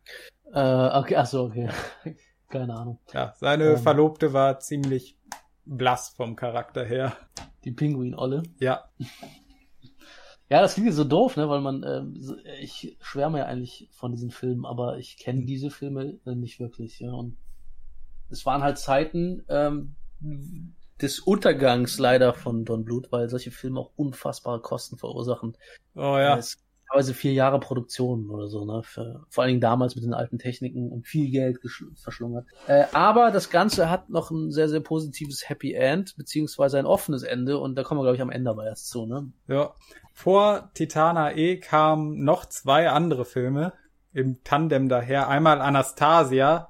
Äh, 0.53 0.97
okay, 0.97 1.15
ach 1.17 1.27
so, 1.27 1.43
okay. 1.43 1.69
Keine 2.49 2.75
Ahnung. 2.75 2.99
Ja, 3.13 3.33
seine 3.37 3.71
ähm, 3.71 3.77
Verlobte 3.77 4.33
war 4.33 4.59
ziemlich 4.59 5.17
blass 5.65 6.09
vom 6.09 6.35
Charakter 6.35 6.83
her. 6.83 7.15
Die 7.63 7.71
Pinguin-Olle? 7.71 8.43
Ja. 8.59 8.89
Ja, 10.49 10.59
das 10.61 10.73
klingt 10.73 10.93
so 10.93 11.05
doof, 11.05 11.37
ne, 11.37 11.47
weil 11.47 11.61
man, 11.61 11.83
äh, 11.83 12.03
ich 12.59 12.97
schwärme 12.99 13.39
ja 13.39 13.45
eigentlich 13.45 13.87
von 13.91 14.11
diesen 14.11 14.31
Filmen, 14.31 14.65
aber 14.65 14.97
ich 14.97 15.17
kenne 15.17 15.45
diese 15.45 15.69
Filme 15.69 16.19
äh, 16.25 16.35
nicht 16.35 16.59
wirklich, 16.59 16.99
ja. 16.99 17.11
Und 17.11 17.37
es 18.29 18.45
waren 18.45 18.61
halt 18.61 18.77
Zeiten 18.77 19.45
ähm, 19.47 19.95
des 21.01 21.19
Untergangs 21.19 21.99
leider 21.99 22.33
von 22.33 22.65
Don 22.65 22.83
Bluth, 22.83 23.11
weil 23.11 23.29
solche 23.29 23.51
Filme 23.51 23.79
auch 23.79 23.91
unfassbare 23.95 24.59
Kosten 24.59 24.97
verursachen. 24.97 25.55
Oh 25.95 26.17
ja. 26.17 26.37
Es 26.37 26.57
teilweise 26.91 27.13
vier 27.13 27.33
Jahre 27.33 27.59
Produktion 27.59 28.29
oder 28.29 28.47
so, 28.47 28.65
ne? 28.65 28.81
Für, 28.83 29.25
vor 29.29 29.43
allen 29.43 29.49
Dingen 29.49 29.61
damals 29.61 29.95
mit 29.95 30.03
den 30.03 30.13
alten 30.13 30.37
Techniken 30.37 30.91
und 30.91 31.07
viel 31.07 31.31
Geld 31.31 31.59
verschlungert. 31.95 32.45
Äh, 32.67 32.85
aber 32.93 33.31
das 33.31 33.49
Ganze 33.49 33.89
hat 33.89 34.09
noch 34.09 34.31
ein 34.31 34.51
sehr, 34.51 34.69
sehr 34.69 34.81
positives 34.81 35.49
Happy 35.49 35.73
End, 35.73 36.15
beziehungsweise 36.17 36.79
ein 36.79 36.85
offenes 36.85 37.23
Ende 37.23 37.57
und 37.57 37.75
da 37.75 37.83
kommen 37.83 37.99
wir, 37.99 38.03
glaube 38.03 38.15
ich, 38.15 38.21
am 38.21 38.31
Ende 38.31 38.49
aber 38.49 38.65
erst 38.65 38.89
zu, 38.89 39.05
ne? 39.05 39.31
Ja. 39.47 39.73
Vor 40.13 40.69
Titana 40.73 41.35
E 41.35 41.57
kamen 41.57 42.23
noch 42.23 42.45
zwei 42.45 42.89
andere 42.89 43.25
Filme 43.25 43.73
im 44.13 44.43
Tandem 44.43 44.89
daher. 44.89 45.29
Einmal 45.29 45.61
Anastasia, 45.61 46.69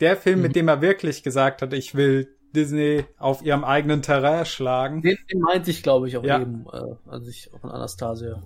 der 0.00 0.16
Film, 0.16 0.38
mhm. 0.38 0.42
mit 0.42 0.56
dem 0.56 0.68
er 0.68 0.82
wirklich 0.82 1.22
gesagt 1.22 1.62
hat, 1.62 1.72
ich 1.72 1.94
will 1.94 2.34
Disney 2.54 3.04
auf 3.18 3.42
ihrem 3.42 3.64
eigenen 3.64 4.02
Terrain 4.02 4.44
schlagen. 4.46 5.02
Den, 5.02 5.18
den 5.30 5.40
meinte 5.40 5.70
ich, 5.70 5.82
glaube 5.82 6.08
ich, 6.08 6.16
auch 6.16 6.24
ja. 6.24 6.40
eben, 6.40 6.66
äh, 6.72 7.10
als 7.10 7.28
ich 7.28 7.50
in 7.52 7.68
Anastasia 7.68 8.42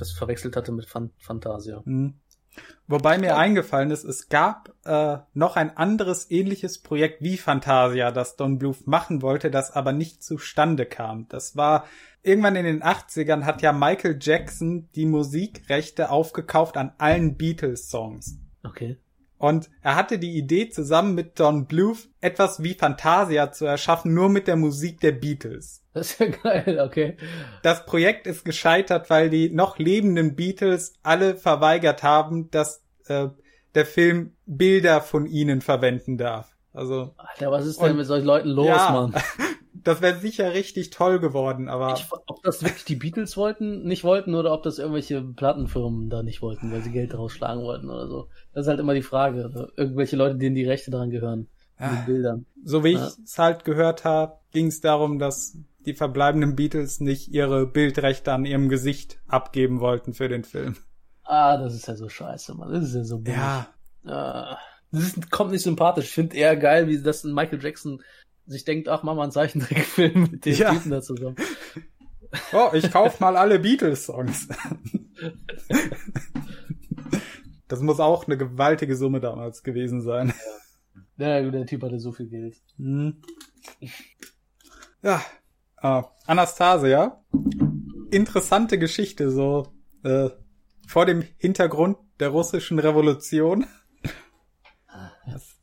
das 0.00 0.12
verwechselt 0.12 0.56
hatte 0.56 0.72
mit 0.72 0.86
Fan 0.86 1.10
Fantasia. 1.18 1.82
Mhm. 1.84 2.14
Wobei 2.88 3.18
mir 3.18 3.36
eingefallen 3.36 3.92
ist, 3.92 4.02
es 4.02 4.28
gab 4.28 4.74
äh, 4.84 5.18
noch 5.34 5.56
ein 5.56 5.76
anderes 5.76 6.30
ähnliches 6.30 6.82
Projekt 6.82 7.22
wie 7.22 7.36
Fantasia, 7.36 8.10
das 8.10 8.34
Don 8.34 8.58
Bluth 8.58 8.86
machen 8.86 9.22
wollte, 9.22 9.50
das 9.50 9.70
aber 9.70 9.92
nicht 9.92 10.24
zustande 10.24 10.86
kam. 10.86 11.28
Das 11.28 11.56
war 11.56 11.86
irgendwann 12.22 12.56
in 12.56 12.64
den 12.64 12.82
80ern 12.82 13.44
hat 13.44 13.62
ja 13.62 13.72
Michael 13.72 14.18
Jackson 14.20 14.88
die 14.96 15.06
Musikrechte 15.06 16.10
aufgekauft 16.10 16.76
an 16.76 16.92
allen 16.98 17.36
Beatles-Songs. 17.36 18.38
Okay. 18.64 18.98
Und 19.40 19.70
er 19.80 19.96
hatte 19.96 20.18
die 20.18 20.36
Idee, 20.36 20.68
zusammen 20.68 21.14
mit 21.14 21.40
Don 21.40 21.64
Bluth 21.64 22.10
etwas 22.20 22.62
wie 22.62 22.74
Fantasia 22.74 23.50
zu 23.50 23.64
erschaffen, 23.64 24.12
nur 24.12 24.28
mit 24.28 24.46
der 24.46 24.56
Musik 24.56 25.00
der 25.00 25.12
Beatles. 25.12 25.82
Das 25.94 26.10
ist 26.10 26.20
ja 26.20 26.26
geil, 26.26 26.78
okay. 26.84 27.16
Das 27.62 27.86
Projekt 27.86 28.26
ist 28.26 28.44
gescheitert, 28.44 29.08
weil 29.08 29.30
die 29.30 29.48
noch 29.48 29.78
lebenden 29.78 30.36
Beatles 30.36 30.92
alle 31.02 31.36
verweigert 31.36 32.02
haben, 32.02 32.50
dass 32.50 32.82
äh, 33.06 33.28
der 33.74 33.86
Film 33.86 34.36
Bilder 34.44 35.00
von 35.00 35.24
ihnen 35.24 35.62
verwenden 35.62 36.18
darf. 36.18 36.54
Also. 36.74 37.14
Alter, 37.16 37.50
was 37.50 37.64
ist 37.64 37.80
denn 37.80 37.96
mit 37.96 38.06
solchen 38.06 38.26
Leuten 38.26 38.50
los, 38.50 38.66
ja, 38.66 38.90
Mann? 38.92 39.14
das 39.82 40.00
wäre 40.00 40.18
sicher 40.18 40.52
richtig 40.52 40.90
toll 40.90 41.20
geworden, 41.20 41.68
aber. 41.68 41.94
Ich, 41.94 42.06
ob 42.26 42.42
das 42.42 42.62
wirklich 42.62 42.84
die 42.84 42.96
Beatles 42.96 43.36
wollten, 43.36 43.84
nicht 43.84 44.04
wollten, 44.04 44.34
oder 44.34 44.52
ob 44.52 44.62
das 44.62 44.78
irgendwelche 44.78 45.22
Plattenfirmen 45.22 46.10
da 46.10 46.22
nicht 46.22 46.42
wollten, 46.42 46.72
weil 46.72 46.82
sie 46.82 46.92
Geld 46.92 47.14
rausschlagen 47.14 47.62
wollten 47.62 47.88
oder 47.88 48.08
so. 48.08 48.28
Das 48.52 48.66
ist 48.66 48.68
halt 48.68 48.80
immer 48.80 48.94
die 48.94 49.02
Frage. 49.02 49.70
Irgendwelche 49.76 50.16
Leute, 50.16 50.36
denen 50.36 50.54
die 50.54 50.64
Rechte 50.64 50.90
daran 50.90 51.10
gehören. 51.10 51.48
Ja. 51.78 51.86
Ah. 51.86 52.02
Bildern. 52.04 52.46
So 52.64 52.84
wie 52.84 52.92
ja. 52.92 53.06
ich 53.06 53.24
es 53.24 53.38
halt 53.38 53.64
gehört 53.64 54.04
habe, 54.04 54.38
ging 54.52 54.66
es 54.66 54.80
darum, 54.80 55.18
dass 55.18 55.56
die 55.86 55.94
verbleibenden 55.94 56.56
Beatles 56.56 57.00
nicht 57.00 57.28
ihre 57.28 57.66
Bildrechte 57.66 58.32
an 58.32 58.44
ihrem 58.44 58.68
Gesicht 58.68 59.18
abgeben 59.26 59.80
wollten 59.80 60.12
für 60.12 60.28
den 60.28 60.44
Film. 60.44 60.76
Ah, 61.24 61.56
das 61.56 61.74
ist 61.74 61.88
ja 61.88 61.96
so 61.96 62.08
scheiße, 62.08 62.54
Mann. 62.54 62.72
Das 62.72 62.84
ist 62.84 62.94
ja 62.94 63.04
so 63.04 63.18
billig. 63.18 63.38
Ja. 63.38 63.68
Ah, 64.04 64.58
das 64.92 65.04
ist, 65.04 65.30
kommt 65.30 65.52
nicht 65.52 65.62
sympathisch. 65.62 66.06
Ich 66.06 66.12
finde 66.12 66.36
eher 66.36 66.56
geil, 66.56 66.88
wie 66.88 67.00
das 67.00 67.24
ein 67.24 67.32
Michael 67.32 67.62
Jackson 67.62 68.02
sich 68.50 68.64
denkt, 68.64 68.88
ach, 68.88 69.02
mach 69.02 69.14
mal 69.14 69.22
einen 69.22 69.32
Zeichentrickfilm 69.32 70.22
mit 70.32 70.44
den 70.44 70.56
ja. 70.56 70.72
Typen 70.72 70.90
da 70.90 71.00
zusammen. 71.00 71.36
Oh, 72.52 72.70
ich 72.74 72.92
kauf 72.92 73.18
mal 73.18 73.36
alle 73.36 73.58
Beatles-Songs. 73.58 74.46
das 77.66 77.80
muss 77.80 77.98
auch 77.98 78.28
eine 78.28 78.38
gewaltige 78.38 78.94
Summe 78.94 79.18
damals 79.18 79.64
gewesen 79.64 80.00
sein. 80.00 80.32
Ja, 81.16 81.40
ja 81.40 81.50
der 81.50 81.66
Typ 81.66 81.82
hatte 81.82 81.98
so 81.98 82.12
viel 82.12 82.28
Geld. 82.28 82.54
Mhm. 82.76 83.20
Ja, 85.02 85.24
äh, 85.82 86.02
Anastasia. 86.24 87.20
Interessante 88.12 88.78
Geschichte, 88.78 89.32
so 89.32 89.66
äh, 90.04 90.30
vor 90.86 91.06
dem 91.06 91.24
Hintergrund 91.36 91.96
der 92.20 92.28
russischen 92.28 92.78
Revolution. 92.78 93.66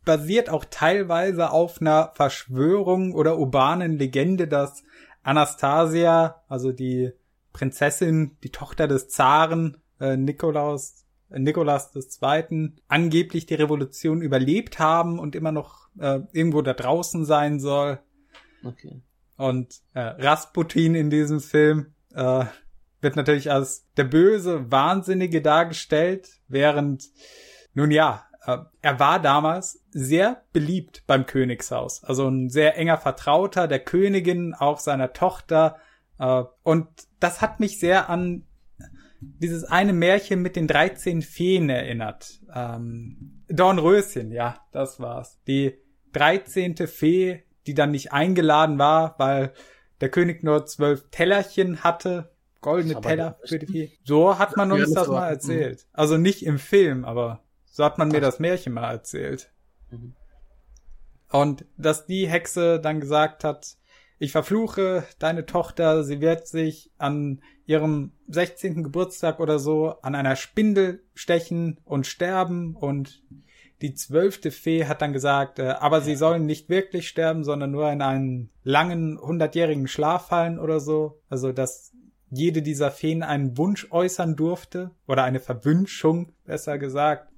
Basiert 0.07 0.49
auch 0.49 0.63
teilweise 0.63 1.51
auf 1.51 1.81
einer 1.81 2.13
Verschwörung 2.15 3.13
oder 3.13 3.37
urbanen 3.37 3.97
Legende, 3.97 4.47
dass 4.47 4.85
Anastasia, 5.21 6.41
also 6.47 6.71
die 6.71 7.11
Prinzessin, 7.51 8.37
die 8.41 8.51
Tochter 8.51 8.87
des 8.87 9.09
Zaren 9.09 9.75
äh, 9.99 10.15
Nikolaus, 10.15 11.03
äh, 11.29 11.39
Nikolas 11.39 11.91
II., 11.93 12.71
angeblich 12.87 13.47
die 13.47 13.55
Revolution 13.55 14.21
überlebt 14.21 14.79
haben 14.79 15.19
und 15.19 15.35
immer 15.35 15.51
noch 15.51 15.89
äh, 15.99 16.21
irgendwo 16.31 16.61
da 16.61 16.73
draußen 16.73 17.25
sein 17.25 17.59
soll. 17.59 17.99
Okay. 18.63 19.01
Und 19.35 19.81
äh, 19.93 19.99
Rasputin 19.99 20.95
in 20.95 21.09
diesem 21.09 21.41
Film 21.41 21.93
äh, 22.13 22.45
wird 23.01 23.17
natürlich 23.17 23.51
als 23.51 23.85
der 23.97 24.05
böse 24.05 24.71
Wahnsinnige 24.71 25.41
dargestellt, 25.41 26.29
während, 26.47 27.09
nun 27.73 27.91
ja, 27.91 28.26
er 28.81 28.99
war 28.99 29.21
damals 29.21 29.83
sehr 29.91 30.43
beliebt 30.53 31.03
beim 31.05 31.25
Königshaus. 31.25 32.03
Also 32.03 32.27
ein 32.27 32.49
sehr 32.49 32.77
enger 32.77 32.97
Vertrauter 32.97 33.67
der 33.67 33.79
Königin, 33.79 34.53
auch 34.53 34.79
seiner 34.79 35.11
Tochter. 35.11 35.77
Äh, 36.17 36.43
und 36.63 36.87
das 37.19 37.41
hat 37.41 37.59
mich 37.59 37.79
sehr 37.79 38.09
an 38.09 38.43
dieses 39.19 39.65
eine 39.65 39.93
Märchen 39.93 40.41
mit 40.41 40.55
den 40.55 40.67
13 40.67 41.21
Feen 41.21 41.69
erinnert. 41.69 42.39
Ähm, 42.53 43.43
Dornröschen, 43.49 44.31
ja, 44.31 44.61
das 44.71 44.99
war's. 44.99 45.39
Die 45.47 45.77
13. 46.13 46.75
Fee, 46.87 47.43
die 47.65 47.73
dann 47.73 47.91
nicht 47.91 48.13
eingeladen 48.13 48.79
war, 48.79 49.15
weil 49.17 49.51
der 49.99 50.09
König 50.09 50.43
nur 50.43 50.65
zwölf 50.65 51.09
Tellerchen 51.09 51.83
hatte 51.83 52.31
goldene 52.61 53.01
Teller 53.01 53.39
für 53.43 53.59
die 53.59 53.65
Fee. 53.65 53.91
So 54.03 54.39
hat 54.39 54.55
man 54.55 54.71
uns 54.71 54.93
das 54.93 55.07
mal 55.07 55.27
erzählt. 55.27 55.85
Also 55.91 56.17
nicht 56.17 56.45
im 56.45 56.59
Film, 56.59 57.03
aber 57.03 57.43
so 57.77 57.85
hat 57.85 57.99
man 57.99 58.07
mir 58.07 58.21
das 58.21 58.39
Märchen 58.39 58.73
mal 58.73 58.89
erzählt. 58.89 59.51
Mhm. 59.91 60.15
Und 61.29 61.65
dass 61.77 62.07
die 62.07 62.27
Hexe 62.27 62.79
dann 62.79 62.99
gesagt 62.99 63.43
hat, 63.43 63.77
ich 64.17 64.31
verfluche 64.31 65.03
deine 65.19 65.45
Tochter, 65.45 66.03
sie 66.03 66.19
wird 66.19 66.47
sich 66.47 66.91
an 66.97 67.43
ihrem 67.67 68.13
16. 68.29 68.81
Geburtstag 68.81 69.39
oder 69.39 69.59
so 69.59 69.89
an 70.01 70.15
einer 70.15 70.35
Spindel 70.35 71.03
stechen 71.13 71.79
und 71.85 72.07
sterben 72.07 72.75
und 72.75 73.21
die 73.83 73.93
zwölfte 73.93 74.49
Fee 74.49 74.85
hat 74.85 75.03
dann 75.03 75.13
gesagt, 75.13 75.59
äh, 75.59 75.75
aber 75.79 76.01
sie 76.01 76.15
sollen 76.15 76.47
nicht 76.47 76.69
wirklich 76.69 77.07
sterben, 77.07 77.43
sondern 77.43 77.69
nur 77.69 77.91
in 77.91 78.01
einen 78.01 78.49
langen, 78.63 79.19
hundertjährigen 79.21 79.87
Schlaf 79.87 80.29
fallen 80.29 80.57
oder 80.57 80.79
so. 80.79 81.21
Also, 81.29 81.51
dass 81.51 81.93
jede 82.29 82.61
dieser 82.61 82.91
Feen 82.91 83.23
einen 83.23 83.57
Wunsch 83.57 83.87
äußern 83.91 84.35
durfte 84.35 84.91
oder 85.07 85.23
eine 85.23 85.39
Verwünschung, 85.39 86.33
besser 86.45 86.77
gesagt. 86.77 87.29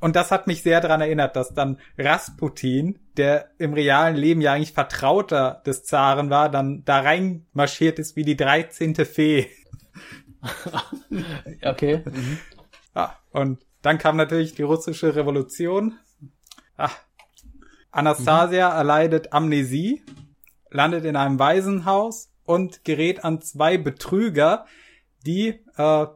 Und 0.00 0.16
das 0.16 0.30
hat 0.30 0.46
mich 0.46 0.62
sehr 0.62 0.80
daran 0.80 1.00
erinnert, 1.00 1.36
dass 1.36 1.52
dann 1.52 1.78
Rasputin, 1.98 2.98
der 3.16 3.50
im 3.58 3.74
realen 3.74 4.16
Leben 4.16 4.40
ja 4.40 4.52
eigentlich 4.52 4.72
Vertrauter 4.72 5.62
des 5.66 5.84
Zaren 5.84 6.30
war, 6.30 6.50
dann 6.50 6.84
da 6.84 7.00
reinmarschiert 7.00 7.98
ist 7.98 8.16
wie 8.16 8.24
die 8.24 8.36
dreizehnte 8.36 9.04
Fee. 9.04 9.48
okay. 11.62 12.02
Mhm. 12.04 12.38
Ja, 12.94 13.18
und 13.30 13.64
dann 13.82 13.98
kam 13.98 14.16
natürlich 14.16 14.54
die 14.54 14.62
russische 14.62 15.14
Revolution. 15.14 15.98
Ah. 16.76 16.90
Anastasia 17.90 18.70
mhm. 18.70 18.76
erleidet 18.76 19.32
Amnesie, 19.32 20.02
landet 20.70 21.04
in 21.04 21.16
einem 21.16 21.38
Waisenhaus 21.38 22.29
und 22.50 22.82
gerät 22.84 23.24
an 23.24 23.40
zwei 23.40 23.78
Betrüger, 23.78 24.66
die 25.24 25.60
äh, 25.76 26.06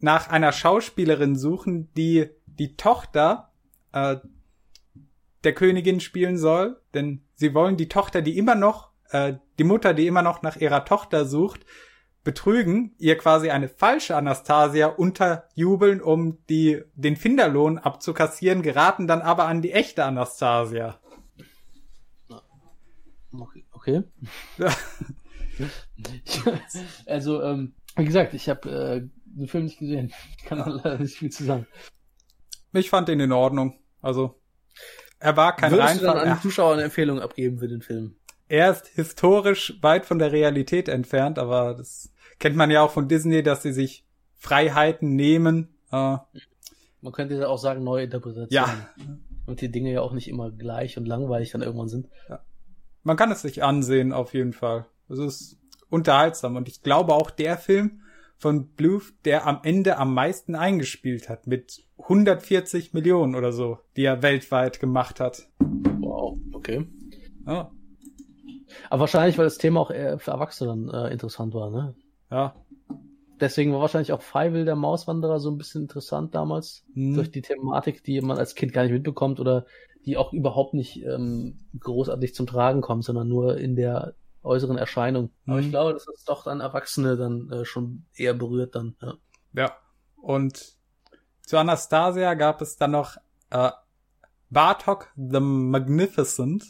nach 0.00 0.28
einer 0.28 0.50
Schauspielerin 0.50 1.36
suchen, 1.36 1.88
die 1.94 2.30
die 2.46 2.74
Tochter 2.74 3.52
äh, 3.92 4.16
der 5.44 5.54
Königin 5.54 6.00
spielen 6.00 6.36
soll, 6.36 6.80
denn 6.94 7.22
sie 7.36 7.54
wollen 7.54 7.76
die 7.76 7.88
Tochter, 7.88 8.22
die 8.22 8.36
immer 8.36 8.56
noch, 8.56 8.90
äh, 9.10 9.34
die 9.58 9.64
Mutter, 9.64 9.94
die 9.94 10.08
immer 10.08 10.22
noch 10.22 10.42
nach 10.42 10.56
ihrer 10.56 10.84
Tochter 10.84 11.26
sucht, 11.26 11.64
betrügen, 12.24 12.96
ihr 12.98 13.16
quasi 13.16 13.50
eine 13.50 13.68
falsche 13.68 14.16
Anastasia 14.16 14.88
unterjubeln, 14.88 16.02
um 16.02 16.38
die, 16.48 16.82
den 16.96 17.14
Finderlohn 17.14 17.78
abzukassieren, 17.78 18.62
geraten 18.62 19.06
dann 19.06 19.22
aber 19.22 19.44
an 19.46 19.62
die 19.62 19.70
echte 19.70 20.04
Anastasia. 20.04 20.98
Okay. 23.72 24.02
also, 27.06 27.42
ähm, 27.42 27.74
wie 27.96 28.04
gesagt, 28.04 28.34
ich 28.34 28.48
habe 28.48 28.70
äh, 28.70 29.08
den 29.24 29.48
Film 29.48 29.64
nicht 29.64 29.78
gesehen. 29.78 30.12
Ich 30.38 30.44
kann 30.44 30.58
leider 30.58 30.98
nicht 30.98 31.16
viel 31.16 31.30
zu 31.30 31.44
sagen. 31.44 31.66
Ich 32.72 32.90
fand 32.90 33.08
ihn 33.08 33.20
in 33.20 33.32
Ordnung. 33.32 33.78
Also, 34.02 34.40
er 35.18 35.36
war 35.36 35.56
kein 35.56 35.70
Würdest 35.70 35.88
Reinfall. 35.88 36.14
du 36.14 36.20
dann 36.20 36.28
an 36.28 36.36
die 36.36 36.42
Zuschauer 36.42 36.74
eine 36.74 36.82
Empfehlung 36.82 37.20
abgeben 37.20 37.58
für 37.58 37.68
den 37.68 37.82
Film? 37.82 38.16
Er 38.48 38.70
ist 38.70 38.88
historisch 38.88 39.78
weit 39.80 40.04
von 40.06 40.18
der 40.18 40.32
Realität 40.32 40.88
entfernt, 40.88 41.38
aber 41.38 41.74
das 41.74 42.12
kennt 42.38 42.56
man 42.56 42.70
ja 42.70 42.82
auch 42.82 42.90
von 42.90 43.08
Disney, 43.08 43.42
dass 43.42 43.62
sie 43.62 43.72
sich 43.72 44.04
Freiheiten 44.36 45.14
nehmen. 45.14 45.74
Äh, 45.90 46.18
man 47.00 47.12
könnte 47.12 47.36
ja 47.36 47.48
auch 47.48 47.58
sagen, 47.58 47.82
neue 47.84 48.04
Interpretationen. 48.04 48.50
Ja. 48.50 48.88
Und 49.46 49.60
die 49.60 49.70
Dinge 49.70 49.92
ja 49.92 50.00
auch 50.00 50.12
nicht 50.12 50.28
immer 50.28 50.50
gleich 50.50 50.96
und 50.98 51.06
langweilig 51.06 51.52
dann 51.52 51.62
irgendwann 51.62 51.88
sind. 51.88 52.08
Ja. 52.28 52.40
Man 53.02 53.16
kann 53.16 53.30
es 53.30 53.42
sich 53.42 53.62
ansehen, 53.62 54.12
auf 54.12 54.34
jeden 54.34 54.52
Fall. 54.52 54.86
Es 55.08 55.18
ist 55.18 55.58
unterhaltsam. 55.90 56.56
Und 56.56 56.68
ich 56.68 56.82
glaube 56.82 57.14
auch 57.14 57.30
der 57.30 57.56
Film 57.56 58.00
von 58.36 58.68
Bluth, 58.68 59.14
der 59.24 59.46
am 59.46 59.60
Ende 59.62 59.96
am 59.96 60.12
meisten 60.12 60.54
eingespielt 60.54 61.28
hat, 61.28 61.46
mit 61.46 61.84
140 61.98 62.92
Millionen 62.92 63.34
oder 63.34 63.52
so, 63.52 63.78
die 63.96 64.04
er 64.04 64.22
weltweit 64.22 64.80
gemacht 64.80 65.20
hat. 65.20 65.48
Wow, 65.58 66.38
okay. 66.52 66.86
Ja. 67.46 67.70
Aber 68.90 69.00
wahrscheinlich, 69.00 69.38
weil 69.38 69.44
das 69.44 69.58
Thema 69.58 69.80
auch 69.80 69.90
eher 69.90 70.18
für 70.18 70.32
Erwachsene 70.32 70.90
äh, 70.92 71.12
interessant 71.12 71.54
war, 71.54 71.70
ne? 71.70 71.94
Ja. 72.30 72.56
Deswegen 73.40 73.72
war 73.72 73.80
wahrscheinlich 73.80 74.12
auch 74.12 74.22
Feivel 74.22 74.64
der 74.64 74.76
Mauswanderer 74.76 75.38
so 75.40 75.50
ein 75.50 75.58
bisschen 75.58 75.82
interessant 75.82 76.34
damals. 76.34 76.84
Hm. 76.94 77.14
Durch 77.14 77.30
die 77.30 77.42
Thematik, 77.42 78.02
die 78.04 78.20
man 78.20 78.38
als 78.38 78.54
Kind 78.54 78.72
gar 78.72 78.82
nicht 78.82 78.92
mitbekommt 78.92 79.40
oder 79.40 79.66
die 80.06 80.16
auch 80.16 80.32
überhaupt 80.32 80.74
nicht 80.74 81.02
ähm, 81.04 81.58
großartig 81.78 82.34
zum 82.34 82.46
Tragen 82.46 82.80
kommt, 82.80 83.04
sondern 83.04 83.28
nur 83.28 83.58
in 83.58 83.74
der 83.74 84.14
äußeren 84.44 84.78
Erscheinung. 84.78 85.30
Aber 85.46 85.56
mhm. 85.56 85.62
ich 85.62 85.70
glaube, 85.70 85.92
das 85.94 86.06
ist 86.08 86.28
doch 86.28 86.44
dann 86.44 86.60
Erwachsene 86.60 87.16
dann 87.16 87.50
äh, 87.50 87.64
schon 87.64 88.06
eher 88.14 88.34
berührt 88.34 88.74
dann. 88.74 88.96
Ja. 89.00 89.14
ja. 89.54 89.72
Und 90.16 90.76
zu 91.42 91.58
Anastasia 91.58 92.34
gab 92.34 92.60
es 92.62 92.76
dann 92.76 92.92
noch 92.92 93.16
äh, 93.50 93.70
Bartok 94.50 95.12
the 95.16 95.40
Magnificent. 95.40 96.64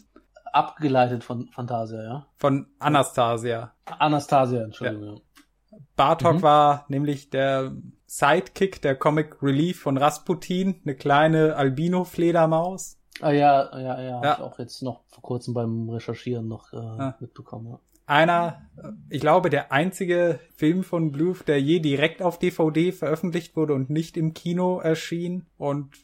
Abgeleitet 0.53 1.25
von 1.25 1.49
Fantasia, 1.49 2.03
ja. 2.03 2.27
Von 2.37 2.69
Anastasia. 2.79 3.75
Anastasia, 3.85 4.63
Entschuldigung. 4.63 5.17
Ja. 5.17 5.79
Bartok 5.97 6.35
mhm. 6.35 6.43
war 6.43 6.85
nämlich 6.89 7.31
der 7.31 7.73
Sidekick 8.07 8.81
der 8.81 8.95
Comic 8.97 9.43
Relief 9.43 9.81
von 9.81 9.97
Rasputin, 9.97 10.81
eine 10.85 10.95
kleine 10.95 11.57
Albino-Fledermaus. 11.57 12.99
Ah 13.21 13.31
ja, 13.31 13.71
ja, 13.73 13.79
ja, 13.79 14.03
ja. 14.03 14.21
Hab 14.23 14.39
ich 14.39 14.45
auch 14.45 14.59
jetzt 14.59 14.83
noch 14.83 15.03
vor 15.07 15.23
kurzem 15.23 15.55
beim 15.55 15.89
Recherchieren 15.89 16.49
noch 16.49 16.73
äh, 16.73 16.77
ja. 16.77 17.17
mitbekommen. 17.21 17.69
Ja. 17.69 17.81
Einer, 18.07 18.67
ich 19.09 19.21
glaube, 19.21 19.49
der 19.49 19.73
einzige 19.73 20.39
Film 20.57 20.85
von 20.85 21.11
Bluth, 21.11 21.49
der 21.49 21.61
je 21.61 21.81
direkt 21.81 22.21
auf 22.21 22.39
DVD 22.39 22.93
veröffentlicht 22.93 23.57
wurde 23.57 23.73
und 23.73 23.89
nicht 23.89 24.17
im 24.19 24.35
Kino 24.35 24.79
erschien. 24.79 25.47
Und 25.57 25.95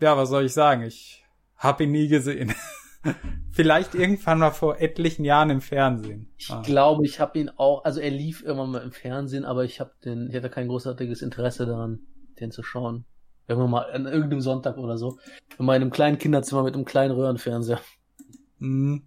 ja, 0.00 0.16
was 0.16 0.28
soll 0.28 0.44
ich 0.44 0.52
sagen? 0.52 0.82
Ich 0.82 1.24
hab 1.56 1.80
ihn 1.80 1.90
nie 1.90 2.06
gesehen. 2.06 2.54
Vielleicht 3.50 3.94
irgendwann 3.94 4.38
mal 4.38 4.52
vor 4.52 4.80
etlichen 4.80 5.24
Jahren 5.24 5.50
im 5.50 5.60
Fernsehen. 5.60 6.32
Ich 6.36 6.50
ah. 6.50 6.62
glaube, 6.62 7.04
ich 7.04 7.20
habe 7.20 7.38
ihn 7.38 7.50
auch, 7.50 7.84
also 7.84 8.00
er 8.00 8.10
lief 8.10 8.42
immer 8.42 8.66
mal 8.66 8.82
im 8.82 8.92
Fernsehen, 8.92 9.44
aber 9.44 9.64
ich 9.64 9.80
habe 9.80 9.92
den, 10.04 10.28
ich 10.28 10.36
hatte 10.36 10.50
kein 10.50 10.68
großartiges 10.68 11.20
Interesse 11.22 11.66
daran, 11.66 12.00
den 12.38 12.52
zu 12.52 12.62
schauen. 12.62 13.04
Irgendwann 13.46 13.70
mal 13.70 13.92
an 13.92 14.06
irgendeinem 14.06 14.40
Sonntag 14.40 14.78
oder 14.78 14.96
so. 14.96 15.18
In 15.58 15.66
meinem 15.66 15.90
kleinen 15.90 16.18
Kinderzimmer 16.18 16.62
mit 16.62 16.74
einem 16.74 16.84
kleinen 16.84 17.14
Röhrenfernseher. 17.14 17.80
Mhm. 18.58 19.02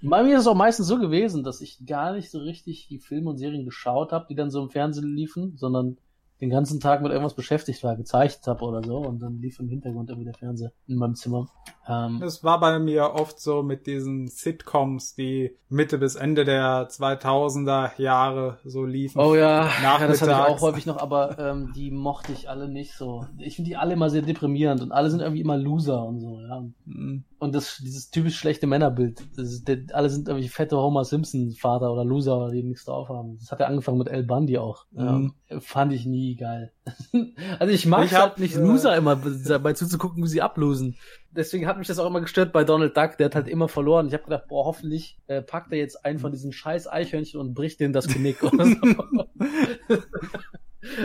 Bei 0.02 0.22
mir 0.22 0.34
ist 0.34 0.42
es 0.42 0.46
auch 0.46 0.54
meistens 0.54 0.86
so 0.86 0.98
gewesen, 0.98 1.42
dass 1.42 1.60
ich 1.60 1.84
gar 1.86 2.12
nicht 2.12 2.30
so 2.30 2.38
richtig 2.38 2.86
die 2.88 3.00
Filme 3.00 3.30
und 3.30 3.38
Serien 3.38 3.64
geschaut 3.64 4.12
habe, 4.12 4.26
die 4.28 4.34
dann 4.34 4.50
so 4.50 4.62
im 4.62 4.70
Fernsehen 4.70 5.16
liefen, 5.16 5.56
sondern 5.56 5.98
den 6.40 6.50
ganzen 6.50 6.80
Tag 6.80 7.02
mit 7.02 7.12
irgendwas 7.12 7.34
beschäftigt 7.34 7.82
war, 7.82 7.96
gezeichnet 7.96 8.46
habe 8.46 8.64
oder 8.64 8.82
so 8.82 8.98
und 8.98 9.20
dann 9.20 9.40
lief 9.40 9.58
im 9.58 9.68
Hintergrund 9.68 10.10
irgendwie 10.10 10.26
der 10.26 10.34
Fernseher 10.34 10.72
in 10.86 10.96
meinem 10.96 11.14
Zimmer. 11.14 11.48
Ähm, 11.88 12.18
das 12.20 12.44
war 12.44 12.60
bei 12.60 12.78
mir 12.78 13.14
oft 13.14 13.40
so 13.40 13.62
mit 13.62 13.86
diesen 13.86 14.28
Sitcoms, 14.28 15.14
die 15.14 15.56
Mitte 15.68 15.98
bis 15.98 16.14
Ende 16.14 16.44
der 16.44 16.88
2000er 16.88 18.00
Jahre 18.00 18.58
so 18.64 18.84
liefen. 18.84 19.20
Oh 19.20 19.34
ja, 19.34 19.68
ja 19.82 20.06
das 20.06 20.20
hatte 20.20 20.32
ich 20.32 20.36
auch 20.36 20.60
häufig 20.60 20.86
noch, 20.86 20.98
aber 20.98 21.38
ähm, 21.38 21.72
die 21.74 21.90
mochte 21.90 22.32
ich 22.32 22.48
alle 22.48 22.68
nicht 22.68 22.92
so. 22.94 23.26
Ich 23.38 23.56
finde 23.56 23.70
die 23.70 23.76
alle 23.76 23.94
immer 23.94 24.10
sehr 24.10 24.22
deprimierend 24.22 24.82
und 24.82 24.92
alle 24.92 25.10
sind 25.10 25.20
irgendwie 25.20 25.40
immer 25.40 25.56
Loser 25.56 26.04
und 26.04 26.20
so, 26.20 26.40
ja. 26.40 26.64
Mhm. 26.84 27.24
Und 27.38 27.54
das, 27.54 27.80
dieses 27.84 28.10
typisch 28.10 28.36
schlechte 28.36 28.66
Männerbild. 28.66 29.20
Ist, 29.36 29.68
der, 29.68 29.78
alle 29.92 30.08
sind 30.08 30.28
irgendwie 30.28 30.48
fette 30.48 30.76
Homer 30.76 31.04
Simpson 31.04 31.52
Vater 31.52 31.92
oder 31.92 32.04
Loser, 32.04 32.50
die 32.50 32.62
nichts 32.62 32.86
drauf 32.86 33.08
haben. 33.08 33.36
Das 33.38 33.52
hat 33.52 33.60
ja 33.60 33.66
angefangen 33.66 33.98
mit 33.98 34.08
El 34.08 34.22
Bundy 34.24 34.58
auch. 34.58 34.86
Mhm. 34.92 35.34
Ja, 35.50 35.60
fand 35.60 35.92
ich 35.92 36.06
nie 36.06 36.25
geil. 36.34 36.72
also 37.58 37.72
ich 37.72 37.86
mag 37.86 38.06
ich 38.06 38.14
hab, 38.14 38.30
halt 38.30 38.38
nicht 38.38 38.56
äh, 38.56 38.60
Loser 38.60 38.96
immer 38.96 39.16
dabei 39.16 39.72
zuzugucken, 39.74 40.24
wie 40.24 40.28
sie 40.28 40.42
ablosen. 40.42 40.96
Deswegen 41.30 41.66
hat 41.66 41.78
mich 41.78 41.86
das 41.86 41.98
auch 41.98 42.06
immer 42.06 42.20
gestört 42.20 42.52
bei 42.52 42.64
Donald 42.64 42.96
Duck. 42.96 43.16
Der 43.18 43.26
hat 43.26 43.34
halt 43.34 43.48
immer 43.48 43.68
verloren. 43.68 44.08
Ich 44.08 44.14
habe 44.14 44.24
gedacht, 44.24 44.48
boah, 44.48 44.64
hoffentlich 44.64 45.18
äh, 45.26 45.42
packt 45.42 45.70
er 45.72 45.78
jetzt 45.78 46.04
einen 46.04 46.18
von 46.18 46.32
diesen 46.32 46.52
scheiß 46.52 46.88
Eichhörnchen 46.88 47.38
und 47.40 47.54
bricht 47.54 47.78
denen 47.80 47.92
das 47.92 48.08
Genick. 48.08 48.42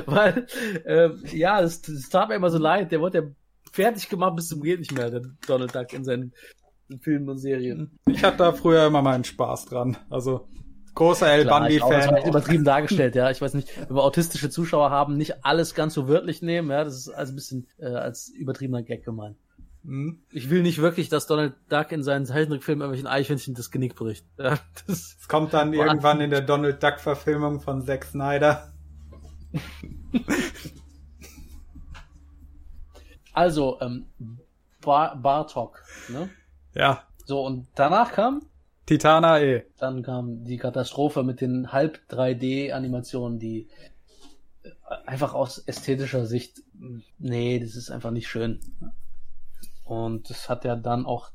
Weil, 0.06 0.48
äh, 0.86 1.10
ja, 1.36 1.62
es, 1.62 1.88
es 1.88 2.10
tat 2.10 2.30
mir 2.30 2.36
immer 2.36 2.50
so 2.50 2.58
leid. 2.58 2.92
Der 2.92 3.02
wurde 3.02 3.18
ja 3.20 3.26
fertig 3.72 4.10
gemacht 4.10 4.36
bis 4.36 4.48
zum 4.48 4.62
geht 4.62 4.80
nicht 4.80 4.94
mehr, 4.94 5.10
der 5.10 5.22
Donald 5.48 5.76
Duck 5.76 5.94
in 5.94 6.04
seinen 6.04 6.34
Filmen 7.02 7.30
und 7.30 7.38
Serien. 7.38 8.00
Ich 8.08 8.24
hatte 8.24 8.38
da 8.38 8.54
früher 8.54 8.86
immer 8.88 9.02
meinen 9.02 9.24
Spaß 9.24 9.66
dran. 9.66 9.98
Also 10.10 10.48
großer 10.96 11.32
El 11.32 11.46
Bundy-Fan. 11.46 11.90
Das 11.90 12.12
war 12.12 12.26
übertrieben 12.26 12.64
dargestellt, 12.64 13.16
ja. 13.16 13.30
Ich 13.32 13.42
weiß 13.42 13.54
nicht, 13.54 13.70
wenn 13.88 13.96
wir 13.96 14.04
autistische 14.04 14.50
Zuschauer 14.50 14.90
haben, 14.90 15.18
nicht 15.18 15.46
alles 15.46 15.76
ganz 15.76 15.94
so 15.94 16.08
wörtlich 16.08 16.42
nehmen, 16.42 16.70
ja. 16.70 16.84
Das 16.84 16.96
ist 16.96 17.10
also 17.10 17.34
ein 17.34 17.36
bisschen 17.36 17.68
äh, 17.78 17.88
als 17.88 18.30
übertriebener 18.30 18.84
Gag 18.84 19.04
gemeint. 19.04 19.38
Mhm. 19.84 20.22
Ich 20.30 20.50
will 20.50 20.62
nicht 20.62 20.80
wirklich, 20.80 21.10
dass 21.10 21.28
Donald 21.28 21.54
Duck 21.70 21.92
in 21.92 22.04
seinen 22.04 22.26
Zeichentrickfilmen 22.26 22.82
irgendwelchen 22.82 23.08
Eichhörnchen 23.08 23.56
das 23.56 23.72
Genick 23.72 23.96
bricht. 23.96 24.26
Ja, 24.38 24.58
das 24.88 25.18
es 25.20 25.28
kommt 25.28 25.54
dann 25.54 25.74
irgendwann 25.74 26.22
in 26.22 26.30
der 26.30 26.42
Donald 26.42 26.84
Duck-Verfilmung 26.84 27.62
von 27.62 27.82
Zack 27.86 28.06
Snyder. 28.06 28.72
Also, 33.34 33.80
ähm, 33.80 34.08
Bar 34.82 35.16
Bartok, 35.16 35.84
ne? 36.10 36.30
Ja. 36.74 37.04
So, 37.26 37.46
und 37.46 37.68
danach 37.76 38.12
kam? 38.12 38.42
Titana 38.92 39.40
E. 39.40 39.64
Dann 39.78 40.04
kam 40.04 40.44
die 40.44 40.58
Katastrophe 40.58 41.24
mit 41.24 41.40
den 41.40 41.72
halb 41.72 42.02
3D-Animationen, 42.10 43.40
die 43.40 43.70
äh, 44.64 44.70
einfach 45.06 45.34
aus 45.34 45.60
ästhetischer 45.60 46.26
Sicht, 46.26 46.62
nee, 47.18 47.58
das 47.60 47.78
ist 47.78 47.90
einfach 47.90 48.12
nicht 48.12 48.28
schön. 48.28 48.60
Und 49.86 50.30
das 50.30 50.50
hat 50.50 50.66
ja 50.66 50.76
dann 50.76 51.06
auch, 51.06 51.30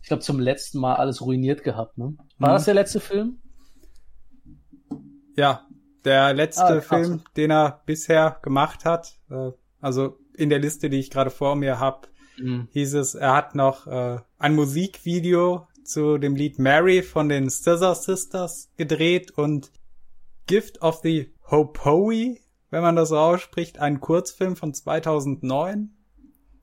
ich 0.00 0.06
glaube, 0.06 0.22
zum 0.22 0.38
letzten 0.38 0.78
Mal 0.78 0.94
alles 0.94 1.22
ruiniert 1.22 1.64
gehabt, 1.64 1.98
ne? 1.98 2.16
War 2.38 2.50
mhm. 2.50 2.54
das 2.54 2.66
der 2.66 2.74
letzte 2.74 3.00
Film? 3.00 3.40
Ja, 5.36 5.66
der 6.04 6.34
letzte 6.34 6.62
ah, 6.62 6.80
Film, 6.82 7.22
den 7.36 7.50
er 7.50 7.82
bisher 7.84 8.38
gemacht 8.42 8.84
hat. 8.84 9.18
Äh, 9.28 9.50
also 9.80 10.20
in 10.34 10.50
der 10.50 10.60
Liste, 10.60 10.88
die 10.88 11.00
ich 11.00 11.10
gerade 11.10 11.30
vor 11.30 11.56
mir 11.56 11.80
habe, 11.80 12.06
mhm. 12.38 12.68
hieß 12.70 12.94
es, 12.94 13.16
er 13.16 13.34
hat 13.34 13.56
noch 13.56 13.88
äh, 13.88 14.20
ein 14.38 14.54
Musikvideo 14.54 15.66
zu 15.86 16.18
dem 16.18 16.36
Lied 16.36 16.58
Mary 16.58 17.02
von 17.02 17.28
den 17.28 17.50
Scissor 17.50 17.94
Sisters 17.94 18.70
gedreht 18.76 19.32
und 19.32 19.70
Gift 20.46 20.82
of 20.82 21.00
the 21.02 21.32
Hopoe, 21.50 22.36
wenn 22.70 22.82
man 22.82 22.96
das 22.96 23.10
so 23.10 23.18
ausspricht, 23.18 23.78
ein 23.78 24.00
Kurzfilm 24.00 24.56
von 24.56 24.74
2009. 24.74 25.90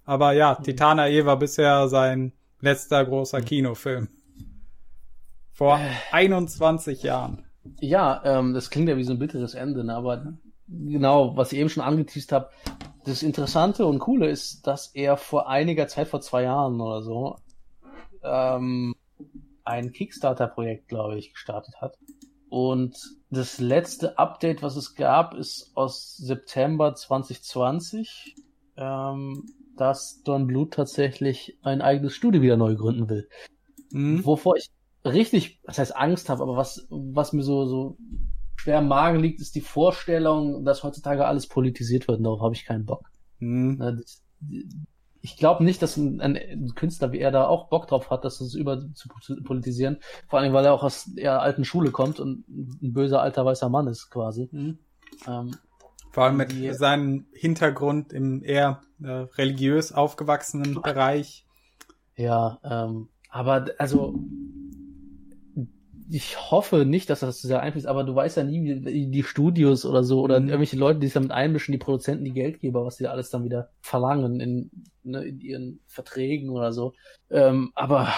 Aber 0.06 0.34
ja, 0.34 0.58
mhm. 0.60 0.64
Titana 0.64 1.10
E 1.10 1.26
war 1.26 1.38
bisher 1.38 1.88
sein 1.88 2.34
letzter 2.60 3.04
großer 3.06 3.40
mhm. 3.40 3.46
Kinofilm. 3.46 4.08
Vor 5.52 5.78
äh. 5.78 5.90
21 6.12 7.04
Jahren. 7.04 7.46
Ja, 7.80 8.22
ähm, 8.26 8.54
das 8.54 8.70
klingt 8.70 8.90
ja 8.90 8.98
wie 8.98 9.04
so 9.04 9.14
ein 9.14 9.20
bitteres 9.20 9.54
Ende, 9.54 9.84
ne? 9.84 9.96
aber 9.96 10.34
genau, 10.68 11.38
was 11.38 11.52
ich 11.54 11.60
eben 11.60 11.70
schon 11.70 11.84
angeteased 11.84 12.32
habe, 12.32 12.50
das 13.06 13.24
Interessante 13.24 13.86
und 13.86 14.00
Coole 14.00 14.30
ist, 14.30 14.66
dass 14.68 14.88
er 14.88 15.18
vor 15.18 15.50
einiger 15.50 15.88
Zeit, 15.88 16.08
vor 16.08 16.22
zwei 16.22 16.44
Jahren 16.44 16.80
oder 16.80 17.02
so, 17.02 17.38
ähm, 18.24 18.96
ein 19.64 19.92
Kickstarter-Projekt, 19.92 20.88
glaube 20.88 21.18
ich, 21.18 21.34
gestartet 21.34 21.76
hat. 21.82 21.98
Und 22.50 22.96
das 23.32 23.60
letzte 23.60 24.20
Update, 24.20 24.62
was 24.62 24.76
es 24.76 24.96
gab, 24.96 25.34
ist 25.34 25.72
aus 25.76 26.16
September 26.18 26.94
2020, 26.94 28.36
ähm, 28.78 29.46
dass 29.76 30.22
Don 30.24 30.46
Bluth 30.46 30.74
tatsächlich 30.74 31.58
ein 31.64 31.82
eigenes 31.82 32.14
Studio 32.14 32.42
wieder 32.42 32.58
neu 32.58 32.76
gründen 32.76 33.10
will. 33.10 33.28
Mhm. 33.92 34.24
Wovor 34.24 34.56
ich 34.56 34.70
richtig, 35.04 35.62
das 35.64 35.80
heißt 35.80 35.96
Angst 35.96 36.30
habe, 36.30 36.44
aber 36.44 36.56
was, 36.56 36.86
was 36.90 37.34
mir 37.34 37.44
so, 37.44 37.66
so 37.66 37.98
schwer 38.56 38.80
im 38.80 38.88
Magen 38.88 39.20
liegt, 39.20 39.42
ist 39.42 39.56
die 39.56 39.62
Vorstellung, 39.62 40.64
dass 40.64 40.84
heutzutage 40.84 41.26
alles 41.26 41.48
politisiert 41.48 42.08
wird. 42.08 42.20
Und 42.20 42.24
darauf 42.26 42.42
habe 42.42 42.56
ich 42.56 42.66
keinen 42.66 42.86
Bock. 42.86 43.10
Mhm. 43.40 44.04
Ich 45.26 45.38
glaube 45.38 45.64
nicht, 45.64 45.82
dass 45.82 45.96
ein, 45.96 46.20
ein, 46.20 46.74
Künstler 46.76 47.14
wie 47.14 47.20
er 47.20 47.32
da 47.32 47.48
auch 47.48 47.70
Bock 47.70 47.88
drauf 47.88 48.10
hat, 48.10 48.26
dass 48.26 48.40
das 48.40 48.56
über 48.56 48.78
zu, 48.94 49.08
zu 49.22 49.42
politisieren. 49.42 50.00
Vor 50.28 50.40
allem, 50.40 50.52
weil 50.52 50.66
er 50.66 50.74
auch 50.74 50.84
aus 50.84 51.06
der 51.16 51.42
alten 51.42 51.64
Schule 51.64 51.92
kommt 51.92 52.20
und 52.20 52.46
ein 52.50 52.92
böser 52.94 53.22
alter 53.22 53.46
weißer 53.46 53.70
Mann 53.70 53.88
ist 53.88 54.10
quasi. 54.10 54.50
Mhm. 54.52 54.80
Ähm, 55.26 55.56
Vor 56.12 56.26
allem 56.26 56.36
mit 56.36 56.52
die, 56.52 56.74
seinem 56.74 57.28
Hintergrund 57.34 58.12
im 58.12 58.44
eher 58.44 58.82
äh, 59.02 59.10
religiös 59.10 59.94
aufgewachsenen 59.94 60.82
Bereich. 60.82 61.46
Ja, 62.18 62.60
ähm, 62.66 63.08
aber 63.30 63.68
also 63.78 64.20
ich 66.14 66.52
hoffe 66.52 66.86
nicht, 66.86 67.10
dass 67.10 67.22
das 67.22 67.42
sehr 67.42 67.62
einfließt, 67.62 67.88
aber 67.88 68.04
du 68.04 68.14
weißt 68.14 68.38
ja 68.38 68.44
nie, 68.44 68.86
wie 68.86 69.08
die 69.08 69.24
Studios 69.24 69.84
oder 69.84 70.04
so 70.04 70.22
oder 70.22 70.40
mhm. 70.40 70.50
irgendwelche 70.50 70.78
Leute, 70.78 71.00
die 71.00 71.08
sich 71.08 71.16
damit 71.16 71.32
einmischen, 71.32 71.72
die 71.72 71.80
Produzenten, 71.80 72.24
die 72.24 72.34
Geldgeber, 72.34 72.86
was 72.86 72.98
die 72.98 73.08
alles 73.08 73.32
dann 73.32 73.44
wieder 73.44 73.72
verlangen 73.82 74.40
in, 74.40 74.70
ne, 75.02 75.24
in 75.24 75.40
ihren 75.40 75.80
Verträgen 75.88 76.52
oder 76.52 76.72
so. 76.72 76.94
Ähm, 77.32 77.72
aber 77.74 78.14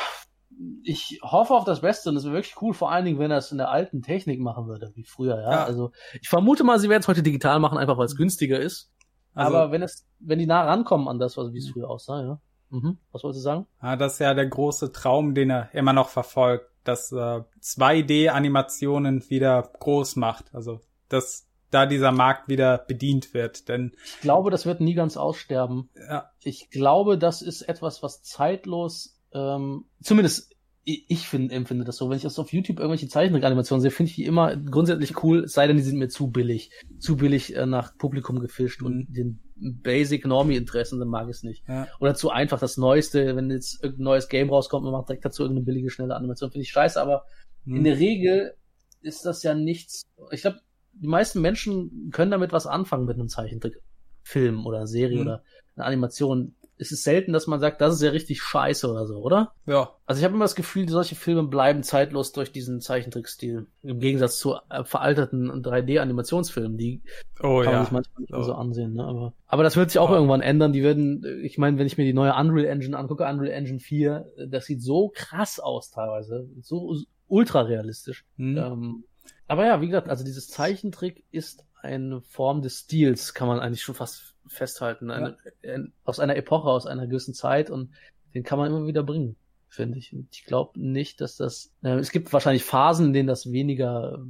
ich 0.84 1.22
hoffe 1.24 1.54
auf 1.54 1.64
das 1.64 1.80
Beste 1.80 2.10
und 2.10 2.18
es 2.18 2.26
wäre 2.26 2.34
wirklich 2.34 2.62
cool, 2.62 2.74
vor 2.74 2.92
allen 2.92 3.06
Dingen, 3.06 3.18
wenn 3.18 3.32
er 3.32 3.38
es 3.38 3.54
in 3.54 3.60
der 3.60 3.72
alten 3.72 4.02
Technik 4.02 4.42
machen 4.42 4.68
würde, 4.68 4.92
wie 4.96 5.06
früher, 5.06 5.42
ja. 5.42 5.52
ja. 5.52 5.64
Also 5.64 5.94
ich 6.20 6.28
vermute 6.28 6.66
mal, 6.66 6.80
sie 6.80 6.90
werden 6.90 7.02
es 7.02 7.08
heute 7.08 7.24
digital 7.24 7.62
machen, 7.62 7.78
einfach 7.78 7.98
weil 7.98 8.08
es 8.08 8.18
günstiger 8.18 8.60
ist. 8.60 8.92
Also, 9.34 9.56
aber 9.56 9.72
wenn 9.72 9.82
es, 9.82 10.06
wenn 10.20 10.40
die 10.40 10.48
nah 10.48 10.66
rankommen 10.66 11.08
an 11.08 11.18
das, 11.18 11.38
was 11.38 11.54
wie 11.54 11.60
es 11.60 11.70
früher 11.70 11.90
aussah, 11.90 12.22
ja. 12.22 12.42
Mhm. 12.72 12.98
Was 13.14 13.24
wolltest 13.24 13.40
du 13.40 13.44
sagen? 13.44 13.68
Ja, 13.82 13.96
das 13.96 14.14
ist 14.14 14.20
ja 14.20 14.34
der 14.34 14.48
große 14.48 14.92
Traum, 14.92 15.34
den 15.34 15.50
er 15.50 15.74
immer 15.74 15.94
noch 15.94 16.10
verfolgt 16.10 16.75
das 16.86 17.12
äh, 17.12 17.42
2D-Animationen 17.62 19.30
wieder 19.30 19.70
groß 19.80 20.16
macht. 20.16 20.54
Also, 20.54 20.80
dass 21.10 21.48
da 21.72 21.86
dieser 21.86 22.12
Markt 22.12 22.48
wieder 22.48 22.78
bedient 22.78 23.34
wird. 23.34 23.68
Denn 23.68 23.92
ich 24.06 24.22
glaube, 24.22 24.52
das 24.52 24.66
wird 24.66 24.80
nie 24.80 24.94
ganz 24.94 25.18
aussterben. 25.18 25.90
Ja. 25.96 26.32
Ich 26.42 26.70
glaube, 26.70 27.18
das 27.18 27.42
ist 27.42 27.64
etwas, 27.64 28.02
was 28.02 28.24
zeitlos, 28.24 29.20
ähm, 29.34 29.86
zumindest 30.02 30.56
ich 30.86 31.28
finde, 31.28 31.54
empfinde 31.56 31.84
das 31.84 31.98
so. 31.98 32.10
Wenn 32.10 32.18
ich 32.18 32.24
das 32.24 32.38
auf 32.38 32.54
YouTube 32.54 32.80
irgendwelche 32.80 33.08
Zeichentrick-Animationen 33.08 33.82
sehe, 33.82 33.90
finde 33.90 34.12
ich 34.12 34.16
die 34.16 34.26
immer 34.26 34.56
grundsätzlich 34.56 35.24
cool, 35.24 35.48
sei 35.48 35.66
denn, 35.66 35.78
die 35.78 35.84
sind 35.84 35.98
mir 35.98 36.10
zu 36.10 36.30
billig. 36.30 36.70
Zu 37.00 37.18
billig 37.18 37.56
äh, 37.56 37.66
nach 37.66 37.98
Publikum 37.98 38.40
gefischt 38.40 38.82
mhm. 38.82 38.88
und 38.88 39.08
den 39.10 39.40
Basic 39.56 40.26
Normie-Interessen, 40.26 41.00
dann 41.00 41.08
mag 41.08 41.30
ich 41.30 41.38
es 41.38 41.44
nicht. 41.44 41.68
Ja. 41.68 41.88
Oder 42.00 42.16
zu 42.16 42.30
einfach 42.30 42.60
das 42.60 42.78
Neueste, 42.78 43.36
wenn 43.36 43.50
jetzt 43.50 43.82
irgendein 43.82 44.04
neues 44.04 44.28
Game 44.28 44.50
rauskommt, 44.50 44.84
man 44.84 44.94
macht 44.94 45.10
direkt 45.10 45.26
dazu 45.26 45.44
irgendeine 45.44 45.66
billige, 45.66 45.90
schnelle 45.90 46.16
Animation, 46.16 46.52
finde 46.52 46.64
ich 46.64 46.72
scheiße, 46.72 47.02
aber 47.02 47.26
mhm. 47.64 47.78
in 47.78 47.84
der 47.86 47.98
Regel 47.98 48.56
ist 49.02 49.26
das 49.26 49.44
ja 49.44 49.54
nichts. 49.54 50.04
Ich 50.32 50.42
glaube, 50.42 50.60
die 50.94 51.08
meisten 51.08 51.42
Menschen 51.42 52.10
können 52.12 52.32
damit 52.32 52.52
was 52.52 52.68
anfangen 52.68 53.06
mit 53.06 53.16
einem 53.16 53.30
Zeichentrickfilm 53.30 54.66
oder 54.66 54.88
Serie 54.88 55.18
mhm. 55.18 55.22
oder 55.22 55.44
einer 55.76 55.86
Animation 55.86 56.55
es 56.78 56.92
ist 56.92 57.04
selten, 57.04 57.32
dass 57.32 57.48
man 57.48 57.60
sagt, 57.60 57.80
das 57.80 57.96
ist 57.96 58.02
ja 58.02 58.10
richtig 58.10 58.42
scheiße 58.42 58.90
oder 58.90 59.06
so, 59.06 59.18
oder? 59.18 59.54
Ja. 59.66 59.92
Also 60.06 60.20
ich 60.20 60.26
habe 60.26 60.36
immer 60.36 60.46
das 60.46 60.56
Gefühl, 60.56 60.90
solche 60.90 61.16
Filme 61.16 61.44
bleiben 61.44 61.84
zeitlos 61.84 62.34
durch 62.34 62.52
diesen 62.52 62.82
Zeichentrickstil. 62.82 63.68
Im 63.82 64.00
Gegensatz 64.00 64.38
zu 64.38 64.56
äh, 64.70 64.84
veralterten 64.84 65.50
3D-Animationsfilmen, 65.64 66.78
die 66.78 67.02
oh, 67.42 67.62
kann 67.62 67.66
ja. 67.66 67.72
man 67.72 67.84
sich 67.84 67.92
manchmal 67.92 68.22
nicht 68.22 68.32
mehr 68.32 68.44
so 68.44 68.54
ansehen. 68.54 68.94
Ne? 68.94 69.06
Aber, 69.06 69.34
aber 69.48 69.64
das 69.64 69.78
wird 69.78 69.92
sich 69.92 70.00
auch 70.00 70.10
ja. 70.10 70.16
irgendwann 70.16 70.42
ändern. 70.42 70.74
Die 70.74 70.84
werden, 70.84 71.24
ich 71.44 71.58
meine, 71.58 71.78
wenn 71.78 71.88
ich 71.88 71.98
mir 71.98 72.06
die 72.06 72.14
neue 72.14 72.36
Unreal 72.36 72.66
Engine 72.66 72.98
angucke, 72.98 73.24
Unreal 73.24 73.52
Engine 73.52 73.80
4, 73.80 74.32
das 74.50 74.66
sieht 74.66 74.82
so 74.82 75.12
krass 75.14 75.60
aus 75.60 75.92
teilweise. 75.92 76.50
So 76.62 76.96
ultra 77.28 77.62
realistisch. 77.62 78.26
Hm. 78.38 78.58
Ähm, 78.58 79.04
aber 79.48 79.66
ja, 79.66 79.82
wie 79.82 79.88
gesagt, 79.88 80.10
also 80.10 80.24
dieses 80.24 80.50
Zeichentrick 80.50 81.24
ist 81.32 81.66
eine 81.82 82.22
Form 82.22 82.62
des 82.62 82.80
Stils, 82.80 83.34
kann 83.34 83.48
man 83.48 83.60
eigentlich 83.60 83.84
schon 83.84 83.96
fast 83.96 84.35
festhalten. 84.48 85.12
Eine, 85.12 85.38
ja. 85.64 85.78
aus 86.04 86.20
einer 86.20 86.36
Epoche, 86.36 86.70
aus 86.70 86.86
einer 86.88 87.08
gewissen 87.08 87.34
Zeit 87.34 87.70
und 87.70 87.92
den 88.34 88.44
kann 88.44 88.60
man 88.60 88.68
immer 88.68 88.86
wieder 88.86 89.04
bringen, 89.04 89.36
finde 89.70 89.98
ich. 89.98 90.14
Und 90.14 90.28
ich 90.32 90.46
glaube 90.46 90.80
nicht, 90.80 91.22
dass 91.22 91.38
das. 91.38 91.74
Äh, 91.84 91.96
es 91.96 92.12
gibt 92.12 92.34
wahrscheinlich 92.34 92.64
Phasen, 92.64 93.08
in 93.08 93.14
denen 93.14 93.28
das 93.28 93.52
weniger 93.52 94.26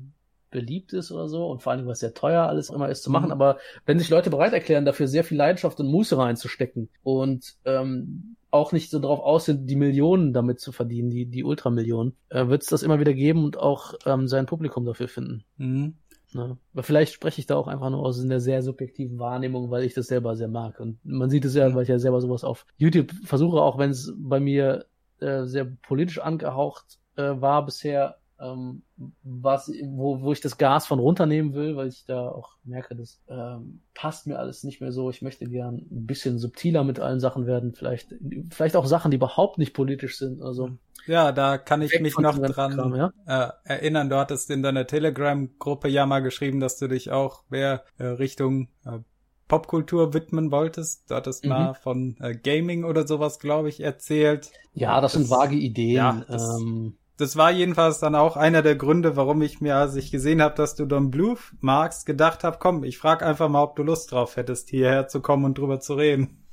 beliebt 0.52 0.94
ist 0.94 1.11
oder 1.11 1.27
so 1.27 1.48
und 1.48 1.61
vor 1.61 1.74
allem, 1.74 1.85
was 1.85 2.00
sehr 2.00 2.14
teuer 2.14 2.44
alles 2.48 2.69
immer 2.69 2.88
ist 2.88 3.03
zu 3.03 3.11
machen. 3.11 3.26
Mhm. 3.26 3.32
Aber 3.34 3.58
wenn 3.85 4.00
sich 4.00 4.10
Leute 4.10 4.30
bereit 4.30 4.53
erklären, 4.53 4.85
dafür 4.85 5.08
sehr 5.08 5.26
viel 5.26 5.38
Leidenschaft 5.38 5.80
und 5.82 5.88
Muße 5.88 6.18
reinzustecken 6.18 6.90
und 7.03 7.56
ähm, 7.66 8.38
auch 8.52 8.72
nicht 8.72 8.90
so 8.90 9.00
darauf 9.00 9.19
aus 9.19 9.45
sind, 9.45 9.69
die 9.69 9.76
Millionen 9.76 10.32
damit 10.32 10.61
zu 10.61 10.72
verdienen, 10.72 11.10
die, 11.10 11.26
die 11.26 11.44
Ultramillionen, 11.44 12.16
äh, 12.30 12.48
wird 12.48 12.64
es 12.64 12.69
das 12.69 12.84
immer 12.84 13.02
wieder 13.02 13.14
geben 13.14 13.44
und 13.44 13.58
auch 13.58 13.95
ähm, 14.06 14.30
sein 14.30 14.45
Publikum 14.45 14.85
dafür 14.85 15.10
finden. 15.10 15.44
Mhm. 15.58 15.95
Ja. 16.36 16.58
Aber 16.74 16.84
vielleicht 16.84 17.14
spreche 17.14 17.40
ich 17.40 17.48
da 17.48 17.56
auch 17.56 17.68
einfach 17.68 17.90
nur 17.90 18.02
aus 18.02 18.22
einer 18.22 18.42
sehr 18.42 18.62
subjektiven 18.62 19.20
Wahrnehmung, 19.20 19.72
weil 19.72 19.84
ich 19.84 19.94
das 19.94 20.08
selber 20.08 20.36
sehr 20.36 20.50
mag. 20.50 20.80
Und 20.82 21.00
man 21.06 21.30
sieht 21.30 21.46
es 21.46 21.56
ja, 21.56 21.74
weil 21.74 21.84
ich 21.84 21.90
ja 21.90 21.98
selber 21.98 22.20
sowas 22.20 22.44
auf 22.44 22.66
YouTube 22.76 23.12
versuche, 23.24 23.62
auch 23.62 23.78
wenn 23.78 23.92
es 23.92 24.14
bei 24.18 24.42
mir 24.42 24.86
äh, 25.20 25.46
sehr 25.46 25.66
politisch 25.66 26.20
angehaucht 26.20 27.00
äh, 27.16 27.40
war 27.40 27.66
bisher, 27.66 28.18
ähm, 28.38 28.82
was, 29.24 29.72
wo, 29.86 30.22
wo 30.22 30.34
ich 30.34 30.42
das 30.42 30.58
Gas 30.58 30.86
von 30.88 31.00
runternehmen 31.00 31.54
will, 31.54 31.78
weil 31.78 31.88
ich 31.88 32.04
da 32.06 32.28
auch 32.28 32.58
merke, 32.66 32.96
das 32.96 33.22
ähm, 33.30 33.80
passt 33.94 34.28
mir 34.28 34.38
alles 34.38 34.66
nicht 34.66 34.82
mehr 34.82 34.92
so. 34.92 35.10
Ich 35.10 35.22
möchte 35.22 35.46
gern 35.46 35.76
ein 35.90 36.06
bisschen 36.06 36.38
subtiler 36.38 36.84
mit 36.84 37.00
allen 37.00 37.22
Sachen 37.22 37.46
werden, 37.46 37.74
vielleicht, 37.74 38.14
vielleicht 38.50 38.76
auch 38.76 38.88
Sachen, 38.88 39.12
die 39.12 39.18
überhaupt 39.18 39.58
nicht 39.58 39.74
politisch 39.74 40.18
sind. 40.18 40.42
Also 40.42 40.72
ja, 41.08 41.32
da 41.32 41.58
kann 41.58 41.82
ich 41.82 42.00
mich 42.00 42.17
noch 42.17 42.38
dran 42.38 42.75
Kram, 42.75 42.95
ja? 42.95 43.14
äh, 43.27 43.51
erinnern. 43.64 44.09
Du 44.09 44.17
hattest 44.17 44.50
in 44.50 44.64
deiner 44.64 44.88
Telegram-Gruppe 44.88 45.88
ja 45.88 46.06
mal 46.06 46.22
geschrieben, 46.22 46.59
dass 46.59 46.77
du 46.77 46.88
dich 46.88 47.11
auch 47.11 47.43
mehr 47.50 47.84
äh, 47.98 48.06
Richtung 48.06 48.69
äh, 48.85 49.00
Popkultur 49.48 50.14
widmen 50.14 50.51
wolltest. 50.51 51.09
Du 51.09 51.16
hattest 51.16 51.43
mhm. 51.43 51.50
mal 51.50 51.74
von 51.74 52.17
äh, 52.19 52.35
Gaming 52.35 52.84
oder 52.84 53.06
sowas, 53.06 53.40
glaube 53.40 53.69
ich, 53.69 53.82
erzählt. 53.82 54.51
Ja, 54.74 55.00
das, 55.01 55.14
das 55.14 55.22
sind 55.22 55.30
vage 55.30 55.56
Ideen. 55.56 55.95
Ja, 55.95 56.24
das, 56.27 56.59
ähm, 56.59 56.98
das 57.17 57.38
war 57.38 57.51
jedenfalls 57.51 58.00
dann 58.00 58.16
auch 58.16 58.35
einer 58.35 58.61
der 58.61 58.75
Gründe, 58.75 59.16
warum 59.16 59.42
ich 59.42 59.61
mir, 59.61 59.75
als 59.75 59.95
ich 59.95 60.11
gesehen 60.11 60.42
habe, 60.42 60.56
dass 60.56 60.75
du 60.75 60.85
Don 60.85 61.11
Blue 61.11 61.38
magst, 61.61 62.06
gedacht 62.06 62.43
habe, 62.43 62.58
komm, 62.59 62.84
ich 62.84 62.98
frag 62.98 63.24
einfach 63.24 63.48
mal, 63.48 63.64
ob 63.64 63.75
du 63.75 63.84
Lust 63.84 64.11
drauf 64.11 64.35
hättest, 64.35 64.69
hierher 64.69 65.08
zu 65.08 65.22
kommen 65.22 65.45
und 65.45 65.58
drüber 65.58 65.80
zu 65.80 65.93
reden. 65.93 66.43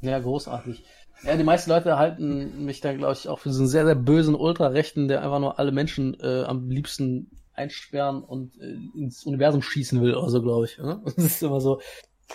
Ja, 0.00 0.18
großartig. 0.18 0.84
Ja, 1.24 1.36
die 1.36 1.44
meisten 1.44 1.70
Leute 1.70 1.98
halten 1.98 2.64
mich 2.64 2.80
da, 2.80 2.92
glaube 2.92 3.14
ich, 3.14 3.28
auch 3.28 3.40
für 3.40 3.50
so 3.50 3.60
einen 3.60 3.68
sehr, 3.68 3.84
sehr 3.84 3.96
bösen 3.96 4.34
Ultrarechten, 4.34 5.08
der 5.08 5.22
einfach 5.22 5.40
nur 5.40 5.58
alle 5.58 5.72
Menschen 5.72 6.16
äh, 6.20 6.44
am 6.44 6.70
liebsten 6.70 7.30
einsperren 7.54 8.22
und 8.22 8.56
äh, 8.60 8.76
ins 8.96 9.24
Universum 9.24 9.62
schießen 9.62 10.00
will 10.00 10.14
oder 10.14 10.30
so, 10.30 10.42
glaube 10.42 10.66
ich. 10.66 10.78
Ne? 10.78 11.02
Das 11.16 11.16
ist 11.16 11.42
immer 11.42 11.60
so, 11.60 11.80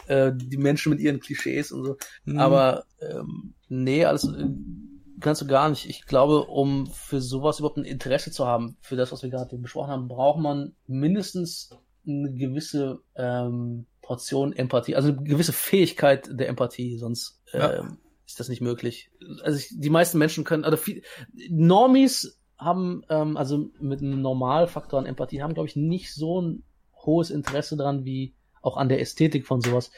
äh, 0.07 0.31
die 0.35 0.57
Menschen 0.57 0.89
mit 0.91 0.99
ihren 0.99 1.19
Klischees 1.19 1.71
und 1.71 1.85
so. 1.85 1.97
Mhm. 2.25 2.39
Aber 2.39 2.85
ähm, 2.99 3.53
nee, 3.69 4.05
alles 4.05 4.25
äh, 4.25 4.47
kannst 5.21 5.41
du 5.41 5.47
gar 5.47 5.69
nicht. 5.69 5.89
Ich 5.89 6.05
glaube, 6.05 6.43
um 6.43 6.87
für 6.87 7.21
sowas 7.21 7.59
überhaupt 7.59 7.77
ein 7.77 7.85
Interesse 7.85 8.31
zu 8.31 8.45
haben, 8.45 8.77
für 8.81 8.97
das, 8.97 9.11
was 9.11 9.23
wir 9.23 9.29
gerade 9.29 9.57
besprochen 9.57 9.91
haben, 9.91 10.07
braucht 10.07 10.39
man 10.39 10.75
mindestens 10.87 11.69
eine 12.05 12.33
gewisse 12.33 12.99
ähm, 13.15 13.85
Portion 14.01 14.51
Empathie, 14.51 14.95
also 14.95 15.09
eine 15.09 15.23
gewisse 15.23 15.53
Fähigkeit 15.53 16.29
der 16.29 16.49
Empathie, 16.49 16.97
sonst 16.97 17.41
ja. 17.53 17.79
ähm, 17.79 17.97
ist 18.25 18.39
das 18.39 18.49
nicht 18.49 18.61
möglich. 18.61 19.11
Also 19.43 19.57
ich, 19.57 19.69
die 19.71 19.89
meisten 19.89 20.17
Menschen 20.17 20.43
können, 20.43 20.65
oder 20.65 20.77
viel, 20.77 21.03
Normies 21.49 22.39
haben, 22.57 23.03
ähm, 23.09 23.37
also 23.37 23.69
mit 23.79 24.01
einem 24.01 24.21
Normalfaktor 24.21 24.99
an 24.99 25.05
Empathie, 25.05 25.41
haben, 25.41 25.53
glaube 25.53 25.67
ich, 25.67 25.75
nicht 25.75 26.13
so 26.13 26.41
ein 26.41 26.63
hohes 26.95 27.29
Interesse 27.29 27.75
dran, 27.77 28.05
wie 28.05 28.33
auch 28.61 28.77
an 28.77 28.89
der 28.89 29.01
Ästhetik 29.01 29.45
von 29.45 29.61
sowas, 29.61 29.91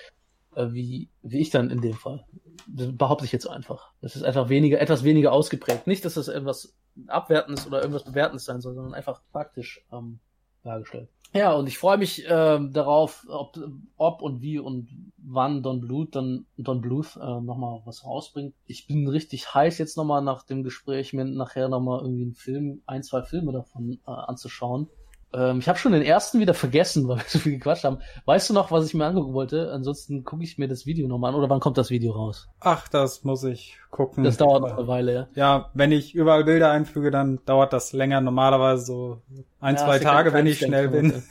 äh, 0.56 0.68
wie, 0.72 1.10
wie 1.22 1.40
ich 1.40 1.52
dann 1.52 1.70
in 1.70 1.82
dem 1.82 1.94
Fall. 1.94 2.26
Das 2.68 2.96
behaupte 2.96 3.26
ich 3.26 3.32
jetzt 3.32 3.48
einfach. 3.48 3.92
Das 4.02 4.16
ist 4.16 4.24
einfach 4.24 4.50
weniger, 4.50 4.82
etwas 4.82 5.04
weniger 5.04 5.32
ausgeprägt. 5.32 5.88
Nicht, 5.88 6.04
dass 6.04 6.16
das 6.16 6.28
etwas 6.28 6.76
Abwertendes 7.08 7.68
oder 7.68 7.80
irgendwas 7.82 8.06
Bewertendes 8.06 8.46
sein 8.46 8.62
soll, 8.62 8.74
sondern 8.74 8.94
einfach 8.94 9.22
praktisch 9.32 9.86
ähm, 9.92 10.20
dargestellt. 10.64 11.10
Ja, 11.36 11.52
und 11.52 11.68
ich 11.68 11.78
freue 11.78 11.98
mich 11.98 12.24
äh, 12.26 12.60
darauf, 12.70 13.26
ob, 13.28 13.60
ob 13.98 14.22
und 14.22 14.42
wie 14.42 14.58
und 14.58 14.88
wann 15.18 15.62
Don 15.62 15.82
Bluth 15.82 16.16
dann 16.16 16.46
Don 16.58 16.80
Bluth 16.80 17.18
äh, 17.18 17.42
nochmal 17.42 17.82
was 17.84 18.06
rausbringt. 18.06 18.56
Ich 18.68 18.88
bin 18.88 19.06
richtig 19.10 19.54
heiß 19.54 19.78
jetzt 19.80 19.98
nochmal 19.98 20.22
nach 20.22 20.44
dem 20.44 20.64
Gespräch, 20.64 21.12
mir 21.12 21.26
nachher 21.26 21.68
nochmal 21.68 22.00
irgendwie 22.00 22.24
einen 22.24 22.36
Film, 22.36 22.84
ein, 22.86 23.04
zwei 23.04 23.22
Filme 23.22 23.52
davon 23.52 24.00
äh, 24.08 24.12
anzuschauen. 24.12 24.88
Ähm, 25.36 25.60
ich 25.60 25.68
habe 25.68 25.78
schon 25.78 25.92
den 25.92 26.02
ersten 26.02 26.40
wieder 26.40 26.54
vergessen, 26.54 27.08
weil 27.08 27.18
wir 27.18 27.26
so 27.28 27.40
viel 27.40 27.54
gequatscht 27.54 27.84
haben. 27.84 28.00
Weißt 28.26 28.50
du 28.50 28.54
noch, 28.54 28.72
was 28.72 28.86
ich 28.86 28.94
mir 28.94 29.06
angucken 29.06 29.34
wollte? 29.34 29.72
Ansonsten 29.72 30.24
gucke 30.24 30.44
ich 30.44 30.58
mir 30.58 30.68
das 30.68 30.86
Video 30.86 31.08
nochmal 31.08 31.32
an. 31.34 31.36
Oder 31.36 31.50
wann 31.50 31.60
kommt 31.60 31.78
das 31.78 31.90
Video 31.90 32.14
raus? 32.14 32.48
Ach, 32.62 32.88
das 32.88 33.24
muss 33.24 33.44
ich 33.44 33.78
gucken. 33.92 34.24
Das 34.24 34.38
dauert 34.38 34.62
noch 34.62 34.78
eine 34.78 34.88
Weile, 34.88 35.14
ja. 35.14 35.28
Ja, 35.36 35.72
wenn 35.74 35.92
ich 35.92 36.16
überall 36.16 36.46
Bilder 36.46 36.72
einfüge, 36.72 37.12
dann 37.12 37.40
dauert 37.46 37.74
das 37.74 37.92
länger. 37.92 38.22
Normalerweise 38.22 38.86
so 38.86 39.22
ein, 39.60 39.76
ja, 39.76 39.84
zwei 39.84 40.00
Tage, 40.00 40.32
wenn 40.32 40.48
ich 40.48 40.60
schnell 40.60 40.88
bin. 40.88 41.24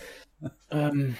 ähm, 0.70 1.16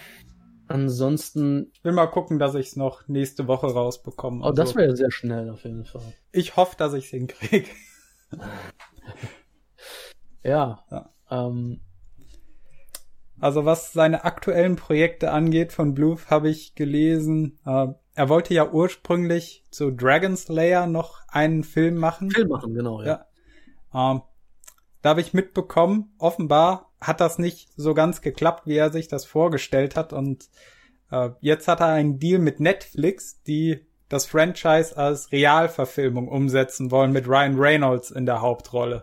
ansonsten. 0.68 1.70
Ich 1.72 1.84
will 1.84 1.92
mal 1.92 2.06
gucken, 2.08 2.38
dass 2.38 2.54
ich 2.54 2.66
es 2.66 2.76
noch 2.76 3.08
nächste 3.08 3.46
Woche 3.48 3.68
rausbekomme. 3.68 4.42
Oh, 4.42 4.48
also, 4.48 4.62
das 4.62 4.74
wäre 4.74 4.94
sehr 4.94 5.10
schnell 5.10 5.48
auf 5.48 5.64
jeden 5.64 5.86
Fall. 5.86 6.02
Ich 6.32 6.56
hoffe, 6.56 6.76
dass 6.76 6.92
ich 6.92 7.04
es 7.04 7.10
hinkriege. 7.10 7.70
ja. 10.42 10.84
ja. 10.90 11.10
Ähm, 11.30 11.80
also 13.44 13.66
was 13.66 13.92
seine 13.92 14.24
aktuellen 14.24 14.76
Projekte 14.76 15.30
angeht 15.30 15.70
von 15.74 15.92
Bluth, 15.92 16.30
habe 16.30 16.48
ich 16.48 16.74
gelesen, 16.74 17.58
äh, 17.66 17.88
er 18.14 18.28
wollte 18.30 18.54
ja 18.54 18.70
ursprünglich 18.70 19.66
zu 19.70 19.90
Dragon 19.90 20.34
Slayer 20.34 20.86
noch 20.86 21.20
einen 21.28 21.62
Film 21.62 21.96
machen. 21.96 22.30
Film 22.30 22.48
machen, 22.48 22.72
genau, 22.72 23.02
ja. 23.02 23.26
ja. 23.92 24.12
Ähm, 24.12 24.22
da 25.02 25.10
habe 25.10 25.20
ich 25.20 25.34
mitbekommen, 25.34 26.14
offenbar 26.16 26.90
hat 27.02 27.20
das 27.20 27.38
nicht 27.38 27.68
so 27.76 27.92
ganz 27.92 28.22
geklappt, 28.22 28.66
wie 28.66 28.78
er 28.78 28.90
sich 28.90 29.08
das 29.08 29.26
vorgestellt 29.26 29.94
hat. 29.94 30.14
Und 30.14 30.48
äh, 31.10 31.28
jetzt 31.40 31.68
hat 31.68 31.80
er 31.80 31.88
einen 31.88 32.18
Deal 32.18 32.38
mit 32.38 32.60
Netflix, 32.60 33.42
die 33.42 33.84
das 34.08 34.26
Franchise 34.26 34.96
als 34.96 35.32
Realverfilmung 35.32 36.28
umsetzen 36.28 36.90
wollen 36.90 37.12
mit 37.12 37.26
Ryan 37.26 37.58
Reynolds 37.58 38.10
in 38.10 38.26
der 38.26 38.40
Hauptrolle. 38.40 39.02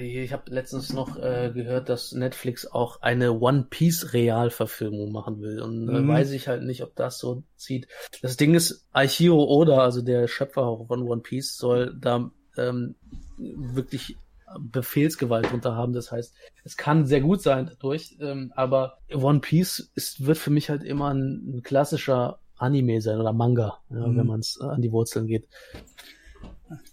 Ich 0.00 0.32
habe 0.32 0.50
letztens 0.50 0.92
noch 0.92 1.16
äh, 1.16 1.50
gehört, 1.52 1.88
dass 1.88 2.12
Netflix 2.12 2.66
auch 2.66 3.02
eine 3.02 3.32
One 3.32 3.66
Piece 3.68 4.12
Realverfilmung 4.12 5.12
machen 5.12 5.40
will 5.40 5.60
und 5.60 5.88
äh, 5.88 6.00
mhm. 6.00 6.08
weiß 6.08 6.30
ich 6.32 6.48
halt 6.48 6.62
nicht, 6.62 6.82
ob 6.82 6.94
das 6.96 7.18
so 7.18 7.42
zieht. 7.56 7.88
Das 8.22 8.36
Ding 8.36 8.54
ist, 8.54 8.86
Aichiro 8.92 9.44
Oda, 9.44 9.78
also 9.78 10.02
der 10.02 10.28
Schöpfer 10.28 10.84
von 10.86 11.02
One 11.02 11.22
Piece, 11.22 11.56
soll 11.56 11.96
da 11.98 12.30
ähm, 12.56 12.94
wirklich 13.36 14.16
Befehlsgewalt 14.58 15.50
drunter 15.50 15.74
haben. 15.74 15.92
Das 15.92 16.10
heißt, 16.10 16.34
es 16.64 16.76
kann 16.76 17.06
sehr 17.06 17.20
gut 17.20 17.42
sein 17.42 17.66
dadurch, 17.66 18.16
ähm, 18.20 18.52
aber 18.56 18.98
One 19.12 19.40
Piece 19.40 19.90
ist, 19.94 20.26
wird 20.26 20.38
für 20.38 20.50
mich 20.50 20.70
halt 20.70 20.82
immer 20.84 21.12
ein, 21.12 21.56
ein 21.56 21.62
klassischer 21.62 22.40
Anime 22.58 23.00
sein 23.00 23.18
oder 23.18 23.32
Manga, 23.32 23.78
mhm. 23.88 24.16
wenn 24.16 24.26
man 24.26 24.40
es 24.40 24.58
äh, 24.60 24.66
an 24.66 24.82
die 24.82 24.92
Wurzeln 24.92 25.26
geht. 25.26 25.48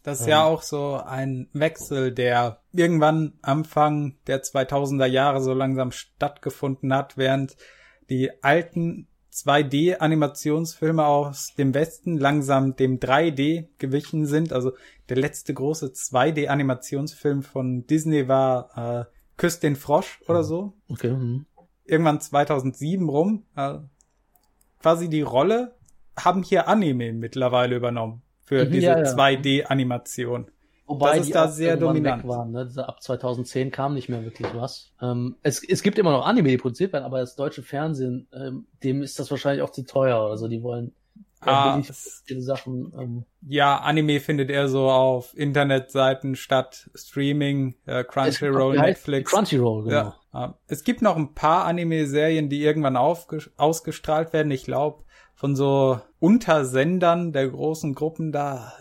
Das 0.04 0.22
ist 0.22 0.26
ähm. 0.26 0.32
ja 0.32 0.44
auch 0.44 0.62
so 0.62 0.96
ein 0.96 1.50
Wechsel, 1.54 2.12
der 2.12 2.62
irgendwann 2.72 3.34
Anfang 3.42 4.16
der 4.28 4.44
2000er 4.44 5.06
Jahre 5.06 5.42
so 5.42 5.54
langsam 5.54 5.92
stattgefunden 5.92 6.94
hat, 6.94 7.18
während 7.18 7.58
die 8.10 8.32
alten 8.44 9.08
2D-Animationsfilme 9.34 11.06
aus 11.06 11.54
dem 11.58 11.74
Westen 11.74 12.18
langsam 12.18 12.76
dem 12.76 13.00
3D 13.00 13.68
gewichen 13.78 14.26
sind. 14.26 14.54
Also 14.54 14.72
der 15.10 15.18
letzte 15.18 15.54
große 15.54 15.88
2D-Animationsfilm 15.88 17.42
von 17.42 17.86
Disney 17.86 18.30
war 18.30 18.70
äh, 19.02 19.06
Küss 19.38 19.60
den 19.60 19.76
Frosch 19.76 20.22
oder 20.28 20.44
so. 20.44 20.74
Okay. 20.88 21.12
Mhm. 21.12 21.46
Irgendwann 21.84 22.22
2007 22.22 23.10
rum. 23.10 23.44
Äh, 23.56 23.80
quasi 24.86 25.10
die 25.10 25.24
Rolle 25.24 25.74
haben 26.16 26.44
hier 26.44 26.68
Anime 26.68 27.12
mittlerweile 27.12 27.76
übernommen 27.76 28.22
für 28.44 28.66
mhm, 28.66 28.72
diese 28.72 28.86
ja, 28.86 29.00
ja. 29.00 29.16
2D-Animation. 29.16 30.46
Wobei 30.86 31.18
das 31.18 31.26
ist 31.26 31.34
da 31.34 31.48
sehr 31.48 31.76
dominant. 31.76 32.28
Waren, 32.28 32.52
ne? 32.52 32.70
Ab 32.78 33.02
2010 33.02 33.72
kam 33.72 33.96
nicht 33.96 34.10
mehr 34.10 34.24
wirklich 34.24 34.48
was. 34.54 34.92
Ähm, 35.02 35.38
es, 35.42 35.68
es 35.68 35.82
gibt 35.82 35.98
immer 35.98 36.12
noch 36.12 36.28
Anime, 36.28 36.50
die 36.50 36.58
produziert 36.58 36.94
werden, 36.94 37.04
aber 37.04 37.20
das 37.20 37.36
deutsche 37.36 37.64
Fernsehen, 37.64 38.28
ähm, 38.32 38.68
dem 38.84 39.02
ist 39.02 39.18
das 39.18 39.32
wahrscheinlich 39.32 39.64
auch 39.64 39.72
zu 39.72 39.88
teuer 39.88 40.24
oder 40.24 40.38
so. 40.38 40.48
Die 40.48 40.62
wollen 40.62 40.94
Ah, 41.42 41.82
viele 42.26 42.42
Sachen. 42.42 42.92
Ähm, 42.98 43.26
ja, 43.48 43.78
Anime 43.78 44.20
findet 44.20 44.50
er 44.50 44.68
so 44.68 44.90
auf 44.90 45.38
Internetseiten 45.38 46.36
statt 46.36 46.90
Streaming, 46.96 47.76
äh, 47.86 48.04
Crunchyroll, 48.04 48.78
Netflix. 48.78 49.32
Crunchyroll, 49.32 49.84
genau. 49.84 49.96
Ja. 49.96 50.16
Es 50.68 50.84
gibt 50.84 51.02
noch 51.02 51.16
ein 51.16 51.34
paar 51.34 51.66
Anime-Serien, 51.66 52.50
die 52.50 52.62
irgendwann 52.62 52.98
ausgestrahlt 52.98 54.34
werden. 54.34 54.52
Ich 54.52 54.66
glaube, 54.66 55.04
von 55.34 55.56
so 55.56 56.00
Untersendern 56.20 57.32
der 57.34 57.50
großen 57.50 57.94
Gruppen 57.94 58.32
da. 58.32 58.74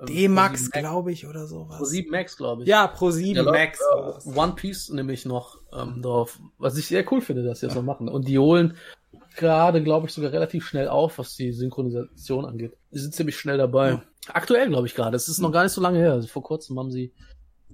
Ähm, 0.00 0.06
D-Max, 0.06 0.70
glaube 0.70 1.12
ich, 1.12 1.26
oder 1.26 1.46
sowas. 1.46 1.80
Pro7 1.80 2.10
Max, 2.10 2.36
glaube 2.36 2.62
ich. 2.62 2.68
Ja, 2.68 2.86
Pro7 2.86 3.36
ja, 3.36 3.42
Max. 3.42 3.80
Äh, 3.80 4.38
One 4.38 4.52
Piece 4.54 4.90
nämlich 4.90 5.24
noch 5.24 5.60
ähm, 5.72 6.02
drauf, 6.02 6.38
was 6.58 6.76
ich 6.76 6.86
sehr 6.86 7.04
cool 7.12 7.20
finde, 7.20 7.42
dass 7.42 7.60
sie 7.60 7.66
das 7.66 7.74
ja. 7.74 7.80
so 7.80 7.86
machen. 7.86 8.08
Und 8.08 8.28
die 8.28 8.38
holen 8.38 8.76
gerade, 9.36 9.82
glaube 9.82 10.06
ich, 10.06 10.12
sogar 10.12 10.32
relativ 10.32 10.66
schnell 10.66 10.88
auf, 10.88 11.18
was 11.18 11.34
die 11.34 11.52
Synchronisation 11.52 12.44
angeht. 12.44 12.76
Die 12.92 12.98
sind 12.98 13.14
ziemlich 13.14 13.36
schnell 13.38 13.58
dabei. 13.58 13.90
Ja. 13.90 14.02
Aktuell, 14.32 14.68
glaube 14.68 14.86
ich, 14.86 14.94
gerade. 14.94 15.16
Es 15.16 15.28
ist 15.28 15.38
noch 15.38 15.52
gar 15.52 15.62
nicht 15.62 15.72
so 15.72 15.80
lange 15.80 15.98
her. 15.98 16.12
Also 16.12 16.28
vor 16.28 16.42
kurzem 16.42 16.78
haben 16.78 16.90
sie 16.90 17.12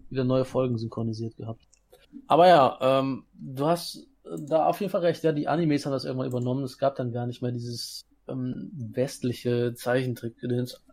wieder 0.09 0.25
neue 0.25 0.45
Folgen 0.45 0.79
synchronisiert 0.79 1.37
gehabt. 1.37 1.63
Aber 2.27 2.49
ja, 2.49 2.79
ähm, 2.81 3.25
du 3.35 3.67
hast 3.67 4.07
da 4.25 4.67
auf 4.67 4.81
jeden 4.81 4.91
Fall 4.91 5.03
recht. 5.03 5.23
Ja, 5.23 5.33
die 5.33 5.49
Animes 5.49 5.85
haben 5.85 5.93
das 5.93 6.05
irgendwann 6.05 6.29
übernommen. 6.29 6.65
Es 6.65 6.79
gab 6.79 6.97
dann 6.97 7.13
gar 7.13 7.27
nicht 7.27 7.43
mehr 7.43 7.53
dieses 7.53 8.07
ähm, 8.29 8.71
westliche 8.73 9.75
Zeichentrick. 9.75 10.37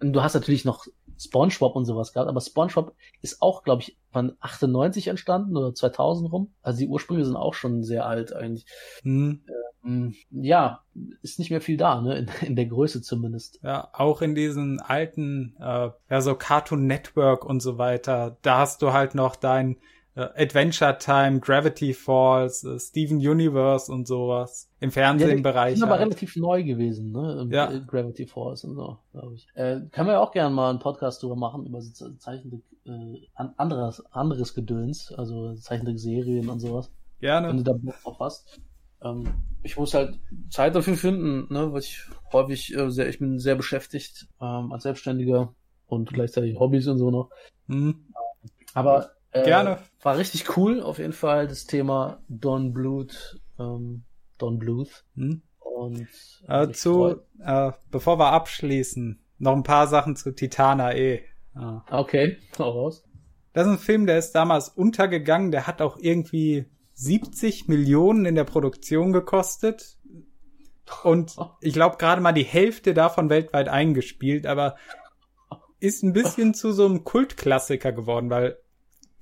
Du 0.01 0.21
hast 0.21 0.33
natürlich 0.33 0.65
noch 0.65 0.85
SpongeBob 1.17 1.75
und 1.75 1.85
sowas 1.85 2.13
gehabt, 2.13 2.29
aber 2.29 2.41
SpongeBob 2.41 2.93
ist 3.21 3.41
auch, 3.41 3.63
glaube 3.63 3.83
ich, 3.83 3.97
von 4.11 4.35
98 4.39 5.07
entstanden 5.07 5.55
oder 5.55 5.73
2000 5.73 6.31
rum. 6.31 6.51
Also 6.61 6.79
die 6.79 6.87
Ursprünge 6.87 7.23
sind 7.23 7.35
auch 7.35 7.53
schon 7.53 7.83
sehr 7.83 8.05
alt 8.05 8.33
eigentlich. 8.33 8.65
Hm. 9.03 9.41
Ähm, 9.85 10.15
ja, 10.29 10.81
ist 11.21 11.39
nicht 11.39 11.51
mehr 11.51 11.61
viel 11.61 11.77
da, 11.77 12.01
ne? 12.01 12.17
In, 12.17 12.47
in, 12.47 12.55
der 12.55 12.65
Größe 12.65 13.01
zumindest. 13.01 13.59
Ja, 13.63 13.89
auch 13.93 14.21
in 14.21 14.35
diesen 14.35 14.79
alten, 14.79 15.55
äh, 15.59 15.89
ja 16.09 16.21
so 16.21 16.35
Cartoon 16.35 16.87
Network 16.87 17.45
und 17.45 17.61
so 17.61 17.77
weiter. 17.77 18.37
Da 18.41 18.59
hast 18.59 18.81
du 18.81 18.93
halt 18.93 19.15
noch 19.15 19.35
dein 19.35 19.75
äh, 19.75 19.79
Adventure 20.15 20.97
Time, 20.97 21.39
Gravity 21.39 21.93
Falls, 21.93 22.63
äh, 22.65 22.79
Steven 22.79 23.17
Universe 23.17 23.91
und 23.91 24.07
sowas 24.07 24.69
im 24.81 24.91
Fernsehbereich. 24.91 25.71
Ja, 25.71 25.75
die 25.75 25.83
aber 25.83 25.91
halt. 25.91 26.01
relativ 26.01 26.35
neu 26.35 26.63
gewesen, 26.63 27.11
ne? 27.11 27.47
Ja. 27.49 27.71
Gravity 27.87 28.27
Falls 28.27 28.65
und 28.65 28.75
so, 28.75 28.97
glaube 29.13 29.35
ich. 29.35 29.47
Äh, 29.53 29.81
können 29.91 30.07
wir 30.07 30.13
ja 30.13 30.19
auch 30.19 30.31
gerne 30.31 30.53
mal 30.53 30.69
einen 30.69 30.79
Podcast 30.79 31.23
drüber 31.23 31.37
machen, 31.37 31.65
über 31.65 31.81
so 31.81 32.09
Zeichentrick, 32.15 32.63
äh, 32.85 33.21
anderes, 33.55 34.03
anderes 34.11 34.53
Gedöns, 34.53 35.13
also 35.13 35.53
Zeichentrick-Serien 35.53 36.49
und 36.49 36.59
sowas. 36.59 36.91
Gerne. 37.21 37.47
Wenn 37.47 37.57
du 37.57 37.63
da 37.63 37.73
Bock 37.73 37.95
drauf 38.03 38.17
hast. 38.19 38.59
Ähm, 39.01 39.33
ich 39.63 39.77
muss 39.77 39.93
halt 39.93 40.19
Zeit 40.49 40.75
dafür 40.75 40.95
finden, 40.95 41.51
ne, 41.53 41.71
weil 41.71 41.79
ich 41.79 42.01
häufig 42.33 42.75
äh, 42.75 42.89
sehr, 42.91 43.07
ich 43.07 43.19
bin 43.19 43.39
sehr 43.39 43.55
beschäftigt 43.55 44.27
ähm, 44.41 44.71
als 44.73 44.83
Selbstständiger 44.83 45.53
und 45.87 46.11
gleichzeitig 46.11 46.59
Hobbys 46.59 46.87
und 46.87 46.97
so 46.97 47.11
noch. 47.11 47.29
Mhm. 47.67 48.07
Aber 48.73 49.11
äh, 49.31 49.43
Gerne. 49.43 49.79
War 50.01 50.17
richtig 50.17 50.57
cool, 50.57 50.81
auf 50.81 50.97
jeden 50.97 51.13
Fall, 51.13 51.47
das 51.47 51.65
Thema 51.65 52.21
Don 52.27 52.73
Bluth, 52.73 53.39
ähm, 53.59 54.03
Don 54.37 54.59
Bluth. 54.59 55.05
Hm. 55.15 55.41
Und 55.59 56.07
äh, 56.47 56.69
zu, 56.71 57.21
äh, 57.43 57.71
bevor 57.89 58.19
wir 58.19 58.31
abschließen, 58.31 59.21
noch 59.37 59.53
ein 59.53 59.63
paar 59.63 59.87
Sachen 59.87 60.15
zu 60.15 60.33
Titana 60.33 60.95
E. 60.95 61.23
Ah. 61.55 61.83
Okay, 61.89 62.37
hau 62.59 62.69
raus. 62.69 63.03
Das 63.53 63.67
ist 63.67 63.73
ein 63.73 63.79
Film, 63.79 64.05
der 64.05 64.17
ist 64.17 64.33
damals 64.33 64.69
untergegangen, 64.69 65.51
der 65.51 65.67
hat 65.67 65.81
auch 65.81 65.97
irgendwie 65.99 66.65
70 66.93 67.67
Millionen 67.67 68.25
in 68.25 68.35
der 68.35 68.43
Produktion 68.43 69.11
gekostet. 69.11 69.97
Und 71.03 71.35
ich 71.61 71.73
glaube 71.73 71.97
gerade 71.97 72.21
mal 72.21 72.31
die 72.31 72.43
Hälfte 72.43 72.93
davon 72.93 73.29
weltweit 73.29 73.67
eingespielt, 73.67 74.45
aber 74.45 74.75
ist 75.79 76.03
ein 76.03 76.13
bisschen 76.13 76.53
zu 76.53 76.71
so 76.71 76.85
einem 76.85 77.03
Kultklassiker 77.03 77.91
geworden, 77.91 78.29
weil 78.29 78.57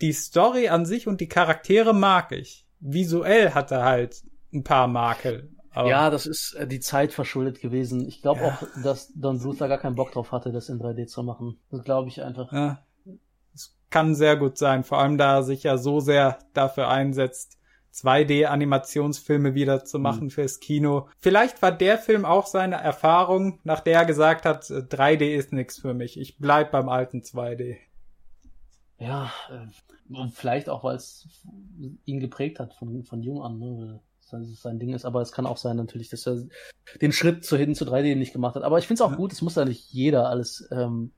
die 0.02 0.14
Story 0.14 0.70
an 0.70 0.86
sich 0.86 1.08
und 1.08 1.22
die 1.22 1.28
Charaktere 1.28 1.94
mag 1.94 2.32
ich. 2.32 2.66
Visuell 2.80 3.52
hat 3.52 3.72
er 3.72 3.84
halt 3.84 4.24
ein 4.54 4.64
paar 4.64 4.88
Makel. 4.88 5.50
ja, 5.76 6.10
das 6.10 6.26
ist 6.26 6.54
äh, 6.54 6.68
die 6.68 6.80
Zeit 6.80 7.14
verschuldet 7.14 7.62
gewesen. 7.62 8.08
Ich 8.08 8.22
glaube 8.22 8.42
ja. 8.42 8.48
auch, 8.48 8.82
dass 8.84 9.12
Don 9.14 9.40
Bluth 9.40 9.62
da 9.62 9.68
gar 9.68 9.78
keinen 9.78 9.96
Bock 9.96 10.12
drauf 10.12 10.32
hatte, 10.32 10.52
das 10.52 10.70
in 10.70 10.80
3D 10.80 11.08
zu 11.08 11.24
machen. 11.24 11.60
Das 11.72 11.84
glaube 11.84 12.10
ich 12.10 12.24
einfach. 12.24 12.52
Ja. 12.52 12.84
Das 13.52 13.76
kann 13.90 14.16
sehr 14.16 14.38
gut 14.38 14.58
sein, 14.58 14.84
vor 14.84 15.00
allem 15.00 15.18
da 15.18 15.38
er 15.38 15.44
sich 15.44 15.64
ja 15.64 15.78
so 15.78 16.00
sehr 16.00 16.40
dafür 16.54 16.90
einsetzt, 16.90 17.58
2D-Animationsfilme 17.94 19.56
wieder 19.56 19.84
zu 19.84 20.00
machen 20.00 20.26
mhm. 20.26 20.30
fürs 20.30 20.60
Kino. 20.60 21.08
Vielleicht 21.18 21.62
war 21.62 21.72
der 21.72 21.98
Film 21.98 22.24
auch 22.24 22.46
seine 22.46 22.76
Erfahrung, 22.76 23.60
nach 23.64 23.80
der 23.80 23.96
er 23.96 24.06
gesagt 24.06 24.46
hat, 24.46 24.64
3D 24.64 25.22
äh, 25.22 25.36
ist 25.36 25.54
nichts 25.54 25.80
für 25.80 25.94
mich. 25.94 26.20
Ich 26.20 26.38
bleib 26.38 26.72
beim 26.72 26.88
alten 26.88 27.22
2D. 27.22 27.78
Ja, 29.00 29.32
äh, 29.50 30.28
vielleicht 30.34 30.70
auch, 30.70 30.84
weil 30.84 30.98
es 30.98 31.28
ihn 32.06 32.20
geprägt 32.20 32.60
hat 32.60 32.74
von, 32.74 33.04
von 33.04 33.24
jung 33.24 33.42
an, 33.42 33.60
ne? 33.60 34.00
dass 34.32 34.48
es 34.48 34.62
sein 34.62 34.80
Ding 34.80 34.94
ist, 34.94 35.06
aber 35.06 35.22
es 35.22 35.32
kann 35.32 35.46
auch 35.46 35.58
sein 35.58 35.78
natürlich, 35.78 36.10
dass 36.10 36.28
er 36.28 36.44
den 37.02 37.12
Schritt 37.12 37.46
zu 37.46 37.58
hin 37.58 37.74
zu 37.76 37.86
3D 37.86 38.16
nicht 38.16 38.34
gemacht 38.34 38.56
hat. 38.56 38.64
Aber 38.64 38.78
ich 38.78 38.86
finde 38.86 39.02
es 39.02 39.08
auch 39.08 39.12
ja. 39.12 39.18
gut, 39.18 39.32
es 39.32 39.42
muss 39.42 39.56
ja 39.56 39.66
nicht 39.66 39.92
jeder 39.92 40.30
alles 40.30 40.68
ähm, 40.72 41.12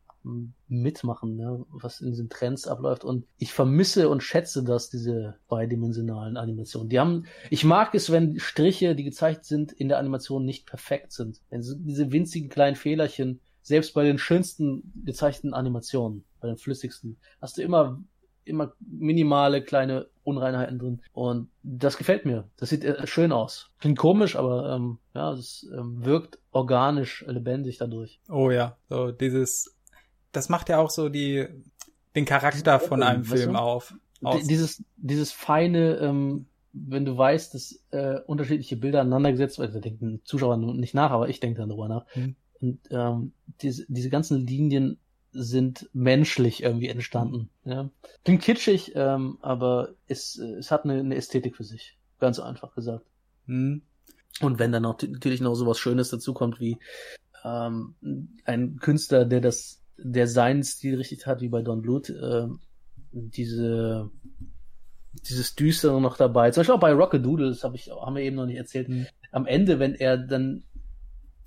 mitmachen, 0.68 1.36
ne? 1.36 1.66
was 1.70 2.02
in 2.02 2.12
diesen 2.12 2.30
Trends 2.30 2.68
abläuft. 2.68 3.04
Und 3.04 3.26
ich 3.38 3.54
vermisse 3.54 4.10
und 4.10 4.22
schätze 4.22 4.64
das, 4.64 4.90
diese 4.90 5.36
dreidimensionalen 5.50 6.38
Animationen. 6.38 6.90
Die 6.90 7.00
haben, 7.00 7.26
ich 7.50 7.64
mag 7.64 7.96
es, 7.96 8.12
wenn 8.12 8.40
Striche, 8.40 8.96
die 8.96 9.04
gezeichnet 9.04 9.46
sind, 9.46 9.72
in 9.72 9.90
der 9.90 9.98
Animation 9.98 10.46
nicht 10.46 10.68
perfekt 10.68 11.12
sind. 11.12 11.42
Wenn 11.50 11.62
diese 11.62 12.12
winzigen 12.12 12.50
kleinen 12.50 12.76
Fehlerchen, 12.76 13.40
selbst 13.62 13.94
bei 13.94 14.04
den 14.04 14.18
schönsten 14.18 14.92
gezeichneten 15.06 15.54
Animationen, 15.54 16.24
bei 16.40 16.48
den 16.48 16.58
flüssigsten, 16.58 17.18
hast 17.40 17.58
du 17.58 17.62
immer 17.62 18.02
immer 18.44 18.74
minimale 18.80 19.64
kleine 19.64 20.08
Unreinheiten 20.24 20.80
drin. 20.80 21.02
Und 21.14 21.50
das 21.64 21.98
gefällt 21.98 22.26
mir. 22.26 22.50
Das 22.58 22.70
sieht 22.70 22.84
äh, 22.84 23.06
schön 23.08 23.32
aus. 23.32 23.70
Klingt 23.80 23.98
komisch, 23.98 24.36
aber 24.36 24.76
ähm, 24.76 24.98
ja, 25.14 25.32
es 25.34 25.68
ähm, 25.76 26.04
wirkt 26.06 26.40
organisch, 26.52 27.24
lebendig 27.28 27.78
dadurch. 27.78 28.20
Oh 28.30 28.50
ja, 28.52 28.78
so 28.90 29.12
dieses, 29.12 29.76
das 30.32 30.50
macht 30.50 30.70
ja 30.70 30.80
auch 30.80 30.90
so 30.90 31.10
die 31.10 31.48
den 32.16 32.26
Charakter 32.26 32.80
von 32.80 33.04
einem 33.04 33.24
Film 33.24 33.56
auf. 33.56 33.96
Aus. 34.22 34.46
Dieses 34.46 34.84
dieses 34.98 35.32
feine, 35.32 35.96
ähm, 35.98 36.46
wenn 36.74 37.06
du 37.06 37.18
weißt, 37.18 37.54
dass 37.54 37.84
äh, 37.92 38.20
unterschiedliche 38.28 38.78
Bilder 38.78 39.02
aneinander 39.02 39.32
gesetzt 39.32 39.60
werden, 39.60 39.74
da 39.74 39.80
denken 39.80 40.22
Zuschauer 40.26 40.58
nicht 40.58 40.94
nach, 40.94 41.12
aber 41.12 41.30
ich 41.30 41.40
denke 41.40 41.60
dann 41.60 41.70
drüber 41.70 41.88
nach. 41.88 42.06
Mhm. 42.16 42.36
Und 42.62 42.80
ähm, 42.92 43.34
diese, 43.62 43.86
diese 43.88 44.10
ganzen 44.10 44.46
Linien 44.46 45.00
sind 45.32 45.90
menschlich 45.94 46.64
irgendwie 46.64 46.90
entstanden. 46.90 47.50
Ja. 47.64 47.90
Klingt 48.24 48.42
kitschig, 48.42 48.92
ähm, 48.96 49.38
aber 49.42 49.96
es, 50.08 50.38
es 50.38 50.72
hat 50.72 50.84
eine, 50.84 51.00
eine 51.00 51.16
Ästhetik 51.16 51.56
für 51.56 51.64
sich. 51.64 51.98
Ganz 52.20 52.40
einfach 52.40 52.76
gesagt. 52.76 53.06
Mhm. 53.46 53.82
Und 54.42 54.60
wenn 54.60 54.72
dann 54.72 54.86
auch 54.86 55.02
natürlich 55.02 55.42
noch 55.42 55.56
so 55.56 55.66
was 55.68 55.80
Schönes 55.80 56.10
dazu 56.10 56.34
kommt 56.34 56.60
wie 56.60 56.78
ähm, 57.44 57.96
ein 58.46 58.78
Künstler, 58.78 59.26
der 59.26 59.42
das, 59.42 59.82
der 59.98 60.28
seinen 60.28 60.64
Stil 60.64 60.96
richtig 60.96 61.26
hat, 61.26 61.42
wie 61.42 61.50
bei 61.50 61.62
Don 61.62 61.82
Bluth, 61.82 62.10
äh, 62.10 62.48
diese 63.12 64.10
dieses 65.14 65.56
Düstere 65.56 66.00
noch 66.02 66.18
dabei. 66.18 66.52
Zum 66.52 66.62
Beispiel 66.62 66.76
auch 66.76 66.80
bei 66.80 66.94
Rockadoodle, 66.94 67.50
das 67.50 67.64
hab 67.64 67.76
ich, 67.76 67.90
haben 67.90 68.16
wir 68.16 68.24
eben 68.24 68.38
noch 68.38 68.46
nicht 68.46 68.58
erzählt. 68.58 68.90
Mhm. 68.90 69.08
Am 69.32 69.46
Ende, 69.46 69.80
wenn 69.80 69.96
er 69.96 70.18
dann 70.18 70.64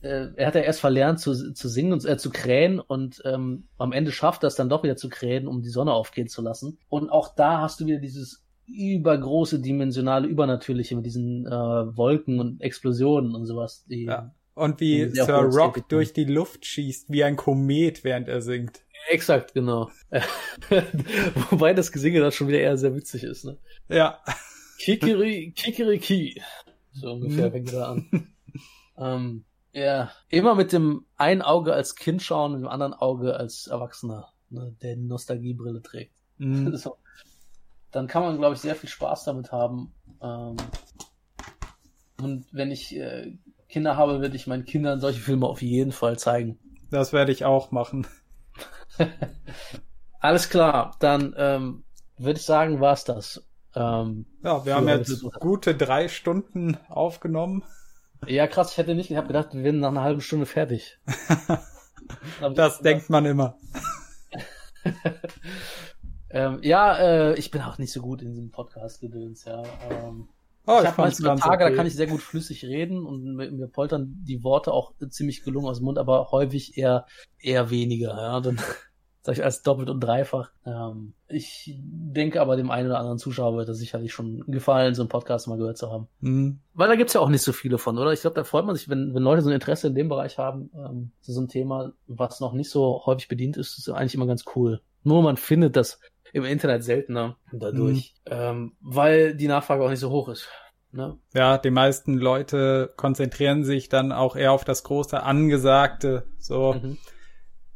äh, 0.04 0.32
er 0.36 0.46
hat 0.46 0.54
ja 0.54 0.60
erst 0.60 0.80
verlernt 0.80 1.18
zu, 1.18 1.52
zu 1.54 1.68
singen 1.68 1.92
und 1.92 2.04
äh, 2.04 2.18
zu 2.18 2.30
krähen 2.30 2.78
und 2.78 3.22
ähm, 3.24 3.68
am 3.78 3.92
Ende 3.92 4.12
schafft 4.12 4.44
er 4.44 4.48
es 4.48 4.54
dann 4.54 4.68
doch 4.68 4.82
wieder 4.82 4.96
zu 4.96 5.08
krähen, 5.08 5.48
um 5.48 5.62
die 5.62 5.70
Sonne 5.70 5.92
aufgehen 5.92 6.28
zu 6.28 6.42
lassen. 6.42 6.78
Und 6.88 7.10
auch 7.10 7.34
da 7.34 7.62
hast 7.62 7.80
du 7.80 7.86
wieder 7.86 7.98
dieses 7.98 8.44
übergroße, 8.66 9.60
dimensionale, 9.60 10.26
übernatürliche 10.26 10.94
mit 10.96 11.06
diesen 11.06 11.46
äh, 11.46 11.50
Wolken 11.50 12.38
und 12.38 12.60
Explosionen 12.60 13.34
und 13.34 13.46
sowas. 13.46 13.84
Die, 13.88 14.04
ja. 14.04 14.34
Und 14.54 14.78
wie 14.80 15.08
Sir 15.10 15.48
Rock 15.52 15.88
durch 15.88 16.12
die 16.12 16.24
Luft 16.24 16.64
schießt, 16.64 17.10
wie 17.10 17.24
ein 17.24 17.36
Komet, 17.36 18.04
während 18.04 18.28
er 18.28 18.40
singt. 18.40 18.84
Exakt, 19.10 19.54
genau. 19.54 19.90
Wobei 21.50 21.74
das 21.74 21.92
Gesinge 21.92 22.20
dann 22.20 22.32
schon 22.32 22.48
wieder 22.48 22.60
eher 22.60 22.78
sehr 22.78 22.94
witzig 22.94 23.24
ist, 23.24 23.44
ne? 23.44 23.58
Ja. 23.88 24.18
Kikiri, 24.78 25.52
Kikiriki. 25.56 26.40
So 26.92 27.12
ungefähr 27.12 27.48
mhm. 27.48 27.52
fängt 27.52 27.72
er 27.72 27.88
an. 27.88 28.28
ähm, 28.98 29.44
ja, 29.74 30.12
immer 30.28 30.54
mit 30.54 30.72
dem 30.72 31.04
einen 31.16 31.42
Auge 31.42 31.72
als 31.74 31.96
Kind 31.96 32.22
schauen 32.22 32.54
und 32.54 32.60
dem 32.60 32.68
anderen 32.68 32.94
Auge 32.94 33.36
als 33.36 33.66
Erwachsener, 33.66 34.32
ne, 34.48 34.74
der 34.80 34.96
Nostalgiebrille 34.96 35.82
trägt. 35.82 36.14
Mhm. 36.38 36.74
So. 36.76 36.96
Dann 37.90 38.06
kann 38.08 38.22
man, 38.22 38.38
glaube 38.38 38.54
ich, 38.54 38.60
sehr 38.60 38.74
viel 38.74 38.88
Spaß 38.88 39.24
damit 39.24 39.52
haben. 39.52 39.92
Ähm, 40.20 40.56
und 42.20 42.46
wenn 42.52 42.70
ich 42.72 42.96
äh, 42.96 43.36
Kinder 43.68 43.96
habe, 43.96 44.20
werde 44.20 44.34
ich 44.34 44.46
meinen 44.46 44.64
Kindern 44.64 45.00
solche 45.00 45.20
Filme 45.20 45.46
auf 45.46 45.62
jeden 45.62 45.92
Fall 45.92 46.18
zeigen. 46.18 46.58
Das 46.90 47.12
werde 47.12 47.30
ich 47.30 47.44
auch 47.44 47.70
machen. 47.70 48.06
Alles 50.20 50.48
klar, 50.48 50.96
dann 51.00 51.34
ähm, 51.36 51.84
würde 52.16 52.38
ich 52.38 52.46
sagen, 52.46 52.80
war's 52.80 53.04
das. 53.04 53.44
Ähm, 53.74 54.26
ja, 54.42 54.64
wir 54.64 54.74
haben 54.74 54.88
jetzt 54.88 55.22
gute 55.40 55.76
drei 55.76 56.08
Stunden 56.08 56.78
aufgenommen. 56.88 57.64
Ja, 58.28 58.46
krass, 58.46 58.72
ich 58.72 58.78
hätte 58.78 58.94
nicht, 58.94 59.10
ich 59.10 59.16
habe 59.16 59.26
gedacht, 59.26 59.52
wir 59.52 59.62
werden 59.62 59.80
nach 59.80 59.88
einer 59.88 60.02
halben 60.02 60.20
Stunde 60.20 60.46
fertig. 60.46 60.98
das 62.54 62.80
denkt 62.80 63.10
man 63.10 63.24
immer. 63.24 63.58
ähm, 66.30 66.58
ja, 66.62 66.96
äh, 66.96 67.34
ich 67.38 67.50
bin 67.50 67.62
auch 67.62 67.78
nicht 67.78 67.92
so 67.92 68.00
gut 68.00 68.22
in 68.22 68.30
diesem 68.30 68.50
Podcast-Gedöns, 68.50 69.44
ja. 69.44 69.62
Ähm, 69.90 70.28
Oh, 70.66 70.78
ich 70.80 70.86
habe 70.86 71.02
manchmal 71.02 71.36
Tage, 71.36 71.64
okay. 71.64 71.72
da 71.72 71.76
kann 71.76 71.86
ich 71.86 71.94
sehr 71.94 72.06
gut 72.06 72.22
flüssig 72.22 72.64
reden 72.64 73.04
und 73.04 73.36
mir, 73.36 73.50
mir 73.50 73.68
poltern 73.68 74.24
die 74.26 74.42
Worte 74.42 74.72
auch 74.72 74.94
ziemlich 75.10 75.42
gelungen 75.42 75.68
aus 75.68 75.78
dem 75.78 75.84
Mund, 75.84 75.98
aber 75.98 76.30
häufig 76.30 76.78
eher 76.78 77.04
eher 77.38 77.68
weniger. 77.68 78.16
Ja, 78.16 78.40
dann 78.40 78.58
sage 79.24 79.38
ich 79.38 79.44
als 79.44 79.62
doppelt 79.62 79.88
und 79.88 80.00
dreifach. 80.00 80.50
Ähm, 80.66 81.14
ich 81.28 81.74
denke 81.82 82.42
aber 82.42 82.56
dem 82.56 82.70
einen 82.70 82.88
oder 82.88 82.98
anderen 82.98 83.18
Zuschauer 83.18 83.56
wird 83.56 83.70
das 83.70 83.78
sicherlich 83.78 84.12
schon 84.12 84.44
gefallen, 84.46 84.94
so 84.94 85.00
einen 85.00 85.08
Podcast 85.08 85.48
mal 85.48 85.56
gehört 85.56 85.78
zu 85.78 85.90
haben. 85.90 86.08
Mhm. 86.20 86.60
Weil 86.74 86.88
da 86.88 86.94
gibt's 86.94 87.14
ja 87.14 87.20
auch 87.20 87.30
nicht 87.30 87.40
so 87.40 87.52
viele 87.52 87.78
von, 87.78 87.96
oder? 87.96 88.12
Ich 88.12 88.20
glaube, 88.20 88.36
da 88.36 88.44
freut 88.44 88.66
man 88.66 88.76
sich, 88.76 88.90
wenn, 88.90 89.14
wenn 89.14 89.22
Leute 89.22 89.40
so 89.40 89.48
ein 89.48 89.54
Interesse 89.54 89.86
in 89.86 89.94
dem 89.94 90.10
Bereich 90.10 90.36
haben. 90.36 90.70
Ähm, 90.76 91.12
so 91.22 91.40
ein 91.40 91.48
Thema, 91.48 91.92
was 92.06 92.40
noch 92.40 92.52
nicht 92.52 92.68
so 92.68 93.02
häufig 93.06 93.28
bedient 93.28 93.56
ist, 93.56 93.78
ist 93.78 93.88
eigentlich 93.88 94.14
immer 94.14 94.26
ganz 94.26 94.44
cool. 94.54 94.82
Nur 95.04 95.22
man 95.22 95.38
findet 95.38 95.74
das 95.74 96.00
im 96.34 96.44
Internet 96.44 96.84
seltener 96.84 97.38
dadurch, 97.50 98.14
mhm. 98.26 98.30
ähm, 98.30 98.72
weil 98.82 99.34
die 99.34 99.48
Nachfrage 99.48 99.82
auch 99.82 99.90
nicht 99.90 100.00
so 100.00 100.10
hoch 100.10 100.28
ist. 100.28 100.48
Ne? 100.92 101.16
Ja, 101.32 101.56
die 101.56 101.70
meisten 101.70 102.18
Leute 102.18 102.92
konzentrieren 102.96 103.64
sich 103.64 103.88
dann 103.88 104.12
auch 104.12 104.36
eher 104.36 104.52
auf 104.52 104.64
das 104.64 104.84
große 104.84 105.22
Angesagte. 105.22 106.26
So, 106.38 106.74
mhm. 106.74 106.98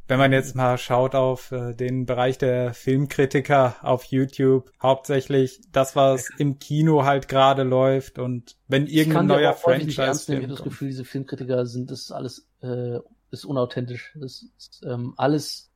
Wenn 0.09 0.19
man 0.19 0.33
jetzt 0.33 0.57
mal 0.57 0.79
schaut 0.79 1.15
auf 1.15 1.53
äh, 1.53 1.75
den 1.75 2.07
Bereich 2.07 2.39
der 2.39 2.73
Filmkritiker 2.73 3.77
auf 3.83 4.05
YouTube, 4.05 4.73
hauptsächlich 4.83 5.61
das, 5.71 5.95
was 5.95 6.31
im 6.39 6.59
Kino 6.59 7.05
halt 7.05 7.29
gerade 7.29 7.63
läuft 7.63 8.19
und 8.19 8.57
wenn 8.67 8.87
irgendein 8.87 9.27
neuer 9.27 9.53
Franchise. 9.53 9.87
Nicht 9.87 9.99
ernst 9.99 10.29
nehmen. 10.29 10.41
Ich 10.41 10.47
habe 10.47 10.57
das 10.57 10.65
Gefühl, 10.65 10.89
diese 10.89 11.05
Filmkritiker 11.05 11.67
sind 11.67 11.91
das 11.91 12.11
alles 12.11 12.49
äh, 12.63 12.99
ist 13.31 13.45
unauthentisch. 13.45 14.15
Das 14.19 14.45
ist 14.57 14.83
ähm, 14.85 15.15
alles 15.17 15.71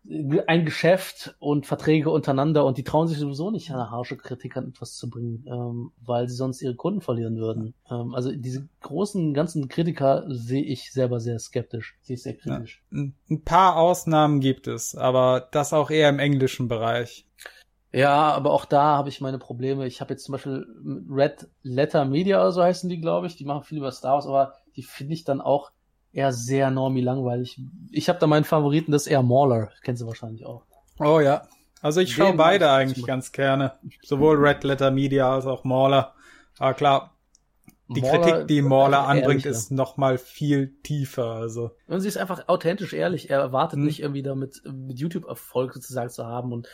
ein 0.47 0.65
Geschäft 0.65 1.37
und 1.39 1.67
Verträge 1.67 2.11
untereinander 2.11 2.65
und 2.65 2.77
die 2.77 2.83
trauen 2.83 3.07
sich 3.07 3.19
sowieso 3.19 3.51
nicht, 3.51 3.71
eine 3.71 3.91
harsche 3.91 4.17
Kritik 4.17 4.57
an 4.57 4.69
etwas 4.69 4.97
zu 4.97 5.09
bringen, 5.09 5.45
ähm, 5.47 5.93
weil 6.05 6.29
sie 6.29 6.35
sonst 6.35 6.61
ihre 6.63 6.75
Kunden 6.75 7.01
verlieren 7.01 7.37
würden. 7.37 7.75
Ähm, 7.91 8.15
also 8.15 8.33
diese 8.33 8.69
großen 8.81 9.33
ganzen 9.35 9.69
Kritiker 9.69 10.25
sehe 10.29 10.65
ich 10.65 10.93
selber 10.93 11.21
sehr 11.21 11.39
skeptisch, 11.39 11.99
sehe 12.03 12.15
ich 12.15 12.23
sehr 12.23 12.37
kritisch. 12.37 12.83
Ja, 12.91 13.05
ein 13.31 13.43
paar 13.45 13.77
Ausnahmen 13.77 14.41
gibt 14.41 14.67
es, 14.67 14.97
aber 14.97 15.49
das 15.53 15.73
auch 15.73 15.91
eher 15.91 16.09
im 16.09 16.19
englischen 16.19 16.69
Bereich. 16.69 17.27
Ja, 17.93 18.33
aber 18.33 18.53
auch 18.53 18.65
da 18.65 18.97
habe 18.97 19.11
ich 19.11 19.21
meine 19.21 19.39
Probleme. 19.39 19.87
Ich 19.87 20.01
habe 20.01 20.15
jetzt 20.15 20.25
zum 20.25 20.33
Beispiel 20.33 20.67
Red 21.11 21.49
Letter 21.63 22.07
Media 22.07 22.41
oder 22.41 22.53
so 22.53 22.63
heißen 22.63 22.89
die, 22.89 23.01
glaube 23.01 23.27
ich. 23.27 23.37
Die 23.37 23.45
machen 23.45 23.65
viel 23.65 23.79
über 23.79 23.93
Star 23.93 24.15
Wars, 24.15 24.27
aber 24.27 24.55
die 24.77 24.83
finde 24.83 25.13
ich 25.13 25.25
dann 25.25 25.43
auch 25.43 25.71
eher 26.13 26.33
sehr 26.33 26.71
normie 26.71 27.01
langweilig. 27.01 27.61
Ich 27.91 28.09
habe 28.09 28.19
da 28.19 28.27
meinen 28.27 28.45
Favoriten, 28.45 28.93
das 28.93 29.03
ist 29.03 29.13
eher 29.13 29.23
Mauler. 29.23 29.71
Kennst 29.83 30.03
du 30.03 30.07
wahrscheinlich 30.07 30.45
auch. 30.47 30.65
Oh 30.99 31.21
ja. 31.21 31.49
Also 31.81 32.01
ich 32.01 32.15
schaue 32.15 32.35
beide 32.35 32.71
eigentlich 32.71 33.05
ganz 33.07 33.33
gerne. 33.33 33.73
Sowohl 34.03 34.37
Red 34.37 34.63
Letter 34.63 34.91
Media 34.91 35.35
als 35.35 35.47
auch 35.47 35.65
Mauler. 35.65 36.15
Aber 36.59 36.75
klar, 36.75 37.17
die 37.89 38.01
Mauler, 38.01 38.21
Kritik, 38.21 38.49
die 38.49 38.63
Mauler 38.63 39.09
anbringt, 39.09 39.47
ist 39.47 39.73
noch 39.73 39.97
mal 39.97 40.19
viel 40.19 40.75
tiefer. 40.83 41.33
Also. 41.33 41.73
Und 41.89 42.01
sie 42.01 42.09
ist 42.09 42.19
einfach 42.19 42.49
authentisch 42.49 42.93
ehrlich. 42.93 43.31
Er 43.31 43.41
erwartet 43.41 43.79
hm. 43.79 43.85
nicht 43.85 44.01
irgendwie 44.01 44.23
damit 44.23 44.63
mit 44.65 44.99
YouTube 44.99 45.27
Erfolg 45.27 45.75
sozusagen 45.75 46.11
zu 46.11 46.25
haben 46.25 46.53
und 46.53 46.69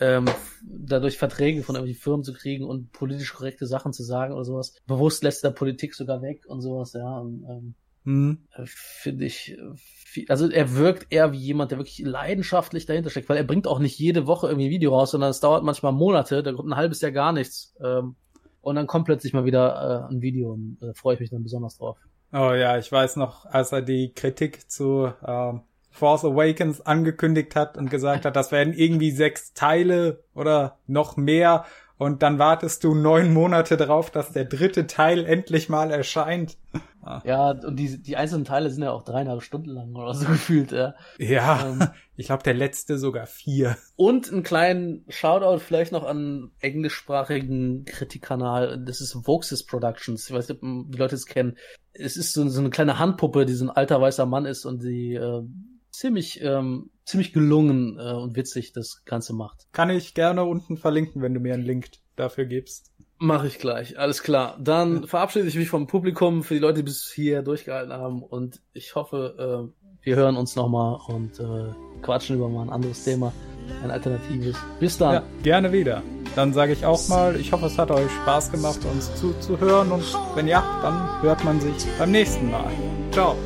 ähm, 0.00 0.26
dadurch 0.64 1.18
Verträge 1.18 1.62
von 1.62 1.74
irgendwelchen 1.74 2.02
Firmen 2.02 2.24
zu 2.24 2.32
kriegen 2.32 2.64
und 2.64 2.92
politisch 2.92 3.32
korrekte 3.32 3.66
Sachen 3.66 3.92
zu 3.92 4.02
sagen 4.02 4.34
oder 4.34 4.44
sowas. 4.44 4.76
Bewusst 4.86 5.22
lässt 5.24 5.42
er 5.44 5.50
Politik 5.50 5.94
sogar 5.94 6.22
weg 6.22 6.44
und 6.46 6.60
sowas, 6.60 6.92
ja. 6.92 7.18
Und, 7.18 7.44
ähm, 7.48 7.74
Mhm. 8.04 8.38
Äh, 8.54 8.64
finde 8.66 9.24
ich, 9.24 9.56
äh, 9.56 10.26
also 10.28 10.50
er 10.50 10.74
wirkt 10.74 11.12
eher 11.12 11.32
wie 11.32 11.38
jemand, 11.38 11.70
der 11.70 11.78
wirklich 11.78 12.00
leidenschaftlich 12.00 12.86
dahinter 12.86 13.10
steckt, 13.10 13.28
weil 13.28 13.36
er 13.36 13.44
bringt 13.44 13.66
auch 13.66 13.78
nicht 13.78 13.98
jede 13.98 14.26
Woche 14.26 14.48
irgendwie 14.48 14.66
ein 14.66 14.72
Video 14.72 14.96
raus, 14.96 15.12
sondern 15.12 15.30
es 15.30 15.40
dauert 15.40 15.64
manchmal 15.64 15.92
Monate, 15.92 16.42
da 16.42 16.52
kommt 16.52 16.70
ein 16.70 16.76
halbes 16.76 17.00
Jahr 17.00 17.12
gar 17.12 17.32
nichts. 17.32 17.74
Ähm, 17.82 18.16
und 18.60 18.76
dann 18.76 18.86
kommt 18.86 19.06
plötzlich 19.06 19.32
mal 19.32 19.44
wieder 19.44 20.08
äh, 20.08 20.14
ein 20.14 20.22
Video 20.22 20.52
und 20.52 20.78
da 20.80 20.92
freue 20.94 21.14
ich 21.14 21.20
mich 21.20 21.30
dann 21.30 21.42
besonders 21.42 21.78
drauf. 21.78 21.98
Oh 22.32 22.52
ja, 22.52 22.78
ich 22.78 22.90
weiß 22.90 23.16
noch, 23.16 23.44
als 23.44 23.72
er 23.72 23.82
die 23.82 24.12
Kritik 24.14 24.70
zu 24.70 25.12
äh, 25.22 25.52
Force 25.90 26.24
Awakens 26.24 26.80
angekündigt 26.80 27.54
hat 27.54 27.76
und 27.76 27.90
gesagt 27.90 28.24
hat, 28.24 28.36
das 28.36 28.52
werden 28.52 28.72
irgendwie 28.72 29.10
sechs 29.10 29.52
Teile 29.52 30.24
oder 30.34 30.78
noch 30.86 31.16
mehr 31.16 31.66
und 31.98 32.22
dann 32.22 32.38
wartest 32.38 32.84
du 32.84 32.94
neun 32.94 33.32
Monate 33.32 33.76
darauf, 33.76 34.10
dass 34.10 34.32
der 34.32 34.44
dritte 34.44 34.86
Teil 34.86 35.24
endlich 35.24 35.68
mal 35.68 35.90
erscheint. 35.90 36.56
Ja, 37.24 37.50
und 37.50 37.76
die, 37.76 38.00
die 38.00 38.16
einzelnen 38.16 38.44
Teile 38.44 38.70
sind 38.70 38.84
ja 38.84 38.92
auch 38.92 39.02
dreieinhalb 39.02 39.42
Stunden 39.42 39.70
lang 39.70 39.94
oder 39.94 40.14
so 40.14 40.26
gefühlt, 40.28 40.70
ja. 40.72 40.94
Ja, 41.18 41.66
ähm, 41.66 41.88
ich 42.16 42.26
glaube 42.26 42.44
der 42.44 42.54
letzte 42.54 42.98
sogar 42.98 43.26
vier. 43.26 43.76
Und 43.96 44.32
einen 44.32 44.44
kleinen 44.44 45.04
Shoutout 45.08 45.58
vielleicht 45.58 45.92
noch 45.92 46.04
an 46.04 46.52
englischsprachigen 46.60 47.84
Kritikkanal, 47.84 48.82
das 48.84 49.00
ist 49.00 49.26
Voxis 49.26 49.66
Productions, 49.66 50.28
ich 50.28 50.34
weiß 50.34 50.48
nicht, 50.48 50.62
ob 50.62 50.90
die 50.92 50.98
Leute 50.98 51.16
es 51.16 51.26
kennen. 51.26 51.56
Es 51.92 52.16
ist 52.16 52.32
so, 52.32 52.48
so 52.48 52.60
eine 52.60 52.70
kleine 52.70 52.98
Handpuppe, 52.98 53.46
die 53.46 53.54
so 53.54 53.66
ein 53.66 53.70
alter 53.70 54.00
weißer 54.00 54.26
Mann 54.26 54.46
ist 54.46 54.64
und 54.64 54.82
die 54.82 55.14
äh, 55.14 55.42
ziemlich, 55.92 56.40
ähm, 56.42 56.90
ziemlich 57.04 57.32
gelungen 57.32 57.98
äh, 57.98 58.12
und 58.12 58.36
witzig 58.36 58.72
das 58.72 59.04
Ganze 59.04 59.34
macht. 59.34 59.66
Kann 59.72 59.90
ich 59.90 60.14
gerne 60.14 60.44
unten 60.44 60.76
verlinken, 60.76 61.22
wenn 61.22 61.34
du 61.34 61.40
mir 61.40 61.54
einen 61.54 61.64
Link 61.64 61.90
dafür 62.16 62.46
gibst. 62.46 62.90
Mache 63.18 63.46
ich 63.46 63.58
gleich, 63.58 63.98
alles 63.98 64.24
klar. 64.24 64.58
Dann 64.60 65.06
verabschiede 65.06 65.46
ich 65.46 65.54
mich 65.54 65.68
vom 65.68 65.86
Publikum 65.86 66.42
für 66.42 66.54
die 66.54 66.60
Leute, 66.60 66.78
die 66.78 66.82
bis 66.82 67.12
hier 67.14 67.42
durchgehalten 67.42 67.92
haben 67.92 68.22
und 68.22 68.60
ich 68.72 68.96
hoffe, 68.96 69.70
äh, 69.70 69.82
wir 70.04 70.16
hören 70.16 70.36
uns 70.36 70.56
nochmal 70.56 70.98
und 71.06 71.38
äh, 71.38 71.72
quatschen 72.02 72.36
über 72.36 72.48
mal 72.48 72.62
ein 72.62 72.70
anderes 72.70 73.04
Thema, 73.04 73.32
ein 73.84 73.92
alternatives. 73.92 74.56
Bis 74.80 74.98
dann. 74.98 75.14
Ja, 75.14 75.22
gerne 75.44 75.72
wieder. 75.72 76.02
Dann 76.34 76.52
sage 76.52 76.72
ich 76.72 76.84
auch 76.84 77.06
mal, 77.08 77.36
ich 77.36 77.52
hoffe, 77.52 77.66
es 77.66 77.78
hat 77.78 77.92
euch 77.92 78.10
Spaß 78.22 78.50
gemacht, 78.50 78.80
uns 78.90 79.14
zuzuhören 79.14 79.92
und 79.92 80.02
wenn 80.34 80.48
ja, 80.48 80.64
dann 80.82 81.22
hört 81.22 81.44
man 81.44 81.60
sich 81.60 81.74
beim 81.98 82.10
nächsten 82.10 82.50
Mal. 82.50 82.72
Ciao. 83.12 83.36